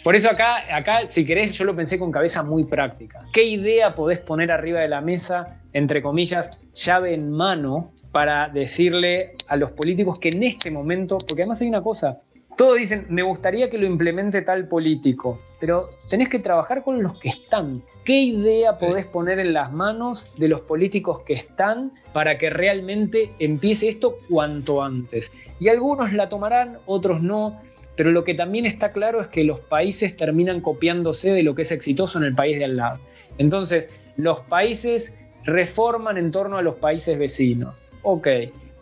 Por 0.03 0.17
eso 0.17 0.29
acá, 0.29 0.75
acá, 0.75 1.09
si 1.09 1.25
querés, 1.25 1.57
yo 1.57 1.63
lo 1.63 1.75
pensé 1.75 1.97
con 1.97 2.11
cabeza 2.11 2.43
muy 2.43 2.65
práctica. 2.65 3.19
¿Qué 3.31 3.45
idea 3.45 3.95
podés 3.95 4.19
poner 4.19 4.51
arriba 4.51 4.81
de 4.81 4.89
la 4.89 4.99
mesa, 4.99 5.59
entre 5.73 6.01
comillas, 6.01 6.59
llave 6.73 7.13
en 7.13 7.31
mano, 7.31 7.93
para 8.11 8.49
decirle 8.49 9.35
a 9.47 9.55
los 9.55 9.71
políticos 9.71 10.19
que 10.19 10.29
en 10.29 10.43
este 10.43 10.71
momento, 10.71 11.17
porque 11.17 11.43
además 11.43 11.61
hay 11.61 11.67
una 11.67 11.81
cosa, 11.81 12.21
todos 12.57 12.77
dicen, 12.77 13.05
me 13.09 13.21
gustaría 13.21 13.69
que 13.69 13.77
lo 13.77 13.85
implemente 13.85 14.41
tal 14.41 14.67
político, 14.67 15.39
pero 15.59 15.91
tenés 16.09 16.27
que 16.27 16.39
trabajar 16.39 16.83
con 16.83 17.03
los 17.03 17.19
que 17.19 17.29
están. 17.29 17.83
¿Qué 18.03 18.19
idea 18.19 18.79
podés 18.79 19.05
poner 19.05 19.39
en 19.39 19.53
las 19.53 19.71
manos 19.71 20.33
de 20.37 20.47
los 20.47 20.61
políticos 20.61 21.21
que 21.21 21.33
están 21.33 21.93
para 22.13 22.39
que 22.39 22.49
realmente 22.49 23.31
empiece 23.37 23.89
esto 23.89 24.17
cuanto 24.27 24.81
antes? 24.81 25.31
Y 25.59 25.67
algunos 25.67 26.13
la 26.13 26.29
tomarán, 26.29 26.79
otros 26.87 27.21
no, 27.21 27.61
pero 27.95 28.11
lo 28.11 28.23
que 28.23 28.33
también 28.33 28.65
está 28.65 28.91
claro 28.91 29.21
es 29.21 29.27
que 29.27 29.43
los 29.43 29.59
países 29.59 30.15
terminan 30.15 30.61
copiándose 30.61 31.33
de 31.33 31.43
lo 31.43 31.53
que 31.53 31.61
es 31.61 31.71
exitoso 31.71 32.17
en 32.17 32.23
el 32.23 32.33
país 32.33 32.57
de 32.57 32.65
al 32.65 32.77
lado. 32.77 32.99
Entonces, 33.37 33.89
los 34.15 34.41
países 34.41 35.19
reforman 35.43 36.17
en 36.17 36.31
torno 36.31 36.57
a 36.57 36.61
los 36.61 36.75
países 36.75 37.17
vecinos. 37.17 37.86
Ok, 38.09 38.25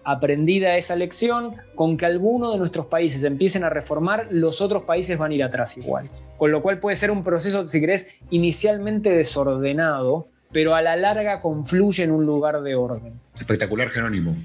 aprendida 0.04 0.78
esa 0.78 0.96
lección, 0.96 1.56
con 1.74 1.98
que 1.98 2.06
algunos 2.06 2.54
de 2.54 2.60
nuestros 2.60 2.86
países 2.86 3.24
empiecen 3.24 3.64
a 3.64 3.72
reformar, 3.72 4.28
los 4.30 4.62
otros 4.62 4.84
países 4.84 5.18
van 5.18 5.32
a 5.32 5.34
ir 5.34 5.44
atrás 5.44 5.80
igual. 5.80 6.12
Con 6.38 6.52
lo 6.52 6.62
cual 6.62 6.78
puede 6.78 6.96
ser 6.96 7.10
un 7.10 7.24
proceso, 7.24 7.68
si 7.68 7.80
querés, 7.80 8.08
inicialmente 8.30 9.10
desordenado, 9.10 10.28
pero 10.52 10.76
a 10.76 10.84
la 10.84 10.96
larga 10.96 11.42
confluye 11.42 12.04
en 12.04 12.12
un 12.12 12.28
lugar 12.28 12.62
de 12.62 12.76
orden. 12.76 13.20
Espectacular, 13.34 13.90
Jerónimo. 13.90 14.38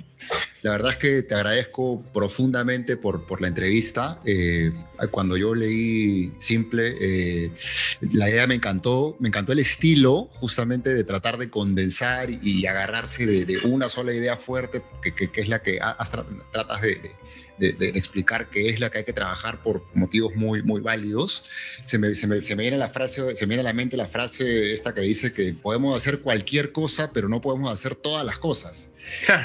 La 0.62 0.72
verdad 0.72 0.90
es 0.90 0.96
que 0.98 1.22
te 1.22 1.34
agradezco 1.34 2.02
profundamente 2.12 2.96
por, 2.96 3.26
por 3.26 3.40
la 3.40 3.48
entrevista. 3.48 4.20
Eh, 4.24 4.72
cuando 5.10 5.36
yo 5.36 5.54
leí 5.54 6.32
Simple, 6.38 6.96
eh, 7.00 7.52
la 8.12 8.28
idea 8.28 8.46
me 8.46 8.54
encantó, 8.54 9.16
me 9.20 9.28
encantó 9.28 9.52
el 9.52 9.58
estilo 9.58 10.28
justamente 10.32 10.92
de 10.92 11.04
tratar 11.04 11.38
de 11.38 11.48
condensar 11.48 12.28
y, 12.30 12.66
agarrarse 12.66 13.26
de, 13.26 13.58
una 13.64 13.88
sola 13.88 14.12
idea 14.12 14.36
fuerte, 14.36 14.82
que, 15.02 15.14
que, 15.14 15.40
es 15.40 15.48
la 15.48 15.62
que 15.62 15.78
tratas 16.52 16.82
de, 16.82 17.10
de, 17.58 17.88
explicar 17.90 18.48
qué 18.50 18.68
es 18.68 18.80
la 18.80 18.90
que 18.90 18.98
hay 18.98 19.04
que 19.04 19.12
trabajar 19.12 19.62
por 19.62 19.84
motivos 19.94 20.34
muy, 20.34 20.62
muy 20.62 20.80
válidos. 20.80 21.44
Se 21.84 21.98
me, 21.98 22.14
se 22.14 22.26
me, 22.26 22.42
se 22.42 22.56
me 22.56 22.62
viene 22.62 22.76
la 22.78 22.88
frase, 22.88 23.36
se 23.36 23.46
me 23.46 23.50
viene 23.50 23.60
a 23.60 23.64
la 23.64 23.72
mente 23.72 23.96
la 23.96 24.08
frase 24.08 24.72
esta 24.72 24.94
que 24.94 25.00
dice 25.00 25.32
que 25.32 25.54
podemos 25.54 25.96
hacer 25.96 26.20
cualquier 26.20 26.72
cosa, 26.72 27.10
pero 27.12 27.28
no 27.28 27.40
podemos 27.40 27.72
hacer 27.72 27.94
todas 27.94 28.24
las 28.24 28.38
cosas. 28.38 28.92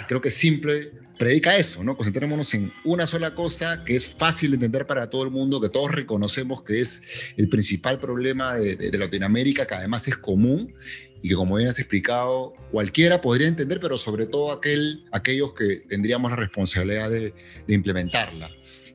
Creo 0.07 0.21
que 0.21 0.29
simple 0.29 1.04
predica 1.17 1.55
eso, 1.55 1.83
¿no? 1.83 1.95
Concentrémonos 1.95 2.53
en 2.53 2.71
una 2.83 3.05
sola 3.05 3.33
cosa 3.33 3.83
que 3.83 3.95
es 3.95 4.13
fácil 4.13 4.51
de 4.51 4.55
entender 4.55 4.85
para 4.85 5.09
todo 5.09 5.23
el 5.23 5.31
mundo, 5.31 5.61
que 5.61 5.69
todos 5.69 5.91
reconocemos 5.91 6.61
que 6.63 6.81
es 6.81 7.03
el 7.37 7.49
principal 7.49 7.99
problema 7.99 8.55
de, 8.55 8.97
Latinoamérica, 8.97 9.65
que 9.65 9.75
además 9.75 10.07
es 10.07 10.17
común 10.17 10.73
y 11.21 11.29
que 11.29 11.35
como 11.35 11.55
bien 11.55 11.69
has 11.69 11.79
explicado, 11.79 12.53
cualquiera 12.71 13.21
podría 13.21 13.47
entender, 13.47 13.79
pero 13.79 13.97
sobre 13.97 14.27
todo 14.27 14.51
aquel, 14.51 15.05
aquellos 15.11 15.53
que 15.53 15.77
tendríamos 15.87 16.31
la 16.31 16.37
responsabilidad 16.37 17.09
de, 17.09 17.33
implementarla. 17.67 18.49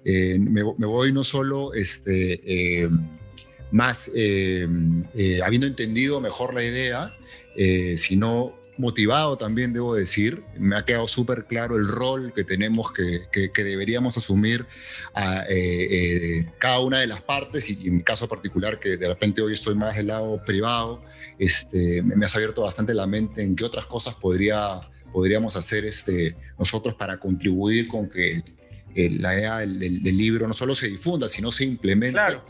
Eh, 0.04 0.38
me, 0.38 0.62
voy 0.62 1.12
no 1.12 1.24
solo 1.24 1.74
este, 1.74 2.40
eh, 2.82 2.88
más 3.70 4.10
eh, 4.14 4.66
habiendo 5.44 5.66
entendido 5.66 6.20
mejor 6.20 6.54
la 6.54 6.64
idea, 6.64 7.16
sino 7.96 8.59
motivado 8.80 9.36
también, 9.36 9.72
debo 9.72 9.94
decir. 9.94 10.42
Me 10.58 10.76
ha 10.76 10.84
quedado 10.84 11.06
súper 11.06 11.44
claro 11.44 11.76
el 11.76 11.86
rol 11.86 12.32
que 12.34 12.42
tenemos, 12.44 12.92
que, 12.92 13.28
que, 13.30 13.64
deberíamos 13.64 14.16
asumir 14.16 14.66
a 15.14 15.44
eh, 15.48 16.38
eh, 16.38 16.52
cada 16.58 16.80
una 16.80 16.98
de 16.98 17.06
las 17.06 17.22
partes 17.22 17.70
y, 17.70 17.88
en 17.88 17.98
mi 17.98 18.02
caso 18.02 18.28
particular, 18.28 18.80
que 18.80 18.96
de 18.96 19.08
repente 19.08 19.42
hoy 19.42 19.52
estoy 19.52 19.74
más 19.74 19.96
del 19.96 20.08
lado 20.08 20.42
privado, 20.44 21.02
este, 21.38 22.02
me, 22.02 22.24
has 22.24 22.34
abierto 22.34 22.62
bastante 22.62 22.94
la 22.94 23.06
mente 23.06 23.42
en 23.42 23.54
qué 23.54 23.64
otras 23.64 23.86
cosas 23.86 24.14
podría, 24.14 24.80
podríamos 25.12 25.54
hacer 25.56 25.84
este, 25.84 26.34
nosotros 26.58 26.94
para 26.94 27.18
contribuir 27.18 27.86
con 27.86 28.08
que 28.08 28.42
eh, 28.94 29.10
la 29.10 29.34
idea 29.34 29.58
del, 29.58 29.78
del, 29.78 30.16
libro 30.16 30.48
no 30.48 30.54
solo 30.54 30.74
se 30.74 30.88
difunda, 30.88 31.28
sino 31.28 31.52
se 31.52 31.64
implemente. 31.64 32.14
Claro 32.14 32.44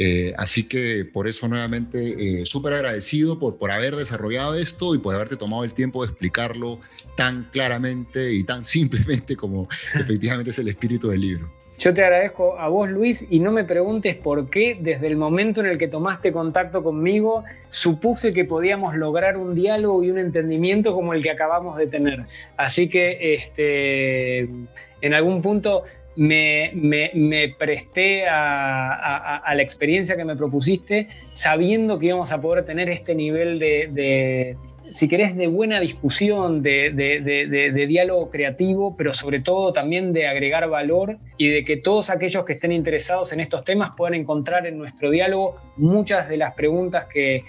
eh, 0.00 0.32
así 0.38 0.68
que 0.68 1.04
por 1.04 1.26
eso 1.26 1.48
nuevamente 1.48 2.42
eh, 2.42 2.46
súper 2.46 2.72
agradecido 2.74 3.40
por, 3.40 3.58
por 3.58 3.72
haber 3.72 3.96
desarrollado 3.96 4.54
esto 4.54 4.94
y 4.94 4.98
por 4.98 5.12
haberte 5.12 5.36
tomado 5.36 5.64
el 5.64 5.74
tiempo 5.74 6.04
de 6.04 6.12
explicarlo 6.12 6.78
tan 7.16 7.48
claramente 7.50 8.32
y 8.32 8.44
tan 8.44 8.62
simplemente 8.78 9.34
como 9.34 9.66
efectivamente 9.94 10.50
es 10.50 10.58
el 10.60 10.68
espíritu 10.68 11.08
del 11.08 11.20
libro. 11.20 11.52
Yo 11.78 11.94
te 11.94 12.04
agradezco 12.04 12.58
a 12.58 12.68
vos, 12.68 12.88
Luis, 12.88 13.26
y 13.28 13.40
no 13.40 13.50
me 13.50 13.64
preguntes 13.64 14.14
por 14.14 14.50
qué 14.50 14.76
desde 14.80 15.08
el 15.08 15.16
momento 15.16 15.60
en 15.60 15.66
el 15.66 15.78
que 15.78 15.88
tomaste 15.88 16.32
contacto 16.32 16.84
conmigo 16.84 17.42
supuse 17.68 18.32
que 18.32 18.44
podíamos 18.44 18.94
lograr 18.94 19.36
un 19.36 19.54
diálogo 19.56 20.04
y 20.04 20.10
un 20.10 20.18
entendimiento 20.18 20.94
como 20.94 21.12
el 21.12 21.22
que 21.22 21.30
acabamos 21.30 21.76
de 21.76 21.88
tener. 21.88 22.26
Así 22.56 22.88
que 22.88 23.34
este, 23.34 24.40
en 24.40 25.14
algún 25.14 25.42
punto 25.42 25.82
me, 26.18 26.72
me, 27.14 27.54
presté 27.56 28.26
a, 28.28 29.52
la 29.54 29.62
experiencia 29.62 30.16
que 30.16 30.24
me 30.24 30.34
propusiste, 30.34 31.06
sabiendo 31.30 31.98
que 31.98 32.06
íbamos 32.06 32.32
a 32.32 32.40
poder 32.40 32.64
tener 32.64 32.88
este 32.88 33.14
nivel 33.14 33.60
de, 33.60 34.56
si 34.90 35.08
querés, 35.08 35.36
de 35.36 35.46
buena 35.46 35.80
discusión, 35.80 36.62
de, 36.62 37.86
diálogo 37.88 38.30
creativo, 38.30 38.96
pero 38.96 39.12
sobre 39.12 39.40
todo 39.40 39.72
también 39.72 40.12
de 40.12 40.26
agregar 40.26 40.68
valor 40.68 41.18
y 41.36 41.48
de 41.48 41.64
que 41.64 41.76
todos 41.76 42.10
aquellos 42.10 42.44
que 42.44 42.54
estén 42.54 42.72
interesados 42.72 43.32
en 43.32 43.40
estos 43.40 43.64
temas 43.64 43.92
puedan 43.96 44.14
encontrar 44.14 44.66
en 44.66 44.78
nuestro 44.78 45.10
diálogo 45.10 45.54
muchas 45.76 46.28
de 46.28 46.36
las 46.36 46.54
preguntas 46.54 47.06
que, 47.06 47.44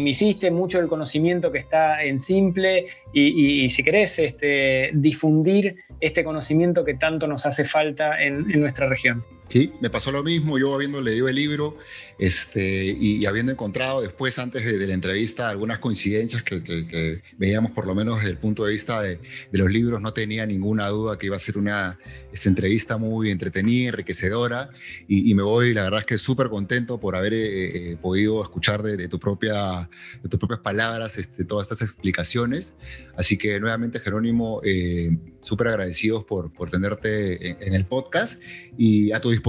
me 0.00 0.10
hiciste, 0.10 0.50
mucho 0.50 0.78
del 0.78 0.88
conocimiento 0.88 1.52
que 1.52 1.58
está 1.58 2.02
en 2.02 2.18
simple 2.18 2.86
y, 3.12 3.68
si 3.70 3.82
querés, 3.82 4.18
este, 4.18 4.90
difundir 4.94 5.76
este 6.00 6.24
conocimiento 6.24 6.84
que 6.84 6.94
tanto 6.94 7.26
nos 7.26 7.46
hace 7.46 7.64
falta 7.64 8.22
en 8.22 8.60
nuestra 8.60 8.88
región. 8.88 9.24
Sí, 9.50 9.72
me 9.80 9.90
pasó 9.90 10.12
lo 10.12 10.22
mismo, 10.22 10.58
yo 10.58 10.72
habiendo 10.72 11.00
leído 11.00 11.28
el 11.28 11.34
libro 11.34 11.76
este, 12.20 12.84
y, 12.84 13.26
habiendo 13.26 13.50
encontrado 13.50 14.00
después, 14.00 14.38
antes 14.38 14.64
de, 14.64 14.86
la 14.86 14.94
entrevista, 14.94 15.48
algunas 15.48 15.80
coincidencias 15.80 16.44
que, 16.44 17.20
veíamos 17.36 17.72
por 17.72 17.84
lo 17.84 17.96
menos 17.96 18.18
desde 18.18 18.30
el 18.30 18.38
punto 18.38 18.64
de 18.64 18.70
vista 18.70 19.02
de, 19.02 19.18
los 19.50 19.68
libros, 19.68 20.00
no 20.00 20.12
tenía 20.12 20.46
ninguna 20.46 20.88
duda 20.88 21.18
que 21.18 21.26
iba 21.26 21.34
a 21.34 21.40
ser 21.40 21.58
una 21.58 21.98
esta 22.32 22.48
entrevista 22.48 22.96
muy 22.96 23.32
entretenida, 23.32 23.88
enriquecedora 23.88 24.70
y, 25.08 25.34
me 25.34 25.42
voy, 25.42 25.74
la 25.74 25.82
verdad 25.82 25.98
es 25.98 26.06
que 26.06 26.16
súper 26.16 26.48
contento 26.48 27.00
por 27.00 27.16
haber 27.16 27.34
eh, 27.34 27.66
eh, 27.92 27.96
podido 28.00 28.44
escuchar 28.44 28.84
de, 28.84 29.08
tu 29.08 29.18
propia, 29.18 29.90
de 30.22 30.28
tus 30.28 30.38
propias 30.38 30.60
palabras 30.60 31.18
este, 31.18 31.44
todas 31.44 31.66
estas 31.66 31.82
explicaciones. 31.82 32.76
Así 33.16 33.36
que 33.36 33.58
nuevamente, 33.58 33.98
Jerónimo, 33.98 34.60
eh, 34.62 35.18
súper 35.40 35.68
agradecidos 35.68 36.24
por, 36.24 36.52
por 36.52 36.70
tenerte 36.70 37.50
en, 37.50 37.56
en 37.60 37.74
el 37.74 37.84
podcast 37.84 38.40
y 38.78 39.10
a 39.10 39.20
tu 39.20 39.30
disposición 39.30 39.39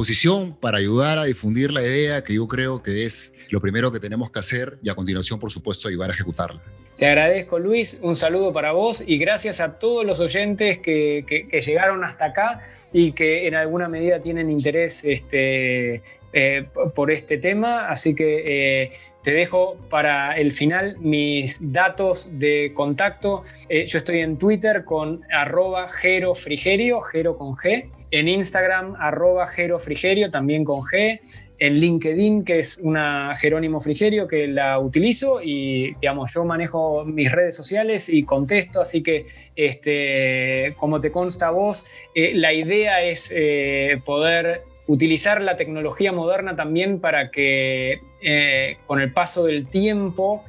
para 0.60 0.78
ayudar 0.78 1.20
a 1.20 1.26
difundir 1.26 1.72
la 1.72 1.82
idea 1.82 2.24
que 2.24 2.36
yo 2.36 2.48
creo 2.48 2.82
que 2.82 3.04
es 3.04 3.34
lo 3.50 3.62
primero 3.62 3.92
que 3.92 4.00
tenemos 4.00 4.32
que 4.32 4.40
hacer 4.40 4.78
y 4.82 4.90
a 4.90 4.96
continuación, 4.96 5.40
por 5.40 5.52
supuesto, 5.52 5.88
ayudar 5.88 6.10
a 6.10 6.14
ejecutarla. 6.14 6.62
Te 7.02 7.08
agradezco, 7.08 7.58
Luis. 7.58 8.00
Un 8.04 8.16
saludo 8.16 8.54
para 8.54 8.74
vos 8.74 9.04
y 9.06 9.18
gracias 9.18 9.60
a 9.60 9.80
todos 9.80 10.06
los 10.06 10.20
oyentes 10.20 10.78
que, 10.78 11.26
llegaron 11.66 12.04
hasta 12.04 12.26
acá 12.26 12.62
y 12.94 13.14
que 13.14 13.48
en 13.48 13.56
alguna 13.56 13.88
medida 13.88 14.22
tienen 14.22 14.52
interés 14.52 15.04
este, 15.04 16.04
eh, 16.32 16.66
por 16.94 17.10
este 17.10 17.40
tema. 17.40 17.90
Así 17.90 18.14
que 18.14 18.84
eh, 18.84 18.92
te 19.24 19.32
dejo 19.32 19.78
para 19.90 20.38
el 20.38 20.52
final 20.52 20.98
mis 21.00 21.74
datos 21.74 22.30
de 22.34 22.72
contacto. 22.76 23.46
Eh, 23.68 23.88
yo 23.88 23.98
estoy 23.98 24.20
en 24.20 24.38
Twitter 24.38 24.86
con 24.86 25.22
arroba 25.32 25.90
Jero 25.90 26.36
Frigerio, 26.36 27.02
Jero 27.02 27.36
con 27.36 27.56
G. 27.56 27.90
En 28.12 28.28
Instagram, 28.28 28.96
arroba 29.00 29.48
Jero 29.48 29.80
Frigerio, 29.80 30.30
también 30.30 30.66
con 30.66 30.82
G 30.82 31.22
en 31.62 31.76
LinkedIn, 31.76 32.44
que 32.44 32.60
es 32.60 32.78
una 32.80 33.36
Jerónimo 33.36 33.80
Frigerio 33.80 34.28
que 34.28 34.48
la 34.48 34.80
utilizo 34.80 35.42
y 35.42 35.94
digamos, 36.02 36.34
yo 36.34 36.44
manejo 36.44 37.06
mis 37.06 37.32
redes 37.32 37.56
sociales 37.56 38.10
y 38.10 38.24
contesto, 38.24 38.82
así 38.82 39.02
que 39.04 39.28
este, 39.56 40.74
como 40.78 41.00
te 41.00 41.12
consta 41.12 41.48
a 41.48 41.52
vos, 41.52 41.86
eh, 42.16 42.34
la 42.34 42.52
idea 42.52 43.04
es 43.04 43.32
eh, 43.34 44.02
poder 44.04 44.64
utilizar 44.88 45.40
la 45.42 45.56
tecnología 45.56 46.12
moderna 46.12 46.56
también 46.56 47.00
para 47.00 47.30
que 47.30 48.02
eh, 48.24 48.78
con 48.88 49.00
el 49.00 49.14
paso 49.14 49.46
del 49.46 49.68
tiempo 49.68 50.44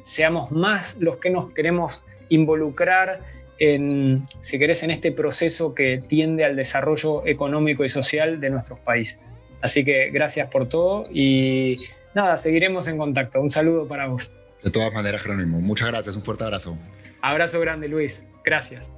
seamos 0.00 0.50
más 0.50 0.96
los 0.98 1.18
que 1.18 1.28
nos 1.28 1.52
queremos 1.52 2.02
involucrar 2.30 3.20
en, 3.58 4.26
si 4.40 4.58
querés, 4.58 4.82
en 4.82 4.90
este 4.90 5.12
proceso 5.12 5.74
que 5.74 6.02
tiende 6.06 6.44
al 6.44 6.56
desarrollo 6.56 7.26
económico 7.26 7.84
y 7.84 7.88
social 7.88 8.40
de 8.40 8.50
nuestros 8.50 8.78
países. 8.80 9.34
Así 9.62 9.84
que 9.84 10.10
gracias 10.10 10.48
por 10.50 10.68
todo 10.68 11.08
y 11.10 11.80
nada, 12.14 12.36
seguiremos 12.36 12.86
en 12.88 12.98
contacto. 12.98 13.40
Un 13.40 13.50
saludo 13.50 13.88
para 13.88 14.06
vos. 14.06 14.32
De 14.62 14.70
todas 14.70 14.92
maneras, 14.92 15.22
Jerónimo, 15.22 15.60
muchas 15.60 15.88
gracias, 15.88 16.16
un 16.16 16.22
fuerte 16.22 16.44
abrazo. 16.44 16.76
Abrazo 17.22 17.60
grande, 17.60 17.88
Luis. 17.88 18.24
Gracias. 18.44 18.92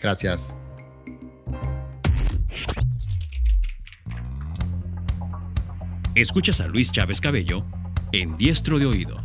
Gracias. 0.00 0.56
Escuchas 6.14 6.60
a 6.60 6.68
Luis 6.68 6.92
Chávez 6.92 7.20
Cabello 7.20 7.64
en 8.12 8.36
Diestro 8.36 8.78
de 8.78 8.86
Oído. 8.86 9.16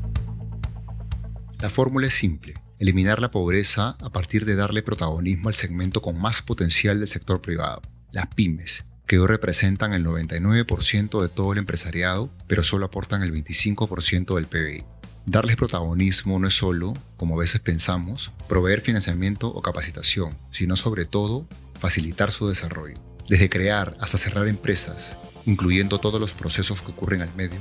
La 1.61 1.69
fórmula 1.69 2.07
es 2.07 2.13
simple, 2.13 2.55
eliminar 2.79 3.19
la 3.19 3.29
pobreza 3.29 3.97
a 4.01 4.09
partir 4.09 4.45
de 4.45 4.55
darle 4.55 4.81
protagonismo 4.81 5.49
al 5.49 5.53
segmento 5.53 6.01
con 6.01 6.19
más 6.19 6.41
potencial 6.41 6.99
del 6.99 7.09
sector 7.09 7.41
privado, 7.41 7.81
las 8.11 8.27
pymes 8.27 8.85
que 9.05 9.17
hoy 9.17 9.25
representan 9.25 9.93
el 9.93 10.05
99% 10.05 11.21
de 11.21 11.29
todo 11.29 11.51
el 11.53 11.57
empresariado, 11.57 12.29
pero 12.45 12.61
solo 12.61 12.85
aportan 12.85 13.23
el 13.23 13.33
25% 13.33 14.35
del 14.35 14.45
PBI. 14.45 14.83
Darles 15.25 15.55
protagonismo 15.55 16.37
no 16.37 16.47
es 16.47 16.53
solo, 16.53 16.93
como 17.17 17.33
a 17.33 17.39
veces 17.39 17.59
pensamos, 17.59 18.31
proveer 18.47 18.81
financiamiento 18.81 19.47
o 19.47 19.63
capacitación, 19.63 20.29
sino 20.51 20.75
sobre 20.75 21.05
todo 21.05 21.47
facilitar 21.79 22.31
su 22.31 22.47
desarrollo. 22.47 22.99
Desde 23.27 23.49
crear 23.49 23.97
hasta 23.99 24.19
cerrar 24.19 24.47
empresas, 24.47 25.17
incluyendo 25.47 25.97
todos 25.97 26.21
los 26.21 26.35
procesos 26.35 26.83
que 26.83 26.91
ocurren 26.91 27.23
al 27.23 27.33
medio, 27.33 27.59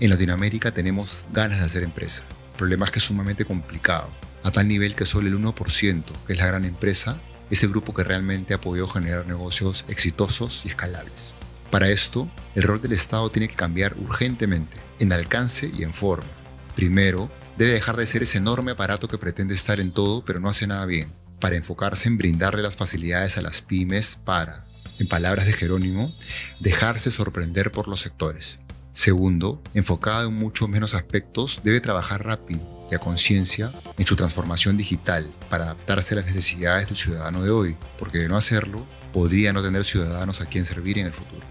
en 0.00 0.10
Latinoamérica 0.10 0.72
tenemos 0.74 1.24
ganas 1.32 1.60
de 1.60 1.64
hacer 1.64 1.82
empresa. 1.82 2.24
El 2.52 2.58
problema 2.58 2.84
es 2.84 2.90
que 2.90 2.98
es 2.98 3.04
sumamente 3.06 3.46
complicado, 3.46 4.10
a 4.42 4.50
tal 4.50 4.68
nivel 4.68 4.94
que 4.94 5.06
solo 5.06 5.28
el 5.28 5.38
1%, 5.38 6.04
que 6.26 6.32
es 6.32 6.38
la 6.38 6.46
gran 6.46 6.64
empresa, 6.64 7.20
ese 7.50 7.66
grupo 7.66 7.92
que 7.92 8.04
realmente 8.04 8.54
ha 8.54 8.60
podido 8.60 8.86
generar 8.86 9.26
negocios 9.26 9.84
exitosos 9.88 10.62
y 10.64 10.68
escalables. 10.68 11.34
Para 11.70 11.88
esto, 11.88 12.30
el 12.54 12.62
rol 12.62 12.80
del 12.80 12.92
Estado 12.92 13.28
tiene 13.30 13.48
que 13.48 13.56
cambiar 13.56 13.96
urgentemente, 13.98 14.76
en 14.98 15.12
alcance 15.12 15.70
y 15.76 15.82
en 15.82 15.94
forma. 15.94 16.28
Primero, 16.74 17.30
debe 17.56 17.72
dejar 17.72 17.96
de 17.96 18.06
ser 18.06 18.22
ese 18.22 18.38
enorme 18.38 18.72
aparato 18.72 19.08
que 19.08 19.18
pretende 19.18 19.54
estar 19.54 19.80
en 19.80 19.92
todo 19.92 20.24
pero 20.24 20.40
no 20.40 20.48
hace 20.48 20.66
nada 20.66 20.84
bien, 20.86 21.12
para 21.38 21.56
enfocarse 21.56 22.08
en 22.08 22.18
brindarle 22.18 22.62
las 22.62 22.76
facilidades 22.76 23.36
a 23.36 23.42
las 23.42 23.62
pymes 23.62 24.16
para, 24.24 24.66
en 24.98 25.08
palabras 25.08 25.46
de 25.46 25.52
Jerónimo, 25.52 26.14
dejarse 26.60 27.10
sorprender 27.10 27.72
por 27.72 27.88
los 27.88 28.00
sectores. 28.00 28.60
Segundo, 28.92 29.62
enfocado 29.74 30.28
en 30.28 30.34
muchos 30.34 30.68
menos 30.68 30.94
aspectos, 30.94 31.60
debe 31.62 31.80
trabajar 31.80 32.24
rápido 32.24 32.79
y 32.90 32.94
a 32.94 32.98
conciencia 32.98 33.70
en 33.98 34.06
su 34.06 34.16
transformación 34.16 34.76
digital 34.76 35.34
para 35.48 35.64
adaptarse 35.64 36.14
a 36.14 36.18
las 36.18 36.26
necesidades 36.26 36.88
del 36.88 36.96
ciudadano 36.96 37.42
de 37.42 37.50
hoy, 37.50 37.76
porque 37.98 38.18
de 38.18 38.28
no 38.28 38.36
hacerlo, 38.36 38.86
podría 39.12 39.52
no 39.52 39.62
tener 39.62 39.84
ciudadanos 39.84 40.40
a 40.40 40.46
quien 40.46 40.64
servir 40.64 40.98
en 40.98 41.06
el 41.06 41.12
futuro. 41.12 41.46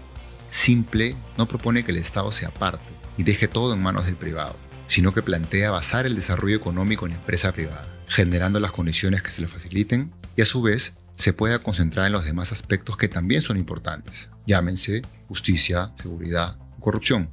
Simple 0.50 1.16
no 1.38 1.46
propone 1.46 1.84
que 1.84 1.92
el 1.92 1.98
Estado 1.98 2.32
se 2.32 2.46
aparte 2.46 2.92
y 3.16 3.22
deje 3.22 3.48
todo 3.48 3.72
en 3.72 3.82
manos 3.82 4.06
del 4.06 4.16
privado, 4.16 4.56
sino 4.86 5.14
que 5.14 5.22
plantea 5.22 5.70
basar 5.70 6.06
el 6.06 6.16
desarrollo 6.16 6.56
económico 6.56 7.06
en 7.06 7.12
empresa 7.12 7.52
privada, 7.52 7.86
generando 8.08 8.58
las 8.60 8.72
condiciones 8.72 9.22
que 9.22 9.30
se 9.30 9.42
lo 9.42 9.48
faciliten 9.48 10.12
y 10.36 10.42
a 10.42 10.46
su 10.46 10.62
vez 10.62 10.94
se 11.14 11.32
pueda 11.32 11.58
concentrar 11.58 12.06
en 12.06 12.12
los 12.12 12.24
demás 12.24 12.50
aspectos 12.50 12.96
que 12.96 13.08
también 13.08 13.42
son 13.42 13.58
importantes, 13.58 14.30
llámense 14.46 15.02
justicia, 15.28 15.92
seguridad, 16.00 16.56
corrupción. 16.80 17.30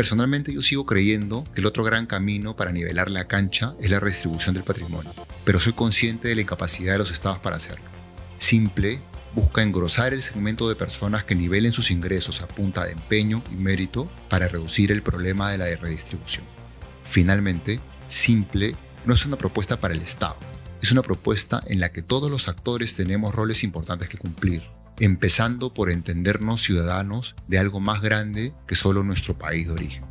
Personalmente 0.00 0.54
yo 0.54 0.62
sigo 0.62 0.86
creyendo 0.86 1.44
que 1.54 1.60
el 1.60 1.66
otro 1.66 1.84
gran 1.84 2.06
camino 2.06 2.56
para 2.56 2.72
nivelar 2.72 3.10
la 3.10 3.28
cancha 3.28 3.74
es 3.82 3.90
la 3.90 4.00
redistribución 4.00 4.54
del 4.54 4.64
patrimonio, 4.64 5.12
pero 5.44 5.60
soy 5.60 5.74
consciente 5.74 6.28
de 6.28 6.34
la 6.34 6.40
incapacidad 6.40 6.92
de 6.92 6.98
los 7.00 7.10
estados 7.10 7.38
para 7.40 7.56
hacerlo. 7.56 7.84
Simple 8.38 9.02
busca 9.34 9.60
engrosar 9.62 10.14
el 10.14 10.22
segmento 10.22 10.70
de 10.70 10.74
personas 10.74 11.24
que 11.24 11.34
nivelen 11.34 11.74
sus 11.74 11.90
ingresos 11.90 12.40
a 12.40 12.48
punta 12.48 12.86
de 12.86 12.92
empeño 12.92 13.42
y 13.52 13.56
mérito 13.56 14.10
para 14.30 14.48
reducir 14.48 14.90
el 14.90 15.02
problema 15.02 15.52
de 15.52 15.58
la 15.58 15.66
redistribución. 15.66 16.46
Finalmente, 17.04 17.78
Simple 18.08 18.74
no 19.04 19.12
es 19.12 19.26
una 19.26 19.36
propuesta 19.36 19.80
para 19.80 19.92
el 19.92 20.00
Estado, 20.00 20.36
es 20.80 20.90
una 20.92 21.02
propuesta 21.02 21.60
en 21.66 21.78
la 21.78 21.92
que 21.92 22.00
todos 22.00 22.30
los 22.30 22.48
actores 22.48 22.94
tenemos 22.94 23.34
roles 23.34 23.62
importantes 23.64 24.08
que 24.08 24.16
cumplir 24.16 24.62
empezando 25.00 25.74
por 25.74 25.90
entendernos 25.90 26.62
ciudadanos 26.62 27.34
de 27.48 27.58
algo 27.58 27.80
más 27.80 28.00
grande 28.02 28.52
que 28.66 28.76
solo 28.76 29.02
nuestro 29.02 29.36
país 29.36 29.66
de 29.66 29.72
origen. 29.72 30.04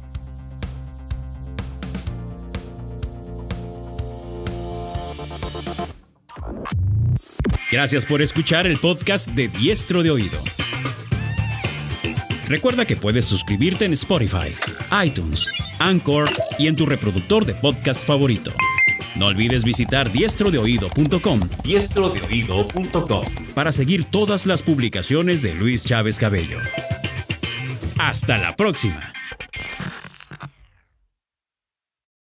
Gracias 7.72 8.06
por 8.06 8.24
escuchar 8.24 8.66
el 8.66 8.80
podcast 8.80 9.28
de 9.28 9.48
Diestro 9.48 10.02
de 10.02 10.10
Oído. 10.10 10.40
Recuerda 12.48 12.86
que 12.86 12.96
puedes 12.96 13.26
suscribirte 13.26 13.86
en 13.86 13.94
Spotify, 13.94 14.56
iTunes, 15.06 15.48
Anchor 15.78 16.28
y 16.58 16.66
en 16.66 16.76
tu 16.76 16.88
reproductor 16.88 17.46
de 17.46 17.54
podcast 17.54 18.08
favorito. 18.08 18.52
No 19.16 19.28
olvides 19.28 19.64
visitar 19.64 20.12
diestrodeoído.com 20.12 21.40
diestrodeoído.com 21.64 23.26
para 23.54 23.72
seguir 23.72 24.06
todas 24.06 24.46
las 24.46 24.62
publicaciones 24.64 25.42
de 25.42 25.54
Luis 25.56 25.86
Chávez 25.86 26.18
Cabello. 26.18 26.60
Hasta 27.98 28.38
la 28.38 28.56
próxima. 28.56 29.14